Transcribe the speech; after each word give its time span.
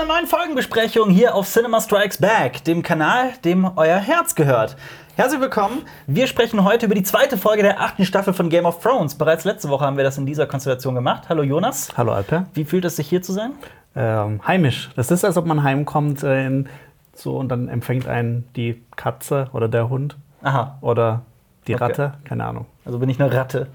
einer 0.00 0.14
neuen 0.14 0.26
Folgenbesprechung 0.26 1.10
hier 1.10 1.34
auf 1.34 1.46
Cinema 1.46 1.78
Strikes 1.78 2.16
Back, 2.16 2.64
dem 2.64 2.82
Kanal, 2.82 3.32
dem 3.44 3.70
euer 3.76 3.98
Herz 3.98 4.34
gehört. 4.34 4.74
Herzlich 5.14 5.42
willkommen. 5.42 5.82
Wir 6.06 6.26
sprechen 6.26 6.64
heute 6.64 6.86
über 6.86 6.94
die 6.94 7.02
zweite 7.02 7.36
Folge 7.36 7.62
der 7.62 7.80
achten 7.80 8.06
Staffel 8.06 8.32
von 8.32 8.48
Game 8.48 8.64
of 8.64 8.80
Thrones. 8.82 9.14
Bereits 9.16 9.44
letzte 9.44 9.68
Woche 9.68 9.84
haben 9.84 9.98
wir 9.98 10.04
das 10.04 10.16
in 10.16 10.24
dieser 10.24 10.46
Konstellation 10.46 10.94
gemacht. 10.94 11.24
Hallo 11.28 11.42
Jonas. 11.42 11.92
Hallo 11.98 12.12
Alper. 12.12 12.46
Wie 12.54 12.64
fühlt 12.64 12.86
es 12.86 12.96
sich 12.96 13.10
hier 13.10 13.20
zu 13.20 13.32
sein? 13.32 13.52
Ähm, 13.94 14.40
heimisch. 14.46 14.88
Das 14.96 15.10
ist, 15.10 15.22
als 15.22 15.36
ob 15.36 15.44
man 15.44 15.62
heimkommt 15.62 16.22
äh, 16.22 16.46
in, 16.46 16.68
so 17.14 17.36
und 17.36 17.50
dann 17.50 17.68
empfängt 17.68 18.08
einen 18.08 18.48
die 18.56 18.82
Katze 18.96 19.48
oder 19.52 19.68
der 19.68 19.90
Hund 19.90 20.16
Aha. 20.42 20.78
oder 20.80 21.22
die 21.66 21.74
Okay. 21.74 21.84
Ratte. 21.84 22.14
Keine 22.24 22.46
Ahnung. 22.46 22.64
Also 22.86 23.00
bin 23.00 23.10
ich 23.10 23.20
eine 23.20 23.30
Ratte. 23.34 23.66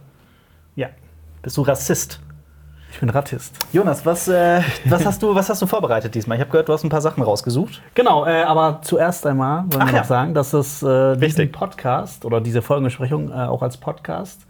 Ja, 0.76 0.88
Bist 1.44 1.56
du 1.58 1.62
Rassist? 1.62 2.20
Ich 2.96 3.02
bin 3.02 3.10
Rattist. 3.10 3.54
Jonas, 3.74 4.06
was, 4.06 4.30
äh, 4.30 4.62
was, 4.86 5.06
hast, 5.06 5.22
du, 5.22 5.36
was 5.36 5.50
hast 5.50 5.62
du 5.62 5.66
vorbereitet 5.66 6.16
diesmal? 6.16 6.38
Ich 6.38 6.40
habe 6.40 6.50
gehört, 6.50 6.70
du 6.70 6.74
hast 6.74 6.86
ein 6.86 6.90
paar 6.90 7.02
Sachen 7.02 7.24
rausgesucht. 7.24 7.82
Genau, 7.94 8.26
äh, 8.26 8.44
aber 8.44 8.80
zuerst 8.84 9.26
einmal 9.28 9.66
wollen 9.68 9.82
Ach 9.82 9.88
wir 9.88 9.96
ja. 9.96 10.00
noch 10.00 10.08
sagen, 10.08 10.34
dass 10.34 10.54
es 10.54 10.82
äh, 10.82 11.18
diesen. 11.18 11.52
Podcast 11.52 12.24
oder 12.24 12.40
diese 12.40 12.62
Folgenbesprechung 12.62 13.32
äh, 13.32 13.34
auch 13.34 13.62
als 13.62 13.76
Podcast 13.76 14.48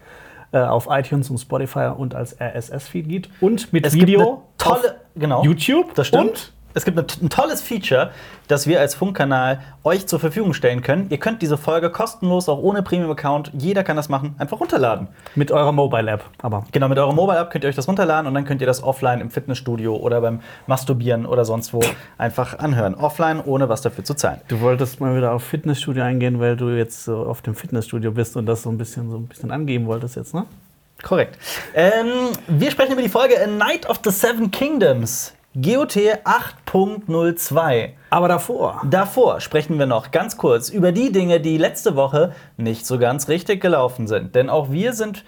äh, 0.52 0.59
auf 0.59 0.88
iTunes 0.91 1.31
und 1.31 1.39
Spotify 1.39 1.89
und 1.98 2.13
als 2.13 2.39
RSS-Feed 2.39 3.09
gibt 3.09 3.30
und 3.41 3.73
mit 3.73 3.84
Es 3.84 3.94
gibt 3.94 4.05
Video 4.05 4.22
eine 4.22 4.41
tolle, 4.59 4.95
genau. 5.16 5.44
YouTube. 5.44 5.95
Das 5.95 6.05
stimmt. 6.05 6.30
Und 6.30 6.53
es 6.76 6.86
gibt 6.86 6.98
ein, 7.22 7.30
tolles 7.30 7.62
Feature, 7.62 8.12
das 8.48 8.68
wir 8.68 8.80
als 8.80 8.94
Funkkanal 8.94 9.62
euch 9.84 10.08
zur 10.08 10.20
Verfügung 10.20 10.54
stellen 10.54 10.82
können. 10.82 11.08
Ihr 11.10 11.18
könnt 11.18 11.42
diese 11.42 11.58
Folge 11.58 11.90
kostenlos, 11.90 12.48
auch 12.50 12.60
ohne 12.60 12.84
Premium-Account, 12.84 13.52
jeder 13.54 13.84
kann 13.84 13.96
das 13.96 14.10
machen, 14.10 14.36
einfach 14.38 14.60
runterladen. 14.60 15.08
mit 15.36 15.52
eurer 15.52 15.72
Mobile-App. 15.72 16.24
Aber 16.42 16.66
Genau, 16.72 16.90
mit 16.90 17.00
eurer 17.00 17.14
Mobile-App 17.14 17.50
könnt 17.50 17.64
ihr 17.64 17.70
euch 17.70 17.76
das 17.76 17.88
runterladen 17.88 18.28
und 18.28 18.34
dann 18.34 18.45
könnt 18.45 18.62
ihr 18.62 18.67
das 18.67 18.84
offline 18.84 19.22
im 19.22 19.32
Fitnessstudio 19.32 19.95
oder 19.95 20.22
beim 20.22 20.42
Masturbieren 20.67 21.26
oder 21.26 21.45
sonst 21.45 21.73
wo 21.73 21.80
einfach 22.17 22.59
anhören. 22.59 22.95
Offline, 22.95 23.42
ohne 23.44 23.70
was 23.70 23.82
dafür 23.82 24.04
zu 24.04 24.14
zahlen. 24.14 24.42
Du 24.50 24.60
wolltest 24.60 25.00
mal 25.00 25.16
wieder 25.16 25.32
auf 25.32 25.44
Fitnessstudio 25.44 26.04
eingehen, 26.04 26.39
weil 26.39 26.58
du 26.58 26.70
jetzt 26.70 27.06
so 27.06 27.26
auf 27.26 27.42
dem 27.42 27.56
Fitnessstudio 27.56 28.12
bist 28.12 28.36
und 28.36 28.45
das 28.45 28.64
so 28.64 28.70
ein 28.70 28.78
bisschen 28.78 29.10
so 29.10 29.17
ein 29.17 29.28
bisschen 29.28 29.52
angeben 29.52 29.88
wolltest 29.88 30.17
jetzt, 30.17 30.34
ne? 30.34 30.45
Korrekt. 31.04 31.38
Ähm, 31.73 32.30
wir 32.48 32.72
sprechen 32.72 32.94
über 32.94 33.02
die 33.02 33.10
Folge 33.10 33.42
A 33.42 33.48
Night 33.48 33.88
of 33.89 34.00
the 34.04 34.12
Seven 34.12 34.50
Kingdoms. 34.50 35.34
GOT 35.56 35.95
8.02. 35.95 37.89
Aber 38.09 38.28
davor. 38.28 38.81
Davor 38.89 39.39
sprechen 39.39 39.80
wir 39.80 39.86
noch 39.86 40.11
ganz 40.11 40.38
kurz 40.38 40.70
über 40.70 40.92
die 40.92 41.11
Dinge, 41.11 41.39
die 41.39 41.58
letzte 41.58 41.95
Woche 41.95 42.34
nicht 42.58 42.86
so 42.86 42.98
ganz 43.00 43.28
richtig 43.30 43.61
gelaufen 43.61 44.08
sind. 44.08 44.36
Denn 44.36 44.50
auch 44.50 44.72
wir 44.72 44.94
sind 44.94 45.23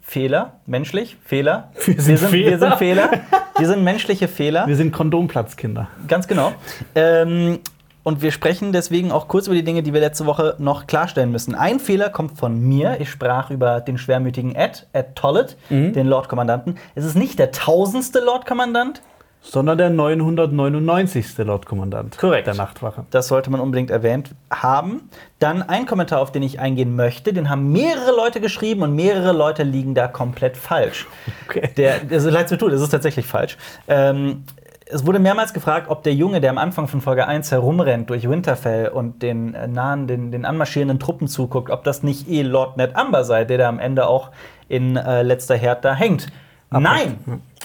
Fehler, 0.00 0.54
menschlich, 0.66 1.16
Fehler. 1.24 1.70
Wir 1.86 2.00
sind 2.00 2.20
wir 2.20 2.28
Fehler. 2.28 2.58
sind 2.58 2.74
Fehler. 2.76 3.10
Wir 3.58 3.66
sind 3.68 3.84
menschliche 3.84 4.26
Fehler. 4.28 4.66
Wir 4.66 4.74
sind 4.76 4.92
Kondomplatzkinder. 4.92 5.88
Ganz 6.08 6.26
genau. 6.26 6.52
Ähm, 6.96 7.60
und 8.02 8.22
wir 8.22 8.32
sprechen 8.32 8.72
deswegen 8.72 9.12
auch 9.12 9.28
kurz 9.28 9.46
über 9.46 9.54
die 9.54 9.62
Dinge, 9.62 9.82
die 9.84 9.92
wir 9.92 10.00
letzte 10.00 10.26
Woche 10.26 10.56
noch 10.58 10.86
klarstellen 10.88 11.30
müssen. 11.30 11.54
Ein 11.54 11.78
Fehler 11.78 12.08
kommt 12.08 12.38
von 12.38 12.58
mir. 12.58 12.96
Ich 13.00 13.10
sprach 13.10 13.50
über 13.50 13.80
den 13.80 13.98
schwermütigen 13.98 14.54
Ed, 14.54 14.86
Ed 14.92 15.14
Tollett, 15.16 15.56
Mhm. 15.68 15.92
den 15.92 16.06
Lord-Kommandanten. 16.08 16.76
Es 16.94 17.04
ist 17.04 17.14
nicht 17.16 17.38
der 17.38 17.52
tausendste 17.52 18.20
Lord-Kommandant. 18.20 19.02
Sondern 19.42 19.78
der 19.78 19.90
999. 19.90 21.38
Lordkommandant 21.38 22.18
Korrekt. 22.18 22.46
der 22.46 22.54
Nachtwache. 22.54 23.04
Das 23.10 23.28
sollte 23.28 23.50
man 23.50 23.60
unbedingt 23.60 23.90
erwähnt 23.90 24.34
haben. 24.50 25.08
Dann 25.38 25.62
ein 25.62 25.86
Kommentar, 25.86 26.20
auf 26.20 26.30
den 26.30 26.42
ich 26.42 26.60
eingehen 26.60 26.94
möchte. 26.94 27.32
Den 27.32 27.48
haben 27.48 27.72
mehrere 27.72 28.14
Leute 28.14 28.40
geschrieben 28.40 28.82
und 28.82 28.94
mehrere 28.94 29.32
Leute 29.32 29.62
liegen 29.62 29.94
da 29.94 30.08
komplett 30.08 30.56
falsch. 30.56 31.06
Okay. 31.48 31.70
Der, 31.76 32.00
also 32.10 32.28
leid 32.30 32.50
mir 32.50 32.58
tut, 32.58 32.72
es 32.72 32.82
ist 32.82 32.90
tatsächlich 32.90 33.26
falsch. 33.26 33.56
Ähm, 33.88 34.44
es 34.92 35.06
wurde 35.06 35.18
mehrmals 35.18 35.54
gefragt, 35.54 35.88
ob 35.88 36.02
der 36.02 36.14
Junge, 36.14 36.40
der 36.40 36.50
am 36.50 36.58
Anfang 36.58 36.88
von 36.88 37.00
Folge 37.00 37.26
1 37.26 37.50
herumrennt 37.50 38.10
durch 38.10 38.28
Winterfell 38.28 38.88
und 38.88 39.22
den 39.22 39.54
äh, 39.54 39.66
nahen, 39.66 40.06
den, 40.06 40.32
den 40.32 40.44
anmarschierenden 40.44 40.98
Truppen 40.98 41.28
zuguckt, 41.28 41.70
ob 41.70 41.84
das 41.84 42.02
nicht 42.02 42.28
eh 42.28 42.42
Lord 42.42 42.76
Ned 42.76 42.96
Amber 42.96 43.24
sei, 43.24 43.44
der 43.44 43.58
da 43.58 43.68
am 43.68 43.78
Ende 43.78 44.06
auch 44.06 44.30
in 44.68 44.96
äh, 44.96 45.22
letzter 45.22 45.56
Herd 45.56 45.84
da 45.84 45.94
hängt. 45.94 46.28
Nein, 46.70 47.18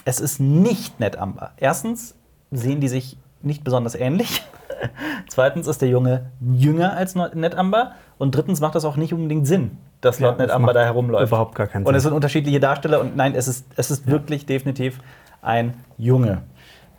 es 0.04 0.20
ist 0.20 0.40
nicht 0.40 0.98
Ned 1.00 1.16
Amber. 1.18 1.52
Erstens 1.58 2.14
sehen 2.50 2.80
die 2.80 2.88
sich 2.88 3.16
nicht 3.42 3.62
besonders 3.64 3.94
ähnlich. 3.94 4.42
Zweitens 5.28 5.66
ist 5.66 5.80
der 5.82 5.88
Junge 5.88 6.30
jünger 6.40 6.94
als 6.96 7.14
Ned 7.14 7.54
Amber. 7.54 7.92
Und 8.18 8.34
drittens 8.34 8.60
macht 8.60 8.74
das 8.74 8.84
auch 8.84 8.96
nicht 8.96 9.12
unbedingt 9.12 9.46
Sinn, 9.46 9.78
dass 10.00 10.18
Ja, 10.18 10.28
Lord 10.28 10.38
Ned 10.38 10.50
Amber 10.50 10.72
da 10.72 10.82
herumläuft. 10.84 11.28
überhaupt 11.28 11.54
gar 11.54 11.66
keinen 11.66 11.84
Und 11.86 11.94
es 11.94 12.02
Sinn. 12.02 12.10
sind 12.10 12.16
unterschiedliche 12.16 12.60
Darsteller 12.60 13.00
und 13.00 13.14
nein, 13.16 13.34
es 13.34 13.46
ist, 13.46 13.66
es 13.76 13.90
ist 13.90 14.06
wirklich 14.06 14.46
definitiv 14.46 15.00
ein 15.42 15.74
Junge. 15.98 16.42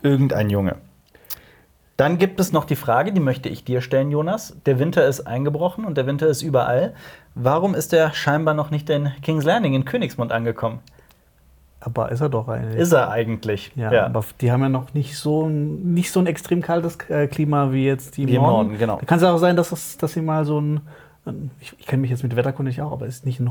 Irgendein 0.02 0.48
Junge. 0.48 0.76
Dann 1.96 2.18
gibt 2.18 2.38
es 2.38 2.52
noch 2.52 2.64
die 2.64 2.76
Frage, 2.76 3.12
die 3.12 3.18
möchte 3.20 3.48
ich 3.48 3.64
dir 3.64 3.80
stellen, 3.80 4.12
Jonas. 4.12 4.54
Der 4.66 4.78
Winter 4.78 5.04
ist 5.06 5.22
eingebrochen 5.26 5.84
und 5.84 5.96
der 5.96 6.06
Winter 6.06 6.28
ist 6.28 6.42
überall. 6.42 6.94
Warum 7.34 7.74
ist 7.74 7.92
er 7.92 8.14
scheinbar 8.14 8.54
noch 8.54 8.70
nicht 8.70 8.88
in 8.88 9.10
King's 9.22 9.44
Landing 9.44 9.74
in 9.74 9.84
Königsmund 9.84 10.30
angekommen? 10.30 10.78
Aber 11.80 12.10
ist 12.10 12.20
er 12.20 12.28
doch 12.28 12.48
eigentlich. 12.48 12.76
Ist 12.76 12.92
er 12.92 13.10
eigentlich? 13.10 13.72
ja, 13.76 14.06
aber 14.06 14.24
die 14.40 14.50
haben 14.50 14.62
ja 14.62 14.68
noch 14.68 14.94
nicht 14.94 15.16
so 15.16 15.46
ein, 15.46 15.94
nicht 15.94 16.10
so 16.10 16.20
ein 16.20 16.26
extrem 16.26 16.60
kaltes 16.60 16.98
äh, 17.08 17.28
Klima 17.28 17.72
wie 17.72 17.84
jetzt 17.84 18.16
die 18.16 18.26
Wie 18.26 18.34
im 18.34 18.42
Norden. 18.42 18.68
Norden, 18.68 18.78
genau. 18.78 18.96
Da 18.98 19.06
kann 19.06 19.18
es 19.18 19.24
auch 19.24 19.38
sein, 19.38 19.56
dass, 19.56 19.70
es, 19.70 19.96
dass 19.96 20.12
sie 20.12 20.22
mal 20.22 20.44
so 20.44 20.60
ein. 20.60 20.80
ein 21.24 21.50
ich 21.60 21.74
ich 21.78 21.86
kenne 21.86 22.00
mich 22.00 22.10
jetzt 22.10 22.24
mit 22.24 22.34
Wetterkunde 22.34 22.70
nicht 22.70 22.82
auch, 22.82 22.92
aber 22.92 23.06
es 23.06 23.16
ist 23.16 23.26
nicht 23.26 23.40
ein. 23.40 23.50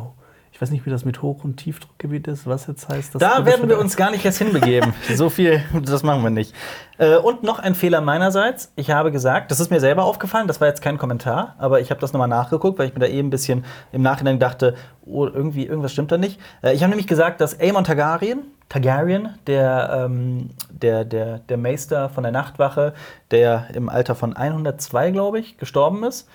Ich 0.57 0.62
weiß 0.63 0.72
nicht, 0.72 0.88
wie 0.88 0.90
das 0.90 1.06
mit 1.06 1.22
Hoch- 1.22 1.44
und 1.44 1.57
Tiefdruckgebiet 1.57 2.28
ist, 2.28 2.47
was 2.47 2.66
jetzt 2.66 2.90
heißt. 2.90 3.13
dass- 3.13 3.19
Da 3.19 3.38
das 3.38 3.45
werden 3.45 3.69
wir 3.69 3.78
uns 3.78 3.95
gar 3.95 4.09
nicht 4.09 4.23
jetzt 4.23 4.40
hinbegeben. 4.40 4.91
so 5.16 5.29
viel, 5.29 5.62
das 5.84 6.01
machen 6.01 6.23
wir 6.23 6.31
nicht. 6.31 6.51
Äh, 6.97 7.18
und 7.18 7.44
noch 7.44 7.59
ein 7.59 7.75
Fehler 7.75 8.01
meinerseits. 8.01 8.72
Ich 8.75 8.90
habe 8.90 9.12
gesagt, 9.12 9.51
das 9.51 9.59
ist 9.59 9.69
mir 9.69 9.79
selber 9.79 10.03
aufgefallen, 10.06 10.47
das 10.47 10.59
war 10.59 10.68
jetzt 10.68 10.81
kein 10.81 10.97
Kommentar, 10.97 11.53
aber 11.59 11.79
ich 11.79 11.91
habe 11.91 12.01
das 12.01 12.12
nochmal 12.12 12.28
nachgeguckt, 12.28 12.79
weil 12.79 12.88
ich 12.88 12.95
mir 12.95 13.01
da 13.01 13.06
eben 13.06 13.28
ein 13.28 13.29
bisschen 13.29 13.66
im 13.91 14.01
Nachhinein 14.01 14.40
dachte, 14.40 14.73
oh, 15.06 15.28
irgendwie, 15.28 15.68
irgendwas 15.68 15.91
stimmt 15.91 16.12
da 16.12 16.18
nicht. 16.18 16.40
Äh, 16.63 16.74
ich 16.74 16.81
habe 16.81 16.89
nämlich 16.89 17.06
gesagt, 17.06 17.39
dass 17.39 17.59
Aemon 17.59 17.84
Targaryen, 17.84 18.39
Targaryen, 18.68 19.35
der, 19.45 20.06
ähm, 20.07 20.50
der, 20.72 21.06
der, 21.06 21.38
der 21.38 21.57
Meister 21.57 22.09
von 22.09 22.24
der 22.24 22.31
Nachtwache, 22.31 22.95
der 23.29 23.68
im 23.75 23.89
Alter 23.89 24.16
von 24.16 24.35
102, 24.35 25.12
glaube 25.12 25.38
ich, 25.38 25.59
gestorben 25.59 26.03
ist, 26.03 26.28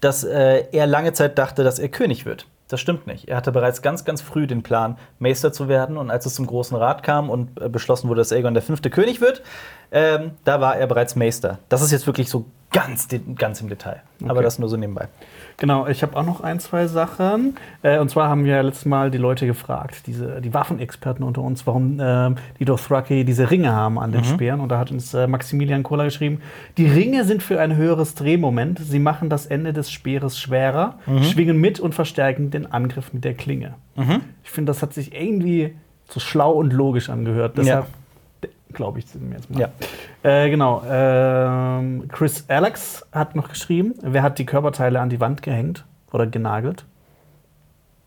dass 0.00 0.22
äh, 0.22 0.62
er 0.70 0.86
lange 0.86 1.12
Zeit 1.12 1.38
dachte, 1.38 1.64
dass 1.64 1.80
er 1.80 1.88
König 1.88 2.24
wird. 2.24 2.46
Das 2.68 2.80
stimmt 2.80 3.06
nicht. 3.06 3.28
Er 3.28 3.36
hatte 3.36 3.52
bereits 3.52 3.82
ganz, 3.82 4.04
ganz 4.04 4.22
früh 4.22 4.46
den 4.46 4.62
Plan, 4.62 4.96
Meister 5.18 5.52
zu 5.52 5.68
werden. 5.68 5.98
Und 5.98 6.10
als 6.10 6.24
es 6.24 6.34
zum 6.34 6.46
Großen 6.46 6.76
Rat 6.76 7.02
kam 7.02 7.28
und 7.28 7.60
äh, 7.60 7.68
beschlossen 7.68 8.08
wurde, 8.08 8.20
dass 8.20 8.32
Aegon 8.32 8.54
der 8.54 8.62
fünfte 8.62 8.88
König 8.88 9.20
wird, 9.20 9.42
ähm, 9.92 10.32
da 10.44 10.60
war 10.60 10.76
er 10.76 10.86
bereits 10.86 11.14
Meister. 11.14 11.58
Das 11.68 11.82
ist 11.82 11.90
jetzt 11.92 12.06
wirklich 12.06 12.30
so 12.30 12.46
ganz, 12.70 13.08
ganz 13.36 13.60
im 13.60 13.68
Detail. 13.68 14.02
Aber 14.26 14.42
das 14.42 14.58
nur 14.58 14.68
so 14.68 14.76
nebenbei. 14.76 15.08
Genau, 15.56 15.86
ich 15.86 16.02
habe 16.02 16.16
auch 16.16 16.24
noch 16.26 16.40
ein, 16.40 16.58
zwei 16.60 16.86
Sachen. 16.88 17.56
Äh, 17.82 17.98
und 17.98 18.10
zwar 18.10 18.28
haben 18.28 18.44
wir 18.44 18.56
ja 18.56 18.60
letztes 18.62 18.86
Mal 18.86 19.10
die 19.10 19.18
Leute 19.18 19.46
gefragt, 19.46 20.06
diese, 20.06 20.40
die 20.40 20.52
Waffenexperten 20.52 21.24
unter 21.24 21.42
uns, 21.42 21.66
warum 21.66 21.98
ähm, 22.00 22.36
die 22.58 22.64
Dothraki 22.64 23.24
diese 23.24 23.50
Ringe 23.50 23.72
haben 23.72 23.98
an 23.98 24.10
den 24.12 24.22
Mhm. 24.22 24.24
Speeren. 24.26 24.60
Und 24.60 24.68
da 24.70 24.78
hat 24.78 24.90
uns 24.90 25.14
äh, 25.14 25.26
Maximilian 25.26 25.82
Kohler 25.82 26.04
geschrieben, 26.04 26.40
die 26.76 26.86
Ringe 26.86 27.24
sind 27.24 27.42
für 27.42 27.60
ein 27.60 27.76
höheres 27.76 28.14
Drehmoment. 28.14 28.78
Sie 28.80 28.98
machen 28.98 29.30
das 29.30 29.46
Ende 29.46 29.72
des 29.72 29.90
Speeres 29.92 30.38
schwerer, 30.38 30.98
Mhm. 31.06 31.22
schwingen 31.22 31.60
mit 31.60 31.78
und 31.80 31.94
verstärken 31.94 32.50
den 32.50 32.70
Angriff 32.72 33.12
mit 33.12 33.24
der 33.24 33.34
Klinge. 33.34 33.74
Mhm. 33.96 34.22
Ich 34.42 34.50
finde, 34.50 34.70
das 34.70 34.82
hat 34.82 34.92
sich 34.92 35.14
irgendwie 35.14 35.74
so 36.08 36.20
schlau 36.20 36.52
und 36.52 36.72
logisch 36.72 37.08
angehört. 37.10 37.56
Deshalb 37.58 37.86
glaube 38.74 38.98
ich 38.98 39.06
mir 39.14 39.36
jetzt 39.36 39.50
mal. 39.50 39.60
Ja. 39.60 39.68
Äh, 40.22 40.50
genau. 40.50 40.82
Ähm, 40.88 42.08
Chris 42.08 42.44
Alex 42.48 43.06
hat 43.12 43.34
noch 43.36 43.48
geschrieben, 43.48 43.94
wer 44.02 44.22
hat 44.22 44.38
die 44.38 44.46
Körperteile 44.46 45.00
an 45.00 45.08
die 45.08 45.20
Wand 45.20 45.42
gehängt 45.42 45.84
oder 46.12 46.26
genagelt? 46.26 46.84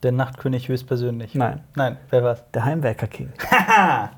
Der 0.03 0.11
Nachtkönig 0.11 0.67
höchstpersönlich. 0.67 1.33
Nein, 1.33 1.61
Nein, 1.75 1.97
wer 2.11 2.23
war's? 2.23 2.43
der 2.53 2.65
Heimwerker 2.65 3.07
King. 3.07 3.29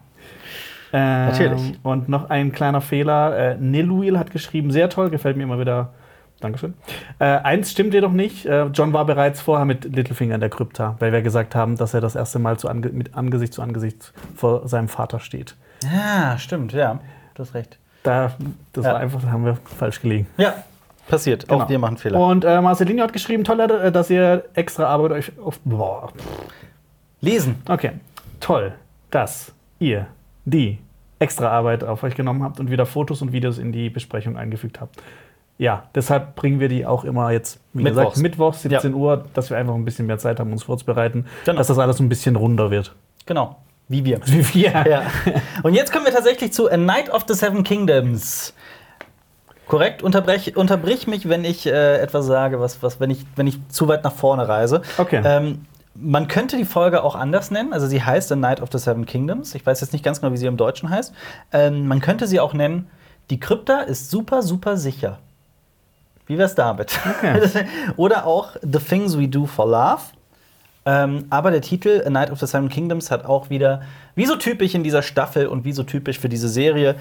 Ähm, 0.92 1.28
Natürlich. 1.28 1.80
Und 1.84 2.10
noch 2.10 2.32
ein 2.32 2.52
kleiner 2.52 2.82
Fehler. 2.82 3.38
Äh, 3.38 3.58
Neluil 3.58 4.18
hat 4.18 4.32
geschrieben, 4.32 4.72
sehr 4.72 4.90
toll, 4.90 5.12
gefällt 5.12 5.38
mir 5.38 5.44
immer 5.44 5.60
wieder. 5.60 5.94
Dankeschön. 6.40 6.74
Äh, 7.20 7.26
eins 7.26 7.72
stimmt 7.72 7.94
jedoch 7.94 8.12
nicht. 8.12 8.46
Äh, 8.46 8.66
John 8.68 8.94
war 8.94 9.06
bereits 9.06 9.42
vorher 9.42 9.66
mit 9.66 9.84
Littlefinger 9.84 10.36
in 10.36 10.42
der 10.42 10.50
Krypta, 10.50 10.96
weil 11.00 11.12
wir 11.12 11.22
gesagt 11.22 11.54
haben, 11.54 11.76
dass 11.76 11.94
er 11.94 12.02
das 12.02 12.16
erste 12.16 12.40
Mal 12.40 12.58
zu 12.58 12.70
ange 12.70 12.90
mit 12.90 13.14
Angesicht 13.14 13.54
zu 13.54 13.62
Angesicht 13.62 14.14
vor 14.36 14.68
seinem 14.68 14.88
Vater 14.88 15.20
steht. 15.20 15.56
Ja, 15.84 16.38
stimmt, 16.38 16.74
ja. 16.74 17.00
Du 17.36 17.44
hast 17.44 17.54
recht. 17.54 17.78
Da, 18.04 18.32
das 18.74 18.86
Ja. 18.86 18.94
war 18.94 19.00
einfach, 19.00 19.22
da 19.22 19.30
haben 19.32 19.46
wir 19.46 19.58
falsch 19.78 20.02
gelegen. 20.02 20.28
Ja, 20.38 20.54
passiert. 21.08 21.48
Genau. 21.48 21.64
Auch 21.66 21.70
wir 21.70 21.80
machen 21.80 21.98
Fehler. 21.98 22.20
Und 22.20 22.46
äh, 22.46 22.62
Marcelinho 22.62 23.04
hat 23.04 23.14
geschrieben, 23.14 23.44
toll, 23.44 23.60
äh, 23.60 23.92
dass 23.92 24.10
ihr 24.10 24.46
extra 24.54 24.86
Arbeit 24.86 25.12
euch 25.12 25.32
auf. 25.40 25.60
Boah. 25.66 26.12
Lesen. 27.22 27.62
Okay, 27.68 27.92
toll, 28.40 28.74
dass 29.12 29.52
ihr 29.80 30.08
die 30.46 30.80
extra 31.20 31.50
Arbeit 31.50 31.84
auf 31.84 32.04
euch 32.04 32.16
genommen 32.16 32.44
habt 32.44 32.60
und 32.62 32.72
wieder 32.72 32.86
Fotos 32.86 33.22
und 33.22 33.34
Videos 33.34 33.58
in 33.58 33.72
die 33.74 33.90
Besprechung 33.90 34.38
eingefügt 34.38 34.80
habt. 34.80 35.02
Ja, 35.58 35.84
deshalb 35.94 36.36
bringen 36.36 36.62
wir 36.62 36.70
die 36.70 36.86
auch 36.86 37.04
immer 37.04 37.32
jetzt, 37.32 37.60
wie 37.74 37.84
Mittwochs. 37.84 38.12
gesagt, 38.14 38.24
Mittwochs, 38.24 38.62
17 38.62 38.94
Uhr, 38.94 39.26
dass 39.34 39.50
wir 39.50 39.58
einfach 39.58 39.76
ein 39.76 39.84
bisschen 39.84 40.06
mehr 40.06 40.18
Zeit 40.18 40.40
haben, 40.40 40.54
uns 40.54 40.64
vorzubereiten, 40.64 41.26
Genau. 41.44 41.58
dass 41.58 41.68
das 41.68 41.78
alles 41.80 42.00
ein 42.00 42.08
bisschen 42.08 42.38
runder 42.38 42.72
wird. 42.72 42.96
Genau. 43.26 43.58
Wie 43.90 44.06
wir. 44.06 44.22
Wie 44.26 44.54
wir. 44.54 44.86
Ja. 44.88 45.02
Und 45.64 45.74
jetzt 45.74 45.92
kommen 45.92 46.06
wir 46.06 46.14
tatsächlich 46.14 46.54
zu 46.54 46.70
A 46.70 46.78
Night 46.78 47.10
of 47.10 47.26
the 47.28 47.34
Seven 47.34 47.64
Kingdoms. 47.64 48.54
Korrekt, 49.68 50.04
unterbrech, 50.04 50.56
unterbrich 50.56 51.08
mich, 51.08 51.28
wenn 51.28 51.44
ich 51.44 51.66
äh, 51.66 51.98
etwas 51.98 52.26
sage, 52.28 52.60
was, 52.60 52.82
was, 52.82 53.00
wenn, 53.00 53.10
ich, 53.10 53.26
wenn 53.36 53.48
ich 53.48 53.60
zu 53.70 53.88
weit 53.88 54.04
nach 54.04 54.14
vorne 54.14 54.48
reise. 54.48 54.84
Okay. 54.98 55.22
Ähm, 55.26 55.66
man 55.96 56.28
könnte 56.28 56.56
die 56.56 56.66
Folge 56.66 57.04
auch 57.04 57.16
anders 57.16 57.52
nennen. 57.52 57.74
Also 57.74 57.88
sie 57.88 58.02
heißt 58.02 58.32
A 58.32 58.36
Night 58.36 58.62
of 58.62 58.70
the 58.72 58.78
Seven 58.78 59.06
Kingdoms. 59.06 59.56
Ich 59.56 59.66
weiß 59.66 59.82
jetzt 59.82 59.92
nicht 59.92 60.06
ganz 60.06 60.22
genau, 60.22 60.34
wie 60.34 60.38
sie 60.38 60.46
im 60.46 60.58
Deutschen 60.58 60.90
heißt. 60.90 61.14
Ähm, 61.52 61.88
man 61.88 62.00
könnte 62.00 62.28
sie 62.28 62.40
auch 62.40 62.54
nennen, 62.54 62.88
die 63.32 63.40
Krypta 63.40 63.82
ist 63.82 64.12
super, 64.12 64.44
super 64.44 64.78
sicher. 64.78 65.18
Wie 66.28 66.38
wär's 66.38 66.54
damit? 66.54 66.98
Okay. 67.18 67.66
Oder 67.96 68.28
auch 68.28 68.56
The 68.62 68.80
Things 68.80 69.18
We 69.18 69.28
Do 69.28 69.48
for 69.48 69.68
Love. 69.68 70.02
Ähm, 70.90 71.26
aber 71.30 71.52
der 71.52 71.62
Titel 71.62 72.02
A 72.04 72.10
Night 72.10 72.32
of 72.32 72.40
the 72.40 72.48
Seven 72.48 72.68
Kingdoms 72.68 73.12
hat 73.12 73.24
auch 73.24 73.52
wieder, 73.52 73.82
wie 74.16 74.26
so 74.26 74.36
typisch 74.36 74.74
in 74.74 74.84
dieser 74.84 75.04
Staffel 75.04 75.46
und 75.46 75.64
wie 75.64 75.72
so 75.72 75.84
typisch 75.84 76.18
für 76.18 76.30
diese 76.30 76.50
Serie, 76.50 76.96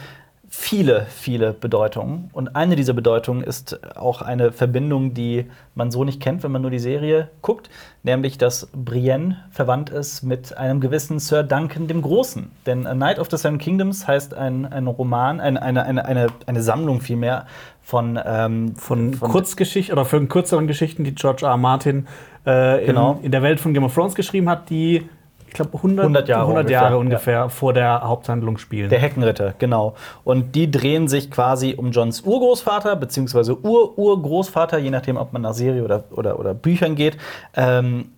viele, 0.50 1.06
viele 1.08 1.54
Bedeutungen. 1.54 2.28
Und 2.34 2.54
eine 2.54 2.76
dieser 2.76 2.92
Bedeutungen 2.92 3.42
ist 3.42 3.80
auch 3.96 4.20
eine 4.20 4.52
Verbindung, 4.52 5.14
die 5.14 5.46
man 5.74 5.90
so 5.90 6.04
nicht 6.04 6.20
kennt, 6.20 6.42
wenn 6.42 6.52
man 6.52 6.60
nur 6.60 6.70
die 6.70 6.78
Serie 6.78 7.30
guckt, 7.40 7.70
nämlich 8.02 8.36
dass 8.36 8.68
Brienne 8.72 9.38
verwandt 9.50 9.88
ist 9.88 10.22
mit 10.22 10.56
einem 10.58 10.80
gewissen 10.80 11.18
Sir 11.18 11.42
Duncan 11.42 11.86
dem 11.86 12.02
Großen. 12.02 12.50
Denn 12.66 12.86
A 12.86 12.94
Night 12.94 13.18
of 13.18 13.28
the 13.30 13.38
Seven 13.38 13.58
Kingdoms 13.58 14.06
heißt 14.06 14.34
ein, 14.34 14.66
ein 14.66 14.86
Roman, 14.86 15.40
ein, 15.40 15.56
eine, 15.56 15.84
eine, 15.84 16.04
eine, 16.04 16.26
eine 16.44 16.62
Sammlung 16.62 17.00
vielmehr 17.00 17.46
von, 17.82 18.20
ähm, 18.22 18.76
Von, 18.76 19.18
Kurzgeschichten 19.18 19.94
oder 19.94 20.04
von 20.04 20.28
kürzeren 20.28 20.66
Geschichten, 20.66 21.04
die 21.04 21.14
George 21.14 21.46
R. 21.46 21.52
R. 21.52 21.56
Martin 21.56 22.06
äh, 22.48 22.86
Genau. 22.86 23.12
in, 23.18 23.26
in 23.26 23.30
der 23.32 23.42
Welt 23.42 23.60
von 23.60 23.74
Game 23.74 23.84
of 23.84 23.94
Thrones 23.94 24.14
geschrieben 24.14 24.48
hat, 24.48 24.70
die, 24.70 25.08
ich 25.46 25.54
glaube, 25.54 25.76
100, 25.76 26.04
100 26.04 26.28
Jahre 26.28 26.42
100 26.42 26.64
ungefähr, 26.64 26.80
Jahre 26.80 26.94
ja. 26.94 27.00
ungefähr 27.00 27.48
vor 27.50 27.72
der 27.72 28.02
Haupthandlung 28.02 28.58
spielen. 28.58 28.90
Der 28.90 28.98
Heckenritter, 28.98 29.54
genau. 29.58 29.94
Und 30.24 30.54
die 30.54 30.70
drehen 30.70 31.08
sich 31.08 31.30
quasi 31.30 31.74
um 31.76 31.90
Johns 31.90 32.20
Urgroßvater, 32.22 32.96
beziehungsweise 32.96 33.56
Ur-Urgroßvater, 33.64 34.78
je 34.78 34.90
nachdem, 34.90 35.16
ob 35.16 35.32
man 35.32 35.42
nach 35.42 35.54
Serie 35.54 35.82
oder, 35.84 36.04
oder, 36.10 36.38
oder 36.38 36.54
Büchern 36.54 36.94
geht. 36.96 37.16
Ähm, 37.56 38.10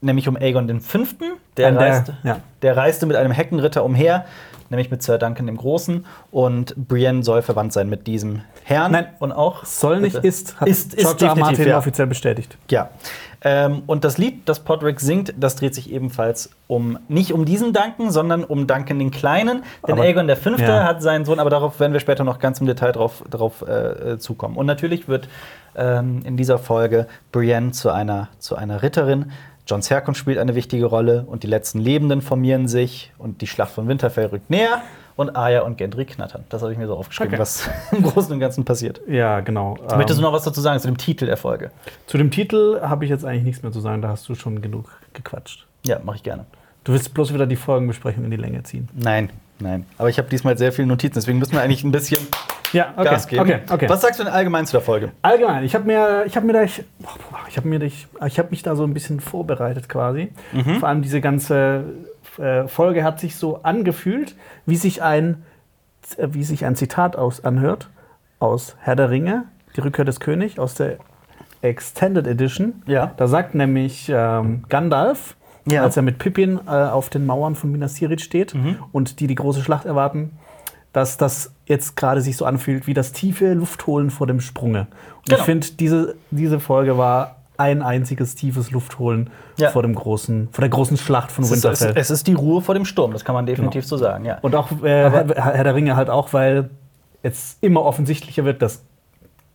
nämlich 0.00 0.28
um 0.28 0.36
Aegon 0.36 0.80
V. 0.80 0.98
Der, 1.56 1.70
der- 1.72 1.80
reiste, 1.80 2.16
ja. 2.24 2.40
der 2.62 2.76
reiste 2.76 3.06
mit 3.06 3.16
einem 3.16 3.32
Heckenritter 3.32 3.84
umher, 3.84 4.24
nämlich 4.72 4.90
mit 4.90 5.02
Sir 5.02 5.18
Duncan 5.18 5.46
dem 5.46 5.56
Großen. 5.56 6.04
Und 6.32 6.74
Brienne 6.88 7.22
soll 7.22 7.42
verwandt 7.42 7.72
sein 7.72 7.88
mit 7.88 8.08
diesem 8.08 8.40
Herrn. 8.64 8.92
Nein, 8.92 9.06
und 9.20 9.30
auch. 9.30 9.64
Soll 9.64 10.00
nicht, 10.00 10.16
ist, 10.16 10.60
hat 10.60 10.66
ist, 10.66 10.94
ist 10.94 11.18
George 11.18 11.40
Martin 11.40 11.68
ja. 11.68 11.78
offiziell 11.78 12.08
bestätigt. 12.08 12.58
Ja. 12.70 12.90
Ähm, 13.44 13.82
und 13.86 14.04
das 14.04 14.18
Lied, 14.18 14.48
das 14.48 14.60
Podrick 14.60 15.00
singt, 15.00 15.34
das 15.36 15.56
dreht 15.56 15.74
sich 15.74 15.92
ebenfalls 15.92 16.50
um 16.68 16.98
nicht 17.08 17.32
um 17.32 17.44
diesen 17.44 17.72
Duncan, 17.72 18.10
sondern 18.10 18.44
um 18.44 18.66
Duncan 18.66 18.98
den 18.98 19.10
Kleinen. 19.10 19.64
Denn 19.86 19.94
Aber- 19.94 20.02
Aegon 20.02 20.26
der 20.26 20.36
Fünfte 20.36 20.70
ja. 20.70 20.84
hat 20.84 21.02
seinen 21.02 21.24
Sohn, 21.24 21.40
aber 21.40 21.50
darauf 21.50 21.80
werden 21.80 21.92
wir 21.92 22.00
später 22.00 22.24
noch 22.24 22.38
ganz 22.38 22.60
im 22.60 22.66
Detail 22.66 22.92
drauf, 22.92 23.24
drauf 23.28 23.62
äh, 23.62 24.18
zukommen. 24.18 24.56
Und 24.56 24.66
natürlich 24.66 25.08
wird 25.08 25.28
ähm, 25.74 26.22
in 26.24 26.36
dieser 26.36 26.58
Folge 26.58 27.08
Brienne 27.32 27.72
zu 27.72 27.90
einer, 27.90 28.28
zu 28.38 28.56
einer 28.56 28.82
Ritterin. 28.82 29.32
Johns 29.66 29.90
Herkunft 29.90 30.18
spielt 30.20 30.38
eine 30.38 30.54
wichtige 30.54 30.86
Rolle 30.86 31.24
und 31.26 31.42
die 31.42 31.46
letzten 31.46 31.78
Lebenden 31.78 32.20
formieren 32.22 32.66
sich 32.68 33.12
und 33.18 33.40
die 33.40 33.46
Schlacht 33.46 33.72
von 33.72 33.86
Winterfell 33.88 34.26
rückt 34.26 34.50
näher 34.50 34.82
und 35.14 35.36
Arya 35.36 35.60
und 35.62 35.78
Gendry 35.78 36.04
knattern. 36.04 36.44
Das 36.48 36.62
habe 36.62 36.72
ich 36.72 36.78
mir 36.78 36.86
so 36.88 36.96
aufgeschrieben, 36.96 37.34
Okay. 37.34 37.40
was 37.40 37.68
im 37.92 38.02
Großen 38.02 38.32
und 38.32 38.40
Ganzen 38.40 38.64
passiert. 38.64 39.00
Ja, 39.06 39.40
genau. 39.40 39.76
Möchtest 39.96 40.18
du 40.18 40.22
Ähm, 40.22 40.30
noch 40.30 40.32
was 40.32 40.42
dazu 40.44 40.60
sagen 40.60 40.80
zu 40.80 40.88
dem 40.88 40.96
Titel 40.98 41.26
der 41.26 41.36
Folge? 41.36 41.70
zu 42.06 42.18
dem 42.18 42.30
Titel 42.30 42.80
habe 42.82 43.04
ich 43.04 43.10
jetzt 43.10 43.24
eigentlich 43.24 43.44
nichts 43.44 43.62
mehr 43.62 43.72
zu 43.72 43.80
sagen, 43.80 44.02
da 44.02 44.08
hast 44.08 44.28
du 44.28 44.34
schon 44.34 44.60
genug 44.62 44.86
gequatscht. 45.12 45.66
Ja, 45.84 45.98
mache 46.02 46.16
ich 46.16 46.22
gerne. 46.22 46.44
Du 46.84 46.92
willst 46.92 47.14
bloß 47.14 47.32
wieder 47.32 47.46
die 47.46 47.54
Folgenbesprechung 47.56 48.24
in 48.24 48.30
die 48.32 48.36
Länge 48.36 48.62
ziehen. 48.64 48.88
Nein, 48.94 49.30
nein. 49.62 49.86
Aber 49.98 50.08
ich 50.08 50.18
habe 50.18 50.28
diesmal 50.28 50.58
sehr 50.58 50.72
viele 50.72 50.86
Notizen, 50.88 51.14
deswegen 51.14 51.38
müssen 51.38 51.52
wir 51.52 51.62
eigentlich 51.62 51.84
ein 51.84 51.92
bisschen 51.92 52.20
Ja, 52.72 52.92
okay. 52.96 53.04
Gas 53.10 53.26
geben. 53.26 53.42
okay, 53.42 53.58
okay. 53.70 53.88
Was 53.88 54.00
sagst 54.02 54.18
du 54.20 54.24
denn 54.24 54.32
allgemein 54.32 54.66
zu 54.66 54.72
der 54.72 54.80
Folge? 54.80 55.12
Allgemein, 55.22 55.64
ich 55.64 55.74
habe 55.74 55.84
mir, 55.86 56.24
ich 56.26 56.36
habe 56.36 56.46
mir 56.46 56.52
da, 56.54 56.62
ich, 56.62 56.84
ich 57.48 57.56
habe 57.56 57.68
mir, 57.68 57.78
da- 57.78 57.86
ich, 57.86 58.06
ich 58.26 58.38
habe 58.38 58.48
mich 58.50 58.62
da 58.62 58.74
so 58.76 58.84
ein 58.84 58.94
bisschen 58.94 59.20
vorbereitet 59.20 59.88
quasi. 59.88 60.32
Mhm. 60.52 60.78
Vor 60.80 60.88
allem 60.88 61.02
diese 61.02 61.20
ganze 61.20 61.84
äh, 62.38 62.66
Folge 62.68 63.04
hat 63.04 63.20
sich 63.20 63.36
so 63.36 63.62
angefühlt, 63.62 64.34
wie 64.66 64.76
sich 64.76 65.02
ein, 65.02 65.42
äh, 66.16 66.28
wie 66.32 66.44
sich 66.44 66.64
ein 66.64 66.76
Zitat 66.76 67.16
aus 67.16 67.44
anhört 67.44 67.88
aus 68.38 68.74
Herr 68.80 68.96
der 68.96 69.10
Ringe, 69.10 69.44
die 69.76 69.80
Rückkehr 69.80 70.04
des 70.04 70.18
Königs 70.20 70.58
aus 70.58 70.74
der 70.74 70.96
Extended 71.60 72.26
Edition. 72.26 72.82
Ja. 72.86 73.12
Da 73.16 73.26
sagt 73.28 73.54
nämlich 73.54 74.10
ähm, 74.12 74.64
Gandalf, 74.68 75.36
Ja. 75.64 75.82
als 75.82 75.96
er 75.96 76.02
mit 76.02 76.18
Pippin 76.18 76.58
äh, 76.66 76.70
auf 76.70 77.08
den 77.10 77.24
Mauern 77.26 77.54
von 77.54 77.70
Minas 77.70 77.94
Tirith 77.94 78.20
steht 78.22 78.54
Mhm. 78.54 78.76
und 78.92 79.20
die 79.20 79.26
die 79.26 79.34
große 79.36 79.62
Schlacht 79.62 79.84
erwarten, 79.84 80.30
dass 80.92 81.16
das 81.16 81.52
jetzt 81.66 81.96
gerade 81.96 82.20
sich 82.20 82.36
so 82.36 82.44
anfühlt 82.44 82.86
wie 82.86 82.94
das 82.94 83.12
tiefe 83.12 83.52
Luftholen 83.54 84.10
vor 84.10 84.26
dem 84.26 84.40
Sprunge. 84.40 84.88
Und 85.18 85.26
Genau. 85.26 85.38
ich 85.38 85.44
finde, 85.44 85.66
diese, 85.78 86.14
diese 86.30 86.60
Folge 86.60 86.98
war 86.98 87.36
ein 87.56 87.80
einziges 87.82 88.34
tiefes 88.34 88.70
Luftholen 88.72 89.30
Ja. 89.56 89.70
vor, 89.70 89.82
dem 89.82 89.94
großen, 89.94 90.48
vor 90.52 90.62
der 90.62 90.68
großen 90.70 90.96
Schlacht 90.96 91.30
von 91.30 91.44
Es 91.44 91.50
ist, 91.52 91.58
es, 91.64 91.80
Winterfell. 91.80 92.00
es 92.00 92.10
ist 92.10 92.26
die 92.26 92.32
Ruhe 92.34 92.60
vor 92.60 92.74
dem 92.74 92.84
Sturm, 92.84 93.12
das 93.12 93.24
kann 93.24 93.34
man 93.34 93.46
definitiv 93.46 93.82
Genau. 93.84 93.88
so 93.88 93.96
sagen, 93.98 94.24
ja. 94.24 94.38
Und 94.42 94.54
auch 94.56 94.70
äh, 94.82 94.88
Herr, 95.10 95.26
Herr 95.28 95.64
der 95.64 95.74
Ringe 95.74 95.94
halt 95.96 96.10
auch, 96.10 96.32
weil 96.32 96.70
jetzt 97.22 97.58
immer 97.62 97.82
offensichtlicher 97.84 98.44
wird, 98.44 98.62
dass 98.62 98.82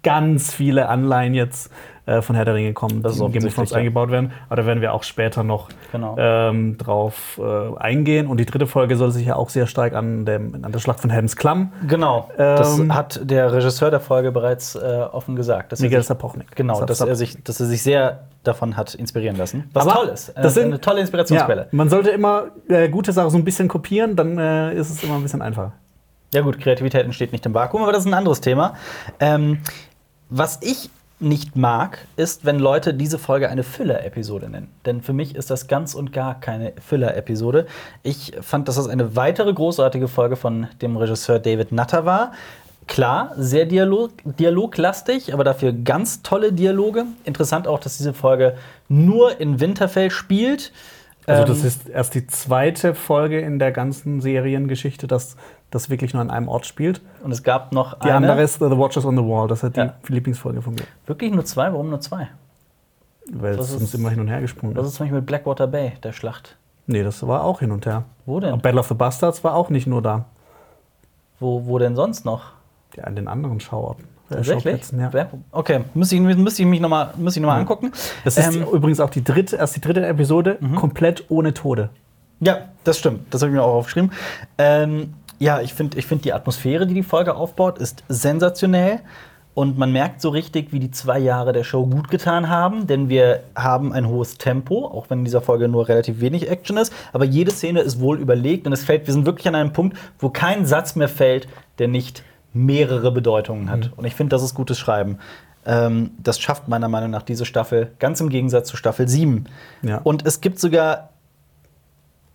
ganz 0.08 0.54
viele 0.54 0.88
Anleihen 0.90 1.34
jetzt 1.34 1.72
äh, 2.06 2.22
von 2.22 2.36
Herr 2.38 2.46
der 2.46 2.54
Ringe 2.56 2.72
kommen, 2.72 3.02
Das 3.04 3.16
die 3.18 3.24
in 3.26 3.32
Game 3.34 3.46
of 3.46 3.54
Thrones 3.54 3.72
ja. 3.72 3.78
eingebaut 3.78 4.10
werden. 4.12 4.32
Aber 4.48 4.56
da 4.62 4.66
werden 4.66 4.80
wir 4.80 4.94
auch 4.94 5.04
später 5.04 5.44
noch 5.44 5.68
Genau. 5.92 6.16
ähm, 6.18 6.78
drauf 6.78 7.38
äh, 7.44 7.78
eingehen. 7.78 8.28
Und 8.28 8.38
die 8.40 8.46
dritte 8.46 8.66
Folge 8.68 8.96
soll 8.96 9.12
sich 9.12 9.26
ja 9.28 9.36
auch 9.36 9.50
sehr 9.50 9.68
stark 9.68 9.94
an, 9.94 10.26
dem, 10.26 10.64
an 10.64 10.72
der 10.72 10.80
Schlacht 10.80 11.02
von 11.02 11.10
Helms 11.10 11.36
Klamm. 11.36 11.74
Genau, 11.88 12.30
das 12.38 12.80
Ähm, 12.80 12.96
hat 12.96 13.20
der 13.30 13.52
Regisseur 13.52 13.92
der 13.92 14.00
Folge 14.00 14.32
bereits 14.32 14.76
äh, 14.76 14.80
offen 15.12 15.36
gesagt. 15.36 15.74
Dass 15.74 15.82
Miguel 15.82 16.02
Sapochnik. 16.02 16.56
genau, 16.56 16.86
dass 16.86 17.02
er, 17.02 17.16
sich, 17.18 17.44
dass 17.44 17.60
er 17.60 17.66
sich 17.66 17.82
sehr 17.84 18.20
davon 18.44 18.78
hat 18.78 18.94
inspirieren 18.96 19.36
lassen. 19.36 19.70
Was 19.74 19.86
Aber 19.86 19.96
toll 20.00 20.08
ist. 20.14 20.30
Äh, 20.30 20.42
das 20.42 20.54
sind- 20.54 20.66
eine 20.68 20.80
tolle 20.80 20.98
Ja, 20.98 21.02
Inspirationsquelle. 21.02 21.68
man 21.72 21.90
sollte 21.90 22.12
immer 22.12 22.44
äh, 22.70 22.88
gute 22.88 23.12
Sachen 23.12 23.30
so 23.32 23.38
ein 23.38 23.44
bisschen 23.44 23.68
kopieren, 23.68 24.16
dann 24.16 24.38
äh, 24.38 24.74
ist 24.76 24.90
es 24.90 25.04
immer 25.04 25.16
ein 25.16 25.24
bisschen 25.24 25.42
einfacher. 25.42 25.74
Ja 26.34 26.42
gut, 26.42 26.60
Kreativität 26.60 27.04
entsteht 27.06 27.32
nicht 27.32 27.46
im 27.46 27.54
Vakuum, 27.54 27.84
aber 27.84 27.92
das 27.94 28.02
ist 28.02 28.08
ein 28.08 28.14
anderes 28.14 28.42
Thema. 28.42 28.74
Ähm, 29.22 29.60
was 30.30 30.60
ich 30.62 30.90
nicht 31.20 31.56
mag, 31.56 32.06
ist, 32.16 32.46
wenn 32.46 32.60
Leute 32.60 32.94
diese 32.94 33.18
Folge 33.18 33.50
eine 33.50 33.64
Füller-Episode 33.64 34.50
nennen. 34.50 34.70
Denn 34.86 35.02
für 35.02 35.14
mich 35.14 35.36
ist 35.36 35.50
das 35.50 35.68
ganz 35.68 35.96
und 35.96 36.14
gar 36.14 36.40
keine 36.40 36.74
Füller-Episode. 36.80 37.66
Ich 38.04 38.34
fand, 38.42 38.68
dass 38.68 38.76
das 38.76 38.88
eine 38.88 39.16
weitere 39.16 39.52
großartige 39.52 40.08
Folge 40.08 40.36
von 40.36 40.68
dem 40.82 40.96
Regisseur 40.96 41.40
David 41.40 41.72
Nutter 41.72 42.06
war. 42.06 42.34
Klar, 42.86 43.34
sehr 43.36 43.66
Dialog 43.66 44.12
dialoglastig, 44.24 45.34
aber 45.34 45.44
dafür 45.44 45.74
ganz 45.74 46.22
tolle 46.22 46.54
Dialoge. 46.54 47.06
Interessant 47.26 47.68
auch, 47.68 47.80
dass 47.80 47.98
diese 47.98 48.14
Folge 48.14 48.56
nur 48.88 49.42
in 49.42 49.60
Winterfell 49.60 50.12
spielt. 50.12 50.72
Also 51.28 51.42
Ähm, 51.44 51.48
das 51.50 51.64
ist 51.64 51.90
erst 51.90 52.16
die 52.16 52.26
zweite 52.26 52.96
Folge 52.96 53.40
in 53.40 53.60
der 53.60 53.72
ganzen 53.72 54.22
Seriengeschichte, 54.22 55.06
dass 55.08 55.36
das 55.70 55.90
wirklich 55.90 56.14
nur 56.14 56.22
an 56.22 56.30
einem 56.32 56.48
Ort 56.48 56.66
spielt. 56.66 57.02
Und 57.24 57.32
es 57.32 57.44
gab 57.44 57.74
noch 57.74 57.96
Die 58.00 58.04
eine. 58.08 58.16
andere 58.16 58.42
ist 58.42 58.56
The 58.60 58.66
Watchers 58.72 59.06
on 59.06 59.16
the 59.18 59.24
Wall. 59.24 59.48
Das 59.50 59.62
ist 59.64 59.76
Ja. 59.76 59.94
die 60.08 60.14
Lieblingsfolge 60.14 60.62
von 60.62 60.74
mir. 60.74 60.84
Wirklich 61.06 61.32
nur 61.34 61.44
zwei? 61.46 61.72
Warum 61.74 61.90
nur 61.90 62.00
zwei? 62.00 62.30
Weil 63.30 63.58
Das 63.58 63.72
es 63.72 63.82
uns 63.82 63.94
immer 63.94 64.10
hin 64.10 64.22
und 64.22 64.30
her 64.30 64.40
gesprungen 64.40 64.76
ist. 64.78 64.86
ist 64.86 64.94
zum 64.96 65.04
Beispiel 65.06 65.18
mit 65.20 65.26
Blackwater 65.26 65.68
Bay, 65.68 65.92
der 66.02 66.14
Schlacht? 66.14 66.56
Nee, 66.86 67.04
das 67.04 67.28
war 67.28 67.44
auch 67.44 67.60
hin 67.60 67.72
und 67.72 67.86
her. 67.86 68.06
Wo 68.26 68.40
denn? 68.40 68.54
Aber 68.54 68.62
Battle 68.62 68.80
of 68.80 68.88
the 68.88 68.94
Bastards 68.94 69.44
war 69.44 69.54
auch 69.56 69.70
nicht 69.70 69.86
nur 69.88 70.02
da. 70.02 70.24
Wo, 71.42 71.66
wo 71.66 71.78
denn 71.78 71.98
sonst 71.98 72.24
noch? 72.24 72.54
Ja, 72.96 73.04
an 73.04 73.18
den 73.18 73.28
anderen 73.28 73.60
Schauorten. 73.60 74.06
Tatsächlich? 74.30 74.82
Ja. 74.92 75.30
Okay, 75.52 75.82
müsste 75.94 76.16
ich, 76.16 76.22
müsste 76.22 76.62
ich 76.62 76.68
mich 76.68 76.80
nochmal 76.82 77.14
noch 77.18 77.36
mal 77.38 77.42
Ja. 77.48 77.54
angucken. 77.56 77.92
Das 78.24 78.38
ist 78.38 78.56
Ähm, 78.56 78.64
übrigens 78.64 79.00
auch 79.00 79.10
die 79.10 79.24
dritte, 79.24 79.56
erst 79.56 79.76
die 79.76 79.82
dritte 79.82 80.06
Episode, 80.06 80.58
komplett 80.76 81.26
ohne 81.30 81.54
Tode. 81.54 81.90
Ja, 82.40 82.60
das 82.84 83.00
stimmt. 83.00 83.34
Das 83.34 83.42
habe 83.42 83.52
ich 83.52 83.56
mir 83.56 83.64
auch 83.64 83.74
aufgeschrieben. 83.74 84.12
Ähm, 84.58 85.14
ja, 85.40 85.62
ich 85.62 85.74
finde, 85.74 85.98
ich 85.98 86.06
find 86.06 86.26
die 86.26 86.34
Atmosphäre, 86.34 86.86
die 86.88 86.94
die 86.94 87.04
Folge 87.04 87.36
aufbaut, 87.36 87.78
ist 87.80 88.04
sensationell. 88.10 89.00
Und 89.54 89.76
man 89.76 89.92
merkt 89.92 90.22
so 90.22 90.30
richtig, 90.30 90.72
wie 90.72 90.80
die 90.80 90.92
zwei 90.92 91.18
Jahre 91.18 91.52
der 91.52 91.64
Show 91.64 91.88
gut 91.88 92.10
getan 92.12 92.48
haben, 92.48 92.86
denn 92.86 93.10
wir 93.10 93.40
haben 93.56 93.92
ein 93.92 94.08
hohes 94.08 94.38
Tempo, 94.38 94.86
auch 94.86 95.10
wenn 95.10 95.20
in 95.20 95.26
dieser 95.26 95.42
Folge 95.42 95.68
nur 95.68 95.88
relativ 95.88 96.22
wenig 96.22 96.48
Action 96.48 96.78
ist. 96.78 96.94
Aber 97.12 97.26
jede 97.26 97.50
Szene 97.50 97.80
ist 97.80 98.00
wohl 98.00 98.20
überlegt 98.20 98.68
und 98.68 98.74
es 98.74 98.84
fällt, 98.84 99.08
wir 99.08 99.14
sind 99.16 99.26
wirklich 99.26 99.48
an 99.48 99.56
einem 99.56 99.74
Punkt, 99.74 99.98
wo 100.20 100.30
kein 100.30 100.68
Satz 100.68 100.96
mehr 100.96 101.10
fällt, 101.10 101.48
der 101.80 101.88
nicht 101.88 102.22
mehrere 102.66 103.12
Bedeutungen 103.12 103.70
hat. 103.70 103.92
Und 103.96 104.06
ich 104.06 104.16
finde, 104.16 104.36
das 104.36 104.44
ist 104.44 104.54
gutes 104.54 104.78
Schreiben. 104.78 105.20
Ähm, 105.66 106.12
das 106.22 106.40
schafft 106.40 106.68
meiner 106.68 106.88
Meinung 106.88 107.12
nach 107.12 107.24
diese 107.24 107.46
Staffel, 107.46 107.92
ganz 108.00 108.22
im 108.22 108.30
Gegensatz 108.30 108.70
zu 108.70 108.78
Staffel 108.78 109.08
7. 109.08 109.46
Ja. 109.84 110.00
Und 110.04 110.26
es 110.26 110.42
gibt 110.42 110.60
sogar 110.60 111.10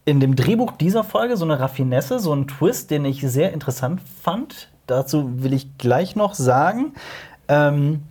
in 0.05 0.21
dem 0.21 0.37
Drehbuch 0.37 0.73
dieser 0.73 1.05
Folge 1.05 1.37
so 1.37 1.45
eine 1.45 1.61
Raffinesse, 1.61 2.19
so 2.19 2.33
einen 2.33 2.49
Twist, 2.49 2.91
den 2.91 3.05
ich 3.05 3.21
sehr 3.23 3.53
interessant 3.53 4.01
fand. 4.23 4.69
Dazu 4.87 5.43
will 5.43 5.53
ich 5.53 5.79
gleich 5.79 6.17
noch 6.17 6.35
sagen. 6.35 6.93
Ähm, 7.49 8.03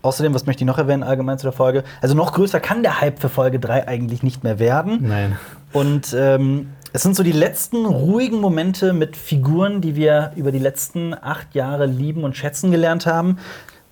Außerdem, 0.00 0.32
was 0.32 0.46
möchte 0.46 0.62
ich 0.62 0.66
noch 0.66 0.78
erwähnen 0.78 1.02
allgemein 1.02 1.38
zu 1.38 1.46
der 1.46 1.52
Folge? 1.52 1.82
Also 2.00 2.14
noch 2.14 2.32
größer 2.32 2.60
kann 2.60 2.82
der 2.82 3.00
Hype 3.00 3.18
für 3.18 3.28
Folge 3.28 3.58
3 3.58 3.88
eigentlich 3.88 4.22
nicht 4.22 4.44
mehr 4.44 4.58
werden. 4.58 5.00
Nein. 5.08 5.36
Und 5.72 6.14
ähm, 6.16 6.70
es 6.98 7.04
sind 7.04 7.14
so 7.14 7.22
die 7.22 7.30
letzten 7.30 7.86
ruhigen 7.86 8.40
Momente 8.40 8.92
mit 8.92 9.16
Figuren, 9.16 9.80
die 9.80 9.94
wir 9.94 10.32
über 10.34 10.50
die 10.50 10.58
letzten 10.58 11.14
acht 11.14 11.54
Jahre 11.54 11.86
lieben 11.86 12.24
und 12.24 12.36
schätzen 12.36 12.72
gelernt 12.72 13.06
haben, 13.06 13.38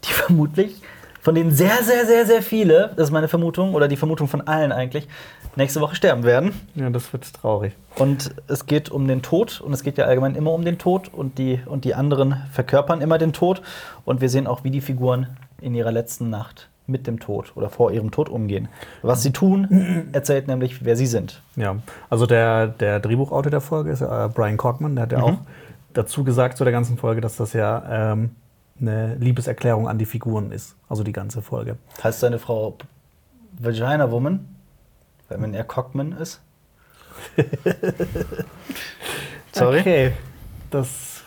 die 0.03 0.11
vermutlich, 0.13 0.83
von 1.21 1.37
denen 1.37 1.53
sehr, 1.53 1.85
sehr, 1.85 2.05
sehr, 2.05 2.27
sehr 2.27 2.43
viele, 2.43 2.91
das 2.97 3.07
ist 3.07 3.13
meine 3.13 3.29
Vermutung, 3.29 3.75
oder 3.75 3.87
die 3.87 3.97
Vermutung 3.97 4.27
von 4.27 4.41
allen 4.49 4.73
eigentlich, 4.73 5.07
nächste 5.55 5.81
Woche 5.81 5.95
sterben 5.95 6.25
werden. 6.25 6.61
Ja, 6.75 6.91
das 6.91 7.13
wird 7.13 7.33
traurig. 7.33 7.75
Und 7.95 8.35
es 8.49 8.67
geht 8.67 8.91
um 8.91 9.07
den 9.07 9.23
Tod 9.23 9.61
und 9.61 9.73
es 9.73 9.85
geht 9.85 9.99
ja 9.99 10.07
allgemein 10.07 10.35
immer 10.35 10.53
um 10.53 10.65
den 10.65 10.77
Tod 10.77 11.09
und 11.15 11.39
die, 11.39 11.61
und 11.65 11.85
die 11.85 11.95
anderen 11.95 12.43
verkörpern 12.51 13.03
immer 13.03 13.19
den 13.19 13.33
Tod. 13.33 13.63
Und 14.05 14.21
wir 14.21 14.29
sehen 14.29 14.49
auch, 14.49 14.65
wie 14.65 14.73
die 14.73 14.81
Figuren 14.81 15.29
in 15.61 15.77
ihrer 15.77 15.93
letzten 15.93 16.29
Nacht 16.29 16.71
mit 16.87 17.07
dem 17.07 17.19
Tod 17.21 17.53
oder 17.57 17.69
vor 17.69 17.91
ihrem 17.93 18.11
Tod 18.11 18.29
umgehen. 18.29 18.69
Was 19.03 19.23
sie 19.23 19.33
tun, 19.33 20.09
erzählt 20.13 20.47
nämlich, 20.49 20.85
wer 20.85 20.97
sie 20.97 21.07
sind. 21.07 21.43
Ja, 21.57 21.77
also 22.11 22.27
der, 22.27 22.69
der 22.69 23.01
Drehbuchautor 23.01 23.51
der 23.51 23.61
Folge 23.61 23.91
ist 23.91 24.01
äh, 24.03 24.29
Brian 24.33 24.57
Cockman, 24.57 24.95
der 24.95 25.03
hat 25.03 25.13
ja 25.13 25.19
Mhm. 25.19 25.25
auch 25.25 25.39
dazu 25.95 26.25
gesagt 26.25 26.57
zu 26.59 26.65
der 26.65 26.73
ganzen 26.73 26.97
Folge, 26.99 27.21
dass 27.21 27.37
das 27.37 27.53
ja 27.55 28.13
ähm, 28.13 28.31
eine 28.81 29.15
Liebeserklärung 29.17 29.89
an 29.89 29.99
die 29.99 30.05
Figuren 30.07 30.53
ist. 30.53 30.77
Also 30.89 31.03
die 31.03 31.13
ganze 31.13 31.41
Folge. 31.43 31.77
Heißt 32.05 32.21
seine 32.21 32.39
Frau 32.39 32.77
Vagina 33.59 34.11
Woman? 34.11 34.47
Weil 35.29 35.39
man 35.39 35.55
eher 35.55 35.65
Cockman 35.65 36.13
ist? 36.13 36.41
Sorry. 39.53 39.81
Okay. 39.81 40.13
Das. 40.71 41.23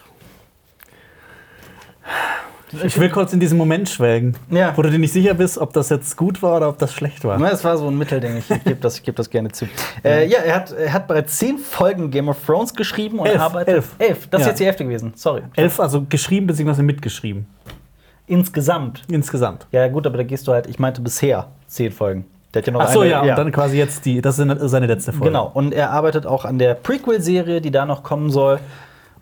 Ich 2.84 3.00
will 3.00 3.10
kurz 3.10 3.34
in 3.34 3.40
diesem 3.40 3.58
Moment 3.58 3.90
schwelgen, 3.90 4.36
Ja. 4.50 4.74
wo 4.78 4.82
du 4.82 4.90
dir 4.92 5.00
nicht 5.00 5.14
sicher 5.14 5.34
bist, 5.34 5.58
ob 5.58 5.74
das 5.74 5.90
jetzt 5.90 6.16
gut 6.18 6.42
war 6.44 6.58
oder 6.58 6.70
ob 6.70 6.78
das 6.78 6.94
schlecht 6.94 7.24
war. 7.24 7.38
Na, 7.40 7.50
Es 7.52 7.64
war 7.64 7.78
so 7.78 7.88
ein 7.88 7.98
Mittelding, 7.98 8.38
ich 8.38 8.48
gebe 8.64 8.76
das, 8.76 8.98
ich 8.98 9.04
geb 9.04 9.16
das 9.16 9.30
gerne 9.30 9.52
zu. 9.52 9.66
Äh, 10.04 10.28
ja, 10.28 10.40
er 10.40 10.56
hat, 10.56 10.72
er 10.72 10.94
hat 10.94 11.08
bereits 11.08 11.38
zehn 11.38 11.58
Folgen 11.58 12.10
Game 12.12 12.30
of 12.30 12.38
Thrones 12.46 12.74
geschrieben 12.74 13.20
und 13.20 13.28
Elf, 13.28 13.42
arbeitet. 13.42 13.74
elf. 13.76 13.96
Elf. 13.98 14.28
Das 14.30 14.42
ist 14.42 14.46
Ja. 14.46 14.52
jetzt 14.52 14.60
die 14.60 14.66
elfte 14.66 14.84
gewesen. 14.86 15.12
Sorry. 15.16 15.42
Elf, 15.56 15.80
also 15.80 16.06
geschrieben 16.08 16.48
bzw. 16.48 16.82
mitgeschrieben. 16.84 17.48
Insgesamt. 18.28 19.04
Insgesamt. 19.10 19.66
Ja, 19.72 19.88
gut, 19.88 20.06
aber 20.06 20.18
da 20.18 20.24
gehst 20.24 20.48
du 20.48 20.52
halt, 20.52 20.68
ich 20.68 20.78
meinte 20.80 21.02
bisher 21.02 21.48
zehn 21.68 21.92
Folgen. 21.92 22.26
Der 22.54 22.62
hat 22.62 22.68
ja 22.68 22.74
noch 22.74 22.82
Ach 22.82 22.92
so, 22.92 23.02
eine, 23.02 23.10
ja, 23.12 23.22
und 23.22 23.28
dann 23.30 23.52
quasi 23.52 23.78
jetzt 23.78 24.06
die, 24.06 24.22
das 24.22 24.40
ist 24.40 24.48
seine 24.70 24.88
letzte 24.88 25.12
Folge. 25.12 25.28
Genau. 25.28 25.52
Und 25.54 25.74
er 25.74 25.92
arbeitet 25.92 26.26
auch 26.26 26.46
an 26.46 26.58
der 26.58 26.74
Prequel-Serie, 26.76 27.62
die 27.62 27.72
da 27.72 27.86
noch 27.86 28.02
kommen 28.04 28.30
soll. 28.32 28.60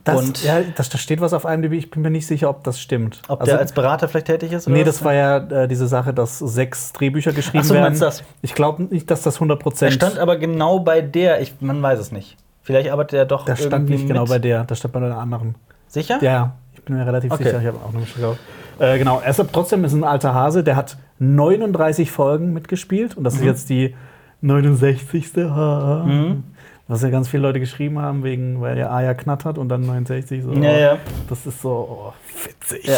Das, 0.07 0.19
und 0.21 0.43
ja, 0.43 0.61
das, 0.75 0.89
da 0.89 0.97
steht 0.97 1.21
was 1.21 1.33
auf 1.33 1.45
IMDb, 1.45 1.73
ich 1.73 1.91
bin 1.91 2.01
mir 2.01 2.09
nicht 2.09 2.25
sicher, 2.27 2.49
ob 2.49 2.63
das 2.63 2.79
stimmt. 2.79 3.21
ob 3.27 3.41
Also- 3.41 3.51
der 3.51 3.59
als 3.59 3.71
Berater 3.73 4.07
vielleicht 4.07 4.27
tätig 4.27 4.51
ist? 4.51 4.67
oder 4.67 4.75
Nee, 4.75 4.81
was? 4.85 4.95
das 4.97 5.05
war 5.05 5.13
ja 5.13 5.37
äh, 5.37 5.67
diese 5.67 5.87
Sache, 5.87 6.13
dass 6.13 6.39
sechs 6.39 6.93
Drehbücher 6.93 7.31
geschrieben 7.33 7.59
Ach 7.59 7.67
so, 7.67 7.73
du 7.75 7.79
werden. 7.81 7.99
das? 7.99 8.23
Ich 8.41 8.53
glaube 8.55 8.83
nicht, 8.83 9.09
dass 9.11 9.21
das 9.21 9.35
100 9.35 9.59
Er 9.59 9.63
Prozent. 9.63 9.93
stand 9.93 10.17
aber 10.19 10.37
genau 10.37 10.79
bei 10.79 11.01
der, 11.01 11.41
ich, 11.41 11.55
man 11.59 11.81
weiß 11.81 11.99
es 11.99 12.11
nicht. 12.11 12.37
Vielleicht 12.63 12.89
arbeitet 12.91 13.13
er 13.17 13.25
doch 13.25 13.45
Das 13.45 13.63
stand 13.63 13.89
nicht 13.89 14.07
genau 14.07 14.21
mit. 14.21 14.29
bei 14.29 14.39
der, 14.39 14.63
das 14.65 14.79
stand 14.79 14.93
bei 14.93 14.99
einer 15.01 15.17
anderen. 15.17 15.55
Sicher? 15.87 16.17
Ja, 16.21 16.55
ich 16.73 16.81
bin 16.83 16.97
mir 16.97 17.05
relativ 17.05 17.31
Okay. 17.31 17.43
sicher, 17.45 17.61
ich 17.61 17.67
habe 17.67 17.77
auch 17.85 17.93
noch 17.93 17.99
nicht 18.01 18.13
geschaut. 18.15 18.37
Äh, 18.79 18.97
genau, 18.99 19.21
er 19.23 19.29
ist 19.31 19.41
trotzdem 19.51 19.83
ist 19.85 19.93
ein 19.93 20.03
alter 20.03 20.33
Hase, 20.33 20.63
der 20.63 20.75
hat 20.75 20.97
39 21.19 22.11
Folgen 22.11 22.53
mitgespielt 22.53 23.15
und 23.17 23.23
das 23.23 23.35
ist 23.35 23.41
Mhm. 23.41 23.47
jetzt 23.47 23.69
die 23.69 23.95
69. 24.41 25.31
Ha. 25.37 26.03
Mhm. 26.05 26.43
Was 26.87 27.01
ja 27.01 27.09
ganz 27.09 27.27
viele 27.27 27.43
Leute 27.43 27.59
geschrieben 27.59 27.99
haben, 27.99 28.23
wegen, 28.23 28.61
weil 28.61 28.77
er 28.77 28.91
Aya 28.91 29.13
knattert 29.13 29.57
und 29.57 29.67
dann 29.69 29.85
69 29.85 30.43
so. 30.43 30.53
Ja, 30.53 30.77
ja. 30.77 30.97
Das 31.27 31.45
ist 31.45 31.61
so 31.61 31.69
oh, 31.69 32.13
witzig. 32.45 32.85
Ja. 32.85 32.97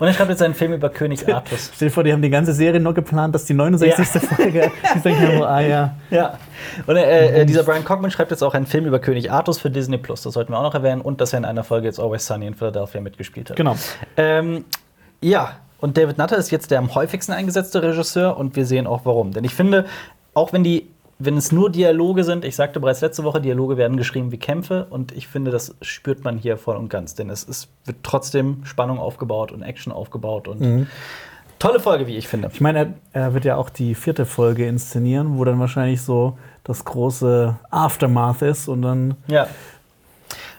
Und 0.00 0.06
er 0.06 0.14
schreibt 0.14 0.30
jetzt 0.30 0.42
einen 0.42 0.54
Film 0.54 0.72
über 0.72 0.88
König 0.88 1.32
Artus. 1.32 1.70
Stell 1.74 1.88
dir 1.88 1.92
vor, 1.92 2.04
die 2.04 2.12
haben 2.12 2.22
die 2.22 2.30
ganze 2.30 2.54
Serie 2.54 2.80
nur 2.80 2.94
geplant, 2.94 3.34
dass 3.34 3.44
die 3.44 3.52
69. 3.52 4.22
Folge 4.28 4.72
ist 4.94 5.04
dann 5.04 5.20
genau 5.20 5.44
Aya. 5.44 5.94
ja. 6.10 6.38
Und 6.86 6.96
äh, 6.96 7.42
äh, 7.42 7.46
dieser 7.46 7.64
Brian 7.64 7.84
Cockman 7.84 8.10
schreibt 8.10 8.30
jetzt 8.30 8.42
auch 8.42 8.54
einen 8.54 8.66
Film 8.66 8.86
über 8.86 8.98
König 8.98 9.30
Artus 9.30 9.58
für 9.58 9.70
Disney 9.70 9.98
Plus. 9.98 10.22
Das 10.22 10.32
sollten 10.32 10.52
wir 10.52 10.58
auch 10.58 10.62
noch 10.62 10.74
erwähnen. 10.74 11.02
Und 11.02 11.20
dass 11.20 11.34
er 11.34 11.38
in 11.38 11.44
einer 11.44 11.64
Folge 11.64 11.86
jetzt 11.86 12.00
Always 12.00 12.26
Sunny 12.26 12.46
in 12.46 12.54
Philadelphia 12.54 13.02
mitgespielt 13.02 13.50
hat. 13.50 13.56
Genau. 13.56 13.76
Ähm, 14.16 14.64
ja, 15.20 15.56
und 15.80 15.98
David 15.98 16.16
Nutter 16.16 16.38
ist 16.38 16.50
jetzt 16.50 16.70
der 16.70 16.78
am 16.78 16.94
häufigsten 16.94 17.32
eingesetzte 17.32 17.82
Regisseur 17.82 18.38
und 18.38 18.56
wir 18.56 18.64
sehen 18.64 18.86
auch 18.86 19.02
warum. 19.04 19.32
Denn 19.32 19.44
ich 19.44 19.54
finde, 19.54 19.84
auch 20.32 20.52
wenn 20.54 20.64
die, 20.64 20.88
wenn 21.20 21.36
es 21.36 21.52
nur 21.52 21.70
Dialoge 21.70 22.24
sind, 22.24 22.44
ich 22.44 22.56
sagte 22.56 22.80
bereits 22.80 23.02
letzte 23.02 23.24
Woche, 23.24 23.40
Dialoge 23.40 23.76
werden 23.76 23.96
geschrieben 23.96 24.32
wie 24.32 24.38
Kämpfe 24.38 24.86
und 24.88 25.12
ich 25.12 25.28
finde, 25.28 25.50
das 25.50 25.76
spürt 25.82 26.24
man 26.24 26.38
hier 26.38 26.56
voll 26.56 26.76
und 26.76 26.88
ganz. 26.88 27.14
Denn 27.14 27.28
es 27.28 27.44
ist, 27.44 27.68
wird 27.84 27.98
trotzdem 28.02 28.64
Spannung 28.64 28.98
aufgebaut 28.98 29.52
und 29.52 29.62
Action 29.62 29.92
aufgebaut 29.92 30.48
und 30.48 30.88
tolle 31.58 31.78
Folge, 31.78 32.06
wie 32.06 32.16
ich 32.16 32.26
finde. 32.26 32.50
Ich 32.52 32.60
meine, 32.60 32.78
er, 32.78 32.94
er 33.12 33.34
wird 33.34 33.44
ja 33.44 33.56
auch 33.56 33.68
die 33.68 33.94
vierte 33.94 34.24
Folge 34.24 34.66
inszenieren, 34.66 35.38
wo 35.38 35.44
dann 35.44 35.60
wahrscheinlich 35.60 36.00
so 36.02 36.38
das 36.64 36.84
große 36.84 37.56
Aftermath 37.70 38.42
ist 38.42 38.66
und 38.66 38.82
dann 38.82 39.14
Ja. 39.28 39.46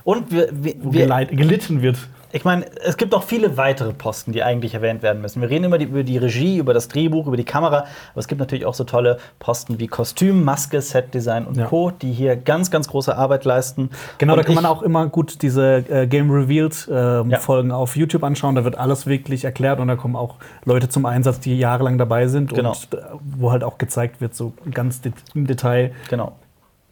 Und 0.03 0.31
wir, 0.31 0.49
wir, 0.51 0.75
wir 0.79 1.25
gelitten 1.25 1.81
wird. 1.81 1.97
Ich 2.33 2.45
meine, 2.45 2.65
es 2.83 2.97
gibt 2.97 3.11
noch 3.11 3.23
viele 3.23 3.57
weitere 3.57 3.93
Posten, 3.93 4.31
die 4.31 4.41
eigentlich 4.43 4.73
erwähnt 4.73 5.01
werden 5.01 5.21
müssen. 5.21 5.41
Wir 5.41 5.49
reden 5.49 5.65
immer 5.65 5.77
die, 5.77 5.85
über 5.85 6.03
die 6.03 6.17
Regie, 6.17 6.57
über 6.57 6.73
das 6.73 6.87
Drehbuch, 6.87 7.27
über 7.27 7.37
die 7.37 7.43
Kamera, 7.43 7.79
aber 7.79 8.19
es 8.19 8.27
gibt 8.27 8.39
natürlich 8.39 8.65
auch 8.65 8.73
so 8.73 8.83
tolle 8.83 9.17
Posten 9.39 9.79
wie 9.79 9.87
Kostüm, 9.87 10.43
Maske, 10.43 10.81
Setdesign 10.81 11.45
und 11.45 11.57
Ja. 11.57 11.65
Co., 11.65 11.91
die 11.91 12.11
hier 12.11 12.35
ganz, 12.35 12.71
ganz 12.71 12.87
große 12.87 13.17
Arbeit 13.17 13.45
leisten. 13.45 13.89
Genau, 14.17 14.33
und 14.33 14.39
da 14.39 14.43
kann 14.43 14.55
man 14.55 14.65
auch 14.65 14.81
immer 14.81 15.07
gut 15.07 15.41
diese 15.41 15.83
äh, 15.89 16.07
Game 16.07 16.31
Revealed 16.31 16.87
ähm, 16.91 17.29
Ja. 17.29 17.39
Folgen 17.39 17.71
auf 17.71 17.95
YouTube 17.95 18.23
anschauen. 18.23 18.55
Da 18.55 18.63
wird 18.63 18.77
alles 18.77 19.05
wirklich 19.07 19.43
erklärt 19.43 19.79
und 19.79 19.87
da 19.87 19.95
kommen 19.95 20.15
auch 20.15 20.35
Leute 20.65 20.89
zum 20.89 21.05
Einsatz, 21.05 21.39
die 21.39 21.57
jahrelang 21.57 21.97
dabei 21.97 22.27
sind 22.27 22.53
Genau. 22.53 22.69
und 22.71 22.93
äh, 22.97 23.01
wo 23.37 23.51
halt 23.51 23.63
auch 23.63 23.77
gezeigt 23.77 24.21
wird, 24.21 24.35
so 24.35 24.53
ganz 24.73 25.01
im 25.33 25.47
Detail, 25.47 25.91
Genau. 26.09 26.33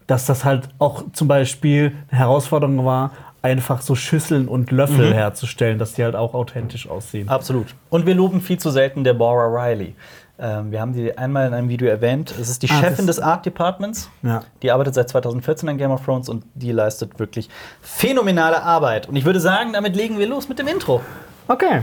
dass 0.07 0.25
das 0.25 0.43
halt 0.43 0.69
auch 0.79 1.03
zum 1.13 1.27
Beispiel 1.27 1.93
eine 2.09 2.19
Herausforderung 2.19 2.85
war, 2.85 3.11
einfach 3.41 3.81
so 3.81 3.95
Schüsseln 3.95 4.47
und 4.47 4.71
Löffel 4.71 5.09
Mhm. 5.09 5.13
herzustellen, 5.13 5.79
dass 5.79 5.93
die 5.93 6.03
halt 6.03 6.15
auch 6.15 6.33
authentisch 6.33 6.89
aussehen. 6.89 7.29
Absolut. 7.29 7.67
Und 7.89 8.05
wir 8.05 8.15
loben 8.15 8.41
viel 8.41 8.57
zu 8.59 8.69
selten 8.69 9.03
Deborah 9.03 9.47
Riley. 9.47 9.95
Ähm, 10.41 10.71
wir 10.71 10.79
haben 10.81 10.93
die 10.93 11.17
einmal 11.17 11.47
in 11.47 11.53
einem 11.53 11.67
Video 11.69 11.87
erwähnt. 11.89 12.33
Es 12.39 12.49
ist 12.49 12.63
die 12.63 12.69
Ah, 12.69 12.79
Chefin 12.79 13.07
des 13.07 13.19
Art 13.19 13.45
Departments. 13.45 14.09
Ja. 14.23 14.43
Die 14.61 14.71
arbeitet 14.71 14.93
seit 14.93 15.09
2014 15.09 15.67
an 15.69 15.77
Game 15.77 15.91
of 15.91 16.03
Thrones 16.05 16.29
und 16.29 16.45
die 16.53 16.71
leistet 16.71 17.19
wirklich 17.19 17.49
phänomenale 17.81 18.63
Arbeit. 18.63 19.09
Und 19.09 19.15
ich 19.15 19.25
würde 19.25 19.39
sagen, 19.39 19.73
damit 19.73 19.95
legen 19.95 20.17
wir 20.17 20.27
los 20.27 20.47
mit 20.47 20.59
dem 20.59 20.67
Intro. 20.67 21.01
Okay. 21.47 21.81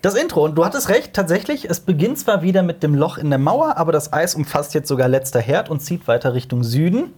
Das 0.00 0.14
Intro, 0.14 0.44
und 0.44 0.54
du 0.54 0.64
hattest 0.64 0.90
recht, 0.90 1.12
tatsächlich, 1.12 1.68
es 1.68 1.80
beginnt 1.80 2.18
zwar 2.20 2.42
wieder 2.42 2.62
mit 2.62 2.84
dem 2.84 2.94
Loch 2.94 3.18
in 3.18 3.30
der 3.30 3.38
Mauer, 3.40 3.78
aber 3.78 3.90
das 3.90 4.12
Eis 4.12 4.36
umfasst 4.36 4.74
jetzt 4.74 4.86
sogar 4.86 5.08
letzter 5.08 5.40
Herd 5.40 5.68
und 5.70 5.80
zieht 5.80 6.06
weiter 6.06 6.34
Richtung 6.34 6.62
Süden. 6.62 7.12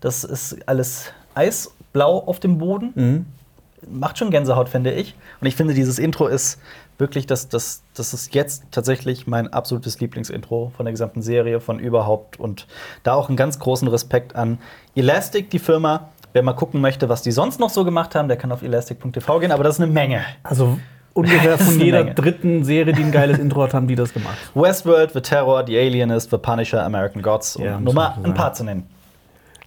Das 0.00 0.24
ist 0.24 0.58
alles 0.66 1.12
eisblau 1.90 2.18
auf 2.26 2.40
dem 2.40 2.58
Boden. 2.58 2.92
Mhm. 2.94 3.26
Macht 3.90 4.18
schon 4.18 4.30
Gänsehaut, 4.30 4.68
finde 4.68 4.92
ich. 4.92 5.14
Und 5.40 5.46
ich 5.46 5.56
finde, 5.56 5.72
dieses 5.74 5.98
Intro 5.98 6.26
ist 6.26 6.60
wirklich, 6.98 7.26
das, 7.26 7.48
das, 7.48 7.82
das 7.94 8.12
ist 8.12 8.34
jetzt 8.34 8.64
tatsächlich 8.70 9.26
mein 9.26 9.50
absolutes 9.52 10.00
Lieblingsintro 10.00 10.72
von 10.76 10.84
der 10.84 10.92
gesamten 10.92 11.22
Serie, 11.22 11.60
von 11.60 11.78
überhaupt. 11.78 12.38
Und 12.38 12.66
da 13.04 13.14
auch 13.14 13.28
einen 13.28 13.38
ganz 13.38 13.58
großen 13.58 13.88
Respekt 13.88 14.36
an 14.36 14.58
Elastic, 14.94 15.48
die 15.50 15.58
Firma. 15.58 16.10
Wer 16.32 16.42
mal 16.42 16.52
gucken 16.52 16.80
möchte, 16.80 17.08
was 17.08 17.22
die 17.22 17.32
sonst 17.32 17.58
noch 17.58 17.70
so 17.70 17.84
gemacht 17.84 18.14
haben, 18.14 18.28
der 18.28 18.36
kann 18.36 18.52
auf 18.52 18.62
elastic.tv 18.62 19.40
gehen, 19.40 19.50
aber 19.50 19.64
das 19.64 19.76
ist 19.76 19.82
eine 19.82 19.90
Menge. 19.90 20.20
Also 20.44 20.78
ungefähr 21.12 21.58
von 21.58 21.80
jeder 21.80 22.04
Menge. 22.04 22.14
dritten 22.14 22.64
Serie, 22.64 22.92
die 22.92 23.02
ein 23.02 23.10
geiles 23.10 23.38
Intro 23.38 23.62
hat, 23.62 23.74
haben 23.74 23.88
die 23.88 23.96
das 23.96 24.12
gemacht. 24.12 24.36
Westworld, 24.54 25.12
The 25.12 25.22
Terror, 25.22 25.64
The 25.66 25.76
Alienist, 25.76 26.30
The 26.30 26.38
Punisher, 26.38 26.84
American 26.84 27.22
Gods, 27.22 27.56
um 27.56 27.64
Ja, 27.64 27.80
nur 27.80 27.94
mal 27.94 28.16
ein 28.22 28.34
paar 28.34 28.52
zu 28.52 28.62
nennen. 28.62 28.86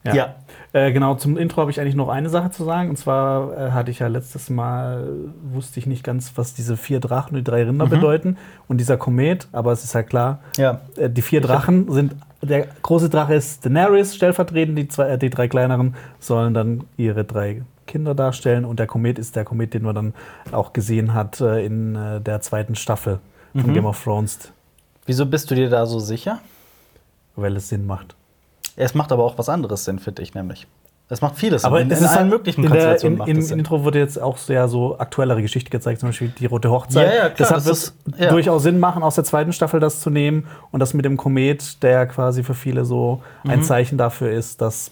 Ja. 0.05 0.13
Ja. 0.13 0.35
Äh, 0.73 0.91
genau, 0.91 1.13
zum 1.15 1.37
Intro 1.37 1.61
habe 1.61 1.69
ich 1.71 1.79
eigentlich 1.79 1.93
noch 1.95 2.09
eine 2.09 2.29
Sache 2.29 2.49
zu 2.49 2.63
sagen. 2.63 2.89
Und 2.89 2.97
zwar 2.97 3.55
äh, 3.55 3.71
hatte 3.71 3.91
ich 3.91 3.99
ja 3.99 4.07
letztes 4.07 4.49
Mal, 4.49 5.07
wusste 5.51 5.79
ich 5.79 5.85
nicht 5.85 6.03
ganz, 6.03 6.33
was 6.35 6.55
diese 6.55 6.77
vier 6.77 6.99
Drachen 6.99 7.29
und 7.31 7.37
die 7.37 7.43
drei 7.43 7.63
Rinder 7.63 7.85
bedeuten. 7.85 8.37
Und 8.67 8.77
dieser 8.77 8.97
Komet, 8.97 9.47
aber 9.51 9.71
es 9.71 9.83
ist 9.83 9.93
ja 9.93 10.01
klar, 10.03 10.39
Ja. 10.57 10.81
äh, 10.97 11.09
die 11.11 11.21
vier 11.21 11.41
Drachen 11.41 11.91
sind, 11.91 12.15
der 12.41 12.67
große 12.81 13.09
Drache 13.09 13.35
ist 13.35 13.63
Daenerys, 13.63 14.15
stellvertretend, 14.15 14.77
die, 14.77 14.87
zwei, 14.87 15.09
äh, 15.09 15.17
die 15.19 15.29
drei 15.29 15.47
kleineren 15.47 15.95
sollen 16.19 16.53
dann 16.55 16.85
ihre 16.97 17.23
drei 17.23 17.61
Kinder 17.85 18.15
darstellen. 18.15 18.65
Und 18.65 18.79
der 18.79 18.87
Komet 18.87 19.19
ist 19.19 19.35
der 19.35 19.43
Komet, 19.45 19.75
den 19.75 19.83
man 19.83 19.93
dann 19.93 20.13
auch 20.51 20.73
gesehen 20.73 21.13
hat 21.13 21.39
äh, 21.39 21.63
in 21.63 21.93
der 22.25 22.41
zweiten 22.41 22.75
Staffel 22.75 23.19
von 23.55 23.69
Mhm. 23.69 23.73
Game 23.75 23.85
of 23.85 24.03
Thrones, 24.03 24.51
Wieso 25.05 25.25
bist 25.27 25.51
du 25.51 25.55
dir 25.55 25.69
da 25.69 25.85
so 25.85 25.99
sicher? 25.99 26.39
weil 27.35 27.55
es 27.57 27.69
Sinn 27.69 27.85
macht. 27.85 28.15
Es 28.75 28.93
macht 28.95 29.11
aber 29.11 29.23
auch 29.23 29.37
was 29.37 29.49
anderes 29.49 29.85
Sinn, 29.85 29.99
finde 29.99 30.21
ich 30.21 30.33
nämlich. 30.33 30.67
Es 31.09 31.21
macht 31.21 31.35
vieles. 31.35 31.63
Aber 31.63 31.79
in, 31.81 31.91
es 31.91 31.99
in 31.99 32.05
ist 32.05 32.11
allen 32.11 32.19
halt 32.21 32.29
möglichen 32.31 32.63
in 32.63 32.71
der, 32.71 32.71
Konstellationen 32.71 33.13
in, 33.13 33.19
macht 33.19 33.29
in, 33.29 33.37
es 33.37 33.51
Im. 33.51 33.59
Intro 33.59 33.83
wurde 33.83 33.99
jetzt 33.99 34.19
auch 34.19 34.37
sehr 34.37 34.67
so 34.67 34.97
aktuellere 34.97 35.41
Geschichte 35.41 35.69
gezeigt, 35.69 35.99
zum 35.99 36.09
Beispiel 36.09 36.29
die 36.39 36.45
Rote 36.47 36.71
Hochzeit. 36.71 37.07
Ja, 37.07 37.13
ja, 37.13 37.19
klar, 37.29 37.35
Deshalb 37.37 37.55
das 37.57 37.65
wird 38.05 38.15
es 38.15 38.19
ja. 38.19 38.29
durchaus 38.29 38.63
Sinn 38.63 38.79
machen, 38.79 39.03
aus 39.03 39.15
der 39.15 39.23
zweiten 39.23 39.53
Staffel 39.53 39.79
das 39.79 39.99
zu 39.99 40.09
nehmen 40.09 40.47
und 40.71 40.79
das 40.79 40.93
mit 40.93 41.05
dem 41.05 41.17
Komet, 41.17 41.83
der 41.83 42.07
quasi 42.07 42.41
für 42.43 42.55
viele 42.55 42.85
so 42.85 43.21
ein 43.43 43.59
Mhm. 43.59 43.63
Zeichen 43.63 43.97
dafür 43.97 44.31
ist, 44.31 44.61
dass 44.61 44.91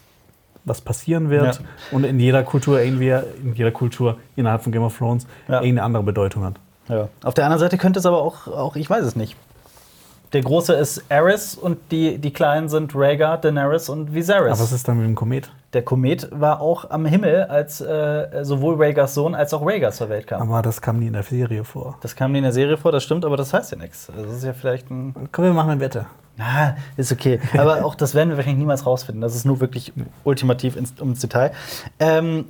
was 0.63 0.81
passieren 0.81 1.31
wird 1.31 1.55
Ja. 1.55 1.61
und 1.91 2.03
in 2.03 2.19
jeder 2.19 2.43
Kultur 2.43 2.79
irgendwie, 2.79 3.09
in 3.41 3.55
jeder 3.55 3.71
Kultur 3.71 4.17
innerhalb 4.35 4.61
von 4.61 4.71
Game 4.71 4.83
of 4.83 4.95
Thrones 4.95 5.25
Ja. 5.47 5.55
irgendeine 5.55 5.83
andere 5.83 6.03
Bedeutung 6.03 6.43
hat. 6.43 6.53
Ja. 6.87 7.07
Auf 7.23 7.33
der 7.33 7.45
anderen 7.45 7.59
Seite 7.61 7.77
könnte 7.79 7.97
es 7.99 8.05
aber 8.05 8.21
auch, 8.21 8.45
auch 8.47 8.75
ich 8.75 8.87
weiß 8.87 9.03
es 9.05 9.15
nicht. 9.15 9.35
Der 10.33 10.41
große 10.41 10.73
ist 10.73 11.03
Aerys 11.09 11.55
und 11.55 11.77
die, 11.91 12.17
die 12.17 12.31
kleinen 12.31 12.69
sind 12.69 12.95
Rhaegar, 12.95 13.37
Daenerys 13.37 13.89
und 13.89 14.13
Viserys. 14.13 14.53
Aber 14.53 14.61
was 14.61 14.71
ist 14.71 14.87
dann 14.87 14.97
mit 14.97 15.05
dem 15.05 15.15
Komet? 15.15 15.51
Der 15.73 15.83
Komet 15.83 16.29
war 16.31 16.61
auch 16.61 16.89
am 16.89 17.05
Himmel, 17.05 17.43
als 17.43 17.81
äh, 17.81 18.43
sowohl 18.43 18.75
Rhaegars 18.81 19.13
Sohn 19.13 19.35
als 19.35 19.53
auch 19.53 19.65
Rhaegar 19.65 19.91
zur 19.91 20.07
Welt 20.07 20.27
kam. 20.27 20.41
Aber 20.41 20.61
das 20.61 20.81
kam 20.81 20.99
nie 20.99 21.07
in 21.07 21.13
der 21.13 21.23
Serie 21.23 21.65
vor. 21.65 21.97
Das 22.01 22.15
kam 22.15 22.31
nie 22.31 22.37
in 22.37 22.45
der 22.45 22.53
Serie 22.53 22.77
vor, 22.77 22.93
das 22.93 23.03
stimmt, 23.03 23.25
aber 23.25 23.35
das 23.35 23.53
heißt 23.53 23.71
ja 23.73 23.77
nichts. 23.77 24.09
Das 24.15 24.33
ist 24.33 24.43
ja 24.45 24.53
vielleicht 24.53 24.89
ein. 24.89 25.13
Komm, 25.33 25.45
wir 25.45 25.53
machen 25.53 25.71
eine 25.71 25.81
Wette. 25.81 26.05
Na, 26.37 26.77
ist 26.95 27.11
okay. 27.11 27.41
Aber 27.57 27.83
auch 27.83 27.95
das 27.95 28.15
werden 28.15 28.29
wir 28.29 28.37
wahrscheinlich 28.37 28.59
niemals 28.59 28.85
rausfinden. 28.85 29.21
Das 29.21 29.35
ist 29.35 29.45
nur 29.45 29.59
wirklich 29.59 29.91
ultimativ 30.23 30.77
ins, 30.77 30.93
ums 31.01 31.19
Detail. 31.19 31.51
Ähm, 31.99 32.45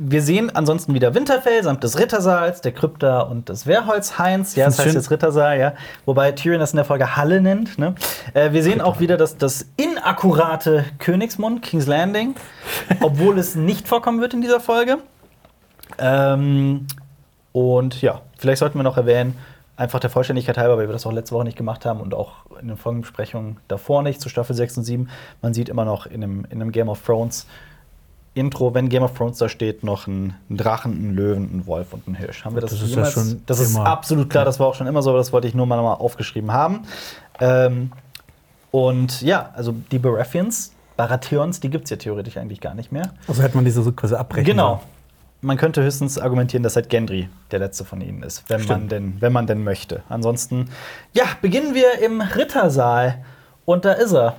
wir 0.00 0.22
sehen 0.22 0.54
ansonsten 0.54 0.94
wieder 0.94 1.12
Winterfell 1.14 1.62
samt 1.64 1.82
des 1.82 1.98
Rittersaals, 1.98 2.60
der 2.60 2.70
Krypta 2.70 3.22
und 3.22 3.48
des 3.48 3.66
Wehrholzhains. 3.66 4.54
Ja, 4.54 4.66
das 4.66 4.78
heißt 4.78 4.88
schön. 4.88 4.94
jetzt 4.94 5.10
Rittersaal, 5.10 5.58
ja. 5.58 5.74
Wobei 6.06 6.30
Tyrion 6.30 6.60
das 6.60 6.70
in 6.72 6.76
der 6.76 6.84
Folge 6.84 7.16
Halle 7.16 7.40
nennt. 7.40 7.78
Ne? 7.78 7.96
Äh, 8.32 8.52
wir 8.52 8.62
sehen 8.62 8.80
auch 8.80 9.00
wieder 9.00 9.16
das, 9.16 9.36
das 9.38 9.66
inakkurate 9.76 10.84
Königsmund, 10.98 11.62
King's 11.62 11.88
Landing, 11.88 12.36
obwohl 13.00 13.38
es 13.38 13.56
nicht 13.56 13.88
vorkommen 13.88 14.20
wird 14.20 14.34
in 14.34 14.40
dieser 14.40 14.60
Folge. 14.60 14.98
Ähm, 15.98 16.86
und 17.50 18.00
ja, 18.00 18.22
vielleicht 18.38 18.60
sollten 18.60 18.78
wir 18.78 18.84
noch 18.84 18.98
erwähnen, 18.98 19.36
einfach 19.76 19.98
der 19.98 20.10
Vollständigkeit 20.10 20.58
halber, 20.58 20.78
weil 20.78 20.86
wir 20.86 20.92
das 20.92 21.06
auch 21.06 21.12
letzte 21.12 21.34
Woche 21.34 21.44
nicht 21.44 21.58
gemacht 21.58 21.84
haben 21.84 22.00
und 22.00 22.14
auch 22.14 22.46
in 22.60 22.68
den 22.68 22.76
Folgenbesprechungen 22.76 23.56
davor 23.66 24.04
nicht, 24.04 24.20
zu 24.20 24.28
Staffel 24.28 24.54
6 24.54 24.78
und 24.78 24.84
7. 24.84 25.08
Man 25.42 25.54
sieht 25.54 25.68
immer 25.68 25.84
noch 25.84 26.06
in 26.06 26.22
einem, 26.22 26.44
in 26.50 26.60
einem 26.60 26.70
Game 26.70 26.88
of 26.88 27.02
Thrones 27.04 27.46
Intro, 28.38 28.72
wenn 28.74 28.88
Game 28.88 29.02
of 29.02 29.14
Thrones 29.16 29.38
da 29.38 29.48
steht, 29.48 29.82
noch 29.84 30.06
einen, 30.06 30.34
einen 30.48 30.56
Drachen, 30.58 30.92
einen 30.92 31.14
Löwen, 31.14 31.50
einen 31.50 31.66
Wolf 31.66 31.92
und 31.92 32.06
einen 32.06 32.16
Hirsch. 32.16 32.44
Haben 32.44 32.54
wir 32.56 32.60
das, 32.62 32.70
Das 32.70 32.80
ist 32.82 32.88
ja 32.90 32.94
jemals? 32.96 33.12
schon 33.12 33.42
das 33.46 33.60
ist 33.60 33.74
immer- 33.74 33.86
absolut 33.86 34.30
klar, 34.30 34.44
das 34.44 34.58
war 34.60 34.66
auch 34.68 34.74
schon 34.74 34.86
immer 34.86 35.02
so, 35.02 35.10
aber 35.10 35.18
das 35.18 35.32
wollte 35.32 35.46
ich 35.48 35.54
nur 35.54 35.66
mal 35.66 35.80
mal 35.82 35.94
aufgeschrieben 35.94 36.52
haben. 36.52 36.80
Ähm, 37.40 37.92
und 38.70 39.22
ja, 39.22 39.50
also 39.54 39.74
die 39.90 39.98
Baratheons, 39.98 40.72
Baratheons, 40.96 41.60
die 41.60 41.70
gibt 41.70 41.84
es 41.84 41.90
ja 41.90 41.96
theoretisch 41.96 42.36
eigentlich 42.36 42.60
gar 42.60 42.74
nicht 42.74 42.92
mehr. 42.92 43.12
Also 43.26 43.42
hätte 43.42 43.56
man 43.56 43.64
diese 43.64 43.82
so 43.82 43.92
quasi 43.92 44.14
abbrechen 44.14 44.44
Genau. 44.46 44.82
Man 45.40 45.56
könnte 45.56 45.82
höchstens 45.84 46.18
argumentieren, 46.18 46.64
dass 46.64 46.74
halt 46.74 46.88
Gendry 46.88 47.28
der 47.52 47.60
letzte 47.60 47.84
von 47.84 48.00
ihnen 48.00 48.24
ist, 48.24 48.42
wenn 48.48 48.64
man, 48.66 48.88
denn, 48.88 49.16
wenn 49.20 49.32
man 49.32 49.46
denn 49.46 49.62
möchte. 49.62 50.02
Ansonsten, 50.08 50.68
ja, 51.12 51.24
beginnen 51.40 51.74
wir 51.74 52.00
im 52.04 52.20
Rittersaal. 52.20 53.24
Und 53.64 53.84
da 53.84 53.92
ist 53.92 54.12
er. 54.12 54.34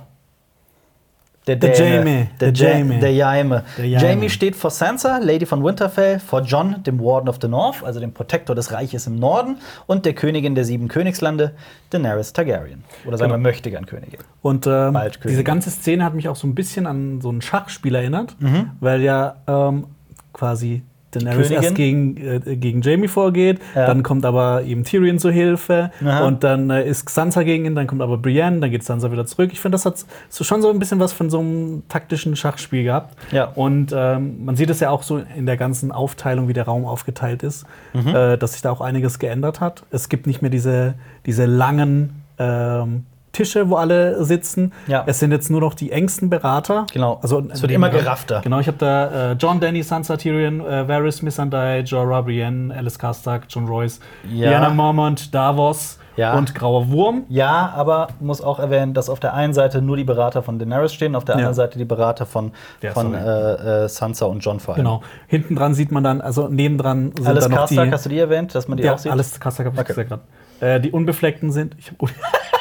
Der 1.56 1.70
Der. 1.70 1.78
Jaime, 1.88 2.28
Der, 2.40 2.52
der 2.52 2.68
Ja- 2.68 2.74
Jaime. 2.74 2.98
der 2.98 3.12
Jaime. 3.12 3.64
Jamie 3.78 4.30
steht 4.30 4.56
vor 4.56 4.70
Sansa, 4.70 5.18
Lady 5.18 5.46
von 5.46 5.64
Winterfell, 5.64 6.18
vor 6.20 6.42
John, 6.42 6.82
dem 6.84 7.00
Warden 7.00 7.28
of 7.28 7.38
the 7.42 7.48
North, 7.48 7.82
also 7.84 8.00
dem 8.00 8.12
Protektor 8.12 8.54
des 8.54 8.72
Reiches 8.72 9.06
im 9.06 9.16
Norden, 9.16 9.56
und 9.86 10.04
der 10.06 10.14
Königin 10.14 10.54
der 10.54 10.64
sieben 10.64 10.88
Königslande, 10.88 11.52
Daenerys 11.90 12.32
Targaryen. 12.32 12.84
Oder 13.06 13.18
sagen 13.18 13.30
wir 13.30 13.36
Genau. 13.36 13.48
möchte 13.48 13.70
gern 13.70 13.86
Königin. 13.86 14.20
Und 14.42 14.66
ähm, 14.66 14.96
diese 15.24 15.44
ganze 15.44 15.70
Szene 15.70 16.04
hat 16.04 16.14
mich 16.14 16.28
auch 16.28 16.36
so 16.36 16.46
ein 16.46 16.54
bisschen 16.54 16.86
an 16.86 17.20
so 17.20 17.30
ein 17.30 17.40
Schachspiel 17.42 17.94
erinnert, 17.94 18.36
Mhm. 18.40 18.70
weil 18.80 19.02
ja 19.02 19.36
ähm, 19.48 19.86
quasi 20.32 20.82
Daenerys 21.12 21.48
Königin? 21.48 21.62
erst 21.62 21.74
gegen, 21.74 22.16
äh, 22.16 22.56
gegen 22.56 22.82
Jamie 22.82 23.08
vorgeht, 23.08 23.58
Ja. 23.74 23.86
dann 23.86 24.02
kommt 24.02 24.24
aber 24.24 24.62
eben 24.64 24.84
Tyrion 24.84 25.18
zur 25.18 25.32
Hilfe 25.32 25.90
Aha. 26.04 26.24
und 26.26 26.44
dann 26.44 26.70
äh, 26.70 26.86
ist 26.88 27.08
Sansa 27.08 27.42
gegen 27.42 27.64
ihn, 27.64 27.74
dann 27.74 27.86
kommt 27.86 28.00
aber 28.02 28.16
Brienne, 28.18 28.60
dann 28.60 28.70
geht 28.70 28.84
Sansa 28.84 29.10
wieder 29.10 29.26
zurück. 29.26 29.50
Ich 29.52 29.60
finde, 29.60 29.74
das 29.74 29.86
hat 29.86 30.04
so 30.28 30.44
schon 30.44 30.62
so 30.62 30.70
ein 30.70 30.78
bisschen 30.78 31.00
was 31.00 31.12
von 31.12 31.30
so 31.30 31.40
einem 31.40 31.82
taktischen 31.88 32.36
Schachspiel 32.36 32.84
gehabt. 32.84 33.16
Ja. 33.32 33.44
Und 33.54 33.92
ähm, 33.96 34.44
man 34.44 34.56
sieht 34.56 34.70
es 34.70 34.80
ja 34.80 34.90
auch 34.90 35.02
so 35.02 35.20
in 35.36 35.46
der 35.46 35.56
ganzen 35.56 35.92
Aufteilung, 35.92 36.48
wie 36.48 36.52
der 36.52 36.64
Raum 36.64 36.84
aufgeteilt 36.84 37.42
ist, 37.42 37.66
Mhm. 37.92 38.08
äh, 38.14 38.36
dass 38.38 38.52
sich 38.52 38.62
da 38.62 38.70
auch 38.70 38.80
einiges 38.80 39.18
geändert 39.18 39.60
hat. 39.60 39.82
Es 39.90 40.08
gibt 40.08 40.26
nicht 40.26 40.42
mehr 40.42 40.50
diese, 40.50 40.94
diese 41.26 41.44
langen 41.46 42.22
ähm, 42.38 43.04
Tische, 43.32 43.68
wo 43.70 43.76
alle 43.76 44.24
sitzen. 44.24 44.72
Ja. 44.86 45.04
Es 45.06 45.18
sind 45.20 45.30
jetzt 45.32 45.50
nur 45.50 45.60
noch 45.60 45.74
die 45.74 45.92
engsten 45.92 46.30
Berater. 46.30 46.86
Genau. 46.92 47.18
Also, 47.22 47.42
Es 47.50 47.62
wird 47.62 47.72
immer 47.72 47.88
geraffter. 47.90 48.40
Genau, 48.42 48.58
ich 48.58 48.66
habe 48.66 48.78
da 48.78 49.30
äh, 49.30 49.36
John, 49.38 49.60
Danny, 49.60 49.82
Sansa, 49.82 50.16
Tyrion, 50.16 50.60
äh, 50.60 50.88
Varys, 50.88 51.22
Missandei, 51.22 51.80
Jorah, 51.80 52.22
Brienne, 52.22 52.74
Alice 52.74 52.98
Karstark, 52.98 53.44
John 53.48 53.66
Royce, 53.66 54.00
Ja. 54.30 54.50
Lyanna 54.50 54.70
Mormont, 54.70 55.32
Davos 55.34 55.98
Ja. 56.16 56.36
und 56.36 56.54
Grauer 56.56 56.90
Wurm. 56.90 57.24
Ja, 57.28 57.72
aber 57.76 58.08
muss 58.18 58.40
auch 58.42 58.58
erwähnen, 58.58 58.94
dass 58.94 59.08
auf 59.08 59.20
der 59.20 59.32
einen 59.34 59.54
Seite 59.54 59.80
nur 59.80 59.96
die 59.96 60.04
Berater 60.04 60.42
von 60.42 60.58
Daenerys 60.58 60.92
stehen, 60.92 61.14
auf 61.14 61.24
der 61.24 61.36
anderen 61.36 61.54
Seite 61.54 61.78
die 61.78 61.84
Berater 61.84 62.26
von, 62.26 62.50
von 62.92 63.14
äh, 63.14 63.84
äh, 63.84 63.88
Sansa 63.88 64.26
und 64.26 64.40
John 64.40 64.58
vor 64.60 64.74
allem. 64.74 64.84
Genau. 64.84 65.02
Hinten 65.28 65.54
dran 65.54 65.74
sieht 65.74 65.92
man 65.92 66.02
dann, 66.02 66.20
also 66.20 66.48
nebendran 66.48 67.12
sind 67.16 67.26
Alles 67.28 67.44
dann 67.44 67.52
noch 67.52 67.66
die. 67.68 67.76
Karstark, 67.76 67.92
hast 67.92 68.04
du 68.06 68.08
die 68.10 68.18
erwähnt, 68.18 68.54
dass 68.56 68.66
man 68.66 68.76
die 68.76 68.90
auch 68.90 68.98
sieht? 68.98 69.12
alles 69.12 69.38
Karstark 69.38 69.66
habe 69.68 69.76
ich 69.76 69.80
Okay. 69.88 70.04
gesagt. 70.04 70.22
Äh, 70.60 70.80
die 70.80 70.90
Unbefleckten 70.90 71.52
sind. 71.52 71.74
Ich 71.78 71.92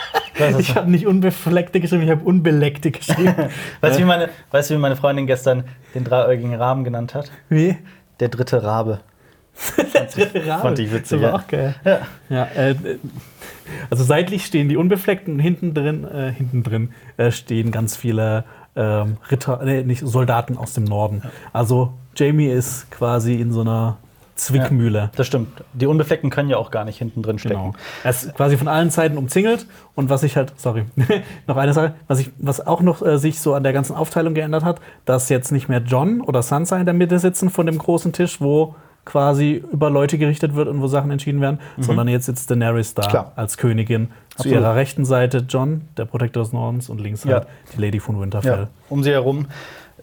ich 0.59 0.75
hab 0.75 0.87
nicht 0.87 1.07
Unbefleckte 1.07 1.79
geschrieben, 1.79 2.03
ich 2.03 2.09
habe 2.09 2.23
Unbeleckte 2.23 2.91
geschrieben. 2.91 3.35
Weißt 3.81 3.97
du, 3.97 4.01
wie 4.01 4.05
meine, 4.05 4.29
weißt 4.51 4.71
wie 4.71 4.77
meine 4.77 4.95
Freundin 4.95 5.27
gestern 5.27 5.63
den 5.95 6.03
dreieugigen 6.03 6.55
Raben 6.55 6.83
genannt 6.83 7.13
hat? 7.13 7.31
wie? 7.49 7.77
Der 8.19 8.29
dritte 8.29 8.63
Rabe. 8.63 8.99
Fand 9.53 10.79
ich 10.79 10.91
witzig, 10.91 11.21
Das 11.21 11.21
war 11.21 11.33
auch 11.35 11.47
geil. 11.47 11.75
Ja. 11.83 12.01
Ja, 12.29 12.47
äh, 12.55 12.75
also 13.89 14.03
seitlich 14.03 14.45
stehen 14.45 14.69
die 14.69 14.77
Unbefleckten 14.77 15.35
und 15.35 15.39
hinten 15.39 15.73
drin, 15.73 16.05
äh, 16.05 16.31
hinten 16.31 16.63
drin 16.63 16.93
äh, 17.17 17.31
stehen 17.31 17.71
ganz 17.71 17.95
viele 17.95 18.45
ähm, 18.75 19.17
Ritter, 19.29 19.61
nee, 19.63 19.83
nicht 19.83 20.05
Soldaten 20.05 20.57
aus 20.57 20.73
dem 20.73 20.85
Norden. 20.85 21.23
Also 21.53 21.93
Jamie 22.15 22.47
ist 22.47 22.89
quasi 22.91 23.35
in 23.35 23.51
so 23.51 23.61
einer 23.61 23.97
Zwickmühle. 24.39 25.11
Das 25.15 25.27
stimmt. 25.27 25.49
Die 25.73 25.85
Unbefleckten 25.85 26.29
können 26.29 26.49
ja 26.49 26.57
auch 26.57 26.71
gar 26.71 26.85
nicht 26.85 26.97
hinten 26.97 27.21
drin 27.21 27.39
stecken. 27.39 27.55
Genau. 27.55 27.73
Er 28.03 28.09
ist 28.11 28.33
quasi 28.35 28.57
von 28.57 28.67
allen 28.67 28.89
Seiten 28.89 29.17
umzingelt. 29.17 29.65
Und 29.95 30.09
was 30.09 30.23
ich 30.23 30.35
halt, 30.37 30.53
sorry, 30.57 30.85
noch 31.47 31.57
eine 31.57 31.73
Sache, 31.73 31.93
was, 32.07 32.19
ich, 32.19 32.31
was 32.37 32.65
auch 32.65 32.81
noch 32.81 33.01
äh, 33.05 33.17
sich 33.17 33.39
so 33.39 33.53
an 33.53 33.63
der 33.63 33.73
ganzen 33.73 33.95
Aufteilung 33.95 34.33
geändert 34.33 34.63
hat, 34.63 34.79
dass 35.05 35.29
jetzt 35.29 35.51
nicht 35.51 35.69
mehr 35.69 35.79
John 35.79 36.21
oder 36.21 36.41
Sansa 36.41 36.77
in 36.77 36.85
der 36.85 36.93
Mitte 36.93 37.19
sitzen 37.19 37.49
von 37.49 37.65
dem 37.65 37.77
großen 37.77 38.13
Tisch, 38.13 38.39
wo 38.41 38.75
quasi 39.05 39.63
über 39.71 39.89
Leute 39.89 40.17
gerichtet 40.17 40.53
wird 40.55 40.67
und 40.67 40.81
wo 40.81 40.87
Sachen 40.87 41.09
entschieden 41.09 41.41
werden, 41.41 41.59
sondern 41.79 42.07
jetzt 42.07 42.25
sitzt 42.27 42.51
Daenerys 42.51 42.93
da 42.93 43.03
Mhm. 43.03 43.09
Klar. 43.09 43.31
als 43.35 43.57
Königin. 43.57 44.07
Zu 44.35 44.43
Absolut. 44.45 44.57
ihrer 44.59 44.75
rechten 44.75 45.03
Seite 45.05 45.45
John, 45.49 45.81
der 45.97 46.05
Protektor 46.05 46.43
des 46.43 46.53
Nordens, 46.53 46.89
und 46.89 47.01
links 47.01 47.23
Ja. 47.23 47.37
halt 47.37 47.47
die 47.75 47.81
Lady 47.81 47.99
von 47.99 48.19
Winterfell. 48.21 48.59
Ja. 48.63 48.67
Um 48.89 49.03
sie 49.03 49.11
herum 49.11 49.47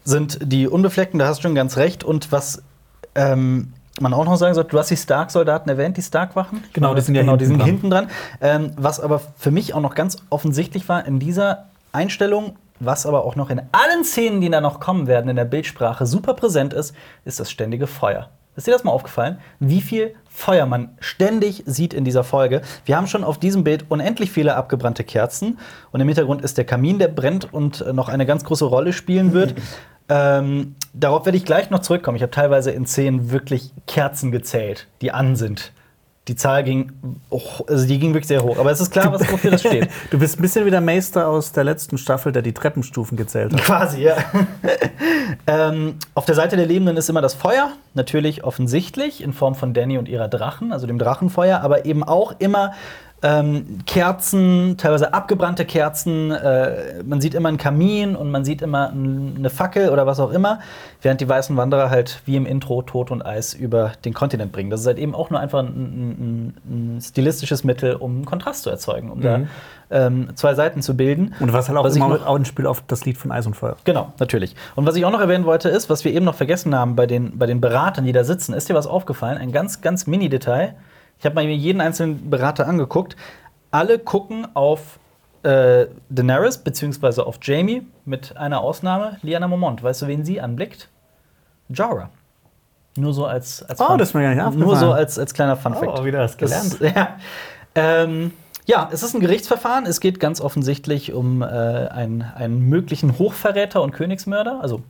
sind 0.04 0.38
die 0.42 0.66
Unbefleckten, 0.68 1.18
da 1.18 1.26
hast 1.28 1.38
du 1.38 1.42
schon 1.42 1.54
ganz 1.54 1.76
recht. 1.76 2.04
Und 2.04 2.32
was 2.32 2.62
ähm, 3.14 3.72
man 4.00 4.12
auch 4.12 4.24
noch 4.24 4.36
sagen 4.36 4.54
sollte, 4.54 4.70
du 4.70 4.78
hast 4.78 4.90
die 4.90 4.96
Stark-Soldaten 4.96 5.68
erwähnt, 5.68 5.96
die 5.96 6.02
Stark-Wachen. 6.02 6.62
Genau, 6.72 6.94
die 6.94 7.00
sind 7.00 7.14
ja 7.14 7.22
genau, 7.22 7.36
die 7.36 7.46
hinten 7.46 7.60
sind 7.60 7.90
dran. 7.90 8.06
hinten 8.06 8.50
dran. 8.50 8.66
Ähm, 8.66 8.72
was 8.76 9.00
aber 9.00 9.20
für 9.36 9.50
mich 9.50 9.74
auch 9.74 9.80
noch 9.80 9.94
ganz 9.94 10.16
offensichtlich 10.30 10.88
war 10.88 11.06
in 11.06 11.18
dieser 11.18 11.66
Einstellung, 11.92 12.56
was 12.78 13.06
aber 13.06 13.24
auch 13.24 13.36
noch 13.36 13.50
in 13.50 13.60
allen 13.72 14.04
Szenen, 14.04 14.40
die 14.40 14.50
da 14.50 14.60
noch 14.60 14.80
kommen 14.80 15.06
werden, 15.06 15.28
in 15.30 15.36
der 15.36 15.46
Bildsprache 15.46 16.06
super 16.06 16.34
präsent 16.34 16.74
ist, 16.74 16.94
ist 17.24 17.40
das 17.40 17.50
ständige 17.50 17.86
Feuer. 17.86 18.28
Ist 18.54 18.66
dir 18.66 18.72
das 18.72 18.84
mal 18.84 18.90
aufgefallen, 18.90 19.38
wie 19.60 19.82
viel 19.82 20.14
Feuer 20.30 20.64
man 20.64 20.96
ständig 20.98 21.62
sieht 21.66 21.92
in 21.92 22.04
dieser 22.04 22.24
Folge? 22.24 22.62
Wir 22.86 22.96
haben 22.96 23.06
schon 23.06 23.22
auf 23.22 23.38
diesem 23.38 23.64
Bild 23.64 23.84
unendlich 23.90 24.30
viele 24.30 24.56
abgebrannte 24.56 25.04
Kerzen 25.04 25.58
und 25.92 26.00
im 26.00 26.08
Hintergrund 26.08 26.40
ist 26.40 26.56
der 26.56 26.64
Kamin, 26.64 26.98
der 26.98 27.08
brennt 27.08 27.52
und 27.52 27.84
noch 27.92 28.08
eine 28.08 28.24
ganz 28.24 28.44
große 28.44 28.64
Rolle 28.64 28.94
spielen 28.94 29.34
wird. 29.34 29.54
ähm, 30.08 30.76
darauf 30.92 31.24
werde 31.26 31.38
ich 31.38 31.44
gleich 31.44 31.70
noch 31.70 31.80
zurückkommen. 31.80 32.16
Ich 32.16 32.22
habe 32.22 32.30
teilweise 32.30 32.70
in 32.70 32.86
Szenen 32.86 33.30
wirklich 33.30 33.72
Kerzen 33.86 34.32
gezählt, 34.32 34.86
die 35.00 35.12
an 35.12 35.36
sind. 35.36 35.72
Die 36.28 36.34
Zahl 36.34 36.64
ging, 36.64 36.90
hoch, 37.30 37.60
also 37.68 37.86
die 37.86 38.00
ging 38.00 38.12
wirklich 38.12 38.26
sehr 38.26 38.42
hoch. 38.42 38.58
Aber 38.58 38.72
es 38.72 38.80
ist 38.80 38.90
klar, 38.90 39.12
was 39.12 39.30
wofür 39.30 39.52
das 39.52 39.60
steht. 39.60 39.88
Du 40.10 40.18
bist 40.18 40.38
ein 40.38 40.42
bisschen 40.42 40.66
wie 40.66 40.70
der 40.70 40.80
Meister 40.80 41.28
aus 41.28 41.52
der 41.52 41.62
letzten 41.62 41.98
Staffel, 41.98 42.32
der 42.32 42.42
die 42.42 42.52
Treppenstufen 42.52 43.16
gezählt 43.16 43.52
hat. 43.52 43.62
Quasi, 43.62 44.02
ja. 44.02 44.16
ähm, 45.46 45.94
auf 46.14 46.24
der 46.24 46.34
Seite 46.34 46.56
der 46.56 46.66
Lebenden 46.66 46.96
ist 46.96 47.08
immer 47.08 47.20
das 47.20 47.34
Feuer, 47.34 47.70
natürlich 47.94 48.42
offensichtlich 48.42 49.22
in 49.22 49.32
Form 49.32 49.54
von 49.54 49.72
Danny 49.72 49.98
und 49.98 50.08
ihrer 50.08 50.26
Drachen, 50.26 50.72
also 50.72 50.88
dem 50.88 50.98
Drachenfeuer, 50.98 51.60
aber 51.60 51.84
eben 51.84 52.02
auch 52.02 52.34
immer 52.40 52.72
ähm, 53.22 53.78
Kerzen, 53.86 54.76
teilweise 54.76 55.14
abgebrannte 55.14 55.64
Kerzen. 55.64 56.30
Äh, 56.30 57.02
man 57.04 57.20
sieht 57.20 57.34
immer 57.34 57.48
einen 57.48 57.56
Kamin 57.58 58.14
und 58.14 58.30
man 58.30 58.44
sieht 58.44 58.60
immer 58.62 58.90
eine 58.90 59.48
Fackel 59.50 59.88
oder 59.88 60.06
was 60.06 60.20
auch 60.20 60.30
immer, 60.30 60.60
während 61.02 61.20
die 61.20 61.28
weißen 61.28 61.56
Wanderer 61.56 61.88
halt 61.90 62.20
wie 62.26 62.36
im 62.36 62.44
Intro 62.46 62.82
Tod 62.82 63.10
und 63.10 63.24
Eis 63.24 63.54
über 63.54 63.92
den 64.04 64.12
Kontinent 64.12 64.52
bringen. 64.52 64.70
Das 64.70 64.80
ist 64.80 64.86
halt 64.86 64.98
eben 64.98 65.14
auch 65.14 65.30
nur 65.30 65.40
einfach 65.40 65.60
ein, 65.60 65.66
ein, 65.68 66.54
ein 66.96 67.00
stilistisches 67.00 67.64
Mittel, 67.64 67.94
um 67.96 68.24
Kontrast 68.26 68.62
zu 68.64 68.70
erzeugen, 68.70 69.10
um 69.10 69.20
da 69.22 69.38
Mhm. 69.38 69.48
ähm, 69.90 70.28
zwei 70.34 70.54
Seiten 70.54 70.82
zu 70.82 70.96
bilden. 70.96 71.34
Und 71.40 71.52
was 71.52 71.68
halt 71.68 71.78
auch 71.78 71.84
Was 71.84 71.96
immer 71.96 72.08
noch- 72.08 72.26
auch 72.26 72.36
ein 72.36 72.44
Spiel 72.44 72.66
auf 72.66 72.82
das 72.86 73.04
Lied 73.06 73.16
von 73.16 73.32
Eis 73.32 73.46
und 73.46 73.54
Feuer. 73.54 73.76
Genau, 73.84 74.12
natürlich. 74.18 74.54
Und 74.74 74.86
was 74.86 74.94
ich 74.94 75.04
auch 75.06 75.10
noch 75.10 75.20
erwähnen 75.20 75.46
wollte, 75.46 75.68
ist, 75.70 75.88
was 75.88 76.04
wir 76.04 76.12
eben 76.12 76.24
noch 76.26 76.34
vergessen 76.34 76.74
haben 76.74 76.96
bei 76.96 77.06
den, 77.06 77.38
bei 77.38 77.46
den 77.46 77.60
Beratern, 77.60 78.04
die 78.04 78.12
da 78.12 78.24
sitzen. 78.24 78.52
Ist 78.52 78.68
dir 78.68 78.74
was 78.74 78.86
aufgefallen? 78.86 79.38
Ein 79.38 79.52
ganz, 79.52 79.80
ganz 79.80 80.06
Mini-Detail. 80.06 80.74
Ich 81.18 81.24
habe 81.24 81.34
mal 81.34 81.44
mir 81.44 81.56
jeden 81.56 81.80
einzelnen 81.80 82.30
Berater 82.30 82.66
angeguckt. 82.66 83.16
Alle 83.70 83.98
gucken 83.98 84.46
auf 84.54 84.98
äh, 85.42 85.86
Daenerys 86.10 86.58
beziehungsweise 86.58 87.26
auf 87.26 87.38
Jamie 87.42 87.86
mit 88.04 88.36
einer 88.36 88.60
Ausnahme, 88.60 89.18
Liana 89.22 89.48
Mormont. 89.48 89.82
Weißt 89.82 90.02
du, 90.02 90.06
wen 90.06 90.24
sie 90.24 90.40
anblickt? 90.40 90.88
Jorah. 91.68 92.10
Nur 92.96 93.12
so 93.12 93.26
als, 93.26 93.62
als 93.62 93.80
Oh, 93.80 93.96
das 93.96 94.08
ist 94.08 94.14
mir 94.14 94.22
gar 94.22 94.48
nicht 94.48 94.58
Nur 94.58 94.76
so 94.76 94.92
als, 94.92 95.18
als 95.18 95.34
kleiner 95.34 95.56
Fun-Fact. 95.56 96.00
Oh, 96.00 96.04
wieder 96.04 96.20
was 96.20 96.36
gelernt. 96.36 96.80
Das, 96.80 96.92
ja. 96.94 97.16
Ähm, 97.74 98.32
ja, 98.64 98.88
es 98.90 99.02
ist 99.02 99.14
ein 99.14 99.20
Gerichtsverfahren. 99.20 99.86
Es 99.86 100.00
geht 100.00 100.18
ganz 100.18 100.40
offensichtlich 100.40 101.12
um 101.12 101.42
äh, 101.42 101.46
einen, 101.46 102.22
einen 102.22 102.60
möglichen 102.68 103.18
Hochverräter 103.18 103.82
und 103.82 103.92
Königsmörder. 103.92 104.60
Also 104.60 104.82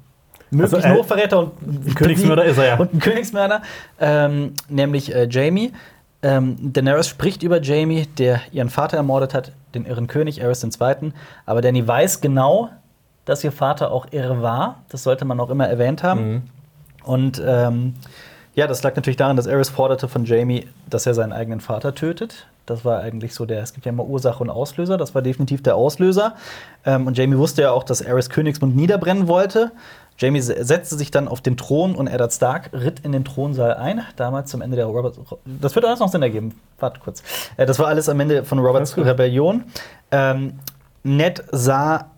möglichen 0.50 0.76
Also, 0.76 0.88
äh, 0.88 0.98
Hochverräter 0.98 1.38
und 1.40 1.96
Königsmörder 1.96 2.44
ist 2.44 2.58
er 2.58 2.66
ja. 2.66 2.76
Und 2.76 2.94
ein 2.94 3.00
Königsmörder, 3.00 3.62
ähm, 4.00 4.54
nämlich 4.68 5.14
äh, 5.14 5.28
Jamie. 5.28 5.72
Ähm, 6.26 6.56
Daenerys 6.72 7.06
spricht 7.06 7.44
über 7.44 7.62
Jamie, 7.62 8.08
der 8.18 8.40
ihren 8.50 8.68
Vater 8.68 8.96
ermordet 8.96 9.32
hat, 9.32 9.52
den 9.76 9.86
irren 9.86 10.08
König 10.08 10.42
Aerys 10.42 10.64
II. 10.64 11.12
Aber 11.44 11.60
Danny 11.60 11.86
weiß 11.86 12.20
genau, 12.20 12.70
dass 13.26 13.44
ihr 13.44 13.52
Vater 13.52 13.92
auch 13.92 14.08
irre 14.10 14.42
war. 14.42 14.82
Das 14.88 15.04
sollte 15.04 15.24
man 15.24 15.38
auch 15.38 15.50
immer 15.50 15.68
erwähnt 15.68 16.02
haben. 16.02 16.28
Mhm. 16.28 16.42
Und 17.04 17.40
ähm, 17.46 17.94
ja, 18.56 18.66
das 18.66 18.82
lag 18.82 18.96
natürlich 18.96 19.16
daran, 19.16 19.36
dass 19.36 19.46
Aerys 19.46 19.68
forderte 19.68 20.08
von 20.08 20.24
Jamie, 20.24 20.66
dass 20.90 21.06
er 21.06 21.14
seinen 21.14 21.32
eigenen 21.32 21.60
Vater 21.60 21.94
tötet. 21.94 22.48
Das 22.64 22.84
war 22.84 23.02
eigentlich 23.02 23.32
so 23.32 23.46
der, 23.46 23.62
es 23.62 23.72
gibt 23.72 23.86
ja 23.86 23.92
immer 23.92 24.06
Ursache 24.06 24.42
und 24.42 24.50
Auslöser, 24.50 24.96
das 24.96 25.14
war 25.14 25.22
definitiv 25.22 25.62
der 25.62 25.76
Auslöser. 25.76 26.34
Ähm, 26.84 27.06
und 27.06 27.16
Jamie 27.16 27.38
wusste 27.38 27.62
ja 27.62 27.70
auch, 27.70 27.84
dass 27.84 28.02
Aerys 28.02 28.30
Königsmund 28.30 28.74
niederbrennen 28.74 29.28
wollte. 29.28 29.70
Jamie 30.18 30.40
se- 30.40 30.64
setzte 30.64 30.96
sich 30.96 31.10
dann 31.10 31.28
auf 31.28 31.40
den 31.40 31.56
Thron 31.56 31.94
und 31.94 32.06
Eddard 32.06 32.32
Stark 32.32 32.70
ritt 32.72 33.00
in 33.00 33.12
den 33.12 33.24
Thronsaal 33.24 33.74
ein, 33.74 34.02
damals 34.16 34.50
zum 34.50 34.62
Ende 34.62 34.76
der 34.76 34.86
Robert. 34.86 35.18
Das 35.44 35.74
wird 35.74 35.84
alles 35.84 36.00
noch 36.00 36.08
Sinn 36.08 36.22
ergeben. 36.22 36.58
Warte 36.78 37.00
kurz. 37.00 37.22
Äh, 37.56 37.66
das 37.66 37.78
war 37.78 37.86
alles 37.88 38.08
am 38.08 38.18
Ende 38.20 38.44
von 38.44 38.58
Roberts. 38.58 38.96
Rebellion. 38.96 39.64
Ähm, 40.10 40.58
Ned 41.02 41.44
sah 41.52 42.10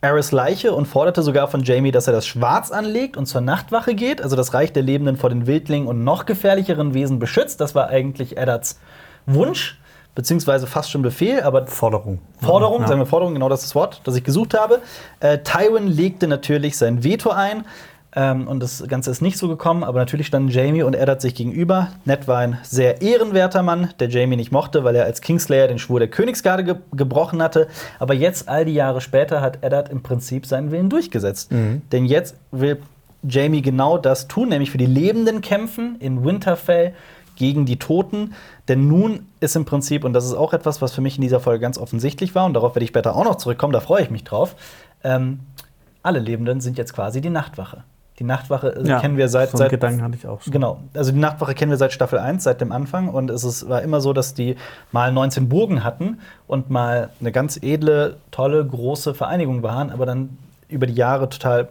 Aerys 0.00 0.32
Leiche 0.32 0.72
und 0.72 0.86
forderte 0.86 1.22
sogar 1.22 1.46
von 1.46 1.62
Jamie, 1.62 1.92
dass 1.92 2.06
er 2.08 2.12
das 2.12 2.26
Schwarz 2.26 2.72
anlegt 2.72 3.16
und 3.16 3.26
zur 3.26 3.40
Nachtwache 3.40 3.94
geht, 3.94 4.20
also 4.20 4.34
das 4.34 4.52
Reich 4.52 4.72
der 4.72 4.82
Lebenden 4.82 5.16
vor 5.16 5.30
den 5.30 5.46
Wildlingen 5.46 5.86
und 5.86 6.02
noch 6.02 6.26
gefährlicheren 6.26 6.92
Wesen 6.92 7.18
beschützt. 7.20 7.60
Das 7.60 7.74
war 7.76 7.88
eigentlich 7.88 8.36
Eddards 8.36 8.80
Wunsch, 9.26 9.78
beziehungsweise 10.14 10.66
fast 10.66 10.90
schon 10.90 11.02
Befehl, 11.02 11.42
aber 11.42 11.66
Forderung. 11.66 12.18
Forderung, 12.40 12.82
Ja. 12.82 12.88
sagen 12.88 13.00
wir 13.00 13.06
Forderung, 13.06 13.34
genau 13.34 13.48
das 13.48 13.60
ist 13.60 13.70
das 13.70 13.74
Wort, 13.74 14.00
das 14.04 14.16
ich 14.16 14.24
gesucht 14.24 14.54
habe. 14.54 14.80
Äh, 15.20 15.38
Tywin 15.38 15.86
legte 15.86 16.28
natürlich 16.28 16.76
sein 16.76 17.02
Veto 17.04 17.30
ein. 17.30 17.64
Ähm, 18.14 18.46
und 18.46 18.60
das 18.62 18.84
Ganze 18.88 19.10
ist 19.10 19.22
nicht 19.22 19.38
so 19.38 19.48
gekommen, 19.48 19.82
aber 19.82 19.98
natürlich 19.98 20.26
standen 20.26 20.50
Jamie 20.50 20.82
und 20.82 20.92
Eddard 20.94 21.22
sich 21.22 21.34
gegenüber. 21.34 21.88
Ned 22.04 22.28
war 22.28 22.40
ein 22.40 22.58
sehr 22.62 23.00
ehrenwerter 23.00 23.62
Mann, 23.62 23.88
der 24.00 24.10
Jamie 24.10 24.36
nicht 24.36 24.52
mochte, 24.52 24.84
weil 24.84 24.94
er 24.96 25.04
als 25.06 25.22
Kingslayer 25.22 25.66
den 25.66 25.78
Schwur 25.78 25.98
der 25.98 26.08
Königsgarde 26.08 26.62
ge 26.62 26.74
gebrochen 26.92 27.42
hatte. 27.42 27.68
Aber 27.98 28.12
jetzt, 28.12 28.50
all 28.50 28.66
die 28.66 28.74
Jahre 28.74 29.00
später, 29.00 29.40
hat 29.40 29.64
Eddard 29.64 29.88
im 29.88 30.02
Prinzip 30.02 30.44
seinen 30.44 30.70
Willen 30.70 30.90
durchgesetzt. 30.90 31.50
Denn 31.50 32.04
jetzt 32.04 32.36
will 32.50 32.82
Jamie 33.26 33.62
genau 33.62 33.96
das 33.96 34.28
tun, 34.28 34.50
nämlich 34.50 34.70
für 34.70 34.78
die 34.78 34.84
Lebenden 34.84 35.40
kämpfen 35.40 35.96
in 35.98 36.22
Winterfell 36.22 36.92
gegen 37.42 37.66
die 37.66 37.78
Toten. 37.78 38.34
Denn 38.68 38.88
nun 38.88 39.26
ist 39.40 39.56
im 39.56 39.64
Prinzip, 39.64 40.04
und 40.04 40.12
das 40.12 40.24
ist 40.24 40.34
auch 40.34 40.52
etwas, 40.52 40.80
was 40.80 40.92
für 40.92 41.00
mich 41.00 41.16
in 41.16 41.22
dieser 41.22 41.40
Folge 41.40 41.60
ganz 41.60 41.76
offensichtlich 41.76 42.34
war, 42.34 42.46
und 42.46 42.54
darauf 42.54 42.74
werde 42.74 42.84
ich 42.84 42.90
später 42.90 43.16
auch 43.16 43.24
noch 43.24 43.34
zurückkommen, 43.34 43.72
da 43.72 43.80
freue 43.80 44.02
ich 44.02 44.10
mich 44.10 44.24
drauf. 44.24 44.54
Ähm, 45.02 45.40
alle 46.02 46.20
Lebenden 46.20 46.60
sind 46.60 46.78
jetzt 46.78 46.94
quasi 46.94 47.20
die 47.20 47.30
Nachtwache. 47.30 47.84
Die 48.18 48.24
Nachtwache 48.24 48.76
äh, 48.76 48.86
Ja, 48.86 49.00
kennen 49.00 49.16
wir 49.16 49.28
seit, 49.28 49.50
so 49.50 49.58
seit 49.58 49.70
Gedanken 49.70 50.02
hatte 50.02 50.14
ich 50.16 50.26
auch 50.26 50.40
schon. 50.42 50.52
Genau. 50.52 50.80
Also 50.94 51.10
die 51.10 51.18
Nachtwache 51.18 51.54
kennen 51.54 51.70
wir 51.70 51.78
seit 51.78 51.92
Staffel 51.92 52.20
1, 52.20 52.44
seit 52.44 52.60
dem 52.60 52.70
Anfang. 52.70 53.08
Und 53.08 53.30
es 53.30 53.42
ist, 53.42 53.68
war 53.68 53.82
immer 53.82 54.00
so, 54.00 54.12
dass 54.12 54.34
die 54.34 54.56
mal 54.92 55.12
19 55.12 55.48
Burgen 55.48 55.82
hatten 55.82 56.20
und 56.46 56.70
mal 56.70 57.10
eine 57.20 57.32
ganz 57.32 57.58
edle, 57.60 58.18
tolle, 58.30 58.64
große 58.64 59.14
Vereinigung 59.14 59.62
waren, 59.62 59.90
aber 59.90 60.06
dann 60.06 60.38
über 60.68 60.86
die 60.86 60.94
Jahre 60.94 61.28
total, 61.28 61.68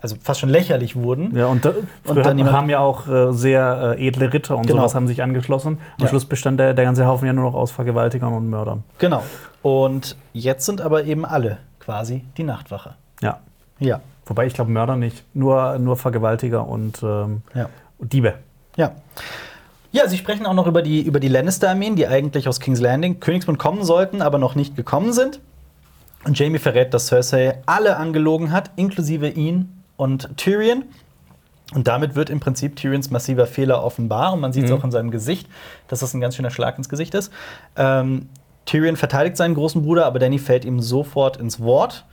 also 0.00 0.16
fast 0.22 0.40
schon 0.40 0.48
lächerlich 0.48 0.94
wurden. 0.96 1.36
Ja, 1.36 1.46
und, 1.46 1.64
da, 1.64 1.72
früher 2.04 2.22
dann 2.22 2.52
haben 2.52 2.70
ja 2.70 2.78
auch 2.78 3.08
äh, 3.08 3.32
sehr 3.32 3.96
äh, 3.98 4.06
edle 4.06 4.32
Ritter 4.32 4.56
und 4.56 4.66
Genau. 4.66 4.78
sowas 4.80 4.94
haben 4.94 5.08
sich 5.08 5.22
angeschlossen. 5.22 5.78
Am 5.96 6.02
Ja. 6.04 6.08
Schluss 6.08 6.24
bestand 6.24 6.60
der, 6.60 6.74
der 6.74 6.84
ganze 6.84 7.06
Haufen 7.06 7.26
ja 7.26 7.32
nur 7.32 7.44
noch 7.44 7.54
aus 7.54 7.70
Vergewaltigern 7.70 8.32
und 8.32 8.48
Mördern. 8.48 8.84
Genau. 8.98 9.22
Und 9.62 10.16
jetzt 10.32 10.66
sind 10.66 10.80
aber 10.80 11.04
eben 11.04 11.24
alle 11.24 11.58
quasi 11.80 12.24
die 12.36 12.44
Nachtwache. 12.44 12.94
Ja. 13.22 13.38
Ja. 13.80 14.00
Wobei 14.26 14.46
ich 14.46 14.54
glaube, 14.54 14.70
Mörder 14.70 14.96
nicht. 14.96 15.24
Nur, 15.34 15.78
nur 15.78 15.96
Vergewaltiger 15.96 16.66
und, 16.68 17.02
ähm, 17.02 17.42
Ja. 17.54 17.68
und 17.98 18.12
Diebe. 18.12 18.34
Ja. 18.76 18.92
Ja, 19.90 20.06
sie 20.06 20.18
sprechen 20.18 20.44
auch 20.46 20.52
noch 20.52 20.66
über 20.66 20.82
die, 20.82 21.00
über 21.00 21.18
die 21.18 21.28
Lannister-Armeen, 21.28 21.96
die 21.96 22.06
eigentlich 22.06 22.46
aus 22.46 22.60
King's 22.60 22.78
Landing, 22.80 23.20
Königsmund 23.20 23.58
kommen 23.58 23.84
sollten, 23.84 24.20
aber 24.20 24.36
noch 24.38 24.54
nicht 24.54 24.76
gekommen 24.76 25.12
sind. 25.14 25.40
Und 26.24 26.38
Jamie 26.38 26.58
verrät, 26.58 26.92
dass 26.92 27.06
Cersei 27.06 27.58
alle 27.64 27.96
angelogen 27.96 28.52
hat, 28.52 28.70
inklusive 28.76 29.28
ihn 29.30 29.77
und 29.98 30.34
Tyrion. 30.38 30.84
Und 31.74 31.86
damit 31.86 32.14
wird 32.14 32.30
im 32.30 32.40
Prinzip 32.40 32.76
Tyrions 32.76 33.10
massiver 33.10 33.46
Fehler 33.46 33.84
offenbar. 33.84 34.32
Und 34.32 34.40
man 34.40 34.54
sieht 34.54 34.64
es 34.64 34.70
Mhm. 34.70 34.78
auch 34.78 34.84
in 34.84 34.90
seinem 34.90 35.10
Gesicht, 35.10 35.46
dass 35.88 36.00
das 36.00 36.14
ein 36.14 36.20
ganz 36.22 36.34
schöner 36.34 36.48
Schlag 36.50 36.78
ins 36.78 36.88
Gesicht 36.88 37.12
ist. 37.14 37.30
Ähm, 37.76 38.30
Tyrion 38.64 38.96
verteidigt 38.96 39.36
seinen 39.36 39.54
großen 39.54 39.82
Bruder, 39.82 40.06
aber 40.06 40.18
Danny 40.18 40.38
fällt 40.38 40.64
ihm 40.64 40.80
sofort 40.80 41.36
ins 41.36 41.60
Wort. 41.60 42.06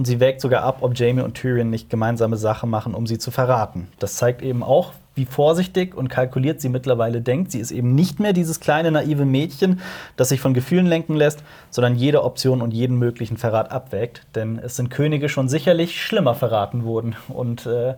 Und 0.00 0.06
sie 0.06 0.18
wägt 0.18 0.40
sogar 0.40 0.62
ab, 0.62 0.78
ob 0.80 0.98
Jamie 0.98 1.20
und 1.20 1.34
Tyrion 1.34 1.68
nicht 1.68 1.90
gemeinsame 1.90 2.38
Sache 2.38 2.66
machen, 2.66 2.94
um 2.94 3.06
sie 3.06 3.18
zu 3.18 3.30
verraten. 3.30 3.88
Das 3.98 4.16
zeigt 4.16 4.40
eben 4.40 4.62
auch, 4.62 4.94
wie 5.14 5.26
vorsichtig 5.26 5.94
und 5.94 6.08
kalkuliert 6.08 6.62
sie 6.62 6.70
mittlerweile 6.70 7.20
denkt. 7.20 7.52
Sie 7.52 7.60
ist 7.60 7.70
eben 7.70 7.94
nicht 7.94 8.18
mehr 8.18 8.32
dieses 8.32 8.60
kleine 8.60 8.90
naive 8.90 9.26
Mädchen, 9.26 9.80
das 10.16 10.30
sich 10.30 10.40
von 10.40 10.54
Gefühlen 10.54 10.86
lenken 10.86 11.16
lässt, 11.16 11.44
sondern 11.68 11.96
jede 11.96 12.24
Option 12.24 12.62
und 12.62 12.72
jeden 12.72 12.98
möglichen 12.98 13.36
Verrat 13.36 13.70
abwägt. 13.70 14.22
Denn 14.34 14.58
es 14.58 14.74
sind 14.74 14.88
Könige 14.88 15.28
schon 15.28 15.50
sicherlich 15.50 16.02
schlimmer 16.02 16.34
verraten 16.34 16.86
worden. 16.86 17.14
Und 17.28 17.66
äh, 17.66 17.92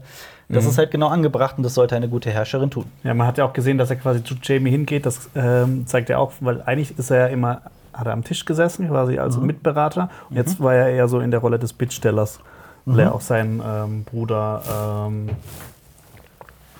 das 0.49 0.67
ist 0.67 0.79
halt 0.79 0.91
genau 0.91 1.07
angebracht 1.07 1.57
und 1.57 1.63
das 1.63 1.75
sollte 1.75 1.95
eine 1.95 2.09
gute 2.09 2.33
Herrscherin 2.33 2.73
tun. 2.73 2.87
Ja, 3.05 3.15
man 3.15 3.29
hat 3.29 3.39
ja 3.39 3.45
auch 3.45 3.53
gesehen, 3.53 3.79
dass 3.79 3.91
er 3.91 3.97
quasi 3.97 4.25
zu 4.25 4.35
Jamie 4.43 4.73
hingeht. 4.73 5.07
Das 5.07 5.31
ähm, 5.37 5.87
zeigt 5.87 6.11
er 6.11 6.19
auch, 6.19 6.33
weil 6.41 6.63
eigentlich 6.63 6.99
ist 6.99 7.13
er 7.13 7.19
ja 7.19 7.27
immer, 7.29 7.63
hat 7.93 8.07
er 8.07 8.13
am 8.13 8.25
Tisch 8.25 8.45
gesessen, 8.45 8.89
quasi 8.89 9.19
als 9.19 9.37
Mhm. 9.37 9.47
Mitberater. 9.47 10.09
Und 10.31 10.37
jetzt 10.37 10.61
war 10.61 10.75
er 10.75 10.89
eher 10.91 11.09
so 11.09 11.21
in 11.21 11.31
der 11.31 11.41
Rolle 11.41 11.59
des 11.59 11.73
Bittstellers, 11.73 12.41
weil 12.85 12.95
Mhm. 12.95 13.01
er 13.01 13.15
auch 13.15 13.21
seinen 13.21 13.63
ähm, 13.65 14.05
Bruder 14.05 14.63
ähm, 15.07 15.31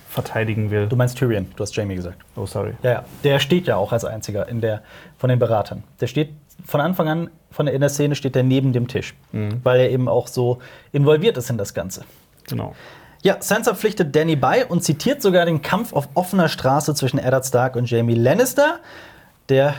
verteidigen 0.09 0.69
will. 0.69 0.87
Du 0.87 0.95
meinst 0.95 1.17
Tyrion, 1.17 1.47
du 1.55 1.61
hast 1.63 1.75
Jamie 1.75 1.95
gesagt. 1.95 2.17
Oh, 2.35 2.45
sorry. 2.45 2.73
Ja, 2.83 2.91
ja. 2.91 3.03
Der 3.23 3.39
steht 3.39 3.67
ja 3.67 3.77
auch 3.77 3.91
als 3.91 4.05
einziger 4.05 4.47
in 4.47 4.61
der, 4.61 4.81
von 5.17 5.29
den 5.29 5.39
Beratern. 5.39 5.83
Der 6.01 6.07
steht 6.07 6.29
von 6.65 6.81
Anfang 6.81 7.07
an 7.09 7.29
von 7.49 7.65
der, 7.65 7.73
in 7.75 7.81
der 7.81 7.89
Szene 7.89 8.15
steht 8.15 8.35
er 8.35 8.43
neben 8.43 8.73
dem 8.73 8.87
Tisch, 8.87 9.13
weil 9.63 9.79
er 9.79 9.89
eben 9.91 10.07
auch 10.07 10.27
so 10.27 10.59
involviert 10.91 11.37
ist 11.37 11.49
in 11.49 11.57
das 11.57 11.73
Ganze. 11.73 12.03
Genau. 12.47 12.73
Ja, 13.21 13.37
Sansa 13.39 13.73
pflichtet 13.73 14.15
Danny 14.15 14.35
bei 14.35 14.65
und 14.65 14.83
zitiert 14.83 15.21
sogar 15.21 15.45
den 15.45 15.61
Kampf 15.61 15.93
auf 15.93 16.09
offener 16.13 16.49
Straße 16.49 16.93
zwischen 16.95 17.19
Eddard 17.19 17.45
Stark 17.45 17.75
und 17.75 17.89
Jamie 17.89 18.15
Lannister. 18.15 18.79
Der, 19.49 19.73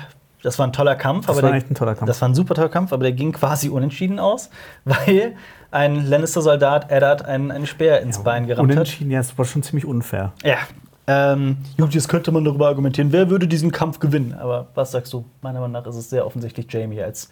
das 0.44 0.58
war 0.58 0.66
ein 0.66 0.72
toller 0.72 0.94
Kampf. 0.94 1.26
Das 1.26 1.36
aber 1.36 1.44
war 1.44 1.50
der, 1.52 1.58
echt 1.58 1.70
ein 1.70 1.74
toller 1.74 1.94
Kampf. 1.94 2.06
Das 2.06 2.20
war 2.20 2.28
ein 2.28 2.34
super 2.34 2.54
toller 2.54 2.68
Kampf, 2.68 2.92
aber 2.92 3.02
der 3.02 3.12
ging 3.12 3.32
quasi 3.32 3.70
unentschieden 3.70 4.18
aus, 4.18 4.50
weil 4.84 5.34
ein 5.70 6.06
Lannister-Soldat 6.06 6.90
Eddard 6.90 7.24
einen, 7.24 7.50
einen 7.50 7.66
Speer 7.66 8.00
ins 8.02 8.22
Bein 8.22 8.46
gerammt 8.46 8.70
hat. 8.70 8.76
Unentschieden, 8.76 9.10
ja, 9.10 9.20
es 9.20 9.36
war 9.36 9.44
schon 9.46 9.62
ziemlich 9.62 9.86
unfair. 9.86 10.32
Ja. 10.44 10.58
Ähm, 11.06 11.56
gut, 11.78 11.94
jetzt 11.94 12.08
könnte 12.08 12.30
man 12.30 12.44
darüber 12.44 12.68
argumentieren, 12.68 13.10
wer 13.10 13.28
würde 13.30 13.48
diesen 13.48 13.72
Kampf 13.72 13.98
gewinnen. 13.98 14.34
Aber 14.34 14.68
was 14.74 14.92
sagst 14.92 15.12
du? 15.12 15.24
Meiner 15.42 15.60
Meinung 15.60 15.72
nach 15.72 15.86
ist 15.86 15.96
es 15.96 16.10
sehr 16.10 16.26
offensichtlich 16.26 16.70
Jamie 16.70 17.02
als 17.02 17.30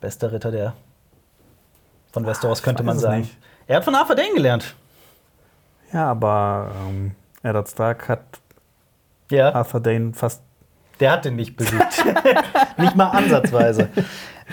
bester 0.00 0.32
Ritter 0.32 0.50
der 0.50 0.74
von 2.12 2.26
Westeros, 2.26 2.58
ich 2.58 2.64
könnte 2.64 2.82
man 2.82 2.98
sagen. 2.98 3.20
nicht. 3.20 3.36
Er 3.66 3.76
hat 3.76 3.84
von 3.84 3.94
Arthur 3.94 4.16
Dane 4.16 4.34
gelernt. 4.34 4.74
Ja, 5.92 6.10
aber 6.10 6.70
ähm, 6.88 7.12
Eddard 7.42 7.68
Stark 7.68 8.08
hat 8.08 8.22
Ja, 9.30 9.54
Arthur 9.54 9.80
Dane 9.80 10.12
fast. 10.12 10.42
Der 11.00 11.12
hat 11.12 11.24
den 11.24 11.36
nicht 11.36 11.56
besiegt. 11.56 12.04
nicht 12.78 12.96
mal 12.96 13.08
ansatzweise. 13.08 13.88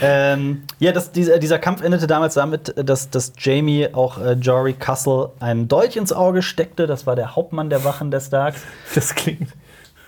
ähm, 0.02 0.64
ja, 0.80 0.92
das, 0.92 1.12
dieser, 1.12 1.40
dieser 1.40 1.60
Kampf 1.60 1.82
endete 1.82 2.08
damals 2.08 2.36
damit, 2.36 2.74
dass, 2.78 3.10
dass 3.10 3.34
Jamie 3.38 3.90
auch 3.94 4.18
äh, 4.20 4.34
Jory 4.34 4.74
Castle 4.74 5.32
einen 5.40 5.68
Dolch 5.68 5.96
ins 5.98 6.14
Auge 6.14 6.42
steckte. 6.42 6.88
Das 6.88 7.06
war 7.06 7.16
der 7.16 7.36
Hauptmann 7.36 7.70
der 7.70 7.84
Wachen 7.84 8.12
der 8.12 8.20
Starks. 8.22 8.62
Das 8.96 9.14
klingt, 9.16 9.50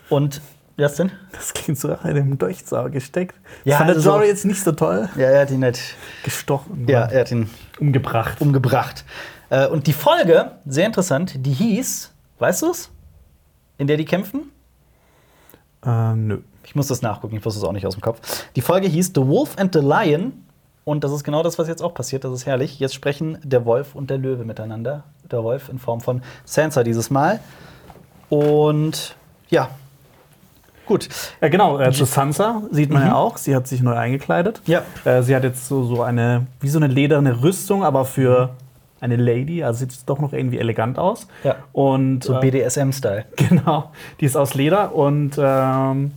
Und, 0.10 0.42
was 0.78 0.96
denn? 0.96 1.12
das 1.34 1.54
klingt 1.54 1.78
so 1.80 1.96
einem 2.02 2.38
Durchsau 2.38 2.90
gesteckt. 2.90 3.36
Ja, 3.66 3.78
fand 3.78 3.90
der 3.90 3.96
also 3.98 4.10
so- 4.12 4.16
Jory 4.18 4.28
jetzt 4.28 4.46
nicht 4.46 4.64
so 4.64 4.72
toll. 4.72 5.10
Ja, 5.16 5.28
er 5.28 5.42
hat 5.42 5.52
ihn 5.52 5.60
nicht. 5.60 5.80
Gestochen. 6.24 6.88
Ja, 6.88 7.06
er 7.06 7.22
hat 7.22 7.32
ihn 7.32 7.50
Umgebracht. 7.80 8.40
umgebracht. 8.42 9.04
Äh, 9.50 9.68
und 9.68 9.86
die 9.88 9.94
Folge, 9.94 10.52
sehr 10.66 10.86
interessant, 10.86 11.34
die 11.46 11.52
hieß, 11.54 12.12
weißt 12.40 12.62
du 12.62 12.72
es? 12.72 12.90
In 13.78 13.88
der 13.88 13.98
die 13.98 14.06
kämpfen? 14.06 14.52
Äh, 15.86 16.14
nö. 16.14 16.40
Ich 16.64 16.76
muss 16.76 16.88
das 16.88 17.02
nachgucken, 17.02 17.36
ich 17.36 17.46
wusste 17.46 17.60
es 17.60 17.64
auch 17.66 17.72
nicht 17.72 17.86
aus 17.88 17.96
dem 17.96 18.02
Kopf. 18.02 18.46
Die 18.56 18.62
Folge 18.62 18.88
hieß 18.88 19.12
The 19.16 19.28
Wolf 19.28 19.58
and 19.58 19.74
the 19.74 19.80
Lion. 19.80 20.34
Und 20.84 21.04
das 21.04 21.12
ist 21.12 21.24
genau 21.24 21.44
das, 21.44 21.60
was 21.60 21.68
jetzt 21.68 21.82
auch 21.82 21.94
passiert. 21.94 22.24
Das 22.24 22.32
ist 22.34 22.46
herrlich. 22.46 22.80
Jetzt 22.80 22.96
sprechen 22.96 23.38
der 23.44 23.66
Wolf 23.66 23.94
und 23.96 24.10
der 24.10 24.18
Löwe 24.18 24.46
miteinander. 24.46 25.04
Der 25.30 25.44
Wolf 25.44 25.70
in 25.70 25.80
Form 25.80 26.02
von 26.02 26.22
Sansa 26.44 26.84
dieses 26.84 27.10
Mal. 27.10 27.40
Und 28.30 29.16
ja, 29.50 29.70
gut. 30.86 31.10
Ja, 31.40 31.50
genau, 31.50 31.80
äh, 31.80 31.92
zu 31.92 32.06
Sansa 32.06 32.64
sieht 32.72 32.90
man 32.90 33.06
ja 33.06 33.16
auch. 33.16 33.38
Sie 33.38 33.56
hat 33.56 33.68
sich 33.68 33.82
neu 33.82 33.94
eingekleidet. 33.94 34.62
Ja. 34.66 34.84
Äh, 35.06 35.22
sie 35.24 35.36
hat 35.36 35.44
jetzt 35.44 35.68
so, 35.68 35.84
so 35.84 36.02
eine, 36.02 36.48
wie 36.60 36.70
so 36.70 36.80
eine 36.80 36.88
lederne 36.88 37.44
Rüstung, 37.44 37.84
aber 37.84 38.06
für 38.06 38.52
eine 39.02 39.18
Lady, 39.18 39.64
also 39.64 39.80
sieht 39.80 39.92
doch 40.06 40.20
noch 40.20 40.32
irgendwie 40.32 40.60
elegant 40.60 40.98
aus. 40.98 41.28
Ja. 41.44 41.56
Und 41.74 42.24
So 42.24 42.36
äh, 42.36 42.40
BDSM-Style. 42.40 43.26
Genau, 43.36 43.92
die 44.20 44.26
ist 44.26 44.38
aus 44.38 44.54
Leder 44.54 44.96
und 44.96 45.38
ähm, 45.38 46.12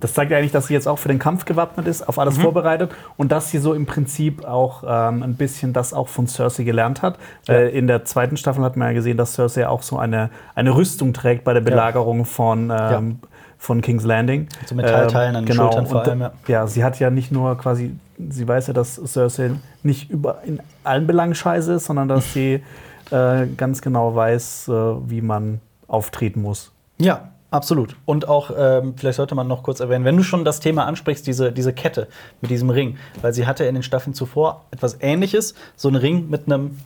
das 0.00 0.14
zeigt 0.14 0.32
eigentlich, 0.32 0.52
dass 0.52 0.66
sie 0.66 0.74
jetzt 0.74 0.88
auch 0.88 0.98
für 0.98 1.08
den 1.08 1.18
Kampf 1.18 1.44
gewappnet 1.44 1.86
ist, 1.86 2.08
auf 2.08 2.18
alles 2.18 2.38
vorbereitet 2.38 2.90
und 3.16 3.30
dass 3.30 3.50
sie 3.50 3.58
so 3.58 3.74
im 3.74 3.86
Prinzip 3.86 4.44
auch 4.44 4.82
ähm, 4.86 5.22
ein 5.22 5.34
bisschen 5.34 5.72
das 5.72 5.92
auch 5.92 6.08
von 6.08 6.26
Cersei 6.26 6.64
gelernt 6.64 7.02
hat. 7.02 7.18
Äh, 7.48 7.76
in 7.76 7.86
der 7.86 8.04
zweiten 8.04 8.36
Staffel 8.36 8.64
hat 8.64 8.76
man 8.76 8.88
ja 8.88 8.94
gesehen, 8.94 9.16
dass 9.16 9.34
Cersei 9.34 9.68
auch 9.68 9.82
so 9.82 9.98
eine, 9.98 10.30
eine 10.54 10.74
Rüstung 10.74 11.12
trägt 11.12 11.44
bei 11.44 11.52
der 11.52 11.60
Belagerung 11.60 12.24
von, 12.24 12.72
ähm, 12.74 13.20
von 13.62 13.80
King's 13.80 14.02
Landing. 14.02 14.48
So 14.66 14.74
Metallteilen 14.74 15.36
an 15.36 15.46
den 15.46 15.52
genau. 15.52 15.70
Schultern 15.70 15.86
vor 15.86 16.00
Und, 16.00 16.08
allem, 16.08 16.20
ja. 16.20 16.32
ja, 16.48 16.66
sie 16.66 16.82
hat 16.82 16.98
ja 16.98 17.10
nicht 17.10 17.30
nur 17.30 17.56
quasi, 17.56 17.94
sie 18.18 18.48
weiß 18.48 18.66
ja, 18.66 18.72
dass 18.72 18.96
Cersei 18.96 19.52
nicht 19.84 20.10
über, 20.10 20.40
in 20.44 20.58
allen 20.82 21.06
Belangen 21.06 21.36
scheiße 21.36 21.74
ist, 21.74 21.84
sondern 21.84 22.08
dass 22.08 22.32
sie 22.32 22.64
äh, 23.12 23.46
ganz 23.56 23.80
genau 23.80 24.16
weiß, 24.16 24.66
äh, 24.66 24.72
wie 25.08 25.20
man 25.20 25.60
auftreten 25.86 26.42
muss. 26.42 26.72
Ja, 26.98 27.30
absolut. 27.52 27.94
Und 28.04 28.26
auch, 28.26 28.50
ähm, 28.58 28.94
vielleicht 28.96 29.18
sollte 29.18 29.36
man 29.36 29.46
noch 29.46 29.62
kurz 29.62 29.78
erwähnen, 29.78 30.04
wenn 30.04 30.16
du 30.16 30.24
schon 30.24 30.44
das 30.44 30.58
Thema 30.58 30.86
ansprichst, 30.86 31.24
diese, 31.24 31.52
diese 31.52 31.72
Kette 31.72 32.08
mit 32.40 32.50
diesem 32.50 32.68
Ring, 32.68 32.96
weil 33.20 33.32
sie 33.32 33.46
hatte 33.46 33.62
in 33.62 33.74
den 33.74 33.84
Staffeln 33.84 34.12
zuvor 34.12 34.64
etwas 34.72 34.98
ähnliches, 35.00 35.54
so 35.76 35.86
einen 35.86 35.98
Ring 35.98 36.28
mit 36.28 36.46
einem 36.46 36.78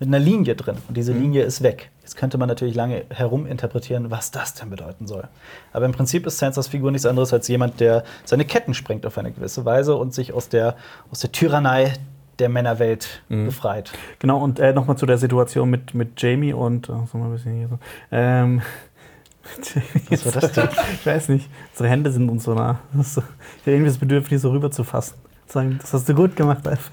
mit 0.00 0.08
einer 0.08 0.18
Linie 0.18 0.56
drin 0.56 0.78
und 0.88 0.96
diese 0.96 1.12
Linie 1.12 1.44
ist 1.44 1.62
weg. 1.62 1.92
Jetzt 2.04 2.16
könnte 2.16 2.36
man 2.36 2.48
natürlich 2.48 2.74
lange 2.74 3.06
heruminterpretieren, 3.08 4.10
was 4.10 4.30
das 4.30 4.52
denn 4.52 4.68
bedeuten 4.68 5.06
soll. 5.06 5.26
Aber 5.72 5.86
im 5.86 5.92
Prinzip 5.92 6.26
ist 6.26 6.36
Sansas 6.36 6.68
Figur 6.68 6.90
nichts 6.90 7.06
anderes 7.06 7.32
als 7.32 7.48
jemand, 7.48 7.80
der 7.80 8.04
seine 8.26 8.44
Ketten 8.44 8.74
sprengt 8.74 9.06
auf 9.06 9.16
eine 9.16 9.32
gewisse 9.32 9.64
Weise 9.64 9.96
und 9.96 10.12
sich 10.12 10.34
aus 10.34 10.50
der, 10.50 10.76
aus 11.10 11.20
der 11.20 11.32
Tyrannei 11.32 11.94
der 12.38 12.50
Männerwelt 12.50 13.22
befreit. 13.28 13.92
Genau, 14.18 14.38
und 14.38 14.58
äh, 14.58 14.74
nochmal 14.74 14.98
zu 14.98 15.06
der 15.06 15.16
Situation 15.16 15.70
mit, 15.70 15.94
mit 15.94 16.20
Jamie 16.20 16.52
und. 16.52 16.90
Oh, 16.90 17.08
so 17.10 17.16
mal 17.16 17.26
ein 17.26 17.32
bisschen 17.32 17.56
hier 17.56 17.68
so. 17.68 17.78
Ähm, 18.10 18.60
Was 20.10 20.24
war 20.26 20.40
das 20.40 20.52
denn? 20.52 20.68
ich 20.94 21.06
weiß 21.06 21.28
nicht. 21.30 21.48
Unsere 21.72 21.88
Hände 21.88 22.12
sind 22.12 22.28
uns 22.28 22.44
so 22.44 22.54
nah. 22.54 22.80
Ich 22.92 23.16
habe 23.16 23.26
irgendwie 23.64 23.86
das 23.88 23.98
Bedürfnis, 23.98 24.42
so 24.42 24.50
rüber 24.50 24.70
zu 24.70 24.84
Sagen, 24.84 25.78
das 25.80 25.92
hast 25.92 26.08
du 26.08 26.14
gut 26.14 26.36
gemacht, 26.36 26.66
Alf. 26.66 26.90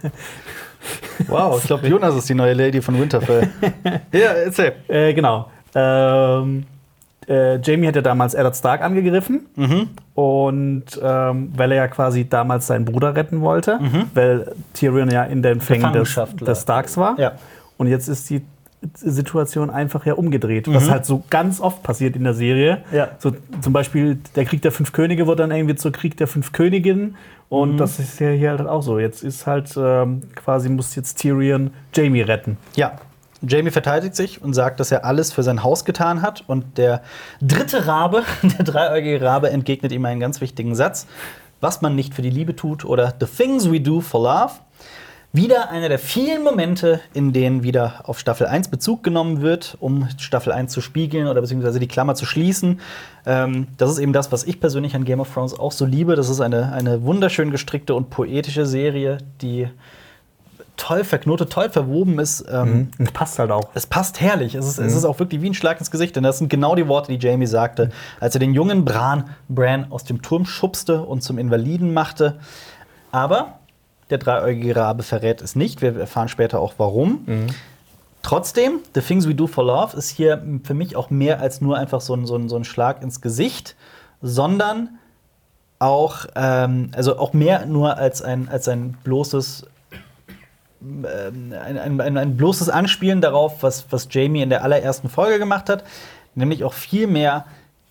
Wow, 1.27 1.59
ich 1.59 1.67
glaube, 1.67 1.87
Jonas 1.87 2.15
ist 2.15 2.29
die 2.29 2.33
neue 2.33 2.53
Lady 2.53 2.81
von 2.81 2.99
Winterfell. 2.99 3.49
ja, 4.11 4.31
erzähl. 4.45 4.73
Äh, 4.87 5.13
genau. 5.13 5.49
Ähm, 5.75 6.65
äh, 7.27 7.59
Jamie 7.61 7.87
hat 7.87 7.95
ja 7.95 8.01
damals 8.01 8.33
Eddard 8.33 8.55
Stark 8.55 8.81
angegriffen. 8.81 9.45
Mhm. 9.55 9.89
Und 10.15 10.85
ähm, 11.01 11.51
weil 11.55 11.71
er 11.71 11.77
ja 11.77 11.87
quasi 11.87 12.27
damals 12.27 12.67
seinen 12.67 12.85
Bruder 12.85 13.15
retten 13.15 13.41
wollte, 13.41 13.79
weil 14.13 14.53
Tyrion 14.73 15.09
ja 15.09 15.23
in 15.23 15.41
den 15.41 15.61
Fängen 15.61 15.93
des, 15.93 16.19
des 16.41 16.61
Starks 16.61 16.97
war. 16.97 17.17
Ja. 17.19 17.33
Und 17.77 17.87
jetzt 17.87 18.07
ist 18.07 18.29
die 18.29 18.41
Situation 18.95 19.69
einfach 19.69 20.05
ja 20.07 20.13
umgedreht, 20.13 20.71
was 20.73 20.89
halt 20.89 21.05
so 21.05 21.23
ganz 21.29 21.61
oft 21.61 21.83
passiert 21.83 22.15
in 22.15 22.23
der 22.23 22.33
Serie. 22.33 22.83
Ja. 22.91 23.09
So, 23.19 23.31
zum 23.61 23.73
Beispiel 23.73 24.17
der 24.35 24.45
Krieg 24.45 24.63
der 24.63 24.71
fünf 24.71 24.91
Könige 24.91 25.27
wird 25.27 25.39
dann 25.39 25.51
irgendwie 25.51 25.75
zur 25.75 25.91
Krieg 25.91 26.17
der 26.17 26.27
fünf 26.27 26.51
Königinnen. 26.51 27.15
Und 27.47 27.77
das 27.77 27.99
ist 27.99 28.19
ja 28.19 28.29
hier 28.31 28.49
halt 28.51 28.67
auch 28.67 28.81
so. 28.81 28.97
Jetzt 28.97 29.23
ist 29.23 29.45
halt 29.45 29.71
ähm, 29.77 30.23
quasi, 30.35 30.69
muss 30.69 30.95
jetzt 30.95 31.19
Tyrion 31.19 31.71
Jamie 31.93 32.21
retten. 32.21 32.57
Ja. 32.75 32.93
Jamie 33.43 33.71
verteidigt 33.71 34.15
sich 34.15 34.41
und 34.41 34.53
sagt, 34.53 34.79
dass 34.79 34.91
er 34.91 35.05
alles 35.05 35.31
für 35.33 35.43
sein 35.43 35.63
Haus 35.63 35.85
getan 35.85 36.21
hat. 36.21 36.43
Und 36.47 36.77
der 36.77 37.01
dritte 37.41 37.85
Rabe, 37.85 38.23
der 38.43 38.65
dreieugige 38.65 39.21
Rabe, 39.21 39.51
entgegnet 39.51 39.91
ihm 39.91 40.05
einen 40.05 40.19
ganz 40.19 40.41
wichtigen 40.41 40.75
Satz. 40.75 41.05
Was 41.59 41.81
man 41.81 41.95
nicht 41.95 42.15
für 42.15 42.23
die 42.23 42.29
Liebe 42.31 42.55
tut 42.55 42.83
oder 42.85 43.13
The 43.19 43.27
Things 43.27 43.71
We 43.71 43.79
Do 43.79 44.01
for 44.01 44.23
Love. 44.23 44.53
Wieder 45.33 45.69
einer 45.69 45.87
der 45.87 45.97
vielen 45.97 46.43
Momente, 46.43 46.99
in 47.13 47.31
denen 47.31 47.63
wieder 47.63 48.01
auf 48.03 48.19
Staffel 48.19 48.47
1 48.47 48.67
Bezug 48.67 49.01
genommen 49.01 49.41
wird, 49.41 49.77
um 49.79 50.09
Staffel 50.17 50.51
1 50.51 50.73
zu 50.73 50.81
spiegeln 50.81 51.27
oder 51.27 51.39
beziehungsweise 51.39 51.79
die 51.79 51.87
Klammer 51.87 52.15
zu 52.15 52.25
schließen. 52.25 52.81
Ähm, 53.25 53.67
das 53.77 53.89
ist 53.89 53.99
eben 53.99 54.11
das, 54.11 54.33
was 54.33 54.43
ich 54.43 54.59
persönlich 54.59 54.93
an 54.93 55.05
Game 55.05 55.21
of 55.21 55.33
Thrones 55.33 55.57
auch 55.57 55.71
so 55.71 55.85
liebe. 55.85 56.17
Das 56.17 56.27
ist 56.27 56.41
eine, 56.41 56.73
eine 56.73 57.03
wunderschön 57.03 57.49
gestrickte 57.49 57.95
und 57.95 58.09
poetische 58.09 58.65
Serie, 58.65 59.19
die 59.41 59.69
toll 60.75 61.05
verknotet, 61.05 61.49
toll 61.49 61.69
verwoben 61.69 62.19
ist. 62.19 62.43
Ähm, 62.51 62.89
Und 62.99 63.13
passt 63.13 63.39
halt 63.39 63.51
auch. 63.51 63.69
es 63.73 63.87
passt 63.87 64.19
herrlich. 64.19 64.55
Es 64.55 64.67
ist, 64.67 64.79
es 64.79 64.93
ist 64.93 65.05
auch 65.05 65.17
wirklich 65.19 65.41
wie 65.41 65.49
ein 65.51 65.53
Schlag 65.53 65.79
ins 65.79 65.91
Gesicht. 65.91 66.13
Denn 66.17 66.23
das 66.23 66.39
sind 66.39 66.49
genau 66.49 66.75
die 66.75 66.89
Worte, 66.89 67.15
die 67.15 67.25
Jamie 67.25 67.47
sagte, 67.47 67.91
als 68.19 68.35
er 68.35 68.39
den 68.39 68.53
jungen 68.53 68.83
Bran, 68.83 69.29
Bran 69.47 69.87
aus 69.91 70.03
dem 70.03 70.21
Turm 70.21 70.45
schubste 70.45 71.03
und 71.03 71.21
zum 71.23 71.37
Invaliden 71.37 71.93
machte. 71.93 72.39
Aber 73.13 73.59
der 74.11 74.17
dreieugige 74.17 74.75
Rabe 74.75 75.03
verrät 75.03 75.41
es 75.41 75.55
nicht. 75.55 75.81
Wir 75.81 75.97
erfahren 75.97 76.27
später 76.27 76.59
auch 76.59 76.73
warum. 76.77 77.25
Trotzdem, 78.21 78.79
The 78.93 79.01
Things 79.01 79.27
We 79.27 79.33
Do 79.33 79.47
for 79.47 79.65
Love 79.65 79.97
ist 79.97 80.09
hier 80.09 80.43
für 80.63 80.73
mich 80.73 80.95
auch 80.95 81.09
mehr 81.09 81.39
als 81.39 81.59
nur 81.59 81.77
einfach 81.77 82.01
so 82.01 82.13
ein, 82.13 82.27
so 82.27 82.35
ein, 82.35 82.49
so 82.49 82.55
ein 82.55 82.63
Schlag 82.63 83.01
ins 83.01 83.21
Gesicht, 83.21 83.75
sondern 84.21 84.99
auch, 85.79 86.27
ähm, 86.35 86.91
also 86.93 87.17
auch 87.17 87.33
mehr 87.33 87.65
nur 87.65 87.97
als 87.97 88.21
ein, 88.21 88.47
als 88.49 88.67
ein 88.67 88.95
bloßes 89.03 89.65
ähm, 90.81 91.53
ein, 91.53 91.77
ein, 91.77 92.01
ein, 92.01 92.17
ein 92.17 92.37
bloßes 92.37 92.69
Anspielen 92.69 93.21
darauf, 93.21 93.63
was, 93.63 93.85
was 93.91 94.07
Jamie 94.09 94.41
in 94.41 94.49
der 94.49 94.63
allerersten 94.63 95.09
Folge 95.09 95.39
gemacht 95.39 95.69
hat. 95.69 95.83
Nämlich 96.35 96.63
auch 96.63 96.73
viel 96.73 97.07
mehr 97.07 97.45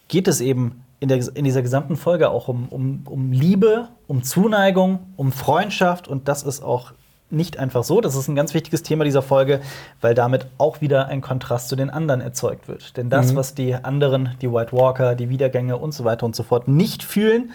geht 0.09 0.27
es 0.27 0.41
eben 0.41 0.85
in, 1.01 1.09
der, 1.09 1.19
in 1.35 1.45
dieser 1.45 1.63
gesamten 1.63 1.97
Folge 1.97 2.31
auch 2.31 2.49
um, 2.49 2.69
um, 2.69 3.03
um 3.07 3.33
Liebe, 3.33 3.89
um 4.07 4.23
Zuneigung, 4.23 5.01
um 5.17 5.33
Freundschaft. 5.33 6.07
Und 6.07 6.29
das 6.29 6.43
ist 6.43 6.63
auch 6.63 6.93
nicht 7.31 7.59
einfach 7.59 7.85
so. 7.85 8.01
Das 8.01 8.15
ist 8.15 8.29
ein 8.29 8.35
ganz 8.35 8.55
wichtiges 8.55 8.83
Thema 8.83 9.05
dieser 9.05 9.23
Folge, 9.23 9.61
weil 10.01 10.15
damit 10.15 10.47
auch 10.59 10.81
wieder 10.81 11.07
ein 11.07 11.21
Kontrast 11.21 11.69
zu 11.69 11.77
den 11.77 11.91
anderen 11.91 12.21
erzeugt 12.21 12.69
wird. 12.69 12.97
Denn 12.97 13.09
das, 13.09 13.35
was 13.35 13.55
die 13.55 13.75
anderen, 13.75 14.37
die 14.43 14.53
White 14.53 14.73
Walker, 14.73 15.15
die 15.15 15.29
Wiedergänge 15.29 15.77
und 15.77 15.93
so 15.93 16.05
weiter 16.05 16.27
und 16.27 16.37
so 16.37 16.43
fort 16.43 16.69
nicht 16.69 17.03
fühlen, 17.03 17.53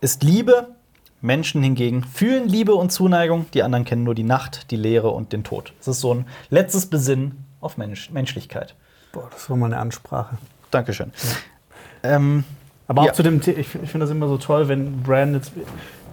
ist 0.00 0.22
Liebe. 0.22 0.68
Menschen 1.20 1.62
hingegen 1.62 2.04
fühlen 2.04 2.46
Liebe 2.46 2.74
und 2.74 2.92
Zuneigung, 2.92 3.46
die 3.54 3.62
anderen 3.62 3.86
kennen 3.86 4.04
nur 4.04 4.14
die 4.14 4.24
Nacht, 4.24 4.70
die 4.70 4.76
Leere 4.76 5.08
und 5.08 5.32
den 5.32 5.42
Tod. 5.42 5.72
Es 5.80 5.88
ist 5.88 6.00
so 6.00 6.12
ein 6.12 6.26
letztes 6.50 6.84
Besinnen 6.84 7.46
auf 7.62 7.78
Mensch 7.78 8.10
Menschlichkeit. 8.10 8.74
Boah, 9.10 9.30
das 9.32 9.48
war 9.48 9.56
mal 9.56 9.66
eine 9.66 9.78
Ansprache. 9.78 10.36
Dankeschön. 10.70 11.12
Ähm, 12.02 12.44
Aber 12.86 13.02
auch 13.02 13.06
Ja. 13.06 13.12
zu 13.12 13.22
dem, 13.22 13.40
The 13.42 13.52
ich, 13.52 13.74
ich 13.74 13.90
finde 13.90 14.00
das 14.06 14.10
immer 14.10 14.28
so 14.28 14.36
toll, 14.38 14.68
wenn 14.68 15.02
Bran 15.02 15.34
jetzt 15.34 15.52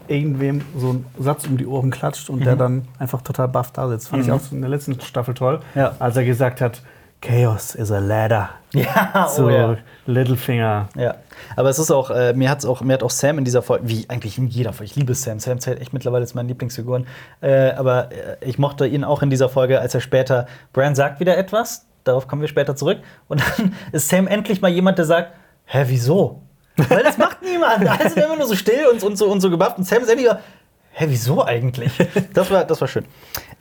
irgendwem 0.08 0.62
so 0.78 0.90
einen 0.90 1.06
Satz 1.20 1.46
um 1.48 1.58
die 1.58 1.66
Ohren 1.68 1.92
klatscht 1.92 2.30
und 2.30 2.44
der 2.46 2.56
dann 2.56 2.88
einfach 3.00 3.22
total 3.22 3.48
baff 3.48 3.72
da 3.72 3.88
sitzt. 3.90 4.10
Fand 4.10 4.24
ich 4.26 4.32
auch 4.32 4.40
in 4.52 4.62
der 4.62 4.70
letzten 4.70 5.00
Staffel 5.02 5.34
toll, 5.34 5.60
Ja. 5.76 5.96
als 6.00 6.18
er 6.18 6.26
gesagt 6.26 6.60
hat, 6.62 6.82
Chaos 7.22 7.76
is 7.76 7.92
a 7.92 8.00
ladder 8.00 8.50
ja, 8.74 9.28
zu 9.28 9.46
oh 9.46 9.50
ja. 9.50 9.78
Littlefinger. 10.08 10.90
Ja, 10.98 11.16
aber 11.56 11.70
es 11.70 11.78
ist 11.78 11.92
auch, 11.92 12.10
äh, 12.10 12.34
mir, 12.34 12.50
hat's 12.50 12.66
auch, 12.66 12.82
mir 12.82 12.94
hat 12.94 13.04
auch 13.04 13.12
Sam 13.12 13.38
in 13.38 13.46
dieser 13.46 13.62
Folge, 13.62 13.88
wie 13.88 14.06
eigentlich 14.10 14.40
in 14.40 14.48
jeder 14.48 14.74
Folge, 14.74 14.86
ich 14.86 14.96
liebe 14.96 15.14
Sam, 15.14 15.40
Sam 15.40 15.60
zählt 15.60 15.80
echt 15.82 15.94
mittlerweile 15.94 16.26
zu 16.26 16.36
meinen 16.36 16.48
Lieblingsfiguren, 16.48 17.06
äh, 17.42 17.72
aber 17.74 18.12
äh, 18.12 18.38
ich 18.42 18.58
mochte 18.58 18.88
ihn 18.88 19.04
auch 19.04 19.22
in 19.22 19.30
dieser 19.30 19.50
Folge, 19.50 19.80
als 19.80 19.94
er 19.94 20.02
später, 20.02 20.48
Bran 20.74 20.96
sagt 20.96 21.20
wieder 21.20 21.38
etwas, 21.38 21.86
darauf 22.06 22.28
kommen 22.28 22.42
wir 22.42 22.50
später 22.50 22.76
zurück, 22.76 22.98
und 23.28 23.42
dann 23.58 23.74
ist 23.92 24.10
Sam 24.10 24.26
endlich 24.28 24.62
mal 24.62 24.72
jemand, 24.72 24.98
der 24.98 25.06
sagt, 25.06 25.32
hä, 25.66 25.84
wieso? 25.88 26.42
Weil 26.78 27.04
das 27.04 27.18
macht 27.18 27.42
niemand, 27.42 27.88
alle 27.88 28.10
sind 28.10 28.24
immer 28.24 28.36
nur 28.38 28.48
so 28.48 28.56
still 28.56 28.88
und, 28.92 29.04
und, 29.04 29.18
so, 29.18 29.28
und 29.28 29.42
so 29.42 29.50
gebufft 29.50 29.78
und 29.78 29.84
Sam 29.86 30.02
ist 30.04 30.10
endlich 30.10 30.30
hä, 30.94 31.06
wieso 31.08 31.44
eigentlich? 31.46 31.92
Das 32.34 32.50
war, 32.52 32.64
das 32.66 32.80
war 32.82 32.88
schön. 32.88 33.06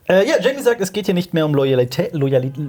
Äh, 0.09 0.27
ja, 0.29 0.35
Jamie 0.40 0.61
sagt, 0.62 0.81
es 0.81 0.92
geht 0.92 1.07
hier 1.07 1.14
nicht 1.14 1.33
mehr 1.35 1.44
um 1.46 1.55
Loyalität, 1.55 2.12
Loyalität, 2.14 2.64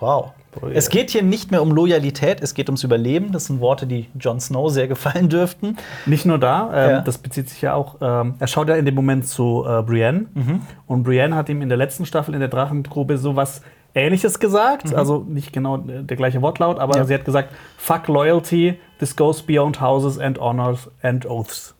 Wow. 0.00 0.32
Es 0.74 0.88
geht 0.88 1.10
hier 1.10 1.22
nicht 1.22 1.50
mehr 1.50 1.60
um 1.62 1.70
Loyalität, 1.70 2.40
es 2.42 2.54
geht 2.54 2.68
ums 2.70 2.82
Überleben. 2.82 3.30
Das 3.32 3.46
sind 3.46 3.60
Worte, 3.60 3.86
die 3.86 4.08
Jon 4.18 4.40
Snow 4.40 4.70
sehr 4.70 4.88
gefallen 4.88 5.28
dürften. 5.28 5.76
Nicht 6.06 6.24
nur 6.26 6.38
da, 6.38 6.70
ähm, 6.72 6.90
Ja. 6.90 7.00
das 7.02 7.18
bezieht 7.18 7.48
sich 7.50 7.60
ja 7.62 7.74
auch, 7.74 7.96
ähm, 8.00 8.34
er 8.38 8.46
schaut 8.46 8.68
ja 8.68 8.76
in 8.76 8.84
dem 8.86 8.94
Moment 8.94 9.26
zu 9.26 9.64
äh, 9.68 9.82
Brienne 9.82 10.26
Mhm. 10.34 10.62
und 10.86 11.02
Brienne 11.02 11.34
hat 11.34 11.48
ihm 11.50 11.60
in 11.62 11.68
der 11.68 11.76
letzten 11.78 12.06
Staffel 12.06 12.32
in 12.34 12.40
der 12.40 12.48
Drachengrube 12.48 13.18
sowas 13.18 13.60
Ähnliches 13.94 14.38
gesagt, 14.38 14.94
also 14.94 15.24
nicht 15.28 15.52
genau 15.54 15.78
der 15.78 16.16
gleiche 16.16 16.40
Wortlaut, 16.42 16.78
aber 16.78 16.94
Mhm. 16.94 17.00
Ja. 17.00 17.04
sie 17.06 17.14
hat 17.14 17.24
gesagt, 17.24 17.50
fuck 17.78 18.08
loyalty, 18.08 18.78
this 18.98 19.14
goes 19.14 19.42
beyond 19.42 19.80
houses 19.80 20.18
and 20.18 20.38
honors 20.38 20.88
and 21.02 21.26
oaths. 21.26 21.74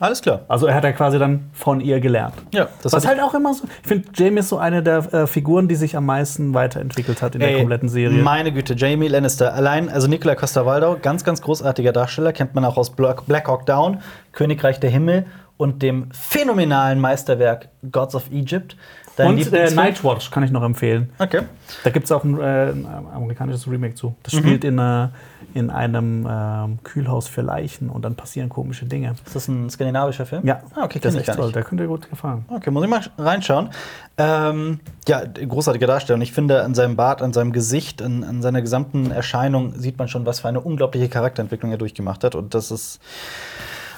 Alles 0.00 0.22
klar. 0.22 0.40
Also 0.48 0.66
er 0.66 0.74
hat 0.74 0.84
ja 0.84 0.92
quasi 0.92 1.18
dann 1.18 1.50
von 1.52 1.80
ihr 1.80 2.00
gelernt. 2.00 2.34
Ja, 2.52 2.68
das 2.82 2.92
Was 2.92 3.06
halt 3.06 3.20
auch 3.20 3.34
immer 3.34 3.54
so, 3.54 3.64
ich 3.82 3.88
finde, 3.88 4.08
Jamie 4.14 4.40
ist 4.40 4.48
so 4.48 4.58
eine 4.58 4.82
der 4.82 5.12
äh, 5.14 5.26
Figuren, 5.26 5.68
die 5.68 5.76
sich 5.76 5.96
am 5.96 6.06
meisten 6.06 6.52
weiterentwickelt 6.52 7.22
hat 7.22 7.34
in 7.34 7.40
der 7.40 7.50
Ey, 7.50 7.58
kompletten 7.58 7.88
Serie. 7.88 8.22
Meine 8.22 8.52
Güte, 8.52 8.74
Jamie 8.74 9.08
Lannister. 9.08 9.54
Allein, 9.54 9.88
also 9.88 10.08
Nicola 10.08 10.34
Costa-Waldau, 10.34 10.96
ganz, 11.00 11.22
ganz 11.22 11.40
großartiger 11.42 11.92
Darsteller, 11.92 12.32
kennt 12.32 12.54
man 12.54 12.64
auch 12.64 12.76
aus 12.76 12.90
Black, 12.90 13.26
Black 13.26 13.46
Hawk 13.46 13.66
Down, 13.66 14.00
Königreich 14.32 14.80
der 14.80 14.90
Himmel 14.90 15.26
und 15.56 15.82
dem 15.82 16.10
phänomenalen 16.10 17.00
Meisterwerk 17.00 17.68
Gods 17.92 18.16
of 18.16 18.30
Egypt. 18.32 18.76
Dein 19.16 19.28
Und 19.28 19.52
äh? 19.52 19.70
Nightwatch 19.70 20.32
kann 20.32 20.42
ich 20.42 20.50
noch 20.50 20.64
empfehlen. 20.64 21.10
Okay. 21.20 21.42
Da 21.84 21.90
gibt 21.90 22.06
es 22.06 22.12
auch 22.12 22.24
ein, 22.24 22.40
äh, 22.40 22.70
ein 22.70 22.86
amerikanisches 23.14 23.70
Remake 23.70 23.94
zu. 23.94 24.16
Das 24.24 24.34
spielt 24.34 24.64
in, 24.64 24.78
äh, 24.80 25.08
in 25.54 25.70
einem 25.70 26.26
ähm, 26.28 26.78
Kühlhaus 26.82 27.28
für 27.28 27.40
Leichen 27.42 27.88
und 27.88 28.04
dann 28.04 28.16
passieren 28.16 28.48
komische 28.48 28.86
Dinge. 28.86 29.14
Ist 29.24 29.36
das 29.36 29.48
ein 29.48 29.70
skandinavischer 29.70 30.26
Film? 30.26 30.44
Ja, 30.46 30.62
Ah, 30.74 30.84
okay, 30.84 30.98
das 30.98 31.14
ist 31.14 31.22
ich 31.22 31.28
echt 31.28 31.38
toll. 31.38 31.52
Der 31.52 31.62
könnte 31.62 31.84
dir 31.84 31.88
gut 31.88 32.10
gefallen. 32.10 32.44
Okay, 32.48 32.70
muss 32.70 32.82
ich 32.84 32.90
mal 32.90 33.00
reinschauen. 33.16 33.70
Ähm, 34.18 34.80
ja, 35.06 35.22
großartige 35.24 35.86
Darstellung. 35.86 36.20
Ich 36.22 36.32
finde, 36.32 36.62
an 36.64 36.74
seinem 36.74 36.96
Bart, 36.96 37.22
an 37.22 37.32
seinem 37.32 37.52
Gesicht, 37.52 38.02
an, 38.02 38.24
an 38.24 38.42
seiner 38.42 38.60
gesamten 38.60 39.10
Erscheinung 39.10 39.74
sieht 39.78 39.98
man 39.98 40.08
schon, 40.08 40.26
was 40.26 40.40
für 40.40 40.48
eine 40.48 40.60
unglaubliche 40.60 41.08
Charakterentwicklung 41.08 41.70
er 41.70 41.78
durchgemacht 41.78 42.24
hat. 42.24 42.34
Und 42.34 42.54
das 42.54 42.70
ist 42.70 43.00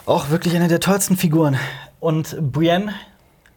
auch 0.04 0.30
wirklich 0.30 0.54
eine 0.54 0.68
der 0.68 0.80
tollsten 0.80 1.16
Figuren. 1.16 1.56
Und 2.00 2.36
Brienne 2.52 2.92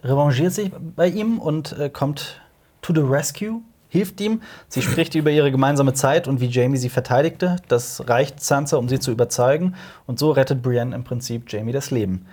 revanchiert 0.04 0.54
sich 0.54 0.72
bei 0.96 1.08
ihm 1.08 1.38
und 1.40 1.78
äh, 1.78 1.90
kommt 1.90 2.40
to 2.82 2.94
the 2.94 3.02
rescue, 3.02 3.62
hilft 3.90 4.22
ihm. 4.22 4.42
Sie 4.70 4.82
spricht 4.82 5.16
über 5.16 5.32
ihre 5.32 5.52
gemeinsame 5.52 5.94
Zeit 5.94 6.28
und 6.28 6.40
wie 6.40 6.48
Jamie 6.48 6.78
sie 6.78 6.90
verteidigte. 6.90 7.58
Das 7.68 8.08
reicht 8.08 8.42
Sansa, 8.42 8.78
um 8.78 8.88
sie 8.88 9.00
zu 9.00 9.12
überzeugen. 9.12 9.76
Und 10.06 10.20
so 10.20 10.32
rettet 10.32 10.62
Brienne 10.62 10.96
im 10.96 11.04
Prinzip 11.04 11.52
Jamie 11.52 11.74
das 11.74 11.92
Leben. 11.92 12.26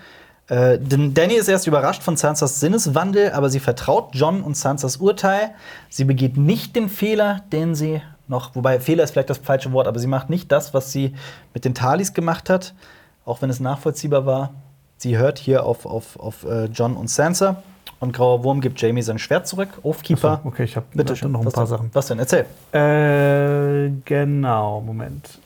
Äh, 0.48 0.78
Danny 0.78 1.34
ist 1.34 1.48
erst 1.48 1.66
überrascht 1.66 2.02
von 2.02 2.16
Sansas 2.16 2.60
Sinneswandel, 2.60 3.32
aber 3.32 3.50
sie 3.50 3.58
vertraut 3.58 4.10
John 4.12 4.42
und 4.42 4.56
Sansas 4.56 4.98
Urteil. 4.98 5.54
Sie 5.88 6.04
begeht 6.04 6.36
nicht 6.36 6.76
den 6.76 6.88
Fehler, 6.88 7.42
den 7.50 7.74
sie 7.74 8.00
noch, 8.28 8.54
wobei 8.54 8.78
Fehler 8.78 9.04
ist 9.04 9.12
vielleicht 9.12 9.30
das 9.30 9.38
falsche 9.38 9.72
Wort, 9.72 9.88
aber 9.88 9.98
sie 9.98 10.06
macht 10.06 10.30
nicht 10.30 10.52
das, 10.52 10.74
was 10.74 10.92
sie 10.92 11.14
mit 11.54 11.64
den 11.64 11.74
Talis 11.74 12.12
gemacht 12.12 12.50
hat, 12.50 12.74
auch 13.24 13.42
wenn 13.42 13.50
es 13.50 13.60
nachvollziehbar 13.60 14.26
war. 14.26 14.54
Sie 14.98 15.16
hört 15.16 15.38
hier 15.38 15.64
auf, 15.64 15.86
auf, 15.86 16.18
auf 16.18 16.44
äh, 16.44 16.66
John 16.66 16.96
und 16.96 17.08
Sansa 17.08 17.62
und 18.00 18.12
Grauer 18.12 18.44
Wurm 18.44 18.60
gibt 18.60 18.80
Jamie 18.80 19.02
sein 19.02 19.18
Schwert 19.18 19.46
zurück. 19.46 19.68
Oathkeeper. 19.82 20.40
So, 20.42 20.48
okay, 20.48 20.64
ich 20.64 20.76
habe 20.76 20.86
noch 20.94 21.40
ein 21.40 21.46
was 21.46 21.52
paar 21.54 21.64
denn? 21.64 21.70
Sachen. 21.70 21.90
Was 21.92 22.06
denn? 22.08 22.18
Erzähl. 22.18 22.44
Äh, 22.72 23.90
genau, 24.04 24.80
Moment. 24.80 25.38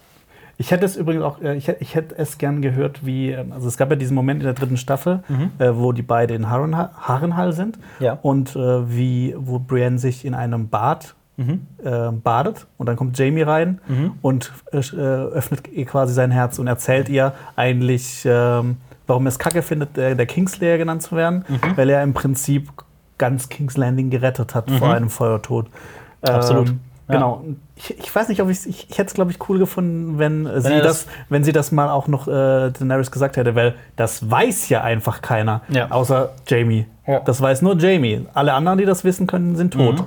Ich 0.59 0.71
hätte 0.73 0.85
es 0.85 0.95
übrigens 0.97 1.23
auch, 1.25 1.41
äh, 1.41 1.55
ich 1.57 1.69
hätte, 1.69 1.83
ich 1.83 1.95
hätte 1.95 2.19
es 2.19 2.37
gern 2.37 2.61
gehört, 2.61 3.07
wie, 3.07 3.31
ähm, 3.31 3.53
also 3.53 3.67
es 3.67 3.79
gab 3.79 3.89
ja 3.91 3.97
diesen 3.97 4.15
Moment 4.15 4.41
in 4.41 4.45
der 4.45 4.53
dritten 4.55 4.77
Staffel, 4.77 5.23
äh, 5.59 5.71
wo 5.73 5.93
die 5.93 6.03
beiden 6.03 6.37
in 6.37 6.51
Harrenhal, 6.51 6.91
Harrenhal 7.01 7.53
sind 7.55 7.79
Ja. 7.99 8.19
und 8.21 8.55
äh, 8.57 8.91
wie, 8.91 9.35
wo 9.39 9.59
Brienne 9.59 9.99
sich 9.99 10.25
in 10.25 10.35
einem 10.35 10.69
Bad 10.69 11.15
Mhm. 11.37 11.67
äh, 11.83 12.11
badet 12.13 12.67
und 12.77 12.87
dann 12.87 12.97
kommt 12.97 13.17
Jamie 13.19 13.41
rein 13.41 13.81
und 14.21 14.53
äh, 14.73 14.77
äh, 14.77 14.93
öffnet 15.33 15.69
ihr 15.73 15.87
quasi 15.87 16.13
sein 16.13 16.31
Herz 16.31 16.59
und 16.59 16.67
erzählt 16.67 17.09
ihr 17.09 17.33
eigentlich, 17.57 18.25
ähm, 18.27 18.77
warum 19.11 19.27
er 19.27 19.29
es 19.29 19.39
kacke 19.39 19.61
findet, 19.63 19.97
der, 19.99 20.15
der 20.15 20.25
Kingslayer 20.27 20.79
genannt 20.79 21.03
zu 21.03 21.15
werden, 21.17 21.45
Mhm. 21.49 21.77
weil 21.77 21.91
er 21.91 22.03
im 22.03 22.15
Prinzip 22.15 22.71
ganz 23.19 23.51
King's 23.51 23.77
Landing 23.77 24.09
gerettet 24.09 24.55
hat 24.55 24.71
vor 24.71 24.95
einem 24.95 25.11
Feuertod. 25.11 25.67
Mhm. 25.67 26.29
Absolut. 26.31 26.69
Ähm, 26.71 26.81
Ja. 27.09 27.17
Genau. 27.17 27.43
Ich, 27.75 27.99
ich 27.99 28.15
weiß 28.15 28.29
nicht, 28.29 28.41
ob 28.41 28.49
ich's- 28.51 28.67
ich, 28.67 28.89
ich 28.89 28.97
hätte 28.97 29.09
es, 29.09 29.15
glaube 29.15 29.33
ich, 29.33 29.49
cool 29.49 29.59
gefunden, 29.59 30.19
wenn, 30.21 30.47
äh, 30.47 30.61
sie 30.61 30.73
er 30.75 30.81
das, 30.83 31.07
das- 31.07 31.15
wenn 31.29 31.43
sie 31.43 31.51
das 31.53 31.73
mal 31.73 31.91
auch 31.91 32.07
noch 32.07 32.29
äh, 32.29 32.71
Daenerys 32.71 33.11
gesagt 33.11 33.37
hätte, 33.37 33.57
weil 33.57 33.75
das 33.97 34.31
weiß 34.31 34.69
ja 34.69 34.83
einfach 34.83 35.21
keiner, 35.21 35.63
Ja. 35.71 35.91
außer 35.91 36.31
Jamie. 36.47 36.87
Ja. 37.09 37.19
Das 37.19 37.41
weiß 37.41 37.63
nur 37.63 37.77
Jamie. 37.77 38.27
Alle 38.33 38.53
anderen, 38.55 38.79
die 38.79 38.85
das 38.85 39.03
wissen 39.03 39.27
können, 39.27 39.57
sind 39.57 39.73
tot. 39.75 39.99
Mhm. 39.99 40.05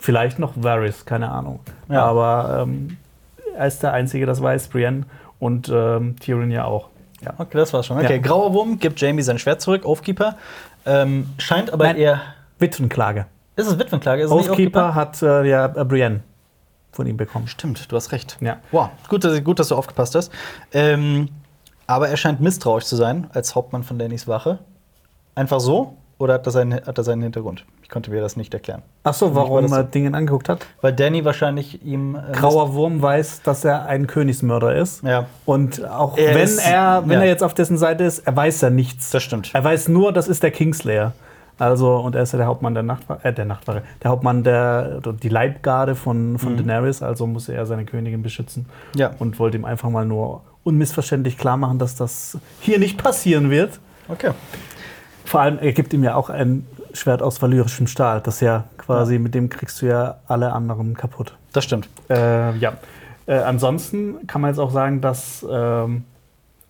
Vielleicht 0.00 0.40
noch 0.40 0.52
Varys, 0.56 1.04
keine 1.06 1.30
Ahnung. 1.30 1.60
Ja. 1.88 2.04
Aber 2.04 2.64
ähm, 2.66 2.96
er 3.56 3.66
ist 3.68 3.84
der 3.84 3.92
Einzige, 3.92 4.26
das 4.26 4.42
weiß, 4.42 4.68
Brienne 4.68 5.04
und 5.38 5.70
ähm, 5.72 6.16
Tyrion 6.18 6.50
ja 6.50 6.64
auch. 6.64 6.88
Ja. 7.24 7.34
Okay, 7.38 7.56
das 7.58 7.72
war's 7.72 7.86
schon. 7.86 7.98
Okay, 7.98 8.16
Ja. 8.16 8.18
Grauer 8.20 8.52
Wurm 8.52 8.78
gibt 8.78 9.00
Jamie 9.00 9.22
sein 9.22 9.38
Schwert 9.38 9.60
zurück, 9.60 9.84
Oathkeeper. 9.84 10.36
Ähm, 10.86 11.30
scheint 11.38 11.72
aber 11.72 11.84
Nein. 11.84 11.96
eher. 11.96 12.20
Witwenklage. 12.58 13.26
Ist 13.56 13.66
es 13.66 13.78
Witwenklage? 13.78 14.22
Ist 14.22 14.30
Oathkeeper 14.30 14.94
hat 14.94 15.22
äh, 15.22 15.44
ja 15.48 15.66
äh, 15.66 15.84
Brienne 15.84 16.20
von 16.92 17.06
ihm 17.06 17.16
bekommen. 17.16 17.48
Stimmt, 17.48 17.90
du 17.90 17.96
hast 17.96 18.12
recht. 18.12 18.36
Ja. 18.40 18.58
Wow, 18.70 18.90
gut, 19.08 19.24
dass, 19.24 19.42
gut, 19.42 19.58
dass 19.58 19.68
du 19.68 19.74
aufgepasst 19.74 20.14
hast. 20.14 20.30
Ähm, 20.72 21.28
aber 21.86 22.08
er 22.08 22.16
scheint 22.16 22.40
misstrauisch 22.40 22.84
zu 22.84 22.96
sein 22.96 23.28
als 23.32 23.54
Hauptmann 23.54 23.82
von 23.82 23.98
Dannys 23.98 24.28
Wache. 24.28 24.60
Einfach 25.34 25.60
so? 25.60 25.96
Oder 26.18 26.34
hat 26.34 26.46
das 26.46 26.56
einen, 26.56 26.74
hat 26.74 26.96
das 26.96 27.08
einen 27.08 27.22
Hintergrund? 27.22 27.64
Ich 27.84 27.90
konnte 27.90 28.10
mir 28.10 28.22
das 28.22 28.36
nicht 28.36 28.52
erklären. 28.54 28.80
Ach 29.02 29.12
so, 29.12 29.34
warum 29.34 29.70
er 29.70 29.84
Dingen 29.84 30.14
angeguckt 30.14 30.48
hat? 30.48 30.64
Weil 30.80 30.94
Danny 30.94 31.22
wahrscheinlich 31.24 31.84
ihm. 31.84 32.16
Äh, 32.16 32.32
Grauer 32.32 32.72
Wurm 32.72 33.02
weiß, 33.02 33.42
dass 33.42 33.62
er 33.62 33.84
ein 33.84 34.06
Königsmörder 34.06 34.74
ist. 34.74 35.04
Ja. 35.04 35.26
Und 35.44 35.84
auch 35.86 36.16
Er 36.16 36.34
wenn, 36.34 36.42
ist- 36.44 36.66
er, 36.66 37.02
wenn 37.04 37.18
ja. 37.18 37.20
er 37.20 37.26
jetzt 37.28 37.42
auf 37.42 37.52
dessen 37.52 37.76
Seite 37.76 38.04
ist, 38.04 38.20
er 38.20 38.34
weiß 38.34 38.62
ja 38.62 38.70
nichts. 38.70 39.10
Das 39.10 39.22
stimmt. 39.22 39.50
Er 39.54 39.62
weiß 39.62 39.88
nur, 39.88 40.12
das 40.14 40.28
ist 40.28 40.42
der 40.42 40.50
Kingslayer. 40.50 41.12
Also, 41.58 41.94
und 41.96 42.16
er 42.16 42.22
ist 42.22 42.32
ja 42.32 42.38
der 42.38 42.46
Hauptmann 42.46 42.72
der 42.72 42.82
Nachtwache, 42.82 43.22
äh, 43.22 43.32
der 43.34 43.44
Nachtwache, 43.44 43.82
der 44.02 44.10
Hauptmann 44.10 44.42
der, 44.42 45.00
die 45.22 45.28
Leibgarde 45.28 45.94
von, 45.94 46.38
von 46.38 46.56
Daenerys, 46.56 47.00
also 47.02 47.26
musste 47.28 47.52
er 47.54 47.64
seine 47.66 47.84
Königin 47.84 48.22
beschützen. 48.22 48.64
Mhm. 48.94 48.98
Ja. 48.98 49.10
Und 49.18 49.38
wollte 49.38 49.58
ihm 49.58 49.64
einfach 49.66 49.90
mal 49.90 50.06
nur 50.06 50.40
unmissverständlich 50.64 51.36
klar 51.38 51.58
machen, 51.58 51.78
dass 51.78 51.94
das 51.96 52.38
hier 52.60 52.78
nicht 52.78 52.96
passieren 53.00 53.50
wird. 53.50 53.78
Okay. 54.08 54.30
Vor 55.26 55.40
allem, 55.40 55.58
er 55.58 55.72
gibt 55.72 55.92
ihm 55.92 56.02
ja 56.02 56.14
auch 56.16 56.28
ein 56.28 56.66
Schwert 56.94 57.20
aus 57.22 57.42
valyrischem 57.42 57.86
Stahl. 57.86 58.20
Das 58.22 58.40
ja 58.40 58.64
quasi, 58.78 59.18
mit 59.18 59.34
dem 59.34 59.50
kriegst 59.50 59.82
du 59.82 59.86
ja 59.86 60.16
alle 60.26 60.52
anderen 60.52 60.94
kaputt. 60.94 61.36
Das 61.52 61.64
stimmt. 61.64 61.88
Äh, 62.08 62.56
ja. 62.58 62.74
Äh, 63.26 63.36
ansonsten 63.38 64.26
kann 64.26 64.40
man 64.40 64.50
jetzt 64.50 64.58
auch 64.58 64.70
sagen, 64.70 65.00
dass 65.00 65.44
ähm, 65.50 66.04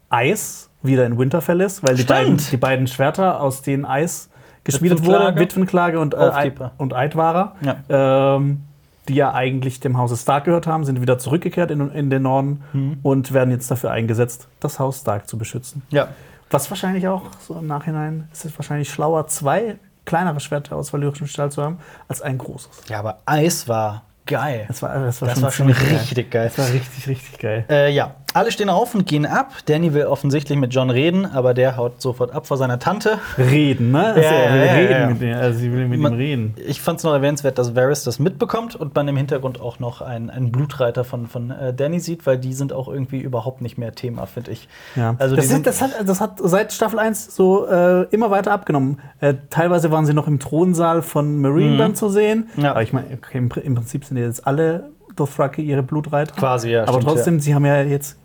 Eis 0.08 0.70
wieder 0.82 1.06
in 1.06 1.18
Winterfell 1.18 1.60
ist, 1.60 1.82
weil 1.82 1.94
die 1.96 2.04
beiden, 2.04 2.36
die 2.36 2.56
beiden 2.56 2.86
Schwerter, 2.86 3.40
aus 3.40 3.62
denen 3.62 3.84
Eis 3.84 4.28
geschmiedet 4.64 5.04
wurde, 5.04 5.34
Witwenklage 5.36 5.98
und, 6.00 6.14
äh, 6.14 6.50
und 6.78 6.94
Eidwahrer, 6.94 7.54
Ja. 7.60 8.36
ähm, 8.36 8.62
die 9.08 9.14
ja 9.14 9.34
eigentlich 9.34 9.80
dem 9.80 9.98
Hause 9.98 10.16
Stark 10.16 10.44
gehört 10.44 10.66
haben, 10.66 10.84
sind 10.84 11.00
wieder 11.00 11.18
zurückgekehrt 11.18 11.70
in, 11.70 11.90
in 11.90 12.08
den 12.08 12.22
Norden 12.22 12.62
Mhm. 12.72 12.98
und 13.02 13.32
werden 13.32 13.50
jetzt 13.50 13.70
dafür 13.70 13.90
eingesetzt, 13.90 14.48
das 14.60 14.78
Haus 14.78 15.00
Stark 15.00 15.28
zu 15.28 15.36
beschützen. 15.36 15.82
Ja. 15.90 16.08
Was 16.50 16.70
wahrscheinlich 16.70 17.08
auch 17.08 17.22
so 17.40 17.54
im 17.58 17.66
Nachhinein 17.66 18.28
ist 18.32 18.44
es 18.44 18.56
wahrscheinlich 18.58 18.88
schlauer, 18.88 19.26
zwei 19.26 19.76
kleinere 20.04 20.40
Schwerter 20.40 20.76
aus 20.76 20.92
valyrischem 20.92 21.26
Stahl 21.26 21.50
zu 21.50 21.62
haben, 21.62 21.78
als 22.08 22.22
ein 22.22 22.38
großes. 22.38 22.82
Ja, 22.88 22.98
aber 22.98 23.20
Eis 23.26 23.68
war 23.68 24.02
geil. 24.26 24.64
Das 24.68 24.82
war, 24.82 24.94
das 24.98 25.20
war, 25.20 25.28
Das 25.28 25.34
schon, 25.36 25.42
war 25.44 25.52
schon 25.52 25.70
richtig 25.70 26.30
geil. 26.30 26.50
Das 26.54 26.58
war 26.58 26.72
richtig, 26.72 27.08
richtig 27.08 27.38
geil. 27.38 27.64
Äh, 27.68 27.92
ja, 27.92 28.14
alle 28.34 28.50
stehen 28.52 28.68
auf 28.68 28.94
und 28.94 29.06
gehen 29.06 29.24
ab. 29.26 29.52
Danny 29.66 29.94
will 29.94 30.04
offensichtlich 30.06 30.58
mit 30.58 30.74
John 30.74 30.90
reden, 30.90 31.24
aber 31.24 31.54
der 31.54 31.76
haut 31.76 32.02
sofort 32.02 32.32
ab 32.32 32.46
vor 32.46 32.56
seiner 32.56 32.78
Tante. 32.78 33.18
Reden, 33.38 33.92
ne? 33.92 34.06
Also 34.08 34.20
Ja, 34.20 34.28
er 34.30 34.52
will 34.52 34.58
ja, 34.60 34.66
ja, 34.66 34.72
reden 34.74 34.90
ja. 35.00 35.06
mit 35.08 35.22
ihm. 35.22 35.34
Also 35.34 35.58
sie 35.60 35.72
will 35.72 35.88
mit 35.88 36.00
Man- 36.00 36.12
ihm 36.14 36.18
reden. 36.18 36.54
Ich 36.66 36.80
fand 36.80 36.98
es 36.98 37.04
noch 37.04 37.12
erwähnenswert, 37.12 37.58
dass 37.58 37.74
Varys 37.74 38.04
das 38.04 38.18
mitbekommt 38.18 38.76
und 38.76 38.94
man 38.94 39.08
im 39.08 39.16
Hintergrund 39.16 39.60
auch 39.60 39.78
noch 39.78 40.02
einen, 40.02 40.30
einen 40.30 40.52
Blutreiter 40.52 41.04
von, 41.04 41.26
von 41.28 41.50
äh, 41.50 41.72
Danny 41.72 42.00
sieht, 42.00 42.26
weil 42.26 42.38
die 42.38 42.52
sind 42.52 42.72
auch 42.72 42.88
irgendwie 42.88 43.20
überhaupt 43.20 43.62
nicht 43.62 43.78
mehr 43.78 43.94
Thema, 43.94 44.26
finde 44.26 44.50
ich. 44.50 44.68
Ja. 44.96 45.14
Also 45.18 45.36
das, 45.36 45.48
sind- 45.48 45.66
das, 45.66 45.80
hat, 45.80 45.90
das 46.04 46.20
hat 46.20 46.38
seit 46.42 46.72
Staffel 46.72 46.98
1 46.98 47.34
so 47.34 47.66
äh, 47.66 48.02
immer 48.10 48.30
weiter 48.30 48.52
abgenommen. 48.52 48.98
Äh, 49.20 49.34
teilweise 49.50 49.90
waren 49.90 50.06
sie 50.06 50.14
noch 50.14 50.26
im 50.26 50.38
Thronsaal 50.40 51.02
von 51.02 51.40
Marine 51.40 51.76
dann 51.76 51.94
zu 51.94 52.08
sehen. 52.08 52.48
Mhm. 52.56 52.64
Ja. 52.64 52.70
Aber 52.72 52.82
ich 52.82 52.92
meine, 52.92 53.06
okay, 53.14 53.38
im, 53.38 53.48
im 53.62 53.74
Prinzip 53.76 54.04
sind 54.04 54.16
jetzt 54.16 54.46
alle 54.46 54.90
Dothraki 55.16 55.62
ihre 55.62 55.82
Blutreiter. 55.82 56.34
Quasi, 56.34 56.70
ja, 56.70 56.82
Aber 56.82 56.94
stimmt, 56.94 57.04
trotzdem, 57.04 57.40
sie 57.40 57.54
haben 57.54 57.64
ja 57.64 57.82
jetzt 57.82 58.18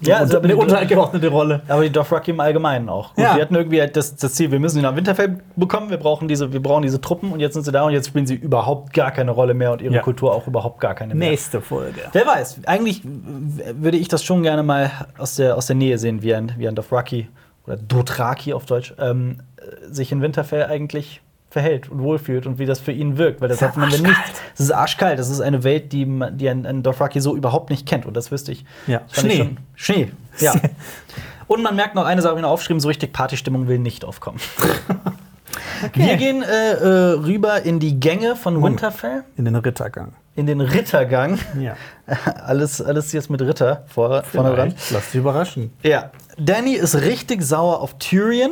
Ja, 0.00 0.18
also 0.18 0.40
eine 0.40 0.56
untergeordnete 0.56 1.28
Rolle. 1.28 1.62
Aber 1.68 1.82
die 1.82 1.90
Dothraki 1.90 2.30
im 2.30 2.40
Allgemeinen 2.40 2.88
auch. 2.88 3.14
Gut, 3.14 3.24
Ja. 3.24 3.34
Die 3.34 3.40
hatten 3.42 3.54
irgendwie 3.54 3.80
halt 3.80 3.96
das, 3.96 4.16
das 4.16 4.34
Ziel, 4.34 4.50
wir 4.50 4.60
müssen 4.60 4.76
sie 4.76 4.82
nach 4.82 4.94
Winterfell 4.96 5.40
bekommen, 5.56 5.90
wir 5.90 5.96
brauchen, 5.98 6.28
diese, 6.28 6.52
wir 6.52 6.62
brauchen 6.62 6.82
diese 6.82 7.00
Truppen 7.00 7.32
und 7.32 7.40
jetzt 7.40 7.54
sind 7.54 7.64
sie 7.64 7.72
da 7.72 7.84
und 7.84 7.92
jetzt 7.92 8.08
spielen 8.08 8.26
sie 8.26 8.34
überhaupt 8.34 8.92
gar 8.92 9.10
keine 9.10 9.30
Rolle 9.32 9.54
mehr 9.54 9.72
und 9.72 9.82
ihre 9.82 9.94
Ja. 9.96 10.02
Kultur 10.02 10.32
auch 10.34 10.46
überhaupt 10.46 10.80
gar 10.80 10.94
keine 10.94 11.14
mehr. 11.14 11.30
Nächste 11.30 11.60
Folge. 11.60 12.00
Wer 12.12 12.26
weiß, 12.26 12.60
eigentlich 12.66 13.02
würde 13.04 13.96
ich 13.98 14.08
das 14.08 14.22
schon 14.24 14.42
gerne 14.42 14.62
mal 14.62 14.90
aus 15.18 15.36
der, 15.36 15.56
aus 15.56 15.66
der 15.66 15.76
Nähe 15.76 15.98
sehen, 15.98 16.22
wie 16.22 16.34
ein, 16.34 16.52
wie 16.56 16.68
ein 16.68 16.74
Dothraki 16.74 17.28
oder 17.66 17.76
Dothraki 17.76 18.52
auf 18.52 18.66
Deutsch 18.66 18.94
ähm, 18.98 19.38
äh, 19.56 19.92
sich 19.92 20.12
in 20.12 20.22
Winterfell 20.22 20.64
eigentlich 20.64 21.20
verhält 21.50 21.90
und 21.90 22.00
wohlfühlt 22.02 22.46
und 22.46 22.58
wie 22.58 22.66
das 22.66 22.78
für 22.80 22.92
ihn 22.92 23.18
wirkt. 23.18 23.40
Weil 23.40 23.48
das 23.48 23.56
Ist 23.56 23.60
ja 23.62 23.68
hat 23.68 23.76
man 23.76 23.92
wenn 23.92 24.02
nicht. 24.02 24.16
Es 24.54 24.60
ist 24.60 24.70
arschkalt. 24.70 25.18
Das 25.18 25.28
ist 25.28 25.40
eine 25.40 25.64
Welt, 25.64 25.92
die, 25.92 26.06
man- 26.06 26.38
die 26.38 26.48
ein, 26.48 26.64
ein 26.64 26.82
Dothraki 26.82 27.20
so 27.20 27.36
überhaupt 27.36 27.70
nicht 27.70 27.86
kennt. 27.86 28.06
Und 28.06 28.16
das 28.16 28.30
wüsste 28.30 28.52
ich. 28.52 28.64
Ja. 28.86 29.02
Das 29.08 29.20
fand 29.20 29.28
ich 29.32 29.34
Schnee. 29.34 29.44
schon- 29.44 29.58
Schnee, 29.74 30.12
ja. 30.38 30.54
und 31.48 31.62
man 31.62 31.74
merkt 31.76 31.94
noch 31.96 32.04
eine 32.06 32.22
Sache, 32.22 32.30
habe 32.30 32.40
ich 32.40 32.42
noch 32.42 32.50
aufgeschrieben, 32.50 32.80
so 32.80 32.88
richtig 32.88 33.12
Partystimmung 33.12 33.66
will 33.68 33.78
nicht 33.78 34.04
aufkommen. 34.04 34.38
Wir 35.94 36.16
gehen 36.16 36.42
äh, 36.42 36.72
äh, 36.72 36.86
rüber 37.14 37.62
in 37.62 37.80
die 37.80 37.98
Gänge 37.98 38.36
von 38.36 38.62
Winterfell, 38.62 39.24
In 39.36 39.46
den 39.46 39.56
Rittergang. 39.56 40.12
in 40.36 40.46
den 40.46 40.60
Rittergang. 40.60 41.38
Ja. 41.58 41.74
Alles, 42.44 42.80
alles 42.82 43.12
jetzt 43.12 43.30
mit 43.30 43.40
Ritter 43.42 43.84
vor, 43.88 44.22
vorne 44.24 44.54
dran. 44.54 44.74
Lass 44.90 45.06
dich 45.10 45.20
überraschen. 45.20 45.72
Ja. 45.82 46.10
Danny 46.38 46.74
ist 46.74 46.94
richtig 46.96 47.42
sauer 47.42 47.80
auf 47.80 47.98
Tyrion, 47.98 48.50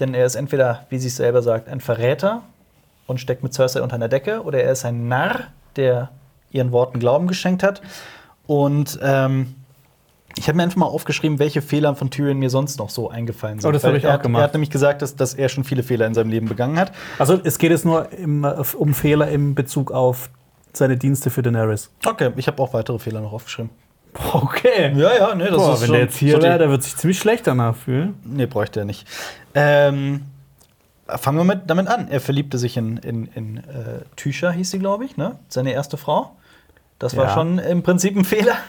denn 0.00 0.14
er 0.14 0.26
ist 0.26 0.34
entweder, 0.34 0.86
wie 0.88 0.98
sie 0.98 1.08
es 1.08 1.16
selber 1.16 1.42
sagt, 1.42 1.68
ein 1.68 1.80
Verräter 1.80 2.42
und 3.06 3.20
steckt 3.20 3.42
mit 3.42 3.52
Cersei 3.54 3.82
unter 3.82 3.94
einer 3.96 4.08
Decke, 4.08 4.42
oder 4.42 4.62
er 4.62 4.72
ist 4.72 4.84
ein 4.84 5.08
Narr, 5.08 5.48
der 5.76 6.10
ihren 6.50 6.72
Worten 6.72 6.98
Glauben 6.98 7.26
geschenkt 7.28 7.62
hat. 7.62 7.80
Und 8.46 8.98
ähm, 9.02 9.54
Ich 10.36 10.48
habe 10.48 10.56
mir 10.56 10.62
einfach 10.62 10.76
mal 10.76 10.86
aufgeschrieben, 10.86 11.38
welche 11.38 11.60
Fehler 11.60 11.94
von 11.94 12.10
Tyrion 12.10 12.38
mir 12.38 12.50
sonst 12.50 12.78
noch 12.78 12.90
so 12.90 13.10
eingefallen 13.10 13.58
sind. 13.58 13.68
Oh, 13.68 13.72
das 13.72 13.84
habe 13.84 13.96
ich 13.96 14.04
er 14.04 14.10
auch 14.10 14.14
hat, 14.14 14.22
gemacht. 14.22 14.40
Er 14.40 14.44
hat 14.44 14.54
nämlich 14.54 14.70
gesagt, 14.70 15.02
dass, 15.02 15.16
dass 15.16 15.34
er 15.34 15.48
schon 15.48 15.64
viele 15.64 15.82
Fehler 15.82 16.06
in 16.06 16.14
seinem 16.14 16.30
Leben 16.30 16.48
begangen 16.48 16.78
hat. 16.78 16.92
Also 17.18 17.40
es 17.42 17.58
geht 17.58 17.70
jetzt 17.70 17.84
nur 17.84 18.10
im, 18.12 18.44
um 18.44 18.94
Fehler 18.94 19.28
im 19.28 19.54
Bezug 19.54 19.90
auf 19.90 20.30
seine 20.72 20.96
Dienste 20.96 21.30
für 21.30 21.42
Daenerys. 21.42 21.90
Okay, 22.06 22.30
ich 22.36 22.46
habe 22.46 22.62
auch 22.62 22.72
weitere 22.72 22.98
Fehler 22.98 23.20
noch 23.20 23.32
aufgeschrieben. 23.32 23.70
Okay. 24.32 24.92
Ja, 24.96 25.14
ja, 25.14 25.34
ne, 25.34 25.46
das 25.50 25.56
Boah, 25.56 25.74
ist 25.74 25.80
wenn 25.82 25.86
schon 25.86 25.94
der 25.94 26.04
jetzt 26.04 26.16
hier 26.16 26.42
wäre, 26.42 26.58
der 26.58 26.70
wird 26.70 26.82
sich 26.82 26.96
ziemlich 26.96 27.18
schlecht 27.18 27.46
danach 27.46 27.76
fühlen. 27.76 28.14
Nee, 28.24 28.46
bräuchte 28.46 28.80
er 28.80 28.84
nicht. 28.86 29.06
Ähm, 29.54 30.22
fangen 31.06 31.38
wir 31.38 31.44
mit, 31.44 31.62
damit 31.68 31.88
an. 31.88 32.08
Er 32.08 32.20
verliebte 32.20 32.58
sich 32.58 32.76
in, 32.76 32.96
in, 32.98 33.26
in 33.34 33.56
äh, 33.58 33.62
Tücher, 34.16 34.52
hieß 34.52 34.70
sie, 34.70 34.78
glaube 34.78 35.04
ich, 35.04 35.16
ne? 35.16 35.36
Seine 35.48 35.72
erste 35.72 35.96
Frau. 35.96 36.32
Das 36.98 37.16
war 37.16 37.26
Ja. 37.26 37.34
schon 37.34 37.58
im 37.58 37.82
Prinzip 37.82 38.16
ein 38.16 38.24
Fehler. 38.24 38.54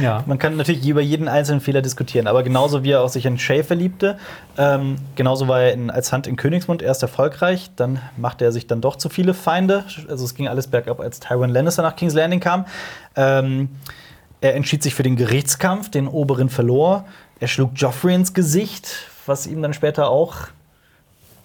Ja. 0.00 0.22
Man 0.26 0.38
kann 0.38 0.56
natürlich 0.56 0.86
über 0.86 1.00
jeden 1.00 1.26
einzelnen 1.26 1.60
Fehler 1.60 1.82
diskutieren, 1.82 2.28
aber 2.28 2.44
genauso 2.44 2.84
wie 2.84 2.92
er 2.92 3.00
auch 3.02 3.08
sich 3.08 3.26
in 3.26 3.36
Shay 3.36 3.64
verliebte, 3.64 4.16
ähm, 4.56 4.94
genauso 5.16 5.48
war 5.48 5.60
er 5.60 5.72
in, 5.72 5.90
als 5.90 6.12
Hand 6.12 6.28
in 6.28 6.36
Königsmund 6.36 6.82
erst 6.82 7.02
erfolgreich, 7.02 7.70
dann 7.74 7.98
machte 8.16 8.44
er 8.44 8.52
sich 8.52 8.68
dann 8.68 8.80
doch 8.80 8.94
zu 8.94 9.08
viele 9.08 9.34
Feinde. 9.34 9.84
Also 10.08 10.24
es 10.24 10.36
ging 10.36 10.46
alles 10.46 10.68
bergab, 10.68 11.00
als 11.00 11.18
Tywin 11.18 11.50
Lannister 11.50 11.82
nach 11.82 11.96
King's 11.96 12.14
Landing 12.14 12.38
kam. 12.38 12.64
Ähm, 13.16 13.70
er 14.40 14.54
entschied 14.54 14.82
sich 14.82 14.94
für 14.94 15.02
den 15.02 15.16
Gerichtskampf, 15.16 15.90
den 15.90 16.08
Oberin 16.08 16.48
verlor. 16.48 17.06
Er 17.40 17.48
schlug 17.48 17.72
Joffrey 17.74 18.14
ins 18.14 18.34
Gesicht, 18.34 19.10
was 19.26 19.46
ihm 19.46 19.62
dann 19.62 19.74
später 19.74 20.08
auch 20.08 20.48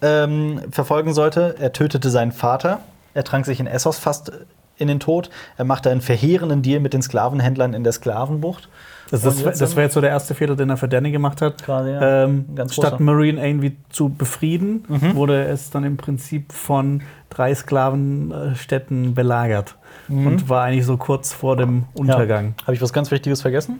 ähm, 0.02 0.62
verfolgen 0.72 1.14
sollte. 1.14 1.56
Er 1.60 1.74
tötete 1.74 2.10
seinen 2.10 2.32
Vater. 2.32 2.82
Er 3.14 3.24
trank 3.24 3.46
sich 3.46 3.60
in 3.60 3.68
Essos 3.68 3.98
fast 3.98 4.32
in 4.78 4.88
den 4.88 5.00
Tod. 5.00 5.30
Er 5.58 5.66
machte 5.66 5.90
einen 5.90 6.02
verheerenden 6.02 6.62
Deal 6.62 6.80
mit 6.80 6.94
den 6.94 7.02
Sklavenhändlern 7.02 7.74
in 7.74 7.84
der 7.84 7.94
Sklavenbucht. 7.94 8.68
Das, 9.12 9.22
das, 9.24 9.42
jetzt 9.42 9.62
das 9.62 9.76
wäre 9.76 9.84
jetzt 9.86 9.94
so 9.94 10.02
der 10.02 10.10
erste 10.10 10.34
Fehler, 10.34 10.56
den 10.56 10.70
er 10.70 10.78
für 10.78 10.88
Danny 10.88 11.12
gemacht 11.12 11.42
hat. 11.42 11.62
Quasi, 11.64 11.92
ja. 11.92 12.24
ähm, 12.24 12.46
statt. 12.70 13.00
Marine 13.02 13.46
irgendwie 13.46 13.76
zu 13.90 14.10
befrieden, 14.10 14.86
Mhm. 14.88 15.16
wurde 15.16 15.44
es 15.44 15.70
dann 15.70 15.84
im 15.84 15.98
Prinzip 15.98 16.54
von 16.54 17.02
drei 17.30 17.54
Sklavenstädten 17.54 19.14
belagert. 19.14 19.76
Mhm. 20.08 20.28
Und 20.28 20.50
war 20.50 20.64
eigentlich 20.64 20.86
so 20.86 20.98
kurz 20.98 21.34
vor 21.34 21.58
dem 21.58 21.84
Untergang. 21.94 22.56
Habe 22.64 22.74
ich 22.74 22.82
was 22.82 22.94
ganz 22.94 23.12
Wichtiges 23.12 23.42
vergessen? 23.42 23.80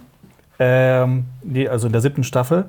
Ähm, 0.60 1.26
die, 1.42 1.68
also 1.70 1.88
in 1.88 1.94
der 1.94 2.02
siebten 2.02 2.24
Staffel 2.24 2.66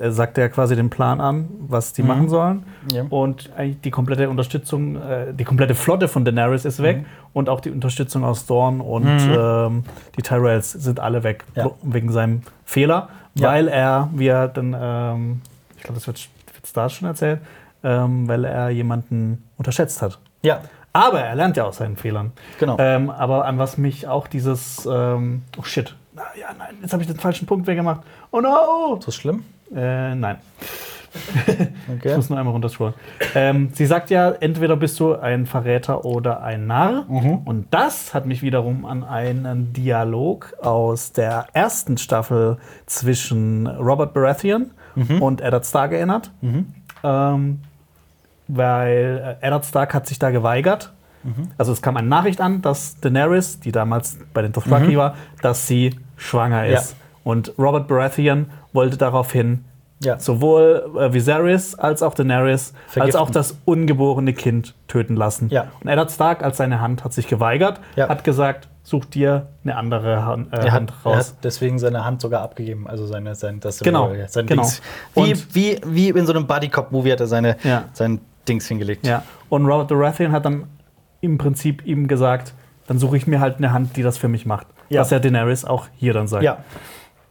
äh, 0.00 0.10
sagt 0.10 0.38
er 0.38 0.48
quasi 0.48 0.74
den 0.76 0.90
Plan 0.90 1.20
an, 1.20 1.48
was 1.68 1.92
die 1.92 2.02
Mhm. 2.02 2.08
machen 2.08 2.28
sollen. 2.28 2.62
Ja. 2.92 3.04
Und 3.10 3.50
eigentlich 3.56 3.80
die 3.82 3.90
komplette 3.90 4.28
Unterstützung, 4.30 4.96
äh, 4.96 5.32
die 5.34 5.44
komplette 5.44 5.74
Flotte 5.74 6.08
von 6.08 6.24
Daenerys 6.24 6.64
ist 6.64 6.82
weg 6.82 6.98
Mhm. 6.98 7.04
und 7.32 7.48
auch 7.48 7.60
die 7.60 7.70
Unterstützung 7.70 8.24
aus 8.24 8.46
Dorn 8.46 8.80
und 8.80 9.04
Mhm. 9.04 9.36
ähm, 9.38 9.84
die 10.16 10.22
Tyrells 10.22 10.72
sind 10.72 11.00
alle 11.00 11.22
weg 11.22 11.44
Ja. 11.54 11.70
wegen 11.82 12.10
seinem 12.12 12.42
Fehler, 12.64 13.08
weil 13.34 13.68
er, 13.68 14.08
wie 14.14 14.26
er 14.28 14.48
dann, 14.48 14.74
ähm, 14.78 15.40
ich 15.76 15.82
glaube, 15.82 15.94
das 15.98 16.06
wird 16.06 16.28
da 16.74 16.88
schon 16.88 17.08
erzählt, 17.08 17.40
ähm, 17.82 18.28
weil 18.28 18.44
er 18.44 18.70
jemanden 18.70 19.44
unterschätzt 19.56 20.02
hat. 20.02 20.18
Ja, 20.42 20.60
Aber 20.92 21.20
er 21.20 21.36
lernt 21.36 21.56
ja 21.56 21.62
aus 21.64 21.76
seinen 21.76 21.96
Fehlern. 21.96 22.32
genau. 22.58 22.76
Ähm, 22.80 23.10
aber 23.10 23.44
an 23.44 23.58
was 23.58 23.78
mich 23.78 24.08
auch 24.08 24.26
dieses, 24.26 24.88
ähm, 24.90 25.42
oh 25.56 25.62
shit, 25.62 25.94
na, 26.16 26.22
ja, 26.36 26.48
nein, 26.58 26.74
jetzt 26.82 26.92
habe 26.92 27.00
ich 27.04 27.08
den 27.08 27.16
falschen 27.18 27.46
Punkt 27.46 27.68
weggemacht. 27.68 28.00
Oh 28.32 28.40
no! 28.40 28.96
ist 28.98 29.06
das 29.06 29.14
schlimm? 29.14 29.44
Äh, 29.74 30.14
nein. 30.14 30.36
Ich 31.12 31.66
Okay. 31.96 32.14
muss 32.14 32.30
nur 32.30 32.38
einmal 32.38 32.52
runterscrollen. 32.52 32.94
Ähm, 33.34 33.70
sie 33.72 33.84
sagt 33.86 34.10
ja, 34.10 34.30
entweder 34.30 34.76
bist 34.76 35.00
du 35.00 35.16
ein 35.16 35.44
Verräter 35.46 36.04
oder 36.04 36.40
ein 36.44 36.68
Narr. 36.68 37.04
Mhm. 37.08 37.38
Und 37.44 37.66
das 37.74 38.14
hat 38.14 38.26
mich 38.26 38.42
wiederum 38.42 38.84
an 38.84 39.02
einen 39.02 39.72
Dialog 39.72 40.52
aus 40.62 41.10
der 41.10 41.46
ersten 41.52 41.98
Staffel 41.98 42.58
zwischen 42.86 43.66
Robert 43.66 44.14
Baratheon 44.14 44.70
Mhm. 44.94 45.20
und 45.20 45.40
Eddard 45.40 45.66
Stark 45.66 45.90
erinnert. 45.92 46.30
Ähm, 47.02 47.60
weil 48.48 49.36
äh, 49.42 49.46
Eddard 49.46 49.64
Stark 49.64 49.94
hat 49.94 50.06
sich 50.06 50.18
da 50.18 50.30
geweigert. 50.30 50.92
Mhm. 51.24 51.48
Also 51.58 51.72
es 51.72 51.82
kam 51.82 51.96
eine 51.96 52.08
Nachricht 52.08 52.40
an, 52.40 52.62
dass 52.62 52.98
Daenerys, 53.00 53.60
die 53.60 53.72
damals 53.72 54.18
bei 54.32 54.42
den 54.42 54.52
Dothraki 54.52 54.96
war, 54.96 55.14
dass 55.42 55.66
sie 55.66 55.96
schwanger 56.16 56.62
Mhm. 56.64 56.70
Ja. 56.70 56.82
Und 57.24 57.52
Robert 57.58 57.86
Baratheon 57.88 58.46
wollte 58.72 58.96
daraufhin 58.96 59.64
Ja. 60.02 60.18
sowohl 60.18 60.90
äh, 60.98 61.12
Viserys 61.12 61.74
als 61.74 62.02
auch 62.02 62.14
Daenerys 62.14 62.72
als 62.86 62.92
Vergiften. 62.92 63.20
auch 63.20 63.30
das 63.30 63.58
ungeborene 63.66 64.32
Kind 64.32 64.74
töten 64.88 65.14
lassen. 65.16 65.48
Ja. 65.50 65.66
Und 65.82 65.88
Eddard 65.88 66.10
Stark 66.10 66.42
als 66.42 66.56
seine 66.56 66.80
Hand 66.80 67.04
hat 67.04 67.12
sich 67.12 67.26
geweigert, 67.28 67.80
Ja. 67.96 68.08
hat 68.08 68.24
gesagt, 68.24 68.68
such 68.82 69.04
dir 69.04 69.48
eine 69.62 69.76
andere 69.76 70.24
Han 70.24 70.48
äh, 70.52 70.56
Er 70.64 70.72
Hand 70.72 70.90
hat, 70.92 70.98
er 71.04 71.10
raus. 71.12 71.28
hat 71.30 71.44
deswegen 71.44 71.78
seine 71.78 72.04
Hand 72.06 72.22
sogar 72.22 72.40
abgegeben, 72.40 72.88
also 72.88 73.06
seine, 73.06 73.34
sein, 73.34 73.60
das 73.60 73.80
Genau, 73.80 74.10
sein 74.26 74.46
genau. 74.46 74.62
Dings. 74.62 74.80
Wie, 75.14 75.34
wie, 75.54 75.80
wie 75.84 76.08
in 76.18 76.26
so 76.26 76.32
einem 76.32 76.46
Buddy-Cop-Movie 76.46 77.12
hat 77.12 77.20
er 77.20 77.26
seine, 77.26 77.56
Ja. 77.62 77.84
sein 77.92 78.20
Dings 78.48 78.66
hingelegt. 78.66 79.06
Ja. 79.06 79.22
Und 79.50 79.66
Robert 79.66 79.88
Baratheon 79.88 80.32
hat 80.32 80.46
dann 80.46 80.64
im 81.20 81.36
Prinzip 81.36 81.84
ihm 81.86 82.08
gesagt, 82.08 82.54
dann 82.86 82.98
suche 82.98 83.18
ich 83.18 83.26
mir 83.26 83.38
halt 83.38 83.58
eine 83.58 83.72
Hand, 83.74 83.96
die 83.96 84.02
das 84.02 84.16
für 84.16 84.28
mich 84.28 84.46
macht. 84.46 84.66
Was 84.88 85.10
ja 85.10 85.18
Daenerys 85.20 85.64
auch 85.66 85.86
hier 85.96 86.14
dann 86.14 86.26
sagt. 86.26 86.42
ja, 86.42 86.56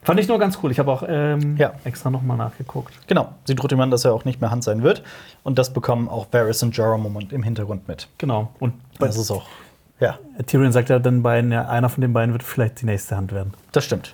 Fand 0.10 0.20
ich 0.20 0.28
nur 0.28 0.39
ganz 0.39 0.57
cool. 0.64 0.72
Ich 0.72 0.80
habe 0.80 0.91
auch 0.91 1.03
ähm, 1.07 1.55
Ja. 1.57 1.74
extra 1.84 2.10
nochmal 2.10 2.36
nachgeguckt. 2.38 2.93
genau. 3.07 3.34
Sie 3.45 3.53
droht 3.55 3.72
ihm 3.72 3.80
an, 3.80 3.91
dass 3.91 4.05
er 4.05 4.14
auch 4.14 4.26
nicht 4.26 4.41
mehr 4.41 4.49
Hand 4.51 4.64
sein 4.64 4.82
wird. 4.84 5.03
Und 5.43 5.60
das 5.60 5.72
bekommen 5.72 6.10
auch 6.10 6.26
Varys 6.32 6.64
und 6.64 6.76
Jorah 6.76 6.95
im 6.95 7.03
Moment 7.03 7.32
im 7.32 7.43
Hintergrund 7.43 7.88
mit. 7.88 8.07
Genau. 8.18 8.49
Und 8.60 8.74
Das 8.99 9.18
ist 9.18 9.30
auch. 9.32 9.45
Ja, 9.99 10.18
Tyrion 10.47 10.72
sagt 10.72 10.89
ja 10.89 10.97
dann 10.97 11.22
beiden, 11.22 11.51
ja, 11.51 11.68
einer 11.68 11.89
von 11.89 12.01
den 12.01 12.14
beiden 12.14 12.32
wird 12.34 12.41
vielleicht 12.43 12.82
die 12.82 12.86
nächste 12.86 13.16
Hand 13.18 13.32
werden. 13.34 13.53
das 13.72 13.86
stimmt. 13.86 14.14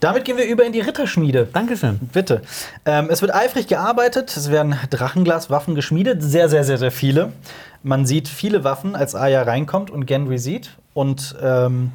Damit 0.00 0.24
gehen 0.26 0.36
wir 0.36 0.44
über 0.46 0.62
in 0.64 0.72
die 0.72 0.80
Ritterschmiede. 0.80 1.48
Dankeschön. 1.52 1.98
Bitte. 2.12 2.42
Ähm, 2.84 3.08
es 3.10 3.22
wird 3.22 3.34
eifrig 3.34 3.66
gearbeitet. 3.66 4.36
Es 4.36 4.50
werden 4.50 4.76
Drachenglaswaffen 4.90 5.74
geschmiedet. 5.74 6.22
Sehr, 6.22 6.48
sehr, 6.50 6.64
sehr, 6.64 6.76
sehr 6.78 6.90
viele. 6.92 7.32
Man 7.82 8.04
sieht 8.04 8.28
viele 8.28 8.62
Waffen, 8.62 8.94
als 8.94 9.14
Arya 9.14 9.42
reinkommt 9.42 9.90
und 9.90 10.04
Gendry 10.06 10.38
sieht. 10.38 10.70
Und 10.94 11.34
ähm, 11.42 11.92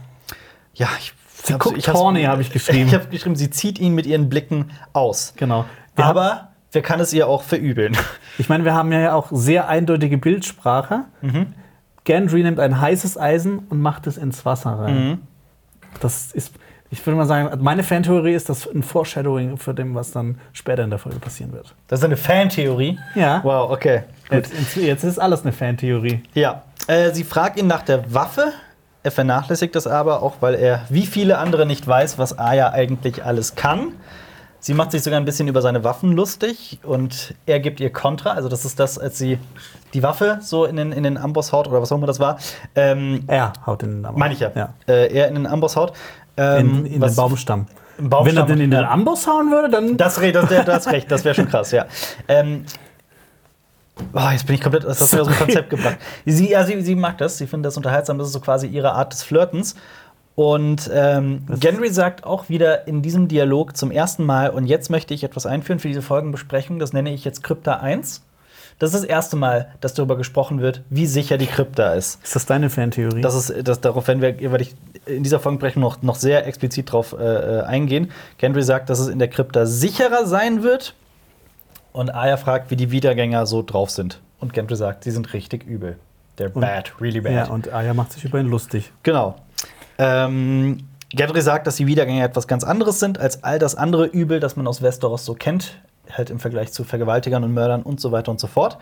ja, 0.74 0.88
ich. 1.00 1.14
Sie 1.44 1.54
guckt 1.58 1.78
ich 1.78 1.88
horny, 1.88 2.24
habe 2.24 2.42
ich 2.42 2.52
geschrieben. 2.52 2.88
Ich 2.88 2.94
habe 2.94 3.08
geschrieben, 3.08 3.36
sie 3.36 3.50
zieht 3.50 3.80
ihn 3.80 3.94
mit 3.94 4.06
ihren 4.06 4.30
Blicken 4.30 4.72
aus. 4.94 5.34
Genau. 5.38 5.66
Wir 5.96 6.06
Aber 6.06 6.50
wer 6.72 6.82
kann 6.82 7.00
es 7.00 7.14
ihr 7.14 7.28
auch 7.28 7.44
verübeln? 7.44 7.98
Ich 8.38 8.50
meine, 8.50 8.64
wir 8.64 8.74
haben 8.74 8.92
ja 8.92 9.14
auch 9.14 9.28
sehr 9.32 9.68
eindeutige 9.68 10.18
Bildsprache. 10.18 11.02
Mhm. 11.22 11.54
Gendry 12.06 12.42
nimmt 12.42 12.60
ein 12.60 12.80
heißes 12.80 13.18
Eisen 13.18 13.60
und 13.70 13.82
macht 13.82 14.08
es 14.08 14.18
ins 14.18 14.46
Wasser 14.46 14.72
rein. 14.72 15.10
Mhm. 15.10 15.18
Das 16.00 16.32
ist, 16.32 16.54
ich 16.90 17.06
würde 17.06 17.18
mal 17.18 17.26
sagen, 17.26 17.62
meine 17.62 17.84
Fantheorie 17.84 18.34
ist 18.34 18.50
das 18.50 18.68
ein 18.68 18.84
Foreshadowing 18.84 19.58
für 19.58 19.74
dem, 19.74 19.94
was 19.94 20.12
dann 20.12 20.40
später 20.54 20.84
in 20.84 20.90
der 20.90 20.98
Folge 20.98 21.20
passieren 21.20 21.52
wird. 21.52 21.76
Das 21.88 22.00
ist 22.00 22.06
eine 22.06 22.18
Fantheorie. 22.18 22.98
Ja. 23.14 23.42
Wow, 23.44 23.70
okay. 23.70 24.04
Jetzt, 24.32 24.76
jetzt 24.78 25.04
ist 25.04 25.20
alles 25.20 25.42
eine 25.42 25.52
Fantheorie. 25.52 26.24
Ja, 26.34 26.64
äh, 26.88 27.12
sie 27.12 27.26
fragt 27.26 27.60
ihn 27.60 27.68
nach 27.68 27.84
der 27.84 28.14
Waffe. 28.14 28.54
Er 29.04 29.12
vernachlässigt 29.12 29.76
das 29.76 29.88
aber, 29.88 30.22
auch 30.22 30.36
weil 30.42 30.56
er 30.56 30.84
wie 30.90 31.06
viele 31.06 31.38
andere 31.40 31.66
nicht 31.66 31.88
weiß, 31.88 32.18
was 32.20 32.38
Aya 32.38 32.70
eigentlich 32.72 33.24
alles 33.24 33.56
kann. 33.56 33.94
Sie 34.60 34.76
macht 34.76 34.92
sich 34.92 35.02
sogar 35.02 35.20
ein 35.20 35.26
bisschen 35.26 35.48
über 35.48 35.60
seine 35.64 35.84
Waffen 35.84 36.12
lustig 36.12 36.80
und 36.84 37.34
er 37.48 37.60
gibt 37.60 37.80
ihr 37.80 37.92
Kontra. 37.92 38.34
Also, 38.34 38.48
das 38.48 38.64
ist 38.64 38.80
das, 38.80 39.00
als 39.00 39.18
sie 39.18 39.40
die 39.96 40.04
Waffe 40.04 40.38
so 40.42 40.66
in 40.66 40.76
den, 40.76 40.92
in 40.92 41.02
den 41.02 41.18
Amboss 41.18 41.52
haut 41.52 41.68
oder 41.68 41.82
was 41.82 41.92
auch 41.92 41.98
immer 41.98 42.06
das 42.06 42.20
war. 42.20 42.38
Ähm, 42.76 43.24
Er 43.26 43.54
haut 43.66 43.82
in 43.82 43.90
den 43.90 44.06
Amboss. 44.06 44.20
meine 44.20 44.34
ich 44.36 44.40
ja. 44.40 44.52
ja. 44.54 44.70
Äh, 44.88 45.12
er 45.16 45.30
in 45.30 45.34
den 45.34 45.48
Amboss 45.48 45.76
haut. 45.76 45.94
Ähm, 46.38 46.86
In, 46.86 46.86
in 46.86 47.02
den 47.02 47.16
Baumstamm. 47.16 47.66
Baumstamm. 47.98 48.26
Wenn 48.26 48.38
er 48.38 48.46
denn 48.46 48.60
in 48.62 48.70
den. 48.70 48.84
Amboss 48.86 49.26
hauen 49.28 49.50
würde, 49.50 49.70
dann. 49.70 49.98
Das, 49.98 50.16
das, 50.16 50.48
das, 50.48 50.66
das 50.86 51.06
das 51.08 51.26
wäre 51.26 51.34
schon 51.34 51.50
krass, 51.50 51.72
ja. 51.72 51.88
Ähm, 52.28 52.66
oh, 54.14 54.30
jetzt 54.32 54.46
bin 54.46 54.56
ich 54.56 54.62
komplett 54.62 54.84
das 54.84 55.02
hast 55.02 55.14
du 55.14 55.22
aus 55.22 55.28
dem 55.28 55.38
Konzept 55.38 55.70
gebracht. 55.70 55.98
Sie, 56.26 56.50
ja, 56.50 56.64
sie, 56.66 56.82
sie 56.82 56.96
mag 56.96 57.18
das, 57.18 57.38
sie 57.38 57.48
findet 57.48 57.68
das 57.68 57.78
unterhaltsam, 57.78 58.18
das 58.18 58.28
ist 58.28 58.34
so 58.34 58.40
quasi 58.40 58.68
ihre 58.68 58.94
Art 58.94 59.14
des 59.14 59.24
Flirtens. 59.24 59.76
Und 60.36 60.90
ähm, 60.94 61.46
Gendry 61.60 61.90
sagt 61.90 62.24
auch 62.24 62.50
wieder 62.50 62.88
in 62.88 63.02
diesem 63.02 63.28
Dialog 63.28 63.76
zum 63.76 63.92
ersten 63.92 64.26
Mal, 64.26 64.50
und 64.50 64.66
jetzt 64.66 64.90
möchte 64.90 65.14
ich 65.14 65.24
etwas 65.24 65.46
einführen 65.46 65.80
für 65.80 65.88
diese 65.88 66.02
Folgenbesprechung, 66.02 66.80
das 66.80 66.94
nenne 66.94 67.14
ich 67.14 67.26
jetzt 67.26 67.44
Krypta 67.44 67.76
1. 67.76 68.24
Das 68.80 68.96
ist 68.96 69.04
das 69.04 69.08
erste 69.08 69.36
Mal, 69.36 69.76
dass 69.80 69.94
darüber 69.94 70.18
gesprochen 70.18 70.60
wird, 70.60 70.82
wie 70.90 71.06
sicher 71.06 71.38
die 71.38 71.46
Krypta 71.46 71.94
ist. 71.94 72.24
ist 72.24 72.36
das 72.36 72.48
deine 72.48 72.72
Fantheorie? 72.72 73.22
Das 73.22 73.36
ist, 73.36 73.68
das, 73.68 73.82
darauf 73.82 74.08
werden 74.08 74.22
wir, 74.22 74.40
werde 74.40 74.64
ich 74.64 74.74
in 75.06 75.22
dieser 75.22 75.40
Folgenbesprechung 75.40 75.84
noch, 75.84 76.02
noch 76.02 76.16
sehr 76.16 76.48
explizit 76.48 76.92
drauf 76.92 77.14
äh, 77.14 77.24
äh, 77.24 77.62
eingehen. 77.62 78.12
Gendry 78.40 78.64
sagt, 78.64 78.90
dass 78.90 79.00
es 79.00 79.08
in 79.08 79.20
der 79.20 79.28
Krypta 79.28 79.68
sicherer 79.68 80.26
sein 80.26 80.64
wird. 80.64 80.96
Und 81.94 82.14
Arya 82.14 82.38
fragt, 82.38 82.72
wie 82.72 82.76
die 82.76 82.92
Wiedergänger 82.92 83.46
so 83.46 83.62
drauf 83.64 83.90
sind. 83.90 84.20
Und 84.40 84.54
Gendry 84.54 84.76
sagt, 84.76 85.04
sie 85.04 85.12
sind 85.12 85.34
richtig 85.34 85.66
übel. 85.66 85.98
They're 86.38 86.52
Und- 86.54 86.62
bad, 86.62 86.94
really 87.02 87.22
bad. 87.22 87.32
ja, 87.34 87.48
und 87.48 87.72
Aya 87.74 87.94
macht 87.94 88.14
sich 88.14 88.24
über 88.24 88.40
ihn 88.40 88.48
lustig. 88.48 88.92
Genau. 89.04 89.36
Ähm, 89.98 90.78
Gendry 91.10 91.42
sagt, 91.42 91.68
dass 91.68 91.76
die 91.76 91.88
Wiedergänger 91.88 92.24
etwas 92.24 92.48
ganz 92.48 92.64
anderes 92.64 93.00
sind 93.00 93.20
als 93.20 93.44
all 93.44 93.60
das 93.60 93.76
andere 93.76 94.06
Übel, 94.06 94.40
das 94.40 94.56
man 94.56 94.66
aus 94.68 94.82
Westeros 94.82 95.26
so 95.26 95.34
kennt, 95.34 95.78
halt 96.12 96.30
im 96.30 96.40
Vergleich 96.40 96.72
zu 96.72 96.84
Vergewaltigern 96.86 97.44
und 97.44 97.54
Mördern 97.54 97.84
und 97.84 98.00
so 98.00 98.12
weiter 98.14 98.32
und 98.32 98.40
so 98.40 98.48
fort. 98.48 98.78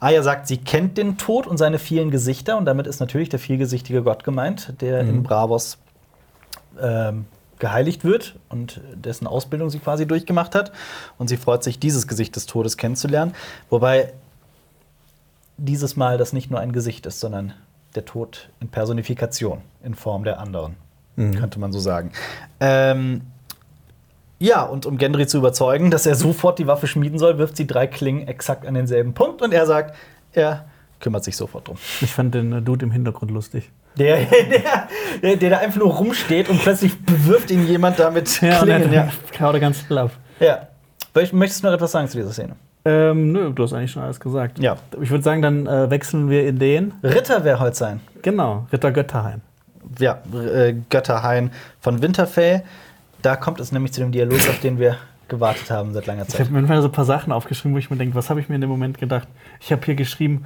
Arya 0.00 0.22
sagt, 0.22 0.46
sie 0.48 0.56
kennt 0.56 0.96
den 0.98 1.18
Tod 1.18 1.46
und 1.46 1.58
seine 1.58 1.78
vielen 1.78 2.10
Gesichter 2.10 2.56
und 2.56 2.64
damit 2.64 2.86
ist 2.86 3.00
natürlich 3.00 3.28
der 3.28 3.38
vielgesichtige 3.38 4.02
Gott 4.02 4.24
gemeint, 4.24 4.80
der 4.80 5.00
in 5.00 5.22
Bravos 5.22 5.78
ähm, 6.80 7.26
geheiligt 7.64 8.04
wird 8.04 8.34
und 8.50 8.82
dessen 8.94 9.26
Ausbildung 9.26 9.70
sie 9.70 9.78
quasi 9.78 10.06
durchgemacht 10.06 10.54
hat. 10.54 10.70
Und 11.16 11.28
sie 11.28 11.38
freut 11.38 11.64
sich, 11.64 11.78
dieses 11.78 12.06
Gesicht 12.06 12.36
des 12.36 12.44
Todes 12.44 12.76
kennenzulernen. 12.76 13.34
Wobei 13.70 14.12
dieses 15.56 15.96
Mal 15.96 16.18
das 16.18 16.34
nicht 16.34 16.50
nur 16.50 16.60
ein 16.60 16.72
Gesicht 16.72 17.06
ist, 17.06 17.20
sondern 17.20 17.54
der 17.94 18.04
Tod 18.04 18.50
in 18.60 18.68
Personifikation, 18.68 19.62
in 19.82 19.94
Form 19.94 20.24
der 20.24 20.40
anderen, 20.40 20.76
Mhm. 21.16 21.36
könnte 21.36 21.58
man 21.58 21.72
so 21.72 21.78
sagen. 21.78 22.10
Ähm, 22.60 23.22
ja, 24.38 24.62
und 24.62 24.84
um 24.84 24.98
Gendry 24.98 25.26
zu 25.26 25.38
überzeugen, 25.38 25.90
dass 25.90 26.04
er 26.04 26.16
sofort 26.16 26.58
die 26.58 26.66
Waffe 26.66 26.86
schmieden 26.86 27.18
soll, 27.18 27.38
wirft 27.38 27.56
sie 27.56 27.66
drei 27.66 27.86
Klingen 27.86 28.28
exakt 28.28 28.66
an 28.66 28.74
denselben 28.74 29.14
Punkt 29.14 29.40
und 29.40 29.54
er 29.54 29.64
sagt, 29.64 29.96
er 30.32 30.66
kümmert 31.00 31.24
sich 31.24 31.36
sofort 31.36 31.68
drum. 31.68 31.78
Ich 32.02 32.12
fand 32.12 32.34
den 32.34 32.62
Dude 32.62 32.84
im 32.84 32.90
Hintergrund 32.90 33.30
lustig. 33.30 33.70
Der, 33.98 34.16
der, 34.24 34.88
der, 35.22 35.36
der 35.36 35.50
da 35.50 35.58
einfach 35.58 35.78
nur 35.80 35.92
rumsteht 35.92 36.48
und 36.48 36.60
plötzlich 36.60 36.98
bewirft 37.04 37.50
ihn 37.50 37.66
jemand 37.66 37.98
da 37.98 38.10
mit 38.10 38.26
Klingen. 38.26 38.92
Ja, 38.92 39.08
er 39.52 39.60
ganz 39.60 39.80
viel 39.82 39.98
ab. 39.98 40.10
ja. 40.40 40.68
Möcht- 41.14 41.32
Möchtest 41.32 41.62
du 41.62 41.68
noch 41.68 41.74
etwas 41.74 41.92
sagen 41.92 42.08
zu 42.08 42.18
dieser 42.18 42.32
Szene? 42.32 42.56
Ähm, 42.84 43.30
nö, 43.30 43.52
du 43.54 43.62
hast 43.62 43.72
eigentlich 43.72 43.92
schon 43.92 44.02
alles 44.02 44.18
gesagt. 44.18 44.58
Ja. 44.58 44.76
Ich 45.00 45.10
würde 45.10 45.22
sagen, 45.22 45.42
dann 45.42 45.66
äh, 45.68 45.88
wechseln 45.90 46.28
wir 46.28 46.46
in 46.46 46.58
den. 46.58 46.92
Ritter 47.04 47.44
wäre 47.44 47.60
heute 47.60 47.76
sein. 47.76 48.00
Genau, 48.22 48.66
Ritter 48.72 48.90
Götterhain. 48.90 49.40
Ja, 50.00 50.18
äh, 50.34 50.74
Götterhain 50.90 51.50
von 51.80 52.02
Winterfell. 52.02 52.62
Da 53.22 53.36
kommt 53.36 53.60
es 53.60 53.70
nämlich 53.70 53.92
zu 53.92 54.00
dem 54.00 54.10
Dialog, 54.10 54.38
auf 54.40 54.58
den 54.60 54.78
wir 54.80 54.96
gewartet 55.28 55.70
haben 55.70 55.94
seit 55.94 56.06
langer 56.06 56.22
Ich 56.22 56.28
Zeit. 56.28 56.40
habe 56.40 56.50
manchmal 56.52 56.82
so 56.82 56.88
ein 56.88 56.92
paar 56.92 57.04
Sachen 57.04 57.32
aufgeschrieben, 57.32 57.74
wo 57.74 57.78
ich 57.78 57.90
mir 57.90 57.96
denke, 57.96 58.16
was 58.16 58.28
habe 58.28 58.40
ich 58.40 58.48
mir 58.48 58.56
in 58.56 58.60
dem 58.60 58.70
Moment 58.70 58.98
gedacht? 58.98 59.28
Ich 59.60 59.70
habe 59.72 59.82
hier 59.84 59.94
geschrieben, 59.94 60.44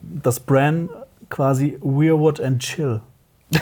dass 0.00 0.38
Bran 0.40 0.88
quasi 1.30 1.78
Weirwood 1.80 2.40
and 2.40 2.60
Chill, 2.60 3.00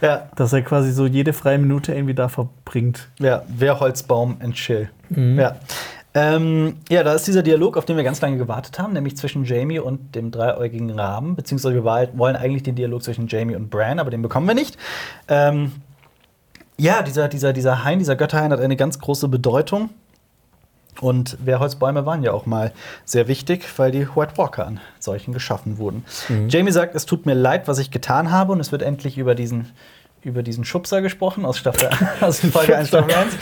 Ja, 0.00 0.28
dass 0.36 0.52
er 0.52 0.62
quasi 0.62 0.92
so 0.92 1.06
jede 1.06 1.32
freie 1.32 1.58
Minute 1.58 1.92
irgendwie 1.92 2.14
da 2.14 2.28
verbringt. 2.28 3.08
ja, 3.18 3.42
Wehrholzbaum 3.48 4.36
and 4.40 4.54
Chill. 4.54 4.90
Mhm. 5.08 5.38
Ja. 5.38 5.56
Ähm, 6.14 6.76
ja, 6.88 7.02
da 7.02 7.12
ist 7.14 7.26
dieser 7.26 7.42
Dialog, 7.42 7.76
auf 7.76 7.84
den 7.84 7.96
wir 7.96 8.04
ganz 8.04 8.20
lange 8.20 8.38
gewartet 8.38 8.78
haben, 8.78 8.92
nämlich 8.92 9.16
zwischen 9.16 9.44
Jamie 9.44 9.78
und 9.78 10.14
dem 10.14 10.30
dreiäugigen 10.30 10.90
Raben. 10.98 11.36
Beziehungsweise 11.36 11.74
wir 11.74 11.84
wollen 11.84 12.36
eigentlich 12.36 12.62
den 12.62 12.74
Dialog 12.76 13.02
zwischen 13.02 13.28
Jamie 13.28 13.56
und 13.56 13.70
Bran, 13.70 13.98
aber 13.98 14.10
den 14.10 14.22
bekommen 14.22 14.46
wir 14.46 14.54
nicht. 14.54 14.78
Ähm, 15.28 15.72
ja, 16.76 17.02
dieser, 17.02 17.28
dieser, 17.28 17.52
dieser 17.52 17.84
Hain, 17.84 17.98
dieser 17.98 18.16
Götterhain 18.16 18.52
hat 18.52 18.60
eine 18.60 18.76
ganz 18.76 18.98
große 18.98 19.28
Bedeutung. 19.28 19.90
Und 21.00 21.36
Wehrholzbäume 21.44 22.06
waren 22.06 22.22
ja 22.22 22.32
auch 22.32 22.46
mal 22.46 22.72
sehr 23.04 23.28
wichtig, 23.28 23.64
weil 23.76 23.90
die 23.90 24.08
White 24.08 24.36
Walker 24.36 24.66
an 24.66 24.80
solchen 24.98 25.32
geschaffen 25.32 25.78
wurden. 25.78 26.04
Jamie 26.48 26.72
sagt, 26.72 26.94
es 26.94 27.06
tut 27.06 27.26
mir 27.26 27.34
leid, 27.34 27.68
was 27.68 27.78
ich 27.78 27.90
getan 27.90 28.30
habe, 28.30 28.52
und 28.52 28.60
es 28.60 28.72
wird 28.72 28.82
endlich 28.82 29.16
über 29.16 29.34
diesen, 29.34 29.72
über 30.22 30.42
diesen 30.42 30.64
Schubser 30.64 31.00
gesprochen 31.02 31.44
aus, 31.44 31.58
Staffel, 31.58 31.90
aus 32.20 32.40
Folge 32.40 32.76
1 32.76 32.88
Staffel 32.88 33.14
1. 33.14 33.36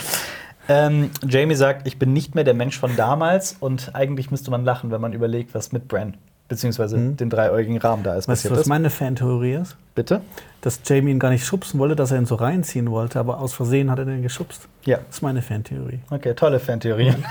Ähm, 0.69 1.11
Jamie 1.27 1.55
sagt, 1.55 1.87
ich 1.87 1.97
bin 1.97 2.13
nicht 2.13 2.35
mehr 2.35 2.43
der 2.43 2.53
Mensch 2.53 2.77
von 2.77 2.95
damals 2.95 3.55
und 3.59 3.95
eigentlich 3.95 4.31
müsste 4.31 4.51
man 4.51 4.65
lachen, 4.65 4.91
wenn 4.91 5.01
man 5.01 5.13
überlegt, 5.13 5.55
was 5.55 5.71
mit 5.71 5.87
Bran 5.87 6.17
beziehungsweise 6.47 6.97
den 6.97 7.29
dreiäugigen 7.29 7.77
Rahmen 7.77 8.03
da 8.03 8.15
ist 8.15 8.27
Weißt 8.27 8.45
du, 8.45 8.51
was 8.51 8.61
ist. 8.61 8.67
meine 8.67 8.89
Fantheorie 8.89 9.53
ist? 9.53 9.75
Bitte? 9.95 10.21
Dass 10.61 10.79
Jamie 10.85 11.11
ihn 11.11 11.19
gar 11.19 11.29
nicht 11.29 11.45
schubsen 11.45 11.79
wollte, 11.79 11.95
dass 11.95 12.11
er 12.11 12.17
ihn 12.19 12.25
so 12.25 12.35
reinziehen 12.35 12.89
wollte, 12.91 13.19
aber 13.19 13.39
aus 13.39 13.53
Versehen 13.53 13.89
hat 13.91 13.99
er 13.99 14.05
den 14.05 14.21
geschubst. 14.21 14.67
Ja. 14.85 14.97
Das 15.07 15.17
ist 15.17 15.21
meine 15.21 15.41
Fantheorie. 15.41 15.99
Okay, 16.09 16.33
tolle 16.33 16.59
Fantheorie. 16.59 17.13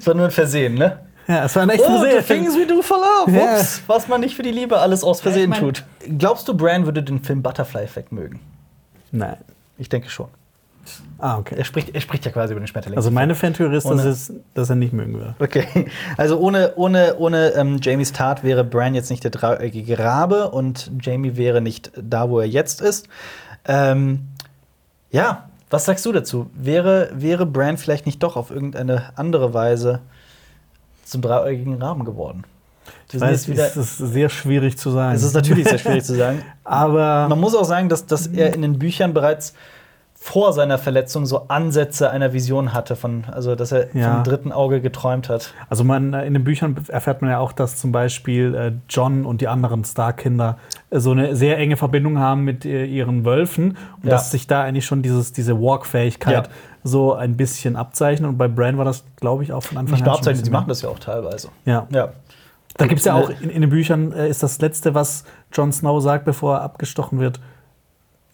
Es 0.00 0.04
war 0.04 0.14
nur 0.14 0.24
ein 0.24 0.30
Versehen, 0.32 0.74
ne? 0.74 0.98
Ja, 1.28 1.44
es 1.44 1.54
war 1.54 1.62
ein 1.62 1.70
echt 1.70 1.84
Oh, 1.86 2.00
Versehen. 2.00 2.24
things 2.44 2.54
we 2.56 2.66
do 2.66 2.82
for 2.82 2.96
love. 2.96 3.30
Ja. 3.38 3.54
Ups, 3.60 3.82
was 3.86 4.08
man 4.08 4.20
nicht 4.20 4.34
für 4.34 4.42
die 4.42 4.50
Liebe 4.50 4.78
alles 4.78 5.04
aus 5.04 5.20
Versehen 5.20 5.52
Ja, 5.52 5.56
ich 5.58 5.62
mein- 5.62 5.74
tut. 5.74 5.84
Glaubst 6.18 6.48
du, 6.48 6.56
Bran 6.56 6.86
würde 6.86 7.04
den 7.04 7.22
Film 7.22 7.40
Butterfly 7.40 7.82
Effect 7.84 8.10
mögen? 8.10 8.40
Nein. 9.12 9.36
Ich 9.78 9.88
denke 9.88 10.10
schon. 10.10 10.26
Ah, 11.18 11.38
okay. 11.38 11.54
Er 11.56 11.64
spricht, 11.64 11.94
er 11.94 12.00
spricht 12.00 12.24
ja 12.24 12.30
quasi 12.32 12.52
über 12.52 12.60
den 12.60 12.66
Schmetterling. 12.66 12.96
Also 12.96 13.10
meine 13.10 13.34
Fantheorie 13.34 13.76
ist, 13.76 13.88
dass, 13.88 14.04
es, 14.04 14.32
dass 14.54 14.70
er 14.70 14.76
nicht 14.76 14.92
mögen 14.92 15.14
würde. 15.14 15.34
Okay, 15.38 15.86
also 16.16 16.38
ohne, 16.38 16.72
ohne, 16.76 17.16
ohne 17.18 17.48
ähm, 17.54 17.78
Jamies 17.82 18.12
Tat 18.12 18.42
wäre 18.42 18.64
Bran 18.64 18.94
jetzt 18.94 19.10
nicht 19.10 19.22
der 19.22 19.30
dreieckige 19.30 19.98
Rabe 19.98 20.50
und 20.50 20.90
Jamie 21.02 21.36
wäre 21.36 21.60
nicht 21.60 21.92
da, 22.00 22.30
wo 22.30 22.40
er 22.40 22.46
jetzt 22.46 22.80
ist. 22.80 23.06
Ähm, 23.66 24.28
ja, 25.10 25.50
was 25.68 25.84
sagst 25.84 26.06
du 26.06 26.12
dazu? 26.12 26.50
Wäre, 26.54 27.10
wäre 27.12 27.44
Bran 27.46 27.76
vielleicht 27.76 28.06
nicht 28.06 28.22
doch 28.22 28.36
auf 28.36 28.50
irgendeine 28.50 29.12
andere 29.16 29.52
Weise 29.52 30.00
zum 31.04 31.20
dreieugigen 31.20 31.80
Raben 31.82 32.04
geworden? 32.04 32.44
Ich 33.12 33.20
weiß, 33.20 33.48
wieder- 33.48 33.66
es 33.66 33.76
ist 33.76 33.98
sehr 33.98 34.28
schwierig 34.28 34.78
zu 34.78 34.90
sagen. 34.90 35.14
es 35.14 35.22
ist 35.22 35.34
natürlich 35.34 35.68
sehr 35.68 35.78
schwierig 35.78 36.04
zu 36.04 36.14
sagen. 36.14 36.42
aber 36.64 37.28
Man 37.28 37.38
muss 37.40 37.54
auch 37.54 37.64
sagen, 37.64 37.88
dass, 37.88 38.06
dass 38.06 38.26
er 38.28 38.54
in 38.54 38.62
den 38.62 38.78
Büchern 38.78 39.12
bereits 39.12 39.54
vor 40.22 40.52
seiner 40.52 40.76
Verletzung 40.76 41.24
so 41.24 41.46
Ansätze 41.48 42.10
einer 42.10 42.34
Vision 42.34 42.74
hatte, 42.74 42.94
von, 42.94 43.24
also 43.32 43.54
dass 43.54 43.72
er 43.72 43.86
Ja. 43.96 44.12
vom 44.16 44.22
dritten 44.24 44.52
Auge 44.52 44.82
geträumt 44.82 45.30
hat. 45.30 45.54
Also 45.70 45.82
man, 45.82 46.12
äh, 46.12 46.26
in 46.26 46.34
den 46.34 46.44
Büchern 46.44 46.76
erfährt 46.88 47.22
man 47.22 47.30
ja 47.30 47.38
auch, 47.38 47.52
dass 47.52 47.78
zum 47.78 47.90
Beispiel 47.90 48.54
äh, 48.54 48.72
John 48.90 49.24
und 49.24 49.40
die 49.40 49.48
anderen 49.48 49.82
Starkinder 49.82 50.58
äh, 50.90 51.00
so 51.00 51.12
eine 51.12 51.34
sehr 51.36 51.56
enge 51.56 51.78
Verbindung 51.78 52.18
haben 52.18 52.42
mit 52.44 52.66
äh, 52.66 52.84
ihren 52.84 53.24
Wölfen 53.24 53.78
und 54.02 54.04
Ja. 54.04 54.10
dass 54.10 54.30
sich 54.30 54.46
da 54.46 54.62
eigentlich 54.62 54.84
schon 54.84 55.00
dieses, 55.00 55.32
diese 55.32 55.58
Walk-Fähigkeit 55.58 56.48
Ja. 56.48 56.52
so 56.84 57.14
ein 57.14 57.38
bisschen 57.38 57.76
abzeichnet. 57.76 58.28
Und 58.28 58.36
bei 58.36 58.46
Bran 58.46 58.76
war 58.76 58.84
das, 58.84 59.04
glaube 59.16 59.42
ich, 59.42 59.54
auch 59.54 59.62
von 59.62 59.78
Anfang 59.78 60.00
Nicht 60.00 60.06
an. 60.06 60.22
sie 60.22 60.30
bisschen 60.32 60.52
machen 60.52 60.68
das 60.68 60.82
ja 60.82 60.90
auch 60.90 60.98
teilweise. 60.98 61.48
Ja. 61.64 61.86
Ja. 61.90 62.10
Da 62.76 62.86
gibt 62.86 62.98
es 63.00 63.06
ja 63.06 63.14
auch 63.14 63.30
in, 63.30 63.48
in 63.48 63.62
den 63.62 63.70
Büchern, 63.70 64.12
ist 64.12 64.42
das 64.42 64.60
letzte, 64.60 64.94
was 64.94 65.24
Jon 65.52 65.72
Snow 65.72 66.00
sagt, 66.02 66.26
bevor 66.26 66.56
er 66.56 66.62
abgestochen 66.62 67.18
wird. 67.20 67.40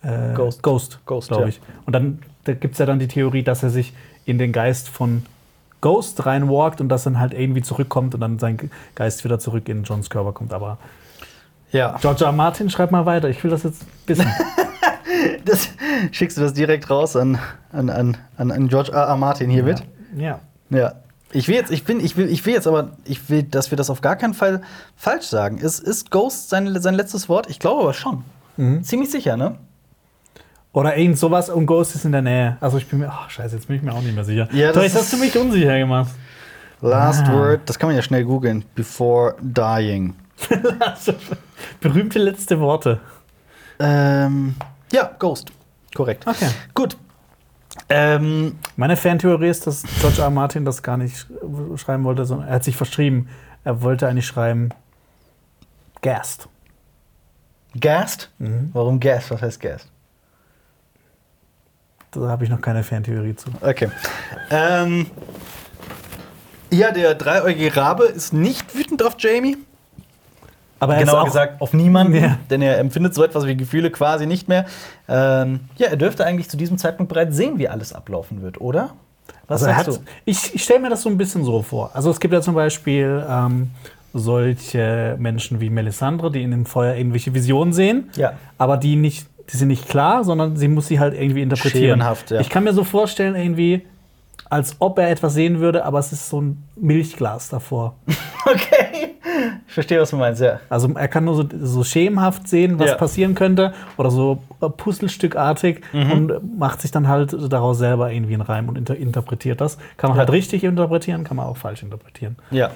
Äh, 0.03 0.35
Ghost. 0.35 0.63
Ghost, 0.63 1.01
Ghost, 1.07 1.29
glaube 1.29 1.45
ja. 1.45 1.49
ich. 1.49 1.61
Und 1.85 1.93
dann 1.95 2.19
da 2.47 2.55
gibt 2.55 2.75
es 2.75 2.79
ja 2.79 2.87
dann 2.87 2.99
die 2.99 3.09
Theorie, 3.09 3.43
dass 3.43 3.63
er 3.63 3.71
sich 3.71 3.93
in 4.25 4.39
den 4.39 4.53
Geist 4.53 4.89
von 4.89 5.25
Ghost 5.81 6.27
reinwalkt 6.27 6.81
und 6.81 6.89
dass 6.89 7.05
dann 7.05 7.21
halt 7.21 7.35
irgendwie 7.35 7.63
zurückkommt 7.63 8.15
und 8.15 8.21
dann 8.21 8.39
sein 8.39 8.71
Geist 8.95 9.25
wieder 9.25 9.39
zurück 9.39 9.69
in 9.69 9.83
Johns 9.83 10.11
Körper 10.11 10.33
kommt. 10.33 10.53
Aber 10.53 10.79
Ja. 11.73 11.99
George 12.01 12.25
R. 12.25 12.33
Martin, 12.33 12.71
schreib 12.71 12.93
mal 12.93 13.05
weiter. 13.05 13.29
Ich 13.29 13.43
will 13.45 13.51
das 13.51 13.63
jetzt 13.63 13.85
wissen. 14.07 14.27
Das, 15.45 15.71
schickst 16.11 16.37
du 16.37 16.43
das 16.43 16.53
direkt 16.53 16.91
raus 16.91 17.17
an, 17.17 17.39
an, 17.73 17.89
an, 17.89 18.17
an 18.37 18.69
George 18.69 18.93
R. 18.93 19.05
R. 19.05 19.17
Martin 19.17 19.49
hier 19.49 19.63
mit? 19.63 19.83
ja. 20.17 20.41
Ja. 20.69 20.95
Ich 21.33 21.49
will 21.49 21.55
jetzt, 21.55 21.71
ich 21.71 21.85
bin, 21.85 22.01
ich 22.01 22.17
will, 22.17 22.29
ich 22.29 22.45
will 22.47 22.55
jetzt 22.55 22.67
aber, 22.67 22.93
ich 23.05 23.29
will, 23.31 23.43
dass 23.43 23.71
wir 23.71 23.77
das 23.77 23.91
auf 23.91 24.01
gar 24.01 24.17
keinen 24.17 24.35
Fall 24.35 24.63
falsch 24.97 25.27
sagen. 25.27 25.59
Ist, 25.59 25.81
ist 25.81 26.11
Ghost 26.11 26.51
sein, 26.51 26.81
sein 26.81 26.95
letztes 26.95 27.29
Wort? 27.29 27.49
Ich 27.51 27.59
glaube 27.59 27.83
aber 27.83 27.95
schon. 27.95 28.25
Mhm. 28.57 28.83
Ziemlich 28.85 29.11
sicher, 29.11 29.37
ne? 29.37 29.57
Oder 30.77 30.95
irgend 30.99 31.19
sowas 31.19 31.49
und 31.49 31.65
Ghost 31.65 31.95
ist 31.95 32.05
in 32.05 32.13
der 32.13 32.21
Nähe. 32.21 32.59
Also 32.61 32.77
ich 32.77 32.87
bin 32.87 32.99
mir, 32.99 33.09
ach 33.09 33.31
scheiße, 33.31 33.57
jetzt 33.57 33.67
bin 33.67 33.77
ich 33.77 33.83
mir 33.83 33.95
auch 33.95 34.03
nicht 34.03 34.15
mehr 34.15 34.25
sicher. 34.25 34.47
Ja, 34.53 34.69
Doch, 34.69 34.75
das 34.75 34.85
jetzt 34.93 34.97
hast 34.97 35.13
du 35.15 35.17
mich 35.17 35.35
unsicher 35.35 35.79
gemacht. 35.79 36.13
Last 36.83 37.25
Ah. 37.27 37.33
word, 37.33 37.61
das 37.65 37.79
kann 37.79 37.89
man 37.89 37.97
ja 37.97 38.03
schnell 38.03 38.25
googeln. 38.27 38.63
Before 38.75 39.35
dying. 39.41 40.15
Also, 40.81 41.15
Berühmte 41.81 42.19
letzte 42.19 42.61
Worte. 42.61 43.01
Ähm, 43.79 44.55
ja, 44.93 45.11
Ghost. 45.19 45.51
Korrekt. 45.95 46.27
Okay. 46.27 46.49
Gut. 46.75 46.99
Ähm, 47.89 48.59
Meine 48.77 48.99
Fantheorie 48.99 49.49
ist, 49.49 49.67
dass 49.67 49.83
George 50.01 50.19
R. 50.19 50.25
R. 50.25 50.31
Martin 50.31 50.67
das 50.67 50.83
gar 50.83 50.99
nicht 50.99 51.17
sch- 51.17 51.79
schreiben 51.79 52.05
wollte, 52.05 52.27
sondern 52.27 52.49
er 52.49 52.57
hat 52.57 52.65
sich 52.65 52.77
verschrieben. 52.77 53.29
Er 53.65 53.81
wollte 53.81 54.07
eigentlich 54.09 54.27
schreiben 54.27 54.69
Gast. 56.03 56.49
Gast? 57.81 58.31
Mhm. 58.39 58.71
Warum 58.75 59.01
Gast? 59.01 59.31
Was 59.31 59.41
heißt 59.41 59.61
Gast? 59.61 59.89
Da 62.21 62.29
habe 62.29 62.45
ich 62.45 62.51
noch 62.51 62.61
keine 62.61 62.83
Fantheorie 62.83 63.35
zu. 63.37 63.51
Okay. 63.61 63.89
Ähm, 64.51 65.07
ja, 66.71 66.91
der 66.91 67.15
dreieugige 67.15 67.77
Rabe 67.77 68.05
ist 68.05 68.33
nicht 68.33 68.75
wütend 68.77 69.03
auf 69.03 69.17
Jamie. 69.19 69.57
Aber 70.79 70.95
er 70.95 71.01
Genauer 71.01 71.19
ist 71.19 71.23
auch, 71.23 71.27
gesagt 71.27 71.61
auf 71.63 71.73
niemanden, 71.73 72.15
Ja. 72.23 72.39
denn 72.51 72.61
er 72.61 72.79
empfindet 72.79 73.15
so 73.15 73.25
etwas 73.25 73.47
wie 73.47 73.57
Gefühle 73.57 73.91
quasi 73.91 74.27
nicht 74.27 74.47
mehr. 74.49 74.67
Ähm, 75.09 75.61
ja, 75.77 75.89
er 75.89 75.97
dürfte 75.97 76.25
eigentlich 76.27 76.51
zu 76.51 76.57
diesem 76.59 76.77
Zeitpunkt 76.77 77.11
bereits 77.13 77.35
sehen, 77.37 77.59
wie 77.59 77.69
alles 77.69 77.93
ablaufen 77.95 78.43
wird, 78.43 78.61
oder? 78.61 78.91
Was 79.49 79.63
Also 79.63 79.75
sagst 79.75 79.99
hat, 80.01 80.07
ich 80.25 80.55
ich 80.55 80.65
stelle 80.65 80.81
mir 80.81 80.91
das 80.91 81.03
so 81.03 81.09
ein 81.09 81.17
bisschen 81.17 81.45
so 81.45 81.63
vor. 81.63 81.91
Also 81.95 82.11
es 82.11 82.21
gibt 82.21 82.35
ja 82.35 82.41
zum 82.43 82.55
Beispiel 82.55 83.25
ähm, 83.29 83.71
solche 84.13 85.17
Menschen 85.19 85.61
wie 85.61 85.71
Melisandre, 85.71 86.31
die 86.31 86.43
in 86.43 86.51
dem 86.51 86.67
Feuer 86.67 86.95
irgendwelche 86.95 87.33
Visionen 87.33 87.73
sehen, 87.73 88.11
Ja. 88.17 88.33
aber 88.59 88.77
die 88.77 88.97
nicht, 88.97 89.27
die 89.53 89.57
sind 89.57 89.69
nicht 89.69 89.89
klar, 89.89 90.25
sondern 90.25 90.57
sie 90.57 90.69
muss 90.69 90.87
sie 90.89 90.99
halt 91.01 91.15
irgendwie 91.15 91.43
interpretieren. 91.43 92.01
Schemenhaft, 92.01 92.31
ja. 92.31 92.41
Ich 92.41 92.49
kann 92.49 92.65
mir 92.65 92.73
so 92.73 92.85
vorstellen, 92.85 93.35
irgendwie, 93.37 93.87
als 94.51 94.77
ob 94.79 94.99
er 94.99 95.11
etwas 95.11 95.35
sehen 95.35 95.61
würde, 95.61 95.85
aber 95.85 95.99
es 95.99 96.13
ist 96.13 96.29
so 96.29 96.41
ein 96.41 96.65
Milchglas 96.77 97.49
davor. 97.49 97.95
Okay. 98.49 99.17
Ich 99.67 99.75
verstehe, 99.75 100.01
was 100.01 100.11
du 100.11 100.17
meinst, 100.17 100.41
ja. 100.41 100.61
Also 100.71 100.89
er 100.95 101.09
kann 101.09 101.25
nur 101.25 101.35
so, 101.35 101.45
so 101.61 101.83
schemenhaft 101.83 102.47
sehen, 102.47 102.79
was 102.79 102.91
Ja. 102.91 102.95
passieren 102.95 103.35
könnte, 103.35 103.75
oder 103.97 104.09
so 104.13 104.39
äh, 104.63 104.69
puzzlestückartig 104.69 105.81
Mhm. 105.93 106.13
und 106.13 106.59
macht 106.59 106.81
sich 106.81 106.93
dann 106.93 107.09
halt 107.09 107.37
daraus 107.53 107.79
selber 107.79 108.13
irgendwie 108.13 108.35
einen 108.35 108.43
Reim 108.43 108.69
und 108.69 108.79
inter 108.79 108.95
interpretiert 108.97 109.61
das. 109.61 109.79
Kann 109.97 110.11
man 110.11 110.17
Ja. 110.17 110.21
halt 110.21 110.31
richtig 110.31 110.63
interpretieren, 110.63 111.25
kann 111.25 111.37
man 111.39 111.47
auch 111.47 111.57
falsch 111.57 111.83
interpretieren. 111.83 112.37
Ja. 112.53 112.71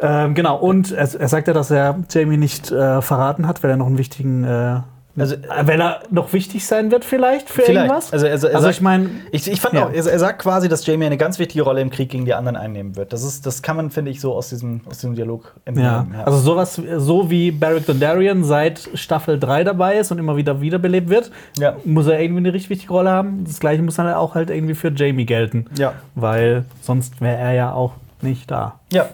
Ähm, 0.00 0.34
genau, 0.34 0.58
und 0.58 0.92
er, 0.92 1.08
er 1.14 1.28
sagt 1.28 1.48
ja, 1.48 1.54
dass 1.54 1.70
er 1.70 1.98
Jamie 2.10 2.36
nicht 2.36 2.70
äh, 2.70 3.00
verraten 3.00 3.48
hat, 3.48 3.62
weil 3.62 3.70
er 3.70 3.76
noch 3.78 3.86
einen 3.86 3.96
wichtigen 3.96 4.44
äh, 4.44 4.80
Also, 5.16 5.36
Wenn 5.62 5.80
er 5.80 6.00
noch 6.10 6.32
wichtig 6.32 6.66
sein 6.66 6.90
wird, 6.90 7.04
vielleicht 7.04 7.48
für 7.48 7.62
Vielleicht. 7.62 7.86
irgendwas. 7.86 8.12
Also, 8.12 8.26
also, 8.26 8.48
er 8.48 8.54
also 8.56 8.64
sagt- 8.66 8.76
ich 8.76 8.80
meine, 8.82 9.10
Ich, 9.30 9.50
ich 9.50 9.60
fand 9.60 9.74
Ja. 9.74 9.86
auch, 9.86 9.92
er, 9.92 10.04
er 10.06 10.18
sagt 10.18 10.40
quasi, 10.42 10.68
dass 10.68 10.84
Jamie 10.86 11.06
eine 11.06 11.16
ganz 11.16 11.38
wichtige 11.38 11.62
Rolle 11.62 11.80
im 11.82 11.90
Krieg 11.90 12.08
gegen 12.08 12.24
die 12.24 12.34
anderen 12.34 12.56
einnehmen 12.56 12.96
wird. 12.96 13.12
Das, 13.12 13.22
ist, 13.22 13.46
das 13.46 13.62
kann 13.62 13.76
man, 13.76 13.90
finde 13.90 14.10
ich, 14.10 14.20
so 14.20 14.34
aus 14.34 14.48
diesem, 14.48 14.80
aus 14.88 14.98
diesem 14.98 15.14
Dialog 15.14 15.52
ja. 15.54 15.60
entnehmen. 16.00 16.16
Also 16.24 16.38
sowas, 16.38 16.80
so 16.96 17.30
wie 17.30 17.52
Barrick 17.52 17.86
Dondarrion 17.86 18.42
seit 18.44 18.88
Staffel 18.94 19.38
3 19.38 19.62
dabei 19.64 19.98
ist 19.98 20.10
und 20.10 20.18
immer 20.18 20.36
wieder 20.36 20.60
wiederbelebt 20.60 21.08
wird, 21.08 21.30
Ja. 21.58 21.76
muss 21.84 22.06
er 22.08 22.18
irgendwie 22.20 22.40
eine 22.40 22.52
richtig 22.52 22.70
wichtige 22.70 22.92
Rolle 22.92 23.10
haben. 23.10 23.44
Das 23.46 23.60
gleiche 23.60 23.82
muss 23.82 23.94
dann 23.94 24.12
auch 24.14 24.34
halt 24.34 24.50
irgendwie 24.50 24.74
für 24.74 24.88
Jamie 24.92 25.26
gelten. 25.26 25.66
Ja. 25.78 25.92
Weil 26.16 26.64
sonst 26.82 27.20
wäre 27.20 27.36
er 27.36 27.52
ja 27.52 27.72
auch 27.72 27.92
nicht 28.24 28.50
da. 28.50 28.80
Ja. 28.92 29.08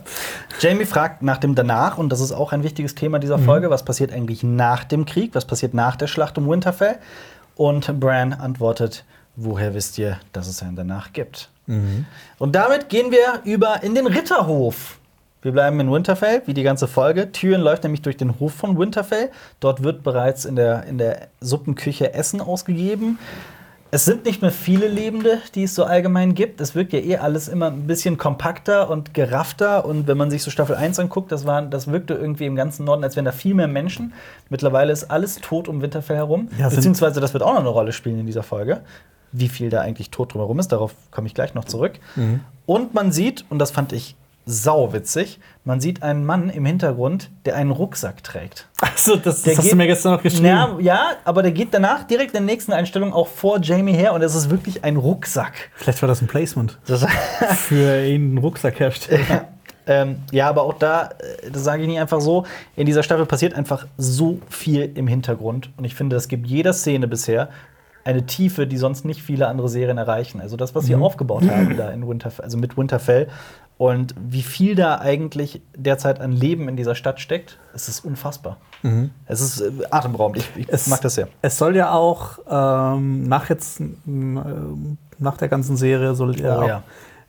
Jamie 0.60 0.86
fragt 0.86 1.20
nach 1.22 1.36
dem 1.38 1.54
Danach, 1.54 1.98
und 1.98 2.08
das 2.10 2.20
ist 2.20 2.32
auch 2.32 2.52
ein 2.52 2.62
wichtiges 2.62 2.94
Thema 2.94 3.18
dieser 3.18 3.36
Mhm. 3.36 3.44
Folge. 3.44 3.70
Was 3.70 3.84
passiert 3.84 4.12
eigentlich 4.12 4.42
nach 4.42 4.84
dem 4.84 5.04
Krieg? 5.04 5.34
Was 5.34 5.44
passiert 5.44 5.74
nach 5.74 5.96
der 5.96 6.06
Schlacht 6.06 6.38
um 6.38 6.48
Winterfell? 6.48 6.96
Und 7.56 8.00
Bran 8.00 8.32
antwortet: 8.32 9.04
Woher 9.36 9.74
wisst 9.74 9.98
ihr, 9.98 10.18
dass 10.32 10.48
es 10.48 10.62
ein 10.62 10.76
Danach 10.76 11.12
gibt? 11.12 11.50
Mhm. 11.66 12.06
Und 12.38 12.54
damit 12.54 12.88
gehen 12.88 13.10
wir 13.10 13.40
über 13.44 13.82
in 13.82 13.94
den 13.94 14.06
Ritterhof. 14.06 14.96
Wir 15.42 15.52
bleiben 15.52 15.80
in 15.80 15.90
Winterfell, 15.90 16.42
wie 16.46 16.52
die 16.54 16.62
ganze 16.62 16.86
Folge. 16.86 17.32
Tyrion 17.32 17.62
läuft 17.62 17.82
nämlich 17.84 18.02
durch 18.02 18.16
den 18.18 18.38
Hof 18.40 18.52
von 18.52 18.78
Winterfell. 18.78 19.30
Dort 19.60 19.82
wird 19.82 20.02
bereits 20.02 20.44
in 20.44 20.54
der, 20.56 20.84
in 20.84 20.98
der 20.98 21.28
Suppenküche 21.40 22.12
Essen 22.12 22.42
ausgegeben. 22.42 23.18
Es 23.92 24.04
sind 24.04 24.24
nicht 24.24 24.40
mehr 24.40 24.52
viele 24.52 24.86
Lebende, 24.86 25.38
die 25.54 25.64
es 25.64 25.74
so 25.74 25.84
allgemein 25.84 26.34
gibt. 26.34 26.60
Es 26.60 26.76
wirkt 26.76 26.92
ja 26.92 27.00
eh 27.00 27.16
alles 27.16 27.48
immer 27.48 27.66
ein 27.66 27.88
bisschen 27.88 28.18
kompakter 28.18 28.88
und 28.88 29.14
geraffter. 29.14 29.84
Und 29.84 30.06
wenn 30.06 30.16
man 30.16 30.30
sich 30.30 30.44
so 30.44 30.50
Staffel 30.50 30.76
1 30.76 31.00
anguckt, 31.00 31.32
das, 31.32 31.44
war, 31.44 31.62
das 31.62 31.88
wirkte 31.88 32.14
irgendwie 32.14 32.46
im 32.46 32.54
ganzen 32.54 32.84
Norden, 32.84 33.02
als 33.02 33.16
wären 33.16 33.24
da 33.24 33.32
viel 33.32 33.54
mehr 33.54 33.66
Menschen. 33.66 34.12
Mittlerweile 34.48 34.92
ist 34.92 35.10
alles 35.10 35.36
tot 35.36 35.66
um 35.66 35.82
Winterfell 35.82 36.16
herum. 36.16 36.48
Ja, 36.56 36.68
Beziehungsweise, 36.68 37.20
das 37.20 37.32
wird 37.32 37.42
auch 37.42 37.52
noch 37.52 37.60
eine 37.60 37.68
Rolle 37.68 37.92
spielen 37.92 38.20
in 38.20 38.26
dieser 38.26 38.44
Folge. 38.44 38.80
Wie 39.32 39.48
viel 39.48 39.70
da 39.70 39.80
eigentlich 39.80 40.10
tot 40.10 40.34
drumherum 40.34 40.60
ist, 40.60 40.68
darauf 40.68 40.94
komme 41.10 41.26
ich 41.26 41.34
gleich 41.34 41.54
noch 41.54 41.64
zurück. 41.64 41.98
Und 42.66 42.94
man 42.94 43.10
sieht, 43.10 43.44
und 43.48 43.58
das 43.58 43.72
fand 43.72 43.92
ich 43.92 44.14
sauwitzig, 44.46 45.38
man 45.64 45.80
sieht 45.80 46.02
einen 46.02 46.24
Mann 46.24 46.50
im 46.50 46.64
Hintergrund, 46.64 47.30
der 47.44 47.56
einen 47.56 47.70
Rucksack 47.70 48.22
trägt. 48.24 48.66
Achso, 48.80 49.16
das, 49.16 49.42
das 49.42 49.56
hast 49.58 49.62
geht- 49.64 49.72
du 49.72 49.76
mir 49.76 49.86
gestern 49.86 50.12
noch 50.14 50.22
geschrieben. 50.22 50.46
Ja, 50.46 50.76
ja, 50.80 51.02
aber 51.24 51.42
der 51.42 51.52
geht 51.52 51.72
danach 51.72 52.04
direkt 52.04 52.34
in 52.34 52.44
der 52.46 52.54
nächsten 52.54 52.72
Einstellung 52.72 53.12
auch 53.12 53.28
vor 53.28 53.60
Jamie 53.60 53.92
her 53.92 54.12
und 54.12 54.22
es 54.22 54.34
ist 54.34 54.50
wirklich 54.50 54.82
ein 54.84 54.96
Rucksack. 54.96 55.70
Vielleicht 55.76 56.02
war 56.02 56.08
das 56.08 56.20
ein 56.22 56.26
Placement 56.26 56.78
Das, 56.86 57.04
für 57.56 58.04
ihn 58.06 58.30
einen 58.30 58.38
Rucksack 58.38 58.80
herstellen. 58.80 59.24
ähm, 59.86 60.16
ja, 60.32 60.48
aber 60.48 60.62
auch 60.62 60.74
da, 60.74 61.10
äh, 61.44 61.50
das 61.52 61.62
sage 61.64 61.82
ich 61.82 61.88
nicht 61.88 62.00
einfach 62.00 62.20
so, 62.20 62.44
in 62.76 62.86
dieser 62.86 63.02
Staffel 63.02 63.26
passiert 63.26 63.54
einfach 63.54 63.86
so 63.98 64.40
viel 64.48 64.90
im 64.94 65.06
Hintergrund 65.06 65.70
und 65.76 65.84
ich 65.84 65.94
finde, 65.94 66.16
das 66.16 66.28
gibt 66.28 66.46
jeder 66.46 66.72
Szene 66.72 67.06
bisher 67.06 67.48
eine 68.02 68.24
Tiefe, 68.24 68.66
die 68.66 68.78
sonst 68.78 69.04
nicht 69.04 69.22
viele 69.22 69.46
andere 69.46 69.68
Serien 69.68 69.98
erreichen. 69.98 70.40
Also 70.40 70.56
das, 70.56 70.74
was 70.74 70.86
sie 70.86 70.94
aufgebaut 70.96 71.42
haben 71.50 71.76
da 71.76 71.90
in 71.90 72.08
Winterfell, 72.08 72.42
also 72.44 72.56
mit 72.56 72.78
Winterfell 72.78 73.28
und 73.80 74.14
wie 74.20 74.42
viel 74.42 74.74
da 74.74 74.98
eigentlich 74.98 75.62
derzeit 75.74 76.20
an 76.20 76.32
Leben 76.32 76.68
in 76.68 76.76
dieser 76.76 76.94
Stadt 76.94 77.18
steckt, 77.18 77.58
es 77.74 77.88
ist 77.88 78.04
unfassbar. 78.04 78.58
Es 79.26 79.40
ist 79.40 79.62
äh, 79.62 79.70
atemberaubend. 79.90 80.36
Ich, 80.54 80.62
ich 80.64 80.68
Es- 80.68 80.86
mag 80.88 81.00
das 81.00 81.14
sehr. 81.14 81.28
Es 81.40 81.56
soll 81.56 81.76
ja 81.76 81.90
auch 81.92 82.38
ähm, 82.50 83.22
nach 83.26 83.48
jetzt 83.48 83.80
ähm, 83.80 84.98
nach 85.18 85.38
der 85.38 85.48
ganzen 85.48 85.78
Serie 85.78 86.14
soll 86.14 86.38
ja, 86.38 86.58
Oh, 86.60 86.66
ja. 86.68 86.82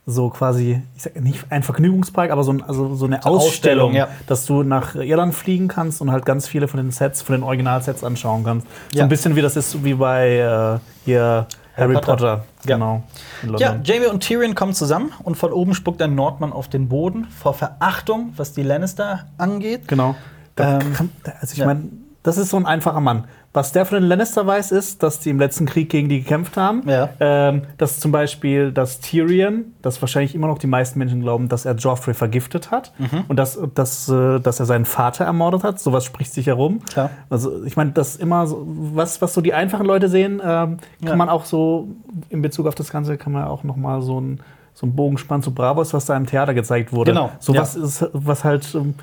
so 0.04 0.28
quasi 0.28 0.82
ich 0.94 1.02
sag 1.04 1.18
nicht 1.22 1.44
ein 1.48 1.62
Vergnügungspark, 1.62 2.30
aber 2.30 2.44
so, 2.44 2.52
ein, 2.52 2.62
also 2.62 2.94
so 2.96 3.06
eine 3.06 3.20
So 3.22 3.30
Ausstellung, 3.30 3.90
Ausstellung, 3.90 3.94
ja. 3.94 4.08
dass 4.26 4.44
du 4.44 4.62
nach 4.62 4.94
Irland 4.94 5.34
fliegen 5.34 5.68
kannst 5.68 6.02
und 6.02 6.10
halt 6.12 6.26
ganz 6.26 6.46
viele 6.48 6.68
von 6.68 6.76
den 6.78 6.90
Sets, 6.90 7.22
von 7.22 7.34
den 7.34 7.44
Originalsets 7.44 8.04
anschauen 8.04 8.44
kannst. 8.44 8.66
So 8.94 9.00
ein 9.00 9.08
bisschen 9.08 9.36
wie 9.36 9.42
das 9.42 9.56
ist 9.56 9.82
wie 9.84 9.94
bei 9.94 10.36
äh, 10.36 10.78
hier 11.06 11.46
Harry 11.76 11.94
Potter. 11.94 12.06
Potter, 12.12 12.44
Ja. 12.66 12.74
genau. 12.76 13.02
Ja, 13.42 13.48
London. 13.70 13.80
Jamie 13.84 14.06
und 14.06 14.20
Tyrion 14.20 14.54
kommen 14.54 14.74
zusammen 14.74 15.12
und 15.22 15.36
von 15.36 15.52
oben 15.52 15.74
spuckt 15.74 16.02
ein 16.02 16.14
Nordmann 16.14 16.52
auf 16.52 16.68
den 16.68 16.88
Boden 16.88 17.26
vor 17.26 17.54
Verachtung, 17.54 18.32
was 18.36 18.52
die 18.52 18.62
Lannister 18.62 19.26
angeht. 19.38 19.88
Genau. 19.88 20.14
Da 20.54 20.80
Ähm, 20.80 20.92
kann, 20.92 21.10
also 21.40 21.52
ich 21.52 21.58
ja. 21.58 21.66
meine, 21.66 21.88
das 22.22 22.38
ist 22.38 22.50
so 22.50 22.56
ein 22.56 22.66
einfacher 22.66 23.00
Mann. 23.00 23.24
Was 23.52 23.72
der 23.72 23.84
von 23.84 23.98
den 24.00 24.08
Lannister 24.08 24.46
weiß, 24.46 24.72
ist, 24.72 25.02
dass 25.02 25.18
die 25.20 25.28
im 25.30 25.38
letzten 25.38 25.66
Krieg 25.66 25.90
gegen 25.90 26.08
die 26.08 26.22
gekämpft 26.22 26.56
haben. 26.56 26.88
Ja. 26.88 27.10
Ähm, 27.20 27.62
dass 27.76 28.00
zum 28.00 28.10
Beispiel, 28.12 28.72
dass 28.72 29.00
Tyrion, 29.00 29.74
dass 29.82 30.00
wahrscheinlich 30.00 30.34
immer 30.34 30.46
noch 30.46 30.56
die 30.58 30.66
meisten 30.68 30.98
Menschen 30.98 31.20
glauben, 31.20 31.48
dass 31.48 31.64
er 31.66 31.74
Joffrey 31.74 32.14
vergiftet 32.14 32.70
hat 32.70 32.92
Mhm. 32.98 33.24
und 33.28 33.36
dass, 33.36 33.58
dass, 33.74 34.08
äh, 34.08 34.38
dass 34.40 34.58
er 34.60 34.66
seinen 34.66 34.84
Vater 34.86 35.24
ermordet 35.26 35.64
hat. 35.64 35.80
Sowas 35.80 36.04
spricht 36.04 36.32
sich 36.32 36.46
herum. 36.46 36.80
Klar. 36.86 37.10
Also 37.28 37.62
ich 37.64 37.76
meine, 37.76 37.90
das 37.92 38.16
immer 38.16 38.46
so, 38.46 38.62
was, 38.66 39.20
was 39.20 39.34
so 39.34 39.40
die 39.42 39.52
einfachen 39.52 39.84
Leute 39.86 40.08
sehen, 40.08 40.34
ähm, 40.34 40.40
kann 40.40 40.78
Ja. 41.08 41.16
man 41.16 41.28
auch 41.28 41.44
so 41.44 41.88
in 42.30 42.40
Bezug 42.40 42.66
auf 42.66 42.74
das 42.74 42.90
Ganze 42.90 43.18
kann 43.18 43.32
man 43.32 43.44
auch 43.44 43.64
noch 43.64 43.76
mal 43.76 44.00
so 44.00 44.20
ein 44.20 44.40
so 44.74 44.86
ein 44.86 44.96
Bogen 44.96 45.18
spannen 45.18 45.42
zu 45.42 45.52
Bravos, 45.52 45.92
was 45.92 46.06
da 46.06 46.16
im 46.16 46.24
Theater 46.24 46.54
gezeigt 46.54 46.94
wurde. 46.94 47.10
Genau, 47.12 47.30
So 47.40 47.52
ja. 47.52 47.60
was 47.60 47.76
ist, 47.76 48.08
was 48.14 48.42
halt 48.44 48.74
ähm, 48.74 48.94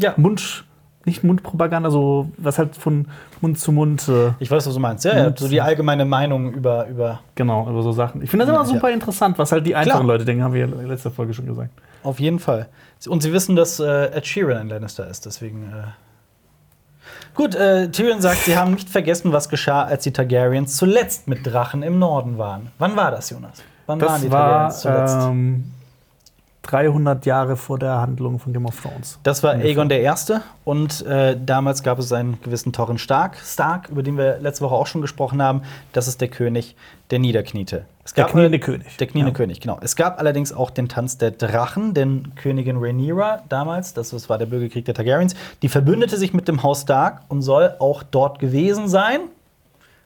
Ja, 0.00 0.14
Mund, 0.16 0.64
nicht 1.06 1.22
Mundpropaganda, 1.24 1.90
so 1.90 2.30
was 2.38 2.58
halt 2.58 2.76
von 2.76 3.06
Mund 3.40 3.58
zu 3.58 3.72
Mund, 3.72 4.08
äh, 4.08 4.30
ich 4.38 4.50
weiß, 4.50 4.66
was 4.66 4.74
du 4.74 4.80
meinst. 4.80 5.04
Ja, 5.04 5.16
ja, 5.16 5.32
so 5.36 5.48
die 5.48 5.60
allgemeine 5.60 6.04
Meinung 6.04 6.52
über, 6.52 6.86
über 6.88 7.20
genau, 7.34 7.68
über 7.68 7.82
so 7.82 7.92
Sachen. 7.92 8.22
Ich 8.22 8.30
finde 8.30 8.46
das 8.46 8.54
immer 8.54 8.64
Ja. 8.64 8.72
super 8.72 8.90
interessant, 8.90 9.38
was 9.38 9.52
halt 9.52 9.66
die 9.66 9.74
einfachen 9.74 9.98
Klar. 10.00 10.04
Leute 10.04 10.24
denken, 10.24 10.42
haben 10.42 10.54
wir 10.54 10.64
in 10.64 10.70
der 10.76 10.86
letzten 10.86 11.10
Folge 11.10 11.34
schon 11.34 11.46
gesagt. 11.46 11.70
auf 12.02 12.20
jeden 12.20 12.38
Fall. 12.38 12.68
Und 13.08 13.22
sie 13.22 13.32
wissen, 13.32 13.54
dass 13.56 13.80
äh, 13.80 14.06
Ed 14.16 14.26
Sheeran 14.26 14.56
ein 14.58 14.68
Lannister 14.68 15.06
ist, 15.08 15.26
deswegen. 15.26 15.64
Äh 15.64 15.84
Gut, 17.34 17.54
äh, 17.54 17.90
Tyrion 17.90 18.20
sagt, 18.20 18.38
sie 18.44 18.56
haben 18.56 18.72
nicht 18.74 18.88
vergessen, 18.88 19.32
was 19.32 19.48
geschah, 19.48 19.82
als 19.82 20.04
die 20.04 20.12
Targaryens 20.12 20.76
zuletzt 20.76 21.26
mit 21.28 21.44
Drachen 21.44 21.82
im 21.82 21.98
Norden 21.98 22.38
waren. 22.38 22.68
Wann 22.78 22.96
war 22.96 23.10
das, 23.10 23.28
Jonas? 23.30 23.62
Wann 23.86 24.00
waren 24.00 24.08
Das 24.08 24.20
die 24.22 24.30
war 24.30 24.70
Targaryens 24.70 24.80
zuletzt? 24.80 25.16
ähm, 25.20 25.64
300 26.64 27.24
Jahre 27.26 27.56
vor 27.56 27.78
der 27.78 28.00
Handlung 28.00 28.38
von 28.38 28.52
Game 28.52 28.66
of 28.66 28.80
Thrones. 28.80 29.18
Das 29.22 29.42
war. 29.42 29.52
Aegon 29.54 29.88
der 29.88 30.00
Erste 30.00 30.42
und 30.64 31.04
äh, 31.06 31.36
damals 31.38 31.82
gab 31.82 31.98
es 31.98 32.12
einen 32.12 32.40
gewissen 32.42 32.72
Torren 32.72 32.98
Stark, 32.98 33.36
Stark, 33.44 33.88
über 33.90 34.02
den 34.02 34.16
wir 34.16 34.38
letzte 34.38 34.64
Woche 34.64 34.74
auch 34.74 34.86
schon 34.86 35.00
gesprochen 35.02 35.42
haben. 35.42 35.62
Das 35.92 36.08
ist 36.08 36.20
der 36.20 36.28
König, 36.28 36.76
der 37.10 37.18
Niederkniete. 37.18 37.84
Es 38.04 38.12
Der 38.14 38.24
gab 38.24 38.32
kniende 38.32 38.58
König. 38.58 38.96
Der 38.96 39.06
kniende 39.06 39.30
Ja. 39.30 39.36
König, 39.36 39.60
genau. 39.60 39.78
Es 39.80 39.96
gab 39.96 40.18
allerdings 40.18 40.52
auch 40.52 40.70
den 40.70 40.88
Tanz 40.88 41.16
der 41.18 41.30
Drachen, 41.30 41.94
denn 41.94 42.32
Königin 42.36 42.76
Rhaenyra 42.76 43.42
damals, 43.48 43.94
das, 43.94 44.10
das 44.10 44.28
war 44.28 44.38
der 44.38 44.46
Bürgerkrieg 44.46 44.84
der 44.84 44.94
Targaryens, 44.94 45.34
die 45.62 45.68
verbündete 45.68 46.16
sich 46.16 46.34
mit 46.34 46.48
dem 46.48 46.62
Haus 46.62 46.82
Stark 46.82 47.22
und 47.28 47.42
soll 47.42 47.74
auch 47.78 48.02
dort 48.02 48.38
gewesen 48.38 48.88
sein. 48.88 49.20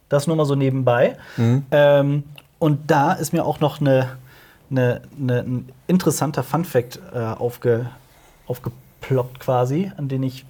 Das 0.09 0.27
nur 0.27 0.37
mal 0.37 0.45
so 0.45 0.55
nebenbei. 0.55 1.17
Mhm. 1.37 1.67
Ähm, 1.71 2.23
und 2.59 2.91
da 2.91 3.13
ist 3.13 3.33
mir 3.33 3.45
auch 3.45 3.61
noch 3.61 3.81
eine, 3.81 4.09
eine, 4.71 5.03
eine, 5.21 5.39
ein 5.41 5.69
interessanter 5.87 6.43
Funfact 6.43 7.01
äh, 7.15 7.19
aufge, 7.19 7.87
aufgeploppt 8.47 9.41
quasi, 9.41 9.93
an 9.97 10.09
den 10.09 10.23
ich 10.23 10.45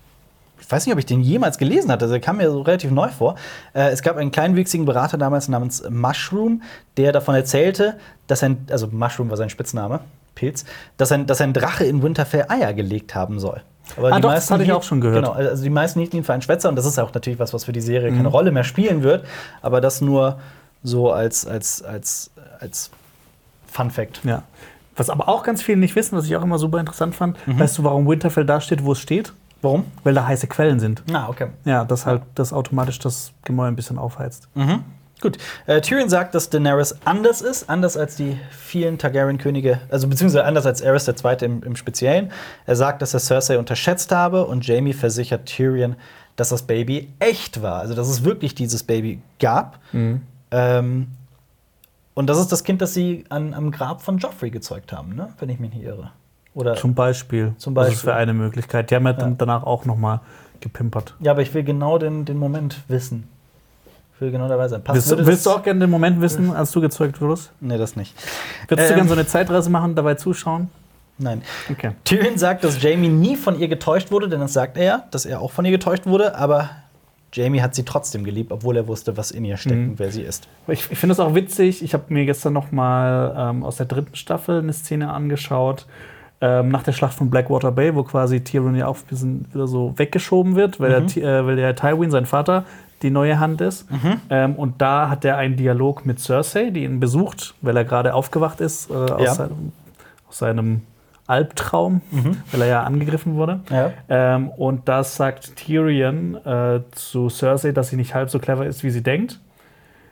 ich 0.60 0.72
weiß 0.72 0.84
nicht, 0.84 0.92
ob 0.92 0.98
ich 0.98 1.06
den 1.06 1.20
jemals 1.22 1.56
gelesen 1.56 1.90
hatte. 1.92 2.06
Also, 2.06 2.14
der 2.14 2.20
kam 2.20 2.38
mir 2.38 2.50
so 2.50 2.60
relativ 2.62 2.90
neu 2.90 3.08
vor. 3.08 3.36
Äh, 3.74 3.90
es 3.90 4.02
gab 4.02 4.16
einen 4.16 4.32
kleinwüchsigen 4.32 4.86
Berater 4.86 5.16
damals 5.16 5.46
namens 5.48 5.82
Mushroom, 5.88 6.62
der 6.96 7.12
davon 7.12 7.36
erzählte, 7.36 7.96
dass 8.26 8.42
ein, 8.42 8.66
also 8.68 8.88
Mushroom 8.88 9.30
war 9.30 9.36
sein 9.36 9.50
Spitzname, 9.50 10.00
Pilz, 10.34 10.64
dass 10.96 11.12
ein, 11.12 11.26
dass 11.26 11.40
ein 11.40 11.52
Drache 11.52 11.84
in 11.84 12.02
Winterfell 12.02 12.46
Eier 12.48 12.74
gelegt 12.74 13.14
haben 13.14 13.38
soll. 13.38 13.62
Aber 13.96 14.12
Ah, 14.12 14.20
doch, 14.20 14.34
das 14.34 14.50
hatte 14.50 14.64
ich 14.64 14.72
auch 14.72 14.82
schon 14.82 15.00
gehört. 15.00 15.24
Genau, 15.24 15.32
also 15.34 15.62
die 15.62 15.70
meisten 15.70 16.00
hielten 16.00 16.16
ihn 16.16 16.24
für 16.24 16.32
einen 16.32 16.42
Schwätzer 16.42 16.68
und 16.68 16.76
das 16.76 16.84
ist 16.84 16.98
auch 16.98 17.14
natürlich 17.14 17.38
was, 17.38 17.54
was 17.54 17.64
für 17.64 17.72
die 17.72 17.80
Serie 17.80 18.10
Mhm. 18.10 18.16
keine 18.16 18.28
Rolle 18.28 18.50
mehr 18.50 18.64
spielen 18.64 19.02
wird. 19.04 19.24
Aber 19.62 19.80
das 19.80 20.00
nur 20.00 20.38
so 20.82 21.12
als, 21.12 21.46
als, 21.46 21.82
als, 21.82 22.30
als 22.60 22.90
Fun 23.70 23.90
Fact. 23.90 24.20
Ja. 24.24 24.42
Was 24.96 25.10
aber 25.10 25.28
auch 25.28 25.44
ganz 25.44 25.62
viele 25.62 25.78
nicht 25.78 25.94
wissen, 25.94 26.16
was 26.18 26.24
ich 26.26 26.34
auch 26.36 26.42
immer 26.42 26.58
super 26.58 26.80
interessant 26.80 27.14
fand, 27.14 27.36
Mhm. 27.46 27.58
weißt 27.60 27.78
du, 27.78 27.84
warum 27.84 28.08
Winterfell 28.08 28.44
da 28.44 28.60
steht, 28.60 28.84
wo 28.84 28.92
es 28.92 28.98
steht? 29.00 29.32
Warum? 29.62 29.84
Weil 30.04 30.14
da 30.14 30.26
heiße 30.26 30.46
Quellen 30.46 30.80
sind. 30.80 31.02
Ah, 31.12 31.28
okay. 31.28 31.48
Ja, 31.64 31.84
das 31.84 32.06
halt 32.06 32.22
das 32.34 32.52
automatisch 32.52 32.98
das 32.98 33.32
Gemäuer 33.44 33.68
ein 33.68 33.76
bisschen 33.76 33.98
aufheizt. 33.98 34.48
Mhm. 34.54 34.84
Gut. 35.20 35.36
Äh, 35.66 35.80
Tyrion 35.80 36.08
sagt, 36.08 36.36
dass 36.36 36.48
Daenerys 36.48 36.94
anders 37.04 37.40
ist, 37.42 37.68
anders 37.68 37.96
als 37.96 38.14
die 38.14 38.38
vielen 38.50 38.98
Targaryen-Könige, 38.98 39.80
also 39.90 40.06
beziehungsweise 40.06 40.44
anders 40.44 40.64
als 40.64 40.80
Aerys 40.80 41.06
der 41.06 41.16
Zweite 41.16 41.44
im, 41.44 41.62
im 41.64 41.74
Speziellen. 41.74 42.30
Er 42.66 42.76
sagt, 42.76 43.02
dass 43.02 43.14
er 43.14 43.20
Cersei 43.20 43.58
unterschätzt 43.58 44.12
habe 44.12 44.46
und 44.46 44.64
Jamie 44.64 44.92
versichert 44.92 45.46
Tyrion, 45.46 45.96
dass 46.36 46.50
das 46.50 46.62
Baby 46.62 47.12
echt 47.18 47.62
war. 47.62 47.80
Also, 47.80 47.94
dass 47.94 48.08
es 48.08 48.22
wirklich 48.22 48.54
dieses 48.54 48.84
Baby 48.84 49.20
gab. 49.40 49.80
Ähm, 50.52 51.08
und 52.18 52.26
das 52.26 52.38
ist 52.38 52.50
das 52.52 52.64
Kind, 52.64 52.82
das 52.82 52.94
sie 52.94 53.24
an, 53.28 53.54
am 53.54 53.70
Grab 53.70 54.02
von 54.02 54.18
Joffrey 54.18 54.50
gezeugt 54.50 54.92
haben, 54.92 55.14
ne? 55.14 55.28
wenn 55.38 55.48
ich 55.48 55.58
mich 55.60 55.72
nicht 55.72 55.84
irre. 55.84 56.10
Oder 56.54 56.74
Zum 56.74 56.94
Beispiel. 56.94 57.54
Zum 57.58 57.74
Das 57.74 57.86
ist 57.88 57.90
Beispiel. 57.94 58.10
für 58.10 58.16
eine 58.16 58.34
Möglichkeit. 58.34 58.90
Die 58.90 58.96
haben 58.96 59.04
ja, 59.04 59.12
Ja. 59.12 59.16
dann 59.18 59.38
danach 59.38 59.62
auch 59.62 59.84
noch 59.84 59.96
mal 59.96 60.20
gepimpert. 60.60 61.14
ja, 61.20 61.30
aber 61.32 61.42
ich 61.42 61.54
will 61.54 61.62
genau 61.62 61.98
den, 61.98 62.24
den 62.24 62.36
Moment 62.38 62.78
wissen. 62.88 63.28
Ich 64.16 64.20
will 64.20 64.32
genau 64.32 64.48
dabei 64.48 64.66
sein. 64.66 64.82
Passt- 64.82 65.08
Willst, 65.10 65.26
willst 65.26 65.46
du 65.46 65.50
das- 65.50 65.58
auch 65.58 65.62
gerne 65.62 65.78
den 65.78 65.90
Moment 65.90 66.20
wissen, 66.20 66.52
als 66.52 66.72
du 66.72 66.80
gezeugt 66.80 67.20
wurdest? 67.20 67.52
Nee, 67.60 67.78
das 67.78 67.94
nicht. 67.94 68.12
Würdest 68.66 68.88
du 68.88 68.92
Ähm. 68.94 68.96
gerne 68.98 69.08
so 69.08 69.14
eine 69.14 69.26
Zeitreise 69.26 69.70
machen, 69.70 69.94
dabei 69.94 70.14
zuschauen? 70.14 70.68
Nein. 71.18 71.42
Okay. 71.70 71.92
Tyrion 72.04 72.36
sagt, 72.38 72.64
dass 72.64 72.82
Jamie 72.82 73.08
nie 73.08 73.36
von 73.36 73.58
ihr 73.60 73.68
getäuscht 73.68 74.10
wurde, 74.10 74.28
denn 74.28 74.40
das 74.40 74.52
sagt 74.52 74.76
er, 74.76 75.04
dass 75.12 75.24
er 75.26 75.40
auch 75.40 75.52
von 75.52 75.64
ihr 75.64 75.70
getäuscht 75.70 76.06
wurde, 76.06 76.36
aber 76.36 76.70
Jamie 77.32 77.60
hat 77.60 77.74
sie 77.74 77.84
trotzdem 77.84 78.24
geliebt, 78.24 78.52
obwohl 78.52 78.76
er 78.76 78.88
wusste, 78.88 79.16
was 79.16 79.30
in 79.30 79.44
ihr 79.44 79.56
steckt 79.58 79.76
Mhm. 79.76 79.90
und 79.90 79.98
wer 79.98 80.10
sie 80.10 80.22
ist. 80.22 80.48
Ich, 80.66 80.90
ich 80.90 80.98
finde 80.98 81.12
es 81.12 81.20
auch 81.20 81.34
witzig. 81.34 81.82
Ich 81.82 81.92
habe 81.94 82.04
mir 82.08 82.24
gestern 82.24 82.52
noch 82.54 82.72
mal 82.72 83.34
ähm, 83.36 83.64
aus 83.64 83.76
der 83.76 83.86
dritten 83.86 84.14
Staffel 84.16 84.58
eine 84.60 84.72
Szene 84.72 85.12
angeschaut. 85.12 85.86
Ähm, 86.40 86.68
nach 86.68 86.84
der 86.84 86.92
Schlacht 86.92 87.14
von 87.14 87.30
Blackwater 87.30 87.72
Bay, 87.72 87.94
wo 87.96 88.04
quasi 88.04 88.42
Tyrion 88.44 88.76
ja 88.76 88.86
auch 88.86 88.96
ein 88.96 89.06
bisschen 89.08 89.46
wieder 89.52 89.66
so 89.66 89.92
weggeschoben 89.96 90.54
wird, 90.54 90.78
weil, 90.78 91.00
Mhm. 91.00 91.06
der, 91.08 91.38
äh, 91.40 91.46
weil 91.46 91.56
der 91.56 91.74
Tywin, 91.74 92.10
sein 92.12 92.26
Vater, 92.26 92.64
die 93.02 93.10
neue 93.10 93.38
Hand 93.40 93.60
ist. 93.60 93.90
Mhm. 93.90 94.20
Ähm, 94.30 94.54
und 94.54 94.80
da 94.80 95.08
hat 95.10 95.24
er 95.24 95.36
einen 95.36 95.56
Dialog 95.56 96.06
mit 96.06 96.20
Cersei, 96.20 96.70
die 96.70 96.84
ihn 96.84 97.00
besucht, 97.00 97.54
weil 97.60 97.76
er 97.76 97.84
gerade 97.84 98.14
aufgewacht 98.14 98.60
ist 98.60 98.88
äh, 98.90 98.94
aus, 98.94 99.20
Ja. 99.22 99.34
seinem, 99.34 99.72
aus 100.28 100.38
seinem 100.38 100.82
Albtraum, 101.28 102.00
weil 102.50 102.62
er 102.62 102.68
ja 102.68 102.82
angegriffen 102.84 103.34
wurde. 103.34 103.60
Ja. 103.70 103.92
Ähm, 104.08 104.48
und 104.48 104.88
da 104.88 105.04
sagt 105.04 105.56
Tyrion 105.56 106.34
äh, 106.44 106.80
zu 106.92 107.28
Cersei, 107.28 107.72
dass 107.72 107.90
sie 107.90 107.96
nicht 107.96 108.14
halb 108.14 108.30
so 108.30 108.38
clever 108.38 108.66
ist, 108.66 108.82
wie 108.82 108.90
sie 108.90 109.02
denkt. 109.02 109.38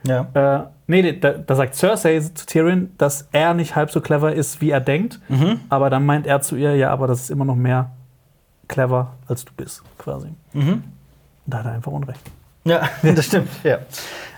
Ja. 0.03 0.27
Äh, 0.33 0.67
nee, 0.85 1.01
nee, 1.01 1.19
da, 1.19 1.31
da 1.31 1.55
sagt 1.55 1.75
Cersei 1.75 2.19
zu 2.19 2.45
Tyrion, 2.45 2.91
dass 2.99 3.27
er 3.31 3.55
nicht 3.55 3.75
halb 3.75 3.89
so 3.89 3.99
clever 3.99 4.33
ist, 4.33 4.61
wie 4.61 4.69
er 4.69 4.79
denkt. 4.79 5.19
Mhm. 5.27 5.61
Aber 5.69 5.89
dann 5.89 6.05
meint 6.05 6.27
er 6.27 6.41
zu 6.41 6.55
ihr, 6.55 6.75
ja, 6.75 6.91
aber 6.91 7.07
das 7.07 7.21
ist 7.21 7.29
immer 7.31 7.45
noch 7.45 7.55
mehr 7.55 7.89
clever, 8.67 9.13
als 9.27 9.43
du 9.43 9.53
bist, 9.57 9.81
quasi. 9.97 10.29
Mhm. 10.53 10.69
Und 10.69 10.83
da 11.47 11.59
hat 11.59 11.65
er 11.65 11.71
einfach 11.71 11.91
Unrecht. 11.91 12.21
Ja, 12.63 12.87
das 13.01 13.25
stimmt. 13.25 13.49
Ja. 13.63 13.79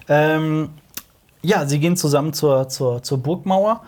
Ähm, 0.07 0.69
ja, 1.41 1.65
sie 1.65 1.80
gehen 1.80 1.97
zusammen 1.97 2.32
zur, 2.32 2.69
zur, 2.69 3.03
zur 3.03 3.17
Burgmauer 3.17 3.82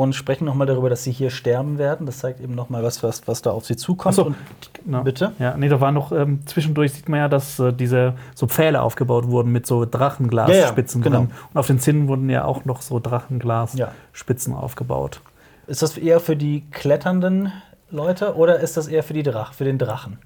und 0.00 0.14
sprechen 0.14 0.46
noch 0.46 0.54
mal 0.54 0.64
darüber, 0.64 0.88
dass 0.88 1.04
sie 1.04 1.12
hier 1.12 1.28
sterben 1.28 1.76
werden. 1.76 2.06
Das 2.06 2.20
zeigt 2.20 2.40
eben 2.40 2.54
noch 2.54 2.70
mal 2.70 2.82
was, 2.82 3.02
was, 3.02 3.28
was 3.28 3.42
da 3.42 3.50
auf 3.50 3.66
sie 3.66 3.76
zukommt. 3.76 4.14
Ach 4.18 4.24
so. 4.24 4.34
Genau. 4.82 5.02
bitte? 5.02 5.32
Ja, 5.38 5.54
nee, 5.58 5.68
da 5.68 5.78
war 5.82 5.92
noch, 5.92 6.10
ähm, 6.10 6.40
zwischendurch 6.46 6.94
sieht 6.94 7.10
man 7.10 7.20
ja, 7.20 7.28
dass 7.28 7.58
äh, 7.58 7.70
diese 7.70 8.14
so 8.34 8.46
Pfähle 8.46 8.80
aufgebaut 8.80 9.28
wurden 9.28 9.52
mit 9.52 9.66
so 9.66 9.80
Ja, 9.80 9.84
ja, 9.84 9.90
Drachenglasspitzen 9.90 11.02
genau. 11.02 11.18
drin. 11.18 11.30
Und 11.52 11.58
auf 11.58 11.66
den 11.66 11.80
Zinnen 11.80 12.08
wurden 12.08 12.30
ja 12.30 12.44
auch 12.46 12.64
noch 12.64 12.80
so 12.80 12.94
Ja. 12.94 13.00
Drachenglasspitzen 13.00 14.54
aufgebaut. 14.54 15.20
Ist 15.66 15.82
das 15.82 15.98
eher 15.98 16.18
für 16.18 16.34
die 16.34 16.64
kletternden 16.70 17.52
Leute 17.90 18.36
oder 18.36 18.60
ist 18.60 18.78
das 18.78 18.88
eher 18.88 19.02
für, 19.02 19.12
die 19.12 19.22
Drach, 19.22 19.52
für 19.52 19.64
den 19.64 19.76
Drachen? 19.76 20.18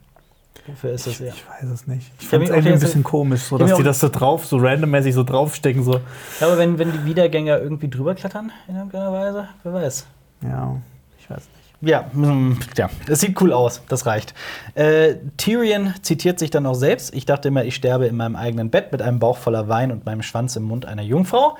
Wofür 0.66 0.92
ist 0.92 1.06
das 1.06 1.20
eher? 1.20 1.34
Ich 1.34 1.44
weiß 1.46 1.70
es 1.70 1.86
nicht. 1.86 2.10
Ich 2.18 2.26
fand 2.26 2.40
mich 2.40 2.50
es 2.50 2.56
irgendwie 2.56 2.74
ein 2.74 2.80
bisschen 2.80 3.04
komisch, 3.04 3.42
so 3.42 3.56
ich 3.56 3.66
dass 3.66 3.76
die 3.76 3.82
das 3.82 4.00
so 4.00 4.08
drauf, 4.08 4.46
so 4.46 4.56
randommäßig 4.56 5.14
so 5.14 5.22
draufstecken. 5.22 5.82
So. 5.82 6.00
Ja, 6.40 6.46
aber 6.46 6.56
wenn, 6.56 6.78
wenn 6.78 6.90
die 6.92 7.04
Wiedergänger 7.04 7.58
irgendwie 7.60 7.88
drüber 7.88 8.14
klettern 8.14 8.50
in 8.66 8.76
irgendeiner 8.76 9.12
Weise, 9.12 9.48
wer 9.62 9.74
weiß. 9.74 10.06
Ja, 10.42 10.76
ich 11.18 11.28
weiß 11.28 11.38
nicht. 11.38 11.64
Ja, 11.90 12.06
mm, 12.12 12.58
ja, 12.78 12.88
es 13.08 13.20
sieht 13.20 13.38
cool 13.42 13.52
aus, 13.52 13.82
das 13.88 14.06
reicht. 14.06 14.32
Äh, 14.74 15.16
Tyrion 15.36 15.92
zitiert 16.00 16.38
sich 16.38 16.50
dann 16.50 16.64
auch 16.64 16.74
selbst. 16.74 17.14
Ich 17.14 17.26
dachte 17.26 17.48
immer, 17.48 17.64
ich 17.64 17.74
sterbe 17.74 18.06
in 18.06 18.16
meinem 18.16 18.36
eigenen 18.36 18.70
Bett 18.70 18.90
mit 18.90 19.02
einem 19.02 19.18
Bauch 19.18 19.36
voller 19.36 19.68
Wein 19.68 19.92
und 19.92 20.06
meinem 20.06 20.22
Schwanz 20.22 20.56
im 20.56 20.62
Mund 20.62 20.86
einer 20.86 21.02
Jungfrau. 21.02 21.58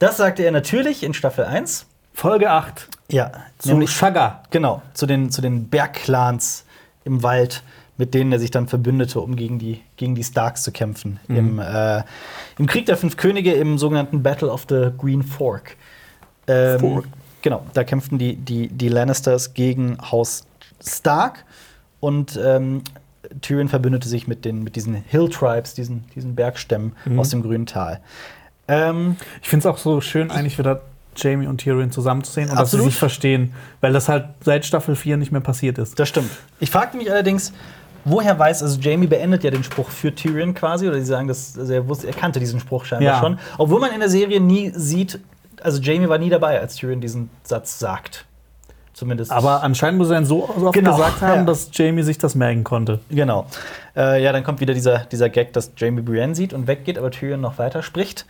Das 0.00 0.16
sagte 0.16 0.42
er 0.42 0.50
natürlich 0.50 1.04
in 1.04 1.14
Staffel 1.14 1.44
1. 1.44 1.86
Folge 2.12 2.50
8 2.50 2.88
Ja, 3.10 3.30
zu 3.58 3.86
Shaga. 3.86 4.42
genau, 4.50 4.82
zu 4.94 5.06
den, 5.06 5.30
zu 5.30 5.40
den 5.40 5.68
Bergclans 5.68 6.64
im 7.04 7.22
Wald, 7.22 7.62
mit 8.02 8.14
denen 8.14 8.32
er 8.32 8.40
sich 8.40 8.50
dann 8.50 8.66
verbündete, 8.66 9.20
um 9.20 9.36
gegen 9.36 9.60
die, 9.60 9.80
gegen 9.96 10.16
die 10.16 10.24
Starks 10.24 10.64
zu 10.64 10.72
kämpfen. 10.72 11.20
Im, 11.28 11.60
äh, 11.60 12.02
Im 12.58 12.66
Krieg 12.66 12.84
der 12.86 12.96
Fünf 12.96 13.16
Könige, 13.16 13.52
im 13.52 13.78
sogenannten 13.78 14.24
Battle 14.24 14.50
of 14.50 14.66
the 14.68 14.88
Green 14.98 15.22
Fork. 15.22 15.76
Ähm, 16.48 16.80
Fork. 16.80 17.04
Genau, 17.42 17.64
da 17.74 17.84
kämpften 17.84 18.18
die, 18.18 18.34
die, 18.34 18.66
die 18.66 18.88
Lannisters 18.88 19.54
gegen 19.54 19.98
Haus 20.10 20.44
Stark 20.84 21.44
und 22.00 22.36
ähm, 22.44 22.82
Tyrion 23.40 23.68
verbündete 23.68 24.08
sich 24.08 24.26
mit, 24.26 24.44
den, 24.44 24.64
mit 24.64 24.74
diesen 24.74 24.94
Hill 24.96 25.28
Tribes, 25.30 25.74
diesen, 25.74 26.02
diesen 26.16 26.34
Bergstämmen 26.34 26.96
Mhm. 27.04 27.20
aus 27.20 27.28
dem 27.28 27.40
grünen 27.42 27.66
Tal. 27.66 28.00
Ähm, 28.66 29.14
Ich 29.42 29.48
finde 29.48 29.68
es 29.68 29.72
auch 29.72 29.78
so 29.78 30.00
schön, 30.00 30.32
eigentlich 30.32 30.58
wieder 30.58 30.82
Jamie 31.14 31.46
und 31.46 31.58
Tyrion 31.58 31.92
zusammenzusehen 31.92 32.48
und 32.48 32.54
dass 32.56 32.62
Absolut. 32.62 32.86
sie 32.86 32.90
sich 32.90 32.98
verstehen, 32.98 33.52
weil 33.80 33.92
das 33.92 34.08
halt 34.08 34.24
seit 34.44 34.64
Staffel 34.64 34.96
4 34.96 35.18
nicht 35.18 35.30
mehr 35.30 35.40
passiert 35.40 35.78
ist. 35.78 36.00
Das 36.00 36.08
stimmt. 36.08 36.30
Ich 36.58 36.70
fragte 36.72 36.96
mich 36.96 37.08
allerdings, 37.12 37.52
woher 38.04 38.38
weiß, 38.38 38.62
also 38.62 38.80
Jamie 38.80 39.06
beendet 39.06 39.44
ja 39.44 39.50
den 39.50 39.64
Spruch 39.64 39.88
für 39.88 40.14
Tyrion 40.14 40.54
quasi, 40.54 40.88
oder 40.88 40.98
sie 40.98 41.04
sagen, 41.04 41.28
dass, 41.28 41.58
also 41.58 41.72
er, 41.72 41.88
wusste, 41.88 42.06
er 42.08 42.12
kannte 42.14 42.40
diesen 42.40 42.60
Spruch 42.60 42.84
scheinbar 42.84 43.14
Ja. 43.14 43.20
schon. 43.20 43.38
Obwohl 43.58 43.80
man 43.80 43.92
in 43.92 44.00
der 44.00 44.08
Serie 44.08 44.40
nie 44.40 44.72
sieht, 44.74 45.18
also 45.62 45.80
Jamie 45.80 46.08
war 46.08 46.18
nie 46.18 46.30
dabei, 46.30 46.60
als 46.60 46.74
Tyrion 46.76 47.00
diesen 47.00 47.30
Satz 47.44 47.78
sagt. 47.78 48.26
Zumindest. 48.94 49.30
Aber 49.32 49.62
anscheinend 49.62 49.98
muss 49.98 50.10
er 50.10 50.18
ihn 50.18 50.26
so 50.26 50.44
oft 50.48 50.74
Genau, 50.74 50.96
gesagt 50.96 51.22
haben, 51.22 51.40
ja. 51.40 51.44
dass 51.44 51.70
Jamie 51.72 52.02
sich 52.02 52.18
das 52.18 52.34
merken 52.34 52.62
konnte. 52.62 53.00
Genau. 53.10 53.46
Äh, 53.96 54.22
ja, 54.22 54.32
dann 54.32 54.44
kommt 54.44 54.60
wieder 54.60 54.74
dieser, 54.74 54.98
dieser 55.06 55.30
Gag, 55.30 55.54
dass 55.54 55.72
Jamie 55.78 56.02
Brienne 56.02 56.34
sieht 56.34 56.52
und 56.52 56.66
weggeht, 56.66 56.98
aber 56.98 57.10
Tyrion 57.10 57.40
noch 57.40 57.56
weiter 57.58 57.82
spricht. 57.82 58.26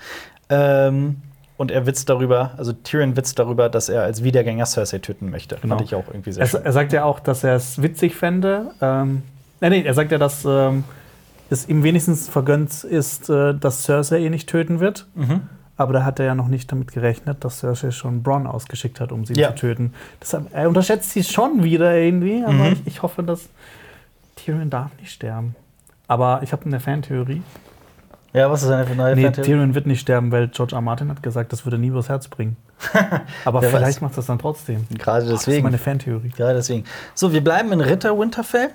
Ähm, 0.48 1.16
und 1.56 1.70
er 1.70 1.84
witzt 1.86 2.08
darüber, 2.08 2.52
also 2.56 2.72
Tyrion 2.72 3.16
witzt 3.16 3.38
darüber, 3.38 3.68
dass 3.68 3.88
er 3.88 4.02
als 4.02 4.22
Wiedergänger 4.22 4.66
Cersei 4.66 4.98
töten 4.98 5.30
möchte. 5.30 5.56
Genau. 5.60 5.76
Fand 5.76 5.86
ich 5.88 5.94
auch 5.94 6.06
irgendwie 6.08 6.32
sehr 6.32 6.42
Er, 6.44 6.48
schön. 6.48 6.64
er 6.64 6.72
sagt 6.72 6.92
ja 6.92 7.04
auch, 7.04 7.20
dass 7.20 7.44
er 7.44 7.56
es 7.56 7.82
witzig 7.82 8.14
fände. 8.14 8.70
Ähm, 8.80 9.22
nee, 9.62 9.70
nee, 9.70 9.82
er 9.82 9.94
sagt 9.94 10.12
ja, 10.12 10.18
dass 10.18 10.44
ähm, 10.44 10.84
es 11.50 11.68
ihm 11.68 11.82
wenigstens 11.82 12.28
vergönnt 12.28 12.84
ist, 12.84 13.30
äh, 13.30 13.54
dass 13.54 13.84
Cersei 13.84 14.18
ihn 14.18 14.30
nicht 14.32 14.48
töten 14.48 14.80
wird. 14.80 15.06
Mhm. 15.14 15.42
Aber 15.78 15.94
da 15.94 16.04
hat 16.04 16.20
er 16.20 16.26
ja 16.26 16.34
noch 16.34 16.48
nicht 16.48 16.70
damit 16.70 16.92
gerechnet, 16.92 17.42
dass 17.44 17.60
Cersei 17.60 17.90
schon 17.90 18.22
Bronn 18.22 18.46
ausgeschickt 18.46 19.00
hat, 19.00 19.10
um 19.10 19.24
sie 19.24 19.34
Ja. 19.34 19.48
zu 19.48 19.54
töten. 19.62 19.94
Deshalb, 20.20 20.48
er 20.52 20.68
unterschätzt 20.68 21.10
sie 21.10 21.24
schon 21.24 21.64
wieder 21.64 21.96
irgendwie, 21.96 22.42
aber 22.44 22.52
Mhm. 22.52 22.72
ich, 22.74 22.86
ich 22.86 23.02
hoffe, 23.02 23.22
dass 23.22 23.48
Tyrion 24.36 24.70
darf 24.70 24.90
nicht 25.00 25.10
sterben. 25.12 25.56
Aber 26.08 26.40
ich 26.42 26.52
habe 26.52 26.66
eine 26.66 26.78
Fantheorie. 26.78 27.42
Ja, 28.34 28.50
was 28.50 28.62
ist 28.62 28.70
eine 28.70 28.94
neue 28.94 29.14
Nee, 29.14 29.24
Fantheorie? 29.24 29.46
Tyrion 29.50 29.74
wird 29.74 29.86
nicht 29.86 30.00
sterben, 30.00 30.30
weil 30.32 30.48
George 30.48 30.74
R. 30.74 30.80
Martin 30.80 31.10
hat 31.10 31.22
gesagt, 31.22 31.52
das 31.52 31.64
würde 31.66 31.78
nie 31.78 31.88
übers 31.88 32.08
Herz 32.08 32.28
bringen. 32.28 32.56
Aber 33.44 33.62
vielleicht 33.62 34.00
macht 34.02 34.16
das 34.16 34.26
dann 34.26 34.38
trotzdem. 34.38 34.86
Gerade 34.98 35.26
Das 35.26 35.34
ist 35.40 35.46
deswegen. 35.46 35.64
meine 35.64 35.78
Fantheorie. 35.78 36.30
Gerade 36.30 36.54
deswegen. 36.54 36.84
So, 37.14 37.32
wir 37.32 37.42
bleiben 37.44 37.72
in 37.72 37.80
Ritter 37.80 38.18
Winterfell. 38.18 38.70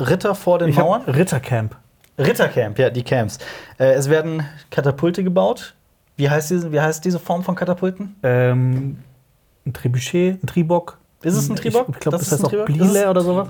Ritter 0.00 0.34
vor 0.34 0.58
den 0.58 0.68
Ich 0.68 0.76
Mauern. 0.76 1.02
Rittercamp. 1.02 1.76
Rittercamp, 2.18 2.78
ja, 2.78 2.90
die 2.90 3.02
Camps. 3.02 3.38
Äh, 3.78 3.92
es 3.94 4.08
werden 4.10 4.44
Katapulte 4.70 5.24
gebaut. 5.24 5.74
Wie 6.16 6.28
heißt, 6.28 6.50
diese, 6.50 6.70
wie 6.72 6.80
heißt 6.80 7.04
diese 7.04 7.18
Form 7.18 7.42
von 7.42 7.54
Katapulten? 7.54 8.16
Ähm, 8.22 8.98
ein 9.66 9.72
Trebuchet, 9.72 10.42
ein 10.42 10.46
Tribok. 10.46 10.98
Ist 11.22 11.36
es 11.36 11.48
ein 11.48 11.56
Tribok? 11.56 11.88
Ich, 11.88 11.94
ich 11.94 12.00
glaube, 12.00 12.18
Das 12.18 12.28
das, 12.28 12.38
ist 12.40 12.44
heißt 12.44 12.54
auch? 12.54 12.66
Das 12.66 12.76
Blile 12.76 13.08
oder 13.10 13.20
sowas. 13.22 13.48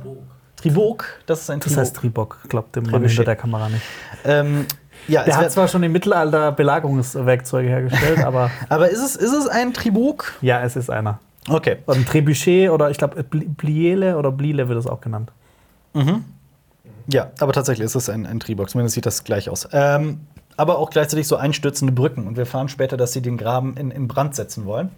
Tribok, 0.56 1.04
das 1.26 1.40
ist 1.40 1.50
ein 1.50 1.58
Das 1.58 1.66
Tribok. 1.68 1.80
heißt 1.80 1.96
Tribok, 1.96 2.38
glaubt 2.48 2.76
dem 2.76 2.84
Mann 2.84 3.02
hinter 3.04 3.24
der 3.24 3.34
Kamera 3.36 3.68
nicht. 3.68 3.82
ähm, 4.24 4.66
ja, 5.08 5.20
es 5.22 5.26
Der 5.26 5.36
hat 5.38 5.50
zwar 5.50 5.66
schon 5.66 5.82
im 5.82 5.90
Mittelalter 5.90 6.52
Belagerungswerkzeuge 6.52 7.68
hergestellt, 7.68 8.18
aber 8.24 8.50
aber 8.68 8.88
ist 8.90 9.02
es, 9.02 9.16
ist 9.16 9.32
es 9.32 9.48
ein 9.48 9.72
Tribok? 9.74 10.34
ja, 10.40 10.62
es 10.62 10.76
ist 10.76 10.88
einer. 10.90 11.18
Okay. 11.48 11.78
Und 11.86 11.96
ein 11.96 12.06
Trebuchet 12.06 12.70
oder 12.70 12.90
ich 12.90 12.98
glaube 12.98 13.20
Bli- 13.24 13.48
Bliele 13.48 14.16
oder 14.16 14.30
Blile 14.30 14.68
wird 14.68 14.78
es 14.78 14.86
auch 14.86 15.00
genannt. 15.00 15.32
Mhm. 15.94 16.24
Ja, 17.08 17.30
aber 17.40 17.52
tatsächlich 17.52 17.84
ist 17.84 17.94
es 17.94 18.08
ein, 18.08 18.26
ein 18.26 18.40
Tribok. 18.40 18.70
Zumindest 18.70 18.94
sieht 18.94 19.06
das 19.06 19.24
gleich 19.24 19.50
aus. 19.50 19.68
Ähm, 19.72 20.20
aber 20.56 20.78
auch 20.78 20.90
gleichzeitig 20.90 21.26
so 21.26 21.36
einstürzende 21.36 21.92
Brücken. 21.92 22.26
Und 22.26 22.36
wir 22.36 22.46
fahren 22.46 22.68
später, 22.68 22.96
dass 22.96 23.12
sie 23.12 23.22
den 23.22 23.36
Graben 23.36 23.76
in, 23.76 23.90
in 23.90 24.08
Brand 24.08 24.34
setzen 24.34 24.66
wollen. 24.66 24.90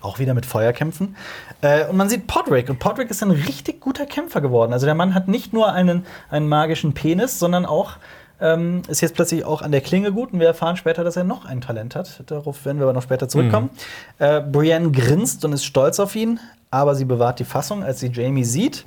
Auch 0.00 0.18
wieder 0.18 0.34
mit 0.34 0.46
Feuerkämpfen. 0.46 1.16
Äh, 1.62 1.86
und 1.86 1.96
man 1.96 2.08
sieht 2.08 2.26
Podrick. 2.26 2.68
Und 2.70 2.78
Podrick 2.78 3.10
ist 3.10 3.22
ein 3.22 3.30
richtig 3.30 3.80
guter 3.80 4.06
Kämpfer 4.06 4.40
geworden. 4.40 4.72
Also 4.72 4.86
der 4.86 4.94
Mann 4.94 5.14
hat 5.14 5.28
nicht 5.28 5.52
nur 5.52 5.72
einen, 5.72 6.06
einen 6.30 6.48
magischen 6.48 6.92
Penis, 6.94 7.38
sondern 7.38 7.66
auch 7.66 7.92
ähm, 8.40 8.82
ist 8.88 9.00
jetzt 9.00 9.14
plötzlich 9.14 9.44
auch 9.44 9.62
an 9.62 9.72
der 9.72 9.80
Klinge 9.80 10.12
gut. 10.12 10.32
Und 10.32 10.40
wir 10.40 10.46
erfahren 10.46 10.76
später, 10.76 11.04
dass 11.04 11.16
er 11.16 11.24
noch 11.24 11.44
ein 11.44 11.60
Talent 11.60 11.96
hat. 11.96 12.22
Darauf 12.26 12.64
werden 12.64 12.78
wir 12.78 12.84
aber 12.84 12.92
noch 12.92 13.02
später 13.02 13.28
zurückkommen. 13.28 13.70
Äh, 14.18 14.40
Brienne 14.40 14.90
grinst 14.90 15.44
und 15.44 15.52
ist 15.52 15.64
stolz 15.64 15.98
auf 15.98 16.14
ihn. 16.14 16.38
Aber 16.70 16.94
sie 16.94 17.04
bewahrt 17.04 17.38
die 17.38 17.44
Fassung, 17.44 17.82
als 17.84 18.00
sie 18.00 18.08
Jamie 18.08 18.44
sieht. 18.44 18.84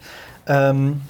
Ähm, 0.48 1.02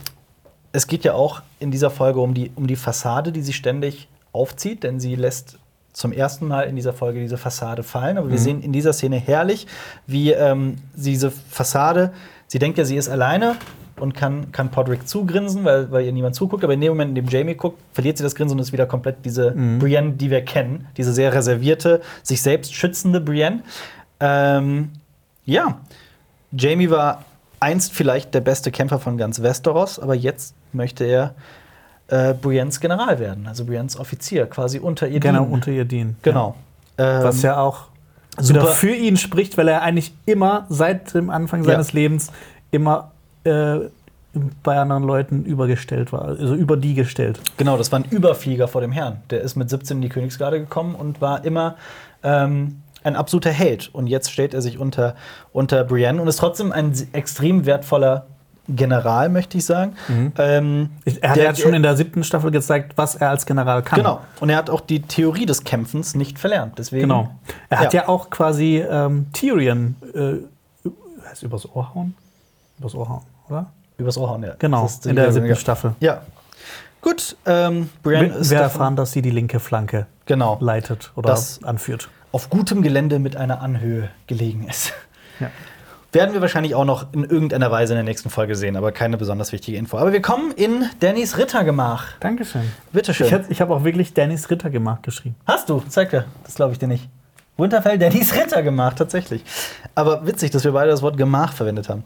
es 0.72 0.88
geht 0.88 1.04
ja 1.04 1.14
auch 1.14 1.42
in 1.60 1.72
dieser 1.72 1.90
Folge 1.90 2.20
um 2.20 2.34
die, 2.34 2.52
um 2.56 2.68
die 2.68 2.76
Fassade, 2.76 3.32
die 3.32 3.42
sie 3.42 3.54
ständig 3.54 4.08
aufzieht, 4.32 4.84
denn 4.84 5.00
sie 5.00 5.16
lässt 5.16 5.58
zum 5.94 6.12
ersten 6.12 6.48
Mal 6.48 6.64
in 6.64 6.76
dieser 6.76 6.94
Folge 6.94 7.20
diese 7.20 7.38
Fassade 7.38 7.82
fallen. 7.82 8.20
Aber 8.20 8.30
wir 8.30 8.38
sehen 8.38 8.62
in 8.62 8.72
dieser 8.72 8.94
Szene 8.94 9.18
herrlich, 9.18 9.66
wie 10.06 10.32
ähm, 10.32 10.76
diese 10.96 11.32
Fassade, 11.32 12.14
sie 12.46 12.60
denkt 12.60 12.78
ja, 12.78 12.86
sie 12.86 12.98
ist 12.98 13.10
alleine 13.10 13.56
und 14.00 14.14
kann, 14.14 14.52
kann 14.52 14.70
Podrick 14.70 15.08
zugrinsen, 15.08 15.66
weil, 15.66 15.92
weil 15.92 16.06
ihr 16.06 16.12
niemand 16.12 16.36
zuguckt. 16.36 16.64
Aber 16.64 16.74
in 16.74 16.82
dem 16.82 16.90
Moment, 16.90 17.10
in 17.10 17.16
dem 17.16 17.28
Jamie 17.28 17.56
guckt, 17.56 17.80
verliert 17.94 18.18
sie 18.18 18.24
das 18.24 18.36
Grinsen 18.36 18.60
und 18.60 18.62
ist 18.62 18.74
wieder 18.74 18.86
komplett 18.86 19.26
diese 19.26 19.52
Brienne, 19.80 20.12
die 20.12 20.30
wir 20.30 20.46
kennen. 20.46 20.88
Diese 20.98 21.14
sehr 21.14 21.34
reservierte, 21.34 22.02
sich 22.22 22.44
selbst 22.44 22.76
schützende 22.76 23.20
Brienne. 23.20 23.64
Ähm, 24.20 24.90
ja, 25.46 25.80
Jamie 26.52 26.92
war 26.92 27.26
einst 27.60 27.94
vielleicht 27.94 28.34
der 28.34 28.42
beste 28.42 28.72
Kämpfer 28.72 29.00
von 29.00 29.18
ganz 29.18 29.42
Westeros, 29.42 30.00
aber 30.00 30.16
jetzt 30.16 30.54
möchte 30.74 31.04
er 31.06 31.34
äh, 32.10 32.34
Briennes 32.34 32.80
General 32.80 33.20
werden, 33.20 33.48
also 33.48 33.66
Briennes 33.66 34.00
Offizier, 34.00 34.46
quasi 34.46 34.80
unter 34.80 35.08
ihr 35.08 35.20
Genau, 35.20 35.44
unter 35.44 35.72
ihr 35.72 35.86
dienen. 35.86 36.16
Genau. 36.22 36.56
Ja. 36.98 37.18
Ähm, 37.20 37.24
Was 37.24 37.42
ja 37.42 37.60
auch 37.60 37.86
super- 38.40 38.68
für 38.68 38.94
ihn 38.96 39.18
spricht, 39.18 39.58
weil 39.58 39.68
er 39.68 39.82
eigentlich 39.82 40.14
immer 40.26 40.66
seit 40.70 41.14
dem 41.14 41.30
Anfang 41.30 41.62
Ja. 41.64 41.72
seines 41.72 41.94
Lebens 41.94 42.32
immer 42.72 43.12
äh, 43.44 43.80
bei 44.62 44.78
anderen 44.78 45.04
Leuten 45.04 45.46
übergestellt 45.46 46.12
war, 46.14 46.26
also 46.26 46.54
über 46.54 46.78
die 46.78 46.94
gestellt. 46.94 47.40
Genau, 47.58 47.76
das 47.78 47.92
war 47.92 48.00
ein 48.00 48.06
Überflieger 48.06 48.68
vor 48.68 48.82
dem 48.82 48.92
Herrn. 48.92 49.18
Der 49.32 49.42
ist 49.42 49.56
mit 49.56 49.70
17 49.70 49.98
in 49.98 50.02
die 50.02 50.10
Königsgarde 50.10 50.60
gekommen 50.60 50.94
und 50.96 51.22
war 51.22 51.44
immer 51.44 51.76
ähm, 52.24 52.82
ein 53.08 53.16
absoluter 53.16 53.52
Held. 53.52 53.90
Und 53.94 54.08
jetzt 54.08 54.32
stellt 54.32 54.54
er 54.54 54.62
sich 54.62 54.78
unter, 54.78 55.16
unter 55.54 55.84
Brienne 55.84 56.22
und 56.22 56.28
ist 56.28 56.38
trotzdem 56.38 56.72
ein 56.72 56.94
extrem 57.14 57.66
wertvoller 57.66 58.28
General, 58.70 59.30
möchte 59.30 59.58
ich 59.58 59.66
sagen. 59.66 59.96
Ähm, 60.38 60.90
Er 61.22 61.30
hat 61.30 61.38
der- 61.38 61.56
schon 61.56 61.74
in 61.74 61.84
der 61.84 61.96
siebten 61.96 62.24
Staffel 62.26 62.52
gezeigt, 62.52 62.94
was 62.98 63.16
er 63.16 63.30
als 63.30 63.46
General 63.46 63.82
kann. 63.82 64.00
Genau. 64.00 64.20
Und 64.42 64.50
er 64.50 64.58
hat 64.58 64.70
auch 64.70 64.82
die 64.82 65.02
Theorie 65.02 65.46
des 65.46 65.64
Kämpfens 65.64 66.16
nicht 66.16 66.38
verlernt. 66.38 66.78
Deswegen, 66.78 67.04
Genau. 67.04 67.30
Er 67.70 67.80
hat 67.80 67.94
Ja. 67.94 68.02
ja, 68.02 68.10
auch 68.10 68.30
quasi 68.30 68.80
ähm, 68.80 69.28
Tyrion 69.32 69.96
äh, 70.14 70.90
heißt 71.30 71.44
übers 71.44 71.66
Ohr 71.74 71.94
hauen? 71.96 72.14
Übers 72.80 72.94
Ohr 72.94 73.08
hauen, 73.08 73.22
oder? 73.50 73.68
Übers 73.98 74.18
Ohr 74.18 74.30
hauen, 74.30 74.44
ja. 74.44 74.54
Genau, 74.60 74.90
in 75.06 75.16
der 75.16 75.32
siebten 75.32 75.56
Staffel. 75.56 75.96
Ja. 76.02 76.22
Gut, 77.02 77.38
ähm, 77.46 77.90
Brienne 78.04 78.30
Wir 78.34 78.36
ist 78.38 78.50
wir 78.50 78.58
davon- 78.58 78.72
erfahren, 78.82 78.96
dass 78.98 79.12
sie 79.14 79.22
die 79.22 79.30
linke 79.32 79.60
Flanke 79.62 80.08
genau, 80.26 80.58
leitet 80.60 81.12
oder 81.16 81.30
Das- 81.30 81.64
anführt. 81.64 82.10
Auf 82.32 82.50
gutem 82.50 82.82
Gelände 82.82 83.20
mit 83.20 83.36
einer 83.36 83.62
Anhöhe 83.62 84.10
gelegen 84.28 84.68
ist. 84.68 84.94
Ja. 85.40 85.52
Werden 86.14 86.34
wir 86.34 86.42
wahrscheinlich 86.42 86.74
auch 86.74 86.86
noch 86.86 87.14
in 87.14 87.26
irgendeiner 87.26 87.70
Weise 87.70 87.94
in 87.94 87.98
der 87.98 88.04
nächsten 88.04 88.30
Folge 88.30 88.56
sehen, 88.56 88.76
aber 88.78 88.92
keine 88.92 89.18
besonders 89.18 89.52
wichtige 89.52 89.78
Info. 89.78 89.98
Aber 89.98 90.14
wir 90.14 90.22
kommen 90.22 90.52
in 90.52 90.86
Dannys 91.00 91.38
Rittergemach. 91.38 92.14
Dankeschön. 92.20 92.72
Bitteschön. 92.94 93.28
Ich, 93.28 93.52
ich 93.52 93.62
habe 93.62 93.76
auch 93.76 93.84
wirklich 93.84 94.14
Dannys 94.14 94.50
Ritter 94.50 94.70
gemacht 94.70 95.04
geschrieben. 95.04 95.36
Hast 95.46 95.70
du? 95.70 95.84
Zeig 95.90 96.12
dir. 96.12 96.26
Das 96.44 96.56
glaube 96.56 96.74
ich 96.74 96.80
dir 96.80 96.88
nicht. 96.88 97.10
Winterfell, 97.58 97.98
Dannys 97.98 98.34
Rittergemach, 98.36 98.94
tatsächlich. 98.94 99.44
Aber 99.96 100.26
witzig, 100.26 100.52
dass 100.52 100.64
wir 100.64 100.72
beide 100.72 100.92
das 100.92 101.02
Wort 101.02 101.18
Gemach 101.18 101.54
verwendet 101.54 101.90
haben. 101.90 102.04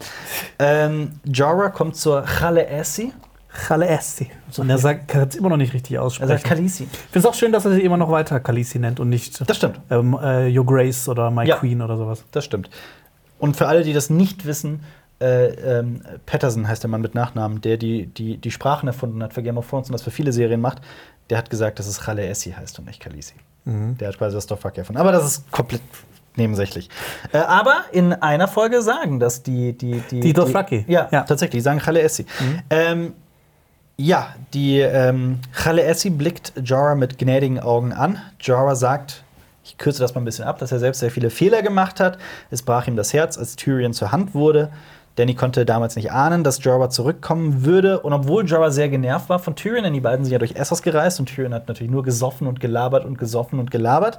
Ähm, 0.58 1.20
Jorah 1.26 1.70
kommt 1.70 1.96
zur 1.96 2.26
Chale 2.26 2.68
Essi. 2.68 3.14
Khaleesi. 3.54 4.32
Und 4.58 4.70
er 4.70 4.78
sagt, 4.78 5.08
kann 5.10 5.28
es 5.28 5.36
immer 5.36 5.50
noch 5.50 5.58
nicht 5.58 5.74
richtig 5.74 5.94
Er 5.94 6.04
aussprechen. 6.04 6.30
sagt 6.30 6.44
Khaleesi. 6.46 6.84
ich 6.84 6.90
finde 7.12 7.20
es 7.20 7.26
auch 7.26 7.34
schön, 7.34 7.52
dass 7.52 7.66
er 7.66 7.74
sie 7.74 7.82
immer 7.82 7.98
noch 7.98 8.10
weiter 8.12 8.40
Khaleesi 8.40 8.80
nennt 8.80 9.00
und 9.00 9.10
nicht 9.10 9.48
Das 9.50 9.58
stimmt. 9.58 9.80
ähm, 9.90 10.18
äh, 10.22 10.56
Your 10.58 10.66
Grace 10.66 11.10
oder 11.10 11.30
My 11.32 11.46
Ja. 11.46 11.58
Queen 11.58 11.82
oder 11.82 11.98
sowas. 11.98 12.24
Das 12.32 12.46
stimmt. 12.46 12.70
Und 13.40 13.58
für 13.58 13.68
alle, 13.68 13.84
die 13.84 13.94
das 13.94 14.10
nicht 14.10 14.46
wissen, 14.46 14.84
äh, 15.20 15.48
ähm, 15.80 16.02
Patterson 16.26 16.68
heißt 16.68 16.84
der 16.84 16.90
Mann 16.90 17.02
mit 17.02 17.14
Nachnamen, 17.16 17.62
der 17.62 17.78
die, 17.78 18.08
die, 18.08 18.38
die 18.38 18.52
Sprachen 18.52 18.88
erfunden 18.88 19.22
hat 19.22 19.34
für 19.34 19.44
Game 19.44 19.58
of 19.58 19.70
Thrones 19.70 19.88
und 19.90 19.94
das 19.94 20.02
für 20.02 20.12
viele 20.12 20.32
Serien 20.32 20.62
macht, 20.62 20.82
der 21.30 21.38
hat 21.38 21.50
gesagt, 21.50 21.78
dass 21.80 21.88
es 21.88 22.00
Chale 22.06 22.26
Essi 22.28 22.52
heißt 22.52 22.80
und 22.80 22.86
nicht 22.86 23.00
Khaleesi. 23.02 23.34
Der 23.66 24.08
hat 24.08 24.18
quasi 24.18 24.36
das 24.36 24.48
Dothraki 24.48 24.80
erfunden. 24.80 25.00
Aber 25.00 25.12
das 25.12 25.24
ist 25.24 25.52
komplett 25.52 25.82
nebensächlich. 26.36 26.90
Äh, 27.32 27.38
aber 27.38 27.82
in 27.92 28.12
einer 28.14 28.48
Folge 28.48 28.82
sagen 28.82 29.20
das 29.20 29.44
die 29.44 29.74
die 29.78 30.02
die, 30.10 30.20
Die 30.20 30.34
Dothraki. 30.34 30.84
Ja, 30.88 31.08
Ja. 31.12 31.22
tatsächlich, 31.24 31.60
die 31.60 31.64
sagen 31.64 31.80
Chale 31.80 32.02
Essi. 32.02 32.26
Ähm, 32.72 33.14
ja, 34.02 34.36
die 34.54 34.80
ähm, 34.80 35.40
Chale 35.54 35.84
Essi 35.84 36.10
blickt 36.10 36.54
Jorah 36.64 36.96
mit 36.96 37.18
gnädigen 37.18 37.60
Augen 37.60 37.94
an. 37.94 38.20
Jorah 38.40 38.76
sagt, 38.76 39.24
ich 39.64 39.78
kürze 39.78 40.00
das 40.00 40.16
mal 40.16 40.22
ein 40.22 40.26
bisschen 40.26 40.46
ab, 40.46 40.58
dass 40.58 40.72
er 40.72 40.80
selbst 40.80 41.00
sehr 41.00 41.12
viele 41.12 41.30
Fehler 41.30 41.62
gemacht 41.62 42.00
hat. 42.00 42.18
Es 42.50 42.64
brach 42.64 42.88
ihm 42.88 42.96
das 42.96 43.14
Herz, 43.14 43.38
als 43.38 43.56
Tyrion 43.56 43.94
zur 43.94 44.12
Hand 44.12 44.34
wurde. 44.34 44.72
Danny 45.18 45.36
konnte 45.36 45.66
damals 45.66 45.96
nicht 45.96 46.12
ahnen, 46.12 46.44
dass 46.44 46.64
Jorah 46.64 46.90
zurückkommen 46.90 47.64
würde. 47.64 48.00
Und 48.00 48.14
obwohl 48.14 48.46
Jorah 48.46 48.72
sehr 48.72 48.90
genervt 48.90 49.30
war 49.30 49.40
von 49.40 49.56
Tyrion, 49.56 49.84
denn 49.84 49.94
die 49.94 50.00
beiden 50.00 50.26
sind 50.26 50.32
ja 50.32 50.40
durch 50.40 50.56
Essos 50.56 50.82
gereist 50.82 51.20
und 51.20 51.28
Tyrion 51.28 51.54
hat 51.54 51.68
natürlich 51.68 51.92
nur 51.92 52.04
gesoffen 52.04 52.48
und 52.48 52.60
gelabert 52.60 53.06
und 53.06 53.20
gesoffen 53.20 53.60
und 53.60 53.70
gelabert, 53.70 54.18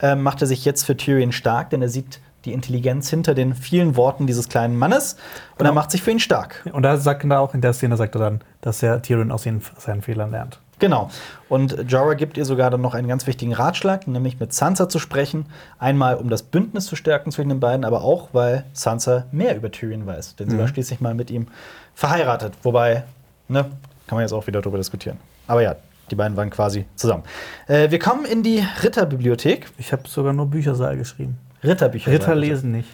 ähm, 0.00 0.22
macht 0.22 0.42
er 0.42 0.46
sich 0.46 0.64
jetzt 0.64 0.84
für 0.84 0.96
Tyrion 0.96 1.32
stark, 1.32 1.70
denn 1.70 1.82
er 1.82 1.88
sieht 1.88 2.20
die 2.44 2.52
Intelligenz 2.52 3.10
hinter 3.10 3.34
den 3.34 3.54
vielen 3.54 3.96
Worten 3.96 4.26
dieses 4.26 4.48
kleinen 4.48 4.76
Mannes 4.76 5.16
und 5.58 5.66
er 5.66 5.72
macht 5.72 5.90
sich 5.90 6.02
für 6.02 6.10
ihn 6.10 6.20
stark. 6.20 6.62
Und 6.72 6.82
da 6.82 6.96
sagt 6.96 7.24
er 7.24 7.40
auch 7.40 7.54
in 7.54 7.60
der 7.60 7.72
Szene 7.72 7.96
sagt 7.96 8.14
er 8.16 8.20
dann, 8.20 8.40
dass 8.60 8.82
er 8.82 9.02
Tyrion 9.02 9.32
aus 9.32 9.46
ihren, 9.46 9.62
seinen 9.78 10.02
Fehlern 10.02 10.30
lernt. 10.30 10.58
Genau. 10.78 11.08
Und 11.48 11.84
Jorah 11.88 12.14
gibt 12.14 12.36
ihr 12.36 12.44
sogar 12.44 12.70
dann 12.70 12.80
noch 12.80 12.94
einen 12.94 13.08
ganz 13.08 13.26
wichtigen 13.26 13.52
Ratschlag, 13.52 14.06
nämlich 14.06 14.40
mit 14.40 14.52
Sansa 14.52 14.88
zu 14.88 14.98
sprechen. 14.98 15.46
Einmal, 15.78 16.16
um 16.16 16.28
das 16.28 16.42
Bündnis 16.42 16.86
zu 16.86 16.96
stärken 16.96 17.30
zwischen 17.30 17.48
den 17.48 17.60
beiden, 17.60 17.84
aber 17.84 18.02
auch, 18.02 18.30
weil 18.32 18.64
Sansa 18.72 19.26
mehr 19.30 19.56
über 19.56 19.70
Tyrion 19.70 20.06
weiß. 20.06 20.36
Denn 20.36 20.50
sie 20.50 20.58
war 20.58 20.68
schließlich 20.68 21.00
mal 21.00 21.14
mit 21.14 21.30
ihm 21.30 21.46
verheiratet. 21.94 22.54
Wobei, 22.62 23.04
ne, 23.48 23.66
kann 24.06 24.16
man 24.16 24.22
jetzt 24.22 24.32
auch 24.32 24.46
wieder 24.46 24.60
darüber 24.60 24.78
diskutieren. 24.78 25.18
Aber 25.46 25.62
ja, 25.62 25.76
die 26.10 26.16
beiden 26.16 26.36
waren 26.36 26.50
quasi 26.50 26.86
zusammen. 26.96 27.22
Äh, 27.66 27.90
wir 27.90 27.98
kommen 27.98 28.24
in 28.24 28.42
die 28.42 28.64
Ritterbibliothek. 28.82 29.70
Ich 29.78 29.92
habe 29.92 30.06
sogar 30.08 30.32
nur 30.32 30.46
Büchersaal 30.46 30.96
geschrieben. 30.96 31.38
Ritterbücher. 31.64 32.10
Ritter 32.10 32.28
er. 32.30 32.34
lesen 32.36 32.70
nicht. 32.72 32.88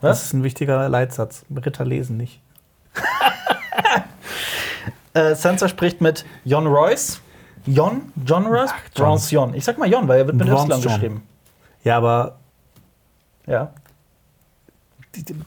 Was? 0.00 0.18
Das 0.18 0.24
ist 0.26 0.32
ein 0.34 0.44
wichtiger 0.44 0.88
Leitsatz. 0.88 1.44
Ritter 1.54 1.84
lesen 1.84 2.16
nicht. 2.16 2.40
Äh, 5.14 5.34
Sansa 5.34 5.68
spricht 5.68 6.00
mit 6.00 6.24
Jon 6.44 6.66
Royce. 6.66 7.20
Jon? 7.66 8.12
John 8.24 8.46
Royce? 8.46 8.70
Jon. 8.94 9.04
Bronze 9.06 9.34
Jon. 9.34 9.54
Ich 9.54 9.64
sag 9.64 9.78
mal 9.78 9.88
Jon, 9.90 10.06
weil 10.06 10.20
er 10.20 10.26
wird 10.26 10.36
mit 10.36 10.46
Bronze 10.46 10.74
Y 10.76 10.82
geschrieben. 10.82 11.22
Ja, 11.82 11.96
aber 11.96 12.36
Ja. 13.46 13.72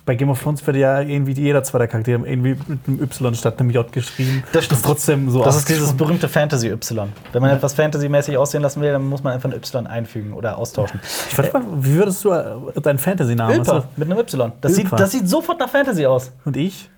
Bei 0.06 0.16
Game 0.16 0.30
of 0.30 0.42
Thrones 0.42 0.66
wird 0.66 0.78
ja 0.78 1.00
irgendwie 1.02 1.34
jeder 1.34 1.64
zweite 1.64 1.88
Charakter 1.88 2.12
irgendwie 2.12 2.56
mit 2.68 2.80
einem 2.88 3.02
Y 3.02 3.36
statt 3.36 3.60
einem 3.60 3.70
J 3.70 3.92
geschrieben. 3.92 4.44
Das 4.52 4.68
ist 4.68 4.84
trotzdem 4.84 5.30
so. 5.30 5.44
Das 5.44 5.56
ist 5.56 5.70
dieses 5.70 5.94
berühmte 5.94 6.28
Fantasy-Y. 6.28 7.10
Wenn 7.32 7.42
man 7.42 7.52
etwas 7.52 7.74
Fantasy-mäßig 7.74 8.38
aussehen 8.38 8.62
lassen 8.64 8.82
will, 8.82 8.92
dann 8.92 9.08
muss 9.08 9.24
man 9.24 9.34
einfach 9.34 9.50
ein 9.50 9.56
Y 9.56 9.88
einfügen 9.88 10.34
oder 10.34 10.58
austauschen. 10.58 11.00
Ich 11.30 11.38
weiß 11.38 11.54
mal, 11.54 11.64
wie 11.78 11.94
würdest 11.94 12.24
du 12.26 12.32
äh, 12.32 12.82
deinen 12.82 13.00
Fantasy-Namen? 13.00 13.60
Ülper 13.60 13.74
Also- 13.74 13.88
mit 13.96 14.10
einem 14.12 14.20
Y. 14.20 14.52
Das 14.62 14.76
sieht, 14.76 14.92
das 14.92 15.12
sieht 15.12 15.30
sofort 15.30 15.60
nach 15.60 15.70
Fantasy 15.70 16.06
aus. 16.06 16.32
Und 16.44 16.58
ich? 16.58 16.90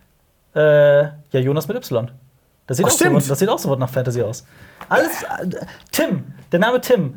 Äh, 0.55 1.03
ja, 1.03 1.11
Jonas 1.31 1.67
mit 1.67 1.77
Y. 1.77 2.09
Das 2.65 2.77
sieht, 2.77 2.85
Ach, 2.85 2.89
auch 2.91 2.95
stimmt. 2.95 3.13
sofort, 3.15 3.31
das 3.31 3.39
sieht 3.39 3.49
auch 3.49 3.59
sofort 3.59 3.79
nach 3.79 3.89
Fantasy 3.89 4.21
aus. 4.21 4.45
Alles. 4.89 5.23
Äh, 5.23 5.49
Tim, 5.91 6.23
der 6.51 6.59
Name 6.59 6.79
Tim. 6.81 7.15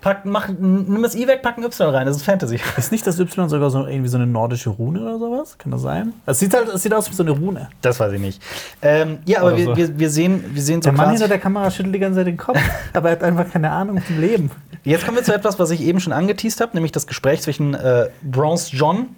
Pack, 0.00 0.24
mach, 0.24 0.48
nimm 0.48 1.02
das 1.02 1.14
I 1.14 1.26
weg, 1.26 1.42
pack 1.42 1.58
ein 1.58 1.64
Y 1.64 1.90
rein. 1.90 2.06
Das 2.06 2.16
ist 2.16 2.22
Fantasy. 2.22 2.60
Ist 2.76 2.92
nicht 2.92 3.06
das 3.06 3.18
Y 3.18 3.48
sogar 3.48 3.70
so 3.70 3.86
irgendwie 3.86 4.08
so 4.08 4.16
eine 4.16 4.26
nordische 4.26 4.70
Rune 4.70 5.00
oder 5.00 5.18
sowas? 5.18 5.58
Kann 5.58 5.72
das 5.72 5.82
sein? 5.82 6.12
Es 6.26 6.38
sieht 6.38 6.54
halt, 6.54 6.68
es 6.68 6.82
sieht 6.82 6.94
aus 6.94 7.10
wie 7.10 7.14
so 7.14 7.22
eine 7.22 7.32
Rune. 7.32 7.68
Das 7.82 7.98
weiß 7.98 8.12
ich 8.12 8.20
nicht. 8.20 8.42
Ähm, 8.80 9.18
ja, 9.24 9.40
aber 9.40 9.56
wir, 9.56 9.64
so. 9.64 9.76
wir, 9.76 9.98
wir, 9.98 10.10
sehen, 10.10 10.44
wir 10.52 10.62
sehen 10.62 10.82
so 10.82 10.90
Der 10.90 10.92
Mann 10.92 11.10
hinter 11.10 11.28
der 11.28 11.38
Kamera 11.38 11.70
schüttelt 11.70 11.94
die 11.94 11.98
ganze 11.98 12.20
Zeit 12.20 12.26
den 12.26 12.36
Kopf, 12.36 12.58
aber 12.92 13.08
er 13.08 13.12
hat 13.12 13.22
einfach 13.22 13.50
keine 13.50 13.70
Ahnung 13.70 14.00
vom 14.00 14.20
Leben. 14.20 14.50
Jetzt 14.84 15.04
kommen 15.04 15.16
wir 15.16 15.24
zu 15.24 15.34
etwas, 15.34 15.58
was 15.58 15.70
ich 15.70 15.82
eben 15.82 16.00
schon 16.00 16.12
angeteased 16.12 16.60
habe, 16.60 16.74
nämlich 16.74 16.92
das 16.92 17.06
Gespräch 17.06 17.42
zwischen 17.42 17.74
äh, 17.74 18.08
Bronze 18.22 18.74
John 18.74 19.08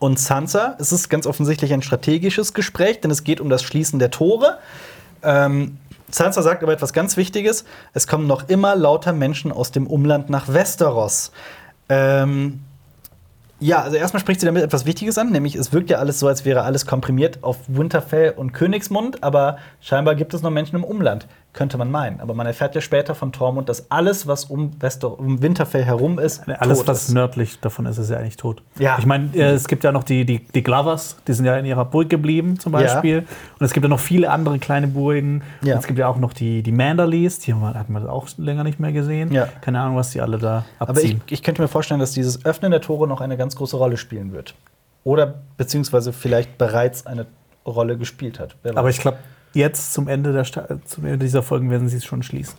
und 0.00 0.18
Sansa. 0.18 0.76
Es 0.78 0.92
ist 0.92 1.08
ganz 1.08 1.26
offensichtlich 1.26 1.72
ein 1.72 1.82
strategisches 1.82 2.54
Gespräch, 2.54 3.00
denn 3.00 3.10
es 3.10 3.24
geht 3.24 3.40
um 3.40 3.48
das 3.48 3.62
Schließen 3.62 3.98
der 3.98 4.10
Tore. 4.10 4.58
Ähm, 5.22 5.78
Sansa 6.12 6.42
sagt 6.42 6.62
aber 6.62 6.72
etwas 6.72 6.92
ganz 6.92 7.16
Wichtiges: 7.16 7.64
Es 7.92 8.06
kommen 8.06 8.26
noch 8.26 8.48
immer 8.48 8.76
lauter 8.76 9.12
Menschen 9.12 9.50
aus 9.50 9.72
dem 9.72 9.86
Umland 9.86 10.30
nach 10.30 10.52
Westeros. 10.52 11.32
Ähm, 11.88 12.60
ja, 13.60 13.80
also 13.82 13.96
erstmal 13.96 14.20
spricht 14.20 14.40
sie 14.40 14.46
damit 14.46 14.62
etwas 14.64 14.86
Wichtiges 14.86 15.18
an, 15.18 15.30
nämlich 15.30 15.54
es 15.54 15.72
wirkt 15.72 15.88
ja 15.88 15.98
alles 15.98 16.18
so, 16.18 16.26
als 16.26 16.44
wäre 16.44 16.62
alles 16.62 16.84
komprimiert 16.84 17.38
auf 17.42 17.58
Winterfell 17.68 18.32
und 18.32 18.52
Königsmund, 18.52 19.22
aber 19.22 19.58
scheinbar 19.80 20.16
gibt 20.16 20.34
es 20.34 20.42
noch 20.42 20.50
Menschen 20.50 20.74
im 20.74 20.84
Umland, 20.84 21.28
könnte 21.52 21.76
man 21.76 21.90
meinen. 21.90 22.20
Aber 22.20 22.32
man 22.32 22.46
erfährt 22.46 22.74
ja 22.74 22.80
später 22.80 23.14
von 23.14 23.30
Tormund, 23.30 23.68
dass 23.68 23.90
alles, 23.90 24.26
was 24.26 24.46
um, 24.46 24.70
Wester 24.80 25.18
um 25.18 25.42
Winterfell 25.42 25.84
herum 25.84 26.18
ist, 26.18 26.48
Alles, 26.48 26.78
tot 26.78 26.88
was 26.88 27.08
ist. 27.08 27.14
nördlich 27.14 27.60
davon 27.60 27.84
ist, 27.84 27.98
ist 27.98 28.08
ja 28.10 28.16
eigentlich 28.16 28.38
tot. 28.38 28.62
Ja. 28.78 28.96
Ich 28.98 29.04
meine, 29.04 29.28
äh, 29.34 29.50
es 29.52 29.68
gibt 29.68 29.84
ja 29.84 29.92
noch 29.92 30.02
die, 30.04 30.24
die, 30.24 30.38
die 30.38 30.62
Glovers, 30.62 31.16
die 31.26 31.34
sind 31.34 31.44
ja 31.44 31.56
in 31.58 31.66
ihrer 31.66 31.84
Burg 31.84 32.08
geblieben, 32.08 32.58
zum 32.58 32.72
Ja. 32.72 32.78
Beispiel. 32.80 33.18
Und 33.58 33.66
es 33.66 33.72
gibt 33.74 33.84
ja 33.84 33.88
noch 33.90 34.00
viele 34.00 34.30
andere 34.30 34.58
kleine 34.58 34.86
Burgen. 34.88 35.42
Ja. 35.62 35.74
Und 35.74 35.80
es 35.80 35.86
gibt 35.86 35.98
ja 35.98 36.08
auch 36.08 36.16
noch 36.16 36.32
die, 36.32 36.62
die 36.62 36.72
Manderleys, 36.72 37.38
die 37.40 37.52
haben 37.52 37.60
wir- 37.60 38.10
auch 38.12 38.28
länger 38.38 38.64
nicht 38.64 38.80
mehr 38.80 38.92
gesehen. 38.92 39.30
Ja. 39.32 39.46
Keine 39.60 39.80
Ahnung, 39.80 39.96
was 39.96 40.10
die 40.10 40.20
alle 40.22 40.38
da 40.38 40.64
Aber 40.78 40.92
ich, 40.92 40.98
abziehen. 40.98 41.20
ich 41.28 41.42
könnte 41.42 41.60
mir 41.60 41.68
vorstellen, 41.68 42.00
dass 42.00 42.12
dieses 42.12 42.44
Öffnen 42.46 42.70
der 42.70 42.80
Tore 42.80 43.06
noch 43.06 43.20
eine 43.20 43.36
ganz 43.36 43.56
große 43.56 43.76
Rolle 43.76 43.98
spielen 43.98 44.32
wird. 44.32 44.54
Oder 45.04 45.34
beziehungsweise 45.58 46.12
vielleicht 46.14 46.56
bereits 46.56 47.06
eine 47.06 47.26
Rolle 47.66 47.98
gespielt 47.98 48.40
hat. 48.40 48.56
Aber 48.74 48.88
ich 48.88 48.98
glaube, 49.00 49.18
jetzt 49.52 49.92
zum 49.92 50.08
Ende, 50.08 50.32
der 50.32 50.44
zum 50.44 51.04
Ende 51.04 51.18
dieser 51.18 51.42
Folgen 51.42 51.70
werden 51.70 51.88
sie 51.88 51.96
es 51.96 52.04
schon 52.04 52.22
schließen. 52.22 52.58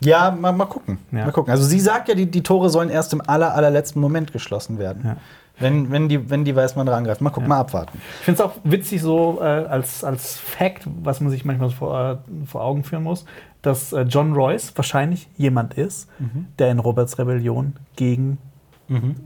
Ja, 0.00 0.30
mal, 0.30 0.52
mal 0.52 0.66
gucken. 0.66 0.98
Ja. 1.10 1.24
Mal 1.24 1.32
gucken. 1.32 1.50
Also 1.50 1.64
sie 1.64 1.80
sagt 1.80 2.08
ja, 2.08 2.14
die, 2.14 2.26
die 2.30 2.42
Tore 2.42 2.68
sollen 2.68 2.90
erst 2.90 3.12
im 3.12 3.22
aller, 3.26 3.54
allerletzten 3.54 4.00
Moment 4.00 4.32
geschlossen 4.32 4.78
werden. 4.78 5.02
Ja. 5.04 5.16
Wenn, 5.58 5.90
wenn, 5.90 6.10
die, 6.10 6.28
wenn 6.28 6.44
die 6.44 6.54
Weißmann 6.54 6.86
rangreift. 6.86 7.22
Mal 7.22 7.30
gucken, 7.30 7.48
mal 7.48 7.58
abwarten. 7.60 7.98
Ich 8.20 8.24
finde 8.26 8.42
es 8.42 8.46
auch 8.46 8.52
witzig, 8.62 9.00
so 9.00 9.38
äh, 9.40 9.44
als, 9.44 10.04
als 10.04 10.36
Fact, 10.36 10.82
was 11.02 11.22
man 11.22 11.30
sich 11.30 11.46
manchmal 11.46 11.70
vor, 11.70 12.20
äh, 12.28 12.46
vor 12.46 12.62
Augen 12.62 12.84
führen 12.84 13.04
muss, 13.04 13.24
dass 13.62 13.94
äh, 13.94 14.02
John 14.02 14.34
Royce 14.34 14.72
wahrscheinlich 14.76 15.28
jemand 15.38 15.72
ist, 15.74 16.08
Mhm. 16.18 16.48
der 16.58 16.70
in 16.70 16.78
Roberts 16.78 17.18
Rebellion 17.18 17.72
gegen 17.96 18.36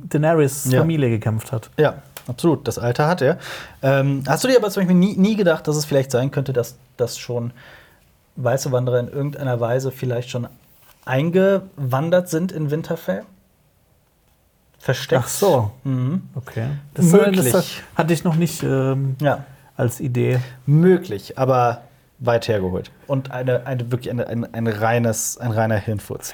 Daenerys 0.08 0.70
Ja. 0.70 0.78
Familie 0.80 1.10
gekämpft 1.10 1.50
hat. 1.52 1.68
Ja, 1.76 1.94
absolut. 2.26 2.66
Das 2.68 2.78
Alter 2.78 3.06
hat 3.08 3.22
er. 3.22 3.38
Ähm, 3.82 4.22
hast 4.26 4.44
du 4.44 4.48
dir 4.48 4.56
aber 4.58 4.70
zum 4.70 4.82
Beispiel 4.82 4.96
nie, 4.96 5.16
nie 5.16 5.36
gedacht, 5.36 5.66
dass 5.68 5.76
es 5.76 5.84
vielleicht 5.84 6.10
sein 6.10 6.30
könnte, 6.30 6.52
dass, 6.52 6.76
dass 6.96 7.18
schon 7.18 7.52
weiße 8.36 8.72
Wanderer 8.72 9.00
in 9.00 9.08
irgendeiner 9.08 9.60
Weise 9.60 9.90
vielleicht 9.92 10.30
schon 10.30 10.48
eingewandert 11.04 12.28
sind 12.28 12.52
in 12.52 12.70
Winterfell? 12.70 13.22
Versteckt? 14.78 15.22
Ach 15.24 15.28
so, 15.28 15.70
Mhm. 15.84 16.22
okay. 16.34 16.68
Das, 16.94 17.06
Möglich. 17.06 17.52
das 17.52 17.72
hatte 17.96 18.12
ich 18.14 18.24
noch 18.24 18.36
nicht 18.36 18.62
ähm, 18.62 19.16
Ja. 19.20 19.44
als 19.76 20.00
Idee. 20.00 20.40
Möglich, 20.66 21.38
aber 21.38 21.82
weit 22.18 22.48
hergeholt. 22.48 22.90
Und 23.06 23.30
eine, 23.30 23.66
eine 23.66 23.90
wirklich 23.92 24.10
eine, 24.10 24.26
ein, 24.26 24.52
ein, 24.54 24.66
reines, 24.66 25.36
ein 25.38 25.50
reiner 25.52 25.76
Hirnfurz. 25.76 26.32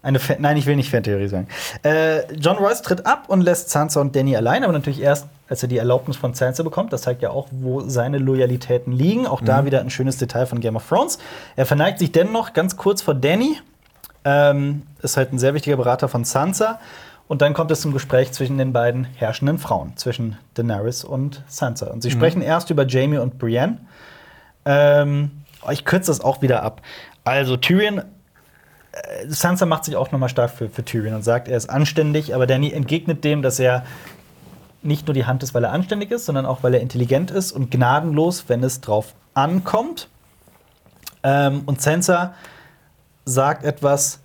Eine 0.00 0.20
Fan 0.20 0.36
Nein, 0.40 0.56
ich 0.56 0.66
will 0.66 0.76
nicht 0.76 0.90
Fantheorie 0.90 1.26
sagen. 1.26 1.48
Äh, 1.82 2.32
John 2.34 2.56
Royce 2.56 2.82
tritt 2.82 3.04
ab 3.04 3.24
und 3.28 3.40
lässt 3.40 3.70
Sansa 3.70 4.00
und 4.00 4.14
Danny 4.14 4.36
allein, 4.36 4.62
aber 4.62 4.72
natürlich 4.72 5.00
erst, 5.00 5.26
als 5.48 5.62
er 5.62 5.68
die 5.68 5.78
Erlaubnis 5.78 6.16
von 6.16 6.34
Sansa 6.34 6.62
bekommt. 6.62 6.92
Das 6.92 7.02
zeigt 7.02 7.20
ja 7.20 7.30
auch, 7.30 7.48
wo 7.50 7.80
seine 7.80 8.18
Loyalitäten 8.18 8.92
liegen. 8.92 9.26
Auch 9.26 9.40
da 9.40 9.64
wieder 9.64 9.80
ein 9.80 9.90
schönes 9.90 10.16
Detail 10.16 10.46
von 10.46 10.60
Game 10.60 10.76
of 10.76 10.88
Thrones. 10.88 11.18
Er 11.56 11.66
verneigt 11.66 11.98
sich 11.98 12.12
dennoch 12.12 12.52
ganz 12.52 12.76
kurz 12.76 13.02
vor 13.02 13.14
Danny. 13.14 13.58
Ähm, 14.24 14.82
ist 15.02 15.16
halt 15.16 15.32
ein 15.32 15.38
sehr 15.38 15.54
wichtiger 15.54 15.76
Berater 15.76 16.08
von 16.08 16.24
Sansa. 16.24 16.78
Und 17.26 17.42
dann 17.42 17.52
kommt 17.52 17.70
es 17.70 17.82
zum 17.82 17.92
Gespräch 17.92 18.32
zwischen 18.32 18.56
den 18.56 18.72
beiden 18.72 19.04
herrschenden 19.04 19.58
Frauen, 19.58 19.96
zwischen 19.96 20.38
Daenerys 20.54 21.04
und 21.04 21.42
Sansa. 21.46 21.88
Und 21.88 22.02
sie 22.02 22.10
sprechen 22.10 22.40
erst 22.40 22.70
über 22.70 22.86
Jamie 22.86 23.18
und 23.18 23.38
Brienne. 23.38 23.78
Ähm, 24.64 25.30
ich 25.70 25.84
kürze 25.84 26.10
das 26.10 26.20
auch 26.22 26.40
wieder 26.40 26.62
ab. 26.62 26.80
Also 27.24 27.58
Tyrion, 27.58 28.02
Sansa 29.26 29.66
macht 29.66 29.84
sich 29.84 29.96
auch 29.96 30.12
nochmal 30.12 30.28
stark 30.28 30.50
für, 30.50 30.68
für 30.68 30.84
Tyrion 30.84 31.14
und 31.14 31.22
sagt, 31.22 31.48
er 31.48 31.56
ist 31.56 31.70
anständig, 31.70 32.34
aber 32.34 32.46
Danny 32.46 32.72
entgegnet 32.72 33.24
dem, 33.24 33.42
dass 33.42 33.58
er 33.58 33.84
nicht 34.82 35.06
nur 35.06 35.14
die 35.14 35.26
Hand 35.26 35.42
ist, 35.42 35.54
weil 35.54 35.64
er 35.64 35.72
anständig 35.72 36.10
ist, 36.10 36.26
sondern 36.26 36.46
auch, 36.46 36.62
weil 36.62 36.74
er 36.74 36.80
intelligent 36.80 37.30
ist 37.30 37.52
und 37.52 37.70
gnadenlos, 37.70 38.44
wenn 38.48 38.62
es 38.62 38.80
drauf 38.80 39.14
ankommt. 39.34 40.08
Ähm, 41.22 41.62
und 41.66 41.82
Sansa 41.82 42.34
sagt 43.24 43.64
etwas, 43.64 44.20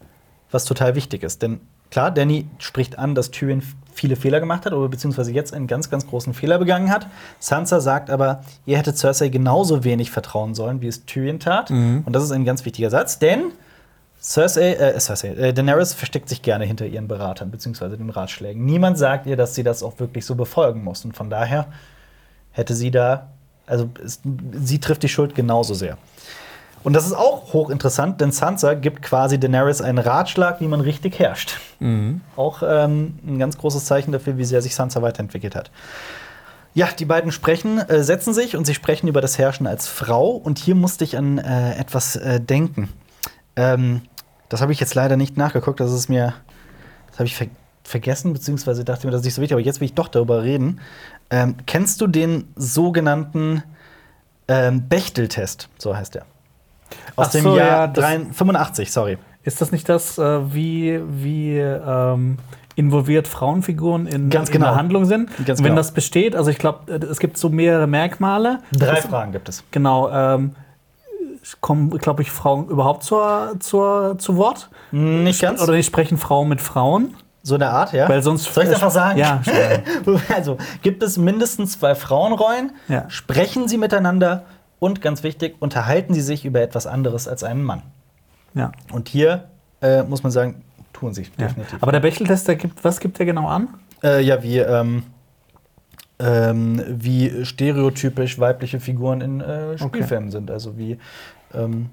was 0.51 0.65
total 0.65 0.95
wichtig 0.95 1.23
ist. 1.23 1.41
Denn 1.41 1.59
klar, 1.89 2.11
Danny 2.11 2.47
spricht 2.59 2.99
an, 2.99 3.15
dass 3.15 3.31
Tyrion 3.31 3.63
viele 3.93 4.15
Fehler 4.15 4.39
gemacht 4.39 4.65
hat, 4.65 4.73
oder 4.73 4.89
beziehungsweise 4.89 5.31
jetzt 5.31 5.53
einen 5.53 5.67
ganz, 5.67 5.89
ganz 5.89 6.07
großen 6.07 6.33
Fehler 6.33 6.57
begangen 6.59 6.89
hat. 6.89 7.07
Sansa 7.39 7.79
sagt 7.79 8.09
aber, 8.09 8.43
ihr 8.65 8.77
hättet 8.77 8.97
Cersei 8.97 9.29
genauso 9.29 9.83
wenig 9.83 10.11
vertrauen 10.11 10.55
sollen, 10.55 10.81
wie 10.81 10.87
es 10.87 11.05
Tyrion 11.05 11.39
tat. 11.39 11.69
Und 12.05 12.13
das 12.13 12.23
ist 12.23 12.31
ein 12.31 12.45
ganz 12.45 12.65
wichtiger 12.65 12.89
Satz, 12.89 13.19
denn 13.19 13.51
Cersei, 14.23 14.73
äh, 14.73 14.99
Cersei, 14.99 15.29
äh, 15.29 15.53
Daenerys 15.53 15.93
versteckt 15.93 16.29
sich 16.29 16.41
gerne 16.41 16.63
hinter 16.63 16.85
ihren 16.85 17.09
Beratern 17.09 17.51
beziehungsweise 17.51 17.97
den 17.97 18.09
Ratschlägen. 18.09 18.63
Niemand 18.63 18.97
sagt 18.97 19.25
ihr, 19.25 19.35
dass 19.35 19.53
sie 19.53 19.63
das 19.63 19.83
auch 19.83 19.99
wirklich 19.99 20.25
so 20.25 20.35
befolgen 20.35 20.83
muss. 20.83 21.03
Und 21.03 21.15
von 21.15 21.29
daher 21.29 21.67
hätte 22.51 22.73
sie 22.73 22.89
da, 22.89 23.31
also 23.67 23.89
es, 24.03 24.21
sie 24.53 24.79
trifft 24.79 25.03
die 25.03 25.09
Schuld 25.09 25.35
genauso 25.35 25.73
sehr. 25.73 25.97
Und 26.83 26.93
das 26.93 27.05
ist 27.05 27.13
auch 27.13 27.53
hochinteressant, 27.53 28.21
denn 28.21 28.31
Sansa 28.31 28.73
gibt 28.75 29.01
quasi 29.01 29.39
Daenerys 29.39 29.81
einen 29.81 29.97
Ratschlag, 29.97 30.61
wie 30.61 30.67
man 30.67 30.79
richtig 30.79 31.19
herrscht. 31.19 31.57
Auch 32.37 32.63
ähm, 32.65 33.19
ein 33.25 33.39
ganz 33.39 33.57
großes 33.57 33.85
Zeichen 33.85 34.13
dafür, 34.13 34.37
wie 34.37 34.45
sehr 34.45 34.61
sich 34.61 34.75
Sansa 34.75 35.01
weiterentwickelt 35.01 35.55
hat. 35.55 35.69
Ja, 36.73 36.87
die 36.97 37.05
beiden 37.05 37.31
sprechen, 37.33 37.77
äh, 37.77 38.03
setzen 38.03 38.33
sich 38.33 38.55
und 38.55 38.65
sie 38.65 38.73
sprechen 38.73 39.07
über 39.07 39.19
das 39.19 39.37
Herrschen 39.37 39.67
als 39.67 39.87
Frau. 39.87 40.31
Und 40.31 40.59
hier 40.59 40.75
musste 40.75 41.03
ich 41.03 41.17
an 41.17 41.37
äh, 41.39 41.75
etwas 41.75 42.15
äh, 42.15 42.39
denken. 42.39 42.89
Ähm, 43.55 44.01
das 44.53 44.61
habe 44.61 44.71
ich 44.71 44.79
jetzt 44.79 44.93
leider 44.93 45.17
nicht 45.17 45.35
nachgeguckt. 45.35 45.79
Das 45.79 45.91
ist 45.91 46.09
mir, 46.09 46.35
das 47.09 47.19
habe 47.19 47.25
ich 47.25 47.35
ver 47.35 47.47
vergessen, 47.85 48.31
beziehungsweise 48.31 48.85
dachte 48.85 49.05
mir, 49.07 49.11
das 49.11 49.21
ist 49.21 49.25
nicht 49.25 49.33
so 49.33 49.41
wichtig. 49.41 49.53
Aber 49.55 49.61
jetzt 49.61 49.81
will 49.81 49.85
ich 49.85 49.93
doch 49.93 50.07
darüber 50.07 50.41
reden. 50.43 50.79
Ähm, 51.29 51.55
kennst 51.65 51.99
du 51.99 52.07
den 52.07 52.45
sogenannten 52.55 53.61
ähm, 54.47 54.87
Bechtel-Test? 54.87 55.67
So 55.79 55.97
heißt 55.97 56.15
der. 56.15 56.21
Aus 57.17 57.27
Ach 57.27 57.31
dem 57.31 57.41
so, 57.43 57.57
Jahr 57.57 57.67
ja, 57.67 57.87
das- 57.87 58.05
83, 58.05 58.37
85, 58.37 58.91
sorry. 58.91 59.17
Ist 59.43 59.59
das 59.59 59.71
nicht 59.73 59.89
das, 59.89 60.17
äh, 60.17 60.53
wie, 60.53 61.01
wie 61.09 61.57
ähm, 61.57 62.37
involviert 62.75 63.27
Frauenfiguren 63.27 64.05
in, 64.07 64.29
Ganz 64.29 64.47
in 64.49 64.53
genau. 64.53 64.67
der 64.67 64.75
Handlung 64.75 65.03
sind? 65.05 65.27
Ganz 65.45 65.59
Und 65.59 65.65
wenn 65.65 65.71
genau. 65.71 65.75
das 65.75 65.91
besteht, 65.93 66.35
also 66.35 66.51
ich 66.51 66.59
glaube, 66.59 66.89
es 66.93 67.19
gibt 67.19 67.37
so 67.37 67.49
mehrere 67.49 67.87
Merkmale. 67.87 68.59
Drei 68.71 68.95
Das- 68.95 69.05
Fragen 69.07 69.31
gibt 69.33 69.49
es. 69.49 69.63
Genau. 69.71 70.09
Ähm, 70.09 70.55
kommen, 71.61 71.89
glaube 71.97 72.21
ich, 72.21 72.31
Frauen 72.31 72.67
überhaupt 72.69 73.03
zur, 73.03 73.55
zur, 73.59 74.17
zu 74.17 74.37
Wort? 74.37 74.69
Nicht 74.91 75.41
ganz. 75.41 75.61
Oder 75.61 75.73
nicht 75.73 75.85
sprechen 75.87 76.17
Frauen 76.17 76.49
mit 76.49 76.61
Frauen? 76.61 77.15
so 77.45 77.55
eine 77.55 77.69
Art, 77.69 77.91
ja. 77.91 78.07
Weil 78.07 78.23
sonst. 78.23 78.53
Soll 78.53 78.63
ich 78.63 78.69
einfach 78.69 78.89
sagen? 78.89 79.19
Ja, 79.19 79.41
also 80.33 80.57
gibt 80.81 81.03
es 81.03 81.17
mindestens 81.17 81.77
zwei 81.77 81.93
Frauenrollen, 81.93 82.71
Ja. 82.87 83.03
sprechen 83.09 83.67
sie 83.67 83.77
miteinander 83.77 84.43
und 84.79 85.01
ganz 85.01 85.23
wichtig, 85.23 85.57
unterhalten 85.59 86.13
sie 86.13 86.21
sich 86.21 86.45
über 86.45 86.61
etwas 86.61 86.87
anderes 86.87 87.27
als 87.27 87.43
einen 87.43 87.63
Mann. 87.63 87.81
ja. 88.53 88.71
Und 88.93 89.09
hier 89.09 89.49
äh, 89.81 90.03
muss 90.03 90.23
man 90.23 90.31
sagen, 90.31 90.63
tun 90.93 91.13
sie 91.13 91.23
ja. 91.37 91.47
definitiv. 91.47 91.83
Aber 91.83 91.91
der 91.91 91.99
Bechteltest, 91.99 92.47
der 92.47 92.55
gibt, 92.55 92.81
was 92.85 93.01
gibt 93.01 93.19
der 93.19 93.25
genau 93.25 93.47
an? 93.47 93.67
äh, 94.03 94.21
ja, 94.21 94.41
wie, 94.41 94.59
ähm, 94.59 95.03
ähm, 96.19 96.81
wie 96.87 97.45
stereotypisch 97.45 98.39
weibliche 98.39 98.79
Figuren 98.79 99.21
in 99.21 99.41
äh, 99.41 99.77
Spielfilmen 99.77 100.31
sind. 100.31 100.51
Also 100.51 100.77
wie. 100.77 100.97
Ähm, 101.53 101.89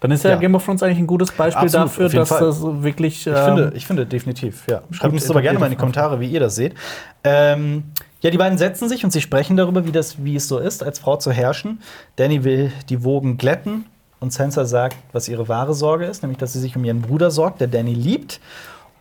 Dann 0.00 0.10
ist 0.10 0.24
ja, 0.24 0.30
Ja. 0.30 0.36
Game 0.36 0.54
of 0.54 0.64
Thrones 0.64 0.82
eigentlich 0.82 0.98
ein 0.98 1.06
gutes 1.06 1.30
Beispiel 1.32 1.64
Absolut, 1.64 1.86
dafür, 1.88 2.08
dass 2.08 2.28
Fall. 2.28 2.40
das 2.40 2.62
wirklich. 2.62 3.26
Ich, 3.26 3.34
ähm, 3.34 3.44
finde, 3.44 3.72
ich 3.74 3.86
finde 3.86 4.06
definitiv, 4.06 4.64
ja. 4.68 4.82
Schreibt 4.90 5.12
uns 5.12 5.28
aber 5.30 5.42
gerne 5.42 5.58
mal 5.58 5.66
in 5.66 5.72
die 5.72 5.78
Kommentare, 5.78 6.20
wie 6.20 6.28
ihr 6.28 6.40
das 6.40 6.54
seht. 6.54 6.74
Ähm, 7.22 7.84
ja, 8.20 8.30
die 8.30 8.38
beiden 8.38 8.56
setzen 8.56 8.88
sich 8.88 9.04
und 9.04 9.10
sie 9.10 9.20
sprechen 9.20 9.56
darüber, 9.56 9.84
wie, 9.84 9.92
das, 9.92 10.24
wie 10.24 10.36
es 10.36 10.48
so 10.48 10.58
ist, 10.58 10.82
als 10.82 10.98
Frau 10.98 11.16
zu 11.16 11.30
herrschen. 11.30 11.80
Danny 12.16 12.42
will 12.44 12.72
die 12.88 13.04
Wogen 13.04 13.36
glätten 13.36 13.84
und 14.20 14.32
Sansa 14.32 14.64
sagt, 14.64 14.96
was 15.12 15.28
ihre 15.28 15.48
wahre 15.48 15.74
Sorge 15.74 16.06
ist, 16.06 16.22
nämlich, 16.22 16.38
dass 16.38 16.54
sie 16.54 16.60
sich 16.60 16.74
um 16.76 16.84
ihren 16.84 17.02
Bruder 17.02 17.30
sorgt, 17.30 17.60
der 17.60 17.68
Danny 17.68 17.92
liebt. 17.92 18.40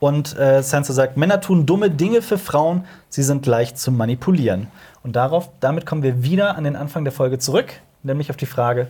Und 0.03 0.37
äh, 0.37 0.61
Sansa 0.61 0.91
sagt, 0.91 1.15
Männer 1.15 1.39
tun 1.39 1.65
dumme 1.65 1.89
Dinge 1.89 2.21
für 2.21 2.37
Frauen, 2.37 2.83
sie 3.07 3.23
sind 3.23 3.45
leicht 3.45 3.79
zu 3.79 3.89
manipulieren. 3.89 4.67
Und 5.01 5.15
darauf, 5.15 5.49
damit 5.61 5.85
kommen 5.85 6.03
wir 6.03 6.23
wieder 6.23 6.57
an 6.57 6.65
den 6.65 6.75
Anfang 6.75 7.05
der 7.05 7.13
Folge 7.13 7.39
zurück, 7.39 7.67
nämlich 8.03 8.29
auf 8.29 8.35
die 8.35 8.45
Frage, 8.45 8.89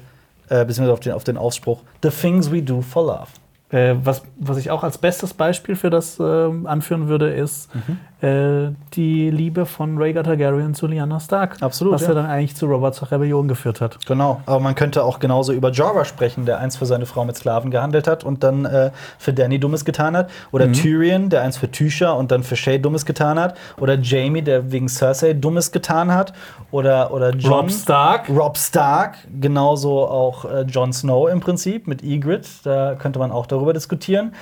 äh, 0.49 0.65
beziehungsweise 0.65 0.91
auf 0.91 1.01
den, 1.01 1.13
auf 1.13 1.23
den 1.23 1.37
Ausspruch, 1.37 1.81
The 2.01 2.09
things 2.09 2.51
we 2.51 2.63
do 2.63 2.81
for 2.81 3.05
love. 3.05 3.27
Äh, 3.69 3.95
was, 4.03 4.23
was 4.37 4.57
ich 4.57 4.71
auch 4.71 4.83
als 4.83 4.97
bestes 4.97 5.35
Beispiel 5.35 5.75
für 5.75 5.91
das 5.91 6.17
ähm, 6.19 6.65
anführen 6.65 7.07
würde, 7.07 7.31
ist 7.31 7.69
Mhm. 7.75 7.99
Äh, 8.23 8.71
die 8.93 9.29
Liebe 9.29 9.65
von 9.65 9.97
Rhaegar 9.97 10.23
Targaryen 10.23 10.73
zu 10.73 10.87
Lyanna 10.87 11.19
Stark. 11.19 11.57
Absolut, 11.61 11.95
Was 11.95 12.03
ja. 12.03 12.09
ja 12.09 12.13
dann 12.13 12.25
eigentlich 12.27 12.55
zu 12.55 12.67
Roberts 12.67 13.11
Rebellion 13.11 13.49
geführt 13.49 13.81
hat. 13.81 13.97
Genau, 14.05 14.41
aber 14.45 14.61
man 14.61 14.75
könnte 14.75 15.03
auch 15.03 15.19
genauso 15.19 15.51
über 15.51 15.71
Jorah 15.71 16.05
sprechen, 16.05 16.45
der 16.45 16.59
eins 16.59 16.77
für 16.77 16.85
seine 16.85 17.05
Frau 17.05 17.25
mit 17.25 17.35
Sklaven 17.35 17.69
gehandelt 17.69 18.07
hat 18.07 18.23
und 18.23 18.43
dann 18.43 18.63
äh, 18.63 18.91
für 19.17 19.33
Danny 19.33 19.59
Dummes 19.59 19.83
getan 19.83 20.15
hat. 20.15 20.29
Oder 20.51 20.71
Tyrion, 20.71 21.29
der 21.29 21.41
eins 21.41 21.57
für 21.57 21.69
Tysha 21.69 22.11
und 22.11 22.31
dann 22.31 22.43
für 22.43 22.55
Shay 22.55 22.79
Dummes 22.79 23.05
getan 23.05 23.37
hat. 23.37 23.57
Oder 23.77 23.99
Jamie, 23.99 24.41
der 24.41 24.71
wegen 24.71 24.87
Cersei 24.87 25.33
Dummes 25.33 25.73
getan 25.73 26.13
hat. 26.13 26.31
Oder, 26.71 27.13
oder 27.13 27.31
John. 27.31 27.51
Robb 27.51 27.71
Stark. 27.71 28.29
Rob 28.29 28.57
Stark, 28.57 29.17
genauso 29.41 30.07
auch 30.07 30.45
äh, 30.45 30.61
Jon 30.61 30.93
Snow 30.93 31.29
im 31.29 31.41
Prinzip 31.41 31.87
mit 31.87 32.01
Ygritte. 32.01 32.47
Da 32.63 32.95
könnte 32.95 33.19
man 33.19 33.31
auch 33.31 33.47
darüber 33.47 33.73
diskutieren. 33.73 34.33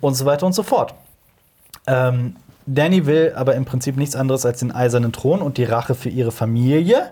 Und 0.00 0.14
so 0.14 0.24
weiter 0.24 0.46
und 0.46 0.52
so 0.52 0.62
fort. 0.64 0.94
Ähm, 1.86 2.34
Danny 2.74 3.06
will 3.06 3.32
aber 3.34 3.54
im 3.54 3.64
Prinzip 3.64 3.96
nichts 3.96 4.16
anderes 4.16 4.46
als 4.46 4.60
den 4.60 4.72
eisernen 4.72 5.12
Thron 5.12 5.42
und 5.42 5.58
die 5.58 5.64
Rache 5.64 5.94
für 5.94 6.08
ihre 6.08 6.32
Familie. 6.32 7.10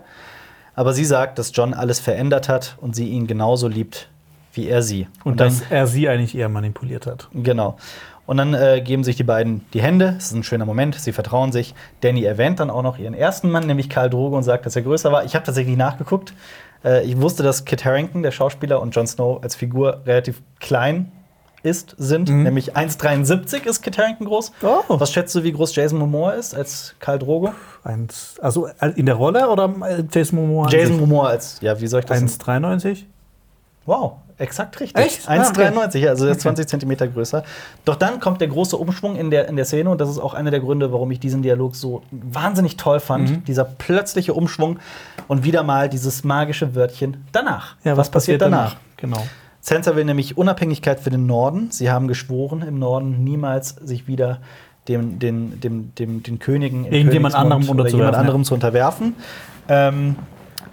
Aber 0.75 0.93
sie 0.93 1.05
sagt, 1.05 1.39
dass 1.39 1.51
John 1.53 1.73
alles 1.73 1.99
verändert 1.99 2.47
hat 2.47 2.77
und 2.79 2.95
sie 2.95 3.09
ihn 3.09 3.27
genauso 3.27 3.67
liebt 3.67 4.09
wie 4.53 4.67
er 4.67 4.81
sie. 4.81 5.07
Und, 5.23 5.39
dann, 5.39 5.49
dass 5.49 5.63
er 5.69 5.87
sie 5.87 6.09
eigentlich 6.09 6.35
eher 6.35 6.49
manipuliert 6.49 7.05
hat. 7.05 7.27
Genau. 7.33 7.77
Und 8.25 8.37
dann 8.37 8.53
äh, 8.53 8.81
geben 8.81 9.03
sich 9.03 9.15
die 9.15 9.23
beiden 9.23 9.65
die 9.73 9.81
Hände. 9.81 10.15
Es 10.17 10.25
ist 10.25 10.33
ein 10.33 10.43
schöner 10.43 10.65
Moment. 10.65 10.95
Sie 10.95 11.13
vertrauen 11.13 11.51
sich. 11.51 11.73
Danny 12.01 12.23
erwähnt 12.23 12.59
dann 12.59 12.69
auch 12.69 12.83
noch 12.83 12.99
ihren 12.99 13.13
ersten 13.13 13.49
Mann, 13.49 13.65
nämlich 13.65 13.89
Karl 13.89 14.09
Drogo, 14.09 14.37
und 14.37 14.43
sagt, 14.43 14.65
dass 14.65 14.75
er 14.75 14.83
größer 14.83 15.11
war. 15.11 15.23
Ich 15.23 15.33
habe 15.33 15.45
tatsächlich 15.45 15.77
nachgeguckt. 15.77 16.33
Äh, 16.83 17.05
ich 17.05 17.19
wusste, 17.19 17.41
dass 17.41 17.65
Kit 17.65 17.85
Harington, 17.85 18.21
der 18.21 18.31
Schauspieler, 18.31 18.81
und 18.81 18.95
Jon 18.95 19.07
Snow 19.07 19.41
als 19.41 19.55
Figur 19.55 20.01
relativ 20.05 20.41
klein 20.59 21.11
ist, 21.63 21.95
sind. 21.97 22.29
Nämlich 22.29 22.75
1,73 22.75 23.65
ist 23.65 23.81
Kit 23.81 23.97
Harington 23.97 24.27
groß. 24.27 24.51
Oh. 24.61 24.83
Was 24.89 25.11
schätzt 25.11 25.35
du, 25.35 25.43
wie 25.43 25.51
groß 25.51 25.75
Jason 25.75 25.99
Momoa 25.99 26.31
ist 26.31 26.55
als 26.55 26.95
Karl 26.99 27.19
Drogo? 27.19 27.53
Eins, 27.83 28.35
also 28.41 28.67
äh, 28.67 28.91
in 28.95 29.05
der 29.05 29.15
Rolle 29.15 29.49
oder 29.49 29.73
äh, 29.87 30.03
Jason 30.11 30.39
Momoa? 30.39 30.69
Jason? 30.69 30.99
Momoa 30.99 31.29
als, 31.29 31.59
ja, 31.61 31.79
wie 31.79 31.87
soll 31.87 32.01
ich 32.01 32.05
das? 32.05 32.21
1,93? 32.21 33.03
Wow, 33.85 34.17
exakt 34.37 34.79
richtig. 34.79 35.03
Echt? 35.03 35.27
Ah, 35.27 35.33
1,93, 35.33 35.97
ja, 35.97 36.09
also 36.11 36.27
Okay. 36.27 36.37
20 36.37 36.67
Zentimeter 36.67 37.07
größer. 37.07 37.43
Doch 37.85 37.95
dann 37.95 38.19
kommt 38.19 38.39
der 38.39 38.47
große 38.47 38.77
Umschwung 38.77 39.15
in 39.15 39.31
der, 39.31 39.47
in 39.47 39.55
der 39.55 39.65
Szene 39.65 39.89
und 39.89 39.99
das 39.99 40.09
ist 40.09 40.19
auch 40.19 40.33
einer 40.33 40.51
der 40.51 40.59
Gründe, 40.59 40.91
warum 40.93 41.09
ich 41.11 41.19
diesen 41.19 41.41
Dialog 41.41 41.75
so 41.75 42.03
wahnsinnig 42.11 42.77
toll 42.77 42.99
fand. 42.99 43.29
Mhm. 43.29 43.43
Dieser 43.45 43.63
plötzliche 43.63 44.33
Umschwung 44.33 44.77
und 45.27 45.43
wieder 45.43 45.63
mal 45.63 45.89
dieses 45.89 46.23
magische 46.23 46.75
Wörtchen 46.75 47.25
danach. 47.31 47.75
Ja, 47.83 47.97
was, 47.97 48.11
passiert 48.11 48.41
danach? 48.41 48.75
Genau. 48.97 49.23
Sansa 49.61 49.95
will 49.95 50.05
nämlich 50.05 50.37
Unabhängigkeit 50.37 50.99
für 50.99 51.09
den 51.09 51.25
Norden. 51.25 51.69
Sie 51.71 51.89
haben 51.89 52.07
geschworen, 52.07 52.61
im 52.61 52.79
Norden 52.79 53.23
niemals 53.23 53.69
sich 53.69 54.07
wieder 54.07 54.39
dem, 54.87 55.19
den, 55.19 55.59
dem, 55.59 55.93
dem, 55.95 56.23
den 56.23 56.39
Königen 56.39 56.85
Irgendjemand 56.85 57.35
anderem 57.35 57.69
oder 57.69 57.87
jemand 57.87 58.15
anderem 58.15 58.43
zu 58.43 58.53
unterwerfen. 58.53 59.15
Ähm, 59.67 60.15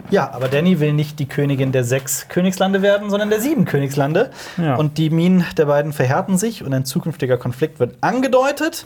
ja, 0.09 0.31
aber 0.31 0.47
Danny 0.47 0.79
will 0.79 0.93
nicht 0.93 1.19
die 1.19 1.27
Königin 1.27 1.71
der 1.71 1.83
sechs 1.83 2.29
Königslande 2.29 2.81
werden, 2.81 3.09
sondern 3.09 3.29
der 3.29 3.41
sieben 3.41 3.65
Königslande. 3.65 4.31
Ja. 4.57 4.75
Und 4.75 4.97
die 4.97 5.09
Minen 5.09 5.45
der 5.57 5.65
beiden 5.65 5.93
verhärten 5.93 6.37
sich 6.37 6.63
und 6.63 6.73
ein 6.73 6.85
zukünftiger 6.85 7.37
Konflikt 7.37 7.79
wird 7.79 7.95
angedeutet. 8.01 8.85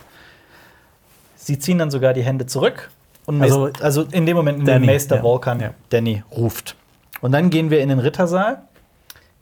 Sie 1.35 1.59
ziehen 1.59 1.77
dann 1.77 1.91
sogar 1.91 2.13
die 2.13 2.23
Hände 2.23 2.45
zurück 2.45 2.89
Und 3.25 3.41
Also, 3.41 3.69
also, 3.81 4.03
in 4.11 4.25
dem 4.25 4.35
Moment, 4.35 4.59
in 4.59 4.65
dem 4.65 4.85
Meister 4.85 5.17
ja, 5.17 5.23
Vulkan 5.23 5.59
ja. 5.59 5.69
Danny 5.89 6.23
ruft. 6.31 6.75
Und 7.21 7.31
dann 7.31 7.51
gehen 7.51 7.69
wir 7.69 7.81
in 7.81 7.89
den 7.89 7.99
Rittersaal 7.99 8.63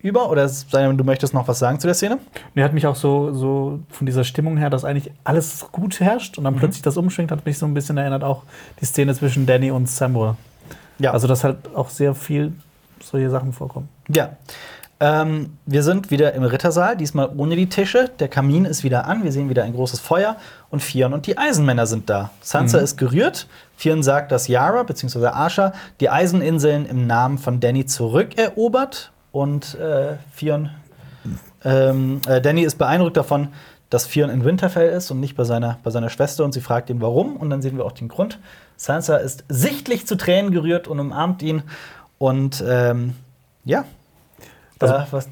über. 0.02 0.30
Oder 0.30 0.50
denn, 0.74 0.98
du 0.98 1.04
möchtest 1.04 1.34
noch 1.34 1.48
was 1.48 1.60
sagen 1.60 1.80
zu 1.80 1.88
der 1.88 1.94
Szene? 1.94 2.20
Mir 2.54 2.64
hat 2.64 2.74
mich 2.74 2.88
auch 2.88 2.96
so, 2.96 3.34
so 3.34 3.80
von 3.90 4.06
dieser 4.06 4.24
Stimmung 4.24 4.58
her, 4.58 4.70
dass 4.70 4.86
eigentlich 4.86 5.12
alles 5.24 5.68
gut 5.72 6.00
herrscht 6.00 6.38
und 6.38 6.44
dann 6.44 6.56
Mhm. 6.56 6.60
plötzlich 6.60 6.82
das 6.82 6.98
umschwingt, 6.98 7.32
hat 7.32 7.46
mich 7.46 7.58
so 7.58 7.66
ein 7.66 7.74
bisschen 7.74 7.98
erinnert, 7.98 8.24
auch 8.24 8.44
die 8.82 8.86
Szene 8.86 9.14
zwischen 9.16 9.46
Danny 9.46 9.72
und 9.72 9.90
Samuel. 9.90 10.36
Ja. 11.00 11.12
Also, 11.12 11.28
dass 11.28 11.44
halt 11.44 11.74
auch 11.76 11.90
sehr 11.90 12.14
viel 12.16 12.54
solche 13.02 13.30
Sachen 13.30 13.54
vorkommen. 13.54 13.88
Ja. 14.10 14.32
Ähm, 15.02 15.58
wir 15.66 15.82
sind 15.84 16.12
wieder 16.12 16.34
im 16.34 16.44
Rittersaal, 16.44 16.98
diesmal 16.98 17.32
ohne 17.38 17.56
die 17.56 17.70
Tische. 17.70 18.10
Der 18.20 18.28
Kamin 18.28 18.66
ist 18.66 18.84
wieder 18.84 19.06
an. 19.06 19.24
Wir 19.24 19.32
sehen 19.32 19.50
wieder 19.50 19.64
ein 19.64 19.72
großes 19.74 20.02
Feuer. 20.02 20.36
Und 20.70 20.82
Fion 20.82 21.14
und 21.14 21.26
die 21.26 21.38
Eisenmänner 21.38 21.88
sind 21.88 22.10
da. 22.10 22.32
Sansa 22.42 22.80
ist 22.80 22.98
gerührt. 22.98 23.48
Fion 23.78 24.04
sagt, 24.04 24.34
dass 24.34 24.50
Yara 24.50 24.84
bzw. 24.84 25.28
Asha 25.28 25.72
die 26.02 26.10
Eiseninseln 26.10 26.86
im 26.86 27.08
Namen 27.08 27.38
von 27.38 27.62
Danny 27.62 27.86
zurückerobert. 27.86 29.14
Und 29.32 29.76
äh, 29.76 30.18
Fion, 30.32 30.70
ähm, 31.64 32.22
äh, 32.28 32.42
Danny 32.42 32.62
ist 32.64 32.78
beeindruckt 32.78 33.18
davon, 33.18 33.50
dass 33.90 34.06
Fion 34.06 34.30
in 34.30 34.44
Winterfell 34.44 34.90
ist 34.92 35.10
und 35.12 35.20
nicht 35.20 35.36
bei 35.36 35.44
seiner, 35.44 35.80
bei 35.84 35.92
seiner 35.92 36.10
Schwester. 36.10 36.44
Und 36.46 36.54
sie 36.54 36.62
fragt 36.62 36.90
ihn, 36.90 37.02
warum. 37.02 37.36
Und 37.38 37.50
dann 37.50 37.62
sehen 37.62 37.78
wir 37.78 37.86
auch 37.86 37.92
den 37.92 38.08
Grund. 38.08 38.40
Sansa 38.78 39.18
ist 39.18 39.44
sichtlich 39.50 40.06
zu 40.08 40.16
Tränen 40.16 40.52
gerührt 40.52 40.88
und 40.88 41.00
umarmt 41.00 41.42
ihn. 41.42 41.64
Und 42.18 42.64
ähm, 42.68 43.16
ja, 43.66 43.86
Also- 44.80 44.94
da, 44.94 45.08
was, 45.12 45.28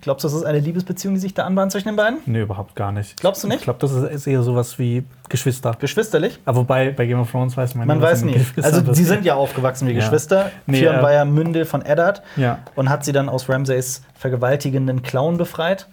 glaubst 0.00 0.24
du, 0.24 0.28
das 0.28 0.36
ist 0.36 0.44
eine 0.44 0.58
Liebesbeziehung, 0.60 1.14
die 1.14 1.20
sich 1.20 1.34
da 1.34 1.44
anbahnt 1.44 1.72
zwischen 1.72 1.88
den 1.88 1.96
beiden? 1.96 2.18
Nee, 2.26 2.42
überhaupt 2.42 2.74
gar 2.74 2.92
nicht. 2.92 3.20
Glaubst 3.20 3.42
du 3.44 3.48
nicht? 3.48 3.58
Ich 3.58 3.64
glaube, 3.64 3.78
das 3.80 3.92
ist 3.92 4.26
eher 4.26 4.42
sowas 4.42 4.78
wie 4.78 5.04
Geschwister. 5.28 5.76
Geschwisterlich? 5.78 6.38
Aber 6.44 6.58
wobei 6.58 6.90
bei 6.90 7.06
Game 7.06 7.20
of 7.20 7.30
Thrones 7.30 7.56
weiß 7.56 7.74
man 7.74 7.86
Man 7.86 7.98
nie, 7.98 8.02
was 8.04 8.12
weiß 8.12 8.22
nie. 8.24 8.40
Also, 8.62 8.92
sie 8.94 9.04
sind 9.04 9.24
ja 9.24 9.34
aufgewachsen 9.34 9.86
wie 9.88 9.92
Ja. 9.92 9.98
Geschwister. 10.00 10.50
Nee, 10.66 10.80
Theon 10.80 10.96
äh, 10.96 11.02
war 11.02 11.12
ja 11.12 11.24
Mündel 11.24 11.64
von 11.64 11.82
Eddard 11.82 12.22
Ja, 12.36 12.58
und 12.74 12.88
hat 12.88 13.04
sie 13.04 13.12
dann 13.12 13.28
aus 13.28 13.48
Ramsays 13.48 14.02
vergewaltigenden 14.14 15.02
Clown 15.02 15.36
befreit. 15.36 15.88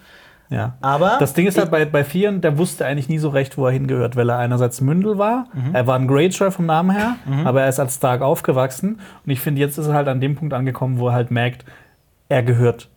ja. 0.48 0.74
Aber 0.80 1.16
Das 1.18 1.34
Ding 1.34 1.46
ist 1.46 1.58
halt 1.58 1.70
bei, 1.70 1.84
bei 1.84 2.02
Theon, 2.02 2.40
der 2.40 2.56
wusste 2.58 2.86
eigentlich 2.86 3.08
nie 3.08 3.18
so 3.18 3.28
recht, 3.30 3.58
wo 3.58 3.66
er 3.66 3.72
hingehört, 3.72 4.14
weil 4.16 4.28
er 4.30 4.38
einerseits 4.38 4.80
Mündel 4.80 5.18
war, 5.18 5.46
Mhm. 5.52 5.74
er 5.74 5.86
war 5.86 5.96
ein 5.98 6.06
Greyjoy 6.06 6.50
vom 6.50 6.66
Namen 6.66 6.90
her, 6.90 7.16
aber 7.44 7.62
er 7.62 7.68
ist 7.68 7.80
als 7.80 7.96
Stark 7.96 8.22
aufgewachsen. 8.22 9.00
Und 9.24 9.30
ich 9.32 9.40
finde, 9.40 9.60
jetzt 9.60 9.76
ist 9.78 9.86
er 9.88 9.94
halt 9.94 10.06
an 10.08 10.20
dem 10.20 10.36
Punkt 10.36 10.54
angekommen, 10.54 10.98
wo 10.98 11.08
er 11.08 11.14
halt 11.14 11.30
merkt, 11.30 11.64
er 12.28 12.42
gehört 12.42 12.88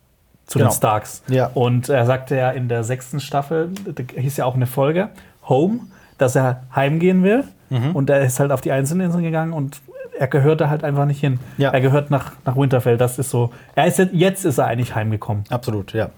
zu 0.50 0.58
Genau. 0.58 0.70
den 0.70 0.76
Starks. 0.76 1.22
Ja. 1.28 1.50
Und 1.54 1.88
er 1.88 2.04
sagte 2.06 2.36
ja 2.36 2.50
in 2.50 2.68
der 2.68 2.82
sechsten 2.82 3.20
Staffel, 3.20 3.70
da 3.86 4.02
hieß 4.20 4.36
ja 4.36 4.44
auch 4.44 4.56
eine 4.56 4.66
Folge, 4.66 5.08
Home, 5.48 5.80
dass 6.18 6.34
er 6.34 6.64
heimgehen 6.74 7.22
will. 7.22 7.44
Mhm. 7.70 7.94
Und 7.94 8.10
er 8.10 8.20
ist 8.22 8.40
halt 8.40 8.50
auf 8.50 8.60
die 8.60 8.72
einzelnen 8.72 9.06
Inseln 9.06 9.22
gegangen 9.22 9.52
und 9.52 9.80
er 10.18 10.26
gehörte 10.26 10.68
halt 10.68 10.82
einfach 10.82 11.06
nicht 11.06 11.20
hin. 11.20 11.38
Ja. 11.56 11.70
Er 11.70 11.80
gehört 11.80 12.10
nach, 12.10 12.32
nach 12.44 12.56
Winterfell. 12.56 12.98
Das 12.98 13.18
ist 13.18 13.30
so. 13.30 13.52
Er 13.76 13.86
ist 13.86 13.98
jetzt, 13.98 14.12
jetzt 14.12 14.44
ist 14.44 14.58
er 14.58 14.66
eigentlich 14.66 14.94
heimgekommen. 14.94 15.44
Absolut, 15.50 15.92
ja. 15.92 16.10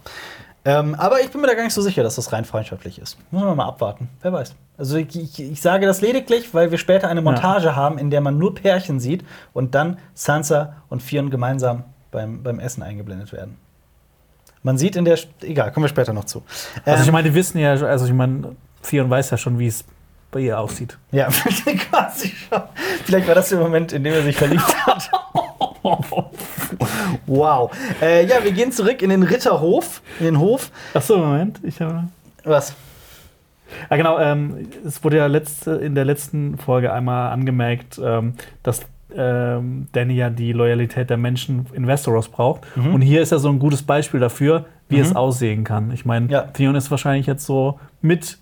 Ähm, 0.64 0.94
aber 0.94 1.20
ich 1.20 1.30
bin 1.30 1.40
mir 1.40 1.46
da 1.48 1.54
gar 1.54 1.64
nicht 1.64 1.74
so 1.74 1.82
sicher, 1.82 2.02
dass 2.02 2.14
das 2.16 2.32
rein 2.32 2.44
freundschaftlich 2.46 3.00
ist. 3.00 3.18
Muss 3.30 3.44
man 3.44 3.56
mal 3.56 3.66
abwarten. 3.66 4.08
Wer 4.22 4.32
weiß. 4.32 4.54
Also 4.78 4.96
ich, 4.96 5.14
ich, 5.14 5.52
ich 5.52 5.60
sage 5.60 5.86
das 5.86 6.00
lediglich, 6.00 6.54
weil 6.54 6.70
wir 6.70 6.78
später 6.78 7.08
eine 7.08 7.20
Montage 7.20 7.76
haben, 7.76 7.98
in 7.98 8.10
der 8.10 8.20
man 8.22 8.38
nur 8.38 8.54
Pärchen 8.54 8.98
sieht 8.98 9.24
und 9.52 9.74
dann 9.74 9.98
Sansa 10.14 10.76
und 10.88 11.02
Fion 11.02 11.30
gemeinsam 11.30 11.84
beim, 12.10 12.42
beim 12.42 12.60
Essen 12.60 12.82
eingeblendet 12.82 13.32
werden. 13.32 13.58
Man 14.62 14.78
sieht 14.78 14.96
in 14.96 15.04
der. 15.04 15.18
Egal, 15.42 15.72
kommen 15.72 15.84
wir 15.84 15.88
später 15.88 16.12
noch 16.12 16.24
zu. 16.24 16.42
Also 16.84 17.02
Ähm, 17.02 17.06
ich 17.06 17.12
meine, 17.12 17.28
die 17.28 17.34
wissen 17.34 17.58
ja, 17.58 17.72
also 17.72 18.06
ich 18.06 18.12
meine, 18.12 18.54
Theon 18.82 19.10
weiß 19.10 19.30
ja 19.30 19.36
schon, 19.36 19.58
wie 19.58 19.66
es 19.66 19.84
bei 20.30 20.40
ihr 20.40 20.58
aussieht. 20.58 20.98
Ja, 21.10 21.28
quasi 21.90 22.28
schon. 22.28 22.62
Vielleicht 23.04 23.28
war 23.28 23.34
das 23.34 23.48
der 23.50 23.58
Moment, 23.58 23.92
in 23.92 24.02
dem 24.04 24.14
er 24.14 24.22
sich 24.22 24.36
verliebt 24.36 24.86
hat. 24.86 25.10
wow. 27.26 27.70
Äh, 28.00 28.26
ja, 28.26 28.42
wir 28.42 28.52
gehen 28.52 28.72
zurück 28.72 29.02
in 29.02 29.10
den 29.10 29.22
Ritterhof. 29.22 30.00
In 30.20 30.26
den 30.26 30.38
Hof. 30.38 30.70
Achso, 30.94 31.18
Moment. 31.18 31.60
Ich 31.62 31.80
habe. 31.80 32.04
Was? 32.44 32.74
Ja, 33.90 33.96
genau. 33.96 34.18
Ähm, 34.18 34.68
es 34.86 35.02
wurde 35.04 35.18
ja 35.18 35.26
letzte, 35.26 35.72
in 35.72 35.94
der 35.94 36.04
letzten 36.04 36.58
Folge 36.58 36.92
einmal 36.92 37.32
angemerkt, 37.32 38.00
ähm, 38.02 38.34
dass 38.62 38.80
ähm, 39.16 39.88
Danny 39.92 40.14
ja 40.14 40.30
die 40.30 40.52
Loyalität 40.52 41.10
der 41.10 41.16
Menschen 41.16 41.66
in 41.72 41.86
Westeros 41.86 42.28
braucht. 42.28 42.62
Mhm. 42.76 42.94
Und 42.94 43.02
hier 43.02 43.22
ist 43.22 43.32
ja 43.32 43.38
so 43.38 43.48
ein 43.48 43.58
gutes 43.58 43.82
Beispiel 43.82 44.20
dafür, 44.20 44.66
wie 44.88 44.98
es 44.98 45.16
aussehen 45.16 45.64
kann. 45.64 45.90
Ich 45.92 46.04
meine, 46.04 46.26
Ja. 46.30 46.42
Theon 46.42 46.74
ist 46.74 46.90
wahrscheinlich 46.90 47.26
jetzt 47.26 47.46
so 47.46 47.80
mit 48.02 48.38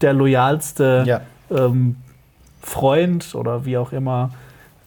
der 0.00 0.12
loyalste 0.14 1.04
Ja. 1.06 1.20
ähm, 1.50 1.96
Freund 2.62 3.34
oder 3.34 3.64
wie 3.64 3.76
auch 3.76 3.92
immer, 3.92 4.30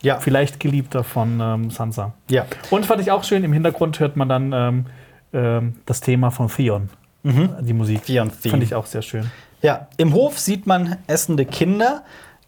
Ja. 0.02 0.20
vielleicht 0.20 0.60
Geliebter 0.60 1.04
von 1.04 1.40
ähm, 1.42 1.70
Sansa. 1.72 2.14
Ja. 2.30 2.46
Und 2.72 2.86
fand 2.86 3.02
ich 3.02 3.12
auch 3.12 3.24
schön, 3.24 3.44
im 3.44 3.54
Hintergrund 3.54 4.00
hört 4.00 4.16
man 4.16 4.30
dann 4.30 4.54
ähm, 4.54 4.86
ähm, 5.34 5.74
das 5.86 6.02
Thema 6.02 6.30
von 6.32 6.48
Theon, 6.48 6.90
die 7.24 7.74
Musik. 7.74 8.06
Theon 8.06 8.30
Theme. 8.32 8.52
Fand 8.52 8.64
ich 8.64 8.76
auch 8.76 8.86
sehr 8.86 9.02
schön. 9.02 9.32
Ja, 9.62 9.88
im 9.98 10.14
Hof 10.14 10.38
sieht 10.40 10.68
man 10.68 10.98
essende 11.08 11.46
Kinder. 11.46 12.04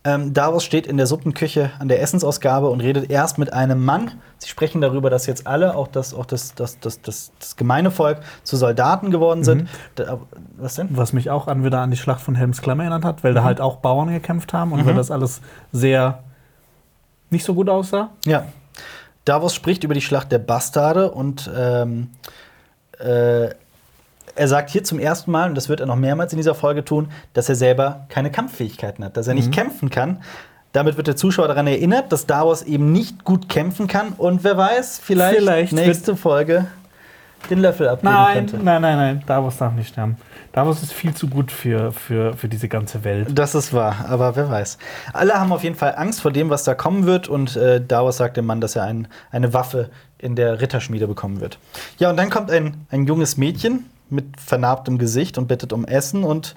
Ähm, 0.08 0.34
Davos 0.34 0.64
steht 0.64 0.86
in 0.86 0.98
der 0.98 1.08
Suppenküche 1.08 1.72
an 1.80 1.88
der 1.88 2.00
Essensausgabe 2.00 2.70
und 2.70 2.80
redet 2.80 3.10
erst 3.10 3.40
mit 3.40 3.52
einem 3.52 3.84
Mann. 3.84 4.12
Sie 4.38 4.48
sprechen 4.48 4.80
darüber, 4.80 5.10
dass 5.10 5.26
jetzt 5.26 5.48
alle, 5.48 5.76
auch 5.76 5.88
das, 5.88 6.14
auch 6.14 6.28
das, 6.28 6.54
das, 6.54 6.80
das, 6.80 7.02
das, 7.02 7.32
das 7.40 7.56
gemeine 7.56 7.90
Volk, 7.90 8.20
zu 8.44 8.56
Soldaten 8.56 9.10
geworden 9.10 9.44
sind. 9.44 9.68
Da, 9.96 10.20
was 10.58 10.76
denn? 10.76 10.90
Was 10.92 11.12
mich 11.12 11.32
auch 11.32 11.48
an, 11.48 11.64
wieder 11.66 11.80
an 11.80 11.90
die 11.90 11.98
Schlacht 11.98 12.22
von 12.22 12.36
Helms 12.36 12.62
Klamm 12.62 12.80
erinnert 12.82 13.04
hat, 13.04 13.24
weil 13.24 13.34
da 13.34 13.42
Mhm. 13.42 13.46
halt 13.46 13.62
auch 13.62 13.78
Bauern 13.78 14.10
gekämpft 14.10 14.54
haben 14.54 14.74
und 14.74 14.86
weil 14.86 14.94
das 14.94 15.10
alles 15.10 15.42
sehr 15.72 16.20
nicht 17.32 17.44
so 17.44 17.56
gut 17.56 17.68
aussah. 17.68 18.12
Ja. 18.26 18.46
Davos 19.26 19.56
spricht 19.56 19.84
über 19.84 19.96
die 19.96 20.02
Schlacht 20.02 20.32
der 20.32 20.38
Bastarde 20.38 21.10
und 21.10 21.50
ähm, 21.58 22.12
äh, 23.00 23.50
er 24.36 24.48
sagt 24.48 24.70
hier 24.70 24.84
zum 24.84 25.00
ersten 25.00 25.32
Mal, 25.32 25.50
und 25.50 25.56
das 25.56 25.70
wird 25.70 25.80
er 25.80 25.86
noch 25.86 25.96
mehrmals 25.96 26.34
in 26.34 26.38
dieser 26.38 26.56
Folge 26.56 26.84
tun, 26.86 27.10
dass 27.34 27.50
er 27.50 27.56
selber 27.56 28.06
keine 28.10 28.32
Kampffähigkeiten 28.32 29.04
hat, 29.06 29.18
dass 29.18 29.28
er 29.28 29.34
Mhm. 29.34 29.40
nicht 29.40 29.52
kämpfen 29.54 29.90
kann. 29.90 30.22
Damit 30.74 30.98
wird 30.98 31.08
der 31.08 31.16
Zuschauer 31.16 31.48
daran 31.48 31.68
erinnert, 31.68 32.12
dass 32.12 32.26
Davos 32.26 32.62
eben 32.64 32.92
nicht 32.92 33.24
gut 33.24 33.48
kämpfen 33.48 33.88
kann 33.88 34.10
und 34.18 34.44
wer 34.44 34.58
weiß, 34.58 35.00
vielleicht, 35.02 35.38
Vielleicht 35.38 35.72
nächste 35.74 36.16
Folge 36.18 36.66
den 37.50 37.60
Löffel 37.60 37.88
abgeben 37.88 38.12
Nein, 38.14 38.34
könnte. 38.48 38.58
nein, 38.58 38.82
nein, 38.82 38.98
nein. 38.98 39.24
Davos 39.26 39.58
darf 39.58 39.74
nicht 39.74 39.90
sterben. 39.90 40.18
Davos 40.52 40.82
ist 40.82 40.94
viel 40.94 41.14
zu 41.14 41.28
gut 41.28 41.52
für, 41.52 41.92
für, 41.92 42.34
für 42.36 42.48
diese 42.50 42.68
ganze 42.68 43.04
Welt. 43.04 43.28
Das 43.38 43.56
ist 43.56 43.72
wahr, 43.74 44.06
aber 44.10 44.36
wer 44.36 44.50
weiß. 44.50 44.78
Alle 45.14 45.34
haben 45.40 45.52
auf 45.52 45.64
jeden 45.64 45.76
Fall 45.76 45.94
Angst 45.98 46.22
vor 46.22 46.32
dem, 46.32 46.50
was 46.50 46.64
da 46.64 46.74
kommen 46.76 47.06
wird. 47.06 47.28
Und 47.28 47.56
äh, 47.58 47.80
Davos 47.86 48.18
sagt 48.18 48.38
dem 48.38 48.46
Mann, 48.46 48.62
dass 48.62 48.76
er 48.76 48.84
ein, 48.84 49.08
eine 49.32 49.54
Waffe 49.54 49.90
in 50.18 50.36
der 50.36 50.60
Ritterschmiede 50.62 51.08
bekommen 51.08 51.40
wird. 51.42 51.60
Ja, 52.00 52.10
und 52.10 52.18
dann 52.18 52.30
kommt 52.30 52.50
ein, 52.52 52.86
ein 52.90 53.06
junges 53.06 53.38
Mädchen 53.38 53.86
mit 54.10 54.40
vernarbtem 54.40 54.98
Gesicht 54.98 55.38
und 55.38 55.48
bittet 55.48 55.74
um 55.74 55.86
Essen. 55.86 56.24
Und 56.24 56.56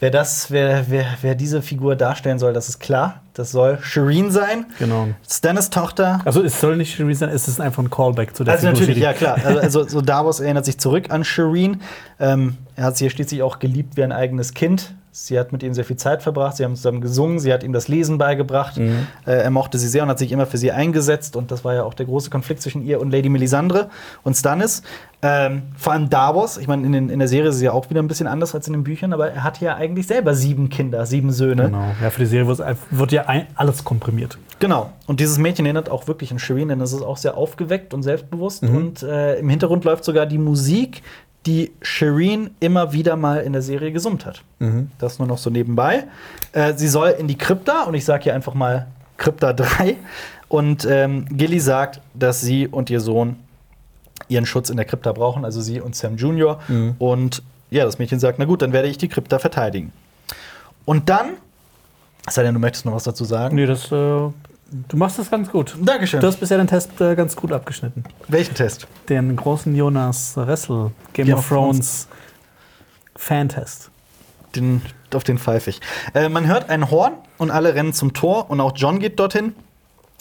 wer 0.00 0.10
das, 0.10 0.50
wer, 0.50 0.90
wer, 0.90 1.06
wer 1.22 1.34
diese 1.34 1.62
Figur 1.62 1.96
darstellen 1.96 2.38
soll, 2.38 2.52
das 2.52 2.68
ist 2.68 2.78
klar. 2.80 3.22
Das 3.34 3.50
soll 3.50 3.78
Shireen 3.82 4.30
sein. 4.30 4.66
Genau. 4.78 5.08
Stannis 5.28 5.70
Tochter. 5.70 6.20
Also 6.24 6.42
es 6.42 6.60
soll 6.60 6.76
nicht 6.76 6.94
Shireen 6.94 7.14
sein, 7.16 7.30
es 7.30 7.48
ist 7.48 7.60
einfach 7.60 7.82
ein 7.82 7.90
Callback 7.90 8.36
zu 8.36 8.44
der 8.44 8.54
Also 8.54 8.66
Figur 8.68 8.80
natürlich, 8.80 8.98
Shireen. 9.02 9.12
ja 9.12 9.34
klar. 9.34 9.38
Also, 9.44 9.60
also 9.60 9.88
so 9.88 10.00
Davos 10.00 10.40
erinnert 10.40 10.64
sich 10.64 10.78
zurück 10.78 11.10
an 11.10 11.24
Shireen. 11.24 11.80
Ähm, 12.20 12.56
er 12.76 12.84
hat 12.84 12.96
sie 12.96 13.04
ja 13.04 13.10
schließlich 13.10 13.42
auch 13.42 13.58
geliebt 13.58 13.96
wie 13.96 14.04
ein 14.04 14.12
eigenes 14.12 14.54
Kind. 14.54 14.94
Sie 15.16 15.38
hat 15.38 15.52
mit 15.52 15.62
ihm 15.62 15.74
sehr 15.74 15.84
viel 15.84 15.94
Zeit 15.94 16.24
verbracht, 16.24 16.56
sie 16.56 16.64
haben 16.64 16.74
zusammen 16.74 17.00
gesungen, 17.00 17.38
sie 17.38 17.52
hat 17.52 17.62
ihm 17.62 17.72
das 17.72 17.86
Lesen 17.86 18.18
beigebracht. 18.18 18.78
Mhm. 18.78 19.06
Äh, 19.24 19.44
er 19.44 19.50
mochte 19.50 19.78
sie 19.78 19.86
sehr 19.86 20.02
und 20.02 20.08
hat 20.08 20.18
sich 20.18 20.32
immer 20.32 20.44
für 20.44 20.58
sie 20.58 20.72
eingesetzt. 20.72 21.36
Und 21.36 21.52
das 21.52 21.64
war 21.64 21.72
ja 21.72 21.84
auch 21.84 21.94
der 21.94 22.06
große 22.06 22.30
Konflikt 22.30 22.62
zwischen 22.62 22.84
ihr 22.84 23.00
und 23.00 23.12
Lady 23.12 23.28
Melisandre 23.28 23.90
und 24.24 24.34
Stannis. 24.34 24.82
Ähm, 25.22 25.62
vor 25.76 25.92
allem 25.92 26.10
Davos, 26.10 26.58
ich 26.58 26.66
meine, 26.66 26.84
in, 26.84 27.08
in 27.08 27.18
der 27.20 27.28
Serie 27.28 27.50
ist 27.50 27.54
es 27.54 27.62
ja 27.62 27.70
auch 27.70 27.88
wieder 27.90 28.02
ein 28.02 28.08
bisschen 28.08 28.26
anders 28.26 28.56
als 28.56 28.66
in 28.66 28.72
den 28.72 28.82
Büchern, 28.82 29.12
aber 29.12 29.30
er 29.30 29.44
hat 29.44 29.60
ja 29.60 29.76
eigentlich 29.76 30.08
selber 30.08 30.34
sieben 30.34 30.68
Kinder, 30.68 31.06
sieben 31.06 31.30
Söhne. 31.30 31.66
Genau. 31.66 31.94
Ja, 32.02 32.10
für 32.10 32.20
die 32.20 32.26
Serie 32.26 32.48
wird, 32.48 32.60
wird 32.90 33.12
ja 33.12 33.26
ein, 33.26 33.46
alles 33.54 33.84
komprimiert. 33.84 34.36
Genau. 34.58 34.92
Und 35.06 35.20
dieses 35.20 35.38
Mädchen 35.38 35.64
erinnert 35.64 35.90
auch 35.90 36.08
wirklich 36.08 36.32
an 36.32 36.38
Shireen, 36.38 36.68
denn 36.68 36.80
es 36.80 36.92
ist 36.92 37.02
auch 37.02 37.16
sehr 37.16 37.36
aufgeweckt 37.36 37.94
und 37.94 38.02
selbstbewusst. 38.02 38.64
Mhm. 38.64 38.76
Und 38.76 39.02
äh, 39.02 39.38
im 39.38 39.48
Hintergrund 39.48 39.84
läuft 39.84 40.04
sogar 40.04 40.26
die 40.26 40.38
Musik, 40.38 41.02
die 41.46 41.72
Shireen 41.82 42.50
immer 42.60 42.92
wieder 42.92 43.16
mal 43.16 43.40
in 43.40 43.52
der 43.52 43.62
Serie 43.62 43.92
gesummt 43.92 44.24
hat. 44.24 44.42
Mhm. 44.58 44.90
Das 44.98 45.18
nur 45.18 45.28
noch 45.28 45.38
so 45.38 45.50
nebenbei. 45.50 46.04
Äh, 46.52 46.74
sie 46.74 46.88
soll 46.88 47.10
in 47.10 47.28
die 47.28 47.36
Krypta 47.36 47.84
und 47.84 47.94
ich 47.94 48.04
sage 48.04 48.24
hier 48.24 48.34
einfach 48.34 48.54
mal 48.54 48.86
Krypta 49.16 49.52
3. 49.52 49.96
Und 50.48 50.86
ähm, 50.88 51.26
Gilly 51.30 51.60
sagt, 51.60 52.00
dass 52.14 52.40
sie 52.40 52.68
und 52.68 52.90
ihr 52.90 53.00
Sohn 53.00 53.36
ihren 54.28 54.46
Schutz 54.46 54.70
in 54.70 54.76
der 54.76 54.86
Krypta 54.86 55.12
brauchen, 55.12 55.44
also 55.44 55.60
sie 55.60 55.80
und 55.80 55.94
Sam 55.96 56.16
Jr. 56.16 56.60
Mhm. 56.68 56.94
Und 56.98 57.42
ja, 57.70 57.84
das 57.84 57.98
Mädchen 57.98 58.20
sagt, 58.20 58.38
na 58.38 58.44
gut, 58.44 58.62
dann 58.62 58.72
werde 58.72 58.88
ich 58.88 58.98
die 58.98 59.08
Krypta 59.08 59.38
verteidigen. 59.38 59.92
Und 60.84 61.08
dann, 61.08 61.34
es 62.26 62.34
sei 62.34 62.42
denn, 62.42 62.54
du 62.54 62.60
möchtest 62.60 62.86
noch 62.86 62.94
was 62.94 63.04
dazu 63.04 63.24
sagen. 63.24 63.56
Nee, 63.56 63.66
das, 63.66 63.90
äh, 63.90 64.30
du 64.88 64.96
machst 64.96 65.18
das 65.18 65.30
ganz 65.30 65.50
gut. 65.50 65.76
Dankeschön. 65.80 66.20
Du 66.20 66.26
hast 66.26 66.38
bisher 66.38 66.58
den 66.58 66.66
Test 66.66 67.00
äh, 67.00 67.14
ganz 67.14 67.36
gut 67.36 67.52
abgeschnitten. 67.52 68.04
Welchen 68.28 68.54
Test? 68.54 68.86
Den 69.08 69.36
großen 69.36 69.74
Jonas 69.74 70.34
Ressel 70.36 70.90
Game, 71.12 71.26
Game 71.26 71.38
of 71.38 71.48
Thrones. 71.48 72.08
Fan-Test. 73.16 73.90
den, 74.56 74.82
auf 75.14 75.24
den 75.24 75.38
pfeife 75.38 75.70
ich. 75.70 75.80
Äh, 76.14 76.28
man 76.28 76.46
hört 76.46 76.70
ein 76.70 76.90
Horn 76.90 77.14
und 77.38 77.50
alle 77.50 77.74
rennen 77.74 77.92
zum 77.92 78.12
Tor 78.12 78.50
und 78.50 78.60
auch 78.60 78.72
John 78.74 78.98
geht 78.98 79.18
dorthin. 79.18 79.54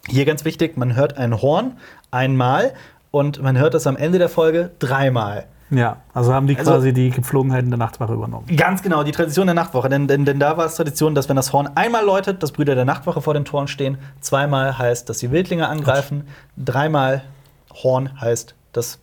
Hier 0.08 0.26
ganz 0.26 0.46
wichtig, 0.46 0.78
man 0.78 0.96
hört 0.96 1.18
ein 1.18 1.42
Horn 1.42 1.78
einmal 2.12 2.74
und 3.12 3.42
man 3.42 3.58
hört 3.58 3.74
es 3.74 3.88
am 3.88 3.96
Ende 3.96 4.20
der 4.20 4.30
Folge 4.30 4.72
dreimal. 4.80 5.46
Ja, 5.70 5.98
also 6.14 6.34
haben 6.34 6.46
die 6.48 6.58
Also- 6.58 6.72
quasi 6.72 6.94
die 6.94 7.10
Gepflogenheiten 7.10 7.70
der 7.72 7.78
Nachtwache 7.80 8.14
übernommen. 8.14 8.46
Ganz 8.56 8.82
genau, 8.84 9.04
die 9.04 9.12
Tradition 9.12 9.48
der 9.48 9.56
Nachtwache. 9.56 9.90
Denn, 9.90 10.08
denn, 10.08 10.24
denn 10.26 10.40
da 10.40 10.56
war 10.58 10.66
es 10.66 10.76
Tradition, 10.76 11.16
dass 11.16 11.30
wenn 11.30 11.36
das 11.36 11.52
Horn 11.54 11.70
einmal 11.76 12.06
läutet, 12.06 12.44
dass 12.44 12.52
Brüder 12.52 12.76
der 12.76 12.86
Nachtwache 12.86 13.22
vor 13.22 13.34
den 13.34 13.46
Toren 13.46 13.68
stehen. 13.68 13.98
Zweimal 14.20 14.78
heißt, 14.78 15.10
dass 15.10 15.20
sie 15.20 15.32
Wildlinge 15.32 15.68
angreifen. 15.68 16.28
Dreimal 16.58 17.24
Horn 17.84 18.20
heißt, 18.22 18.54
dass 18.72 19.00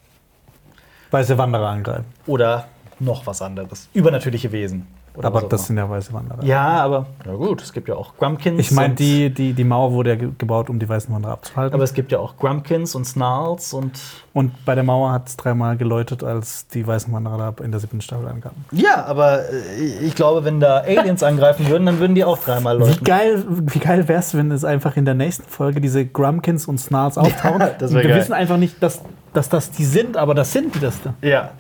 Weiße 1.10 1.38
Wanderer 1.38 1.68
angreifen. 1.68 2.04
oder 2.26 2.66
noch 3.00 3.26
was 3.26 3.42
anderes. 3.42 3.88
Übernatürliche 3.94 4.52
Wesen. 4.52 4.86
Oder 5.16 5.26
Aber 5.26 5.42
das 5.42 5.66
sind 5.66 5.76
ja 5.76 5.90
weiße 5.90 6.12
Wanderer. 6.12 6.44
Ja, 6.44 6.62
aber 6.84 7.06
na 7.26 7.34
gut, 7.34 7.60
es 7.62 7.72
gibt 7.72 7.88
ja 7.88 7.96
auch 7.96 8.16
Grumpkins. 8.16 8.60
Ich 8.60 8.70
meine, 8.70 8.94
die, 8.94 9.28
die, 9.30 9.52
die 9.52 9.64
Mauer 9.64 9.92
wurde 9.92 10.10
ja 10.10 10.16
ge- 10.16 10.30
gebaut, 10.38 10.70
um 10.70 10.78
die 10.78 10.88
weißen 10.88 11.12
Wanderer 11.12 11.32
abzuhalten. 11.32 11.74
Aber 11.74 11.82
es 11.82 11.94
gibt 11.94 12.12
ja 12.12 12.18
auch 12.20 12.36
Grumpkins 12.36 12.94
und 12.94 13.04
Snarls 13.04 13.72
und. 13.72 13.98
Und 14.32 14.64
bei 14.64 14.76
der 14.76 14.84
Mauer 14.84 15.10
hat 15.10 15.26
es 15.28 15.36
dreimal 15.36 15.76
geläutet, 15.76 16.22
als 16.22 16.68
die 16.68 16.86
weißen 16.86 17.12
Wanderer 17.12 17.52
da 17.56 17.64
in 17.64 17.72
der 17.72 17.80
siebten 17.80 18.00
Staffel 18.00 18.28
ankamen. 18.28 18.64
Ja, 18.70 19.04
aber 19.04 19.50
äh, 19.50 19.98
ich 20.02 20.14
glaube, 20.14 20.44
wenn 20.44 20.60
da 20.60 20.78
Aliens 20.82 21.24
angreifen 21.24 21.68
würden, 21.68 21.86
dann 21.86 21.98
würden 21.98 22.14
die 22.14 22.24
auch 22.24 22.38
dreimal 22.38 22.78
Wie 22.78 22.84
läuten. 22.84 23.02
geil, 23.04 23.44
wie 23.48 23.78
geil 23.80 24.06
wäre 24.06 24.20
es, 24.20 24.34
wenn 24.36 24.52
es 24.52 24.64
einfach 24.64 24.96
in 24.96 25.04
der 25.04 25.14
nächsten 25.14 25.42
Folge 25.48 25.80
diese 25.80 26.06
Grumpkins 26.06 26.68
und 26.68 26.78
Snarls 26.78 27.18
auftauchen? 27.18 27.60
Ja, 27.60 27.70
das 27.76 27.90
Und 27.90 27.96
wir 27.96 28.04
geil. 28.08 28.20
wissen 28.20 28.32
einfach 28.32 28.56
nicht, 28.56 28.80
dass, 28.80 29.02
dass 29.32 29.48
das 29.48 29.72
die 29.72 29.84
sind, 29.84 30.16
aber 30.16 30.34
das 30.36 30.52
sind 30.52 30.76
die 30.76 30.78
das 30.80 31.02
da. 31.02 31.14
Ja. 31.20 31.50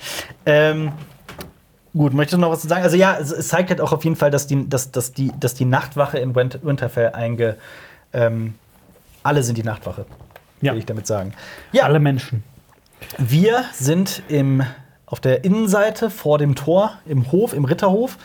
Ähm, 0.46 0.92
gut, 1.96 2.14
möchtest 2.14 2.34
du 2.34 2.40
noch 2.40 2.50
was 2.50 2.60
zu 2.60 2.68
sagen? 2.68 2.82
Also 2.82 2.96
ja, 2.96 3.16
es, 3.18 3.30
es 3.32 3.48
zeigt 3.48 3.70
halt 3.70 3.80
auch 3.80 3.92
auf 3.92 4.04
jeden 4.04 4.16
Fall, 4.16 4.30
dass 4.30 4.46
die, 4.46 4.68
dass, 4.68 4.90
dass 4.90 5.12
die, 5.12 5.32
dass 5.38 5.54
die 5.54 5.64
Nachtwache 5.64 6.18
in 6.18 6.34
Wint- 6.34 6.60
Winterfell 6.62 7.10
einge. 7.10 7.56
Ähm, 8.12 8.54
alle 9.22 9.42
sind 9.42 9.58
die 9.58 9.62
Nachtwache, 9.62 10.06
Ja. 10.60 10.72
will 10.72 10.78
ich 10.78 10.86
damit 10.86 11.06
sagen. 11.06 11.32
Ja, 11.72 11.84
Alle 11.84 12.00
Menschen. 12.00 12.42
wir 13.18 13.64
sind 13.74 14.22
im, 14.28 14.62
auf 15.06 15.20
der 15.20 15.44
Innenseite 15.44 16.10
vor 16.10 16.38
dem 16.38 16.54
Tor, 16.54 16.92
im 17.06 17.30
Hof, 17.32 17.52
im 17.52 17.64
Ritterhof. 17.64 18.16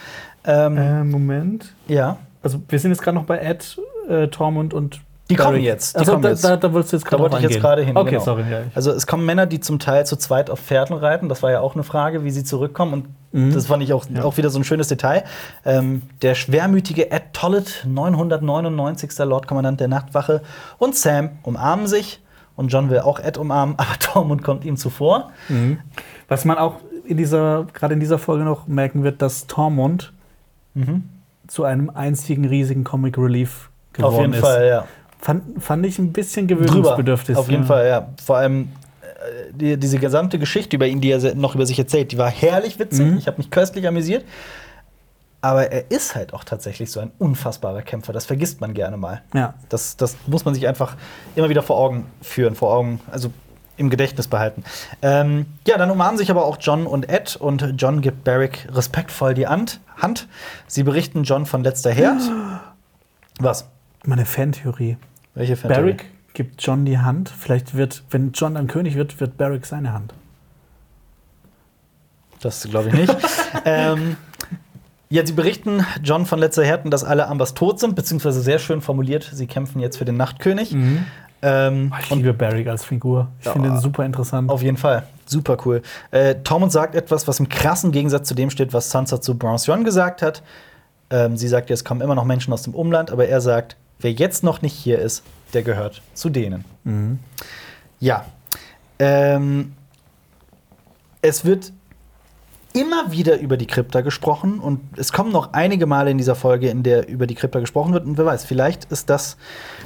Ähm, 0.46 0.78
Äh, 0.78 1.04
Moment. 1.04 1.74
ja. 1.88 2.18
Also 2.44 2.62
wir 2.70 2.78
sind 2.80 2.92
jetzt 2.92 3.02
gerade 3.02 3.16
noch 3.18 3.26
bei 3.26 3.40
Ed, 3.40 3.78
äh, 4.08 4.28
Tormund 4.28 4.74
und 4.76 5.02
Die 5.32 5.36
kommen 5.36 5.60
jetzt, 5.60 5.96
die 5.96 6.00
Also 6.00 6.12
kommen 6.12 6.22
da, 6.24 6.30
jetzt. 6.30 6.44
Da, 6.44 6.56
da 6.58 6.72
wolltest 6.72 6.94
du 6.94 6.98
jetzt 6.98 7.06
Da 7.06 7.10
gerade 7.10 7.24
wollte 7.24 7.38
ich 7.38 7.52
jetzt 7.52 7.60
gerade 7.60 7.82
hin. 7.84 7.98
Okay, 7.98 8.12
genau. 8.12 8.24
sorry. 8.24 8.44
Ja, 8.50 8.60
Also 8.76 8.92
es 8.92 9.08
kommen 9.08 9.26
Männer, 9.26 9.48
die 9.48 9.60
zum 9.60 9.80
Teil 9.80 10.06
zu 10.06 10.16
zweit 10.18 10.52
auf 10.52 10.60
Pferden 10.60 10.96
reiten. 10.96 11.28
Das 11.30 11.42
war 11.42 11.50
ja 11.50 11.62
auch 11.62 11.74
eine 11.74 11.84
Frage, 11.84 12.24
wie 12.24 12.30
sie 12.30 12.44
zurückkommen. 12.44 12.94
Und 12.94 13.06
Mhm. 13.36 13.53
das 13.53 13.68
fand 13.68 13.84
ich 13.84 13.94
auch, 13.94 14.06
Ja. 14.14 14.24
auch 14.24 14.38
wieder 14.38 14.49
so 14.49 14.57
ein 14.60 14.64
schönes 14.64 14.88
Detail. 14.88 15.24
Ähm, 15.66 16.03
der 16.22 16.36
schwermütige 16.36 17.12
Ed 17.12 17.34
Tollett, 17.34 17.86
999. 17.88 19.12
Lordkommandant 19.20 19.80
der 19.80 19.88
Nachtwache, 19.88 20.41
und 20.78 20.95
Sam 20.95 21.30
umarmen 21.44 21.88
sich. 21.88 22.22
Und 22.56 22.70
John 22.70 22.90
will 22.90 22.99
auch 22.99 23.20
Ed 23.20 23.38
umarmen, 23.38 23.76
aber 23.78 23.99
Tormund 23.99 24.41
kommt 24.44 24.64
ihm 24.64 24.78
zuvor. 24.78 25.32
Mhm. 25.49 25.80
Was 26.30 26.45
man 26.45 26.57
auch 26.57 26.76
in 27.06 27.18
dieser, 27.18 27.68
gerade 27.74 27.94
in 27.94 27.99
dieser 27.99 28.18
Folge 28.18 28.45
noch 28.45 28.68
merken 28.68 29.03
wird, 29.03 29.22
dass 29.22 29.45
Tormund 29.48 30.14
zu 31.48 31.64
einem 31.64 31.90
einzigen 31.90 32.44
riesigen 32.45 32.84
Comic 32.84 33.18
Relief 33.18 33.70
geworden 33.94 34.14
Auf 34.16 34.22
jeden 34.22 34.34
ist. 34.34 34.40
Fall, 34.41 34.68
ja. 34.68 34.86
Fand, 35.20 35.64
fand 35.64 35.86
ich 35.86 35.98
ein 35.99 36.12
bisschen 36.12 36.48
Drüber. 36.48 36.66
gewöhnungsbedürftig. 36.66 37.38
Auf 37.38 37.49
jeden 37.49 37.64
ja. 37.64 37.68
Fall, 37.68 37.88
ja. 37.88 38.07
Vor 38.24 38.38
allem 38.38 38.70
die, 39.52 39.78
diese 39.78 40.00
gesamte 40.00 40.40
Geschichte 40.40 40.76
über 40.76 40.88
ihn, 40.88 41.02
die 41.02 41.12
er 41.12 41.36
noch 41.36 41.56
über 41.56 41.66
sich 41.66 41.80
erzählt, 41.80 42.12
die 42.12 42.18
war 42.18 42.30
herrlich 42.30 42.80
witzig. 42.80 43.06
Mhm. 43.06 43.18
Ich 43.18 43.28
habe 43.28 43.38
mich 43.38 43.50
köstlich 43.50 43.88
amüsiert. 43.88 44.26
Aber 45.42 45.72
er 45.72 45.92
ist 45.92 46.16
halt 46.16 46.34
auch 46.34 46.44
tatsächlich 46.44 46.92
so 46.92 47.00
ein 47.00 47.12
unfassbarer 47.20 47.84
Kämpfer. 47.84 48.14
Das 48.14 48.26
vergisst 48.26 48.62
man 48.62 48.74
gerne 48.74 48.98
mal. 48.98 49.22
Ja. 49.34 49.54
Das, 49.70 49.96
das 49.96 50.18
muss 50.26 50.44
man 50.44 50.56
sich 50.56 50.68
einfach 50.68 50.96
immer 51.36 51.50
wieder 51.50 51.62
vor 51.62 51.78
Augen 51.78 52.08
führen, 52.22 52.56
vor 52.56 52.74
Augen, 52.74 53.00
also 53.12 53.32
im 53.78 53.92
Gedächtnis 53.92 54.28
behalten. 54.28 54.64
Ähm, 55.04 55.46
ja, 55.68 55.78
dann 55.78 55.92
umarmen 55.92 56.18
sich 56.18 56.32
aber 56.32 56.46
auch 56.46 56.58
John 56.60 56.88
und 56.88 57.10
Ed 57.10 57.36
und 57.36 57.76
John 57.78 58.02
gibt 58.02 58.24
Barrick 58.24 58.68
respektvoll 58.72 59.36
die 59.36 59.46
Hand. 59.46 59.82
Hand. 59.98 60.28
Sie 60.66 60.82
berichten 60.82 61.24
John 61.24 61.46
von 61.46 61.64
letzter 61.64 61.92
Herd. 61.92 62.22
Was? 63.40 63.68
Meine 64.04 64.26
Fantheorie. 64.26 64.98
Welche 65.36 65.58
Fantheorie? 65.58 65.82
Barrick 65.82 66.15
gibt 66.36 66.62
John 66.62 66.86
die 66.86 66.99
Hand. 66.99 67.30
Vielleicht 67.30 67.76
wird, 67.76 68.03
wenn 68.12 68.32
John 68.34 68.53
dann 68.53 68.68
König 68.68 68.95
wird, 68.95 69.20
wird 69.20 69.38
Barrick 69.38 69.66
seine 69.66 69.91
Hand. 69.94 70.14
Das 72.41 72.64
glaube 72.70 72.90
ich 72.90 72.94
nicht. 72.94 73.16
ähm, 73.66 74.18
ja, 75.10 75.26
sie 75.26 75.34
berichten 75.34 75.86
John 76.03 76.26
von 76.26 76.40
letzter 76.40 76.64
Härten, 76.64 76.91
dass 76.91 77.03
alle 77.03 77.28
Ambers 77.28 77.53
tot 77.53 77.80
sind, 77.80 77.95
beziehungsweise 77.95 78.41
sehr 78.41 78.60
schön 78.60 78.82
formuliert, 78.82 79.30
sie 79.34 79.48
kämpfen 79.48 79.80
jetzt 79.80 79.98
für 79.98 80.06
den 80.06 80.18
Nachtkönig. 80.18 80.76
Ähm, 81.41 81.91
Oh, 81.94 81.98
ich 82.02 82.12
und 82.12 82.20
liebe 82.20 82.34
Barrick 82.34 82.68
als 82.68 82.84
Figur. 82.86 83.30
Ich 83.41 83.49
finde 83.49 83.70
ihn 83.70 83.80
super 83.80 84.03
interessant. 84.06 84.49
auf 84.49 84.62
jeden 84.64 84.78
Fall. 84.78 85.03
Super 85.26 85.57
cool. 85.66 85.82
Äh, 86.12 86.36
Tormund 86.44 86.72
sagt 86.72 86.95
etwas, 86.95 87.28
was 87.28 87.40
im 87.40 87.49
krassen 87.49 87.91
Gegensatz 87.91 88.28
zu 88.28 88.36
dem 88.36 88.49
steht, 88.49 88.74
was 88.74 88.90
Sansa 88.90 89.22
zu 89.22 89.38
Bronze 89.38 89.72
Young 89.72 89.84
gesagt 89.84 90.22
hat. 90.22 90.41
Ähm, 91.10 91.38
sie 91.38 91.48
sagt, 91.48 91.70
ja, 91.70 91.76
es 91.76 91.84
kommen 91.84 92.02
immer 92.02 92.16
noch 92.16 92.26
Menschen 92.26 92.52
aus 92.52 92.64
dem 92.64 92.74
Umland, 92.74 93.12
aber 93.12 93.28
er 93.28 93.41
sagt, 93.41 93.78
wer 94.00 94.12
jetzt 94.12 94.44
noch 94.44 94.62
nicht 94.62 94.74
hier 94.74 95.00
ist, 95.00 95.24
der 95.54 95.64
gehört 95.64 96.02
zu 96.14 96.30
denen. 96.30 96.66
Mhm. 96.84 97.20
Ja. 98.00 98.26
Ähm, 99.00 99.74
es 101.22 101.46
wird 101.46 101.72
immer 102.76 103.12
wieder 103.12 103.40
über 103.40 103.56
die 103.56 103.68
Krypta 103.68 104.02
gesprochen 104.02 104.60
und 104.60 104.82
es 104.98 105.14
kommen 105.14 105.32
noch 105.32 105.54
einige 105.54 105.86
Male 105.86 106.12
in 106.12 106.18
dieser 106.18 106.36
Folge, 106.36 106.70
in 106.70 106.84
der 106.84 107.08
über 107.08 107.26
die 107.26 107.36
Krypta 107.36 107.60
gesprochen 107.60 107.94
wird. 107.94 108.06
Und 108.06 108.18
wer 108.18 108.26
weiß, 108.26 108.44
vielleicht 108.44 108.86
ist 108.92 109.10
das 109.10 109.38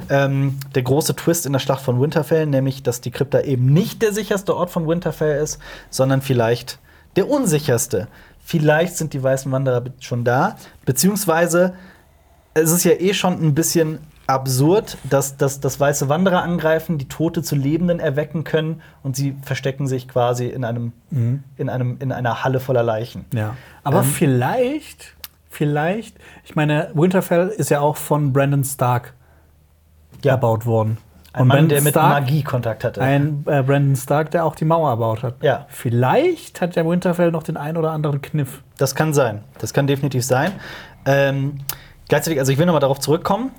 ähm, 0.08 0.58
der 0.74 0.82
große 0.82 1.14
Twist 1.14 1.46
in 1.46 1.52
der 1.52 1.60
Schlacht 1.60 1.82
von 1.82 2.00
Winterfell, 2.00 2.46
nämlich, 2.46 2.82
dass 2.82 3.00
die 3.00 3.12
Krypta 3.12 3.42
eben 3.42 3.72
nicht 3.72 4.02
der 4.02 4.12
sicherste 4.12 4.56
Ort 4.56 4.70
von 4.70 4.88
Winterfell 4.88 5.40
ist, 5.40 5.60
sondern 5.88 6.20
vielleicht 6.20 6.80
der 7.14 7.30
unsicherste. 7.30 8.08
Vielleicht 8.44 8.96
sind 8.96 9.12
die 9.12 9.22
weißen 9.22 9.50
Wanderer 9.52 9.84
schon 10.00 10.24
da, 10.24 10.56
beziehungsweise 10.84 11.74
es 12.54 12.70
ist 12.72 12.84
ja 12.84 12.92
eh 12.92 13.14
schon 13.14 13.34
ein 13.42 13.54
bisschen 13.54 13.98
absurd, 14.26 14.96
dass, 15.04 15.36
dass, 15.36 15.58
dass 15.60 15.80
weiße 15.80 16.08
Wanderer 16.08 16.42
angreifen, 16.42 16.98
die 16.98 17.08
Tote 17.08 17.42
zu 17.42 17.56
Lebenden 17.56 17.98
erwecken 17.98 18.44
können 18.44 18.80
und 19.02 19.16
sie 19.16 19.36
verstecken 19.42 19.88
sich 19.88 20.06
quasi 20.08 20.46
in, 20.46 20.64
einem, 20.64 20.92
in, 21.56 21.68
einem, 21.68 21.96
in 22.00 22.12
einer 22.12 22.44
Halle 22.44 22.60
voller 22.60 22.84
Leichen. 22.84 23.24
Ja. 23.34 23.56
Aber 23.82 23.98
Ähm, 24.00 24.04
vielleicht, 24.04 25.16
vielleicht, 25.48 26.16
ich 26.44 26.54
meine, 26.54 26.90
Winterfell 26.94 27.48
ist 27.48 27.70
ja 27.70 27.80
auch 27.80 27.96
von 27.96 28.32
Brandon 28.32 28.62
Stark 28.62 29.14
Ja. 30.22 30.32
erbaut 30.32 30.64
worden. 30.64 30.98
Ein 31.32 31.46
Mann, 31.46 31.56
Brandon 31.58 31.68
der 31.70 31.82
mit 31.82 31.92
Stark, 31.92 32.22
Magie 32.22 32.42
Kontakt 32.44 32.84
hatte. 32.84 33.00
Ein 33.00 33.44
äh, 33.46 33.62
Brandon 33.62 33.96
Stark, 33.96 34.30
der 34.32 34.44
auch 34.44 34.54
die 34.54 34.64
Mauer 34.64 34.90
erbaut 34.90 35.22
hat. 35.24 35.42
Ja. 35.42 35.66
Vielleicht 35.68 36.60
hat 36.60 36.76
der 36.76 36.88
Winterfell 36.88 37.30
noch 37.32 37.42
den 37.42 37.56
ein 37.56 37.76
oder 37.76 37.90
anderen 37.92 38.20
Kniff. 38.22 38.62
Das 38.78 38.94
kann 38.94 39.12
sein. 39.12 39.42
Das 39.58 39.72
kann 39.72 39.86
definitiv 39.88 40.24
sein. 40.24 40.52
Ähm, 41.04 41.58
gleichzeitig, 42.10 42.38
also 42.38 42.52
ich 42.52 42.58
will 42.58 42.66
nochmal 42.66 42.80
darauf 42.80 43.00
zurückkommen. 43.00 43.52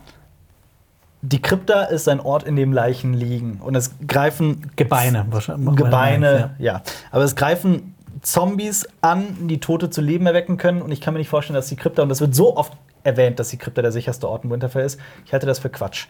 Die 1.23 1.41
Krypta 1.41 1.83
ist 1.83 2.07
ein 2.07 2.19
Ort, 2.19 2.43
in 2.43 2.55
dem 2.55 2.73
Leichen 2.73 3.13
liegen. 3.13 3.59
Und 3.61 3.75
es 3.75 3.91
greifen 4.07 4.71
Gebeine 4.75 5.25
wahrscheinlich. 5.29 5.75
Gebeine, 5.75 6.55
ja. 6.59 6.81
Aber 7.11 7.23
es 7.23 7.35
greifen 7.35 7.95
Zombies 8.21 8.87
an, 9.01 9.47
die 9.47 9.59
Tote 9.59 9.89
zu 9.89 10.01
Leben 10.01 10.25
erwecken 10.25 10.57
können. 10.57 10.81
Und 10.81 10.91
ich 10.91 11.01
kann 11.01 11.13
mir 11.13 11.19
nicht 11.19 11.29
vorstellen, 11.29 11.55
dass 11.55 11.67
die 11.67 11.75
Krypta, 11.75 12.03
und 12.03 12.09
das 12.09 12.21
wird 12.21 12.35
so 12.35 12.55
oft 12.55 12.73
erwähnt, 13.03 13.39
dass 13.39 13.49
die 13.49 13.57
Krypta 13.57 13.81
der 13.81 13.91
sicherste 13.91 14.27
Ort 14.27 14.43
in 14.43 14.51
Winterfell 14.51 14.85
ist. 14.85 14.99
Ich 15.25 15.33
halte 15.33 15.45
das 15.45 15.59
für 15.59 15.69
Quatsch. 15.69 16.07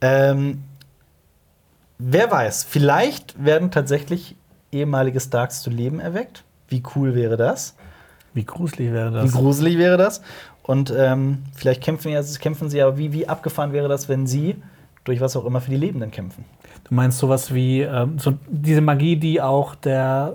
Ähm, 0.00 0.62
wer 1.98 2.30
weiß, 2.30 2.64
vielleicht 2.64 3.42
werden 3.42 3.70
tatsächlich 3.70 4.36
ehemalige 4.72 5.20
Starks 5.20 5.62
zu 5.62 5.70
Leben 5.70 6.00
erweckt. 6.00 6.44
Wie 6.68 6.82
cool 6.94 7.14
wäre 7.14 7.36
das? 7.36 7.74
Wie 8.32 8.44
gruselig 8.44 8.92
wäre 8.92 9.10
das? 9.10 9.24
Wie 9.24 9.36
gruselig 9.36 9.78
wäre 9.78 9.96
das? 9.96 10.22
Und 10.70 10.94
ähm, 10.96 11.38
vielleicht 11.56 11.82
kämpfen, 11.82 12.12
ja, 12.12 12.22
kämpfen 12.38 12.70
sie 12.70 12.80
aber, 12.80 12.96
wie, 12.96 13.12
wie 13.12 13.26
abgefahren 13.26 13.72
wäre 13.72 13.88
das, 13.88 14.08
wenn 14.08 14.26
sie 14.28 14.54
durch 15.04 15.20
was 15.20 15.34
auch 15.36 15.44
immer 15.44 15.60
für 15.60 15.70
die 15.72 15.76
Lebenden 15.76 16.12
kämpfen? 16.12 16.44
Du 16.88 16.94
meinst 16.94 17.18
sowas 17.18 17.52
wie 17.52 17.80
ähm, 17.80 18.18
so 18.20 18.34
diese 18.48 18.80
Magie, 18.80 19.16
die 19.16 19.40
auch 19.42 19.74
der 19.74 20.34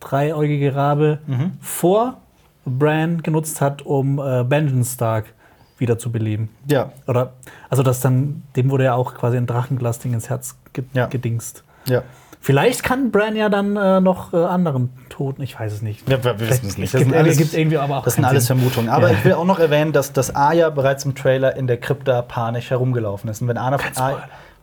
dreieugige 0.00 0.74
Rabe 0.74 1.18
Mhm. 1.26 1.52
vor 1.60 2.18
Bran 2.66 3.22
genutzt 3.22 3.60
hat, 3.60 3.82
um 3.82 4.18
äh, 4.18 4.44
Benjen 4.44 4.84
Stark 4.84 5.32
wiederzubeleben. 5.78 6.48
Ja, 6.70 6.92
Oder, 7.06 7.32
also 7.70 7.82
das 7.82 8.00
dann, 8.00 8.42
dem 8.54 8.70
wurde 8.70 8.84
ja 8.84 8.94
auch 8.94 9.14
quasi 9.14 9.36
ein 9.36 9.46
Drachenglas-Ding 9.46 10.12
ins 10.12 10.28
Herz 10.28 10.56
ge 10.72 10.84
Ja. 10.92 11.06
gedingst. 11.06 11.64
ja. 11.86 12.02
Vielleicht 12.44 12.82
kann 12.82 13.12
Bran 13.12 13.36
ja 13.36 13.48
dann 13.48 13.76
äh, 13.76 14.00
noch 14.00 14.32
äh, 14.34 14.36
anderen 14.36 14.90
Toten, 15.08 15.42
ich 15.42 15.58
weiß 15.58 15.72
es 15.72 15.80
nicht. 15.80 16.08
Wir, 16.10 16.24
wir 16.24 16.40
wissen 16.40 16.66
es 16.66 16.76
nicht. 16.76 16.92
Das 16.92 16.98
gibt, 16.98 17.12
sind 17.12 17.18
alles, 17.18 17.36
gibt 17.38 17.54
irgendwie 17.54 17.78
aber 17.78 17.98
auch 17.98 18.04
das 18.04 18.14
sind 18.14 18.24
alles 18.24 18.46
Sinn. 18.46 18.56
Vermutungen. 18.58 18.90
Aber 18.90 19.10
Ja. 19.12 19.14
ich 19.16 19.24
will 19.24 19.34
auch 19.34 19.44
noch 19.44 19.60
erwähnen, 19.60 19.92
dass 19.92 20.12
das 20.12 20.34
Aya 20.34 20.68
bereits 20.70 21.04
im 21.04 21.14
Trailer 21.14 21.54
in 21.54 21.68
der 21.68 21.76
Krypta 21.78 22.20
panisch 22.20 22.70
herumgelaufen 22.70 23.30
ist. 23.30 23.42
Und 23.42 23.48
wenn 23.48 23.58
Arya, 23.58 23.78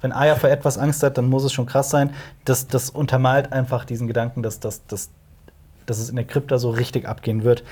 wenn 0.01 0.11
Aya 0.11 0.35
vor 0.35 0.49
etwas 0.49 0.77
Angst 0.77 1.03
hat, 1.03 1.17
dann 1.17 1.29
muss 1.29 1.45
es 1.45 1.53
schon 1.53 1.67
krass 1.67 1.89
sein. 1.89 2.09
Das, 2.43 2.67
das 2.67 2.89
untermalt 2.89 3.53
einfach 3.53 3.85
diesen 3.85 4.07
Gedanken, 4.07 4.43
dass, 4.43 4.59
dass, 4.59 4.85
dass, 4.87 5.09
dass 5.85 5.99
es 5.99 6.09
in 6.09 6.17
der 6.17 6.25
Krypta 6.25 6.57
so 6.57 6.71
richtig 6.71 7.07
abgehen 7.07 7.45
wird. 7.45 7.63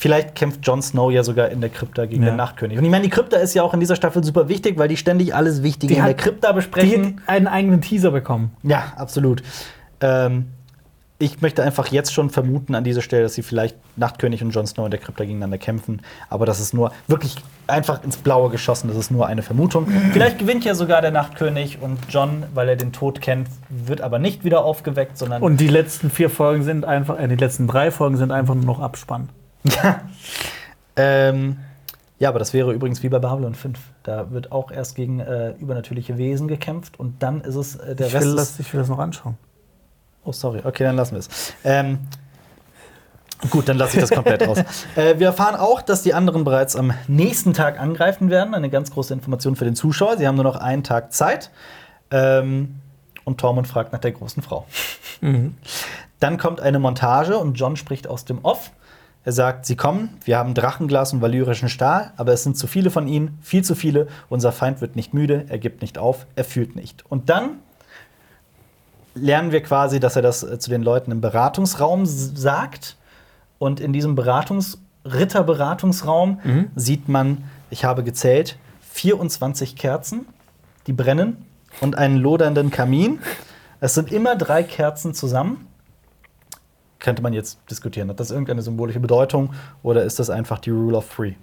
Vielleicht 0.00 0.36
kämpft 0.36 0.64
Jon 0.64 0.80
Snow 0.80 1.10
ja 1.12 1.24
sogar 1.24 1.48
in 1.48 1.60
der 1.60 1.70
Krypta 1.70 2.06
gegen 2.06 2.22
Ja. 2.22 2.30
den 2.30 2.36
Nachtkönig. 2.36 2.78
Und 2.78 2.84
ich 2.84 2.90
meine, 2.90 3.02
die 3.02 3.10
Krypta 3.10 3.36
ist 3.36 3.52
ja 3.54 3.64
auch 3.64 3.74
in 3.74 3.80
dieser 3.80 3.96
Staffel 3.96 4.22
super 4.22 4.48
wichtig, 4.48 4.78
weil 4.78 4.86
die 4.88 4.96
ständig 4.96 5.34
alles 5.34 5.62
Wichtige 5.64 5.94
in 5.94 6.04
der 6.04 6.14
Krypta 6.14 6.50
Die 6.50 6.54
besprechen. 6.54 7.20
hat 7.26 7.28
einen 7.28 7.46
eigenen 7.48 7.80
Teaser 7.80 8.12
bekommen. 8.12 8.52
Ja, 8.62 8.92
absolut. 8.96 9.42
Ähm, 10.00 10.46
ich 11.20 11.40
möchte 11.42 11.64
einfach 11.64 11.88
jetzt 11.88 12.14
schon 12.14 12.30
vermuten 12.30 12.76
an 12.76 12.84
dieser 12.84 13.02
Stelle, 13.02 13.24
dass 13.24 13.34
sie 13.34 13.42
vielleicht 13.42 13.76
Nachtkönig 13.96 14.40
und 14.44 14.50
Jon 14.52 14.68
Snow 14.68 14.84
in 14.84 14.92
der 14.92 15.00
Krypta 15.00 15.24
gegeneinander 15.24 15.58
kämpfen. 15.58 16.00
Aber 16.30 16.46
das 16.46 16.60
ist 16.60 16.74
nur 16.74 16.92
wirklich 17.08 17.34
einfach 17.66 18.04
ins 18.04 18.18
Blaue 18.18 18.50
geschossen. 18.50 18.86
Das 18.86 18.96
ist 18.96 19.10
nur 19.10 19.26
eine 19.26 19.42
Vermutung. 19.42 19.88
Vielleicht 20.12 20.38
gewinnt 20.38 20.64
ja 20.64 20.76
sogar 20.76 21.02
der 21.02 21.10
Nachtkönig 21.10 21.78
und 21.82 21.98
Jon, 22.10 22.44
weil 22.54 22.68
er 22.68 22.76
den 22.76 22.92
Tod 22.92 23.20
kennt, 23.20 23.48
wird 23.68 24.00
aber 24.00 24.20
nicht 24.20 24.44
wieder 24.44 24.64
aufgeweckt, 24.64 25.18
sondern 25.18 25.42
Und 25.42 25.58
die 25.58 25.66
letzten 25.66 26.08
vier 26.08 26.30
Folgen 26.30 26.62
sind 26.62 26.84
einfach, 26.84 27.18
äh, 27.18 27.26
die 27.26 27.34
letzten 27.34 27.66
drei 27.66 27.90
Folgen 27.90 28.16
sind 28.16 28.30
einfach 28.30 28.54
nur 28.54 28.64
noch 28.64 28.78
Abspann. 28.78 29.28
Ja. 29.64 30.00
Ähm, 30.96 31.58
ja, 32.18 32.28
aber 32.30 32.38
das 32.40 32.52
wäre 32.52 32.72
übrigens 32.72 33.02
wie 33.02 33.08
bei 33.08 33.18
Babylon 33.18 33.54
5. 33.54 33.78
Da 34.02 34.30
wird 34.30 34.50
auch 34.50 34.70
erst 34.70 34.96
gegen 34.96 35.20
äh, 35.20 35.50
übernatürliche 35.52 36.18
Wesen 36.18 36.48
gekämpft 36.48 36.98
und 36.98 37.22
dann 37.22 37.40
ist 37.42 37.54
es 37.54 37.76
äh, 37.76 37.94
der 37.94 38.08
Ich 38.08 38.14
Rest. 38.14 38.26
will, 38.26 38.36
das, 38.36 38.58
ich 38.58 38.72
will 38.72 38.80
das 38.80 38.88
noch 38.88 38.98
anschauen. 38.98 39.36
Oh, 40.24 40.32
sorry. 40.32 40.60
Okay, 40.64 40.84
dann 40.84 40.96
lassen 40.96 41.12
wir 41.12 41.20
es. 41.20 41.54
Ähm, 41.64 42.00
gut, 43.50 43.68
dann 43.68 43.78
lasse 43.78 43.96
ich 43.96 44.00
das 44.00 44.10
komplett 44.10 44.46
raus. 44.46 44.58
Äh, 44.96 45.18
wir 45.18 45.28
erfahren 45.28 45.54
auch, 45.54 45.80
dass 45.80 46.02
die 46.02 46.12
anderen 46.14 46.42
bereits 46.44 46.74
am 46.74 46.92
nächsten 47.06 47.54
Tag 47.54 47.78
angreifen 47.80 48.30
werden. 48.30 48.54
Eine 48.54 48.68
ganz 48.70 48.90
große 48.90 49.14
Information 49.14 49.54
für 49.54 49.64
den 49.64 49.76
Zuschauer. 49.76 50.16
Sie 50.18 50.26
haben 50.26 50.34
nur 50.34 50.44
noch 50.44 50.56
einen 50.56 50.82
Tag 50.82 51.12
Zeit. 51.12 51.50
Ähm, 52.10 52.80
und 53.24 53.38
Tormund 53.38 53.68
fragt 53.68 53.92
nach 53.92 54.00
der 54.00 54.12
großen 54.12 54.42
Frau. 54.42 54.66
Dann 56.20 56.38
kommt 56.38 56.60
eine 56.60 56.78
Montage 56.78 57.36
und 57.38 57.54
John 57.54 57.76
spricht 57.76 58.08
aus 58.08 58.24
dem 58.24 58.38
Off. 58.44 58.72
Er 59.28 59.32
sagt, 59.32 59.66
sie 59.66 59.76
kommen, 59.76 60.08
wir 60.24 60.38
haben 60.38 60.54
Drachenglas 60.54 61.12
und 61.12 61.20
valyrischen 61.20 61.68
Stahl, 61.68 62.14
aber 62.16 62.32
es 62.32 62.44
sind 62.44 62.56
zu 62.56 62.66
viele 62.66 62.90
von 62.90 63.06
ihnen, 63.06 63.38
viel 63.42 63.62
zu 63.62 63.74
viele. 63.74 64.06
Unser 64.30 64.52
Feind 64.52 64.80
wird 64.80 64.96
nicht 64.96 65.12
müde, 65.12 65.44
er 65.50 65.58
gibt 65.58 65.82
nicht 65.82 65.98
auf, 65.98 66.26
er 66.34 66.44
fühlt 66.44 66.76
nicht. 66.76 67.04
Und 67.10 67.28
dann 67.28 67.58
lernen 69.14 69.52
wir 69.52 69.62
quasi, 69.62 70.00
dass 70.00 70.16
er 70.16 70.22
das 70.22 70.44
äh, 70.44 70.58
zu 70.58 70.70
den 70.70 70.82
Leuten 70.82 71.10
im 71.10 71.20
Beratungsraum 71.20 72.06
sagt. 72.06 72.96
Und 73.58 73.80
in 73.80 73.92
diesem 73.92 74.14
Beratungs 74.14 74.78
Ritterberatungsraum 75.04 76.40
sieht 76.74 77.10
man, 77.10 77.44
ich 77.68 77.84
habe 77.84 78.04
gezählt, 78.04 78.56
24 78.92 79.76
Kerzen, 79.76 80.24
die 80.86 80.94
brennen 80.94 81.36
und 81.82 81.98
einen 81.98 82.16
lodernden 82.16 82.70
Kamin. 82.70 83.18
Es 83.80 83.92
sind 83.92 84.10
immer 84.10 84.36
drei 84.36 84.62
Kerzen 84.62 85.12
zusammen. 85.12 85.67
Könnte 86.98 87.22
man 87.22 87.32
jetzt 87.32 87.58
diskutieren. 87.70 88.08
Hat 88.08 88.18
das 88.20 88.30
irgendeine 88.30 88.62
symbolische 88.62 89.00
Bedeutung 89.00 89.50
oder 89.82 90.02
ist 90.04 90.18
das 90.18 90.30
einfach 90.30 90.58
die 90.58 90.70
Rule 90.70 90.96
of 90.96 91.08
Three? 91.14 91.34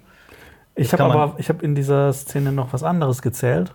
Ich 0.74 0.92
habe 0.92 1.04
aber 1.04 1.34
ich 1.38 1.48
hab 1.48 1.62
in 1.62 1.74
dieser 1.74 2.12
Szene 2.12 2.52
noch 2.52 2.72
was 2.72 2.82
anderes 2.82 3.22
gezählt. 3.22 3.72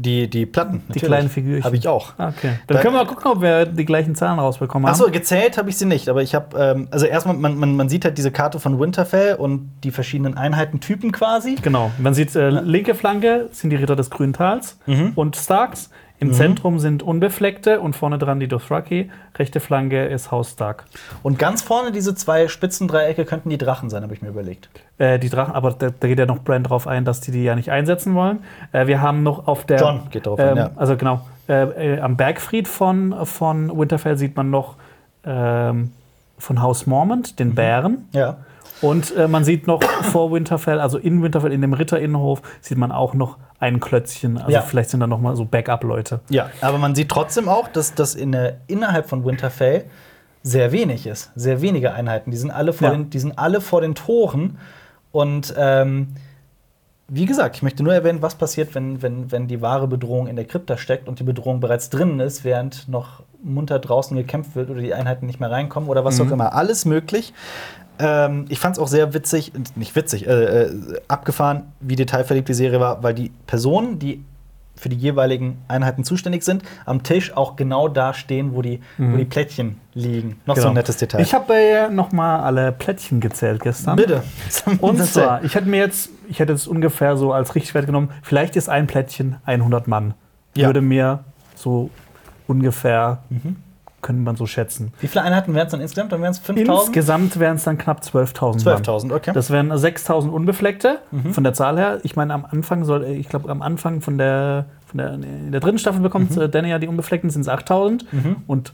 Die, 0.00 0.30
die 0.30 0.46
Platten. 0.46 0.84
Die 0.94 1.00
kleinen 1.00 1.28
Figürchen. 1.28 1.64
Habe 1.64 1.76
ich 1.76 1.88
auch. 1.88 2.12
Ah, 2.18 2.28
Okay. 2.28 2.52
Dann 2.68 2.76
Da- 2.76 2.82
können 2.82 2.94
wir 2.94 3.02
mal 3.02 3.06
gucken, 3.08 3.32
ob 3.32 3.42
wir 3.42 3.66
die 3.66 3.84
gleichen 3.84 4.14
Zahlen 4.14 4.38
rausbekommen 4.38 4.86
haben. 4.86 4.92
Achso, 4.94 5.10
gezählt 5.10 5.58
habe 5.58 5.70
ich 5.70 5.76
sie 5.76 5.86
nicht, 5.86 6.08
aber 6.08 6.22
ich 6.22 6.36
habe, 6.36 6.56
ähm, 6.56 6.86
also 6.92 7.04
erstmal, 7.06 7.34
man, 7.36 7.58
man, 7.58 7.74
man 7.74 7.88
sieht 7.88 8.04
halt 8.04 8.16
diese 8.16 8.30
Karte 8.30 8.60
von 8.60 8.78
Winterfell 8.78 9.34
und 9.34 9.72
die 9.82 9.90
verschiedenen 9.90 10.36
Einheitentypen 10.38 11.10
quasi. 11.10 11.56
Genau. 11.60 11.90
Man 11.98 12.14
sieht, 12.14 12.36
äh, 12.36 12.48
linke 12.50 12.94
Flanke 12.94 13.48
sind 13.50 13.70
die 13.70 13.76
Ritter 13.76 13.96
des 13.96 14.08
Grünen 14.08 14.32
Tals 14.34 14.78
Mhm. 14.86 15.12
und 15.16 15.34
Starks. 15.34 15.90
Im 16.20 16.32
Zentrum 16.32 16.80
sind 16.80 17.02
Unbefleckte 17.02 17.80
und 17.80 17.94
vorne 17.94 18.18
dran 18.18 18.40
die 18.40 18.48
Dothraki. 18.48 19.10
Rechte 19.36 19.60
Flanke 19.60 20.06
ist 20.06 20.30
Haus 20.32 20.50
Stark. 20.50 20.84
Und 21.22 21.38
ganz 21.38 21.62
vorne 21.62 21.92
diese 21.92 22.14
zwei 22.14 22.48
Spitzendreiecke 22.48 23.24
könnten 23.24 23.50
die 23.50 23.58
Drachen 23.58 23.88
sein, 23.88 24.02
habe 24.02 24.14
ich 24.14 24.22
mir 24.22 24.28
überlegt. 24.30 24.68
Äh, 24.98 25.20
die 25.20 25.28
Drachen, 25.28 25.54
aber 25.54 25.70
da, 25.70 25.90
da 25.90 26.08
geht 26.08 26.18
ja 26.18 26.26
noch 26.26 26.40
Brand 26.42 26.68
drauf 26.68 26.88
ein, 26.88 27.04
dass 27.04 27.20
die 27.20 27.30
die 27.30 27.44
ja 27.44 27.54
nicht 27.54 27.70
einsetzen 27.70 28.14
wollen. 28.16 28.40
Äh, 28.72 28.88
wir 28.88 29.00
haben 29.00 29.22
noch 29.22 29.46
auf 29.46 29.64
der. 29.64 29.78
John 29.78 30.00
geht 30.10 30.26
darauf 30.26 30.40
ein, 30.40 30.48
ähm, 30.50 30.56
ja. 30.56 30.70
Also 30.74 30.96
genau. 30.96 31.20
Äh, 31.48 31.94
äh, 31.94 32.00
am 32.00 32.16
Bergfried 32.16 32.66
von, 32.66 33.14
von 33.24 33.76
Winterfell 33.78 34.18
sieht 34.18 34.36
man 34.36 34.50
noch 34.50 34.74
ähm, 35.24 35.92
von 36.36 36.62
Haus 36.62 36.86
Mormont, 36.86 37.32
Mhm. 37.32 37.36
den 37.36 37.54
Bären. 37.54 38.08
Ja. 38.12 38.36
Und 38.80 39.14
äh, 39.16 39.26
man 39.28 39.44
sieht 39.44 39.66
noch 39.66 39.82
vor 39.82 40.30
Winterfell, 40.32 40.78
also 40.80 40.98
in 40.98 41.22
Winterfell, 41.22 41.52
in 41.52 41.60
dem 41.62 41.72
Ritterinnenhof, 41.72 42.42
sieht 42.60 42.78
man 42.78 42.92
auch 42.92 43.14
noch 43.14 43.36
ein 43.58 43.80
Klötzchen. 43.80 44.38
Also 44.38 44.52
Ja. 44.52 44.60
vielleicht 44.62 44.90
sind 44.90 45.00
da 45.00 45.06
noch 45.06 45.20
mal 45.20 45.34
so 45.36 45.44
Backup-Leute. 45.44 46.20
Ja, 46.28 46.50
aber 46.60 46.78
man 46.78 46.94
sieht 46.94 47.08
trotzdem 47.08 47.48
auch, 47.48 47.66
dass 47.68 47.94
das 47.94 48.14
in 48.14 48.36
innerhalb 48.68 49.08
von 49.08 49.24
Winterfell 49.24 49.84
sehr 50.44 50.70
wenig 50.72 51.06
ist. 51.06 51.32
Sehr 51.34 51.60
wenige 51.60 51.92
Einheiten. 51.92 52.30
Die 52.30 52.36
sind 52.36 52.50
alle 52.52 52.72
vor, 52.72 52.88
Ja. 52.88 52.94
den, 52.94 53.10
die 53.10 53.18
sind 53.18 53.36
alle 53.38 53.60
vor 53.60 53.80
den 53.80 53.94
Toren. 53.96 54.58
Und 55.10 55.52
ähm, 55.58 56.08
wie 57.08 57.26
gesagt, 57.26 57.56
ich 57.56 57.62
möchte 57.62 57.82
nur 57.82 57.94
erwähnen, 57.94 58.22
was 58.22 58.36
passiert, 58.36 58.74
wenn, 58.74 59.02
wenn, 59.02 59.32
wenn 59.32 59.48
die 59.48 59.60
wahre 59.60 59.88
Bedrohung 59.88 60.26
in 60.28 60.36
der 60.36 60.44
Krypta 60.44 60.76
steckt 60.76 61.08
und 61.08 61.18
die 61.18 61.24
Bedrohung 61.24 61.58
bereits 61.58 61.90
drinnen 61.90 62.20
ist, 62.20 62.44
während 62.44 62.88
noch 62.88 63.22
munter 63.42 63.78
draußen 63.78 64.16
gekämpft 64.16 64.54
wird 64.54 64.68
oder 64.70 64.80
die 64.80 64.94
Einheiten 64.94 65.26
nicht 65.26 65.40
mehr 65.40 65.50
reinkommen 65.50 65.88
oder 65.88 66.04
was 66.04 66.20
auch 66.20 66.30
immer. 66.30 66.54
Alles 66.54 66.84
möglich. 66.84 67.32
Ähm, 67.98 68.44
ich 68.48 68.58
fand 68.60 68.76
es 68.76 68.82
auch 68.82 68.88
sehr 68.88 69.12
witzig, 69.14 69.52
nicht 69.74 69.94
witzig, 69.96 70.26
äh, 70.26 70.30
äh, 70.64 71.00
abgefahren, 71.08 71.64
wie 71.80 71.96
detailverliebt 71.96 72.48
die 72.48 72.54
Serie 72.54 72.80
war, 72.80 73.02
weil 73.02 73.14
die 73.14 73.30
Personen, 73.46 73.98
die 73.98 74.24
für 74.76 74.88
die 74.88 74.96
jeweiligen 74.96 75.58
Einheiten 75.66 76.04
zuständig 76.04 76.44
sind, 76.44 76.62
am 76.86 77.02
Tisch 77.02 77.36
auch 77.36 77.56
genau 77.56 77.88
da 77.88 78.14
stehen, 78.14 78.54
wo 78.54 78.62
die, 78.62 78.78
wo 78.96 79.16
die 79.16 79.24
Plättchen 79.24 79.80
liegen. 79.92 80.40
Noch 80.46 80.54
so 80.54 80.60
Genau. 80.60 80.68
ein 80.70 80.74
nettes 80.74 80.98
Detail. 80.98 81.20
Ich 81.20 81.34
habe 81.34 81.52
äh, 81.52 81.88
noch 81.90 82.12
mal 82.12 82.44
alle 82.44 82.70
Plättchen 82.70 83.18
gezählt 83.18 83.60
gestern. 83.60 83.96
Bitte. 83.96 84.22
Und 84.80 85.02
zwar, 85.04 85.42
ich 85.42 85.56
hätte 85.56 85.68
mir 85.68 85.78
jetzt, 85.80 86.10
ich 86.28 86.38
hätte 86.38 86.52
es 86.52 86.68
ungefähr 86.68 87.16
so 87.16 87.32
als 87.32 87.56
Richtwert 87.56 87.86
genommen, 87.86 88.10
vielleicht 88.22 88.54
ist 88.54 88.68
ein 88.68 88.86
Plättchen 88.86 89.36
100 89.46 89.88
Mann. 89.88 90.14
Ja. 90.56 90.68
Würde 90.68 90.80
mir 90.80 91.24
so 91.56 91.90
ungefähr, 92.46 93.18
Mhm. 93.30 93.56
Könnte 94.00 94.22
man 94.22 94.36
so 94.36 94.46
schätzen. 94.46 94.92
Wie 95.00 95.08
viele 95.08 95.24
Einheiten 95.24 95.54
wären 95.54 95.66
es 95.66 95.72
dann 95.72 95.80
insgesamt? 95.80 96.12
Dann 96.12 96.20
wären 96.22 96.30
es 96.30 96.38
5000? 96.38 96.86
Insgesamt 96.86 97.38
wären 97.38 97.56
es 97.56 97.64
dann 97.64 97.78
knapp 97.78 98.00
12.000 98.02 98.64
Mann. 98.64 98.82
12.000, 98.82 99.14
okay. 99.14 99.32
Das 99.34 99.50
wären 99.50 99.72
6.000 99.72 100.28
Unbefleckte 100.28 100.98
Mhm. 101.10 101.32
von 101.34 101.42
der 101.44 101.52
Zahl 101.54 101.76
her. 101.78 101.98
Ich 102.04 102.14
meine, 102.16 102.32
am 102.34 102.44
Anfang 102.44 102.84
soll, 102.84 103.04
ich 103.04 103.28
glaube, 103.28 103.48
am 103.50 103.60
Anfang 103.62 104.00
von 104.00 104.16
der, 104.18 104.66
von 104.86 104.98
der, 104.98 105.14
in 105.14 105.50
der 105.52 105.60
dritten 105.60 105.78
Staffel 105.78 106.00
bekommt 106.00 106.34
Mhm. 106.36 106.42
äh, 106.42 106.48
Danny 106.48 106.70
ja 106.70 106.78
die 106.78 106.86
Unbefleckten, 106.88 107.30
sind 107.30 107.42
es 107.42 107.48
8.000. 107.48 108.04
Und 108.46 108.72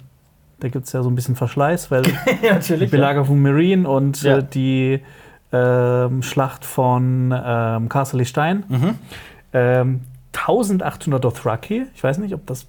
da 0.60 0.68
gibt 0.68 0.86
es 0.86 0.92
ja 0.92 1.02
so 1.02 1.08
ein 1.10 1.14
bisschen 1.14 1.36
Verschleiß, 1.36 1.90
weil 1.90 2.02
ja, 2.42 2.58
die 2.58 2.86
Belagerung 2.86 3.26
von 3.26 3.42
Marine 3.42 3.88
und 3.88 4.22
Ja. 4.22 4.38
äh, 4.38 4.44
die 4.44 5.00
ähm, 5.52 6.22
Schlacht 6.22 6.64
von 6.64 7.32
ähm, 7.34 7.88
Castle 7.88 8.24
Stein. 8.24 8.64
Mhm. 8.68 8.94
Ähm, 9.52 10.00
1800 10.36 11.24
Dothraki. 11.24 11.86
Ich 11.94 12.02
weiß 12.02 12.18
nicht, 12.18 12.34
ob 12.34 12.44
das 12.46 12.66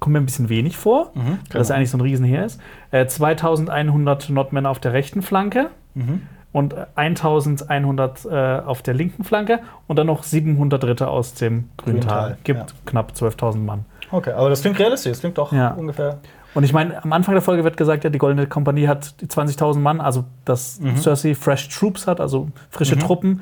kommt 0.00 0.12
mir 0.12 0.20
ein 0.20 0.26
bisschen 0.26 0.48
wenig 0.48 0.76
vor, 0.76 1.10
Mhm, 1.14 1.20
weil 1.20 1.38
das 1.52 1.68
genau. 1.68 1.76
eigentlich 1.78 1.90
so 1.90 1.98
ein 1.98 2.02
Riesenheer 2.02 2.44
ist. 2.44 2.60
Äh, 2.90 3.06
2100 3.06 4.28
Nordmänner 4.30 4.70
auf 4.70 4.78
der 4.78 4.92
rechten 4.92 5.22
Flanke 5.22 5.70
Mhm. 5.94 6.22
und 6.52 6.72
äh, 6.74 6.86
1100 6.94 8.24
äh, 8.24 8.60
auf 8.66 8.82
der 8.82 8.94
linken 8.94 9.24
Flanke 9.24 9.60
und 9.86 9.96
dann 9.98 10.06
noch 10.06 10.22
700 10.22 10.84
Ritter 10.84 11.10
aus 11.10 11.34
dem 11.34 11.70
Grüntal. 11.76 12.00
Grüntal, 12.00 12.36
Gibt 12.44 12.58
ja. 12.60 12.66
knapp 12.86 13.12
12.000 13.12 13.58
Mann. 13.58 13.84
Okay, 14.10 14.32
aber 14.32 14.50
das 14.50 14.60
klingt 14.62 14.78
realistisch. 14.78 15.12
Das 15.12 15.20
klingt 15.20 15.38
doch 15.38 15.52
Ja. 15.52 15.70
ungefähr. 15.72 16.18
Und 16.54 16.64
ich 16.64 16.72
meine, 16.72 17.02
am 17.04 17.12
Anfang 17.12 17.34
der 17.34 17.42
Folge 17.42 17.64
wird 17.64 17.76
gesagt, 17.76 18.04
ja, 18.04 18.08
die 18.10 18.18
Goldene 18.18 18.46
Kompanie 18.46 18.88
hat 18.88 19.20
die 19.20 19.26
20.000 19.26 19.80
Mann, 19.82 20.00
also 20.00 20.24
dass 20.46 20.80
Mhm. 20.80 20.96
Cersei 20.96 21.34
Fresh 21.34 21.68
Troops 21.68 22.06
hat, 22.06 22.20
also 22.20 22.48
frische 22.70 22.96
Truppen. 22.98 23.40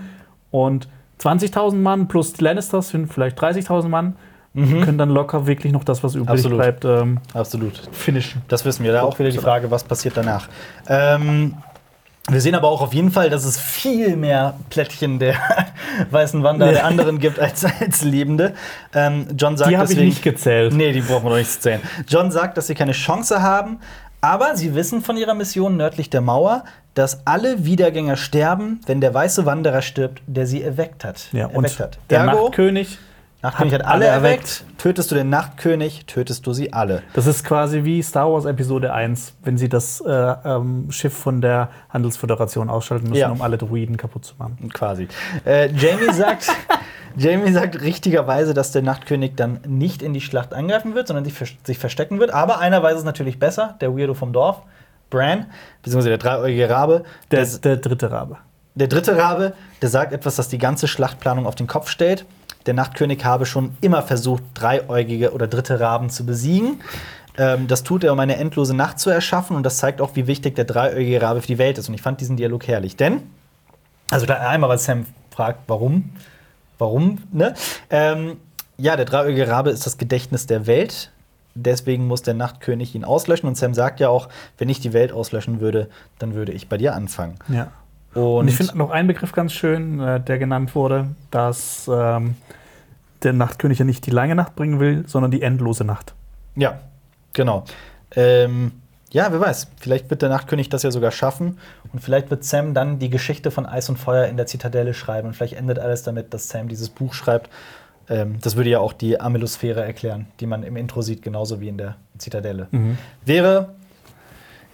Und 0.50 0.88
20.000 1.20 1.76
Mann 1.82 2.08
plus 2.08 2.32
die 2.32 2.42
Lannisters 2.42 2.88
sind 2.88 3.12
vielleicht 3.12 3.40
30.000 3.40 3.88
Mann. 3.88 4.16
Können 4.54 4.98
dann 4.98 5.10
locker 5.10 5.46
wirklich 5.48 5.72
noch 5.72 5.82
das, 5.82 6.04
was 6.04 6.14
übrig 6.14 6.28
Mhm. 6.28 6.32
Absolut. 6.34 6.58
bleibt, 6.58 6.84
ähm, 6.84 7.18
Absolut. 7.32 7.80
finishen. 7.90 8.42
Das 8.46 8.64
wissen 8.64 8.84
wir. 8.84 8.92
Da 8.92 9.02
auch 9.02 9.18
wieder 9.18 9.30
die 9.30 9.38
Frage, 9.38 9.68
was 9.70 9.82
passiert 9.82 10.16
danach. 10.16 10.46
Ähm, 10.88 11.54
wir 12.30 12.40
sehen 12.40 12.54
aber 12.54 12.68
auch 12.68 12.80
auf 12.80 12.94
jeden 12.94 13.10
Fall, 13.10 13.28
dass 13.30 13.44
es 13.44 13.58
viel 13.60 14.16
mehr 14.16 14.54
Plättchen 14.70 15.18
der 15.18 15.34
weißen 16.10 16.42
Wander 16.42 16.70
der 16.70 16.86
anderen 16.86 17.18
gibt 17.18 17.38
als, 17.38 17.64
als 17.64 18.02
Lebende. 18.02 18.54
Ähm, 18.94 19.26
John 19.36 19.56
sagt 19.56 19.70
Die 19.72 19.76
habe 19.76 19.92
ich 19.92 19.98
nicht 19.98 20.22
gezählt. 20.22 20.72
Nee, 20.72 20.92
die 20.92 21.00
brauchen 21.00 21.24
wir 21.24 21.30
noch 21.30 21.36
nicht 21.36 21.50
zu 21.52 21.60
zählen. 21.60 21.80
John 22.08 22.30
sagt, 22.30 22.56
dass 22.56 22.68
sie 22.68 22.74
keine 22.74 22.92
Chance 22.92 23.42
haben, 23.42 23.78
aber 24.20 24.56
sie 24.56 24.74
wissen 24.74 25.02
von 25.02 25.16
ihrer 25.18 25.34
Mission 25.34 25.76
nördlich 25.76 26.08
der 26.08 26.20
Mauer, 26.22 26.64
dass 26.94 27.26
alle 27.26 27.64
Wiedergänger 27.66 28.16
sterben, 28.16 28.80
wenn 28.86 29.00
der 29.02 29.12
weiße 29.12 29.44
Wanderer 29.44 29.82
stirbt, 29.82 30.22
der 30.26 30.46
sie 30.46 30.62
erweckt 30.62 31.04
hat. 31.04 31.28
Ja, 31.32 31.40
erweckt 31.48 31.56
und 31.56 31.78
hat. 31.80 31.98
der 32.08 32.20
Ergo, 32.20 32.44
Nachtkönig, 32.44 32.98
Nachtkönig 33.44 33.74
hat, 33.74 33.82
hat 33.82 33.88
alle 33.88 34.04
alle 34.10 34.14
erweckt. 34.26 34.64
Tötest 34.78 35.10
du 35.10 35.14
den 35.14 35.28
Nachtkönig, 35.30 36.06
tötest 36.06 36.46
du 36.46 36.52
sie 36.52 36.72
alle. 36.72 37.02
das 37.14 37.26
ist 37.26 37.44
quasi 37.44 37.84
wie 37.84 38.02
Star 38.02 38.32
Wars 38.32 38.44
Episode 38.44 38.92
1, 38.92 39.34
wenn 39.44 39.56
sie 39.56 39.68
das 39.68 40.00
äh, 40.00 40.10
ähm, 40.10 40.90
Schiff 40.90 41.14
von 41.16 41.40
der 41.40 41.68
Handelsföderation 41.90 42.68
ausschalten 42.70 43.08
müssen, 43.08 43.20
Ja. 43.20 43.30
um 43.30 43.40
alle 43.42 43.56
Druiden 43.58 43.96
kaputt 43.96 44.24
zu 44.24 44.34
machen. 44.38 44.70
Quasi. 44.72 45.08
Äh, 45.44 45.70
Jamie 45.72 46.12
sagt, 46.12 46.48
Jamie 47.16 47.52
sagt 47.52 47.80
richtigerweise, 47.80 48.54
dass 48.54 48.72
der 48.72 48.82
Nachtkönig 48.82 49.32
dann 49.36 49.60
nicht 49.66 50.02
in 50.02 50.12
die 50.14 50.20
Schlacht 50.20 50.52
eingreifen 50.52 50.94
wird, 50.94 51.06
sondern 51.06 51.24
sich 51.24 51.78
verstecken 51.78 52.18
wird. 52.18 52.32
Aber 52.34 52.58
einer 52.58 52.82
weiß 52.82 52.98
es 52.98 53.04
natürlich 53.04 53.38
besser, 53.38 53.76
der 53.80 53.96
Weirdo 53.96 54.14
vom 54.14 54.32
Dorf, 54.32 54.62
Bran, 55.10 55.46
beziehungsweise 55.82 56.08
der 56.08 56.18
dreieugige 56.18 56.68
Rabe. 56.68 57.04
Der, 57.30 57.44
Der, 57.46 57.58
der 57.58 57.76
dritte 57.76 58.10
Rabe. 58.10 58.38
der 58.74 58.88
dritte 58.88 59.16
Rabe, 59.16 59.52
der 59.80 59.88
sagt 59.88 60.12
etwas, 60.12 60.34
das 60.36 60.48
die 60.48 60.58
ganze 60.58 60.88
Schlachtplanung 60.88 61.46
auf 61.46 61.54
den 61.54 61.66
Kopf 61.68 61.88
stellt. 61.88 62.24
Der 62.66 62.74
Nachtkönig 62.74 63.24
habe 63.24 63.46
schon 63.46 63.76
immer 63.80 64.02
versucht, 64.02 64.42
dreieugige 64.54 65.32
oder 65.32 65.46
dritte 65.46 65.80
Raben 65.80 66.10
zu 66.10 66.24
besiegen. 66.24 66.80
Ähm, 67.36 67.66
das 67.66 67.82
tut 67.82 68.04
er, 68.04 68.12
um 68.12 68.20
eine 68.20 68.36
endlose 68.36 68.74
Nacht 68.74 68.98
zu 68.98 69.10
erschaffen. 69.10 69.56
Und 69.56 69.64
das 69.64 69.78
zeigt 69.78 70.00
auch, 70.00 70.14
wie 70.14 70.26
wichtig 70.26 70.54
der 70.54 70.64
dreieugige 70.64 71.20
Rabe 71.20 71.40
für 71.40 71.46
die 71.48 71.58
Welt 71.58 71.78
ist. 71.78 71.88
Und 71.88 71.94
ich 71.94 72.02
fand 72.02 72.20
diesen 72.20 72.36
Dialog 72.36 72.66
herrlich. 72.66 72.96
Denn, 72.96 73.22
also 74.10 74.26
da 74.26 74.34
einmal, 74.34 74.70
was 74.70 74.84
Sam 74.84 75.06
fragt, 75.30 75.60
warum? 75.66 76.10
Warum? 76.78 77.18
Ne? 77.32 77.54
Ähm, 77.90 78.38
ja, 78.76 78.96
der 78.96 79.04
dreieugige 79.04 79.48
Rabe 79.48 79.70
ist 79.70 79.86
das 79.86 79.98
Gedächtnis 79.98 80.46
der 80.46 80.66
Welt. 80.66 81.10
Deswegen 81.54 82.06
muss 82.06 82.22
der 82.22 82.34
Nachtkönig 82.34 82.94
ihn 82.94 83.04
auslöschen. 83.04 83.48
Und 83.48 83.56
Sam 83.56 83.74
sagt 83.74 84.00
ja 84.00 84.08
auch, 84.08 84.28
wenn 84.58 84.68
ich 84.68 84.80
die 84.80 84.92
Welt 84.92 85.12
auslöschen 85.12 85.60
würde, 85.60 85.88
dann 86.18 86.34
würde 86.34 86.52
ich 86.52 86.68
bei 86.68 86.76
dir 86.78 86.94
anfangen. 86.94 87.36
Ja. 87.48 87.70
Und, 88.14 88.48
ich 88.48 88.56
finde 88.56 88.78
noch 88.78 88.90
einen 88.90 89.08
Begriff 89.08 89.32
ganz 89.32 89.52
schön, 89.52 90.00
äh, 90.00 90.20
der 90.20 90.38
genannt 90.38 90.74
wurde, 90.74 91.08
dass 91.30 91.90
ähm, 91.92 92.36
der 93.22 93.32
Nachtkönig 93.32 93.78
ja 93.78 93.84
nicht 93.84 94.06
die 94.06 94.10
lange 94.10 94.34
Nacht 94.34 94.54
bringen 94.54 94.80
will, 94.80 95.04
sondern 95.06 95.30
die 95.30 95.42
endlose 95.42 95.84
Nacht. 95.84 96.14
Ja, 96.54 96.80
genau. 97.32 97.64
Ähm, 98.14 98.72
ja, 99.10 99.30
wer 99.30 99.40
weiß, 99.40 99.68
vielleicht 99.80 100.10
wird 100.10 100.22
der 100.22 100.28
Nachtkönig 100.28 100.68
das 100.68 100.82
ja 100.82 100.90
sogar 100.90 101.10
schaffen 101.10 101.58
und 101.92 102.00
vielleicht 102.00 102.30
wird 102.30 102.44
Sam 102.44 102.74
dann 102.74 102.98
die 102.98 103.10
Geschichte 103.10 103.50
von 103.50 103.64
Eis 103.64 103.88
und 103.88 103.96
Feuer 103.96 104.26
in 104.26 104.36
der 104.36 104.46
Zitadelle 104.46 104.92
schreiben 104.92 105.28
und 105.28 105.34
vielleicht 105.34 105.54
endet 105.54 105.78
alles 105.78 106.02
damit, 106.02 106.34
dass 106.34 106.48
Sam 106.48 106.68
dieses 106.68 106.88
Buch 106.88 107.14
schreibt. 107.14 107.48
Ähm, 108.08 108.38
das 108.40 108.56
würde 108.56 108.70
ja 108.70 108.80
auch 108.80 108.92
die 108.92 109.20
Amelosphäre 109.20 109.84
erklären, 109.84 110.26
die 110.40 110.46
man 110.46 110.62
im 110.62 110.76
Intro 110.76 111.00
sieht, 111.00 111.22
genauso 111.22 111.60
wie 111.60 111.68
in 111.68 111.78
der 111.78 111.96
Zitadelle. 112.18 112.66
Mhm. 112.70 112.98
Wäre 113.24 113.74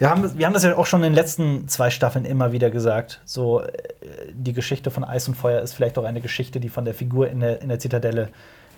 wir 0.00 0.08
haben, 0.08 0.38
wir 0.38 0.46
haben 0.46 0.54
das 0.54 0.64
ja 0.64 0.78
auch 0.78 0.86
schon 0.86 1.00
in 1.00 1.12
den 1.12 1.14
letzten 1.14 1.68
zwei 1.68 1.90
Staffeln 1.90 2.24
immer 2.24 2.52
wieder 2.52 2.70
gesagt. 2.70 3.20
So, 3.26 3.60
äh, 3.60 3.68
die 4.32 4.54
Geschichte 4.54 4.90
von 4.90 5.04
Eis 5.04 5.28
und 5.28 5.34
Feuer 5.34 5.60
ist 5.60 5.74
vielleicht 5.74 5.98
auch 5.98 6.04
eine 6.04 6.22
Geschichte, 6.22 6.58
die 6.58 6.70
von 6.70 6.86
der 6.86 6.94
Figur 6.94 7.28
in 7.28 7.40
der, 7.40 7.60
in 7.60 7.68
der 7.68 7.78
Zitadelle 7.78 8.30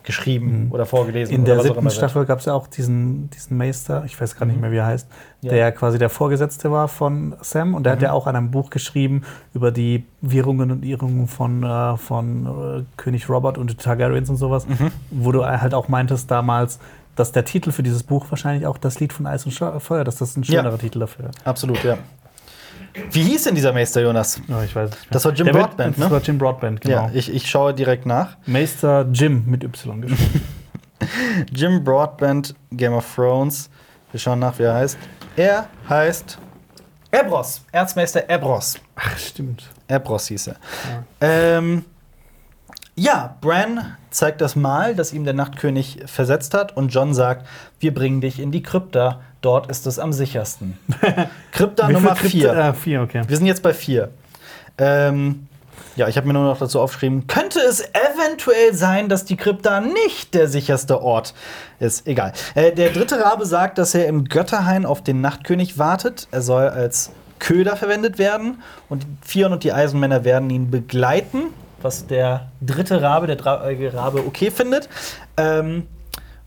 geschrieben 0.03 0.65
mhm. 0.65 0.73
oder 0.73 0.85
vorgelesen 0.85 1.33
In 1.33 1.45
der 1.45 1.61
oder 1.61 1.63
siebten 1.63 1.91
Staffel 1.91 2.25
gab 2.25 2.41
es 2.41 2.47
ja 2.47 2.55
auch 2.55 2.67
diesen, 2.67 3.31
diesen 3.31 3.57
Meister, 3.57 4.03
ich 4.05 4.21
weiß 4.21 4.37
gar 4.37 4.47
nicht 4.47 4.57
mhm. 4.57 4.63
mehr, 4.63 4.73
wie 4.73 4.79
er 4.79 4.87
heißt, 4.87 5.07
ja. 5.43 5.53
der 5.53 5.71
quasi 5.71 5.97
der 6.01 6.11
Vorgesetzte 6.11 6.73
war 6.73 6.89
von 6.89 7.37
Sam. 7.41 7.75
Und 7.75 7.85
der 7.85 7.93
mhm. 7.93 7.97
hat 7.97 8.03
ja 8.03 8.13
auch 8.13 8.27
an 8.27 8.35
einem 8.35 8.51
Buch 8.51 8.71
geschrieben 8.71 9.23
über 9.55 9.71
die 9.71 10.05
Wirrungen 10.23 10.73
und 10.73 10.85
Irrungen 10.85 11.29
von, 11.29 11.63
äh, 11.63 11.97
von 11.99 12.47
äh, 12.47 12.83
König 12.97 13.29
Robert 13.29 13.59
und 13.59 13.79
Targaryens 13.79 14.29
und 14.29 14.39
sowas, 14.39 14.67
Mhm. 14.67 14.91
wo 15.13 15.31
du 15.31 15.45
halt 15.45 15.73
auch 15.73 15.87
meintest 15.87 16.29
damals, 16.33 16.81
dass 17.17 17.33
der 17.33 17.45
Titel 17.45 17.73
für 17.73 17.83
dieses 17.83 18.03
Buch 18.03 18.27
wahrscheinlich 18.31 18.67
auch 18.67 18.79
das 18.79 18.99
Lied 19.01 19.13
von 19.13 19.27
Eis 19.27 19.45
und 19.45 19.53
Feuer, 19.53 20.05
dass 20.05 20.17
das 20.17 20.37
ein 20.37 20.45
schönerer 20.45 20.71
Ja. 20.73 20.77
Titel 20.79 21.01
dafür. 21.01 21.31
Absolut, 21.45 21.83
ja. 21.85 21.99
Wie 23.11 23.23
hieß 23.23 23.45
denn 23.45 23.55
dieser 23.55 23.73
Meister, 23.73 24.03
Jonas? 24.03 24.41
Oh, 24.49 24.63
ich 24.65 24.75
weiß 24.77 24.91
nicht 24.91 25.01
mehr. 25.01 25.09
Das 25.11 25.25
war 25.25 25.33
Jim 25.33 25.47
Der 25.47 25.55
wird- 25.55 25.65
Broadbent, 25.69 25.97
Das 25.99 26.05
ne? 26.05 26.11
war 26.11 26.21
Jim 26.21 26.39
Broadbent, 26.39 26.81
genau. 26.83 26.95
Ja, 27.07 27.11
ich, 27.15 27.33
ich 27.33 27.49
schaue 27.49 27.73
direkt 27.73 28.05
nach. 28.07 28.37
Meister 28.47 29.07
Jim 29.13 29.45
mit 29.47 29.65
Y 29.65 30.03
geschrieben. 30.03 30.43
Jim 31.53 31.83
Broadbent, 31.83 32.55
Game 32.71 32.93
of 32.93 33.07
Thrones. 33.15 33.71
Wir 34.11 34.21
schauen 34.21 34.39
nach, 34.41 34.59
wie 34.59 34.65
er 34.65 34.75
heißt. 34.75 34.99
Er 35.37 35.69
heißt 35.89 36.39
Ebros, 37.11 37.63
Erzmeister 37.73 38.29
Ebros. 38.29 38.79
Ach, 38.97 39.19
stimmt. 39.19 39.69
Ebros 39.89 40.29
hieß 40.29 40.49
er. 40.49 40.57
Ähm, 41.21 41.85
ja, 42.95 43.37
Bran 43.41 43.97
zeigt 44.11 44.41
das 44.41 44.57
Mal, 44.57 44.95
das 44.95 45.13
ihm 45.13 45.25
der 45.25 45.35
Nachtkönig 45.35 46.01
versetzt 46.07 46.55
hat, 46.55 46.77
und 46.77 46.89
John 46.89 47.15
sagt: 47.15 47.47
Wir 47.81 47.95
bringen 47.95 48.21
dich 48.21 48.39
in 48.39 48.53
die 48.53 48.63
Krypta. 48.63 49.21
Dort 49.41 49.71
ist 49.71 49.87
es 49.87 49.99
am 49.99 50.13
sichersten. 50.13 50.79
Krypta 51.53 51.89
Nummer 51.89 52.13
Krypta- 52.15 52.29
4. 52.29 52.57
Ah, 52.57 52.73
vier, 52.75 53.03
okay. 53.03 53.23
Wir 53.27 53.37
sind 53.37 53.47
jetzt 53.47 53.63
bei 53.63 53.75
4. 53.75 54.11
Ähm, 54.79 55.49
ja, 55.97 56.09
ich 56.09 56.17
habe 56.17 56.27
mir 56.27 56.33
nur 56.35 56.45
noch 56.45 56.59
dazu 56.59 56.81
aufgeschrieben: 56.81 57.27
Könnte 57.27 57.59
es 57.61 57.81
eventuell 57.81 58.75
sein, 58.75 59.09
dass 59.09 59.25
die 59.25 59.37
Krypta 59.37 59.81
nicht 59.81 60.35
der 60.35 60.49
sicherste 60.49 61.03
Ort 61.03 61.35
ist? 61.81 62.07
Egal. 62.07 62.33
Äh, 62.55 62.73
der 62.73 62.91
dritte 62.91 63.21
Rabe 63.23 63.47
sagt, 63.47 63.79
dass 63.79 63.95
er 63.95 64.07
im 64.07 64.25
Götterhain 64.27 64.87
auf 64.87 65.03
den 65.03 65.21
Nachtkönig 65.21 65.79
wartet. 65.79 66.29
Er 66.31 66.43
soll 66.43 66.69
als 66.69 67.11
Köder 67.39 67.77
verwendet 67.77 68.19
werden 68.19 68.63
und 68.89 69.03
die 69.03 69.09
Fion 69.29 69.53
und 69.53 69.65
die 69.65 69.73
Eisenmänner 69.73 70.25
werden 70.25 70.49
ihn 70.51 70.71
begleiten, 70.71 71.47
was 71.85 72.07
der 72.07 72.49
dritte 72.61 73.03
Rabe, 73.03 73.27
der 73.27 73.37
dreieugige 73.37 73.95
Rabe, 73.95 74.25
okay 74.27 74.51
findet. 74.51 74.89
Ähm, 75.37 75.87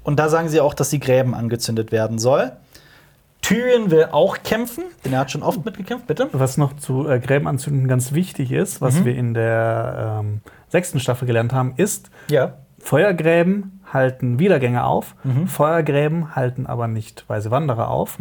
und 0.04 0.18
da 0.20 0.30
sagen 0.30 0.50
sie 0.50 0.60
auch, 0.62 0.74
dass 0.74 0.90
die 0.90 1.00
Gräben 1.00 1.34
angezündet 1.34 1.92
werden 1.92 2.20
soll. 2.20 2.52
Tyrion 3.42 3.92
will 3.92 4.08
auch 4.12 4.38
kämpfen, 4.44 4.86
denn 5.04 5.14
er 5.14 5.20
hat 5.20 5.32
schon 5.32 5.44
oft 5.44 5.64
mitgekämpft, 5.66 6.08
bitte. 6.08 6.30
Was 6.32 6.58
noch 6.58 6.76
zu 6.78 7.08
äh, 7.08 7.20
Gräben 7.20 7.48
anzünden 7.48 7.88
ganz 7.88 8.12
wichtig 8.14 8.52
ist, 8.52 8.82
was 8.82 8.96
Mhm. 9.02 9.06
wir 9.06 9.16
in 9.16 9.34
der 9.36 10.20
ähm, 10.22 10.42
sechsten 10.70 11.00
Staffel 11.00 11.28
gelernt 11.28 11.54
haben, 11.54 11.74
ist, 11.78 12.10
Ja. 12.28 12.54
Feuergräben 12.80 13.82
halten 13.92 14.40
Wiedergänger 14.40 14.86
auf, 14.86 15.16
Mhm. 15.24 15.48
Feuergräben 15.48 16.36
halten 16.36 16.66
aber 16.66 16.88
nicht 16.88 17.26
weise 17.28 17.52
Wanderer 17.52 17.90
auf. 17.90 18.18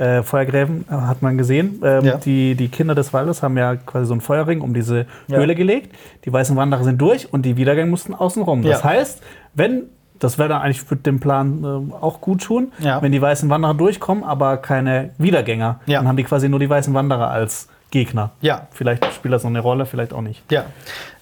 Äh, 0.00 0.22
Feuergräben 0.22 0.86
äh, 0.90 0.94
hat 0.94 1.20
man 1.22 1.36
gesehen. 1.38 1.80
Ähm, 1.84 2.04
Ja. 2.04 2.16
die, 2.16 2.54
die 2.54 2.68
Kinder 2.68 2.94
des 2.94 3.12
Waldes 3.12 3.42
haben 3.42 3.56
ja 3.58 3.76
quasi 3.76 4.06
so 4.06 4.14
einen 4.14 4.20
Feuerring 4.22 4.62
um 4.62 4.72
diese 4.74 5.06
Ja. 5.28 5.36
Höhle 5.38 5.54
gelegt. 5.54 5.94
Die 6.24 6.32
weißen 6.32 6.56
Wanderer 6.56 6.84
sind 6.84 6.98
durch 7.00 7.32
und 7.32 7.42
die 7.42 7.56
Wiedergänger 7.56 7.90
mussten 7.90 8.14
außen 8.14 8.42
rum. 8.42 8.62
Das 8.62 8.82
heißt, 8.82 9.20
wenn 9.54 9.82
das 10.18 10.38
wäre 10.38 10.50
dann 10.50 10.60
eigentlich 10.60 10.82
für 10.82 10.96
den 10.96 11.18
Plan 11.18 11.64
ähm, 11.64 11.94
auch 11.98 12.20
gut 12.20 12.42
tun, 12.42 12.72
Ja. 12.78 13.00
wenn 13.00 13.10
die 13.12 13.22
weißen 13.22 13.48
Wanderer 13.48 13.72
durchkommen, 13.74 14.22
aber 14.22 14.58
keine 14.58 15.10
Wiedergänger. 15.16 15.80
Ja. 15.86 15.98
Dann 16.00 16.08
haben 16.08 16.16
die 16.18 16.24
quasi 16.24 16.48
nur 16.50 16.60
die 16.60 16.68
weißen 16.68 16.92
Wanderer 16.92 17.30
als 17.30 17.68
Gegner. 17.90 18.30
Ja. 18.42 18.68
Vielleicht 18.70 19.04
spielt 19.14 19.32
das 19.34 19.42
noch 19.44 19.50
eine 19.50 19.60
Rolle, 19.60 19.86
vielleicht 19.86 20.12
auch 20.12 20.20
nicht. 20.20 20.42
Ja. 20.52 20.64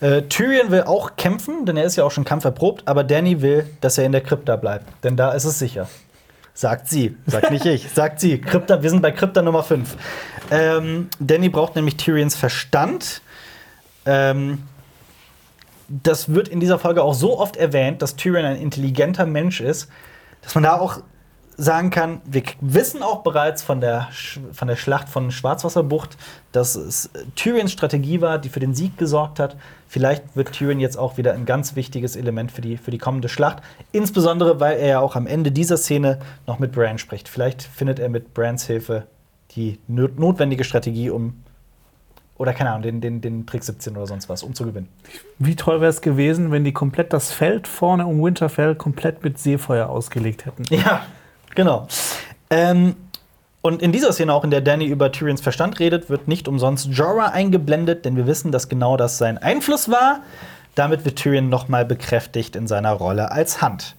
Äh, 0.00 0.22
Tyrion 0.22 0.70
will 0.72 0.82
auch 0.82 1.12
kämpfen, 1.16 1.64
denn 1.64 1.76
er 1.76 1.84
ist 1.84 1.94
ja 1.96 2.02
auch 2.04 2.10
schon 2.10 2.24
kampferprobt, 2.24 2.82
aber 2.86 3.04
Danny 3.04 3.40
will, 3.40 3.66
dass 3.80 3.98
er 3.98 4.04
in 4.04 4.12
der 4.12 4.20
Krypta 4.20 4.56
bleibt, 4.56 4.84
denn 5.04 5.16
da 5.16 5.30
ist 5.30 5.44
es 5.44 5.58
sicher. 5.60 5.86
Sagt 6.58 6.88
sie, 6.88 7.16
sagt 7.24 7.52
nicht 7.52 7.64
ich, 7.66 7.88
sagt 7.94 8.18
sie. 8.18 8.40
Krypta, 8.40 8.82
wir 8.82 8.90
sind 8.90 9.00
bei 9.00 9.12
Krypta 9.12 9.42
Nummer 9.42 9.62
5. 9.62 9.96
Ähm, 10.50 11.08
Danny 11.20 11.50
braucht 11.50 11.76
nämlich 11.76 11.96
Tyrions 11.96 12.34
Verstand. 12.34 13.22
Ähm, 14.04 14.64
das 15.86 16.34
wird 16.34 16.48
in 16.48 16.58
dieser 16.58 16.80
Folge 16.80 17.04
auch 17.04 17.14
so 17.14 17.38
oft 17.38 17.56
erwähnt, 17.56 18.02
dass 18.02 18.16
Tyrion 18.16 18.44
ein 18.44 18.56
intelligenter 18.56 19.24
Mensch 19.24 19.60
ist, 19.60 19.88
dass 20.42 20.56
man 20.56 20.64
da 20.64 20.80
auch 20.80 21.00
sagen 21.60 21.90
kann, 21.90 22.20
wir 22.24 22.44
wissen 22.60 23.02
auch 23.02 23.24
bereits 23.24 23.64
von 23.64 23.80
der, 23.80 24.06
Sch 24.12 24.38
von 24.52 24.68
der 24.68 24.76
Schlacht 24.76 25.08
von 25.08 25.32
Schwarzwasserbucht, 25.32 26.16
dass 26.52 26.76
es 26.76 27.10
Tyrions 27.34 27.72
Strategie 27.72 28.20
war, 28.20 28.38
die 28.38 28.48
für 28.48 28.60
den 28.60 28.74
Sieg 28.74 28.96
gesorgt 28.96 29.40
hat. 29.40 29.56
Vielleicht 29.88 30.36
wird 30.36 30.52
Tyrion 30.52 30.78
jetzt 30.78 30.96
auch 30.96 31.16
wieder 31.16 31.32
ein 31.34 31.46
ganz 31.46 31.74
wichtiges 31.74 32.14
Element 32.14 32.52
für 32.52 32.60
die, 32.60 32.76
für 32.76 32.92
die 32.92 32.98
kommende 32.98 33.28
Schlacht. 33.28 33.58
Insbesondere, 33.90 34.60
weil 34.60 34.78
er 34.78 34.86
ja 34.86 35.00
auch 35.00 35.16
am 35.16 35.26
Ende 35.26 35.50
dieser 35.50 35.76
Szene 35.76 36.20
noch 36.46 36.60
mit 36.60 36.70
Bran 36.72 36.96
spricht. 36.98 37.28
Vielleicht 37.28 37.64
findet 37.64 37.98
er 37.98 38.08
mit 38.08 38.34
Brans 38.34 38.64
Hilfe 38.64 39.08
die 39.56 39.80
no- 39.88 40.08
notwendige 40.16 40.62
Strategie, 40.62 41.10
um 41.10 41.42
oder 42.36 42.54
keine 42.54 42.70
Ahnung, 42.70 42.82
den, 42.82 43.00
den, 43.00 43.20
den 43.20 43.46
Trick 43.46 43.64
17 43.64 43.96
oder 43.96 44.06
sonst 44.06 44.28
was, 44.28 44.44
um 44.44 44.54
zu 44.54 44.64
gewinnen. 44.64 44.88
Wie 45.40 45.56
toll 45.56 45.80
wäre 45.80 45.90
es 45.90 46.00
gewesen, 46.00 46.52
wenn 46.52 46.62
die 46.62 46.72
komplett 46.72 47.12
das 47.12 47.32
Feld 47.32 47.66
vorne 47.66 48.06
um 48.06 48.22
Winterfell 48.22 48.76
komplett 48.76 49.24
mit 49.24 49.40
Seefeuer 49.40 49.88
ausgelegt 49.88 50.46
hätten. 50.46 50.62
Ja, 50.70 51.02
genau. 51.58 51.88
Ähm, 52.50 52.94
und 53.62 53.82
in 53.82 53.90
dieser 53.90 54.12
Szene, 54.12 54.32
auch 54.32 54.44
in 54.44 54.50
der 54.50 54.60
Danny 54.60 54.86
über 54.86 55.10
Tyrions 55.10 55.40
Verstand 55.40 55.80
redet, 55.80 56.08
wird 56.08 56.28
nicht 56.28 56.46
umsonst 56.46 56.86
Jorah 56.86 57.32
eingeblendet, 57.32 58.04
denn 58.04 58.16
wir 58.16 58.28
wissen, 58.28 58.52
dass 58.52 58.68
genau 58.68 58.96
das 58.96 59.18
sein 59.18 59.38
Einfluss 59.38 59.90
war. 59.90 60.20
Damit 60.76 61.04
wird 61.04 61.16
Tyrion 61.16 61.48
nochmal 61.48 61.84
bekräftigt 61.84 62.54
in 62.54 62.68
seiner 62.68 62.92
Rolle 62.92 63.32
als 63.32 63.60
Hand. 63.60 63.96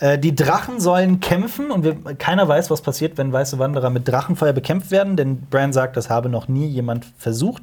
Äh, 0.00 0.18
die 0.18 0.34
Drachen 0.34 0.80
sollen 0.80 1.20
kämpfen 1.20 1.70
und 1.70 1.84
wir, 1.84 1.94
keiner 2.16 2.48
weiß, 2.48 2.72
was 2.72 2.82
passiert, 2.82 3.16
wenn 3.18 3.32
weiße 3.32 3.60
Wanderer 3.60 3.90
mit 3.90 4.08
Drachenfeuer 4.08 4.52
bekämpft 4.52 4.90
werden, 4.90 5.16
denn 5.16 5.42
Bran 5.42 5.72
sagt, 5.72 5.96
das 5.96 6.10
habe 6.10 6.28
noch 6.28 6.48
nie 6.48 6.66
jemand 6.66 7.06
versucht. 7.18 7.62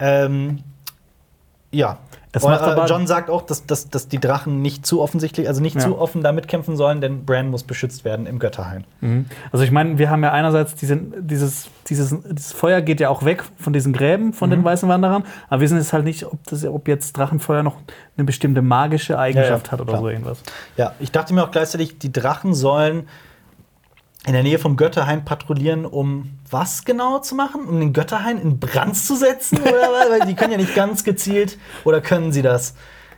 Ähm, 0.00 0.60
ja. 1.70 1.98
Es 2.38 2.44
Und, 2.44 2.52
äh, 2.52 2.56
aber- 2.56 2.86
John 2.86 3.06
sagt 3.06 3.30
auch, 3.30 3.42
dass, 3.42 3.66
dass, 3.66 3.88
dass 3.90 4.08
die 4.08 4.18
Drachen 4.18 4.62
nicht 4.62 4.86
zu 4.86 5.00
offensichtlich, 5.00 5.48
also 5.48 5.60
nicht 5.60 5.74
Ja. 5.76 5.82
zu 5.82 5.98
offen 5.98 6.22
damit 6.22 6.48
kämpfen 6.48 6.76
sollen, 6.76 7.00
denn 7.00 7.24
Bran 7.24 7.48
muss 7.50 7.62
beschützt 7.64 8.04
werden 8.04 8.26
im 8.26 8.38
Götterhain. 8.38 8.84
Also 9.52 9.64
ich 9.64 9.70
meine, 9.70 9.98
wir 9.98 10.10
haben 10.10 10.22
ja 10.22 10.32
einerseits 10.32 10.74
diesen, 10.74 11.26
dieses, 11.26 11.68
dieses, 11.88 12.14
dieses 12.30 12.52
Feuer 12.52 12.80
geht 12.80 13.00
ja 13.00 13.08
auch 13.08 13.24
weg 13.24 13.44
von 13.56 13.72
diesen 13.72 13.92
Gräben 13.92 14.32
von 14.32 14.48
Mhm. 14.50 14.54
den 14.56 14.64
weißen 14.64 14.88
Wanderern, 14.88 15.24
aber 15.48 15.60
wir 15.60 15.64
wissen 15.64 15.78
jetzt 15.78 15.92
halt 15.92 16.04
nicht, 16.04 16.24
ob, 16.26 16.38
das, 16.44 16.64
ob 16.64 16.88
jetzt 16.88 17.16
Drachenfeuer 17.16 17.62
noch 17.62 17.76
eine 18.16 18.24
bestimmte 18.24 18.62
magische 18.62 19.18
Eigenschaft 19.18 19.66
Ja, 19.66 19.70
ja, 19.70 19.72
hat 19.72 19.80
oder 19.80 19.90
klar. 19.92 20.00
so 20.02 20.08
irgendwas. 20.08 20.38
Ja, 20.76 20.92
ich 21.00 21.12
dachte 21.12 21.34
mir 21.34 21.42
auch 21.44 21.50
gleichzeitig, 21.50 21.98
die 21.98 22.12
Drachen 22.12 22.54
sollen 22.54 23.08
in 24.26 24.32
der 24.32 24.42
Nähe 24.42 24.58
vom 24.58 24.76
Götterhain 24.76 25.24
patrouillieren, 25.24 25.86
um 25.86 26.38
was 26.50 26.84
genau 26.84 27.18
zu 27.20 27.34
machen? 27.34 27.64
Um 27.66 27.78
den 27.80 27.92
Götterhain 27.92 28.38
in 28.40 28.58
Brand 28.58 28.96
zu 28.96 29.16
setzen? 29.16 29.58
Oder 29.60 29.70
was? 29.92 30.10
Weil 30.20 30.26
die 30.26 30.34
können 30.34 30.52
ja 30.52 30.58
nicht 30.58 30.74
ganz 30.74 31.04
gezielt, 31.04 31.58
oder 31.84 32.00
können 32.00 32.32
sie 32.32 32.42
das, 32.42 32.74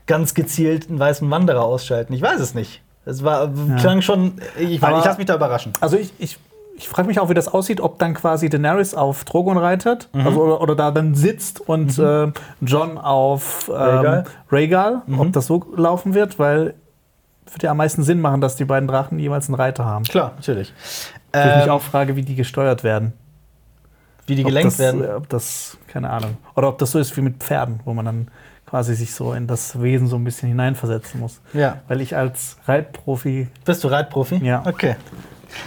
ganz 0.06 0.34
gezielt 0.34 0.88
einen 0.88 0.98
weißen 0.98 1.28
Wanderer 1.30 1.64
ausschalten? 1.64 2.12
Ich 2.12 2.22
weiß 2.22 2.40
es 2.40 2.54
nicht. 2.54 2.82
Es 3.06 3.24
war, 3.24 3.50
klang 3.78 4.02
schon, 4.02 4.34
ich, 4.58 4.82
Aber- 4.82 4.98
ich 4.98 5.04
lasse 5.04 5.18
mich 5.18 5.26
da 5.26 5.34
überraschen. 5.34 5.72
Also 5.80 5.96
ich, 5.96 6.12
ich, 6.18 6.38
ich 6.76 6.88
frage 6.88 7.08
mich 7.08 7.18
auch, 7.18 7.28
wie 7.30 7.34
das 7.34 7.48
aussieht, 7.48 7.80
ob 7.80 7.98
dann 7.98 8.14
quasi 8.14 8.48
Daenerys 8.50 8.94
auf 8.94 9.24
Drogon 9.24 9.56
reitet 9.56 10.08
Mhm. 10.12 10.26
also, 10.26 10.42
oder, 10.42 10.60
oder 10.60 10.76
da 10.76 10.90
dann 10.90 11.14
sitzt 11.14 11.60
und 11.66 11.98
äh, 11.98 12.30
John 12.60 12.98
auf 12.98 13.68
ähm, 13.68 13.74
Rhaegal. 13.74 14.24
Rhaegal, 14.52 15.02
Mhm. 15.06 15.18
ob 15.20 15.32
das 15.32 15.46
so 15.46 15.64
laufen 15.76 16.12
wird, 16.14 16.38
weil 16.38 16.74
würde 17.54 17.66
ja 17.66 17.70
am 17.70 17.76
meisten 17.76 18.02
Sinn 18.02 18.20
machen, 18.20 18.40
dass 18.40 18.56
die 18.56 18.64
beiden 18.64 18.88
Drachen 18.88 19.18
jeweils 19.18 19.48
einen 19.48 19.54
Reiter 19.56 19.84
haben. 19.84 20.04
Klar, 20.04 20.32
natürlich. 20.36 20.72
Wo 21.32 21.38
ich 21.38 21.44
mich 21.56 21.64
Ähm, 21.64 21.70
auch 21.70 21.82
frage, 21.82 22.16
wie 22.16 22.22
die 22.22 22.34
gesteuert 22.34 22.82
werden. 22.84 23.12
wie 24.26 24.34
die 24.36 24.42
Ob 24.42 24.48
gelenkt 24.48 24.72
das, 24.72 24.78
werden. 24.78 25.04
äh, 25.04 25.08
Ob 25.14 25.28
das, 25.28 25.76
keine 25.88 26.10
Ahnung. 26.10 26.36
Oder 26.54 26.68
ob 26.68 26.78
das 26.78 26.92
so 26.92 26.98
ist 26.98 27.16
wie 27.16 27.20
mit 27.20 27.38
Pferden, 27.42 27.80
wo 27.84 27.94
man 27.94 28.04
dann 28.04 28.28
quasi 28.66 28.94
sich 28.94 29.12
so 29.14 29.32
in 29.32 29.46
das 29.48 29.80
Wesen 29.82 30.06
so 30.06 30.14
ein 30.16 30.22
bisschen 30.22 30.48
hineinversetzen 30.48 31.18
muss. 31.18 31.40
Ja. 31.52 31.78
Weil 31.88 32.00
ich 32.00 32.16
als 32.16 32.56
Reitprofi 32.66 33.48
Bist 33.64 33.82
du 33.82 33.88
Reitprofi? 33.88 34.36
Ja. 34.36 34.62
Okay. 34.64 34.94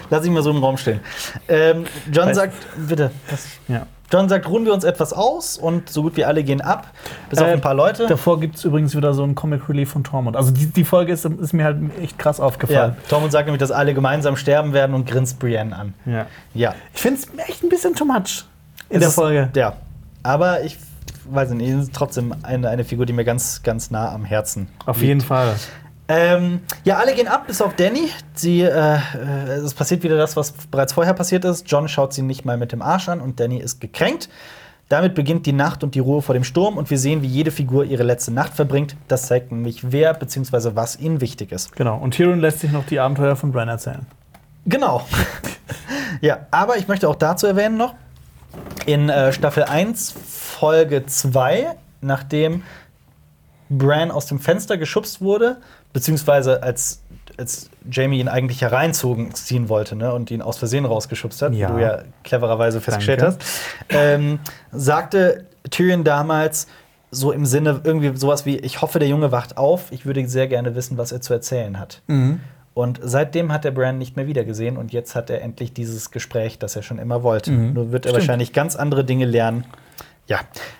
Lass 0.09 0.23
ich 0.23 0.31
mal 0.31 0.41
so 0.41 0.51
im 0.51 0.63
Raum 0.63 0.77
stehen. 0.77 1.01
Ähm, 1.49 1.83
John 2.09 2.29
Weiß- 2.29 2.33
sagt, 2.35 2.53
bitte. 2.87 3.11
Was? 3.29 3.45
Ja. 3.67 3.85
John 4.11 4.29
sagt, 4.29 4.47
ruhen 4.47 4.65
wir 4.65 4.73
uns 4.73 4.83
etwas 4.83 5.11
aus 5.11 5.57
und 5.57 5.89
so 5.89 6.03
gut 6.03 6.17
wie 6.17 6.25
alle 6.25 6.43
gehen 6.43 6.61
ab, 6.61 6.87
bis 7.31 7.39
auf 7.39 7.47
Äh, 7.47 7.53
ein 7.53 7.61
paar 7.61 7.73
Leute. 7.73 8.05
Davor 8.05 8.39
gibt 8.39 8.55
es 8.57 8.63
übrigens 8.63 8.95
wieder 8.95 9.13
so 9.15 9.23
ein 9.23 9.33
Comic 9.33 9.67
Relief 9.69 9.89
von 9.91 10.03
Tormund. 10.03 10.35
Also 10.37 10.51
die, 10.51 10.67
die 10.67 10.83
Folge 10.83 11.11
ist, 11.13 11.25
ist 11.25 11.53
mir 11.53 11.63
halt 11.65 11.77
echt 12.01 12.19
krass 12.19 12.37
Ja, 12.37 12.43
aufgefallen. 12.43 12.95
Tormund 13.09 13.31
sagt 13.31 13.47
nämlich, 13.47 13.59
dass 13.59 13.71
alle 13.71 13.93
gemeinsam 13.95 14.35
sterben 14.35 14.73
werden 14.73 14.93
und 14.93 15.07
grinst 15.07 15.39
Brienne 15.39 15.75
an. 15.75 15.93
Ja. 16.05 16.27
Ja. 16.53 16.75
Ich 16.93 17.01
finde 17.01 17.21
es 17.21 17.47
echt 17.49 17.63
ein 17.63 17.69
bisschen 17.69 17.95
too 17.95 18.05
much 18.05 18.45
in 18.89 18.97
Es 18.97 18.99
der 18.99 19.07
ist- 19.09 19.15
Folge. 19.15 19.49
Ja. 19.55 19.73
Aber 20.21 20.61
ich 20.63 20.77
weiß 21.25 21.49
nicht, 21.51 21.69
es 21.71 21.83
ist 21.85 21.93
trotzdem 21.93 22.35
eine, 22.43 22.69
eine 22.69 22.83
Figur, 22.83 23.05
die 23.07 23.13
mir 23.13 23.23
ganz, 23.25 23.63
ganz 23.63 23.89
nah 23.89 24.11
am 24.13 24.25
Herzen 24.25 24.67
Auf 24.85 24.97
liegt. 24.97 25.07
jeden 25.07 25.21
Fall. 25.21 25.55
Ähm, 26.07 26.61
ja, 26.83 26.97
alle 26.97 27.15
gehen 27.15 27.27
ab, 27.27 27.47
bis 27.47 27.61
auf 27.61 27.75
Danny. 27.75 28.09
Sie, 28.33 28.61
äh, 28.61 28.95
äh, 28.95 28.97
es 29.63 29.73
passiert 29.73 30.03
wieder 30.03 30.17
das, 30.17 30.35
was 30.35 30.51
bereits 30.51 30.93
vorher 30.93 31.13
passiert 31.13 31.45
ist. 31.45 31.69
John 31.71 31.87
schaut 31.87 32.13
sie 32.13 32.21
nicht 32.21 32.45
mal 32.45 32.57
mit 32.57 32.71
dem 32.71 32.81
Arsch 32.81 33.07
an 33.09 33.21
und 33.21 33.39
Danny 33.39 33.57
ist 33.57 33.79
gekränkt. 33.79 34.29
Damit 34.89 35.15
beginnt 35.15 35.45
die 35.45 35.53
Nacht 35.53 35.83
und 35.83 35.95
die 35.95 35.99
Ruhe 35.99 36.21
vor 36.21 36.33
dem 36.33 36.43
Sturm 36.43 36.77
und 36.77 36.89
wir 36.89 36.99
sehen, 36.99 37.21
wie 37.21 37.27
jede 37.27 37.51
Figur 37.51 37.85
ihre 37.85 38.03
letzte 38.03 38.31
Nacht 38.31 38.53
verbringt. 38.53 38.95
Das 39.07 39.27
zeigt 39.27 39.51
nämlich, 39.51 39.91
wer 39.91 40.13
bzw. 40.13 40.71
was 40.75 40.99
ihnen 40.99 41.21
wichtig 41.21 41.51
ist. 41.51 41.75
Genau. 41.75 41.97
Und 41.97 42.11
Tyrion 42.11 42.39
lässt 42.39 42.59
sich 42.59 42.71
noch 42.71 42.85
die 42.85 42.99
Abenteuer 42.99 43.35
von 43.35 43.51
Bran 43.51 43.69
erzählen. 43.69 44.05
Genau. 44.65 45.05
ja, 46.21 46.45
aber 46.51 46.77
ich 46.77 46.87
möchte 46.87 47.07
auch 47.07 47.15
dazu 47.15 47.47
erwähnen 47.47 47.77
noch, 47.77 47.95
in 48.85 49.09
äh, 49.09 49.31
Staffel 49.31 49.63
1, 49.63 50.13
Folge 50.27 51.05
2, 51.05 51.75
nachdem 52.01 52.63
Bran 53.69 54.11
aus 54.11 54.27
dem 54.27 54.39
Fenster 54.39 54.77
geschubst 54.77 55.21
wurde, 55.21 55.57
beziehungsweise 55.93 56.61
als, 56.63 57.01
als 57.37 57.69
Jamie 57.89 58.19
ihn 58.19 58.27
eigentlich 58.27 58.61
hereinzogen 58.61 59.33
ziehen 59.33 59.69
wollte 59.69 59.95
ne, 59.95 60.13
und 60.13 60.31
ihn 60.31 60.41
aus 60.41 60.57
Versehen 60.57 60.85
rausgeschubst 60.85 61.41
hat, 61.41 61.53
Ja. 61.53 61.69
wie 61.69 61.73
du 61.73 61.81
ja 61.81 62.03
clevererweise 62.23 62.81
festgestellt 62.81 63.21
Danke. 63.21 63.37
hast, 63.39 63.61
ähm, 63.89 64.39
sagte 64.71 65.45
Tyrion 65.69 66.03
damals 66.03 66.67
so 67.11 67.31
im 67.31 67.45
Sinne 67.45 67.81
irgendwie 67.83 68.17
sowas 68.17 68.45
wie, 68.45 68.57
ich 68.57 68.81
hoffe, 68.81 68.97
der 68.97 69.07
Junge 69.07 69.31
wacht 69.31 69.55
auf, 69.57 69.91
ich 69.91 70.05
würde 70.05 70.27
sehr 70.27 70.47
gerne 70.47 70.75
wissen, 70.75 70.97
was 70.97 71.11
er 71.11 71.21
zu 71.21 71.31
erzählen 71.33 71.79
hat. 71.79 72.01
Und 72.73 72.99
seitdem 73.03 73.51
hat 73.53 73.65
er 73.65 73.71
Bran 73.71 73.99
nicht 73.99 74.15
mehr 74.15 74.25
wiedergesehen 74.25 74.77
und 74.77 74.91
jetzt 74.93 75.13
hat 75.13 75.29
er 75.29 75.41
endlich 75.43 75.73
dieses 75.73 76.09
Gespräch, 76.09 76.57
das 76.57 76.75
er 76.75 76.81
schon 76.81 76.97
immer 76.97 77.21
wollte. 77.21 77.51
Mhm. 77.51 77.73
Nur 77.73 77.91
wird 77.91 78.05
er 78.05 78.09
Stimmt. 78.09 78.21
wahrscheinlich 78.23 78.51
ganz 78.51 78.75
andere 78.75 79.05
Dinge 79.05 79.25
lernen. 79.25 79.65
Ja, 80.27 80.39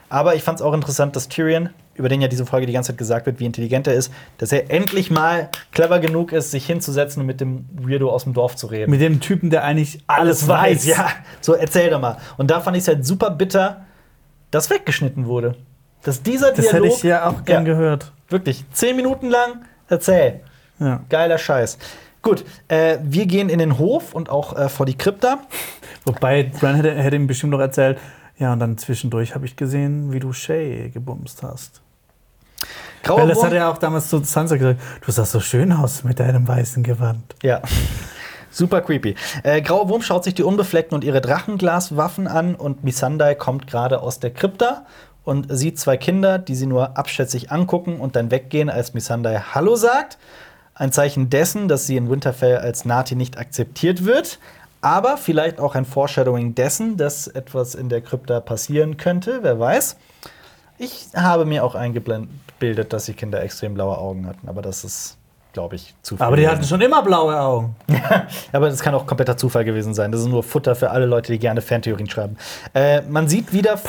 aber 0.10 0.34
ich 0.34 0.41
fand 0.41 0.57
es 0.60 0.65
auch 0.65 0.73
interessant, 0.73 1.15
dass 1.15 1.27
Tyrion, 1.30 1.69
über 1.95 2.10
den 2.10 2.22
ja 2.22 2.28
diese 2.28 2.45
Folge 2.45 2.65
die 2.65 2.74
ganze 2.74 2.91
Zeit 2.91 2.98
gesagt 2.98 3.26
wird, 3.26 3.40
wie 3.40 3.45
intelligent 3.45 3.86
er 3.88 3.94
ist, 3.94 4.11
dass 4.40 4.52
er 4.52 4.72
endlich 4.72 5.11
mal 5.11 5.49
clever 5.72 5.99
genug 5.99 6.32
ist, 6.32 6.52
sich 6.52 6.65
hinzusetzen 6.65 7.22
und 7.22 7.28
mit 7.28 7.40
dem 7.40 7.65
Weirdo 7.74 8.10
aus 8.11 8.24
dem 8.24 8.34
Dorf 8.34 8.56
zu 8.56 8.68
reden. 8.68 8.90
Mit 8.91 9.02
dem 9.02 9.20
Typen, 9.20 9.49
der 9.49 9.64
eigentlich 9.64 9.99
alles, 10.07 10.48
weiß. 10.48 10.86
Ja, 10.86 11.10
so 11.41 11.53
erzähl 11.53 11.90
doch 11.91 12.02
mal. 12.02 12.18
Und 12.38 12.49
da 12.49 12.61
fand 12.61 12.76
ich 12.78 12.82
es 12.84 12.88
halt 12.88 13.06
super 13.06 13.30
bitter, 13.30 13.86
dass 14.52 14.70
weggeschnitten 14.70 15.28
wurde. 15.28 15.56
Dass 16.03 16.22
dieser 16.24 16.49
Das 16.52 16.65
hätte 16.65 16.82
Dialog 16.82 16.98
ich 16.98 17.03
ja 17.03 17.30
auch 17.30 17.45
gern 17.45 17.65
Ja. 17.65 17.74
gehört. 17.74 18.11
wirklich 18.30 18.65
zehn 18.74 18.95
Minuten 18.95 19.30
lang 19.30 19.61
erzähl. 19.88 20.41
Ja. 20.80 21.02
Geiler 21.10 21.38
Scheiß. 21.38 21.78
Gut, 22.24 22.44
äh, 22.70 22.98
wir 23.03 23.26
gehen 23.28 23.49
in 23.49 23.60
den 23.60 23.78
Hof 23.78 24.15
und 24.15 24.30
auch 24.30 24.57
äh, 24.57 24.70
vor 24.70 24.86
die 24.86 24.98
Krypta. 24.98 25.40
Wobei, 26.06 26.44
Bran 26.60 26.76
hätte, 26.76 26.94
hätte 26.95 27.15
ihm 27.15 27.28
bestimmt 27.28 27.52
noch 27.52 27.60
erzählt, 27.60 27.99
ja, 28.40 28.52
und 28.52 28.60
dann 28.60 28.78
zwischendurch 28.80 29.36
habe 29.36 29.45
ich 29.45 29.56
gesehen, 29.56 30.11
wie 30.11 30.20
du 30.20 30.34
Shay 30.34 30.90
gebumst 30.91 31.44
hast. 31.44 31.82
Grauer 33.03 33.19
Weil 33.22 33.27
das 33.30 33.38
Wurm- 33.38 33.45
hat 33.48 33.53
er 33.53 33.69
auch 33.69 33.77
damals 33.77 34.10
zu 34.10 34.23
Sansa 34.23 34.56
gesagt, 34.57 34.80
du 35.06 35.11
sahst 35.11 35.31
so 35.34 35.40
schön 35.40 35.72
aus 35.73 36.03
mit 36.03 36.19
deinem 36.19 36.48
weißen 36.48 36.84
Gewand. 36.84 37.35
Ja. 37.44 37.61
Super 38.52 38.81
creepy. 38.81 39.15
Äh, 39.41 39.61
Grauer 39.61 39.90
Wurm 39.90 40.02
schaut 40.03 40.23
sich 40.23 40.35
die 40.35 40.44
Unbefleckten 40.44 40.95
und 40.95 41.03
ihre 41.03 41.22
Drachenglaswaffen 41.22 42.27
an 42.27 42.56
und 42.56 42.84
Missandei 42.84 43.34
kommt 43.35 43.65
gerade 43.68 43.99
aus 44.02 44.19
der 44.19 44.31
Krypta 44.31 44.85
und 45.23 45.48
sieht 45.49 45.80
zwei 45.80 45.98
Kinder, 45.98 46.38
die 46.38 46.53
sie 46.56 46.68
nur 46.68 46.95
abschätzig 46.98 47.52
angucken 47.52 47.99
und 47.99 48.15
dann 48.15 48.30
weggehen, 48.30 48.69
als 48.69 48.94
Missandei 48.94 49.40
Hallo 49.53 49.76
sagt. 49.76 50.18
Ein 50.76 50.91
Zeichen 50.91 51.30
dessen, 51.30 51.68
dass 51.68 51.88
sie 51.88 51.98
in 51.98 52.10
Winterfell 52.10 52.57
als 52.57 52.85
Nati 52.85 53.15
nicht 53.15 53.38
akzeptiert 53.38 54.06
wird, 54.06 54.40
aber 54.81 55.18
vielleicht 55.18 55.60
auch 55.60 55.76
ein 55.76 55.85
Foreshadowing 55.85 56.56
dessen, 56.56 56.98
dass 56.98 57.27
etwas 57.27 57.73
in 57.73 57.90
der 57.90 58.02
Krypta 58.02 58.40
passieren 58.40 58.98
könnte, 58.98 59.40
wer 59.41 59.60
weiß. 59.60 59.98
Ich 60.84 61.07
habe 61.15 61.45
mir 61.45 61.64
auch 61.64 61.76
eingebildet, 61.76 62.91
dass 62.91 63.05
die 63.05 63.14
Kinder 63.14 63.41
extrem 63.41 63.73
blaue 63.73 63.97
Augen 63.97 64.27
hatten, 64.27 64.49
aber 64.49 64.61
das 64.61 64.84
ist, 64.84 65.18
glaube 65.53 65.76
ich, 65.76 65.95
zu 66.01 66.18
viel. 66.18 66.26
Aber 66.26 66.35
die 66.35 66.45
hatten 66.45 66.64
schon 66.65 66.81
immer 66.81 67.01
blaue 67.01 67.39
Augen. 67.39 67.76
Aber 68.51 68.69
das 68.69 68.81
kann 68.81 68.93
auch 68.93 69.05
kompletter 69.05 69.38
Zufall 69.38 69.64
gewesen 69.64 69.93
sein. 69.93 70.11
Das 70.11 70.22
ist 70.22 70.27
nur 70.27 70.43
Futter 70.43 70.76
für 70.76 70.89
alle 70.89 71.05
Leute, 71.05 71.31
die 71.31 71.39
gerne 71.39 71.61
Fantheorien 71.61 72.10
schreiben. 72.10 72.38
Äh, 72.73 73.01
man 73.03 73.27
sieht 73.30 73.53
wieder, 73.53 73.80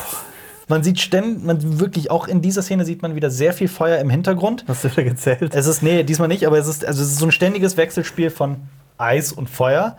man 0.67 0.83
sieht 0.83 0.99
ständig, 0.99 1.43
man 1.43 1.79
wirklich 1.79 2.11
auch 2.11 2.27
in 2.27 2.41
dieser 2.41 2.61
Szene 2.61 2.85
sieht 2.85 3.01
man 3.01 3.15
wieder 3.15 3.29
sehr 3.29 3.51
viel 3.51 3.67
Feuer 3.67 3.97
im 3.97 4.09
Hintergrund. 4.09 4.63
Hast 4.67 4.83
du 4.83 4.91
wieder 4.91 5.03
gezählt? 5.03 5.53
Es 5.53 5.67
ist, 5.67 5.83
nee, 5.83 6.03
diesmal 6.03 6.27
nicht, 6.27 6.47
aber 6.47 6.57
es 6.57 6.67
ist, 6.67 6.85
also 6.85 7.01
es 7.01 7.09
ist 7.09 7.19
so 7.19 7.25
ein 7.25 7.31
ständiges 7.31 7.75
Wechselspiel 7.77 8.29
von 8.29 8.57
Eis 8.97 9.33
und 9.33 9.49
Feuer. 9.49 9.97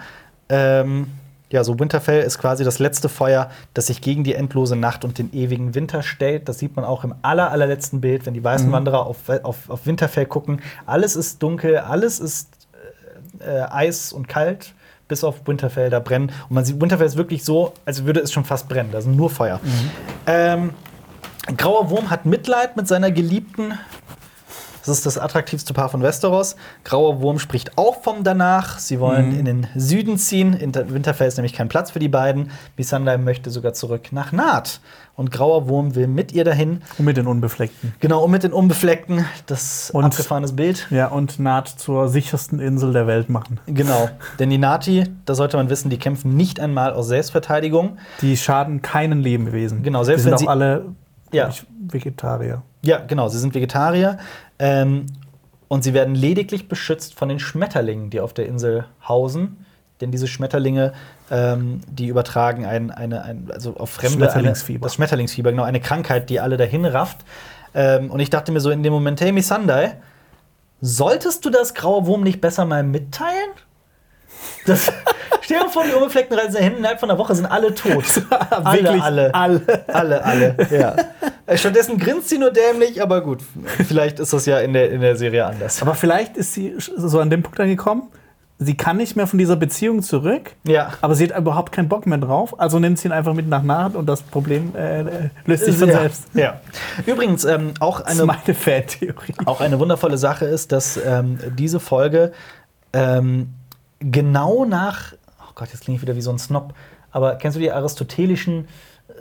Ähm, 0.48 1.08
ja, 1.50 1.62
so 1.62 1.78
Winterfell 1.78 2.22
ist 2.22 2.38
quasi 2.38 2.64
das 2.64 2.78
letzte 2.78 3.08
Feuer, 3.08 3.50
das 3.74 3.86
sich 3.86 4.00
gegen 4.00 4.24
die 4.24 4.34
endlose 4.34 4.74
Nacht 4.74 5.04
und 5.04 5.18
den 5.18 5.32
ewigen 5.32 5.74
Winter 5.74 6.02
stellt. 6.02 6.48
Das 6.48 6.58
sieht 6.58 6.74
man 6.74 6.84
auch 6.84 7.04
im 7.04 7.14
aller, 7.22 7.52
allerletzten 7.52 8.00
Bild, 8.00 8.26
wenn 8.26 8.34
die 8.34 8.42
weißen 8.42 8.70
Wanderer 8.72 9.06
auf, 9.06 9.28
auf, 9.42 9.70
auf 9.70 9.86
Winterfell 9.86 10.26
gucken. 10.26 10.60
Alles 10.86 11.14
ist 11.14 11.42
dunkel, 11.42 11.78
alles 11.78 12.18
ist 12.18 12.48
äh, 13.38 13.60
Eis 13.70 14.12
und 14.12 14.28
kalt, 14.28 14.74
bis 15.06 15.22
auf 15.22 15.46
Winterfell, 15.46 15.88
da 15.88 16.00
brennen. 16.00 16.32
Und 16.48 16.54
man 16.54 16.64
sieht, 16.64 16.80
Winterfell 16.80 17.06
ist 17.06 17.16
wirklich 17.16 17.44
so, 17.44 17.72
als 17.84 18.04
würde 18.04 18.20
es 18.20 18.32
schon 18.32 18.44
fast 18.44 18.68
brennen. 18.68 18.90
Da 18.90 19.00
sind 19.00 19.16
nur 19.16 19.30
Feuer. 19.30 19.60
Ähm, 20.26 20.70
Grauer 21.56 21.90
Wurm 21.90 22.10
hat 22.10 22.26
Mitleid 22.26 22.76
mit 22.76 22.88
seiner 22.88 23.12
Geliebten. 23.12 23.78
Das 24.86 24.98
ist 24.98 25.06
das 25.06 25.18
attraktivste 25.18 25.74
Paar 25.74 25.88
von 25.88 26.00
Westeros. 26.02 26.54
Grauer 26.84 27.20
Wurm 27.20 27.38
spricht 27.38 27.76
auch 27.76 28.02
vom 28.02 28.22
danach. 28.24 28.78
Sie 28.78 29.00
wollen 29.00 29.36
in 29.38 29.44
den 29.44 29.66
Süden 29.74 30.16
ziehen. 30.16 30.52
In 30.54 30.74
Winterfell 30.74 31.26
ist 31.28 31.36
nämlich 31.36 31.52
kein 31.52 31.68
Platz 31.68 31.90
für 31.90 31.98
die 31.98 32.08
beiden. 32.08 32.50
Missandei 32.76 33.18
möchte 33.18 33.50
sogar 33.50 33.72
zurück 33.72 34.12
nach 34.12 34.30
Naht. 34.32 34.80
Und 35.16 35.30
Grauer 35.32 35.66
Wurm 35.68 35.94
will 35.94 36.06
mit 36.06 36.32
ihr 36.32 36.44
dahin. 36.44 36.82
Und 36.98 37.04
mit 37.06 37.16
den 37.16 37.26
Unbefleckten. 37.26 37.94
Genau, 38.00 38.22
und 38.22 38.30
mit 38.30 38.42
den 38.44 38.52
Unbefleckten. 38.52 39.24
Das 39.46 39.90
Und- 39.90 40.04
abgefahrenes 40.04 40.54
Bild. 40.54 40.86
Ja, 40.90 41.08
und 41.08 41.38
Naht 41.40 41.68
zur 41.68 42.08
sichersten 42.08 42.60
Insel 42.60 42.92
der 42.92 43.06
Welt 43.06 43.28
machen. 43.28 43.58
Genau. 43.66 44.08
Denn 44.38 44.50
die 44.50 44.58
Nati, 44.58 45.04
da 45.24 45.34
sollte 45.34 45.56
man 45.56 45.68
wissen, 45.70 45.90
die 45.90 45.98
kämpfen 45.98 46.36
nicht 46.36 46.60
einmal 46.60 46.92
aus 46.92 47.08
Selbstverteidigung. 47.08 47.96
Die 48.20 48.36
schaden 48.36 48.82
keinen 48.82 49.20
Lebewesen. 49.22 49.82
Genau, 49.82 50.04
selbst 50.04 50.20
die 50.26 50.30
sind 50.30 50.32
wenn 50.32 50.36
auch 50.36 50.40
sie- 50.40 50.48
alle 50.48 50.84
Ja. 51.32 51.50
Vegetarier. 51.88 52.62
Ja, 52.82 52.98
genau, 52.98 53.26
sie 53.28 53.38
sind 53.38 53.54
Vegetarier. 53.54 54.18
Ähm, 54.58 55.06
und 55.68 55.82
sie 55.82 55.94
werden 55.94 56.14
lediglich 56.14 56.68
beschützt 56.68 57.14
von 57.14 57.28
den 57.28 57.38
Schmetterlingen, 57.38 58.10
die 58.10 58.20
auf 58.20 58.32
der 58.32 58.46
Insel 58.46 58.86
hausen. 59.06 59.64
Denn 60.00 60.10
diese 60.10 60.26
Schmetterlinge, 60.26 60.92
ähm, 61.30 61.80
die 61.90 62.06
übertragen 62.06 62.66
ein, 62.66 62.90
eine, 62.90 63.22
ein, 63.22 63.48
also 63.50 63.76
auf 63.76 63.90
Fremde 63.90 64.16
Schmetterlingsfieber. 64.16 64.78
Eine, 64.78 64.86
das 64.86 64.94
Schmetterlingsfieber, 64.94 65.50
genau, 65.50 65.64
eine 65.64 65.80
Krankheit, 65.80 66.28
die 66.30 66.38
alle 66.38 66.56
dahin 66.56 66.84
rafft. 66.84 67.18
Ähm, 67.74 68.10
und 68.10 68.20
ich 68.20 68.30
dachte 68.30 68.52
mir 68.52 68.60
so 68.60 68.70
in 68.70 68.82
dem 68.82 68.92
Moment, 68.92 69.20
hey 69.20 69.32
Missandei, 69.32 69.96
solltest 70.80 71.44
du 71.44 71.50
das 71.50 71.74
graue 71.74 72.06
Wurm 72.06 72.22
nicht 72.22 72.40
besser 72.40 72.64
mal 72.66 72.82
mitteilen? 72.82 73.50
Das, 74.66 74.92
stell 75.42 75.60
dir 75.60 75.68
vor, 75.68 75.84
die 75.84 75.92
Unbefleckten 75.92 76.36
reisen 76.38 76.54
dahin, 76.54 76.76
innerhalb 76.78 76.98
von 77.00 77.10
einer 77.10 77.18
Woche 77.18 77.34
sind 77.34 77.46
alle 77.46 77.74
tot. 77.74 78.04
Wirklich 78.26 79.02
alle. 79.02 79.34
alle. 79.34 79.62
Alle, 79.88 80.24
alle, 80.24 80.56
ja. 80.70 80.96
Äh, 81.48 81.56
Stattdessen 81.56 81.96
grinst 81.96 82.28
sie 82.28 82.38
nur 82.38 82.50
dämlich, 82.50 83.00
aber 83.00 83.20
gut. 83.20 83.40
Vielleicht 83.86 84.18
ist 84.18 84.32
das 84.32 84.46
ja 84.46 84.58
in 84.58 84.72
der, 84.72 84.90
in 84.90 85.00
der 85.00 85.14
Serie 85.14 85.46
anders. 85.46 85.80
Aber 85.80 85.94
vielleicht 85.94 86.36
ist 86.36 86.54
sie 86.54 86.74
so 86.76 87.20
an 87.20 87.30
dem 87.30 87.44
Punkt 87.44 87.60
angekommen, 87.60 88.08
sie 88.58 88.76
kann 88.76 88.96
nicht 88.96 89.14
mehr 89.14 89.28
von 89.28 89.38
dieser 89.38 89.54
Beziehung 89.54 90.02
zurück, 90.02 90.56
Ja. 90.64 90.94
aber 91.02 91.14
sie 91.14 91.28
hat 91.28 91.38
überhaupt 91.38 91.70
keinen 91.70 91.88
Bock 91.88 92.04
mehr 92.04 92.18
drauf, 92.18 92.58
also 92.58 92.80
nimmt 92.80 92.98
sie 92.98 93.06
ihn 93.06 93.12
einfach 93.12 93.32
mit 93.32 93.46
nach 93.48 93.62
Naht 93.62 93.94
und 93.94 94.06
das 94.06 94.22
Problem 94.22 94.74
äh, 94.74 95.02
äh, 95.02 95.04
löst 95.44 95.66
sich 95.66 95.76
von 95.76 95.88
ja. 95.88 96.00
selbst. 96.00 96.24
Ja. 96.34 96.60
Übrigens, 97.06 97.44
ähm, 97.44 97.74
auch 97.78 98.00
Das 98.00 98.14
ist 98.14 98.18
eine, 98.20 98.26
meine 98.26 98.54
Fantheorie. 98.54 99.34
auch 99.44 99.60
eine 99.60 99.78
wundervolle 99.78 100.18
Sache 100.18 100.46
ist, 100.46 100.72
dass 100.72 100.96
ähm, 100.96 101.38
diese 101.56 101.78
Folge 101.78 102.32
ähm, 102.92 103.50
genau 104.00 104.64
nach 104.64 105.14
Gott, 105.56 105.70
jetzt 105.72 105.80
klinge 105.82 105.96
ich 105.96 106.02
wieder 106.02 106.14
wie 106.14 106.20
so 106.20 106.30
ein 106.30 106.38
Snob. 106.38 106.74
Aber 107.10 107.36
kennst 107.36 107.56
du 107.56 107.60
die 107.60 107.72
aristotelischen 107.72 108.68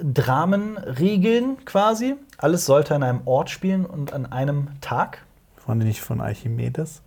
Dramenregeln 0.01 1.63
quasi? 1.63 2.15
Alles 2.37 2.65
sollte 2.65 2.93
an 2.93 3.03
einem 3.03 3.21
Ort 3.25 3.49
spielen 3.49 3.85
und 3.85 4.13
an 4.13 4.31
einem 4.31 4.69
Tag. 4.81 5.23
Waren 5.65 5.79
die 5.79 5.85
nicht 5.85 6.01
von 6.01 6.19
Archimedes? 6.21 7.01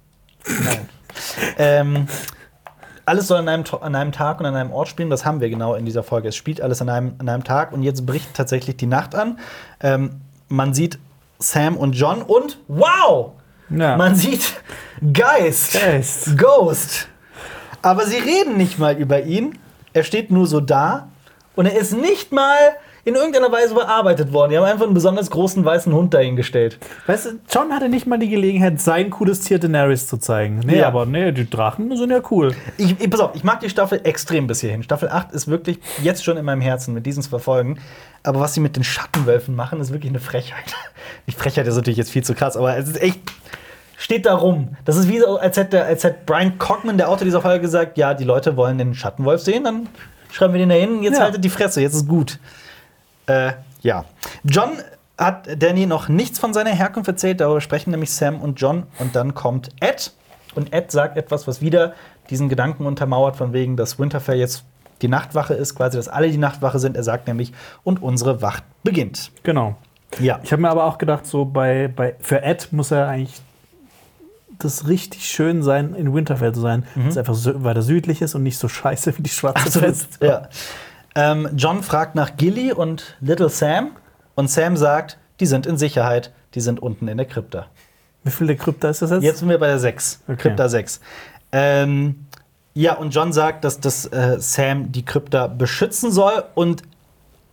Nein. 0.46 0.88
ähm, 1.58 2.08
alles 3.04 3.28
soll 3.28 3.38
an 3.38 3.48
einem, 3.48 3.64
an 3.82 3.94
einem 3.94 4.12
Tag 4.12 4.40
und 4.40 4.46
an 4.46 4.56
einem 4.56 4.72
Ort 4.72 4.88
spielen. 4.88 5.10
Das 5.10 5.26
haben 5.26 5.40
wir 5.40 5.50
genau 5.50 5.74
in 5.74 5.84
dieser 5.84 6.02
Folge. 6.02 6.28
Es 6.28 6.36
spielt 6.36 6.62
alles 6.62 6.80
an 6.80 6.88
einem, 6.88 7.14
an 7.18 7.28
einem 7.28 7.44
Tag 7.44 7.72
und 7.72 7.82
jetzt 7.82 8.06
bricht 8.06 8.32
tatsächlich 8.32 8.78
die 8.78 8.86
Nacht 8.86 9.14
an. 9.14 9.38
Ähm, 9.80 10.22
man 10.48 10.72
sieht 10.72 10.98
Sam 11.38 11.76
und 11.76 11.92
John 11.92 12.22
und 12.22 12.58
wow! 12.68 13.32
Ja. 13.68 13.98
Man 13.98 14.14
sieht 14.14 14.58
Geist. 15.12 15.74
Geist. 15.74 16.38
Ghost. 16.38 17.08
Aber 17.82 18.05
sie 18.06 18.16
reden 18.18 18.56
nicht 18.56 18.78
mal 18.78 18.96
über 18.96 19.22
ihn. 19.22 19.59
Er 19.92 20.05
steht 20.05 20.30
nur 20.30 20.46
so 20.46 20.60
da 20.60 21.09
und 21.56 21.66
er 21.66 21.76
ist 21.78 21.92
nicht 21.92 22.32
mal 22.32 22.56
in 23.05 23.14
irgendeiner 23.14 23.50
Weise 23.50 23.74
bearbeitet 23.74 24.32
worden. 24.34 24.50
Die 24.50 24.59
haben 24.59 24.64
einfach 24.64 24.84
einen 24.84 24.92
besonders 24.92 25.30
großen 25.30 25.64
weißen 25.64 25.92
Hund 25.94 26.12
dahingestellt. 26.12 26.78
Weißt 27.06 27.24
du, 27.26 27.30
John 27.50 27.72
hatte 27.72 27.88
nicht 27.88 28.06
mal 28.06 28.18
die 28.18 28.28
Gelegenheit, 28.28 28.82
sein 28.82 29.09
cooles 29.09 29.40
Tier 29.40 29.59
Daenerys 29.59 30.06
zu 30.06 30.18
zeigen. 30.18 30.60
Nee, 30.66 30.80
Ja. 30.80 30.88
aber 30.88 31.06
nee, 31.06 31.32
die 31.32 31.48
Drachen 31.48 31.96
sind 31.96 32.10
ja 32.10 32.20
cool. 32.30 32.55
Ich, 32.76 33.00
ich, 33.00 33.09
pass 33.10 33.20
auf, 33.20 33.30
ich 33.34 33.44
mag 33.44 33.60
die 33.60 33.70
Staffel 33.70 34.00
extrem 34.05 34.46
bis 34.46 34.60
hierhin. 34.60 34.82
Staffel 34.82 35.09
8 35.09 35.32
ist 35.32 35.48
wirklich 35.48 35.78
jetzt 36.02 36.22
schon 36.22 36.36
in 36.36 36.44
meinem 36.44 36.60
Herzen 36.60 36.92
mit 36.92 37.06
diesen 37.06 37.22
zwei 37.22 37.38
Folgen. 37.38 37.78
Aber 38.24 38.40
was 38.40 38.52
sie 38.52 38.60
mit 38.60 38.76
den 38.76 38.84
Schattenwölfen 38.84 39.56
machen, 39.56 39.80
ist 39.80 39.90
wirklich 39.90 40.10
eine 40.10 40.20
Frechheit. 40.20 40.74
Die 41.26 41.32
Frechheit 41.32 41.66
ist 41.66 41.76
natürlich 41.76 41.98
jetzt 41.98 42.10
viel 42.10 42.24
zu 42.24 42.34
krass, 42.34 42.56
aber 42.59 42.76
es 42.76 42.88
ist 42.88 43.00
echt. 43.00 43.20
Steht 44.00 44.26
da 44.26 44.34
rum. 44.36 44.76
Das 44.84 44.96
ist 44.96 45.08
wie 45.08 45.24
als 45.24 45.56
hätte, 45.56 45.84
als 45.84 46.04
hätte 46.04 46.18
Brian 46.24 46.56
Cockman, 46.56 46.96
der 46.98 47.08
Autor 47.08 47.24
dieser 47.24 47.42
Folge, 47.42 47.60
gesagt: 47.62 47.98
Ja, 47.98 48.14
die 48.14 48.22
Leute 48.24 48.56
wollen 48.56 48.78
den 48.78 48.94
Schattenwolf 48.94 49.42
sehen, 49.42 49.64
dann 49.64 49.88
schreiben 50.30 50.52
wir 50.54 50.60
den 50.60 50.68
da 50.68 50.76
hin. 50.76 51.02
Jetzt 51.02 51.18
Ja. 51.18 51.24
haltet 51.24 51.42
die 51.44 51.48
Fresse, 51.50 51.80
jetzt 51.80 51.94
ist 51.94 52.06
gut. 52.06 52.38
Äh, 53.26 53.52
ja. 53.82 54.04
John 54.44 54.70
hat 55.18 55.48
Danny 55.60 55.86
noch 55.86 56.08
nichts 56.08 56.38
von 56.38 56.54
seiner 56.54 56.70
Herkunft 56.70 57.08
erzählt, 57.08 57.40
darüber 57.40 57.60
sprechen 57.60 57.90
nämlich 57.90 58.12
Sam 58.12 58.40
und 58.40 58.60
John. 58.60 58.84
Und 59.00 59.16
dann 59.16 59.34
kommt 59.34 59.70
Ed. 59.80 60.12
Und 60.54 60.72
Ed 60.72 60.92
sagt 60.92 61.16
etwas, 61.16 61.48
was 61.48 61.60
wieder 61.60 61.92
diesen 62.30 62.48
Gedanken 62.48 62.86
untermauert, 62.86 63.34
von 63.36 63.52
wegen, 63.52 63.76
dass 63.76 63.98
Winterfell 63.98 64.38
jetzt 64.38 64.64
die 65.02 65.08
Nachtwache 65.08 65.54
ist, 65.54 65.74
quasi, 65.74 65.96
dass 65.96 66.08
alle 66.08 66.30
die 66.30 66.38
Nachtwache 66.38 66.78
sind. 66.78 66.96
Er 66.96 67.02
sagt 67.02 67.26
nämlich, 67.26 67.52
und 67.84 68.00
unsere 68.02 68.42
Wacht 68.42 68.62
beginnt. 68.84 69.32
Genau. 69.42 69.76
Ja. 70.20 70.38
Ich 70.44 70.52
habe 70.52 70.62
mir 70.62 70.70
aber 70.70 70.84
auch 70.84 70.98
gedacht, 70.98 71.26
so 71.26 71.44
bei, 71.44 71.88
bei 71.88 72.14
für 72.20 72.42
Ed 72.42 72.72
muss 72.72 72.90
er 72.92 73.08
eigentlich 73.08 73.40
das 74.59 74.89
richtig 74.89 75.28
schön 75.28 75.62
sein, 75.62 75.94
in 75.94 76.12
Winterfell 76.14 76.52
zu 76.55 76.60
sein, 76.60 76.85
dass 76.97 77.06
es 77.12 77.16
einfach 77.18 77.35
so 77.35 77.64
weiter 77.64 77.82
südlich 77.82 78.22
ist 78.22 78.35
und 78.35 78.43
nicht 78.43 78.59
so 78.59 78.68
scheiße 78.68 79.16
wie 79.18 79.22
die 79.22 79.30
schwarze 79.30 79.64
Absolut. 79.66 79.89
Fest. 79.89 80.18
Ja. 80.22 80.48
Ähm, 81.14 81.48
John 81.56 81.82
fragt 81.82 82.14
nach 82.14 82.36
Gilly 82.36 82.72
und 82.72 83.16
Little 83.20 83.48
Sam. 83.48 83.90
Und 84.35 84.51
Sam 84.51 84.76
sagt, 84.76 85.18
die 85.40 85.47
sind 85.47 85.66
in 85.66 85.76
Sicherheit, 85.78 86.32
die 86.55 86.60
sind 86.60 86.80
unten 86.80 87.09
in 87.09 87.16
der 87.16 87.26
Krypta. 87.26 87.66
Wie 88.24 88.30
viel 88.30 88.47
der 88.47 88.56
Krypta 88.56 88.89
ist 88.90 89.02
das 89.02 89.10
jetzt? 89.10 89.22
Jetzt 89.22 89.39
sind 89.40 89.48
wir 89.48 89.59
bei 89.59 89.66
der 89.68 89.78
6. 89.78 90.20
Okay. 90.28 90.36
Krypta 90.36 90.68
6. 90.68 91.01
Ähm, 91.52 92.26
ja, 92.74 92.94
und 92.94 93.10
John 93.14 93.32
sagt, 93.32 93.64
dass 93.64 93.80
das 93.80 94.06
äh, 94.06 94.36
Sam 94.39 94.93
die 94.93 95.05
Krypta 95.05 95.47
beschützen 95.48 96.12
soll 96.12 96.44
und 96.55 96.82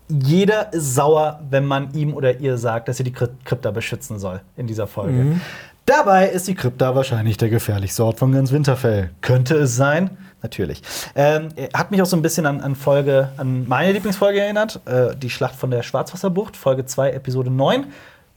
jeder 0.08 0.72
ist 0.72 0.94
sauer, 0.94 1.40
wenn 1.50 1.66
man 1.66 1.92
ihm 1.96 2.14
oder 2.14 2.40
ihr 2.40 2.60
sagt, 2.60 2.88
dass 2.88 2.98
sie 2.98 3.04
die 3.04 3.14
Kry- 3.14 3.30
Krypta 3.44 3.72
beschützen 3.72 4.20
soll 4.20 4.42
in 4.56 4.68
dieser 4.68 4.86
Folge. 4.86 5.40
Dabei 5.86 6.30
ist 6.30 6.48
die 6.48 6.56
Krypta 6.56 6.96
wahrscheinlich 6.96 7.38
der 7.38 7.50
gefährlichste 7.50 8.04
Ort 8.04 8.18
von 8.18 8.32
ganz 8.32 8.52
Winterfell. 8.52 9.12
Könnte 9.22 9.56
es 9.56 9.76
sein? 9.76 10.18
Natürlich. 10.42 10.82
Ähm, 11.16 11.50
hat 11.74 11.92
mich 11.92 12.02
auch 12.02 12.08
so 12.08 12.16
ein 12.16 12.22
bisschen 12.22 12.46
an, 12.46 12.62
an 12.62 12.76
Folge, 12.76 13.30
an 13.38 13.68
meine 13.68 13.92
Lieblingsfolge 13.92 14.42
erinnert, 14.42 14.82
äh, 14.86 15.16
die 15.16 15.30
Schlacht 15.30 15.56
von 15.56 15.72
der 15.72 15.84
Schwarzwasserbucht, 15.84 16.58
Folge 16.58 16.86
2, 16.86 17.12
Episode 17.12 17.52
9, 17.52 17.86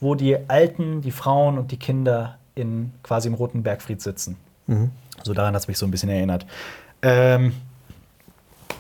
wo 0.01 0.15
die 0.15 0.37
Alten, 0.49 1.01
die 1.01 1.11
Frauen 1.11 1.59
und 1.59 1.71
die 1.71 1.79
Kinder 1.79 2.39
in 2.55 2.93
quasi 3.03 3.29
im 3.29 3.35
Roten 3.35 3.63
Bergfried 3.63 4.03
sitzen. 4.03 4.37
So 5.23 5.33
daran 5.33 5.55
hat 5.55 5.63
es 5.63 5.69
mich 5.69 5.79
so 5.79 5.87
ein 5.87 5.91
bisschen 5.91 6.11
erinnert. 6.11 6.45
Ähm, 7.03 7.55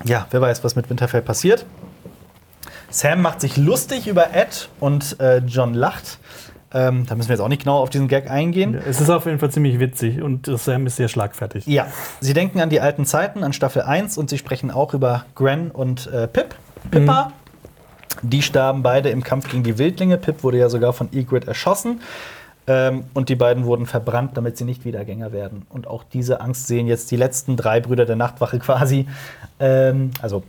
ja, 0.05 0.27
wer 0.31 0.41
weiß, 0.41 0.63
was 0.65 0.77
mit 0.77 0.91
Winterfell 0.91 1.23
passiert. 1.23 1.65
Sam 2.91 3.23
macht 3.23 3.41
sich 3.41 3.57
lustig 3.57 4.07
über 4.07 4.35
Ed 4.35 4.69
und 4.81 5.19
äh, 5.21 5.39
John 5.39 5.75
lacht. 5.75 6.19
Ähm, 6.73 7.07
da 7.07 7.15
müssen 7.15 7.29
wir 7.29 7.35
jetzt 7.35 7.41
auch 7.41 7.49
nicht 7.49 7.63
genau 7.63 7.79
auf 7.79 7.89
diesen 7.89 8.09
Gag 8.09 8.31
eingehen. 8.31 8.75
Es 8.75 9.01
ist 9.01 9.09
auf 9.09 9.25
jeden 9.25 9.39
Fall 9.39 9.51
ziemlich 9.51 9.81
witzig 9.81 10.21
und 10.21 10.47
Sam 10.47 10.87
ist 10.87 10.97
sehr 10.97 11.09
schlagfertig. 11.09 11.67
Ja, 11.67 11.87
sie 12.21 12.35
denken 12.35 12.61
an 12.61 12.69
die 12.69 12.81
alten 12.81 13.07
Zeiten, 13.07 13.43
an 13.43 13.53
Staffel 13.53 13.83
1 13.83 14.19
und 14.19 14.29
sie 14.29 14.37
sprechen 14.37 14.71
auch 14.71 14.93
über 14.93 15.25
Gren 15.35 15.71
und 15.71 16.09
äh, 16.09 16.29
Pip. 16.29 16.55
Pippa. 16.91 17.33
Die 18.23 18.43
starben 18.43 18.83
beide 18.83 19.11
im 19.11 19.23
Kampf 19.23 19.51
gegen 19.51 19.63
die 19.63 19.79
Wildlinge. 19.79 20.19
Pip 20.19 20.43
wurde 20.43 20.59
ja 20.59 20.69
sogar 20.69 20.93
von 20.93 21.09
Ygritte 21.13 21.47
erschossen. 21.47 22.01
Ähm, 22.67 23.05
und 23.15 23.31
die 23.31 23.37
beiden 23.37 23.65
wurden 23.65 23.87
verbrannt, 23.87 24.37
damit 24.37 24.59
sie 24.59 24.65
nicht 24.65 24.85
Wiedergänger 24.85 25.33
werden. 25.33 25.67
Und 25.71 25.87
auch 25.87 26.05
diese 26.05 26.43
Angst 26.43 26.67
sehen 26.67 26.87
jetzt 26.87 27.11
die 27.11 27.17
letzten 27.17 27.57
drei 27.57 27.81
Brüder 27.81 28.05
der 28.05 28.17
Nachtwache 28.17 28.59
quasi. 28.59 29.07
Ähm, 29.59 30.11
also 30.21 30.43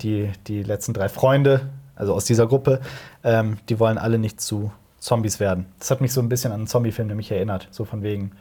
die, 0.00 0.30
die 0.46 0.62
letzten 0.62 0.94
drei 0.94 1.10
Freunde, 1.10 1.68
also 1.94 2.14
aus 2.14 2.24
dieser 2.24 2.46
Gruppe, 2.46 2.80
ähm, 3.22 3.58
die 3.68 3.78
wollen 3.78 3.98
alle 3.98 4.18
nicht 4.18 4.40
zu 4.40 4.72
Zombies 5.00 5.40
werden. 5.40 5.66
Das 5.78 5.90
hat 5.90 6.00
mich 6.00 6.12
so 6.12 6.20
ein 6.20 6.28
bisschen 6.28 6.52
an 6.52 6.60
einen 6.60 6.66
Zombie-Film 6.68 7.08
nämlich 7.08 7.32
erinnert. 7.32 7.68
So 7.70 7.84
von 7.84 8.02
wegen, 8.02 8.32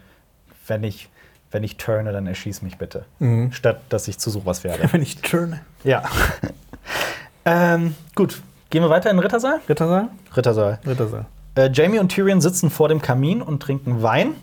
wenn 0.68 0.84
ich, 0.84 1.10
wenn 1.52 1.64
ich 1.64 1.78
turne, 1.78 2.12
dann 2.12 2.28
erschieß 2.28 2.62
mich 2.62 2.78
bitte. 2.78 3.06
Statt 3.52 3.82
dass 3.90 4.08
ich 4.08 4.18
zu 4.20 4.30
sowas 4.30 4.64
werde. 4.64 4.88
Wenn 4.92 5.02
ich 5.02 5.18
turne. 5.22 5.62
ja. 5.84 6.04
ähm, 7.46 7.96
gut, 8.16 8.42
gehen 8.70 8.84
wir 8.84 8.90
weiter 8.90 9.10
in 9.10 9.18
den 9.18 9.24
Rittersaal? 9.24 9.60
Rittersaal? 9.68 10.10
Rittersaal. 10.36 10.80
Rittersaal. 10.86 11.26
Äh, 11.56 11.70
Jamie 11.74 12.00
und 12.00 12.10
Tyrion 12.10 12.42
sitzen 12.42 12.70
vor 12.70 12.90
dem 12.90 13.02
Kamin 13.02 13.42
und 13.42 13.62
trinken 13.64 14.02
Wein. 14.04 14.36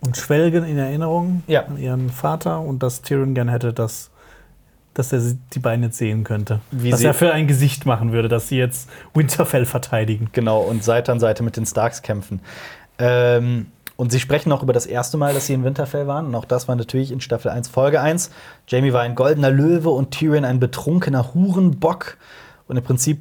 Und 0.00 0.16
schwelgen 0.16 0.64
in 0.64 0.78
Erinnerung 0.78 1.42
Ja. 1.46 1.64
an 1.64 1.78
ihren 1.78 2.10
Vater 2.10 2.60
und 2.60 2.82
dass 2.82 3.02
Tyrion 3.02 3.34
gern 3.34 3.48
hätte, 3.48 3.72
dass, 3.72 4.10
dass 4.98 5.12
er 5.12 5.20
die 5.52 5.58
beiden 5.58 5.82
jetzt 5.84 5.98
sehen 5.98 6.24
könnte. 6.24 6.60
Wie 6.70 6.92
was 6.92 7.00
sie- 7.00 7.06
er 7.06 7.14
für 7.14 7.32
ein 7.32 7.46
Gesicht 7.46 7.86
machen 7.86 8.12
würde, 8.12 8.28
dass 8.28 8.48
sie 8.48 8.56
jetzt 8.58 8.88
Winterfell 9.14 9.66
verteidigen. 9.66 10.28
Genau, 10.32 10.60
und 10.60 10.82
Seite 10.84 11.12
an 11.12 11.20
Seite 11.20 11.42
mit 11.42 11.56
den 11.56 11.66
Starks 11.66 12.02
kämpfen. 12.02 12.40
Ähm, 12.98 13.66
und 13.96 14.12
sie 14.12 14.20
sprechen 14.20 14.52
auch 14.52 14.62
über 14.62 14.72
das 14.72 14.84
erste 14.86 15.16
Mal, 15.16 15.32
dass 15.34 15.46
sie 15.46 15.54
in 15.54 15.64
Winterfell 15.64 16.06
waren. 16.06 16.26
Und 16.26 16.34
auch 16.34 16.44
das 16.44 16.68
war 16.68 16.76
natürlich 16.76 17.10
in 17.12 17.20
Staffel 17.20 17.50
1, 17.50 17.68
Folge 17.68 18.00
1. 18.00 18.30
Jamie 18.68 18.92
war 18.92 19.02
ein 19.02 19.14
goldener 19.14 19.50
Löwe 19.50 19.90
und 19.90 20.10
Tyrion 20.10 20.44
ein 20.44 20.60
betrunkener 20.60 21.32
Hurenbock. 21.34 22.16
Und 22.68 22.76
im 22.76 22.84
Prinzip 22.84 23.20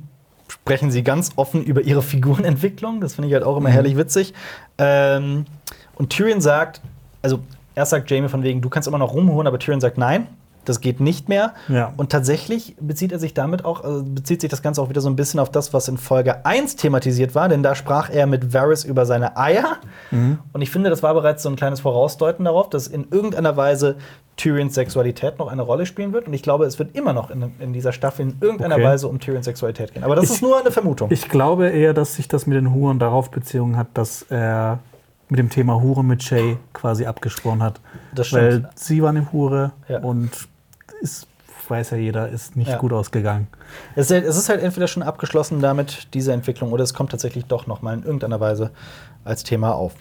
sprechen 0.49 0.91
sie 0.91 1.02
ganz 1.03 1.31
offen 1.38 1.64
über 1.64 1.81
ihre 1.81 2.02
Figurenentwicklung. 2.02 2.99
Das 3.02 3.15
finde 3.15 3.30
ich 3.30 3.34
halt 3.34 3.43
auch 3.45 3.57
immer 3.57 3.69
herrlich 3.69 3.95
witzig. 3.97 4.34
Ähm, 4.77 5.45
und 5.95 6.10
Tyrion 6.10 6.41
sagt, 6.41 6.81
also 7.22 7.39
erst 7.73 7.91
sagt 7.91 8.11
Jamie 8.11 8.27
von 8.27 8.43
wegen, 8.43 8.61
du 8.61 8.69
kannst 8.69 8.88
immer 8.88 8.97
noch 8.97 9.14
rumholen, 9.14 9.47
aber 9.47 9.60
Tyrion 9.60 9.80
sagt, 9.81 9.97
nein, 9.97 10.27
das 10.65 10.81
geht 10.81 10.99
nicht 10.99 11.29
mehr. 11.29 11.53
Ja. 11.67 11.93
Und 11.97 12.11
tatsächlich 12.11 12.75
bezieht 12.79 13.11
er 13.11 13.19
sich 13.19 13.33
damit 13.33 13.63
auch, 13.65 13.83
also 13.83 14.03
bezieht 14.03 14.41
sich 14.41 14.49
das 14.49 14.61
Ganze 14.61 14.81
auch 14.81 14.89
wieder 14.89 15.01
so 15.01 15.09
ein 15.09 15.15
bisschen 15.15 15.39
auf 15.39 15.49
das, 15.51 15.73
was 15.73 15.87
in 15.87 15.97
Folge 15.97 16.45
1 16.45 16.75
thematisiert 16.75 17.35
war, 17.35 17.47
denn 17.49 17.63
da 17.63 17.75
sprach 17.75 18.09
er 18.09 18.27
mit 18.27 18.53
Varys 18.53 18.83
über 18.83 19.05
seine 19.05 19.37
Eier. 19.37 19.77
Und 20.11 20.61
ich 20.61 20.71
finde, 20.71 20.89
das 20.89 21.03
war 21.03 21.13
bereits 21.13 21.43
so 21.43 21.49
ein 21.49 21.55
kleines 21.55 21.79
Vorausdeuten 21.81 22.45
darauf, 22.45 22.69
dass 22.69 22.87
in 22.87 23.07
irgendeiner 23.11 23.55
Weise 23.57 23.95
Tyrions 24.37 24.73
Sexualität 24.75 25.39
noch 25.39 25.47
eine 25.47 25.61
Rolle 25.61 25.85
spielen 25.85 26.11
wird. 26.11 26.27
Und 26.27 26.33
ich 26.33 26.43
glaube, 26.43 26.65
es 26.65 26.77
wird 26.77 26.95
immer 26.95 27.13
noch 27.13 27.29
in, 27.29 27.53
in 27.59 27.71
dieser 27.73 27.93
Staffel 27.93 28.23
in 28.27 28.35
irgendeiner 28.41 28.75
Okay. 28.75 28.83
Weise 28.83 29.07
um 29.07 29.19
Tyrions 29.19 29.45
Sexualität 29.45 29.93
gehen. 29.93 30.03
Aber 30.03 30.15
das 30.15 30.25
Ich- 30.25 30.31
ist 30.31 30.41
nur 30.41 30.59
eine 30.59 30.71
Vermutung. 30.71 31.09
Ich 31.11 31.29
glaube 31.29 31.69
eher, 31.69 31.93
dass 31.93 32.15
sich 32.15 32.27
das 32.27 32.45
mit 32.45 32.57
den 32.57 32.73
Huren 32.73 32.99
darauf 32.99 33.31
bezogen 33.31 33.77
hat, 33.77 33.87
dass 33.93 34.23
er 34.23 34.79
mit 35.29 35.39
dem 35.39 35.49
Thema 35.49 35.81
Hure 35.81 36.03
mit 36.03 36.21
Shay 36.21 36.57
quasi 36.73 37.05
abgesprochen 37.05 37.63
hat. 37.63 37.79
Das 38.13 38.27
stimmt. 38.27 38.43
Weil 38.63 38.69
sie 38.75 39.01
war 39.01 39.09
eine 39.09 39.31
Hure 39.31 39.71
Ja. 39.87 39.99
und 39.99 40.29
ist, 41.01 41.27
weiß 41.67 41.91
ja 41.91 41.97
jeder, 41.97 42.30
ist 42.30 42.55
nicht 42.55 42.69
Ja. 42.69 42.77
gut 42.77 42.93
ausgegangen. 42.93 43.47
Es 43.95 44.07
ist, 44.07 44.11
halt, 44.11 44.26
es 44.26 44.38
ist 44.38 44.49
halt 44.49 44.61
entweder 44.61 44.88
schon 44.88 45.03
abgeschlossen 45.03 45.61
damit, 45.61 46.13
diese 46.13 46.31
Entwicklung, 46.34 46.72
oder 46.72 46.84
es 46.84 46.93
kommt 46.93 47.11
tatsächlich 47.11 47.45
doch 47.45 47.65
noch 47.67 47.81
mal 47.81 47.95
in 47.95 48.03
irgendeiner 48.03 48.39
Weise 48.39 48.72
als 49.23 49.43
Thema 49.43 49.73
auf. 49.73 49.93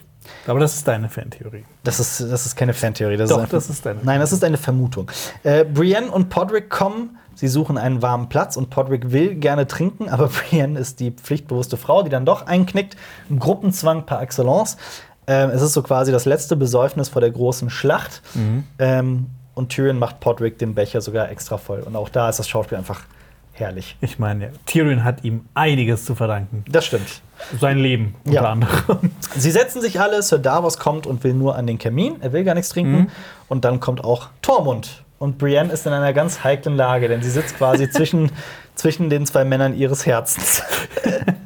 Aber 0.47 0.59
das 0.59 0.75
ist 0.75 0.89
deine 0.89 1.09
Fantheorie. 1.11 1.65
Das 1.83 2.01
ist, 2.01 2.21
das 2.21 2.47
ist 2.47 2.57
keine 2.57 2.73
Fantheorie. 2.73 3.17
Das 3.19 3.29
Doch, 3.31 3.43
ist 3.45 3.53
das 3.53 3.69
ist 3.71 3.85
deine. 3.85 4.01
Nein, 4.03 4.21
das 4.21 4.33
ist 4.33 4.43
eine 4.43 4.57
Vermutung. 4.57 5.11
Äh, 5.43 5.65
Brienne 5.65 6.11
und 6.11 6.31
Podrick 6.31 6.71
kommen. 6.71 7.19
Sie 7.35 7.49
suchen 7.49 7.77
einen 7.77 8.01
warmen 8.01 8.29
Platz 8.29 8.57
und 8.57 8.71
Podrick 8.71 9.11
will 9.11 9.35
gerne 9.35 9.67
trinken, 9.67 10.09
aber 10.09 10.29
Brienne 10.49 10.79
ist 10.79 11.01
die 11.01 11.11
pflichtbewusste 11.11 11.77
Frau, 11.77 12.03
die 12.03 12.09
dann 12.11 12.25
doch 12.25 12.47
einknickt. 12.47 12.97
Ein 13.29 13.39
Gruppenzwang 13.39 14.07
par 14.07 14.23
excellence. 14.23 14.77
Ähm, 15.27 15.51
es 15.51 15.61
ist 15.61 15.73
so 15.75 15.83
quasi 15.83 16.11
das 16.13 16.25
letzte 16.27 16.57
Besäufnis 16.57 17.09
vor 17.11 17.21
der 17.21 17.31
großen 17.31 17.69
Schlacht. 17.69 18.23
Ähm, 18.79 19.27
und 19.55 19.69
Tyrion 19.71 19.99
macht 19.99 20.21
Podrick 20.21 20.59
den 20.59 20.75
Becher 20.75 21.01
sogar 21.01 21.31
extra 21.31 21.59
voll. 21.59 21.81
Und 21.81 21.97
auch 21.97 22.09
da 22.09 22.29
ist 22.29 22.39
das 22.39 22.49
Schauspiel 22.49 22.79
einfach 22.79 23.03
herrlich. 23.53 23.97
Ich 24.01 24.19
meine, 24.19 24.51
Tyrion 24.67 25.05
hat 25.05 25.23
ihm 25.25 25.47
einiges 25.55 26.05
zu 26.05 26.15
verdanken. 26.17 26.65
Das 26.69 26.87
stimmt. 26.87 27.21
Sein 27.61 27.79
Leben 27.79 28.15
unter 28.25 28.43
Ja. 28.43 28.51
anderem. 28.51 29.11
Sie 29.37 29.51
setzen 29.51 29.81
sich 29.81 30.01
alle, 30.01 30.23
Sir 30.23 30.39
Davos 30.39 30.79
kommt 30.79 31.07
und 31.07 31.23
will 31.25 31.35
nur 31.35 31.55
an 31.57 31.67
den 31.67 31.79
Kamin, 31.79 32.17
er 32.21 32.33
will 32.33 32.43
gar 32.45 32.55
nichts 32.55 32.71
trinken. 32.71 33.11
Und 33.49 33.65
dann 33.65 33.79
kommt 33.81 34.03
auch 34.03 34.29
Tormund 34.43 35.05
und 35.21 35.39
Brienne 35.39 35.73
ist 35.73 35.87
in 35.87 35.93
einer 35.93 36.13
ganz 36.13 36.43
heiklen 36.43 36.77
Lage, 36.77 37.07
denn 37.09 37.23
sie 37.23 37.31
sitzt 37.31 37.57
quasi 37.57 37.89
zwischen, 37.93 38.31
zwischen 38.75 39.09
den 39.09 39.25
zwei 39.27 39.45
Männern 39.45 39.77
ihres 39.77 40.05
Herzens. 40.07 40.63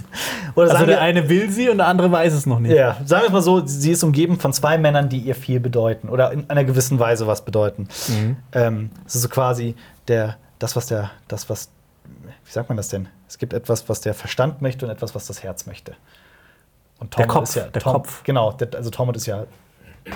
Oder 0.54 0.64
Also 0.66 0.74
sagen 0.74 0.86
der 0.88 0.96
wir, 0.96 1.02
eine 1.02 1.28
will 1.28 1.50
sie 1.50 1.68
und 1.68 1.78
der 1.78 1.86
andere 1.86 2.10
weiß 2.10 2.32
es 2.32 2.46
noch 2.46 2.58
nicht. 2.58 2.72
ja, 2.74 2.96
sagen 3.04 3.22
wir 3.22 3.26
es 3.28 3.32
mal 3.32 3.42
so, 3.42 3.66
sie 3.66 3.92
ist 3.92 4.02
umgeben 4.02 4.38
von 4.40 4.52
zwei 4.52 4.78
Männern, 4.78 5.08
die 5.08 5.18
ihr 5.18 5.34
viel 5.34 5.60
bedeuten 5.60 6.08
oder 6.08 6.32
in 6.32 6.48
einer 6.50 6.64
gewissen 6.64 6.98
Weise 6.98 7.26
was 7.26 7.44
bedeuten. 7.44 7.88
Ähm, 8.52 8.90
es 9.06 9.14
ist 9.14 9.22
so 9.22 9.28
quasi 9.28 9.74
der, 10.08 10.36
das, 10.58 10.76
was 10.76 10.86
der, 10.86 11.10
das, 11.28 11.48
was, 11.50 11.70
wie 12.44 12.50
sagt 12.52 12.68
man 12.68 12.76
das 12.76 12.88
denn? 12.88 13.08
Es 13.28 13.38
gibt 13.38 13.52
etwas, 13.52 13.88
was 13.88 14.00
der 14.00 14.14
Verstand 14.14 14.62
möchte 14.62 14.86
und 14.86 14.90
etwas, 14.92 15.14
was 15.14 15.26
das 15.26 15.42
Herz 15.42 15.66
möchte. 15.66 15.92
Und 16.98 17.16
Der 17.16 17.26
Tormund 17.26 17.30
Kopf, 17.32 17.48
ist 17.50 17.54
ja, 17.56 17.62
der 17.68 17.82
Tom, 17.82 17.92
Kopf. 17.92 18.22
Genau, 18.24 18.52
der, 18.52 18.68
also 18.74 18.90
Tormund 18.90 19.16
ist 19.16 19.26
ja 19.26 19.44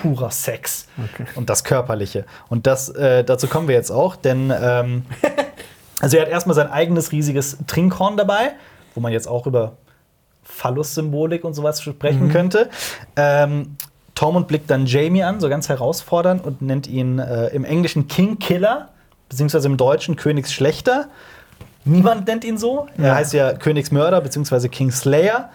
purer 0.00 0.30
Sex 0.30 0.88
Okay. 1.14 1.26
und 1.34 1.50
das 1.50 1.64
Körperliche. 1.64 2.24
Und 2.48 2.66
das, 2.66 2.88
äh, 2.88 3.22
dazu 3.24 3.46
kommen 3.46 3.68
wir 3.68 3.74
jetzt 3.74 3.90
auch, 3.90 4.16
denn 4.16 4.50
ähm, 4.58 5.04
also 6.00 6.16
er 6.16 6.22
hat 6.24 6.30
erstmal 6.30 6.54
sein 6.56 6.70
eigenes 6.70 7.12
riesiges 7.12 7.58
Trinkhorn 7.66 8.16
dabei, 8.16 8.52
wo 8.94 9.00
man 9.00 9.12
jetzt 9.12 9.28
auch 9.28 9.46
über 9.46 9.74
Phallus-Symbolik 10.56 11.44
und 11.44 11.54
sowas 11.54 11.80
sprechen 11.82 12.28
könnte. 12.30 12.68
Ähm, 13.16 13.76
Tormund 14.14 14.46
blickt 14.48 14.70
dann 14.70 14.86
Jamie 14.86 15.22
an, 15.22 15.40
so 15.40 15.48
ganz 15.48 15.68
herausfordernd, 15.68 16.44
und 16.44 16.62
nennt 16.62 16.86
ihn 16.86 17.18
äh, 17.18 17.48
im 17.48 17.64
Englischen 17.64 18.08
King 18.08 18.38
Killer, 18.38 18.88
beziehungsweise 19.28 19.66
im 19.68 19.76
Deutschen 19.76 20.16
Königsschlechter. 20.16 21.08
Niemand 21.84 22.26
nennt 22.28 22.44
ihn 22.44 22.58
so. 22.58 22.86
Er 22.98 23.06
Ja. 23.06 23.14
heißt 23.16 23.32
ja 23.32 23.54
Königsmörder, 23.54 24.20
beziehungsweise 24.20 24.68
King 24.68 24.90
Slayer. 24.92 25.48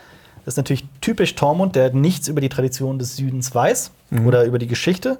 Das 0.44 0.54
ist 0.54 0.58
natürlich 0.58 0.86
typisch 1.02 1.36
Tormund, 1.36 1.76
der 1.76 1.94
nichts 1.94 2.28
über 2.28 2.42
die 2.42 2.50
Tradition 2.50 3.00
des 3.00 3.16
Südens 3.16 3.54
weiß 3.54 3.92
oder 4.26 4.46
über 4.46 4.58
die 4.60 4.68
Geschichte. 4.68 5.20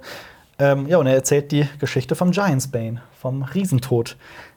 Ähm, 0.58 0.86
ja, 0.88 0.98
und 0.98 1.06
er 1.06 1.14
erzählt 1.14 1.52
die 1.52 1.68
Geschichte 1.78 2.14
vom 2.14 2.32
Giantsbane, 2.32 3.02
vom 3.20 3.42
Riesentod. 3.42 4.16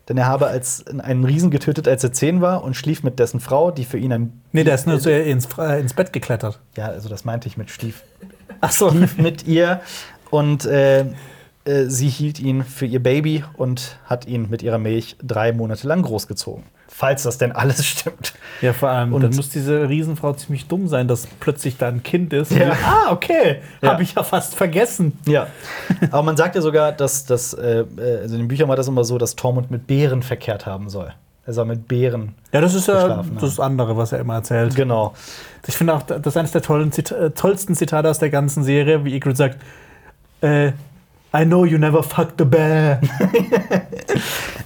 Denn 0.09 0.17
er 0.17 0.25
habe 0.25 0.47
als, 0.47 0.85
einen 0.87 1.23
Riesen 1.23 1.51
getötet, 1.51 1.87
als 1.87 2.03
er 2.03 2.11
zehn 2.11 2.41
war 2.41 2.63
und 2.63 2.73
schlief 2.75 3.03
mit 3.03 3.19
dessen 3.19 3.39
Frau, 3.39 3.71
die 3.71 3.85
für 3.85 3.97
ihn 3.97 4.11
ein. 4.11 4.41
Nee, 4.51 4.63
der 4.63 4.75
ist 4.75 4.87
nur 4.87 4.99
so 4.99 5.09
ins, 5.09 5.47
äh, 5.57 5.79
ins 5.79 5.93
Bett 5.93 6.11
geklettert. 6.11 6.59
Ja, 6.75 6.87
also 6.87 7.07
das 7.07 7.23
meinte 7.23 7.47
ich 7.47 7.55
mit 7.55 7.69
Stief. 7.69 8.03
Ach 8.61 8.71
so. 8.71 8.89
Schlief 8.89 9.17
mit 9.17 9.45
ihr 9.47 9.81
und 10.31 10.65
äh, 10.65 11.05
äh, 11.65 11.85
sie 11.85 12.09
hielt 12.09 12.39
ihn 12.39 12.63
für 12.63 12.85
ihr 12.85 13.01
Baby 13.01 13.43
und 13.57 13.97
hat 14.05 14.25
ihn 14.27 14.49
mit 14.49 14.63
ihrer 14.63 14.77
Milch 14.77 15.15
drei 15.23 15.51
Monate 15.53 15.87
lang 15.87 16.01
großgezogen. 16.01 16.63
Falls 16.93 17.23
das 17.23 17.37
denn 17.37 17.51
alles 17.53 17.85
stimmt. 17.87 18.33
Ja, 18.61 18.73
vor 18.73 18.89
allem, 18.89 19.13
Und- 19.13 19.21
dann 19.23 19.35
muss 19.35 19.49
diese 19.49 19.87
Riesenfrau 19.87 20.33
ziemlich 20.33 20.67
dumm 20.67 20.87
sein, 20.87 21.07
dass 21.07 21.25
plötzlich 21.39 21.77
da 21.77 21.87
ein 21.87 22.03
Kind 22.03 22.33
ist. 22.33 22.51
Ja. 22.51 22.65
Die, 22.65 22.71
ah, 22.83 23.11
okay. 23.11 23.59
Ja. 23.81 23.93
Habe 23.93 24.03
ich 24.03 24.13
ja 24.13 24.23
fast 24.23 24.55
vergessen. 24.55 25.17
Ja, 25.25 25.47
aber 26.11 26.23
man 26.23 26.35
sagt 26.37 26.55
ja 26.55 26.61
sogar, 26.61 26.91
dass 26.91 27.25
das, 27.25 27.53
äh, 27.53 27.85
äh, 27.97 28.17
also 28.21 28.35
in 28.35 28.41
den 28.41 28.47
Büchern 28.49 28.67
war 28.67 28.75
das 28.75 28.87
immer 28.87 29.03
so, 29.05 29.17
dass 29.17 29.35
Tormund 29.35 29.71
mit 29.71 29.87
Bären 29.87 30.21
verkehrt 30.21 30.65
haben 30.65 30.89
soll. 30.89 31.13
Er 31.45 31.53
soll 31.53 31.65
mit 31.65 31.87
Bären. 31.87 32.35
Ja, 32.51 32.61
das 32.61 32.75
ist 32.75 32.87
ja 32.87 33.23
das 33.39 33.59
andere, 33.59 33.97
was 33.97 34.11
er 34.11 34.19
immer 34.19 34.35
erzählt. 34.35 34.75
Genau. 34.75 35.15
Ich 35.67 35.75
finde 35.75 35.95
auch, 35.95 36.03
das 36.03 36.19
ist 36.25 36.37
eines 36.37 36.51
der 36.51 36.61
tollen, 36.61 36.91
tollsten 37.35 37.73
Zitate 37.75 38.09
aus 38.09 38.19
der 38.19 38.29
ganzen 38.29 38.63
Serie, 38.63 39.03
wie 39.05 39.15
Ygritte 39.15 39.37
sagt, 39.37 39.57
äh, 40.41 40.71
I 41.33 41.45
know 41.45 41.63
you 41.65 41.77
never 41.77 42.03
fucked 42.03 42.41
a 42.41 42.45
bear. 42.45 42.99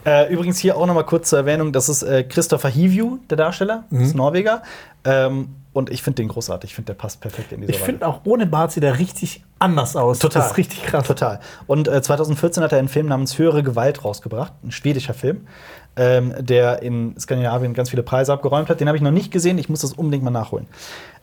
Äh, 0.06 0.32
übrigens 0.32 0.60
hier 0.60 0.78
auch 0.78 0.86
noch 0.86 0.94
mal 0.94 1.02
kurz 1.04 1.30
zur 1.32 1.40
Erwähnung, 1.40 1.72
das 1.72 1.90
ist 1.90 2.04
äh, 2.04 2.24
Christopher 2.24 2.70
Hivju, 2.70 3.18
der 3.28 3.38
Darsteller, 3.38 3.86
Mhm. 3.90 4.02
ist 4.04 4.14
Norweger. 4.16 4.62
Ähm, 5.04 5.50
und 5.74 5.90
ich 5.90 6.04
finde 6.04 6.18
den 6.22 6.28
großartig. 6.28 6.70
Ich 6.70 6.76
finde, 6.76 6.94
der 6.94 6.94
passt 6.94 7.22
perfekt 7.22 7.52
in 7.52 7.62
diese 7.62 7.72
Ich 7.72 7.80
finde 7.80 8.08
auch 8.08 8.22
ohne 8.24 8.46
Bart 8.46 8.72
sieht 8.72 8.84
er 8.84 9.00
richtig 9.00 9.44
anders 9.58 9.96
aus. 9.96 10.20
Total. 10.20 10.44
Das 10.44 10.52
ist 10.52 10.58
richtig 10.58 10.84
krass. 10.84 11.08
Total. 11.08 11.40
Und 11.66 11.88
äh, 11.88 12.04
2014 12.04 12.62
hat 12.62 12.72
er 12.72 12.78
einen 12.78 12.88
Film 12.88 13.08
namens 13.08 13.40
Höhere 13.40 13.64
Gewalt 13.64 14.06
rausgebracht, 14.06 14.54
ein 14.64 14.72
schwedischer 14.72 15.16
Film, 15.16 15.48
ähm, 15.96 16.36
der 16.40 16.84
in 16.84 17.16
Skandinavien 17.20 17.74
ganz 17.74 17.90
viele 17.90 18.04
Preise 18.04 18.32
abgeräumt 18.32 18.70
hat. 18.70 18.80
Den 18.80 18.88
habe 18.88 18.98
ich 18.98 19.04
noch 19.04 19.10
nicht 19.12 19.32
gesehen, 19.32 19.58
ich 19.58 19.70
muss 19.70 19.80
das 19.82 19.94
unbedingt 19.94 20.24
mal 20.24 20.30
nachholen. 20.30 20.68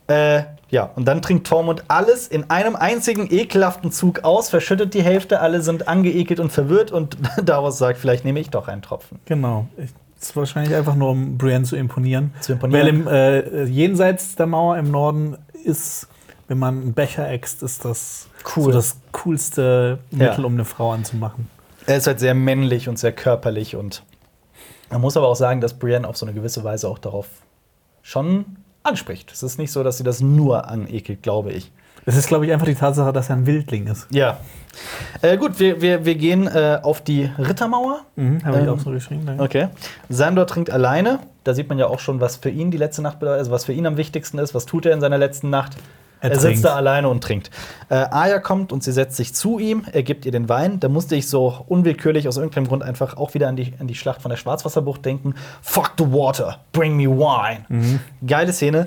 Äh, 0.06 0.42
ja, 0.70 0.84
und 0.96 1.06
dann 1.06 1.20
trinkt 1.20 1.46
Tormund 1.46 1.84
alles 1.88 2.26
in 2.28 2.48
einem 2.50 2.76
einzigen 2.76 3.30
ekelhaften 3.30 3.92
Zug 3.92 4.24
aus, 4.24 4.48
verschüttet 4.48 4.94
die 4.94 5.02
Hälfte, 5.02 5.40
alle 5.40 5.60
sind 5.60 5.86
angeekelt 5.86 6.40
und 6.40 6.50
verwirrt 6.50 6.90
und 6.92 7.18
Davos 7.44 7.78
sagt, 7.78 7.98
vielleicht 7.98 8.24
nehme 8.24 8.40
ich 8.40 8.50
doch 8.50 8.68
einen 8.68 8.80
Tropfen. 8.82 9.18
Genau. 9.26 9.66
Ich, 9.76 9.90
das 10.18 10.30
ist 10.30 10.36
wahrscheinlich 10.36 10.74
einfach 10.74 10.94
nur, 10.94 11.10
um 11.10 11.36
Brienne 11.36 11.64
zu 11.64 11.76
imponieren. 11.76 12.32
Zu 12.40 12.52
imponieren. 12.52 13.04
Weil 13.04 13.44
im, 13.44 13.54
äh, 13.54 13.64
jenseits 13.64 14.36
der 14.36 14.46
Mauer 14.46 14.78
im 14.78 14.90
Norden 14.90 15.36
ist, 15.64 16.08
wenn 16.48 16.58
man 16.58 16.80
einen 16.80 16.94
Becher 16.94 17.28
äxt, 17.28 17.62
ist 17.62 17.84
das 17.84 18.28
Cool. 18.56 18.64
so 18.64 18.72
das 18.72 18.96
coolste 19.12 19.98
Ja. 20.10 20.28
Mittel, 20.28 20.44
um 20.44 20.54
eine 20.54 20.64
Frau 20.64 20.92
anzumachen. 20.92 21.48
Er 21.86 21.96
ist 21.96 22.06
halt 22.06 22.20
sehr 22.20 22.34
männlich 22.34 22.88
und 22.88 22.98
sehr 22.98 23.12
körperlich 23.12 23.76
und 23.76 24.04
man 24.90 25.00
muss 25.00 25.16
aber 25.16 25.28
auch 25.28 25.36
sagen, 25.36 25.60
dass 25.60 25.74
Brienne 25.74 26.06
auf 26.06 26.16
so 26.16 26.24
eine 26.26 26.34
gewisse 26.34 26.62
Weise 26.64 26.88
auch 26.88 26.98
darauf 26.98 27.26
schon 28.02 28.44
anspricht. 28.82 29.32
Es 29.32 29.42
ist 29.42 29.58
nicht 29.58 29.72
so, 29.72 29.82
dass 29.82 29.98
sie 29.98 30.04
das 30.04 30.20
nur 30.20 30.68
anekelt, 30.68 31.22
glaube 31.22 31.52
ich. 31.52 31.70
Es 32.04 32.16
ist, 32.16 32.26
glaube 32.26 32.44
ich, 32.46 32.52
einfach 32.52 32.66
die 32.66 32.74
Tatsache, 32.74 33.12
dass 33.12 33.30
er 33.30 33.36
ein 33.36 33.46
Wildling 33.46 33.86
ist. 33.86 34.08
Ja. 34.10 34.38
Äh, 35.20 35.36
gut, 35.36 35.60
wir, 35.60 35.80
wir, 35.80 36.04
wir 36.04 36.16
gehen 36.16 36.48
äh, 36.48 36.80
auf 36.82 37.00
die 37.00 37.30
Rittermauer. 37.38 38.00
Mhm, 38.16 38.44
Habe 38.44 38.56
ich 38.58 38.62
Ähm, 38.64 38.68
auch 38.70 38.78
so 38.80 38.90
geschrieben. 38.90 39.22
Danke. 39.24 39.42
Okay. 39.42 39.68
Sandor 40.08 40.46
trinkt 40.48 40.70
alleine. 40.70 41.20
Da 41.44 41.54
sieht 41.54 41.68
man 41.68 41.78
ja 41.78 41.86
auch 41.86 42.00
schon, 42.00 42.20
was 42.20 42.36
für 42.36 42.50
ihn 42.50 42.70
die 42.72 42.76
letzte 42.78 43.02
Nacht 43.02 43.20
bedeutet, 43.20 43.38
also 43.40 43.50
was 43.52 43.64
für 43.66 43.72
ihn 43.72 43.86
am 43.86 43.96
wichtigsten 43.96 44.38
ist. 44.38 44.52
Was 44.54 44.66
tut 44.66 44.84
er 44.86 44.92
in 44.94 45.00
seiner 45.00 45.18
letzten 45.18 45.48
Nacht? 45.50 45.76
Er 46.22 46.30
Er, 46.30 46.38
sitzt 46.38 46.64
da 46.64 46.76
alleine 46.76 47.08
und 47.08 47.22
trinkt. 47.22 47.50
Äh, 47.88 47.96
Arya 47.96 48.38
kommt 48.38 48.72
und 48.72 48.82
sie 48.82 48.92
setzt 48.92 49.16
sich 49.16 49.34
zu 49.34 49.58
ihm. 49.58 49.84
Er 49.92 50.04
gibt 50.04 50.24
ihr 50.24 50.32
den 50.32 50.48
Wein. 50.48 50.78
Da 50.78 50.88
musste 50.88 51.16
ich 51.16 51.28
so 51.28 51.64
unwillkürlich 51.66 52.28
aus 52.28 52.36
irgendeinem 52.36 52.68
Grund 52.68 52.82
einfach 52.84 53.16
auch 53.16 53.34
wieder 53.34 53.48
an 53.48 53.56
die, 53.56 53.74
an 53.78 53.88
die 53.88 53.96
Schlacht 53.96 54.22
von 54.22 54.30
der 54.30 54.36
Schwarzwasserbucht 54.36 55.04
denken. 55.04 55.34
Fuck 55.60 55.92
the 55.98 56.04
water, 56.04 56.60
bring 56.72 56.96
me 56.96 57.08
wine. 57.08 58.00
Geile 58.24 58.52
Szene. 58.52 58.86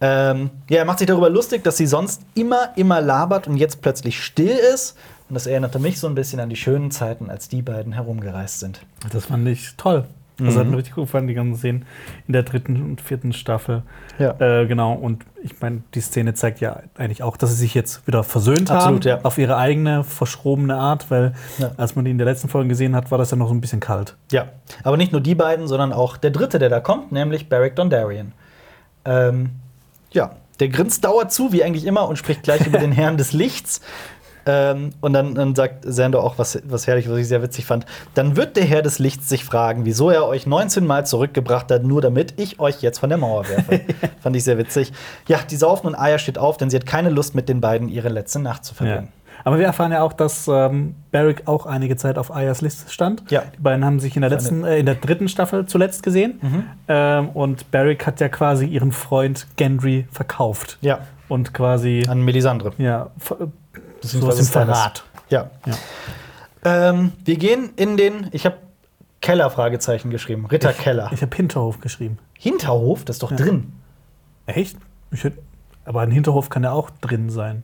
Ähm, 0.00 0.50
ja, 0.68 0.78
er 0.78 0.84
macht 0.84 0.98
sich 0.98 1.06
darüber 1.06 1.30
lustig, 1.30 1.64
dass 1.64 1.78
sie 1.78 1.86
sonst 1.86 2.20
immer, 2.34 2.76
immer 2.76 3.00
labert 3.00 3.48
und 3.48 3.56
jetzt 3.56 3.80
plötzlich 3.80 4.22
still 4.22 4.58
ist. 4.74 4.98
Und 5.30 5.34
das 5.34 5.46
erinnerte 5.46 5.78
mich 5.78 5.98
so 5.98 6.06
ein 6.06 6.14
bisschen 6.14 6.38
an 6.40 6.50
die 6.50 6.56
schönen 6.56 6.90
Zeiten, 6.90 7.30
als 7.30 7.48
die 7.48 7.62
beiden 7.62 7.94
herumgereist 7.94 8.60
sind. 8.60 8.82
Das 9.10 9.24
fand 9.26 9.48
ich 9.48 9.74
toll. 9.78 10.04
Das 10.38 10.54
Mhm. 10.54 10.58
hat 10.58 10.66
mir 10.66 10.76
richtig 10.78 10.94
gut 10.96 11.04
gefallen, 11.04 11.28
die 11.28 11.34
ganzen 11.34 11.56
Szenen 11.58 11.84
in 12.26 12.32
der 12.32 12.42
dritten 12.42 12.82
und 12.82 13.00
vierten 13.00 13.32
Staffel. 13.32 13.82
Ja. 14.18 14.34
Äh, 14.40 14.66
genau, 14.66 14.92
und 14.94 15.24
ich 15.42 15.60
meine, 15.60 15.82
die 15.94 16.00
Szene 16.00 16.34
zeigt 16.34 16.60
ja 16.60 16.80
eigentlich 16.96 17.22
auch, 17.22 17.36
dass 17.36 17.50
sie 17.50 17.56
sich 17.56 17.74
jetzt 17.74 18.04
wieder 18.08 18.24
versöhnt 18.24 18.68
Absolut, 18.70 19.06
haben. 19.06 19.18
ja. 19.18 19.24
Auf 19.24 19.38
ihre 19.38 19.56
eigene, 19.56 20.02
verschrobene 20.02 20.74
Art, 20.76 21.08
weil 21.10 21.34
Ja. 21.58 21.70
als 21.76 21.94
man 21.94 22.04
die 22.04 22.10
in 22.10 22.18
der 22.18 22.24
letzten 22.26 22.48
Folge 22.48 22.68
gesehen 22.70 22.96
hat, 22.96 23.10
war 23.12 23.18
das 23.18 23.30
ja 23.30 23.36
noch 23.36 23.46
so 23.48 23.54
ein 23.54 23.60
bisschen 23.60 23.78
kalt. 23.80 24.16
Ja, 24.32 24.46
aber 24.82 24.96
nicht 24.96 25.12
nur 25.12 25.20
die 25.20 25.36
beiden, 25.36 25.68
sondern 25.68 25.92
auch 25.92 26.16
der 26.16 26.30
dritte, 26.32 26.58
der 26.58 26.68
da 26.68 26.80
kommt, 26.80 27.12
nämlich 27.12 27.48
Beric 27.48 27.76
Dondarrion. 27.76 28.32
Ähm, 29.04 29.50
ja, 30.10 30.32
der 30.60 30.68
grinst 30.68 31.04
dauert 31.04 31.32
zu, 31.32 31.52
wie 31.52 31.62
eigentlich 31.64 31.84
immer, 31.86 32.08
und 32.08 32.16
spricht 32.16 32.42
gleich 32.42 32.66
über 32.66 32.78
den 32.80 32.92
Herrn 32.92 33.16
des 33.16 33.32
Lichts. 33.32 33.80
Ähm, 34.46 34.90
und 35.00 35.12
dann, 35.12 35.34
dann 35.34 35.54
sagt 35.54 35.84
Sandor 35.86 36.22
auch 36.24 36.38
was, 36.38 36.60
was 36.66 36.86
herrlich, 36.86 37.08
was 37.08 37.18
ich 37.18 37.28
sehr 37.28 37.42
witzig 37.42 37.66
fand. 37.66 37.86
Dann 38.14 38.36
wird 38.36 38.56
der 38.56 38.64
Herr 38.64 38.82
des 38.82 38.98
Lichts 38.98 39.28
sich 39.28 39.44
fragen, 39.44 39.84
wieso 39.84 40.10
er 40.10 40.26
euch 40.26 40.46
19 40.46 40.86
Mal 40.86 41.06
zurückgebracht 41.06 41.70
hat, 41.70 41.84
nur 41.84 42.02
damit 42.02 42.34
ich 42.38 42.60
euch 42.60 42.82
jetzt 42.82 42.98
von 42.98 43.08
der 43.08 43.18
Mauer 43.18 43.48
werfe. 43.48 43.80
fand 44.20 44.36
ich 44.36 44.44
sehr 44.44 44.58
witzig. 44.58 44.92
Ja, 45.28 45.38
die 45.48 45.56
saufen 45.56 45.86
und 45.88 45.94
Aya 45.94 46.18
steht 46.18 46.38
auf, 46.38 46.56
denn 46.56 46.70
sie 46.70 46.76
hat 46.76 46.86
keine 46.86 47.10
Lust, 47.10 47.34
mit 47.34 47.48
den 47.48 47.60
beiden 47.60 47.88
ihre 47.88 48.08
letzte 48.08 48.38
Nacht 48.38 48.64
zu 48.64 48.74
verbringen. 48.74 49.08
Aber 49.42 49.58
wir 49.58 49.66
erfahren 49.66 49.92
ja 49.92 50.02
auch, 50.02 50.12
dass 50.12 50.48
ähm, 50.48 50.94
Barrick 51.10 51.42
auch 51.46 51.66
einige 51.66 51.96
Zeit 51.96 52.16
auf 52.16 52.34
Ayas 52.34 52.62
Liste 52.62 52.90
stand. 52.90 53.30
Ja. 53.30 53.42
Die 53.54 53.60
beiden 53.60 53.84
haben 53.84 54.00
sich 54.00 54.16
in 54.16 54.22
der 54.22 54.30
letzten, 54.30 54.64
äh, 54.64 54.78
in 54.78 54.86
der 54.86 54.94
dritten 54.94 55.28
Staffel 55.28 55.66
zuletzt 55.66 56.02
gesehen. 56.02 56.38
Mhm. 56.40 56.64
Ähm, 56.88 57.28
und 57.30 57.70
Barrick 57.70 58.06
hat 58.06 58.20
ja 58.20 58.28
quasi 58.28 58.64
ihren 58.66 58.92
Freund 58.92 59.46
Gendry 59.56 60.06
verkauft. 60.10 60.78
Ja, 60.80 61.00
Und 61.28 61.52
quasi 61.52 62.04
an 62.08 62.22
Melisandre. 62.22 62.72
ja, 62.78 63.10
Beziehungsweise 64.04 64.44
Stannis. 64.44 64.78
Verrat. 64.78 65.04
Ja. 65.30 65.50
Ja. 65.66 65.74
Ähm, 66.64 67.12
wir 67.24 67.36
gehen 67.36 67.70
in 67.76 67.96
den, 67.96 68.28
ich 68.32 68.46
habe 68.46 68.56
Keller 69.20 69.50
Fragezeichen 69.50 70.10
geschrieben, 70.10 70.46
Ritter 70.46 70.72
Keller. 70.72 71.10
Ich 71.12 71.22
habe 71.22 71.34
Hinterhof 71.34 71.80
geschrieben. 71.80 72.18
Hinterhof, 72.38 73.04
das 73.04 73.16
ist 73.16 73.22
doch 73.22 73.32
drin. 73.32 73.72
Echt? 74.46 74.76
Ich 75.10 75.24
hätt, 75.24 75.38
aber 75.84 76.02
ein 76.02 76.10
Hinterhof 76.10 76.50
kann 76.50 76.62
ja 76.62 76.72
auch 76.72 76.90
drin 76.90 77.30
sein. 77.30 77.62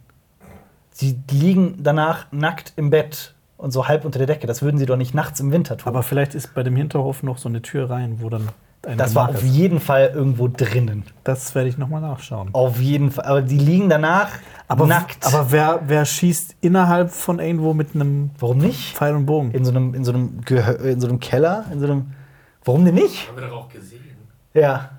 Sie 0.90 1.18
liegen 1.30 1.76
danach 1.82 2.26
nackt 2.32 2.72
im 2.76 2.90
Bett 2.90 3.34
und 3.58 3.72
so 3.72 3.88
halb 3.88 4.04
unter 4.04 4.18
der 4.18 4.26
Decke. 4.26 4.46
Das 4.46 4.62
würden 4.62 4.78
sie 4.78 4.86
doch 4.86 4.96
nicht 4.96 5.14
nachts 5.14 5.40
im 5.40 5.52
Winter 5.52 5.76
tun. 5.76 5.88
Aber 5.88 6.02
vielleicht 6.02 6.34
ist 6.34 6.54
bei 6.54 6.62
dem 6.62 6.76
Hinterhof 6.76 7.22
noch 7.22 7.38
so 7.38 7.48
eine 7.48 7.62
Tür 7.62 7.90
rein, 7.90 8.20
wo 8.20 8.30
dann 8.30 8.48
das 8.82 9.14
war 9.14 9.28
auf 9.28 9.42
jeden 9.42 9.78
Fall 9.80 10.12
irgendwo 10.14 10.48
drinnen. 10.48 11.04
Das 11.24 11.54
werde 11.54 11.68
ich 11.68 11.76
noch 11.76 11.88
mal 11.88 12.00
nachschauen. 12.00 12.48
Auf 12.52 12.80
jeden 12.80 13.10
Fall. 13.10 13.26
Aber 13.26 13.42
die 13.42 13.58
liegen 13.58 13.88
danach 13.90 14.30
Aber, 14.68 14.86
nackt. 14.86 15.26
aber 15.26 15.52
wer, 15.52 15.80
wer 15.86 16.04
schießt 16.04 16.56
innerhalb 16.62 17.10
von 17.10 17.38
irgendwo 17.40 17.74
mit 17.74 17.94
einem 17.94 18.30
warum 18.38 18.58
nicht? 18.58 18.96
Pfeil 18.96 19.14
und 19.14 19.26
Bogen? 19.26 19.50
In 19.52 19.64
so 19.64 19.70
einem, 19.70 19.94
in 19.94 20.04
so 20.04 20.12
einem, 20.12 20.40
Gehö 20.44 20.72
in 20.90 21.00
so 21.00 21.08
einem 21.08 21.20
Keller? 21.20 21.66
In 21.72 21.80
so 21.80 21.86
einem. 21.86 22.12
Warum 22.64 22.84
denn 22.84 22.94
nicht? 22.94 23.28
Haben 23.28 23.40
wir 23.40 23.48
doch 23.48 23.56
auch 23.64 23.68
gesehen. 23.68 24.00
Ja. 24.54 24.90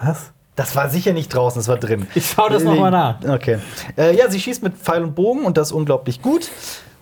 Was? 0.00 0.32
Das 0.54 0.76
war 0.76 0.90
sicher 0.90 1.14
nicht 1.14 1.34
draußen, 1.34 1.58
das 1.58 1.68
war 1.68 1.78
drin. 1.78 2.06
Ich 2.14 2.28
schau 2.28 2.48
das 2.50 2.62
noch 2.62 2.76
mal 2.76 2.90
nach. 2.90 3.24
Okay. 3.26 3.58
Äh, 3.96 4.14
ja, 4.16 4.30
sie 4.30 4.38
schießt 4.38 4.62
mit 4.62 4.76
Pfeil 4.76 5.02
und 5.02 5.14
Bogen 5.14 5.46
und 5.46 5.56
das 5.56 5.72
unglaublich 5.72 6.20
gut. 6.20 6.50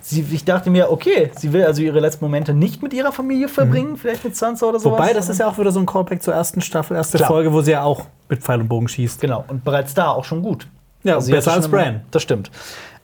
Sie, 0.00 0.24
ich 0.30 0.44
dachte 0.44 0.70
mir, 0.70 0.90
okay, 0.90 1.30
sie 1.36 1.52
will 1.52 1.64
also 1.64 1.82
ihre 1.82 2.00
letzten 2.00 2.24
Momente 2.24 2.52
nicht 2.54 2.82
mit 2.82 2.92
ihrer 2.92 3.12
Familie 3.12 3.48
verbringen, 3.48 3.96
vielleicht 3.96 4.24
mit 4.24 4.36
Sansa 4.36 4.66
oder 4.66 4.78
sowas. 4.80 4.98
Mhm. 4.98 5.02
Wobei, 5.04 5.12
das 5.14 5.28
ist 5.28 5.38
ja 5.38 5.48
auch 5.48 5.58
wieder 5.58 5.72
so 5.72 5.80
ein 5.80 5.86
Callback 5.86 6.22
zur 6.22 6.34
ersten 6.34 6.60
Staffel, 6.60 6.96
erste 6.96 7.18
Klar. 7.18 7.28
Folge, 7.28 7.52
wo 7.52 7.60
sie 7.62 7.72
ja 7.72 7.82
auch 7.82 8.06
mit 8.28 8.42
Pfeil 8.42 8.60
und 8.60 8.68
Bogen 8.68 8.88
schießt. 8.88 9.20
Genau, 9.20 9.44
und 9.48 9.64
bereits 9.64 9.94
da 9.94 10.08
auch 10.08 10.24
schon 10.24 10.42
gut. 10.42 10.66
Ja, 11.02 11.20
sie 11.20 11.32
besser 11.32 11.52
als 11.52 11.68
Bran. 11.68 12.02
Das 12.10 12.22
stimmt. 12.22 12.50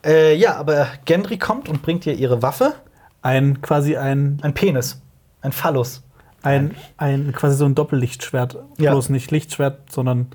Äh, 0.05 0.35
ja, 0.35 0.55
aber 0.55 0.87
Gendry 1.05 1.37
kommt 1.37 1.67
und 1.69 1.81
bringt 1.81 2.05
ihr 2.05 2.13
ihre 2.13 2.41
Waffe. 2.41 2.73
Ein 3.23 3.61
quasi 3.61 3.97
ein, 3.97 4.39
Ein 4.43 4.53
Penis. 4.53 5.01
Ein 5.41 5.51
Phallus. 5.51 6.03
ein, 6.43 6.75
ein 6.97 7.31
quasi 7.33 7.55
so 7.57 7.65
ein 7.65 7.73
Doppellichtschwert. 7.75 8.57
Ja. 8.77 8.91
Bloß 8.91 9.09
nicht 9.09 9.31
Lichtschwert, 9.31 9.91
sondern 9.91 10.27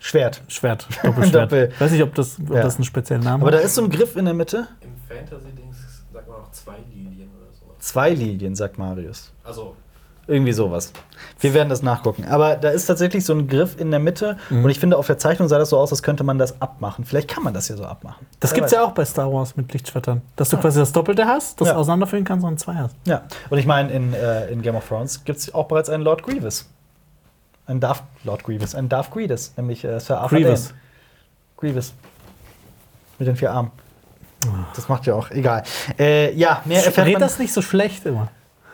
Schwert. 0.00 0.42
Schwert. 0.48 0.88
Doppelschwert. 1.04 1.44
Doppel. 1.52 1.72
Weiß 1.78 1.92
nicht, 1.92 2.02
ob 2.02 2.14
das, 2.16 2.38
ob 2.40 2.56
Ja. 2.56 2.62
das 2.62 2.74
einen 2.74 2.84
speziellen 2.84 3.22
Namen 3.22 3.42
Aber 3.42 3.52
hat. 3.52 3.60
da 3.60 3.64
ist 3.64 3.76
so 3.76 3.84
ein 3.84 3.88
Griff 3.90 4.16
in 4.16 4.24
der 4.24 4.34
Mitte. 4.34 4.66
Fantasy-Dings 5.14 5.76
sagt 6.12 6.28
man 6.28 6.38
auch 6.38 6.50
zwei 6.52 6.76
Lilien 6.92 7.30
oder 7.36 7.46
sowas. 7.52 7.76
Zwei 7.78 8.10
Lilien, 8.10 8.54
sagt 8.54 8.78
Marius. 8.78 9.32
Also, 9.44 9.76
Irgendwie 10.28 10.52
sowas. 10.52 10.92
Wir 11.40 11.52
werden 11.52 11.68
das 11.68 11.82
nachgucken. 11.82 12.24
Aber 12.26 12.54
da 12.56 12.70
ist 12.70 12.86
tatsächlich 12.86 13.24
so 13.24 13.32
ein 13.34 13.48
Griff 13.48 13.78
in 13.80 13.90
der 13.90 13.98
Mitte. 13.98 14.36
Mhm. 14.50 14.64
Und 14.64 14.70
ich 14.70 14.78
finde, 14.78 14.96
auf 14.96 15.06
der 15.08 15.18
Zeichnung 15.18 15.48
sah 15.48 15.58
das 15.58 15.70
so 15.70 15.78
aus, 15.78 15.90
als 15.90 16.02
könnte 16.02 16.22
man 16.22 16.38
das 16.38 16.60
abmachen. 16.62 17.04
Vielleicht 17.04 17.28
kann 17.28 17.42
man 17.42 17.52
das 17.54 17.66
hier 17.66 17.76
so 17.76 17.84
abmachen. 17.84 18.24
Das 18.38 18.54
gibt's 18.54 18.70
weiß. 18.72 18.78
ja 18.78 18.84
auch 18.84 18.92
bei 18.92 19.04
Star 19.04 19.32
Wars 19.32 19.56
mit 19.56 19.72
Lichtschwertern. 19.72 20.22
Dass 20.36 20.48
du 20.50 20.58
quasi 20.58 20.78
das 20.78 20.92
Doppelte 20.92 21.26
hast, 21.26 21.60
das 21.60 21.68
Ja. 21.68 21.76
auseinanderführen 21.76 22.24
kannst 22.24 22.46
und 22.46 22.58
zwei 22.60 22.74
hast. 22.74 22.94
Ja. 23.04 23.22
Und 23.50 23.58
ich 23.58 23.66
meine, 23.66 23.90
in, 23.92 24.14
äh, 24.14 24.46
in 24.48 24.62
Game 24.62 24.76
of 24.76 24.86
Thrones 24.86 25.24
gibt 25.24 25.38
es 25.40 25.52
auch 25.52 25.66
bereits 25.66 25.88
einen 25.90 26.04
Lord 26.04 26.22
Grievous. 26.22 26.68
Ein 27.66 27.80
Darth 27.80 28.02
Lord 28.24 28.44
Grievous. 28.44 28.74
Ein 28.76 28.88
Darth 28.88 29.10
Grievous, 29.10 29.52
nämlich 29.56 29.84
äh, 29.84 29.98
Sir 29.98 30.20
Arthur 30.20 30.38
Grievous. 30.38 30.68
Dane. 30.68 30.78
Grievous. 31.56 31.94
Mit 33.18 33.26
den 33.28 33.36
vier 33.36 33.52
Armen. 33.52 33.70
Das 34.74 34.88
macht 34.88 35.06
ja 35.06 35.14
auch. 35.14 35.30
Egal. 35.30 35.62
Äh, 35.98 36.34
ja, 36.34 36.62
mehr 36.64 36.84
erfährt 36.84 37.06
Red 37.06 37.14
man. 37.14 37.20
das 37.22 37.38
nicht 37.38 37.52
so 37.52 37.62
schlecht 37.62 38.06
immer. 38.06 38.28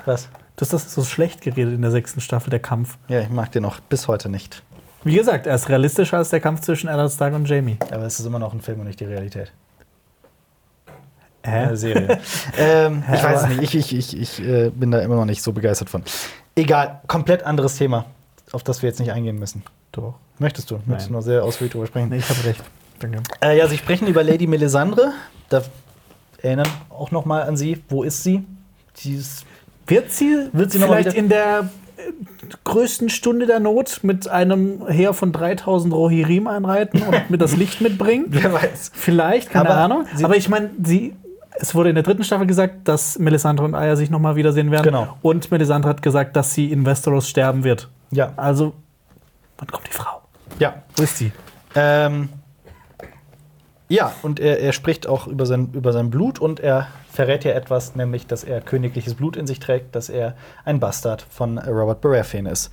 Was? 0.05 0.29
Du 0.57 0.63
hast 0.63 0.73
das 0.73 0.93
so 0.93 1.05
schlecht 1.05 1.41
geredet 1.41 1.75
in 1.75 1.83
der 1.83 1.91
sechsten 1.91 2.21
Staffel, 2.21 2.51
der 2.51 2.59
Kampf. 2.59 2.99
Ja, 3.09 3.21
ich 3.21 3.29
mag 3.29 3.53
den 3.53 3.63
noch 3.63 3.81
bis 3.81 4.09
heute 4.09 4.29
nicht. 4.29 4.63
Wie 5.05 5.15
gesagt, 5.15 5.47
er 5.47 5.55
ist 5.55 5.69
realistischer 5.69 6.17
als 6.17 6.31
der 6.31 6.41
Kampf 6.41 6.63
zwischen 6.63 6.89
Eddard 6.89 7.13
Stark 7.13 7.35
und 7.35 7.49
Jamie. 7.49 7.79
Aber 7.93 8.05
es 8.05 8.19
ist 8.19 8.27
immer 8.27 8.39
noch 8.39 8.53
ein 8.53 8.61
Film 8.61 8.81
und 8.81 8.87
nicht 8.87 8.99
die 8.99 9.05
Realität. 9.05 9.53
Hä? 11.45 11.51
Eine 11.51 11.77
Serie. 11.77 12.19
ähm, 12.59 13.05
ich 13.13 13.21
Hä, 13.21 13.25
weiß 13.25 13.43
es 13.43 13.49
nicht. 13.49 13.75
Ich, 13.75 13.93
ich, 13.93 14.15
ich, 14.15 14.21
ich 14.21 14.47
äh, 14.47 14.71
bin 14.71 14.91
da 14.91 15.01
immer 15.01 15.15
noch 15.15 15.25
nicht 15.25 15.43
so 15.43 15.53
begeistert 15.53 15.89
von. 15.89 16.03
Egal, 16.57 17.01
komplett 17.07 17.45
anderes 17.45 17.77
Thema, 17.77 18.07
auf 18.51 18.65
das 18.65 18.83
wir 18.83 18.89
jetzt 18.89 18.99
nicht 18.99 19.13
eingehen 19.13 19.39
müssen. 19.39 19.63
Doch. 19.93 20.15
Möchtest 20.39 20.71
du? 20.71 20.81
Möchtest 20.87 21.11
du 21.11 21.15
noch 21.15 21.23
sehr 21.23 21.45
ausführlich 21.45 21.73
drüber 21.73 21.87
sprechen? 21.87 22.09
Nee, 22.09 22.19
ich 22.19 22.29
habe 22.29 22.45
recht. 22.45 22.63
Äh, 23.43 23.59
ja, 23.59 23.67
Sie 23.69 23.79
sprechen 23.79 24.07
über 24.09 24.23
Lady 24.23 24.47
Melisandre. 24.47 25.13
Da 25.49 25.63
erinnern 26.43 26.69
auch 26.91 27.11
noch 27.11 27.25
mal 27.25 27.43
an 27.43 27.57
sie. 27.57 27.83
Wo 27.89 28.03
ist 28.03 28.23
sie? 28.23 28.45
Sie 28.95 29.15
ist 29.15 29.45
Wird 29.87 30.11
sie, 30.13 30.49
Wird 30.53 30.71
sie 30.73 30.79
noch 30.79 30.89
vielleicht 30.89 31.11
wieder- 31.11 31.17
in 31.19 31.29
der 31.29 31.71
äh, 31.97 32.13
größten 32.65 33.09
Stunde 33.09 33.47
der 33.47 33.61
Not 33.61 34.01
mit 34.03 34.29
einem 34.29 34.87
Heer 34.89 35.15
von 35.15 35.33
3000 35.33 35.93
Rohirrim 35.95 36.47
einreiten 36.47 37.03
und 37.03 37.31
mir 37.31 37.39
das 37.39 37.57
Licht 37.57 37.81
mitbringen? 37.81 38.27
wer 38.29 38.53
weiß. 38.53 38.91
Vielleicht, 38.95 39.51
keine 39.51 39.71
Aber 39.71 39.79
Ahnung. 39.81 40.05
Aber 40.23 40.37
ich 40.37 40.49
meine, 40.49 40.71
sie. 40.83 41.15
Es 41.61 41.75
wurde 41.75 41.89
in 41.89 41.97
der 41.97 42.05
dritten 42.05 42.23
Staffel 42.23 42.47
gesagt, 42.47 42.87
dass 42.87 43.19
Melisandre 43.19 43.65
und 43.65 43.75
Aya 43.75 43.97
sich 43.97 44.11
nochmal 44.11 44.37
wiedersehen 44.37 44.71
werden. 44.71 44.85
Genau. 44.85 45.19
Und 45.23 45.51
Melisandre 45.51 45.91
hat 45.91 46.03
gesagt, 46.03 46.37
dass 46.37 46.55
sie 46.55 46.71
in 46.71 46.87
Westeros 46.87 47.29
sterben 47.29 47.65
wird. 47.65 47.89
Ja, 48.13 48.33
Also, 48.37 48.75
wann 49.59 49.67
kommt 49.67 49.89
die 49.89 49.93
Frau? 49.93 50.23
ja. 50.61 50.83
Wo 50.97 51.03
ist 51.03 51.17
sie? 51.19 51.33
Ähm, 51.75 52.29
ja, 53.89 54.13
und 54.23 54.39
er, 54.39 54.61
er 54.61 54.73
spricht 54.73 55.07
auch 55.07 55.27
über 55.27 55.47
sein, 55.47 55.71
über 55.73 55.93
sein 55.93 56.11
Blut 56.11 56.39
und 56.39 56.61
er 56.61 56.89
verrät 57.11 57.45
ja 57.45 57.53
etwas, 57.53 57.97
nämlich, 57.97 58.27
dass 58.27 58.45
er 58.45 58.61
königliches 58.61 59.15
Blut 59.15 59.37
in 59.37 59.47
sich 59.47 59.61
trägt, 59.61 59.97
dass 59.97 60.09
er 60.09 60.35
ein 60.65 60.79
Bastard 60.79 61.27
von 61.31 61.59
Robert 61.59 62.01
Baratheon 62.01 62.47
ist. 62.47 62.71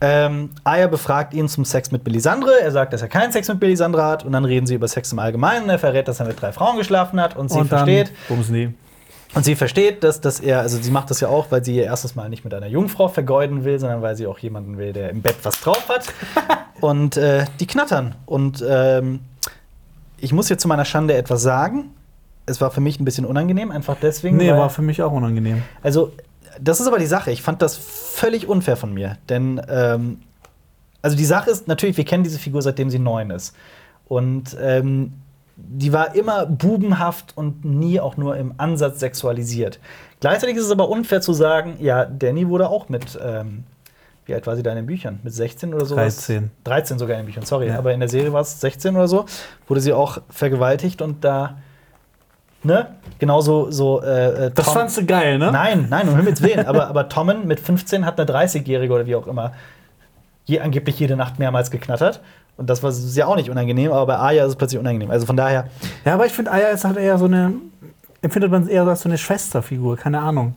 Ähm, 0.00 0.50
Arya 0.64 0.86
befragt 0.88 1.34
ihn 1.34 1.48
zum 1.48 1.64
Sex 1.64 1.92
mit 1.92 2.04
Melisandre. 2.04 2.60
Er 2.60 2.72
sagt, 2.72 2.92
dass 2.92 3.02
er 3.02 3.08
keinen 3.08 3.32
Sex 3.32 3.48
mit 3.48 3.60
Melisandre 3.60 4.04
hat 4.04 4.24
und 4.24 4.32
dann 4.32 4.44
reden 4.44 4.66
sie 4.66 4.74
über 4.74 4.88
Sex 4.88 5.12
im 5.12 5.18
Allgemeinen. 5.18 5.68
Er 5.68 5.78
verrät, 5.78 6.08
dass 6.08 6.20
er 6.20 6.26
mit 6.26 6.40
drei 6.40 6.52
Frauen 6.52 6.78
geschlafen 6.78 7.20
hat 7.20 7.36
und 7.36 7.50
sie 7.50 7.58
und 7.58 7.68
versteht, 7.68 8.08
die. 8.08 8.32
und 9.34 9.44
sie 9.44 9.54
versteht, 9.54 10.02
dass, 10.02 10.20
dass 10.22 10.40
er, 10.40 10.60
also 10.60 10.78
sie 10.80 10.90
macht 10.90 11.10
das 11.10 11.20
ja 11.20 11.28
auch, 11.28 11.50
weil 11.50 11.62
sie 11.62 11.76
ihr 11.76 11.84
erstes 11.84 12.14
Mal 12.14 12.30
nicht 12.30 12.44
mit 12.44 12.54
einer 12.54 12.68
Jungfrau 12.68 13.08
vergeuden 13.08 13.64
will, 13.64 13.78
sondern 13.78 14.00
weil 14.00 14.16
sie 14.16 14.26
auch 14.26 14.38
jemanden 14.38 14.78
will, 14.78 14.94
der 14.94 15.10
im 15.10 15.20
Bett 15.20 15.36
was 15.42 15.60
drauf 15.60 15.88
hat. 15.88 16.06
und 16.80 17.18
äh, 17.18 17.44
die 17.60 17.66
knattern. 17.66 18.14
Und 18.24 18.64
ähm, 18.66 19.20
ich 20.26 20.32
muss 20.32 20.48
jetzt 20.48 20.60
zu 20.62 20.68
meiner 20.68 20.84
Schande 20.84 21.14
etwas 21.14 21.40
sagen. 21.40 21.90
Es 22.46 22.60
war 22.60 22.72
für 22.72 22.80
mich 22.80 22.98
ein 22.98 23.04
bisschen 23.04 23.24
unangenehm, 23.24 23.70
einfach 23.70 23.96
deswegen. 24.00 24.36
Nee, 24.36 24.50
war 24.50 24.70
für 24.70 24.82
mich 24.82 25.00
auch 25.02 25.12
unangenehm. 25.12 25.62
also, 25.82 26.12
das 26.60 26.80
ist 26.80 26.88
aber 26.88 26.98
die 26.98 27.06
Sache. 27.06 27.30
Ich 27.30 27.42
fand 27.42 27.62
das 27.62 27.76
völlig 27.76 28.48
unfair 28.48 28.76
von 28.76 28.92
mir. 28.92 29.18
Denn, 29.28 29.60
ähm, 29.68 30.18
also 31.00 31.16
die 31.16 31.24
Sache 31.24 31.50
ist 31.50 31.68
natürlich, 31.68 31.96
wir 31.96 32.04
kennen 32.04 32.24
diese 32.24 32.38
Figur, 32.38 32.60
seitdem 32.62 32.90
sie 32.90 32.98
neun 32.98 33.30
ist. 33.30 33.54
Und 34.08 34.56
ähm, 34.60 35.12
die 35.56 35.92
war 35.92 36.14
immer 36.16 36.46
bubenhaft 36.46 37.36
und 37.36 37.64
nie 37.64 38.00
auch 38.00 38.16
nur 38.16 38.36
im 38.36 38.54
Ansatz 38.56 39.00
sexualisiert. 39.00 39.78
Gleichzeitig 40.20 40.56
ist 40.56 40.64
es 40.64 40.70
aber 40.70 40.88
unfair 40.88 41.20
zu 41.20 41.34
sagen, 41.34 41.76
ja, 41.78 42.04
Danny 42.04 42.48
wurde 42.48 42.68
auch 42.68 42.88
mit, 42.88 43.18
ähm, 43.22 43.64
wie 44.26 44.34
alt 44.34 44.46
war 44.46 44.56
sie 44.56 44.62
da 44.62 44.70
in 44.70 44.76
den 44.76 44.86
Büchern? 44.86 45.20
Mit 45.22 45.32
16 45.32 45.72
oder 45.72 45.86
so? 45.86 45.94
13. 45.94 46.50
13 46.64 46.98
sogar 46.98 47.16
in 47.16 47.22
den 47.22 47.26
Büchern, 47.26 47.44
sorry. 47.44 47.68
Ja. 47.68 47.78
Aber 47.78 47.92
in 47.94 48.00
der 48.00 48.08
Serie 48.08 48.32
war 48.32 48.40
es 48.42 48.60
16 48.60 48.94
oder 48.96 49.08
so. 49.08 49.24
Wurde 49.68 49.80
sie 49.80 49.92
auch 49.92 50.18
vergewaltigt 50.30 51.00
und 51.00 51.24
da, 51.24 51.56
ne? 52.62 52.88
Genauso 53.18 53.70
so. 53.70 54.02
Äh, 54.02 54.46
äh, 54.46 54.50
Das 54.54 54.68
fandst 54.70 54.96
du 54.98 55.06
geil, 55.06 55.38
ne? 55.38 55.50
Nein, 55.52 55.86
nein, 55.88 56.08
um 56.08 56.16
Himmels 56.16 56.42
Willen. 56.42 56.66
aber, 56.66 56.88
aber 56.88 57.08
Tommen 57.08 57.46
mit 57.46 57.60
15 57.60 58.04
hat 58.04 58.20
eine 58.20 58.28
30-Jährige 58.30 58.92
oder 58.92 59.06
wie 59.06 59.14
auch 59.14 59.26
immer 59.26 59.52
je, 60.44 60.60
angeblich 60.60 60.98
jede 60.98 61.16
Nacht 61.16 61.38
mehrmals 61.38 61.70
geknattert. 61.70 62.20
Und 62.56 62.70
das 62.70 62.82
war 62.82 62.90
ja 62.92 63.26
auch 63.26 63.36
nicht 63.36 63.50
unangenehm, 63.50 63.92
aber 63.92 64.06
bei 64.06 64.16
Arya 64.16 64.44
ist 64.44 64.50
es 64.50 64.56
plötzlich 64.56 64.80
unangenehm. 64.80 65.10
Also 65.10 65.26
von 65.26 65.36
daher, 65.36 65.66
Ja, 66.04 66.14
aber 66.14 66.24
ich 66.26 66.32
finde, 66.32 66.52
Aya 66.52 66.68
ist 66.68 66.84
halt 66.84 66.96
eher 66.96 67.18
so 67.18 67.26
eine. 67.26 67.52
Empfindet 68.26 68.50
man 68.50 68.66
eher 68.66 68.84
als 68.86 69.02
so 69.02 69.08
eine 69.08 69.18
Schwesterfigur, 69.18 69.96
keine 69.96 70.20
Ahnung. 70.20 70.56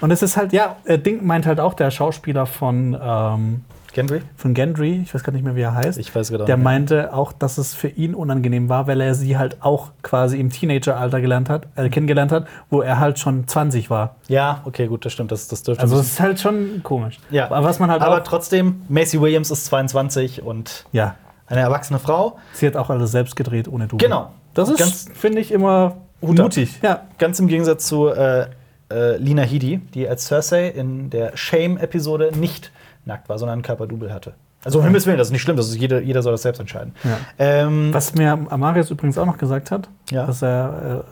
Und 0.00 0.12
es 0.12 0.22
ist 0.22 0.36
halt, 0.36 0.52
ja, 0.52 0.76
äh, 0.84 0.98
Ding 1.00 1.26
meint 1.26 1.46
halt 1.46 1.58
auch 1.58 1.74
der 1.74 1.90
Schauspieler 1.90 2.46
von, 2.46 2.96
ähm, 3.02 3.64
Gendry? 3.92 4.20
von 4.36 4.54
Gendry, 4.54 5.00
ich 5.02 5.12
weiß 5.12 5.24
gar 5.24 5.32
nicht 5.32 5.44
mehr, 5.44 5.56
wie 5.56 5.62
er 5.62 5.74
heißt. 5.74 5.98
Ich 5.98 6.14
weiß 6.14 6.30
gerade 6.30 6.44
Der 6.44 6.56
meinte 6.56 7.12
auch, 7.12 7.32
dass 7.32 7.58
es 7.58 7.74
für 7.74 7.88
ihn 7.88 8.14
unangenehm 8.14 8.68
war, 8.68 8.86
weil 8.86 9.00
er 9.00 9.14
sie 9.16 9.36
halt 9.36 9.56
auch 9.64 9.90
quasi 10.02 10.38
im 10.38 10.50
Teenageralter 10.50 11.20
gelernt 11.20 11.48
hat, 11.50 11.66
äh, 11.74 11.88
kennengelernt 11.88 12.30
hat, 12.30 12.46
wo 12.70 12.82
er 12.82 13.00
halt 13.00 13.18
schon 13.18 13.48
20 13.48 13.90
war. 13.90 14.14
Ja, 14.28 14.60
okay, 14.64 14.86
gut, 14.86 15.04
das 15.04 15.12
stimmt. 15.12 15.32
Das, 15.32 15.48
das 15.48 15.64
dürfte 15.64 15.82
Also 15.82 15.98
es 15.98 16.12
ist 16.12 16.20
halt 16.20 16.38
schon 16.38 16.82
komisch. 16.84 17.18
ja. 17.30 17.46
Aber 17.46 17.64
was 17.64 17.80
man 17.80 17.90
halt 17.90 18.02
aber 18.02 18.22
trotzdem, 18.22 18.82
Macy 18.88 19.20
Williams 19.20 19.50
ist 19.50 19.64
22 19.66 20.42
und 20.44 20.84
ja, 20.92 21.16
eine 21.48 21.60
erwachsene 21.62 21.98
Frau. 21.98 22.38
sie 22.52 22.68
hat 22.68 22.76
auch 22.76 22.90
alles 22.90 23.10
selbst 23.10 23.34
gedreht 23.34 23.66
ohne 23.66 23.88
Double. 23.88 24.06
Genau. 24.06 24.30
Das 24.54 24.68
ist, 24.68 24.78
Ganz- 24.78 25.06
finde 25.14 25.40
ich, 25.40 25.50
immer 25.50 25.96
Hut 26.22 26.38
mutig. 26.38 26.78
Ja. 26.82 27.02
Ganz 27.18 27.38
im 27.40 27.48
Gegensatz 27.48 27.86
zu 27.86 28.08
äh, 28.08 28.46
äh, 28.90 29.16
Lina 29.18 29.42
Headey, 29.42 29.78
die 29.94 30.08
als 30.08 30.26
Cersei 30.26 30.68
in 30.68 31.10
der 31.10 31.36
Shame-Episode 31.36 32.30
nicht 32.36 32.72
nackt 33.04 33.28
war, 33.28 33.38
sondern 33.38 33.60
ein 33.60 33.62
Körperdouble 33.62 34.12
hatte. 34.12 34.34
Also 34.64 34.80
um 34.80 34.84
Himmels 34.84 35.06
Willen, 35.06 35.18
das 35.18 35.28
ist 35.28 35.32
nicht 35.32 35.42
schlimm, 35.42 35.56
das 35.56 35.68
ist 35.68 35.76
jeder, 35.76 36.00
jeder 36.00 36.20
soll 36.22 36.32
das 36.32 36.42
selbst 36.42 36.58
entscheiden. 36.58 36.94
Ja. 37.04 37.18
Ähm, 37.38 37.94
Was 37.94 38.14
mir 38.14 38.32
Amarius 38.50 38.90
übrigens 38.90 39.16
auch 39.16 39.26
noch 39.26 39.38
gesagt 39.38 39.70
hat, 39.70 39.88
Ja. 40.10 40.26
was 40.26 40.42
er 40.42 41.04
äh, 41.06 41.10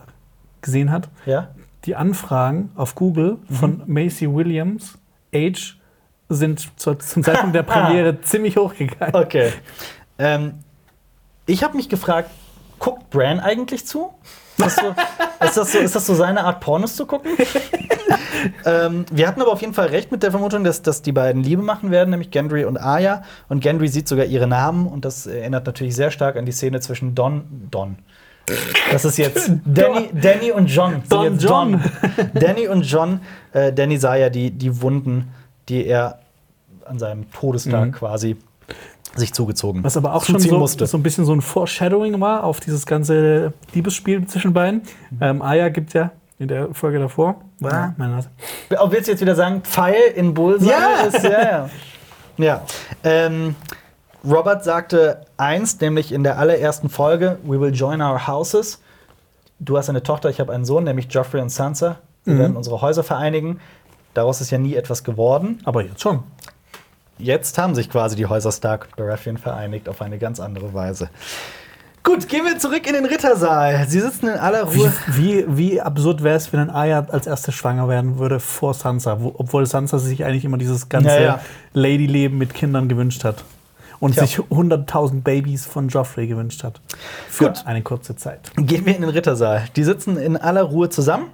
gesehen 0.62 0.90
hat, 0.90 1.08
ja? 1.26 1.48
die 1.84 1.94
Anfragen 1.94 2.70
auf 2.74 2.96
Google 2.96 3.38
Mhm. 3.48 3.54
von 3.54 3.82
Macy 3.86 4.32
Williams 4.34 4.98
Age 5.32 5.78
sind 6.28 6.66
zur, 6.80 6.98
zum 6.98 7.22
Zeitpunkt 7.22 7.54
der 7.54 7.62
Premiere 7.62 8.20
ziemlich 8.22 8.56
hochgegangen. 8.56 9.14
Okay. 9.14 9.52
Ähm, 10.18 10.54
ich 11.46 11.62
habe 11.62 11.76
mich 11.76 11.88
gefragt, 11.88 12.30
guckt 12.80 13.10
Bran 13.10 13.38
eigentlich 13.38 13.86
zu? 13.86 14.12
Ist 14.58 14.60
das, 14.60 14.76
so, 14.76 14.88
ist, 15.44 15.56
das 15.56 15.72
so, 15.72 15.78
ist 15.78 15.96
das 15.96 16.06
so 16.06 16.14
seine 16.14 16.44
Art, 16.44 16.60
Pornos 16.60 16.96
zu 16.96 17.06
gucken? 17.06 17.32
ähm, 18.64 19.04
wir 19.10 19.28
hatten 19.28 19.42
aber 19.42 19.52
auf 19.52 19.60
jeden 19.60 19.74
Fall 19.74 19.88
recht 19.88 20.10
mit 20.10 20.22
der 20.22 20.30
Vermutung, 20.30 20.64
dass, 20.64 20.82
dass 20.82 21.02
die 21.02 21.12
beiden 21.12 21.42
Liebe 21.42 21.62
machen 21.62 21.90
werden, 21.90 22.10
nämlich 22.10 22.30
Gendry 22.30 22.64
und 22.64 22.78
Arya. 22.78 23.22
Und 23.48 23.60
Gendry 23.60 23.88
sieht 23.88 24.08
sogar 24.08 24.24
ihre 24.24 24.46
Namen 24.46 24.86
und 24.86 25.04
das 25.04 25.26
erinnert 25.26 25.66
natürlich 25.66 25.94
sehr 25.94 26.10
stark 26.10 26.36
an 26.36 26.46
die 26.46 26.52
Szene 26.52 26.80
zwischen 26.80 27.14
Don. 27.14 27.44
Don. 27.70 27.96
Das 28.92 29.04
ist 29.04 29.18
jetzt 29.18 29.50
Danny, 29.64 30.08
Danny 30.12 30.52
und 30.52 30.66
John. 30.66 31.02
Don 31.08 31.36
John. 31.36 31.82
Danny 32.32 32.68
und 32.68 32.82
John. 32.82 33.20
Äh, 33.52 33.72
Danny 33.72 33.98
sah 33.98 34.14
ja 34.14 34.30
die, 34.30 34.52
die 34.52 34.80
Wunden, 34.80 35.32
die 35.68 35.84
er 35.84 36.20
an 36.84 36.98
seinem 36.98 37.30
Todestag 37.32 37.86
Mhm. 37.86 37.92
quasi 37.92 38.36
sich 39.16 39.32
zugezogen 39.34 39.82
Was 39.84 39.96
aber 39.96 40.14
auch 40.14 40.24
schon 40.24 40.38
so, 40.40 40.58
musste. 40.58 40.86
so 40.86 40.96
ein 40.96 41.02
bisschen 41.02 41.24
so 41.24 41.32
ein 41.32 41.40
Foreshadowing 41.40 42.20
war 42.20 42.44
auf 42.44 42.60
dieses 42.60 42.86
ganze 42.86 43.52
Liebesspiel 43.74 44.26
zwischen 44.26 44.52
beiden. 44.52 44.82
Mhm. 45.10 45.18
Ähm, 45.20 45.42
Aya 45.42 45.68
gibt 45.70 45.92
ja 45.94 46.10
in 46.38 46.48
der 46.48 46.74
Folge 46.74 46.98
davor. 46.98 47.36
Ah, 47.62 47.92
meine 47.96 48.12
Nase. 48.16 48.28
Willst 48.68 49.06
du 49.08 49.12
jetzt 49.12 49.20
wieder 49.20 49.34
sagen, 49.34 49.62
Pfeil 49.62 49.94
in 50.14 50.34
Bullseye 50.34 50.68
Ja. 50.70 51.00
ist? 51.08 51.22
Ja, 51.24 51.42
ja. 51.42 51.70
ja. 52.36 52.62
Ähm, 53.04 53.54
Robert 54.24 54.64
sagte 54.64 55.22
einst, 55.36 55.80
nämlich 55.80 56.12
in 56.12 56.22
der 56.24 56.38
allerersten 56.38 56.88
Folge, 56.88 57.38
We 57.44 57.60
will 57.60 57.72
join 57.74 58.02
our 58.02 58.26
houses. 58.26 58.80
du 59.60 59.78
hast 59.78 59.88
eine 59.88 60.02
Tochter, 60.02 60.28
ich 60.28 60.40
habe 60.40 60.52
einen 60.52 60.64
Sohn, 60.66 60.84
nämlich 60.84 61.06
Joffrey 61.10 61.40
und 61.40 61.48
Sansa. 61.50 61.96
Wir 62.24 62.34
Mhm. 62.34 62.38
werden 62.40 62.56
unsere 62.56 62.80
Häuser 62.82 63.04
vereinigen. 63.04 63.60
Daraus 64.14 64.40
ist 64.40 64.50
ja 64.50 64.58
nie 64.58 64.74
etwas 64.74 65.04
geworden. 65.04 65.60
Aber 65.64 65.82
jetzt 65.82 66.00
schon. 66.02 66.24
Jetzt 67.18 67.56
haben 67.58 67.74
sich 67.74 67.88
quasi 67.90 68.16
die 68.16 68.26
Häuser 68.26 68.52
Stark 68.52 68.86
und 68.86 68.96
Baratheon 68.96 69.38
vereinigt 69.38 69.88
auf 69.88 70.02
eine 70.02 70.18
ganz 70.18 70.38
andere 70.40 70.74
Weise. 70.74 71.08
Gut, 72.02 72.28
gehen 72.28 72.44
wir 72.44 72.56
zurück 72.58 72.86
in 72.86 72.92
den 72.92 73.04
Rittersaal. 73.04 73.84
Sie 73.88 73.98
sitzen 74.00 74.28
in 74.28 74.34
aller 74.38 74.72
Wie, 74.72 74.78
Ruhe. 74.82 74.92
wie, 75.08 75.44
wie 75.48 75.80
absurd 75.80 76.22
wäre 76.22 76.36
es, 76.36 76.52
wenn 76.52 76.60
ein 76.60 76.70
Arya 76.70 77.04
als 77.10 77.26
erste 77.26 77.50
schwanger 77.50 77.88
werden 77.88 78.18
würde 78.18 78.38
vor 78.38 78.74
Sansa, 78.74 79.20
wo, 79.20 79.34
obwohl 79.38 79.66
Sansa 79.66 79.98
sich 79.98 80.24
eigentlich 80.24 80.44
immer 80.44 80.58
dieses 80.58 80.88
ganze 80.88 81.08
Ja, 81.08 81.20
ja. 81.20 81.40
Lady-Leben 81.72 82.38
mit 82.38 82.54
Kindern 82.54 82.88
gewünscht 82.88 83.24
hat. 83.24 83.42
Und 83.98 84.12
Tja. 84.12 84.24
sich 84.26 84.36
100.000 84.38 85.22
Babys 85.22 85.66
von 85.66 85.88
Joffrey 85.88 86.26
gewünscht 86.28 86.62
hat. 86.62 86.80
Für 87.28 87.46
Gut. 87.46 87.62
eine 87.66 87.82
kurze 87.82 88.14
Zeit. 88.14 88.52
Gehen 88.56 88.84
wir 88.86 88.94
in 88.94 89.00
den 89.00 89.10
Rittersaal. 89.10 89.64
Die 89.74 89.82
sitzen 89.84 90.16
in 90.18 90.36
aller 90.36 90.62
Ruhe 90.62 90.90
zusammen. 90.90 91.28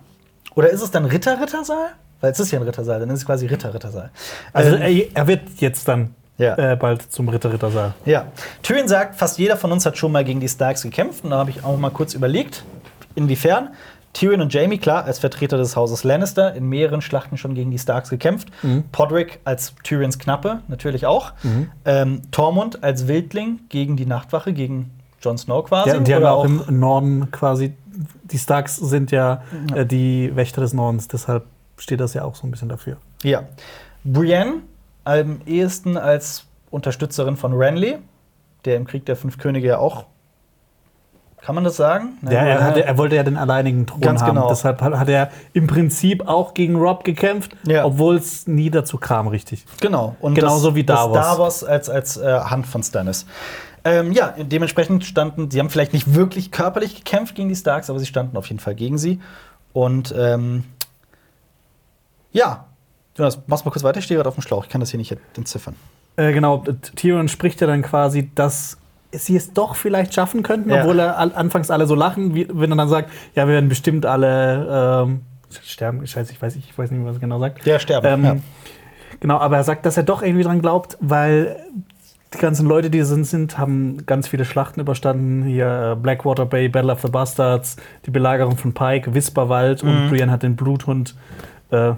Oder 0.54 0.70
ist 0.70 0.80
es 0.80 0.90
dann 0.92 1.04
Ritter-Rittersaal? 1.04 1.88
Weil 2.22 2.32
es 2.32 2.40
ist 2.40 2.50
ja 2.50 2.58
ein 2.58 2.64
Rittersaal, 2.64 3.00
dann 3.00 3.10
ist 3.10 3.18
es 3.20 3.26
quasi 3.26 3.46
Ritter-Rittersaal. 3.46 4.10
Also 4.54 4.76
Ähm, 4.76 4.80
er, 4.82 5.04
er 5.16 5.26
wird 5.26 5.42
jetzt 5.58 5.86
dann 5.88 6.14
Ja. 6.38 6.56
äh, 6.72 6.76
bald 6.76 7.02
zum 7.12 7.28
Ritter-Rittersaal. 7.28 7.92
Ja, 8.06 8.26
Tyrion 8.62 8.88
sagt, 8.88 9.16
fast 9.16 9.38
jeder 9.38 9.56
von 9.58 9.70
uns 9.72 9.84
hat 9.84 9.98
schon 9.98 10.12
mal 10.12 10.24
gegen 10.24 10.40
die 10.40 10.48
Starks 10.48 10.82
gekämpft. 10.82 11.24
Und 11.24 11.30
da 11.30 11.36
habe 11.38 11.50
ich 11.50 11.62
auch 11.64 11.76
mal 11.76 11.90
kurz 11.90 12.14
überlegt, 12.14 12.64
inwiefern. 13.14 13.68
Tyrion 14.14 14.42
und 14.42 14.52
Jamie, 14.52 14.76
klar, 14.78 15.04
als 15.04 15.18
Vertreter 15.18 15.56
des 15.56 15.74
Hauses 15.74 16.04
Lannister, 16.04 16.54
in 16.54 16.68
mehreren 16.68 17.00
Schlachten 17.00 17.38
schon 17.38 17.54
gegen 17.54 17.70
die 17.70 17.78
Starks 17.78 18.10
gekämpft. 18.10 18.48
Podrick 18.92 19.40
als 19.44 19.74
Tyrions 19.84 20.18
Knappe, 20.18 20.60
natürlich 20.68 21.06
auch. 21.06 21.32
Ähm, 21.86 22.20
Tormund 22.30 22.84
als 22.84 23.08
Wildling 23.08 23.60
gegen 23.70 23.96
die 23.96 24.04
Nachtwache, 24.06 24.52
gegen 24.52 24.90
Jon 25.22 25.38
Snow 25.38 25.64
quasi. 25.64 25.90
Ja, 25.90 25.96
und 25.96 26.06
die 26.06 26.14
haben 26.14 26.22
ja 26.22 26.32
auch 26.32 26.44
im 26.44 26.62
Norden 26.78 27.30
quasi, 27.30 27.72
die 28.24 28.38
Starks 28.38 28.76
sind 28.76 29.12
ja 29.12 29.42
äh, 29.74 29.86
die 29.86 30.34
Wächter 30.36 30.60
des 30.60 30.72
Nordens, 30.74 31.08
deshalb 31.08 31.44
steht 31.82 32.00
das 32.00 32.14
ja 32.14 32.24
auch 32.24 32.34
so 32.34 32.46
ein 32.46 32.50
bisschen 32.50 32.68
dafür. 32.68 32.96
Ja. 33.22 33.42
Brienne 34.04 34.54
am 35.04 35.40
ehesten 35.46 35.96
als 35.96 36.44
Unterstützerin 36.70 37.36
von 37.36 37.52
Renly, 37.54 37.98
der 38.64 38.76
im 38.76 38.86
Krieg 38.86 39.04
der 39.06 39.16
Fünf 39.16 39.38
Könige 39.38 39.66
ja 39.68 39.78
auch. 39.78 40.04
Kann 41.40 41.56
man 41.56 41.64
das 41.64 41.76
sagen? 41.76 42.18
Ja, 42.22 42.30
er, 42.30 42.62
hatte, 42.62 42.84
er 42.84 42.96
wollte 42.98 43.16
ja 43.16 43.24
den 43.24 43.36
alleinigen 43.36 43.84
Thron 43.84 44.00
Ganz 44.00 44.20
haben. 44.22 44.36
genau. 44.36 44.48
Deshalb 44.48 44.80
hat, 44.80 45.08
er 45.08 45.30
im 45.52 45.66
Prinzip 45.66 46.28
auch 46.28 46.54
gegen 46.54 46.76
Rob 46.76 47.02
gekämpft, 47.02 47.56
Ja. 47.66 47.84
obwohl 47.84 48.14
es 48.14 48.46
nie 48.46 48.70
dazu 48.70 48.96
kam, 48.96 49.26
richtig. 49.26 49.64
Genau. 49.80 50.14
Und 50.20 50.34
Genauso 50.34 50.68
das, 50.68 50.74
wie 50.76 50.84
Davos. 50.84 51.16
Das 51.16 51.26
Davos 51.26 51.64
als, 51.64 51.90
als 51.90 52.16
äh, 52.16 52.38
Hand 52.44 52.68
von 52.68 52.84
Stannis. 52.84 53.26
Ähm, 53.84 54.12
ja, 54.12 54.34
dementsprechend 54.38 55.04
standen, 55.04 55.50
sie 55.50 55.58
haben 55.58 55.68
vielleicht 55.68 55.92
nicht 55.92 56.14
wirklich 56.14 56.52
körperlich 56.52 56.94
gekämpft 56.94 57.34
gegen 57.34 57.48
die 57.48 57.56
Starks, 57.56 57.90
aber 57.90 57.98
sie 57.98 58.06
standen 58.06 58.36
auf 58.36 58.46
jeden 58.46 58.60
Fall 58.60 58.76
gegen 58.76 58.96
sie. 58.96 59.18
Und 59.72 60.14
ähm, 60.16 60.62
ja, 62.32 62.66
Jonas, 63.16 63.40
mach's 63.46 63.64
mal 63.64 63.70
kurz 63.70 63.84
weiter, 63.84 63.98
ich 63.98 64.04
stehe 64.04 64.16
gerade 64.18 64.28
auf 64.28 64.34
dem 64.36 64.42
Schlauch, 64.42 64.64
ich 64.64 64.70
kann 64.70 64.80
das 64.80 64.90
hier 64.90 64.98
nicht 64.98 65.16
entziffern. 65.36 65.74
Äh, 66.16 66.32
genau, 66.32 66.64
Tyrion 66.96 67.28
spricht 67.28 67.60
ja 67.60 67.66
dann 67.66 67.82
quasi, 67.82 68.30
dass 68.34 68.78
sie 69.12 69.36
es 69.36 69.52
doch 69.52 69.76
vielleicht 69.76 70.14
schaffen 70.14 70.42
könnten, 70.42 70.70
Ja. 70.70 70.80
obwohl 70.82 70.98
er 70.98 71.18
all, 71.18 71.32
anfangs 71.34 71.70
alle 71.70 71.86
so 71.86 71.94
lachen, 71.94 72.34
wie, 72.34 72.48
wenn 72.50 72.70
er 72.72 72.76
dann 72.76 72.88
sagt, 72.88 73.10
ja, 73.34 73.46
wir 73.46 73.54
werden 73.54 73.68
bestimmt 73.68 74.06
alle 74.06 75.02
ähm, 75.04 75.20
sterben. 75.62 76.06
Scheiße, 76.06 76.32
ich 76.32 76.40
weiß, 76.40 76.56
nicht- 76.56 76.70
ich 76.70 76.78
weiß 76.78 76.90
nicht, 76.90 77.04
was 77.04 77.16
er 77.16 77.20
genau 77.20 77.38
sagt. 77.38 77.64
Ja, 77.66 77.78
sterben. 77.78 78.06
Ähm, 78.06 78.24
ja. 78.24 78.36
Genau, 79.20 79.38
aber 79.38 79.56
er 79.58 79.64
sagt, 79.64 79.84
dass 79.84 79.96
er 79.98 80.02
doch 80.02 80.22
irgendwie 80.22 80.42
dran 80.44 80.60
glaubt, 80.62 80.96
weil 81.00 81.56
die 82.34 82.38
ganzen 82.38 82.66
Leute, 82.66 82.88
die 82.88 83.02
sind, 83.02 83.24
sind 83.26 83.58
haben 83.58 84.06
ganz 84.06 84.26
viele 84.28 84.46
Schlachten 84.46 84.80
überstanden. 84.80 85.44
Hier 85.44 85.92
äh, 85.92 85.96
Blackwater 86.00 86.46
Bay, 86.46 86.68
Battle 86.70 86.90
of 86.92 87.02
the 87.02 87.08
Bastards, 87.08 87.76
die 88.06 88.10
Belagerung 88.10 88.56
von 88.56 88.72
Pike, 88.72 89.12
Wisperwald 89.12 89.82
Mhm. 89.82 89.90
und 89.90 90.08
Brienne 90.08 90.32
hat 90.32 90.42
den 90.42 90.56
Bluthund 90.56 91.14
äh, 91.70 91.92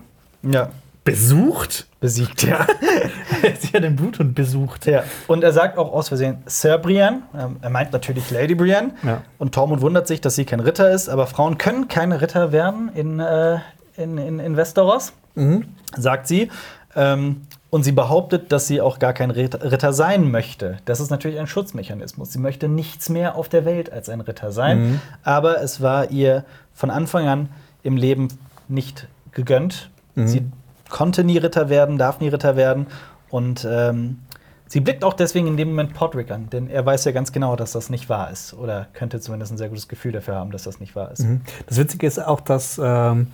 ja, 0.51 0.71
besucht. 1.05 1.87
besiegt, 2.01 2.43
ja. 2.45 2.67
Sie 3.61 3.69
hat 3.69 3.83
den 3.85 3.97
Bluthund 3.97 4.35
besucht. 4.35 4.87
ja. 4.87 5.03
Und 5.27 5.45
er 5.45 5.53
sagt 5.53 5.77
auch 5.79 5.93
aus 5.93 6.09
Versehen 6.09 6.39
Sir 6.47 6.79
Brienne, 6.79 7.23
ähm, 7.39 7.57
er 7.61 7.71
meint 7.71 7.93
natürlich 7.93 8.31
Lady 8.31 8.55
Brienne. 8.55 8.93
Ja. 9.03 9.23
Und 9.39 9.55
Tormund 9.55 9.83
wundert 9.83 10.07
sich, 10.09 10.21
dass 10.21 10.35
sie 10.35 10.45
kein 10.45 10.61
Ritter 10.61 10.91
ist, 10.91 11.09
aber 11.09 11.27
Frauen 11.27 11.59
können 11.59 11.89
keine 11.89 12.21
Ritter 12.21 12.53
werden 12.53 12.91
in, 12.95 13.21
äh, 13.21 13.59
in, 13.97 14.19
in, 14.19 14.39
in 14.41 14.57
Westeros, 14.57 15.13
Mhm. 15.37 15.65
sagt 15.97 16.27
sie. 16.29 16.51
Ähm, 16.97 17.43
und 17.71 17.83
sie 17.83 17.91
behauptet, 17.91 18.53
dass 18.53 18.69
sie 18.69 18.81
auch 18.81 19.01
gar 19.01 19.13
kein 19.13 19.33
Ritter 19.33 19.69
Ritter 19.73 19.93
sein 19.93 20.31
möchte. 20.31 20.79
Das 20.85 21.01
ist 21.01 21.11
natürlich 21.11 21.41
ein 21.41 21.49
Schutzmechanismus. 21.49 22.33
Sie 22.33 22.39
möchte 22.39 22.69
nichts 22.69 23.09
mehr 23.09 23.35
auf 23.35 23.49
der 23.49 23.65
Welt 23.65 23.91
als 23.93 24.09
ein 24.09 24.21
Ritter 24.21 24.53
sein. 24.53 24.79
Mhm. 24.93 25.01
Aber 25.25 25.61
es 25.61 25.81
war 25.83 26.13
ihr 26.13 26.45
von 26.73 26.91
Anfang 26.91 27.27
an 27.27 27.49
im 27.83 27.97
Leben 27.97 28.29
nicht 28.69 29.09
gegönnt. 29.33 29.91
Mhm. 30.15 30.29
Sie 30.29 30.43
konnte 30.91 31.25
nie 31.25 31.39
Ritter 31.39 31.69
werden, 31.69 31.99
darf 31.99 32.21
nie 32.21 32.29
Ritter 32.29 32.57
werden. 32.57 32.87
Und 33.31 33.67
ähm, 33.69 34.21
sie 34.69 34.81
blickt 34.81 35.03
auch 35.05 35.15
deswegen 35.15 35.47
in 35.49 35.57
dem 35.57 35.69
Moment 35.71 35.95
Podrick 35.95 36.31
an, 36.31 36.49
denn 36.51 36.69
er 36.69 36.85
weiß 36.87 37.05
ja 37.05 37.13
ganz 37.13 37.33
genau, 37.33 37.57
dass 37.57 37.73
das 37.73 37.91
nicht 37.91 38.09
wahr 38.09 38.31
ist. 38.31 38.55
Oder 38.55 38.87
könnte 38.93 39.21
zumindest 39.21 39.53
ein 39.53 39.59
sehr 39.59 39.69
gutes 39.69 39.89
Gefühl 39.89 40.13
dafür 40.13 40.37
haben, 40.37 40.51
dass 40.53 40.63
das 40.65 40.79
nicht 40.81 40.95
wahr 40.95 41.11
ist. 41.11 41.21
Mhm. 41.25 41.41
Das 41.67 41.79
Witzige 41.79 42.07
ist 42.07 42.19
auch, 42.25 42.41
dass 42.41 42.81
ähm, 42.83 43.29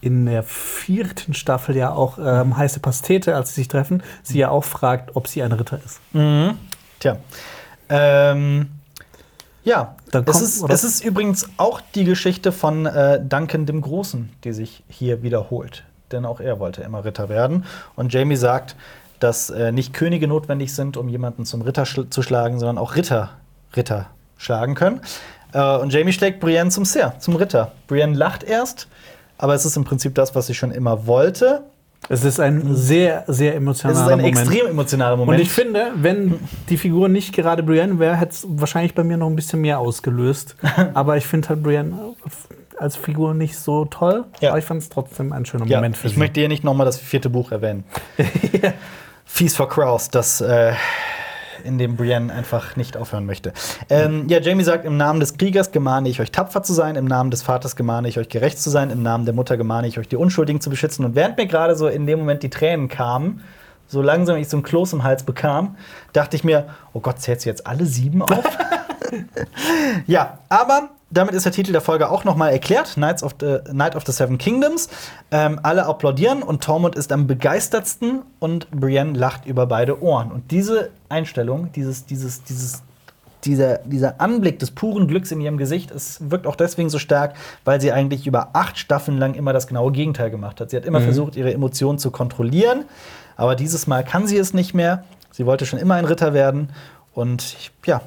in 0.00 0.26
der 0.26 0.42
vierten 0.42 1.34
Staffel 1.34 1.76
ja 1.76 1.90
auch 1.92 2.18
ähm, 2.18 2.56
heiße 2.56 2.80
Pastete, 2.80 3.34
als 3.36 3.50
sie 3.54 3.62
sich 3.62 3.68
treffen, 3.68 4.02
sie 4.22 4.38
ja 4.38 4.48
auch 4.50 4.64
fragt, 4.64 5.16
ob 5.16 5.28
sie 5.28 5.42
ein 5.42 5.52
Ritter 5.52 5.78
ist. 5.84 6.00
Mhm. 6.12 6.58
Tja. 7.00 7.16
Ähm, 7.88 8.68
ja, 9.62 9.96
Da 10.10 10.20
es, 10.20 10.24
kommt- 10.26 10.42
ist, 10.42 10.64
es 10.70 10.84
ist 10.84 11.04
übrigens 11.04 11.48
auch 11.58 11.80
die 11.94 12.04
Geschichte 12.04 12.52
von 12.52 12.86
äh, 12.86 13.20
Duncan 13.22 13.66
dem 13.66 13.80
Großen, 13.80 14.30
die 14.44 14.52
sich 14.52 14.84
hier 14.88 15.22
wiederholt. 15.22 15.84
Denn 16.12 16.24
auch 16.26 16.40
er 16.40 16.58
wollte 16.58 16.82
immer 16.82 17.04
Ritter 17.04 17.28
werden. 17.28 17.64
Und 17.96 18.12
Jamie 18.12 18.36
sagt, 18.36 18.76
dass 19.20 19.50
äh, 19.50 19.72
nicht 19.72 19.94
Könige 19.94 20.28
notwendig 20.28 20.74
sind, 20.74 20.96
um 20.96 21.08
jemanden 21.08 21.44
zum 21.46 21.62
Ritter 21.62 21.86
schl 21.86 22.08
zu 22.10 22.22
schlagen, 22.22 22.58
sondern 22.58 22.78
auch 22.78 22.96
Ritter 22.96 23.30
Ritter 23.74 24.06
schlagen 24.36 24.74
können. 24.74 25.00
Äh, 25.52 25.76
und 25.78 25.92
Jamie 25.92 26.12
schlägt 26.12 26.40
Brienne 26.40 26.70
zum 26.70 26.84
Sir, 26.84 27.14
zum 27.18 27.36
Ritter. 27.36 27.72
Brienne 27.86 28.14
lacht 28.16 28.42
erst, 28.44 28.88
aber 29.38 29.54
es 29.54 29.64
ist 29.64 29.76
im 29.76 29.84
Prinzip 29.84 30.14
das, 30.14 30.34
was 30.34 30.46
sie 30.46 30.54
schon 30.54 30.70
immer 30.70 31.06
wollte. 31.06 31.62
Es 32.10 32.22
ist 32.22 32.38
ein 32.38 32.74
sehr, 32.76 33.24
sehr 33.28 33.52
Es 33.52 33.56
emotionaler 33.56 33.98
ist 33.98 34.12
ein 34.12 34.18
Moment. 34.20 34.38
extrem 34.38 34.66
emotionaler 34.66 35.16
Moment. 35.16 35.38
Und 35.38 35.42
ich 35.42 35.50
finde, 35.50 35.92
wenn 35.96 36.38
die 36.68 36.76
Figur 36.76 37.08
nicht 37.08 37.34
gerade 37.34 37.62
Brienne 37.62 37.98
wäre, 37.98 38.14
hätte 38.16 38.32
es 38.32 38.46
wahrscheinlich 38.46 38.94
bei 38.94 39.04
mir 39.04 39.16
noch 39.16 39.28
ein 39.28 39.36
bisschen 39.36 39.62
mehr 39.62 39.78
ausgelöst. 39.78 40.54
Aber 40.94 41.16
ich 41.16 41.26
finde 41.26 41.48
halt 41.48 41.62
Brienne 41.62 41.94
als 42.78 42.96
Figur 42.96 43.34
nicht 43.34 43.58
so 43.58 43.84
toll. 43.84 44.24
Ja. 44.40 44.50
Aber 44.50 44.58
ich 44.58 44.64
fand 44.64 44.82
es 44.82 44.88
trotzdem 44.88 45.32
ein 45.32 45.44
schöner 45.46 45.66
Ja, 45.66 45.78
Moment 45.78 45.96
für 45.96 46.06
ich 46.08 46.14
sie. 46.14 46.18
möchte 46.18 46.40
hier 46.40 46.48
nicht 46.48 46.64
noch 46.64 46.74
mal 46.74 46.84
das 46.84 46.98
vierte 46.98 47.30
Buch 47.30 47.52
erwähnen. 47.52 47.84
Feast 49.24 49.56
for 49.56 49.68
Crows, 49.68 50.10
das 50.10 50.40
äh, 50.40 50.72
in 51.64 51.78
dem 51.78 51.96
Brienne 51.96 52.32
einfach 52.32 52.76
nicht 52.76 52.96
aufhören 52.96 53.26
möchte. 53.26 53.52
Ähm, 53.88 54.28
ja, 54.28 54.38
Jamie 54.40 54.64
sagt, 54.64 54.84
im 54.84 54.96
Namen 54.96 55.20
des 55.20 55.36
Kriegers 55.36 55.72
gemahne 55.72 56.08
ich 56.08 56.20
euch 56.20 56.30
tapfer 56.30 56.62
zu 56.62 56.72
sein, 56.72 56.96
im 56.96 57.06
Namen 57.06 57.30
des 57.30 57.42
Vaters 57.42 57.74
gemahne 57.74 58.08
ich 58.08 58.18
euch 58.18 58.28
gerecht 58.28 58.60
zu 58.60 58.70
sein, 58.70 58.90
im 58.90 59.02
Namen 59.02 59.24
der 59.24 59.34
Mutter 59.34 59.56
gemahne 59.56 59.86
ich 59.88 59.98
euch 59.98 60.08
die 60.08 60.16
Unschuldigen 60.16 60.60
zu 60.60 60.70
beschützen. 60.70 61.04
Und 61.04 61.14
während 61.14 61.36
mir 61.36 61.46
gerade 61.46 61.74
so 61.76 61.88
in 61.88 62.06
dem 62.06 62.18
Moment 62.18 62.42
die 62.42 62.50
Tränen 62.50 62.88
kamen, 62.88 63.42
so 63.86 64.02
langsam 64.02 64.36
ich 64.36 64.48
so 64.48 64.56
ein 64.56 64.62
Kloß 64.62 64.92
im 64.94 65.02
Hals 65.04 65.24
bekam, 65.24 65.76
dachte 66.12 66.36
ich 66.36 66.44
mir, 66.44 66.66
oh 66.92 67.00
Gott, 67.00 67.20
zählt 67.20 67.40
sie 67.40 67.48
jetzt 67.48 67.66
alle 67.66 67.86
sieben 67.86 68.22
auf? 68.22 68.44
ja, 70.06 70.38
aber 70.48 70.90
damit 71.14 71.34
ist 71.34 71.44
der 71.44 71.52
Titel 71.52 71.72
der 71.72 71.80
Folge 71.80 72.10
auch 72.10 72.24
noch 72.24 72.36
mal 72.36 72.50
erklärt: 72.50 72.94
Knights 72.94 73.22
of 73.22 73.36
the, 73.40 73.58
Night 73.72 73.96
of 73.96 74.04
the 74.04 74.12
Seven 74.12 74.38
Kingdoms. 74.38 74.88
Ähm, 75.30 75.60
alle 75.62 75.86
applaudieren 75.86 76.42
und 76.42 76.62
Tormund 76.62 76.96
ist 76.96 77.12
am 77.12 77.26
begeistertsten 77.26 78.22
und 78.40 78.70
Brienne 78.70 79.16
lacht 79.16 79.46
über 79.46 79.66
beide 79.66 80.02
Ohren. 80.02 80.32
Und 80.32 80.50
diese 80.50 80.90
Einstellung, 81.08 81.70
dieses, 81.72 82.06
dieses, 82.06 82.42
dieses, 82.44 82.82
dieser, 83.44 83.78
dieser 83.78 84.20
Anblick 84.20 84.58
des 84.58 84.70
puren 84.70 85.06
Glücks 85.06 85.30
in 85.30 85.40
ihrem 85.40 85.56
Gesicht, 85.56 85.90
es 85.90 86.18
wirkt 86.30 86.46
auch 86.46 86.56
deswegen 86.56 86.90
so 86.90 86.98
stark, 86.98 87.34
weil 87.64 87.80
sie 87.80 87.92
eigentlich 87.92 88.26
über 88.26 88.50
acht 88.54 88.78
Staffeln 88.78 89.18
lang 89.18 89.34
immer 89.34 89.52
das 89.52 89.66
genaue 89.66 89.92
Gegenteil 89.92 90.30
gemacht 90.30 90.60
hat. 90.60 90.70
Sie 90.70 90.76
hat 90.76 90.84
immer 90.84 91.00
versucht, 91.00 91.36
ihre 91.36 91.52
Emotionen 91.52 91.98
zu 91.98 92.10
kontrollieren, 92.10 92.84
aber 93.36 93.54
dieses 93.54 93.86
Mal 93.86 94.04
kann 94.04 94.26
sie 94.26 94.38
es 94.38 94.54
nicht 94.54 94.74
mehr. 94.74 95.04
Sie 95.30 95.46
wollte 95.46 95.66
schon 95.66 95.78
immer 95.78 95.94
ein 95.94 96.04
Ritter 96.04 96.32
werden 96.32 96.70
und 97.12 97.56
ja, 97.86 98.00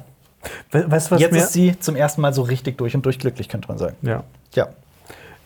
We 0.70 0.90
weißt 0.90 1.10
was 1.10 1.20
Jetzt 1.20 1.36
ist 1.36 1.52
sie 1.52 1.78
zum 1.78 1.96
ersten 1.96 2.20
Mal 2.20 2.32
so 2.32 2.42
richtig 2.42 2.78
durch 2.78 2.94
und 2.94 3.04
durch 3.04 3.18
glücklich, 3.18 3.48
könnte 3.48 3.68
man 3.68 3.78
sagen. 3.78 3.96
ja. 4.02 4.22
Ja. 4.54 4.68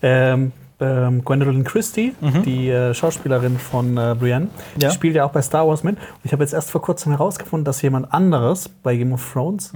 Ähm, 0.02 0.52
ähm, 0.80 1.24
Gwendolyn 1.24 1.62
Christie, 1.64 2.12
die 2.44 2.68
äh, 2.68 2.92
Schauspielerin 2.92 3.56
von 3.58 3.96
äh, 3.96 4.16
Brienne, 4.18 4.48
Ja. 4.80 4.88
die 4.88 4.94
spielt 4.94 5.14
ja 5.14 5.24
auch 5.24 5.30
bei 5.30 5.40
Star 5.42 5.66
Wars 5.68 5.84
mit. 5.84 5.96
Und 5.96 6.04
ich 6.24 6.32
habe 6.32 6.42
jetzt 6.42 6.52
erst 6.52 6.70
vor 6.72 6.82
kurzem 6.82 7.12
herausgefunden, 7.12 7.64
dass 7.64 7.80
jemand 7.82 8.12
anderes 8.12 8.68
bei 8.68 8.96
Game 8.96 9.12
of 9.12 9.32
Thrones 9.32 9.72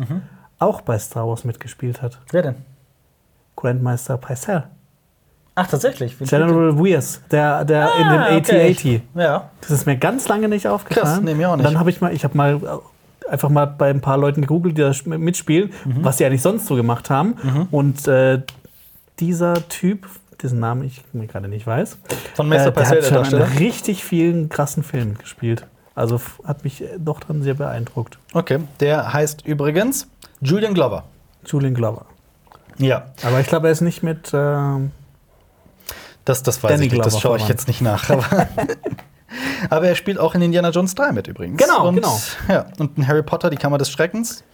auch 0.59 0.81
bei 0.81 0.99
Star 0.99 1.29
Wars 1.29 1.45
mitgespielt 1.45 2.03
hat. 2.03 2.19
Wer 2.33 2.43
denn? 2.43 2.55
Grandmeister 3.55 4.17
Pycelle. 4.17 4.65
Ach, 5.55 5.67
tatsächlich. 5.69 6.21
Wie 6.21 6.25
General 6.25 6.77
Weirs, 6.79 7.21
der, 7.31 7.65
der 7.65 7.89
in 7.99 8.09
dem 8.11 8.21
Ah, 8.21 8.37
okay. 8.37 8.71
AT-80. 8.73 9.01
Ja. 9.15 9.51
Das 9.63 9.71
ist 9.71 9.87
mir 9.87 9.97
ganz 9.97 10.29
lange 10.29 10.49
nicht 10.49 10.67
aufgefallen. 10.69 11.07
Krass, 11.07 11.21
nee, 11.23 11.35
mir 11.35 11.49
auch 11.49 11.53
Und 11.55 11.61
nicht. 11.61 11.71
dann 11.71 11.79
habe 11.79 11.89
ich 11.91 12.01
mal, 12.01 12.13
ich 12.13 12.25
habe 12.25 12.37
mal 12.37 12.61
einfach 13.31 13.49
mal 13.49 13.67
bei 13.67 13.91
ein 13.91 14.01
paar 14.01 14.19
Leuten 14.19 14.43
gegoogelt, 14.43 14.77
die 14.79 14.83
da 14.83 14.93
mitspielen, 15.19 15.73
Mhm. 15.85 16.05
was 16.05 16.17
die 16.19 16.25
eigentlich 16.25 16.43
sonst 16.43 16.67
so 16.67 16.75
gemacht 16.77 17.11
haben. 17.11 17.69
Und 17.71 18.07
äh, 18.09 18.43
dieser 19.21 19.69
Typ, 19.69 20.07
dessen 20.43 20.61
Namen 20.61 20.85
ich 20.85 21.03
mir 21.13 21.27
gerade 21.27 21.49
nicht 21.49 21.67
weiß, 21.67 21.99
Von 22.35 22.53
äh, 22.53 22.71
der 22.73 22.85
hat 22.91 23.05
schon 23.05 23.25
in 23.41 23.43
richtig 23.59 24.05
vielen 24.05 24.49
krassen 24.49 24.83
Filmen 24.83 25.17
gespielt. 25.19 25.67
Also 25.95 26.21
hat 26.45 26.63
mich 26.65 26.83
äh, 26.83 26.89
doch 26.99 27.21
dran 27.21 27.43
sehr 27.43 27.55
beeindruckt. 27.55 28.19
Okay, 28.35 28.59
der 28.81 29.13
heißt 29.15 29.47
übrigens 29.47 30.07
Julian 30.43 30.75
Glover. 30.75 31.05
Julian 31.47 31.73
Glover. 31.75 32.05
Ja, 32.79 33.07
Aber 33.23 33.41
ich 33.41 33.47
glaube, 33.47 33.69
er 33.69 33.73
ist 33.73 33.81
nicht 33.81 34.03
mit. 34.03 34.31
Ähm, 34.35 34.91
das, 36.27 36.43
das 36.43 36.63
weiß 36.63 36.73
Danny 36.73 36.87
ich 36.87 36.93
nicht, 36.93 37.05
das 37.05 37.15
Glover 37.15 37.23
schaue 37.23 37.37
ich 37.39 37.49
jetzt 37.49 37.67
nicht 37.69 37.81
nach. 37.81 38.11
Aber, 39.71 39.87
er 39.89 39.95
spielt 39.95 40.19
auch 40.19 40.35
in 40.35 40.43
Indiana 40.43 40.71
Jones 40.71 40.95
3 40.95 41.13
mit 41.13 41.29
übrigens. 41.29 41.63
Genau, 41.63 41.89
und, 41.89 41.97
genau. 41.97 42.19
Ja, 42.49 42.67
und 42.79 42.97
in 42.99 43.07
Harry 43.07 43.23
Potter, 43.23 43.51
die 43.51 43.57
Kammer 43.57 43.79
des 43.79 43.91
Schreckens. 43.91 44.45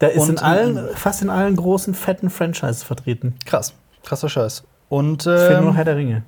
der 0.00 0.12
ist 0.12 0.22
Und 0.22 0.30
in 0.30 0.38
allen, 0.38 0.88
fast 0.94 1.22
in 1.22 1.30
allen 1.30 1.56
großen, 1.56 1.94
fetten 1.94 2.30
Franchises 2.30 2.82
vertreten. 2.82 3.34
Krass, 3.44 3.74
krasser 4.04 4.28
Scheiß. 4.28 4.64
Und 4.88 5.24
Fehlt 5.24 5.50
nur 5.50 5.60
noch 5.60 5.68
ähm, 5.68 5.74
Herr 5.74 5.84
der 5.84 5.96
Ringe. 5.96 6.22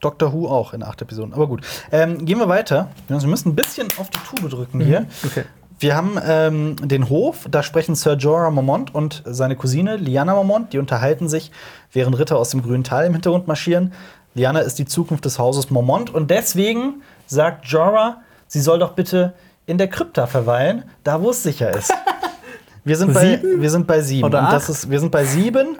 Doctor 0.00 0.32
Who 0.32 0.48
auch 0.48 0.72
in 0.74 0.82
acht 0.82 1.02
Episoden. 1.02 1.34
Aber 1.34 1.46
gut, 1.48 1.62
ähm, 1.90 2.24
gehen 2.24 2.38
wir 2.38 2.48
weiter. 2.48 2.88
Wir 3.08 3.20
müssen 3.20 3.50
ein 3.50 3.56
bisschen 3.56 3.88
auf 3.98 4.10
die 4.10 4.18
Tube 4.20 4.48
drücken 4.48 4.80
hier. 4.80 5.06
Okay. 5.24 5.44
Wir 5.80 5.94
haben 5.94 6.18
ähm, 6.24 6.76
den 6.82 7.08
Hof, 7.08 7.46
da 7.48 7.62
sprechen 7.62 7.94
Sir 7.94 8.14
Jorah 8.14 8.50
Mormont 8.50 8.92
und 8.92 9.22
seine 9.24 9.54
Cousine 9.54 9.96
Lyanna 9.96 10.34
Mormont, 10.34 10.72
die 10.72 10.78
unterhalten 10.78 11.28
sich, 11.28 11.52
während 11.92 12.18
Ritter 12.18 12.36
aus 12.36 12.50
dem 12.50 12.62
grünen 12.62 12.82
Tal 12.82 13.06
im 13.06 13.12
Hintergrund 13.12 13.46
marschieren. 13.46 13.92
Lyanna 14.34 14.60
ist 14.60 14.80
die 14.80 14.86
Zukunft 14.86 15.24
des 15.24 15.38
Hauses 15.38 15.70
Mormont 15.70 16.12
und 16.12 16.30
deswegen 16.32 17.02
sagt 17.28 17.64
Jorah, 17.66 18.18
sie 18.48 18.60
soll 18.60 18.78
doch 18.80 18.92
bitte 18.94 19.34
in 19.66 19.78
der 19.78 19.88
Krypta 19.88 20.26
verweilen, 20.26 20.82
da 21.04 21.22
wo 21.22 21.30
es 21.30 21.42
sicher 21.42 21.74
ist. 21.76 21.92
Wir 22.84 22.96
sind 22.96 23.12
bei, 23.12 23.36
Sieben? 23.36 23.60
wir 23.60 23.70
sind 23.70 23.86
bei 23.86 24.00
sieben. 24.00 24.24
Oder 24.24 24.40
und 24.40 24.52
das 24.52 24.70
ist, 24.70 24.90
wir 24.90 24.98
sind 24.98 25.10
bei 25.10 25.22
sieben 25.24 25.76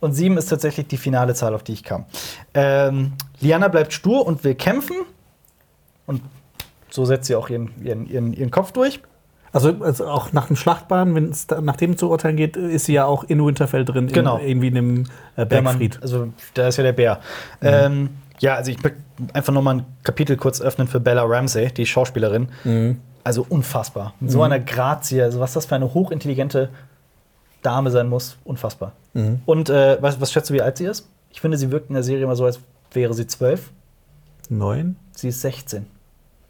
und 0.00 0.12
sieben 0.12 0.36
ist 0.36 0.46
tatsächlich 0.50 0.88
die 0.88 0.98
finale 0.98 1.34
Zahl, 1.34 1.54
auf 1.54 1.62
die 1.62 1.72
ich 1.72 1.82
kam. 1.84 2.04
Ähm, 2.52 3.12
Lyanna 3.40 3.68
bleibt 3.68 3.94
stur 3.94 4.26
und 4.26 4.44
will 4.44 4.54
kämpfen 4.56 4.96
und 6.06 6.20
so 6.90 7.06
setzt 7.06 7.28
sie 7.28 7.34
auch 7.36 7.48
ihren, 7.48 7.70
ihren, 7.82 8.06
ihren, 8.10 8.32
ihren 8.34 8.50
Kopf 8.50 8.72
durch. 8.72 9.00
Also, 9.52 9.74
also 9.80 10.06
auch 10.06 10.32
nach 10.34 10.48
dem 10.48 10.56
Schlachtbahn, 10.56 11.14
wenn 11.14 11.30
es 11.30 11.46
nach 11.62 11.76
dem 11.76 11.96
zu 11.96 12.10
urteilen 12.10 12.36
geht, 12.36 12.58
ist 12.58 12.84
sie 12.84 12.92
ja 12.92 13.06
auch 13.06 13.24
in 13.24 13.42
Winterfell 13.44 13.86
drin, 13.86 14.08
Genau. 14.08 14.36
in, 14.36 14.46
irgendwie 14.48 14.68
in 14.68 14.74
dem 14.74 15.04
äh, 15.36 15.46
Der 15.46 15.62
Mann- 15.62 15.78
Bergfried. 15.78 16.02
also 16.02 16.28
da 16.54 16.68
ist 16.68 16.76
ja 16.76 16.82
der 16.84 16.92
Bär. 16.92 17.20
Ähm, 17.62 18.10
ja, 18.40 18.54
also 18.56 18.70
ich 18.70 18.82
möchte 18.82 18.98
einfach 19.32 19.52
noch 19.52 19.62
mal 19.62 19.76
ein 19.76 19.84
Kapitel 20.02 20.36
kurz 20.36 20.60
öffnen 20.60 20.88
für 20.88 20.98
Bella 21.00 21.22
Ramsey, 21.24 21.70
die 21.72 21.86
Schauspielerin. 21.86 22.48
Also 23.22 23.46
unfassbar. 23.48 24.14
Mit 24.20 24.30
so 24.30 24.42
einer 24.42 24.58
Grazie, 24.58 25.22
also 25.22 25.40
was 25.40 25.52
das 25.52 25.66
für 25.66 25.74
eine 25.74 25.92
hochintelligente 25.94 26.70
Dame 27.62 27.90
sein 27.90 28.08
muss, 28.08 28.38
unfassbar. 28.44 28.92
Und 29.46 29.68
äh, 29.68 29.98
was, 30.00 30.20
was 30.20 30.32
schätzt 30.32 30.50
du, 30.50 30.54
wie 30.54 30.62
alt 30.62 30.78
sie 30.78 30.86
ist? 30.86 31.06
Ich 31.32 31.40
finde, 31.40 31.58
sie 31.58 31.70
wirkt 31.70 31.90
in 31.90 31.94
der 31.94 32.02
Serie 32.02 32.24
immer 32.24 32.36
so, 32.36 32.44
als 32.46 32.60
wäre 32.92 33.12
sie 33.14 33.26
zwölf. 33.26 33.70
Neun? 34.48 34.96
Sie 35.14 35.28
ist 35.28 35.42
16. 35.42 35.86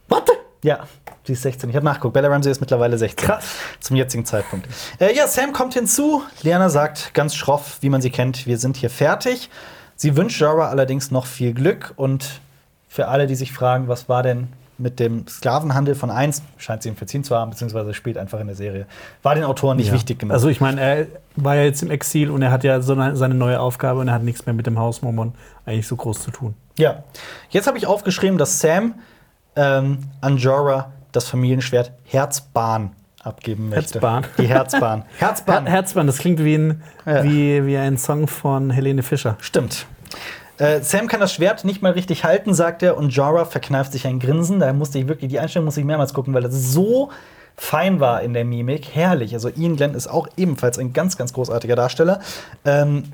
Warte! 0.08 0.32
Ja, 0.62 0.86
sie 1.24 1.32
ist 1.32 1.42
16. 1.42 1.70
Ich 1.70 1.76
habe 1.76 1.84
nachgeguckt. 1.84 2.14
Bella 2.14 2.28
Ramsey 2.28 2.52
ist 2.52 2.60
mittlerweile 2.60 2.96
16. 2.96 3.26
Krass. 3.26 3.44
Zum 3.80 3.96
jetzigen 3.96 4.24
Zeitpunkt. 4.24 4.68
Äh, 4.98 5.14
ja, 5.16 5.26
Sam 5.26 5.52
kommt 5.52 5.74
hinzu. 5.74 6.22
Liana 6.42 6.68
sagt 6.68 7.12
ganz 7.14 7.34
schroff, 7.34 7.78
wie 7.80 7.88
man 7.88 8.00
sie 8.00 8.10
kennt, 8.10 8.46
wir 8.46 8.58
sind 8.58 8.76
hier 8.76 8.90
fertig. 8.90 9.50
Sie 10.00 10.16
wünscht 10.16 10.40
Jorah 10.40 10.70
allerdings 10.70 11.10
noch 11.10 11.26
viel 11.26 11.52
Glück. 11.52 11.92
Und 11.96 12.40
für 12.88 13.08
alle, 13.08 13.26
die 13.26 13.34
sich 13.34 13.52
fragen, 13.52 13.86
was 13.86 14.08
war 14.08 14.22
denn 14.22 14.48
mit 14.78 14.98
dem 14.98 15.26
Sklavenhandel 15.28 15.94
von 15.94 16.10
1, 16.10 16.42
scheint 16.56 16.82
sie 16.82 16.88
ihm 16.88 16.96
verziehen 16.96 17.22
zu 17.22 17.36
haben, 17.36 17.50
beziehungsweise 17.50 17.92
spielt 17.92 18.16
einfach 18.16 18.40
in 18.40 18.46
der 18.46 18.56
Serie. 18.56 18.86
War 19.22 19.34
den 19.34 19.44
Autoren 19.44 19.76
nicht 19.76 19.88
Ja. 19.88 19.92
wichtig 19.92 20.18
genug. 20.20 20.32
Also 20.32 20.48
ich 20.48 20.58
meine, 20.62 20.80
er 20.80 21.06
war 21.36 21.54
ja 21.56 21.64
jetzt 21.64 21.82
im 21.82 21.90
Exil 21.90 22.30
und 22.30 22.40
er 22.40 22.50
hat 22.50 22.64
ja 22.64 22.80
so 22.80 22.94
eine, 22.94 23.14
seine 23.14 23.34
neue 23.34 23.60
Aufgabe 23.60 24.00
und 24.00 24.08
er 24.08 24.14
hat 24.14 24.22
nichts 24.22 24.46
mehr 24.46 24.54
mit 24.54 24.66
dem 24.66 24.78
Haus 24.78 25.02
Mormon 25.02 25.34
eigentlich 25.66 25.86
so 25.86 25.96
groß 25.96 26.22
zu 26.22 26.30
tun. 26.30 26.54
Ja. 26.78 27.04
Jetzt 27.50 27.66
habe 27.66 27.76
ich 27.76 27.86
aufgeschrieben, 27.86 28.38
dass 28.38 28.58
Sam 28.60 28.94
ähm, 29.54 29.98
an 30.22 30.38
Jorah 30.38 30.92
das 31.12 31.28
Familienschwert 31.28 31.92
Herzbahn 32.06 32.92
abgeben 33.22 33.68
möchte. 33.68 33.94
Herzbahn. 33.94 34.24
Die 34.38 34.46
Herzbahn. 34.48 35.04
Herzbahn. 35.18 35.66
Her 35.66 35.74
Herzbahn, 35.74 36.06
das 36.06 36.18
klingt 36.18 36.42
wie 36.44 36.54
ein, 36.56 36.82
Ja. 37.06 37.22
wie, 37.24 37.66
wie 37.66 37.76
ein 37.76 37.98
Song 37.98 38.26
von 38.26 38.70
Helene 38.70 39.02
Fischer. 39.02 39.36
Stimmt. 39.40 39.86
Äh, 40.58 40.80
Sam 40.82 41.06
kann 41.06 41.20
das 41.20 41.32
Schwert 41.32 41.64
nicht 41.64 41.82
mal 41.82 41.92
richtig 41.92 42.24
halten, 42.24 42.52
sagt 42.54 42.82
er, 42.82 42.96
und 42.96 43.10
Jorah 43.10 43.44
verkneift 43.46 43.92
sich 43.92 44.06
ein 44.06 44.18
Grinsen. 44.20 44.60
Da 44.60 44.72
musste 44.72 44.98
ich 44.98 45.08
wirklich, 45.08 45.30
die 45.30 45.38
Einstellung 45.38 45.64
musste 45.64 45.80
ich 45.80 45.86
mehrmals 45.86 46.12
gucken, 46.14 46.34
weil 46.34 46.42
das 46.42 46.54
so 46.54 47.10
fein 47.56 48.00
war 48.00 48.22
in 48.22 48.32
der 48.34 48.44
Mimik. 48.44 48.88
Herrlich. 48.94 49.34
Also 49.34 49.48
Ian 49.48 49.76
Glenn 49.76 49.94
ist 49.94 50.06
auch 50.06 50.28
ebenfalls 50.36 50.78
ein 50.78 50.92
ganz, 50.92 51.16
ganz 51.16 51.32
großartiger 51.32 51.76
Darsteller. 51.76 52.20
Ähm, 52.64 53.04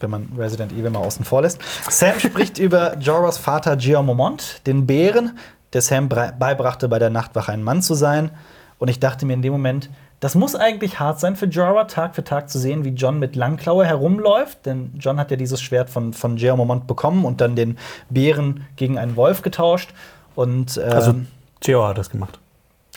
wenn 0.00 0.10
man 0.10 0.28
Resident 0.36 0.72
Evil 0.72 0.90
mal 0.90 0.98
außen 1.00 1.24
vor 1.24 1.42
lässt. 1.42 1.58
Sam 1.88 2.18
spricht 2.20 2.58
über 2.58 2.96
Jorahs 2.98 3.38
Vater 3.38 3.76
Mormont, 4.02 4.60
den 4.66 4.86
Bären, 4.86 5.38
der 5.72 5.80
Sam 5.80 6.08
beibrachte, 6.08 6.88
bei 6.88 6.98
der 6.98 7.10
Nachtwache 7.10 7.52
ein 7.52 7.62
Mann 7.62 7.82
zu 7.82 7.94
sein. 7.94 8.30
Und 8.78 8.88
ich 8.88 9.00
dachte 9.00 9.24
mir 9.26 9.32
in 9.34 9.42
dem 9.42 9.52
Moment, 9.52 9.90
das 10.20 10.34
muss 10.34 10.54
eigentlich 10.54 10.98
hart 10.98 11.20
sein 11.20 11.36
für 11.36 11.46
Jorah, 11.46 11.84
Tag 11.84 12.14
für 12.14 12.24
Tag 12.24 12.48
zu 12.48 12.58
sehen, 12.58 12.84
wie 12.84 12.90
John 12.90 13.18
mit 13.18 13.36
Langklaue 13.36 13.84
herumläuft. 13.84 14.64
Denn 14.66 14.92
John 14.98 15.18
hat 15.18 15.30
ja 15.30 15.36
dieses 15.36 15.60
Schwert 15.60 15.90
von, 15.90 16.12
von 16.12 16.36
Jeor 16.36 16.56
Mormont 16.56 16.86
bekommen 16.86 17.24
und 17.24 17.40
dann 17.40 17.56
den 17.56 17.78
Bären 18.08 18.64
gegen 18.76 18.98
einen 18.98 19.16
Wolf 19.16 19.42
getauscht. 19.42 19.90
Und 20.34 20.78
ähm, 20.78 20.92
Also 20.92 21.14
Geo 21.60 21.86
hat 21.86 21.98
das 21.98 22.10
gemacht. 22.10 22.38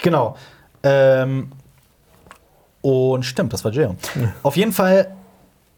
Genau. 0.02 0.36
Ähm, 0.84 1.52
und 2.82 3.26
stimmt, 3.26 3.52
das 3.52 3.66
war 3.66 3.72
Jeon. 3.72 3.98
Auf 4.44 4.56
jeden 4.56 4.72
Fall, 4.72 5.14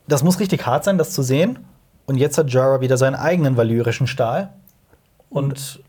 das 0.08 0.24
muss 0.24 0.40
richtig 0.40 0.66
hart 0.66 0.84
sein, 0.84 0.98
das 0.98 1.12
zu 1.12 1.24
sehen. 1.24 1.60
Und 2.06 2.18
jetzt 2.18 2.38
hat 2.38 2.50
Jorah 2.50 2.82
wieder 2.82 2.98
seinen 2.98 3.16
eigenen 3.16 3.58
valyrischen 3.58 4.06
Stahl. 4.08 4.50
Und 5.30 5.82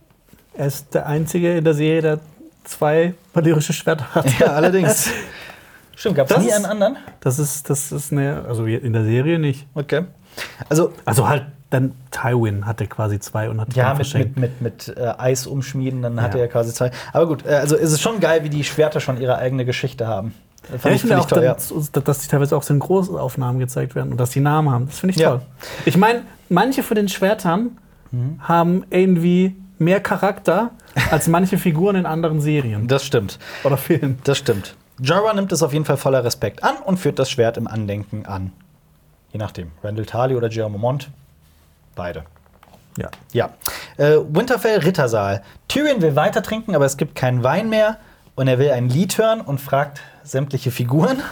Er 0.55 0.67
ist 0.67 0.95
der 0.95 1.07
Einzige 1.07 1.57
in 1.59 1.65
der 1.65 1.75
Serie, 1.75 2.03
der 2.03 2.21
zwei 2.65 3.15
valyrische 3.35 3.73
Schwerter 3.73 4.15
hat. 4.15 4.39
ja, 4.39 4.47
allerdings. 4.49 5.09
Stimmt, 5.97 6.17
gab 6.17 6.31
es 6.31 6.39
nie 6.39 6.47
ist- 6.49 6.55
einen 6.55 6.65
anderen? 6.65 6.97
Das 7.21 7.39
ist, 7.39 7.69
das 7.71 7.93
ist 7.93 8.13
eine, 8.13 8.45
also 8.49 8.65
in 8.67 8.93
der 8.93 9.05
Serie 9.05 9.39
nicht. 9.39 9.67
Okay. 9.75 10.05
Also, 10.69 10.93
Also 11.05 11.29
halt, 11.29 11.45
dann 11.71 11.93
Tywin 12.11 12.67
hatte 12.67 12.87
quasi 12.87 13.21
zwei 13.21 13.49
und 13.49 13.61
hat 13.61 13.75
ja, 13.75 13.95
mit, 13.95 14.13
mit, 14.15 14.37
mit, 14.37 14.61
mit 14.63 14.95
äh, 14.97 15.13
Eis 15.19 15.47
umschmieden, 15.47 16.03
dann 16.03 16.21
hatte 16.21 16.39
Ja. 16.39 16.45
er 16.45 16.49
quasi 16.51 16.73
zwei. 16.73 16.91
Aber 17.13 17.27
gut, 17.27 17.47
äh, 17.47 17.51
also 17.55 17.77
ist 17.77 17.93
es 17.93 18.01
schon 18.01 18.21
geil, 18.21 18.43
wie 18.45 18.49
die 18.51 18.65
Schwerter 18.65 19.01
schon 19.01 19.21
ihre 19.21 19.37
eigene 19.39 19.65
Geschichte 19.65 20.07
haben. 20.07 20.35
Äh, 20.65 20.79
Fand 20.79 20.85
Ja, 20.85 20.91
ich 20.93 21.01
finde 21.03 21.19
auch, 21.21 21.27
toll, 21.27 21.45
ja. 21.45 21.55
dass, 21.55 22.19
die 22.21 22.29
teilweise 22.29 22.57
auch 22.57 22.63
Synchronaufnahmen 22.63 23.59
gezeigt 23.59 23.95
werden 23.95 24.13
und 24.13 24.19
dass 24.19 24.31
die 24.31 24.41
Namen 24.41 24.71
haben. 24.71 24.87
Das 24.87 24.99
finde 25.01 25.15
ich 25.17 25.23
toll. 25.23 25.41
Ich 25.85 25.97
meine, 25.97 26.23
manche 26.49 26.83
von 26.83 26.95
den 26.95 27.09
Schwertern 27.09 27.79
Mhm. 28.11 28.41
haben 28.47 28.85
irgendwie 28.91 29.57
mehr 29.83 30.01
Charakter 30.01 30.71
als 31.11 31.27
manche 31.29 31.59
Figuren 31.59 31.97
in 31.97 32.07
anderen 32.07 32.41
Serien 32.41 32.87
Das 32.89 33.05
stimmt. 33.05 33.39
oder 33.65 33.77
Filmen. 33.77 34.19
Das 34.25 34.39
stimmt. 34.39 34.75
Jorah 35.01 35.35
nimmt 35.35 35.53
es 35.53 35.63
auf 35.63 35.73
jeden 35.73 35.85
Fall 35.85 35.97
voller 35.97 36.25
Respekt 36.25 36.63
an 36.63 36.77
und 36.85 36.99
führt 36.99 37.19
das 37.19 37.31
Schwert 37.31 37.57
im 37.57 37.67
Andenken 37.67 38.27
an. 38.27 38.53
Je 39.33 39.39
nachdem. 39.39 39.71
Randall 39.83 40.07
Tarly 40.07 40.35
oder 40.37 40.49
Jerome 40.49 40.79
Mont. 40.79 41.11
Beide. 41.95 42.25
Ja. 42.99 43.09
Ja. 43.33 43.51
Äh, 43.97 44.19
Winterfell 44.29 44.79
Rittersaal. 44.81 45.43
Tyrion 45.69 46.03
will 46.03 46.15
weiter 46.15 46.43
trinken, 46.43 46.75
aber 46.75 46.85
es 46.85 46.97
gibt 46.97 47.15
keinen 47.15 47.43
Wein 47.43 47.69
mehr. 47.71 47.97
Und 48.35 48.49
er 48.49 48.59
will 48.59 48.71
ein 48.71 48.89
Lied 48.89 49.17
hören 49.19 49.41
und 49.41 49.61
fragt 49.61 50.01
sämtliche 50.23 50.71
Figuren. 50.71 51.23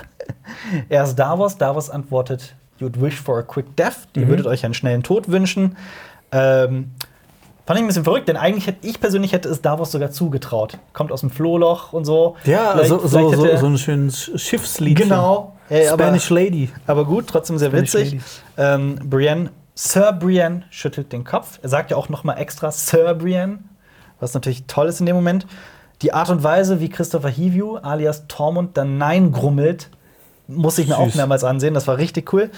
Erst 0.88 1.18
Davos. 1.18 1.56
Davos 1.58 1.90
antwortet: 1.90 2.54
You'd 2.80 3.00
wish 3.00 3.20
for 3.20 3.38
a 3.38 3.42
quick 3.42 3.76
death. 3.76 4.08
Mhm. 4.14 4.22
Ihr 4.22 4.28
würdet 4.28 4.46
euch 4.46 4.64
einen 4.64 4.74
schnellen 4.74 5.02
Tod 5.02 5.28
wünschen. 5.28 5.76
Ähm, 6.32 6.90
fand 7.66 7.78
ich 7.78 7.84
ein 7.84 7.86
bisschen 7.86 8.04
verrückt, 8.04 8.28
denn 8.28 8.36
eigentlich 8.36 8.66
hätte 8.66 8.86
ich 8.86 9.00
persönlich 9.00 9.32
hätte 9.32 9.48
es 9.48 9.62
Davos 9.62 9.92
sogar 9.92 10.10
zugetraut. 10.10 10.78
Kommt 10.92 11.12
aus 11.12 11.20
dem 11.20 11.30
Flohloch 11.30 11.92
und 11.92 12.04
so. 12.04 12.36
Ja, 12.44 12.72
Vielleicht- 12.72 12.88
so, 12.88 12.98
so, 12.98 13.08
vielleicht 13.30 13.36
so, 13.36 13.56
so 13.56 13.66
ein 13.66 13.78
schönes 13.78 14.30
Schiffslied. 14.36 14.96
Genau. 14.98 15.56
Ey, 15.68 15.86
aber- 15.88 16.02
Spanish 16.04 16.30
Lady. 16.30 16.70
aber 16.86 17.04
gut, 17.04 17.26
trotzdem 17.28 17.58
sehr 17.58 17.68
Spanish 17.70 17.94
witzig. 17.94 18.20
Ähm, 18.56 18.96
Brienne, 19.04 19.50
Sir 19.74 20.12
Brienne 20.12 20.64
schüttelt 20.70 21.12
den 21.12 21.22
Kopf. 21.24 21.58
Er 21.62 21.68
sagt 21.68 21.90
ja 21.92 21.96
auch 21.96 22.08
noch 22.08 22.24
mal 22.24 22.34
extra 22.34 22.70
Sir 22.72 23.14
Brienne, 23.14 23.60
was 24.18 24.34
natürlich 24.34 24.64
toll 24.66 24.88
ist 24.88 24.98
in 25.00 25.06
dem 25.06 25.14
Moment. 25.16 25.46
Die 26.02 26.12
Art 26.12 26.28
und 26.30 26.42
Weise, 26.42 26.80
wie 26.80 26.88
Christopher 26.88 27.28
Heaview 27.28 27.76
alias 27.76 28.26
Tormund 28.26 28.76
dann 28.76 28.98
Nein 28.98 29.32
grummelt, 29.32 29.90
muss 30.48 30.78
ich 30.78 30.88
mir 30.88 30.98
auch 30.98 31.06
Süß. 31.06 31.14
mehrmals 31.14 31.44
ansehen. 31.44 31.74
Das 31.74 31.86
war 31.86 31.98
richtig 31.98 32.32
cool. 32.32 32.50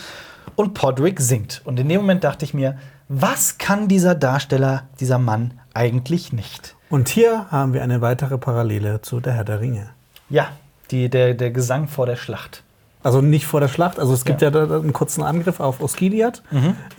Und 0.56 0.74
Podrick 0.74 1.20
singt. 1.20 1.60
Und 1.64 1.78
in 1.78 1.88
dem 1.88 2.00
Moment 2.00 2.24
dachte 2.24 2.44
ich 2.44 2.54
mir, 2.54 2.78
was 3.08 3.58
kann 3.58 3.88
dieser 3.88 4.14
Darsteller, 4.14 4.84
dieser 5.00 5.18
Mann 5.18 5.54
eigentlich 5.74 6.32
nicht? 6.32 6.76
Und 6.90 7.08
hier 7.08 7.46
haben 7.50 7.72
wir 7.72 7.82
eine 7.82 8.00
weitere 8.00 8.38
Parallele 8.38 9.00
zu 9.02 9.20
Der 9.20 9.32
Herr 9.34 9.44
der 9.44 9.60
Ringe. 9.60 9.88
Ja, 10.28 10.48
die, 10.90 11.08
der, 11.08 11.34
der 11.34 11.50
Gesang 11.50 11.88
vor 11.88 12.06
der 12.06 12.16
Schlacht. 12.16 12.62
Also 13.02 13.20
nicht 13.20 13.46
vor 13.46 13.60
der 13.60 13.68
Schlacht. 13.68 13.98
Also 13.98 14.12
es 14.12 14.24
gibt 14.24 14.42
Ja. 14.42 14.50
ja, 14.50 14.62
einen 14.64 14.92
kurzen 14.92 15.22
Angriff 15.22 15.58
auf 15.60 15.80
Osgiliath. 15.80 16.42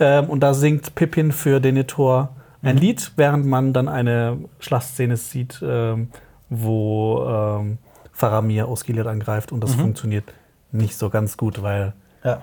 Ähm, 0.00 0.24
und 0.28 0.40
da 0.40 0.52
singt 0.54 0.94
Pippin 0.94 1.32
für 1.32 1.60
Denethor 1.60 2.30
ein 2.62 2.76
Lied, 2.78 3.12
während 3.16 3.46
man 3.46 3.72
dann 3.72 3.88
eine 3.88 4.38
Schlachtszene 4.58 5.16
sieht, 5.16 5.60
ähm, 5.62 6.08
wo 6.50 7.24
ähm, 7.28 7.78
Faramir 8.12 8.68
Osgiliath 8.68 9.06
angreift. 9.06 9.52
Und 9.52 9.62
das 9.62 9.74
funktioniert 9.74 10.24
nicht 10.72 10.96
so 10.96 11.08
ganz 11.10 11.36
gut, 11.36 11.62
weil 11.62 11.92
Ja. 12.24 12.40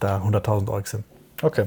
da 0.00 0.18
100.000 0.18 0.68
Orks 0.68 0.90
sind. 0.92 1.04
Okay. 1.42 1.64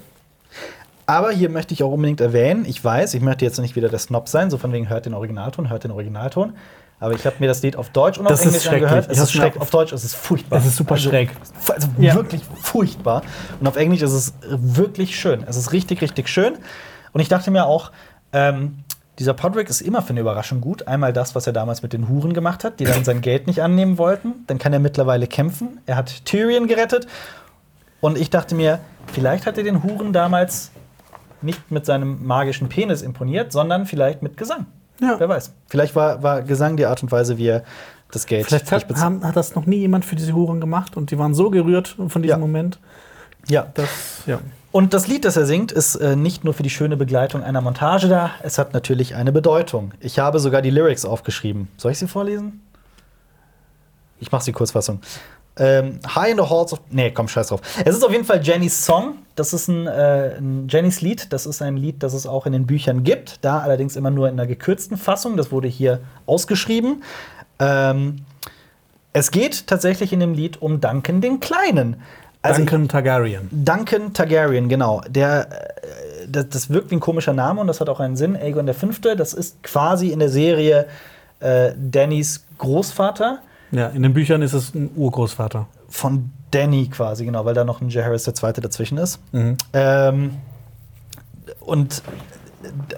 Aber 1.08 1.32
hier 1.32 1.50
möchte 1.50 1.74
ich 1.74 1.84
auch 1.84 1.92
unbedingt 1.92 2.20
erwähnen, 2.22 2.66
ich 2.66 2.84
weiß, 2.84 3.14
ich 3.14 3.22
möchte 3.22 3.46
jetzt 3.46 3.60
nicht 3.60 3.76
wieder 3.76 3.90
der 3.90 4.00
Snob 4.00 4.28
sein, 4.28 4.50
so 4.50 4.58
von 4.58 4.72
wegen 4.74 4.90
hört 4.90 5.06
den 5.06 5.14
Originalton, 5.14 5.70
hört 5.70 5.84
den 5.84 5.92
Originalton. 5.92 6.54
Aber 7.00 7.14
ich 7.14 7.26
habe 7.26 7.36
mir 7.40 7.48
das 7.48 7.62
Lied 7.62 7.76
auf 7.76 7.90
Deutsch 7.90 8.18
und 8.18 8.26
auf 8.26 8.32
Das 8.32 8.46
Englisch 8.46 8.68
angehört. 8.68 9.08
Es 9.10 9.20
ist 9.20 9.40
auf- 9.40 9.62
Auf 9.62 9.70
Deutsch 9.70 9.92
ist 9.92 10.04
es 10.06 10.14
furchtbar. 10.14 10.58
Es 10.60 10.66
ist 10.66 10.78
super 10.78 10.94
also, 10.96 11.10
schräg. 11.10 11.30
Also 11.68 11.90
Ja. 12.00 12.16
wirklich 12.16 12.42
furchtbar. 12.62 13.22
Und 13.60 13.68
auf 13.68 13.76
Englisch 13.76 14.02
ist 14.02 14.14
es 14.14 14.34
wirklich 14.42 15.20
schön. 15.20 15.44
Es 15.46 15.58
ist 15.58 15.74
richtig, 15.74 16.02
richtig 16.02 16.30
schön. 16.30 16.54
Und 17.12 17.20
ich 17.20 17.28
dachte 17.28 17.52
mir 17.52 17.66
auch, 17.66 17.92
ähm, 18.32 18.78
dieser 19.20 19.34
Podrick 19.34 19.70
ist 19.70 19.82
immer 19.82 20.02
für 20.02 20.12
eine 20.12 20.22
Überraschung 20.22 20.62
gut. 20.62 20.88
Einmal 20.88 21.12
das, 21.14 21.36
was 21.36 21.46
er 21.48 21.54
damals 21.54 21.84
mit 21.84 21.92
den 21.94 22.08
Huren 22.08 22.34
gemacht 22.34 22.64
hat, 22.64 22.80
die 22.80 22.86
dann 22.86 23.04
sein 23.04 23.22
Geld 23.22 23.46
nicht 23.48 23.62
annehmen 23.62 23.98
wollten. 23.98 24.34
Dann 24.48 24.58
kann 24.58 24.72
er 24.74 24.80
mittlerweile 24.80 25.28
kämpfen. 25.28 25.80
Er 25.86 25.98
hat 25.98 26.26
Tyrion 26.26 26.66
gerettet. 26.68 27.08
Und 28.00 28.18
ich 28.18 28.30
dachte 28.30 28.56
mir, 28.56 28.80
vielleicht 29.12 29.46
hat 29.46 29.58
er 29.58 29.64
den 29.66 29.84
Huren 29.84 30.14
damals 30.14 30.72
nicht 31.42 31.72
mit 31.72 31.86
seinem 31.86 32.26
magischen 32.26 32.70
Penis 32.70 33.02
imponiert, 33.02 33.52
sondern 33.52 33.86
vielleicht 33.86 34.22
mit 34.22 34.38
Gesang. 34.38 34.66
Ja. 35.02 35.20
Wer 35.20 35.30
weiß. 35.30 35.54
Vielleicht 35.68 35.96
war, 35.96 36.24
war 36.24 36.42
Gesang 36.42 36.78
die 36.78 36.86
Art 36.86 37.04
und 37.04 37.12
Weise, 37.12 37.38
wie 37.38 37.48
er 37.48 37.64
das 38.12 38.26
Geld 38.26 38.46
Vielleicht 38.46 38.72
hat, 38.72 38.96
haben, 38.98 39.24
hat 39.24 39.36
das 39.36 39.56
noch 39.56 39.66
nie 39.66 39.78
jemand 39.78 40.06
für 40.06 40.16
diese 40.16 40.34
Huren 40.34 40.62
gemacht 40.62 40.96
und 40.96 41.12
die 41.12 41.18
waren 41.18 41.34
so 41.34 41.50
gerührt 41.50 41.96
von 42.08 42.22
diesem 42.22 42.26
Ja. 42.26 42.38
Moment. 42.38 42.80
Ja. 43.48 43.68
Das, 43.74 43.90
ja. 44.26 44.40
Und 44.72 44.94
das 44.94 45.08
Lied, 45.08 45.26
das 45.26 45.38
er 45.38 45.46
singt, 45.46 45.72
ist 45.72 45.96
äh, 45.96 46.16
nicht 46.16 46.44
nur 46.44 46.54
für 46.54 46.64
die 46.64 46.70
schöne 46.70 46.98
Begleitung 46.98 47.44
einer 47.44 47.62
Montage 47.62 48.08
da, 48.08 48.32
es 48.44 48.58
hat 48.58 48.74
natürlich 48.74 49.16
eine 49.16 49.32
Bedeutung. 49.32 49.94
Ich 50.00 50.20
habe 50.20 50.40
sogar 50.40 50.62
die 50.62 50.70
Lyrics 50.70 51.06
aufgeschrieben. 51.06 51.70
Soll 51.78 51.92
ich 51.94 52.00
sie 52.00 52.08
vorlesen? 52.08 52.62
Ich 54.20 54.32
mache 54.32 54.46
die 54.46 54.52
Kurzfassung. 54.52 55.00
Ähm, 55.58 56.00
High 56.14 56.32
in 56.32 56.38
the 56.38 56.44
Halls 56.50 56.74
of. 56.74 56.82
Nee, 56.92 57.12
komm, 57.12 57.28
scheiß 57.28 57.48
drauf. 57.48 57.62
Es 57.86 57.96
ist 57.96 58.04
auf 58.04 58.12
jeden 58.12 58.26
Fall 58.26 58.42
Jennys 58.44 58.86
Song. 58.86 59.16
Das 59.36 59.54
ist 59.54 59.68
ein, 59.68 59.88
äh, 59.88 60.38
ein 60.38 60.68
Jennys 60.70 61.02
Lied. 61.02 61.32
Das 61.32 61.46
ist 61.46 61.62
ein 61.62 61.78
Lied, 61.78 62.04
das 62.04 62.14
es 62.14 62.28
auch 62.28 62.46
in 62.46 62.54
den 62.54 62.66
Büchern 62.66 63.04
gibt. 63.04 63.44
Da 63.44 63.60
allerdings 63.60 63.96
immer 63.96 64.12
nur 64.12 64.28
in 64.28 64.34
einer 64.34 64.48
gekürzten 64.48 64.98
Fassung. 64.98 65.38
Das 65.38 65.52
wurde 65.52 65.68
hier 65.68 66.02
ausgeschrieben. 66.26 67.04
Ähm, 67.60 68.26
es 69.14 69.32
geht 69.32 69.68
tatsächlich 69.68 70.12
in 70.12 70.20
dem 70.20 70.34
Lied 70.34 70.62
um 70.62 70.82
Duncan 70.82 71.22
den 71.22 71.40
Kleinen. 71.40 72.02
Also 72.42 72.60
Duncan 72.60 72.88
Targaryen. 72.88 73.48
Duncan 73.52 74.14
Targaryen, 74.14 74.68
genau. 74.68 75.02
Der, 75.08 75.48
äh, 75.50 76.28
das, 76.28 76.50
das 76.50 76.70
wirkt 76.70 76.92
wie 76.92 76.96
ein 76.96 77.00
komischer 77.00 77.34
Name 77.34 77.62
und 77.62 77.68
das 77.68 77.80
hat 77.80 77.88
auch 77.88 78.02
einen 78.02 78.18
Sinn. 78.18 78.36
Aegon 78.36 78.72
V., 78.74 79.16
das 79.16 79.34
ist 79.34 79.64
quasi 79.64 80.10
in 80.10 80.20
der 80.20 80.30
Serie 80.30 80.88
äh, 81.40 81.72
Dannys 81.78 82.46
Großvater. 82.58 83.40
Ja, 83.76 83.88
in 83.88 84.04
den 84.04 84.14
Büchern 84.14 84.42
ist 84.42 84.54
es 84.54 84.74
ein 84.74 84.90
Urgroßvater. 84.96 85.68
Von 85.90 86.32
Danny 86.52 86.88
quasi, 86.88 87.26
genau, 87.26 87.44
weil 87.46 87.54
da 87.54 87.64
noch 87.66 87.82
ein 87.82 87.90
Jaehaerys 87.90 88.26
II. 88.28 88.54
dazwischen 88.54 88.98
ist. 88.98 89.20
Ähm, 89.74 90.32
und 91.60 92.02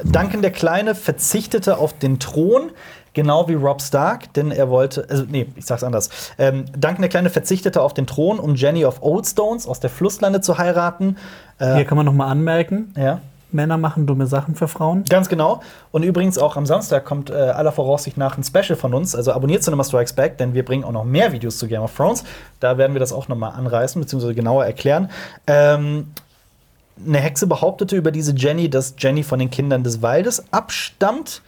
Duncan 0.03 0.41
der 0.41 0.51
Kleine 0.51 0.93
verzichtete 0.95 1.77
auf 1.77 1.97
den 1.97 2.19
Thron, 2.19 2.71
genau 3.13 3.47
wie 3.49 3.55
Rob 3.55 3.81
Stark, 3.81 4.31
denn 4.33 4.51
er 4.51 4.69
wollte, 4.69 5.07
also 5.09 5.25
nee, 5.27 5.47
ich 5.55 5.65
sag's 5.65 5.83
anders. 5.83 6.09
Ähm, 6.37 6.65
Duncan 6.77 7.01
der 7.01 7.09
Kleine 7.09 7.29
verzichtete 7.29 7.81
auf 7.81 7.93
den 7.93 8.05
Thron, 8.05 8.39
um 8.39 8.55
Jenny 8.55 8.85
of 8.85 9.01
Oldstones 9.01 9.67
aus 9.67 9.79
der 9.79 9.89
Flusslande 9.89 10.41
zu 10.41 10.57
heiraten. 10.57 11.17
Äh, 11.57 11.75
Hier 11.75 11.85
kann 11.85 11.97
man 11.97 12.05
noch 12.05 12.13
mal 12.13 12.27
anmerken, 12.27 12.93
ja. 12.95 13.19
Männer 13.51 13.77
machen 13.77 14.05
dumme 14.05 14.27
Sachen 14.27 14.55
für 14.55 14.67
Frauen. 14.67 15.05
Ganz 15.05 15.29
genau. 15.29 15.61
Und 15.91 16.03
übrigens 16.03 16.37
auch 16.37 16.57
am 16.57 16.65
Samstag 16.65 17.05
kommt 17.05 17.29
äh, 17.29 17.33
aller 17.33 17.71
Voraussicht 17.71 18.17
nach 18.17 18.37
ein 18.37 18.43
Special 18.43 18.75
von 18.75 18.93
uns. 18.93 19.15
Also 19.15 19.31
abonniert 19.31 19.63
Cinema 19.63 19.83
Strikes 19.83 20.13
Back, 20.13 20.37
denn 20.37 20.53
wir 20.53 20.65
bringen 20.65 20.83
auch 20.83 20.91
noch 20.91 21.05
mehr 21.05 21.31
Videos 21.31 21.57
zu 21.57 21.67
Game 21.67 21.81
of 21.81 21.95
Thrones. 21.95 22.23
Da 22.59 22.77
werden 22.77 22.93
wir 22.93 22.99
das 22.99 23.13
auch 23.13 23.27
noch 23.27 23.37
mal 23.37 23.49
anreißen 23.49 24.01
bzw. 24.01 24.33
genauer 24.33 24.65
erklären. 24.65 25.09
Ähm, 25.47 26.07
eine 27.05 27.19
Hexe 27.19 27.47
behauptete 27.47 27.95
über 27.95 28.11
diese 28.11 28.33
Jenny, 28.35 28.69
dass 28.69 28.95
Jenny 28.97 29.23
von 29.23 29.39
den 29.39 29.49
Kindern 29.49 29.83
des 29.83 30.01
Waldes 30.01 30.43
abstammt. 30.51 31.41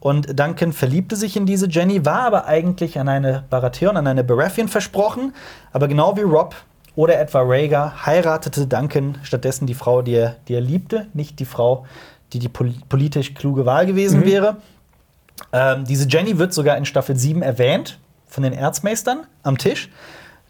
Und 0.00 0.38
Duncan 0.38 0.72
verliebte 0.72 1.14
sich 1.14 1.36
in 1.36 1.46
diese 1.46 1.68
Jenny, 1.68 2.04
war 2.04 2.22
aber 2.22 2.46
eigentlich 2.46 2.98
an 2.98 3.08
eine 3.08 3.44
Baratheon, 3.50 3.96
an 3.96 4.06
eine 4.06 4.24
Baratheon 4.24 4.68
versprochen. 4.68 5.32
Aber 5.72 5.86
genau 5.86 6.16
wie 6.16 6.22
Rob 6.22 6.56
oder 6.94 7.18
etwa 7.18 7.40
Rhaegar 7.42 8.06
heiratete 8.06 8.66
Duncan 8.66 9.18
stattdessen 9.22 9.66
die 9.66 9.74
Frau, 9.74 10.02
die 10.02 10.12
er, 10.14 10.36
die 10.48 10.54
er 10.54 10.60
liebte, 10.60 11.06
nicht 11.14 11.38
die 11.38 11.44
Frau, 11.46 11.86
die 12.32 12.38
die 12.38 12.48
pol 12.48 12.72
politisch 12.88 13.34
kluge 13.34 13.64
Wahl 13.66 13.86
gewesen 13.86 14.24
wäre. 14.24 14.56
Ähm, 15.52 15.84
diese 15.84 16.06
Jenny 16.08 16.38
wird 16.38 16.52
sogar 16.52 16.76
in 16.76 16.84
Staffel 16.84 17.16
7 17.16 17.42
erwähnt 17.42 17.98
von 18.26 18.42
den 18.42 18.52
Erzmeistern 18.52 19.26
am 19.42 19.58
Tisch. 19.58 19.90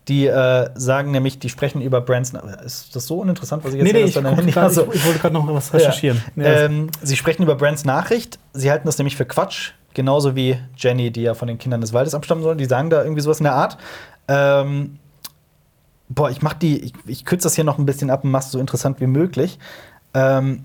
Die 0.09 0.27
äh, 0.27 0.69
sagen 0.75 1.13
nämlich, 1.13 1.39
die 1.39 1.49
sprechen 1.49 1.81
über 1.81 2.01
Brands. 2.01 2.33
Ist 2.65 2.95
das 2.97 3.07
so 3.07 3.21
uninteressant, 3.21 3.63
was 3.65 3.73
ich 3.73 3.79
jetzt 3.79 3.87
Nee, 3.93 3.93
nee, 4.01 4.05
ich, 4.09 4.17
Handy- 4.17 4.51
grad, 4.51 4.65
Also- 4.65 4.89
ich, 4.89 4.97
ich 4.97 5.07
wollte 5.07 5.21
gerade 5.21 5.35
noch 5.35 5.47
was 5.55 5.73
recherchieren. 5.73 6.21
ja. 6.35 6.43
Ja. 6.43 6.53
Ähm, 6.65 6.91
sie 7.03 7.17
sprechen 7.17 7.45
über 7.45 7.55
Brands 7.55 7.85
Nachricht. 7.85 8.41
Sie 8.53 8.69
halten 8.71 8.87
das 8.87 8.99
nämlich 8.99 9.17
für 9.17 9.25
Quatsch. 9.27 9.71
Genauso 9.95 10.35
wie 10.35 10.59
Jenny, 10.77 11.13
die 11.13 11.23
ja 11.23 11.35
von 11.35 11.47
den 11.47 11.59
Kindern 11.59 11.81
des 11.81 11.93
Waldes 11.93 12.15
abstammen 12.17 12.43
soll. 12.43 12.57
Die 12.57 12.65
sagen 12.65 12.91
da 12.91 13.03
irgendwie 13.03 13.21
sowas 13.23 13.39
in 13.39 13.45
der 13.45 13.55
Art. 13.55 13.79
Ähm, 14.27 14.99
boah, 16.15 16.31
ich 16.31 16.43
mach 16.43 16.55
die, 16.55 16.79
ich, 16.85 16.93
ich 17.07 17.25
kürze 17.25 17.45
das 17.45 17.55
hier 17.55 17.65
noch 17.65 17.79
ein 17.79 17.87
bisschen 17.87 18.11
ab 18.11 18.25
und 18.25 18.31
mach's 18.31 18.51
so 18.51 18.59
interessant 18.59 19.01
wie 19.01 19.07
möglich. 19.07 19.59
Ähm, 20.15 20.65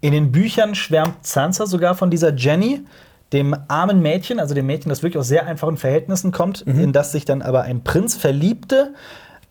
in 0.00 0.12
den 0.12 0.32
Büchern 0.32 0.74
schwärmt 0.74 1.26
Sansa 1.26 1.66
sogar 1.66 1.94
von 1.94 2.10
dieser 2.10 2.34
Jenny, 2.34 2.84
dem 3.32 3.56
armen 3.68 4.00
Mädchen, 4.00 4.38
also 4.38 4.54
dem 4.54 4.66
Mädchen, 4.66 4.88
das 4.88 5.02
wirklich 5.02 5.18
aus 5.18 5.28
sehr 5.28 5.46
einfachen 5.46 5.76
Verhältnissen 5.76 6.30
kommt, 6.32 6.62
in 6.62 6.92
das 6.92 7.12
sich 7.12 7.24
dann 7.24 7.42
aber 7.42 7.62
ein 7.62 7.82
Prinz 7.82 8.14
verliebte. 8.14 8.94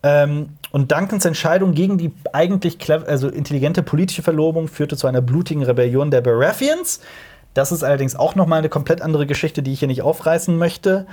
Ähm, 0.02 0.50
und 0.70 0.92
Duncans 0.92 1.24
Entscheidung 1.24 1.74
gegen 1.74 1.98
die 1.98 2.12
eigentlich 2.32 2.78
also 2.90 3.28
intelligente 3.28 3.82
politische 3.82 4.22
Verlobung 4.22 4.68
führte 4.68 4.96
zu 4.96 5.06
einer 5.06 5.20
blutigen 5.20 5.62
Rebellion 5.62 6.10
der 6.10 6.20
Baratheons. 6.20 7.00
Das 7.54 7.72
ist 7.72 7.82
allerdings 7.82 8.14
auch 8.14 8.34
noch 8.34 8.46
mal 8.46 8.58
eine 8.58 8.68
komplett 8.68 9.02
andere 9.02 9.26
Geschichte, 9.26 9.62
die 9.62 9.72
ich 9.72 9.80
hier 9.80 9.88
nicht 9.88 10.02
aufreißen 10.02 10.56
möchte. 10.56 11.06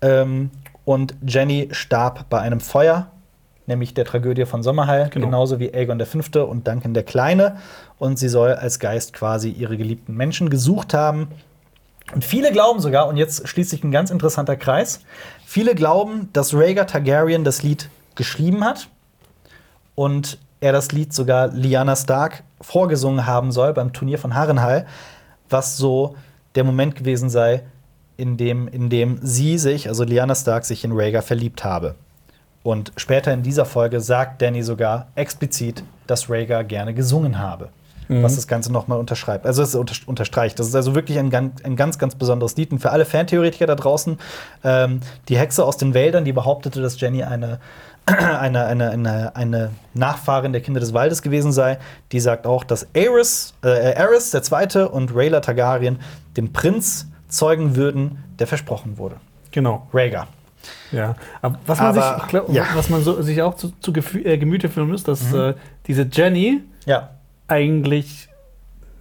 Ähm, 0.00 0.50
und 0.84 1.14
Jenny 1.24 1.68
starb 1.70 2.28
bei 2.28 2.40
einem 2.40 2.60
Feuer, 2.60 3.11
nämlich 3.66 3.94
der 3.94 4.04
Tragödie 4.04 4.44
von 4.44 4.62
Sommerhall, 4.62 5.08
Genau. 5.10 5.26
genauso 5.26 5.58
wie 5.60 5.72
Aegon 5.72 6.00
V. 6.04 6.44
und 6.44 6.66
Duncan 6.66 6.94
der 6.94 7.04
Kleine. 7.04 7.56
Und 7.98 8.18
sie 8.18 8.28
soll 8.28 8.52
als 8.54 8.78
Geist 8.78 9.12
quasi 9.12 9.50
ihre 9.50 9.76
geliebten 9.76 10.14
Menschen 10.16 10.50
gesucht 10.50 10.94
haben. 10.94 11.28
Und 12.14 12.24
viele 12.24 12.50
glauben 12.52 12.80
sogar, 12.80 13.06
und 13.06 13.16
jetzt 13.16 13.46
schließt 13.46 13.70
sich 13.70 13.84
ein 13.84 13.92
ganz 13.92 14.10
interessanter 14.10 14.56
Kreis, 14.56 15.00
viele 15.46 15.74
glauben, 15.74 16.28
dass 16.32 16.52
Rhaegar 16.52 16.86
Targaryen 16.86 17.44
das 17.44 17.62
Lied 17.62 17.88
geschrieben 18.16 18.64
hat 18.64 18.88
und 19.94 20.38
er 20.60 20.72
das 20.72 20.92
Lied 20.92 21.12
sogar 21.12 21.48
Lyanna 21.48 21.96
Stark 21.96 22.42
vorgesungen 22.60 23.26
haben 23.26 23.52
soll 23.52 23.72
beim 23.72 23.92
Turnier 23.92 24.18
von 24.18 24.34
Harrenhal, 24.34 24.86
was 25.48 25.76
so 25.76 26.16
der 26.54 26.64
Moment 26.64 26.96
gewesen 26.96 27.30
sei, 27.30 27.62
in 28.16 28.36
dem, 28.36 28.68
in 28.68 28.90
dem 28.90 29.18
sie 29.22 29.58
sich, 29.58 29.88
also 29.88 30.04
Lyanna 30.04 30.34
Stark, 30.34 30.64
sich 30.64 30.84
in 30.84 30.92
Rhaegar 30.92 31.22
verliebt 31.22 31.64
habe. 31.64 31.94
Und 32.62 32.92
später 32.96 33.32
in 33.32 33.42
dieser 33.42 33.64
Folge 33.64 34.00
sagt 34.00 34.40
Danny 34.42 34.62
sogar 34.62 35.08
explizit, 35.14 35.82
dass 36.06 36.30
Rhaegar 36.30 36.64
gerne 36.64 36.94
gesungen 36.94 37.38
habe. 37.38 37.68
Was 38.08 38.34
das 38.34 38.46
Ganze 38.46 38.70
nochmal 38.70 38.98
unterschreibt. 38.98 39.46
Also 39.46 39.62
es 39.62 39.74
unter, 39.74 39.94
unterstreicht. 40.04 40.58
Das 40.58 40.66
ist 40.66 40.74
also 40.74 40.94
wirklich 40.94 41.18
ein, 41.18 41.30
ganz- 41.30 41.62
ein 41.64 41.76
ganz, 41.76 41.98
ganz 41.98 42.14
besonderes 42.14 42.56
Lied. 42.56 42.70
Und 42.70 42.78
für 42.80 42.90
alle 42.90 43.06
Fantheoretiker 43.06 43.64
da 43.66 43.74
draußen, 43.74 44.18
ähm, 44.64 45.00
die 45.30 45.38
Hexe 45.38 45.64
aus 45.64 45.78
den 45.78 45.94
Wäldern, 45.94 46.26
die 46.26 46.32
behauptete, 46.34 46.82
dass 46.82 47.00
Jenny 47.00 47.22
eine, 47.22 47.58
eine, 48.06 48.66
eine, 48.66 48.90
eine, 48.90 49.34
eine 49.36 49.70
Nachfahrin 49.94 50.52
der 50.52 50.60
Kinder 50.60 50.80
des 50.80 50.92
Waldes 50.92 51.22
gewesen 51.22 51.52
sei, 51.52 51.78
die 52.10 52.20
sagt 52.20 52.46
auch, 52.46 52.64
dass 52.64 52.86
Aerys, 52.94 53.54
äh, 53.64 53.68
Aerys 53.68 54.30
der 54.32 54.42
Zweite 54.42 54.90
und 54.90 55.14
Rhaela 55.14 55.40
Targaryen 55.40 55.98
den 56.36 56.52
Prinz 56.52 57.06
zeugen 57.28 57.76
würden, 57.76 58.22
der 58.38 58.46
versprochen 58.46 58.98
wurde. 58.98 59.16
Genau. 59.52 59.86
Rhaegar. 59.94 60.26
Ja. 60.92 61.14
Aber 61.40 61.58
was 61.66 61.78
man, 61.78 61.88
Aber, 61.88 62.02
sich, 62.14 62.22
ich 62.22 62.28
glaub, 62.28 62.48
ja. 62.52 62.64
was 62.74 62.90
man 62.90 63.02
so, 63.02 63.20
sich 63.22 63.42
auch 63.42 63.54
zu, 63.54 63.72
zu 63.80 63.92
äh, 63.92 64.38
Gemüte 64.38 64.68
führen 64.68 64.90
muss, 64.90 65.02
dass 65.04 65.32
Mhm. 65.32 65.38
äh, 65.40 65.54
diese 65.86 66.06
Jenny 66.10 66.60
Ja. 66.86 67.10
eigentlich, 67.48 68.28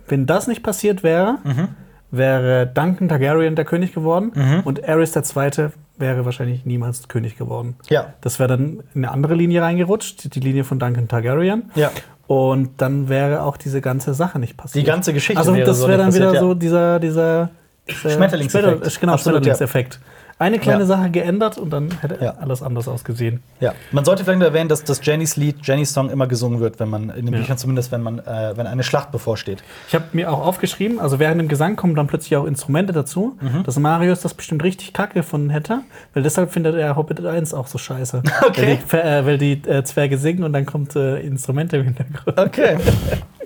wenn 0.07 0.25
das 0.25 0.47
nicht 0.47 0.63
passiert 0.63 1.03
wäre, 1.03 1.37
Mhm. 1.43 1.67
wäre 2.11 2.67
Duncan 2.67 3.07
Targaryen 3.09 3.55
der 3.55 3.65
König 3.65 3.93
geworden 3.93 4.31
Mhm. 4.33 4.61
und 4.65 4.83
Aerys 4.83 5.11
der 5.11 5.23
Zweite 5.23 5.71
wäre 5.97 6.25
wahrscheinlich 6.25 6.65
niemals 6.65 7.07
König 7.07 7.37
geworden. 7.37 7.75
Ja. 7.89 8.13
Das 8.21 8.39
wäre 8.39 8.49
dann 8.49 8.79
in 8.95 9.03
eine 9.05 9.11
andere 9.11 9.35
Linie 9.35 9.61
reingerutscht, 9.61 10.33
die 10.35 10.39
Linie 10.39 10.63
von 10.63 10.79
Duncan 10.79 11.07
Targaryen. 11.07 11.71
Ja. 11.75 11.91
Und 12.27 12.81
dann 12.81 13.07
wäre 13.09 13.43
auch 13.43 13.57
diese 13.57 13.81
ganze 13.81 14.13
Sache 14.13 14.39
nicht 14.39 14.57
passiert. 14.57 14.81
Die 14.85 14.89
ganze 14.89 15.13
Geschichte 15.13 15.37
Also 15.39 15.53
wäre 15.53 15.65
das 15.65 15.79
so 15.79 15.87
wäre 15.87 15.97
nicht 16.05 16.07
dann 16.07 16.13
wieder 16.15 16.25
passiert, 16.27 16.41
ja. 16.43 16.47
so 16.49 16.53
dieser, 16.55 16.99
dieser, 16.99 17.49
dieser 17.87 18.09
Schmetterlingseffekt. 18.09 18.85
Schmetter- 18.85 18.99
Genau, 18.99 19.13
Absolut, 19.13 19.37
Schmetterlingseffekt. 19.39 19.99
Eine 20.41 20.57
kleine 20.57 20.79
Ja. 20.81 20.85
Sache 20.87 21.11
geändert 21.11 21.59
und 21.59 21.69
dann 21.69 21.89
hätte 22.01 22.17
Ja. 22.19 22.31
alles 22.41 22.63
anders 22.63 22.87
ausgesehen. 22.87 23.43
Ja, 23.59 23.73
man 23.91 24.03
sollte 24.05 24.23
vielleicht 24.23 24.41
erwähnen, 24.41 24.69
dass 24.69 24.83
das 24.83 24.99
Jennys 25.05 25.35
Lied, 25.35 25.57
Jennys 25.61 25.93
Song 25.93 26.09
immer 26.09 26.25
gesungen 26.25 26.59
wird, 26.59 26.79
wenn 26.79 26.89
man 26.89 27.09
in 27.11 27.25
den 27.27 27.33
Ja. 27.35 27.39
Büchern 27.41 27.59
zumindest, 27.59 27.91
wenn 27.91 28.01
man, 28.01 28.17
äh, 28.19 28.53
wenn 28.57 28.65
eine 28.65 28.81
Schlacht 28.81 29.11
bevorsteht. 29.11 29.63
Ich 29.87 29.93
habe 29.93 30.05
mir 30.13 30.31
auch 30.31 30.43
aufgeschrieben, 30.43 30.99
also 30.99 31.19
während 31.19 31.39
dem 31.39 31.47
Gesang 31.47 31.75
kommen 31.75 31.93
dann 31.93 32.07
plötzlich 32.07 32.35
auch 32.37 32.45
Instrumente 32.45 32.91
dazu. 32.91 33.37
Mhm. 33.39 33.63
Dass 33.63 33.77
Marius 33.77 34.21
das 34.21 34.33
bestimmt 34.33 34.63
richtig 34.63 34.93
kacke 34.93 35.21
von 35.21 35.51
hätte, 35.51 35.81
weil 36.15 36.23
deshalb 36.23 36.51
findet 36.51 36.75
er 36.75 36.95
Hobbit 36.95 37.23
1 37.23 37.53
auch 37.53 37.67
so 37.67 37.77
scheiße. 37.77 38.23
Okay. 38.47 38.79
Weil 38.89 39.01
die, 39.01 39.07
äh, 39.07 39.25
weil 39.25 39.37
die 39.37 39.69
äh, 39.69 39.83
Zwerge 39.83 40.17
singen 40.17 40.43
und 40.43 40.53
dann 40.53 40.65
kommt 40.65 40.95
äh, 40.95 41.19
Instrumente 41.19 41.77
im 41.77 41.83
Hintergrund. 41.83 42.37
Okay. 42.39 42.77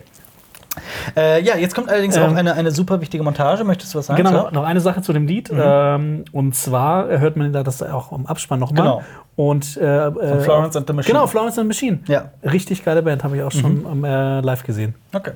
äh, 1.15 1.41
ja, 1.43 1.55
jetzt 1.57 1.75
kommt 1.75 1.89
allerdings 1.89 2.17
auch 2.17 2.29
Ähm, 2.29 2.37
eine, 2.37 2.53
eine 2.53 2.71
super 2.71 3.01
wichtige 3.01 3.23
Montage. 3.23 3.63
Möchtest 3.63 3.93
du 3.93 3.99
was 3.99 4.07
sagen? 4.07 4.17
Genau, 4.17 4.31
noch, 4.31 4.51
noch 4.51 4.63
eine 4.63 4.81
Sache 4.81 5.01
zu 5.01 5.13
dem 5.13 5.27
Lied. 5.27 5.51
Ähm, 5.53 6.25
und 6.31 6.55
zwar 6.55 7.07
hört 7.07 7.37
man 7.37 7.51
da 7.53 7.63
das 7.63 7.81
auch 7.83 8.11
im 8.11 8.25
Abspann 8.25 8.59
nochmal. 8.59 8.83
Genau. 8.83 9.03
Und 9.35 9.77
äh, 9.77 10.11
Von 10.11 10.41
Florence 10.41 10.75
and 10.77 10.87
the 10.87 10.93
Machine. 10.93 11.13
Genau, 11.13 11.27
Florence 11.27 11.57
and 11.57 11.65
the 11.65 11.67
Machine. 11.67 11.99
Ja. 12.07 12.31
Richtig 12.43 12.85
geile 12.85 13.01
Band, 13.01 13.23
habe 13.23 13.35
ich 13.35 13.43
auch 13.43 13.51
schon 13.51 13.85
ähm, 13.91 14.03
äh, 14.05 14.39
live 14.41 14.63
gesehen. 14.63 14.95
Okay. 15.13 15.31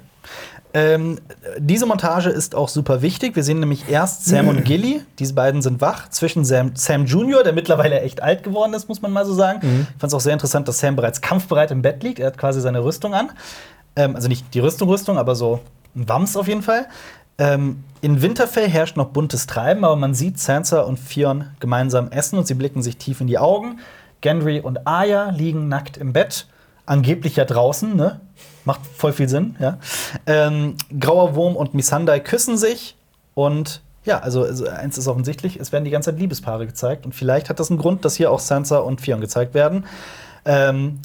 Ähm, 0.72 1.18
diese 1.57 1.88
Montage 1.88 2.30
ist 2.30 2.53
auch 2.53 2.70
super 2.70 3.02
wichtig. 3.02 3.36
Wir 3.36 3.44
sehen 3.44 3.60
nämlich 3.60 3.90
erst 3.90 4.26
Sam 4.26 4.48
und 4.48 4.64
Gilly. 4.66 5.02
Diese 5.18 5.34
beiden 5.34 5.61
sind 5.64 5.82
wach. 5.82 6.10
Zwischen 6.10 6.45
Sam, 6.45 6.72
Sam 6.76 7.06
Jr., 7.06 7.44
der 7.44 7.53
mittlerweile 7.53 8.02
echt 8.02 8.22
alt 8.22 8.44
geworden 8.44 8.74
ist, 8.76 8.88
muss 8.88 9.02
man 9.02 9.11
mal 9.11 9.26
so 9.26 9.34
sagen. 9.34 9.60
Ich 9.64 9.99
fand 9.99 10.11
es 10.11 10.14
auch 10.14 10.20
sehr 10.22 10.34
interessant, 10.34 10.68
dass 10.68 10.80
Sam 10.80 10.95
bereits 10.95 11.22
kampfbereit 11.22 11.72
im 11.72 11.82
Bett 11.82 12.03
liegt. 12.03 12.20
Er 12.20 12.28
hat 12.28 12.38
quasi 12.38 12.61
seine 12.61 12.84
Rüstung 12.84 13.16
an. 13.16 13.32
Ähm, 13.95 14.16
also 14.16 14.28
nicht 14.28 14.53
die 14.53 14.60
Rüstung, 14.60 14.90
Rüstung, 14.90 15.18
aber 15.18 15.36
so 15.36 15.60
ein 15.95 16.07
Wams 16.07 16.38
auf 16.38 16.48
jeden 16.48 16.61
Fall. 16.61 16.88
Ähm, 17.38 17.84
in 18.02 18.22
Winterfell 18.22 18.68
herrscht 18.70 18.98
noch 18.98 19.10
buntes 19.10 19.48
Treiben, 19.48 19.86
aber 19.86 19.95
man 19.95 20.14
sieht 20.14 20.40
Sansa 20.40 20.82
und 20.82 20.99
Fionn 20.99 21.52
gemeinsam 21.60 22.11
essen 22.11 22.38
und 22.38 22.45
sie 22.48 22.53
blicken 22.53 22.82
sich 22.82 22.98
tief 22.98 23.22
in 23.22 23.28
die 23.28 23.38
Augen. 23.38 23.80
Gendry 24.22 24.60
und 24.60 24.86
Arya 24.86 25.30
liegen 25.30 25.70
nackt 25.70 25.95
im 25.98 26.11
Bett, 26.11 26.48
angeblich 26.86 27.38
ja 27.38 27.45
draußen, 27.45 27.95
ne? 27.95 28.20
Macht 28.66 28.82
voll 28.95 29.14
viel 29.14 29.30
Sinn, 29.30 29.56
ja. 29.60 29.78
Ähm, 30.26 30.76
Grauer 30.99 31.36
Wurm 31.36 31.56
und 31.56 31.74
Missandei 31.74 32.20
küssen 32.20 32.57
sich 32.57 32.98
und 33.36 33.82
ja, 34.03 34.20
also, 34.20 34.44
also 34.44 34.68
eins 34.68 34.98
ist 34.98 35.07
offensichtlich, 35.07 35.60
es 35.60 35.72
werden 35.72 35.86
die 35.86 35.91
ganze 35.91 36.11
Zeit 36.11 36.20
Liebespaare 36.20 36.66
gezeigt 36.66 37.06
und 37.06 37.14
vielleicht 37.14 37.49
hat 37.49 37.60
das 37.60 37.70
einen 37.70 37.80
Grund, 37.80 38.03
dass 38.03 38.16
hier 38.16 38.32
auch 38.32 38.40
Sansa 38.40 38.80
und 38.80 39.02
Fionn 39.02 39.22
gezeigt 39.22 39.53
werden. 39.53 39.86
Ähm, 40.45 40.99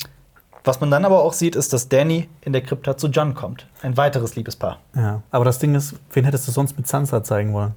was 0.65 0.81
man 0.81 0.91
dann 0.91 1.05
aber 1.05 1.23
auch 1.23 1.35
sieht, 1.35 1.57
ist, 1.57 1.73
dass 1.73 1.89
Danny 1.89 2.29
in 2.41 2.53
der 2.53 2.63
Krypta 2.63 2.97
zu 2.97 3.09
John 3.09 3.35
kommt. 3.35 3.67
Ein 3.83 3.97
weiteres 3.97 4.35
Liebespaar. 4.35 4.79
Ja. 4.97 5.23
Aber 5.31 5.45
das 5.45 5.59
Ding 5.59 5.75
ist, 5.75 5.95
wen 6.13 6.25
hättest 6.25 6.49
du 6.49 6.53
sonst 6.53 6.77
mit 6.77 6.89
Sansa 6.89 7.23
zeigen 7.23 7.53
wollen? 7.53 7.75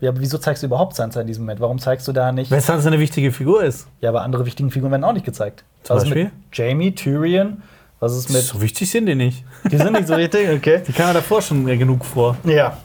Ja, 0.00 0.08
aber 0.08 0.20
wieso 0.20 0.38
zeigst 0.38 0.62
du 0.62 0.66
überhaupt 0.66 0.96
Sansa 0.96 1.20
in 1.20 1.26
diesem 1.26 1.44
Moment? 1.44 1.60
Warum 1.60 1.78
zeigst 1.78 2.08
du 2.08 2.12
da 2.12 2.32
nicht? 2.32 2.50
Weil 2.50 2.62
Sansa 2.62 2.88
eine 2.88 2.98
wichtige 2.98 3.30
Figur 3.32 3.62
ist. 3.62 3.86
Ja, 4.00 4.08
aber 4.08 4.22
andere 4.22 4.46
wichtigen 4.46 4.70
Figuren 4.70 4.90
werden 4.90 5.04
auch 5.04 5.12
nicht 5.12 5.26
gezeigt. 5.26 5.64
Zum 5.82 5.96
Was 5.96 6.04
ist 6.04 6.08
Beispiel? 6.08 6.24
mit 6.24 6.32
Jamie, 6.52 6.94
Tyrion? 6.94 7.62
Was 8.00 8.16
ist 8.16 8.30
mit. 8.30 8.40
so 8.40 8.62
wichtig 8.62 8.90
sind 8.90 9.04
die 9.04 9.14
nicht. 9.14 9.44
Die 9.70 9.76
sind 9.76 9.92
nicht 9.92 10.08
so 10.08 10.14
richtig, 10.14 10.48
okay. 10.50 10.80
Die 10.88 10.92
kam 10.92 11.08
ja 11.08 11.12
davor 11.12 11.42
schon 11.42 11.66
genug 11.66 12.02
vor. 12.06 12.34
Ja. 12.44 12.78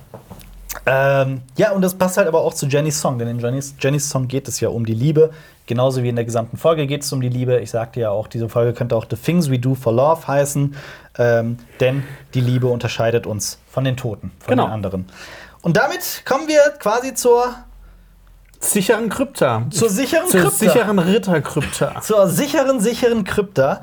Ähm, 0.86 1.42
ja, 1.58 1.72
und 1.72 1.82
das 1.82 1.96
passt 1.96 2.18
halt 2.18 2.28
aber 2.28 2.42
auch 2.42 2.54
zu 2.54 2.66
Jennys 2.68 3.00
Song, 3.00 3.18
denn 3.18 3.28
in 3.28 3.40
Jennys, 3.40 3.76
Jennys 3.80 4.10
Song 4.10 4.28
geht 4.28 4.48
es 4.48 4.60
ja 4.60 4.70
um 4.70 4.86
die 4.86 4.94
Liebe. 4.94 5.32
Genauso 5.68 6.04
wie 6.04 6.10
in 6.10 6.16
der 6.16 6.26
gesamten 6.26 6.58
Folge 6.58 6.86
geht 6.86 7.04
es 7.04 7.12
um 7.12 7.22
die 7.22 7.30
Liebe. 7.30 7.60
Ich 7.60 7.72
sagte 7.72 8.00
ja 8.00 8.10
auch, 8.12 8.28
diese 8.28 8.50
Folge 8.50 8.74
könnte 8.74 8.96
auch 8.96 9.06
The 9.10 9.16
Things 9.16 9.50
We 9.50 9.58
Do 9.58 9.74
for 9.74 9.94
Love 9.94 10.28
heißen, 10.28 10.76
ähm, 11.18 11.58
denn 11.80 12.04
die 12.34 12.42
Liebe 12.42 12.68
unterscheidet 12.68 13.26
uns 13.26 13.58
von 13.70 13.84
den 13.84 13.98
Toten, 13.98 14.32
von 14.40 14.52
Genau. 14.52 14.66
den 14.68 14.72
anderen. 14.74 15.08
Und 15.62 15.78
damit 15.78 16.24
kommen 16.26 16.48
wir 16.48 16.60
quasi 16.80 17.14
zur, 17.16 17.56
Sicheren 18.60 19.10
Krypta. 19.10 19.64
zur 19.70 19.90
sicheren 19.90 20.28
Zur 20.30 20.42
Krypta. 20.42 20.56
sicheren 20.58 21.00
Ritterkrypta. 21.00 22.02
zur 22.02 22.28
sicheren, 22.28 22.80
sicheren 22.80 23.24
Krypta. 23.24 23.82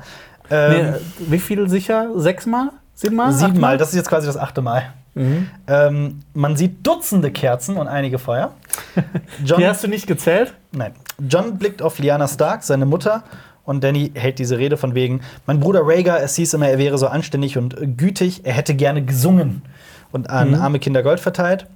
Ähm, 0.49 0.91
Nee, 0.93 0.99
wie 1.19 1.39
viel 1.39 1.69
sicher? 1.69 2.09
Sechsmal? 2.15 2.69
Siebenmal? 2.93 3.31
Siebenmal, 3.33 3.77
das 3.77 3.89
ist 3.89 3.95
jetzt 3.95 4.09
quasi 4.09 4.27
das 4.27 4.37
achte 4.37 4.61
Mal. 4.61 4.93
Mhm. 5.15 5.49
Ähm, 5.67 6.19
man 6.33 6.55
sieht 6.55 6.85
Dutzende 6.85 7.31
Kerzen 7.31 7.77
und 7.77 7.87
einige 7.87 8.17
Feuer. 8.19 8.53
John, 9.45 9.59
Die 9.59 9.67
hast 9.67 9.83
du 9.83 9.87
nicht 9.87 10.07
gezählt? 10.07 10.53
nein. 10.71 10.93
John 11.29 11.57
blickt 11.59 11.81
auf 11.83 11.99
Lyanna 11.99 12.27
Stark, 12.27 12.63
seine 12.63 12.85
Mutter, 12.87 13.23
und 13.65 13.83
Danny 13.83 14.11
hält 14.15 14.39
diese 14.39 14.57
Rede 14.57 14.75
von 14.77 14.95
wegen: 14.95 15.21
Mein 15.45 15.59
Bruder 15.59 15.81
Rhaegar, 15.83 16.19
es 16.21 16.35
hieß 16.35 16.55
immer, 16.55 16.67
er 16.67 16.79
wäre 16.79 16.97
so 16.97 17.07
anständig 17.07 17.57
und 17.57 17.75
gütig, 17.97 18.41
er 18.45 18.53
hätte 18.53 18.73
gerne 18.73 19.03
gesungen 19.05 19.61
und 20.11 20.29
an 20.29 20.49
Mhm. 20.49 20.55
arme 20.61 20.79
Kinder 20.79 21.03
Gold 21.03 21.19
verteilt. 21.19 21.67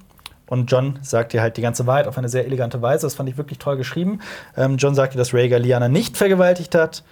Und 0.46 0.70
John 0.72 0.98
sagt 1.02 1.32
ihr 1.34 1.42
halt 1.42 1.56
die 1.58 1.62
ganze 1.62 1.86
Wahrheit 1.86 2.06
auf 2.08 2.16
eine 2.18 2.28
sehr 2.30 2.44
elegante 2.46 2.80
Weise. 2.82 3.06
Das 3.06 3.14
fand 3.14 3.28
ich 3.28 3.36
wirklich 3.38 3.58
toll 3.58 3.76
geschrieben. 3.76 4.20
Ähm, 4.56 4.76
John 4.78 4.94
sagt 4.94 5.14
ihr, 5.14 5.18
dass 5.18 5.32
Rhaegar 5.34 5.58
Lyanna 5.60 5.88
nicht 5.88 6.16
vergewaltigt 6.16 6.74
hat. 6.74 7.04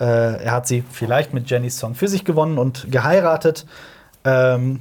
Äh, 0.00 0.04
er 0.44 0.52
hat 0.52 0.66
sie 0.66 0.82
vielleicht 0.90 1.32
mit 1.34 1.48
Jennys 1.50 1.78
Song 1.78 1.94
für 1.94 2.08
sich 2.08 2.24
gewonnen 2.24 2.56
und 2.58 2.90
geheiratet. 2.90 3.66
Ähm, 4.24 4.80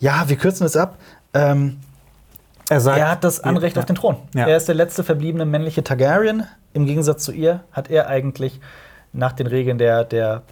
ja, 0.00 0.28
wir 0.28 0.36
kürzen 0.36 0.66
es 0.66 0.76
ab. 0.76 0.98
Ähm, 1.34 1.78
Er 2.68 2.80
sagt, 2.80 2.98
er 2.98 3.10
hat 3.10 3.22
das 3.24 3.40
Anrecht 3.40 3.76
Ja. 3.76 3.80
auf 3.82 3.86
den 3.86 3.94
Thron. 3.96 4.16
Ja. 4.34 4.46
Er 4.48 4.56
ist 4.56 4.66
der 4.66 4.74
letzte 4.74 5.04
verbliebene 5.04 5.44
männliche 5.44 5.84
Targaryen. 5.84 6.44
Im 6.72 6.86
Gegensatz 6.86 7.22
zu 7.24 7.32
ihr 7.32 7.60
hat 7.72 7.88
er 7.90 8.08
eigentlich 8.08 8.60
nach 9.12 9.32
den 9.32 9.46
Regeln 9.46 9.78
der, 9.78 10.04
der 10.04 10.42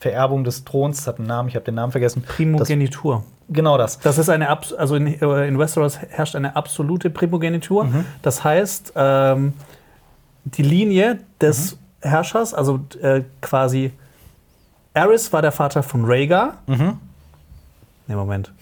Vererbung 0.00 0.44
des 0.44 0.64
Throns, 0.64 1.06
hat 1.06 1.18
einen 1.18 1.26
Namen, 1.28 1.48
ich 1.48 1.54
habe 1.54 1.64
den 1.64 1.74
Namen 1.74 1.92
vergessen. 1.92 2.22
Primogenitur. 2.22 3.24
Das, 3.46 3.54
genau 3.56 3.78
das. 3.78 3.98
Das 4.00 4.18
ist 4.18 4.28
eine, 4.28 4.48
also 4.50 4.94
in, 4.96 5.06
äh, 5.20 5.46
in 5.48 5.58
Westeros 5.58 5.98
herrscht 5.98 6.34
eine 6.36 6.56
absolute 6.56 7.10
Primogenitur. 7.10 7.84
Mhm. 7.84 8.04
Das 8.22 8.42
heißt, 8.44 8.92
ähm, 8.96 9.52
die 10.44 10.62
Linie 10.62 11.20
des 11.40 11.72
Mhm. 11.72 11.78
Herrschers, 12.10 12.54
also 12.54 12.80
äh, 13.02 13.22
quasi 13.42 13.92
Aerys 14.94 15.32
war 15.32 15.42
der 15.42 15.52
Vater 15.52 15.82
von 15.82 16.04
Rhaegar. 16.04 16.54
Mhm. 16.66 16.98
Nee, 18.06 18.14
Moment. 18.14 18.52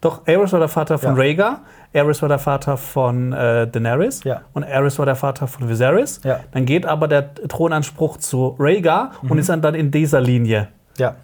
Doch, 0.00 0.26
Aerys 0.26 0.52
war 0.52 0.60
der 0.60 0.68
Vater 0.68 0.96
von 0.98 1.16
Ja. 1.16 1.22
Rhaegar. 1.22 1.60
Aerys 1.92 2.22
war 2.22 2.28
der 2.28 2.38
Vater 2.38 2.76
von 2.76 3.32
äh, 3.32 3.66
Daenerys. 3.66 4.22
Ja. 4.24 4.42
Und 4.52 4.62
Aerys 4.64 4.98
war 4.98 5.06
der 5.06 5.16
Vater 5.16 5.46
von 5.48 5.68
Viserys. 5.68 6.20
Ja. 6.22 6.40
Dann 6.52 6.66
geht 6.66 6.86
aber 6.86 7.08
der 7.08 7.34
Thronanspruch 7.34 8.18
zu 8.18 8.54
Rhaegar 8.58 9.12
Mhm. 9.22 9.30
und 9.30 9.38
ist 9.38 9.48
dann, 9.48 9.60
dann 9.62 9.74
in 9.74 9.90
dieser 9.90 10.20
Linie. 10.20 10.68
Ja. 10.98 11.16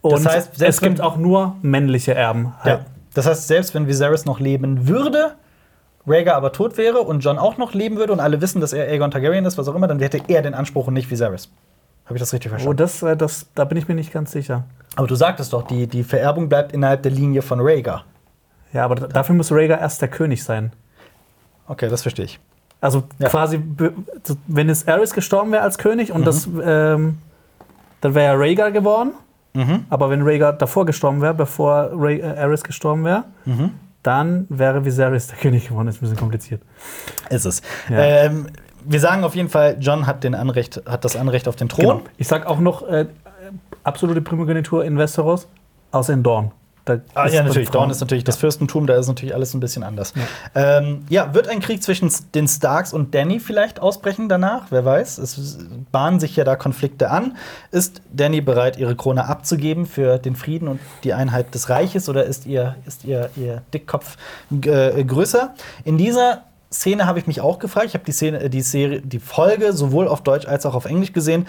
Und 0.00 0.26
heißt, 0.26 0.60
es 0.62 0.80
gibt 0.80 1.00
auch 1.00 1.16
nur 1.16 1.56
männliche 1.62 2.14
Erben. 2.14 2.54
ja. 2.64 2.80
Das 3.14 3.26
heißt, 3.26 3.46
selbst 3.46 3.74
wenn 3.74 3.86
Viserys 3.86 4.24
noch 4.24 4.40
leben 4.40 4.88
würde, 4.88 5.32
Rhaegar 6.06 6.34
aber 6.34 6.50
tot 6.52 6.78
wäre 6.78 7.00
und 7.00 7.20
John 7.20 7.38
auch 7.38 7.58
noch 7.58 7.74
leben 7.74 7.96
würde 7.98 8.12
und 8.14 8.20
alle 8.20 8.40
wissen, 8.40 8.62
dass 8.62 8.72
er 8.72 8.86
Aegon 8.88 9.10
Targaryen 9.10 9.44
ist, 9.44 9.58
was 9.58 9.68
auch 9.68 9.74
immer, 9.74 9.86
dann 9.86 10.00
hätte 10.00 10.18
er 10.28 10.40
den 10.40 10.54
Anspruch 10.54 10.86
und 10.86 10.94
nicht 10.94 11.10
Viserys. 11.10 11.50
Habe 12.06 12.16
ich 12.16 12.20
das 12.22 12.32
richtig 12.32 12.50
Oh, 12.50 12.54
verstanden? 12.54 12.76
das, 12.78 13.02
äh, 13.02 13.14
das, 13.16 13.46
da 13.54 13.64
bin 13.66 13.76
ich 13.76 13.86
mir 13.86 13.94
nicht 13.94 14.12
ganz 14.14 14.32
sicher. 14.32 14.64
Aber 14.96 15.06
du 15.06 15.14
sagtest 15.14 15.52
doch, 15.52 15.62
die, 15.66 15.86
die 15.86 16.02
Vererbung 16.04 16.48
bleibt 16.48 16.72
innerhalb 16.72 17.02
der 17.02 17.12
Linie 17.12 17.42
von 17.42 17.60
Rhaegar. 17.60 18.04
Ja, 18.72 18.84
aber 18.84 18.94
da- 18.94 19.06
dafür 19.06 19.34
muss 19.34 19.52
Rhaegar 19.52 19.80
erst 19.80 20.00
der 20.00 20.08
König 20.08 20.42
sein. 20.44 20.72
Okay, 21.68 21.88
das 21.88 22.02
verstehe 22.02 22.24
ich. 22.24 22.40
Also 22.80 23.04
Ja. 23.18 23.28
quasi, 23.28 23.60
wenn 24.46 24.68
es 24.68 24.88
Aerys 24.88 25.12
gestorben 25.14 25.52
wäre 25.52 25.62
als 25.62 25.78
König 25.78 26.12
und 26.12 26.22
Mhm. 26.22 26.24
das, 26.24 26.48
ähm, 26.64 27.18
dann 28.00 28.14
wäre 28.14 28.38
Rhaegar 28.38 28.72
geworden. 28.72 29.12
Mhm. 29.54 29.84
Aber 29.90 30.10
wenn 30.10 30.22
Rhaegar 30.22 30.52
davor 30.54 30.86
gestorben 30.86 31.20
wäre, 31.20 31.34
bevor 31.34 31.90
Rha 31.92 32.10
äh, 32.10 32.22
Aerys 32.22 32.64
gestorben 32.64 33.04
wäre, 33.04 33.24
Mhm. 33.44 33.70
dann 34.02 34.46
wäre 34.48 34.84
Viserys 34.84 35.28
der 35.28 35.36
König 35.38 35.68
geworden. 35.68 35.88
Ist 35.88 35.98
ein 35.98 36.00
bisschen 36.00 36.16
kompliziert. 36.16 36.62
Ist 37.30 37.44
es. 37.44 37.62
Ja. 37.88 37.98
Ähm, 37.98 38.46
wir 38.84 38.98
sagen 38.98 39.22
auf 39.22 39.36
jeden 39.36 39.48
Fall, 39.50 39.76
John 39.78 40.06
hat, 40.08 40.24
den 40.24 40.34
Anrecht, 40.34 40.82
hat 40.86 41.04
das 41.04 41.14
Anrecht 41.14 41.46
auf 41.46 41.54
den 41.56 41.68
Thron. 41.68 41.98
Genau. 41.98 42.00
Ich 42.16 42.26
sag 42.26 42.46
auch 42.46 42.58
noch 42.58 42.82
äh, 42.88 43.06
absolute 43.84 44.22
Primogenitur 44.22 44.84
in 44.84 44.96
Westeros, 44.98 45.46
außer 45.92 46.14
in 46.14 46.22
Dorn. 46.24 46.50
Da 46.84 46.98
Ah, 47.14 47.26
ist 47.26 47.34
ja, 47.34 47.42
natürlich. 47.44 47.70
Dorn 47.70 47.90
ist 47.90 48.00
natürlich 48.00 48.24
das 48.24 48.36
Fürstentum, 48.36 48.86
da 48.86 48.96
ist 48.96 49.06
natürlich 49.06 49.34
alles 49.34 49.54
ein 49.54 49.60
bisschen 49.60 49.84
anders. 49.84 50.14
Ja. 50.54 50.78
Ähm, 50.78 51.04
ja, 51.08 51.32
wird 51.32 51.48
ein 51.48 51.60
Krieg 51.60 51.82
zwischen 51.82 52.10
den 52.34 52.48
Starks 52.48 52.92
und 52.92 53.14
Danny 53.14 53.38
vielleicht 53.38 53.78
ausbrechen 53.80 54.28
danach? 54.28 54.66
Wer 54.70 54.84
weiß. 54.84 55.18
Es 55.18 55.58
bahnen 55.92 56.18
sich 56.18 56.34
ja 56.34 56.44
da 56.44 56.56
Konflikte 56.56 57.10
an. 57.10 57.36
Ist 57.70 58.02
Danny 58.12 58.40
bereit, 58.40 58.78
ihre 58.78 58.96
Krone 58.96 59.26
abzugeben 59.26 59.86
für 59.86 60.18
den 60.18 60.34
Frieden 60.34 60.66
und 60.66 60.80
die 61.04 61.12
Einheit 61.14 61.54
des 61.54 61.68
Reiches 61.68 62.08
oder 62.08 62.24
ist 62.24 62.46
ihr, 62.46 62.74
ist 62.84 63.04
ihr, 63.04 63.30
ihr 63.36 63.62
Dickkopf 63.72 64.16
äh, 64.50 65.04
größer? 65.04 65.54
In 65.84 65.98
dieser 65.98 66.42
Szene 66.72 67.06
habe 67.06 67.18
ich 67.18 67.26
mich 67.26 67.40
auch 67.40 67.58
gefragt. 67.58 67.86
Ich 67.86 67.94
habe 67.94 68.04
die 68.04 68.12
Szene, 68.12 68.50
die 68.50 68.62
Serie, 68.62 69.02
die 69.02 69.20
Folge 69.20 69.72
sowohl 69.72 70.08
auf 70.08 70.22
Deutsch 70.22 70.46
als 70.46 70.66
auch 70.66 70.74
auf 70.74 70.86
Englisch 70.86 71.12
gesehen. 71.12 71.46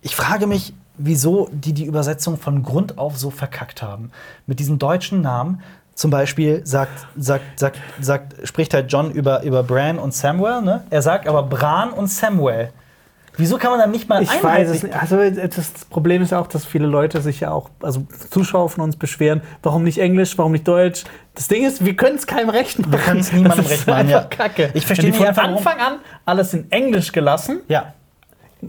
Ich 0.00 0.16
frage 0.16 0.46
mich, 0.48 0.74
wieso 0.96 1.48
die 1.52 1.72
die 1.72 1.84
Übersetzung 1.84 2.38
von 2.38 2.62
Grund 2.62 2.98
auf 2.98 3.16
so 3.18 3.30
verkackt 3.30 3.82
haben. 3.82 4.10
Mit 4.46 4.58
diesen 4.58 4.78
deutschen 4.78 5.20
Namen. 5.20 5.62
Zum 5.94 6.10
Beispiel 6.10 6.62
sagt, 6.64 7.06
sagt, 7.16 7.58
sagt, 7.60 7.78
sagt, 8.00 8.48
spricht 8.48 8.72
halt 8.72 8.90
John 8.90 9.10
über, 9.10 9.42
über 9.42 9.62
Bran 9.62 9.98
und 9.98 10.14
Samuel. 10.14 10.62
Ne? 10.62 10.84
Er 10.88 11.02
sagt 11.02 11.28
aber 11.28 11.42
Bran 11.42 11.90
und 11.90 12.08
Samuel. 12.08 12.70
Wieso 13.36 13.56
kann 13.56 13.70
man 13.70 13.80
dann 13.80 13.90
nicht 13.90 14.08
mal 14.08 14.22
Ich 14.22 14.42
weiß 14.42 14.68
es 14.68 14.82
nicht. 14.82 14.94
Also 14.94 15.16
das 15.18 15.72
Problem 15.88 16.20
ist 16.22 16.32
ja 16.32 16.38
auch, 16.38 16.46
dass 16.46 16.66
viele 16.66 16.86
Leute 16.86 17.22
sich 17.22 17.40
ja 17.40 17.50
auch, 17.50 17.70
also 17.80 18.06
Zuschauer 18.30 18.68
von 18.68 18.84
uns 18.84 18.96
beschweren, 18.96 19.40
warum 19.62 19.84
nicht 19.84 19.98
Englisch, 19.98 20.36
warum 20.36 20.52
nicht 20.52 20.68
Deutsch. 20.68 21.04
Das 21.34 21.48
Ding 21.48 21.64
ist, 21.64 21.84
wir 21.84 21.96
können 21.96 22.16
es 22.16 22.26
keinem 22.26 22.50
recht 22.50 22.78
machen. 22.78 22.92
Wir 22.92 22.98
können 22.98 23.20
es 23.20 23.32
niemandem 23.32 23.64
recht 23.64 23.86
machen, 23.86 24.08
ja. 24.10 24.24
Kacke. 24.24 24.70
Ich 24.74 24.84
verstehe 24.84 25.10
nicht 25.10 25.18
von 25.18 25.28
einfach, 25.28 25.44
Anfang 25.44 25.78
an 25.78 25.98
alles 26.26 26.52
in 26.52 26.70
Englisch 26.70 27.12
gelassen. 27.12 27.60
Ja, 27.68 27.94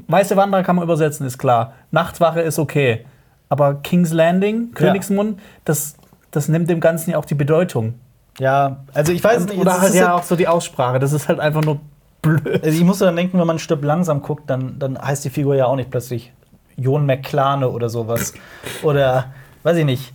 Weiße 0.08 0.36
Wanderer 0.36 0.64
kann 0.64 0.76
man 0.76 0.84
übersetzen, 0.84 1.26
ist 1.26 1.38
klar. 1.38 1.74
Nachtwache 1.92 2.42
ist 2.42 2.58
okay. 2.60 3.06
Aber 3.50 3.76
King's 3.76 4.12
Landing, 4.12 4.72
Königsmund, 4.74 5.40
das, 5.66 5.96
das 6.32 6.48
nimmt 6.48 6.70
dem 6.70 6.80
Ganzen 6.80 7.12
ja 7.12 7.18
auch 7.18 7.26
die 7.26 7.36
Bedeutung. 7.36 7.94
ja, 8.40 8.78
also 8.94 9.12
ich 9.12 9.24
weiß 9.24 9.46
nicht. 9.46 9.60
Oder 9.60 9.80
halt 9.80 9.90
ist 9.94 9.96
ja 10.00 10.16
auch 10.16 10.24
so 10.24 10.36
die 10.36 10.48
Aussprache. 10.48 10.98
Das 11.00 11.14
ist 11.14 11.28
halt 11.28 11.40
einfach 11.40 11.62
nur 11.62 11.80
blöd. 12.24 12.64
Also 12.64 12.76
ich 12.78 12.84
muss 12.84 12.98
dann 13.00 13.16
denken, 13.16 13.38
wenn 13.40 13.46
man 13.46 13.58
ein 13.58 13.60
Stück 13.60 13.84
langsam 13.84 14.22
guckt, 14.24 14.50
dann, 14.50 14.80
dann 14.80 15.00
heißt 15.00 15.24
die 15.26 15.30
Figur 15.30 15.56
ja 15.56 15.68
auch 15.68 15.76
nicht 15.76 15.92
plötzlich 15.92 16.34
Jon 16.76 17.06
McClane 17.06 17.70
oder 17.70 17.90
sowas. 17.90 18.34
oder, 18.82 19.26
weiß 19.62 19.78
ich 19.78 19.86
nicht. 19.86 20.14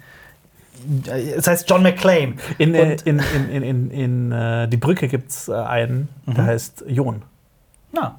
Es 1.06 1.46
heißt 1.46 1.68
John 1.70 1.82
McClane. 1.82 2.34
In, 2.58 2.74
äh, 2.74 2.82
Und- 2.82 3.02
in, 3.02 3.18
in, 3.20 3.50
in, 3.50 3.62
in, 3.62 3.90
in 3.90 4.32
äh, 4.32 4.66
die 4.68 4.76
Brücke 4.76 5.06
gibt 5.08 5.30
es 5.30 5.48
äh, 5.48 5.52
einen, 5.54 6.08
der 6.26 6.44
heißt 6.44 6.84
Jon. 6.88 7.22
Na, 7.92 8.16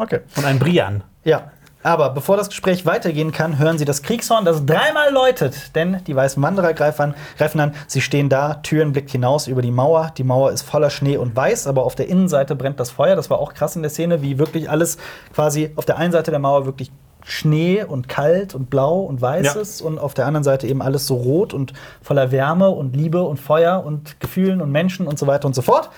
okay. 0.00 0.20
Und 0.36 0.44
einen 0.44 0.58
Brian. 0.58 1.04
Ja. 1.24 1.50
Aber 1.82 2.10
bevor 2.10 2.36
das 2.36 2.50
Gespräch 2.50 2.84
weitergehen 2.84 3.32
kann, 3.32 3.58
hören 3.58 3.78
Sie 3.78 3.86
das 3.86 4.02
Kriegshorn, 4.02 4.44
das 4.44 4.66
dreimal 4.66 5.10
läutet. 5.12 5.74
Denn 5.74 6.02
die 6.06 6.14
weißen 6.14 6.42
Wanderer 6.42 6.74
greifen 6.74 7.14
an. 7.60 7.74
Sie 7.86 8.02
stehen 8.02 8.28
da, 8.28 8.54
Türen 8.54 8.92
blickt 8.92 9.10
hinaus 9.10 9.46
über 9.46 9.62
die 9.62 9.70
Mauer. 9.70 10.12
Die 10.18 10.24
Mauer 10.24 10.52
ist 10.52 10.60
voller 10.62 10.90
Schnee 10.90 11.16
und 11.16 11.34
weiß, 11.34 11.66
aber 11.66 11.84
auf 11.84 11.94
der 11.94 12.08
Innenseite 12.08 12.54
brennt 12.54 12.78
das 12.80 12.90
Feuer. 12.90 13.16
Das 13.16 13.30
war 13.30 13.38
auch 13.38 13.54
krass 13.54 13.76
in 13.76 13.82
der 13.82 13.90
Szene, 13.90 14.20
wie 14.20 14.38
wirklich 14.38 14.68
alles 14.68 14.98
quasi 15.32 15.72
auf 15.76 15.86
der 15.86 15.96
einen 15.96 16.12
Seite 16.12 16.30
der 16.30 16.40
Mauer 16.40 16.66
wirklich 16.66 16.92
Schnee 17.24 17.82
und 17.82 18.08
kalt 18.08 18.54
und 18.54 18.68
blau 18.68 19.00
und 19.00 19.22
weiß 19.22 19.54
Ja. 19.54 19.60
ist 19.60 19.80
und 19.80 19.98
auf 19.98 20.12
der 20.12 20.26
anderen 20.26 20.44
Seite 20.44 20.66
eben 20.66 20.82
alles 20.82 21.06
so 21.06 21.14
rot 21.14 21.54
und 21.54 21.72
voller 22.02 22.30
Wärme 22.30 22.70
und 22.70 22.94
Liebe 22.94 23.22
und 23.22 23.38
Feuer 23.40 23.84
und 23.84 24.20
Gefühlen 24.20 24.60
und 24.60 24.70
Menschen 24.70 25.06
und 25.06 25.18
so 25.18 25.26
weiter 25.26 25.46
und 25.46 25.54
so 25.54 25.62
fort. 25.62 25.90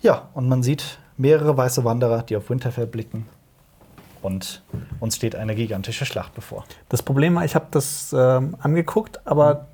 Ja, 0.00 0.22
und 0.34 0.48
man 0.48 0.62
sieht 0.62 0.98
mehrere 1.16 1.56
weiße 1.56 1.84
Wanderer, 1.84 2.22
die 2.22 2.36
auf 2.36 2.50
Winterfell 2.50 2.86
blicken. 2.86 3.26
Und 4.22 4.62
uns 5.00 5.16
steht 5.16 5.36
eine 5.36 5.54
gigantische 5.54 6.06
Schlacht 6.06 6.34
bevor. 6.34 6.64
Das 6.88 7.02
Problem 7.02 7.34
war, 7.34 7.44
ich 7.44 7.54
habe 7.54 7.66
das 7.70 8.14
ähm, 8.16 8.56
angeguckt, 8.60 9.20
aber 9.26 9.66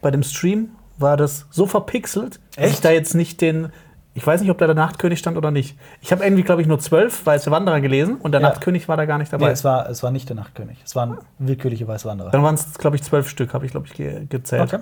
bei 0.00 0.10
dem 0.10 0.22
Stream 0.22 0.70
war 0.96 1.16
das 1.16 1.46
so 1.50 1.66
verpixelt, 1.66 2.40
dass 2.56 2.70
ich 2.70 2.80
da 2.80 2.90
jetzt 2.90 3.14
nicht 3.14 3.40
den. 3.40 3.70
Ich 4.16 4.24
weiß 4.24 4.40
nicht, 4.40 4.50
ob 4.50 4.58
da 4.58 4.66
der 4.66 4.76
Nachtkönig 4.76 5.18
stand 5.18 5.36
oder 5.36 5.50
nicht. 5.50 5.76
Ich 6.00 6.12
habe 6.12 6.22
irgendwie, 6.22 6.44
glaube 6.44 6.62
ich, 6.62 6.68
nur 6.68 6.78
zwölf 6.78 7.26
weiße 7.26 7.50
Wanderer 7.50 7.80
gelesen 7.80 8.14
und 8.16 8.30
der 8.30 8.40
Ja. 8.40 8.48
Nachtkönig 8.48 8.88
war 8.88 8.96
da 8.96 9.06
gar 9.06 9.18
nicht 9.18 9.32
Nee, 9.32 9.38
dabei. 9.38 9.50
es 9.50 9.64
war, 9.64 9.90
es 9.90 10.04
war 10.04 10.12
nicht 10.12 10.28
der 10.28 10.36
Nachtkönig. 10.36 10.78
Es 10.84 10.94
waren 10.94 11.18
willkürliche 11.40 11.88
weiße 11.88 12.06
Wanderer. 12.08 12.30
Dann 12.30 12.44
waren 12.44 12.54
es, 12.54 12.78
glaube 12.78 12.94
ich, 12.96 13.02
zwölf 13.02 13.28
Stück, 13.28 13.52
habe 13.54 13.66
ich, 13.66 13.72
glaube 13.72 13.88
ich, 13.88 13.92
ge 13.94 14.24
gezählt. 14.28 14.72
Okay. 14.72 14.78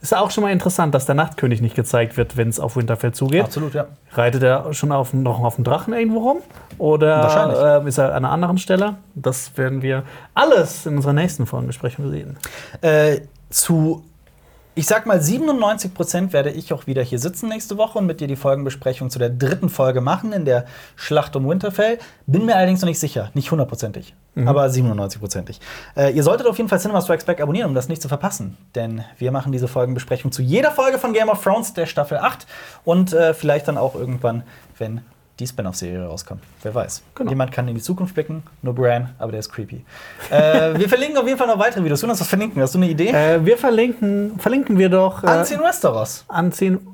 Ist 0.00 0.12
ja 0.12 0.20
auch 0.20 0.30
schon 0.30 0.44
mal 0.44 0.52
interessant, 0.52 0.94
dass 0.94 1.06
der 1.06 1.14
Nachtkönig 1.14 1.60
nicht 1.60 1.74
gezeigt 1.74 2.16
wird, 2.16 2.36
wenn 2.36 2.48
es 2.48 2.60
auf 2.60 2.76
Winterfell 2.76 3.12
zugeht. 3.12 3.44
Absolut, 3.44 3.74
ja. 3.74 3.86
Reitet 4.12 4.42
er 4.42 4.72
schon 4.72 4.92
auf, 4.92 5.12
noch 5.14 5.42
auf 5.42 5.56
dem 5.56 5.64
Drachen 5.64 5.94
irgendwo 5.94 6.18
rum? 6.18 6.38
Oder 6.78 7.80
ähm, 7.80 7.86
ist 7.86 7.98
er 7.98 8.10
an 8.10 8.24
einer 8.24 8.30
anderen 8.30 8.58
Stelle? 8.58 8.96
Das 9.14 9.56
werden 9.56 9.82
wir 9.82 10.04
alles 10.34 10.86
in 10.86 10.96
unserer 10.96 11.12
nächsten 11.12 11.46
Folgenbesprechung 11.46 12.10
sehen. 12.10 12.36
Äh, 12.82 13.20
zu, 13.50 14.04
ich 14.78 14.86
sag 14.86 15.06
mal, 15.06 15.22
97 15.22 15.94
Prozent 15.94 16.32
werde 16.34 16.50
ich 16.50 16.70
auch 16.74 16.86
wieder 16.86 17.02
hier 17.02 17.18
sitzen 17.18 17.48
nächste 17.48 17.78
Woche 17.78 17.98
und 17.98 18.04
mit 18.04 18.20
dir 18.20 18.28
die 18.28 18.36
Folgenbesprechung 18.36 19.08
zu 19.08 19.18
der 19.18 19.30
dritten 19.30 19.70
Folge 19.70 20.02
machen 20.02 20.34
in 20.34 20.44
der 20.44 20.66
Schlacht 20.96 21.34
um 21.34 21.48
Winterfell. 21.48 21.98
Bin 22.26 22.44
mir 22.44 22.56
allerdings 22.56 22.82
noch 22.82 22.88
nicht 22.88 23.00
sicher, 23.00 23.30
nicht 23.32 23.50
hundertprozentig, 23.50 24.14
aber 24.44 24.68
97 24.68 25.18
prozentig. 25.18 25.60
Äh, 25.96 26.12
ihr 26.12 26.22
solltet 26.22 26.46
auf 26.46 26.58
jeden 26.58 26.68
Fall 26.68 26.78
Cinema 26.78 27.00
Strikes 27.00 27.24
Back 27.24 27.40
abonnieren, 27.40 27.70
um 27.70 27.74
das 27.74 27.88
nicht 27.88 28.02
zu 28.02 28.08
verpassen. 28.08 28.58
Denn 28.74 29.02
wir 29.16 29.32
machen 29.32 29.50
diese 29.50 29.66
Folgenbesprechung 29.66 30.30
zu 30.30 30.42
jeder 30.42 30.70
Folge 30.70 30.98
von 30.98 31.14
Game 31.14 31.30
of 31.30 31.42
Thrones, 31.42 31.72
der 31.72 31.86
Staffel 31.86 32.18
8 32.18 32.46
und 32.84 33.14
äh, 33.14 33.32
vielleicht 33.32 33.68
dann 33.68 33.78
auch 33.78 33.94
irgendwann, 33.94 34.42
wenn 34.76 35.00
die 35.38 35.46
Spin-off-Serie 35.46 36.06
rauskommt. 36.06 36.42
Wer 36.62 36.74
weiß. 36.74 37.02
Genau. 37.14 37.30
Jemand 37.30 37.52
kann 37.52 37.68
in 37.68 37.74
die 37.74 37.82
Zukunft 37.82 38.14
blicken, 38.14 38.42
nur 38.62 38.74
Bran, 38.74 39.14
aber 39.18 39.32
der 39.32 39.40
ist 39.40 39.52
creepy. 39.52 39.84
äh, 40.30 40.74
wir 40.78 40.88
verlinken 40.88 41.18
auf 41.18 41.26
jeden 41.26 41.38
Fall 41.38 41.46
noch 41.46 41.58
weitere 41.58 41.84
Videos. 41.84 42.00
Du 42.00 42.08
hast 42.08 42.20
was 42.20 42.28
verlinken. 42.28 42.62
Hast 42.62 42.74
du 42.74 42.78
eine 42.78 42.88
Idee? 42.88 43.10
Äh, 43.10 43.44
wir 43.44 43.58
verlinken, 43.58 44.38
verlinken 44.38 44.78
wir 44.78 44.88
doch. 44.88 45.22
Äh, 45.22 45.26
Anziehen 45.28 45.60
Westeros. 45.60 46.24
Anziehen. 46.28 46.86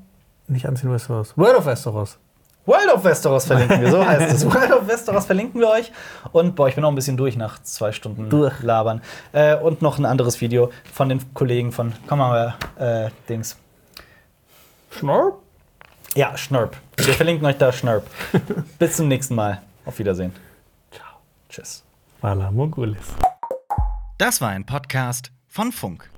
Nicht 0.48 0.66
Anziehen 0.66 0.92
Westeros. 0.92 1.36
World 1.38 1.56
of 1.56 1.66
Westeros. 1.66 2.18
World 2.64 2.94
of 2.94 3.02
Westeros 3.04 3.44
verlinken 3.46 3.80
wir, 3.80 3.90
so 3.90 4.06
heißt 4.06 4.34
es. 4.34 4.44
World 4.44 4.72
of 4.72 4.86
Westeros 4.86 5.24
verlinken 5.26 5.60
wir 5.60 5.68
euch. 5.68 5.90
Und 6.32 6.54
boah, 6.54 6.68
ich 6.68 6.74
bin 6.74 6.82
noch 6.82 6.90
ein 6.90 6.94
bisschen 6.94 7.16
durch 7.16 7.36
nach 7.36 7.60
zwei 7.62 7.90
Stunden 7.92 8.28
Durch. 8.28 8.62
Labern. 8.62 9.02
Äh, 9.32 9.56
und 9.56 9.82
noch 9.82 9.98
ein 9.98 10.04
anderes 10.04 10.40
Video 10.40 10.70
von 10.92 11.08
den 11.08 11.34
Kollegen 11.34 11.72
von, 11.72 11.92
komm 12.06 12.18
mal, 12.20 12.54
äh, 12.78 13.08
Dings. 13.28 13.56
Schnorr? 14.90 15.38
Ja, 16.14 16.36
Schnurp. 16.36 16.76
Wir 16.98 17.14
verlinken 17.14 17.46
euch 17.46 17.56
da 17.56 17.72
Schnurp. 17.72 18.06
Bis 18.78 18.96
zum 18.96 19.08
nächsten 19.08 19.34
Mal. 19.34 19.62
Auf 19.86 19.98
Wiedersehen. 19.98 20.32
Ciao. 20.90 21.06
Tschüss. 21.48 21.82
Vala 22.20 22.50
Mogulis. 22.50 22.98
Das 24.18 24.40
war 24.42 24.50
ein 24.50 24.66
Podcast 24.66 25.32
von 25.48 25.72
Funk. 25.72 26.11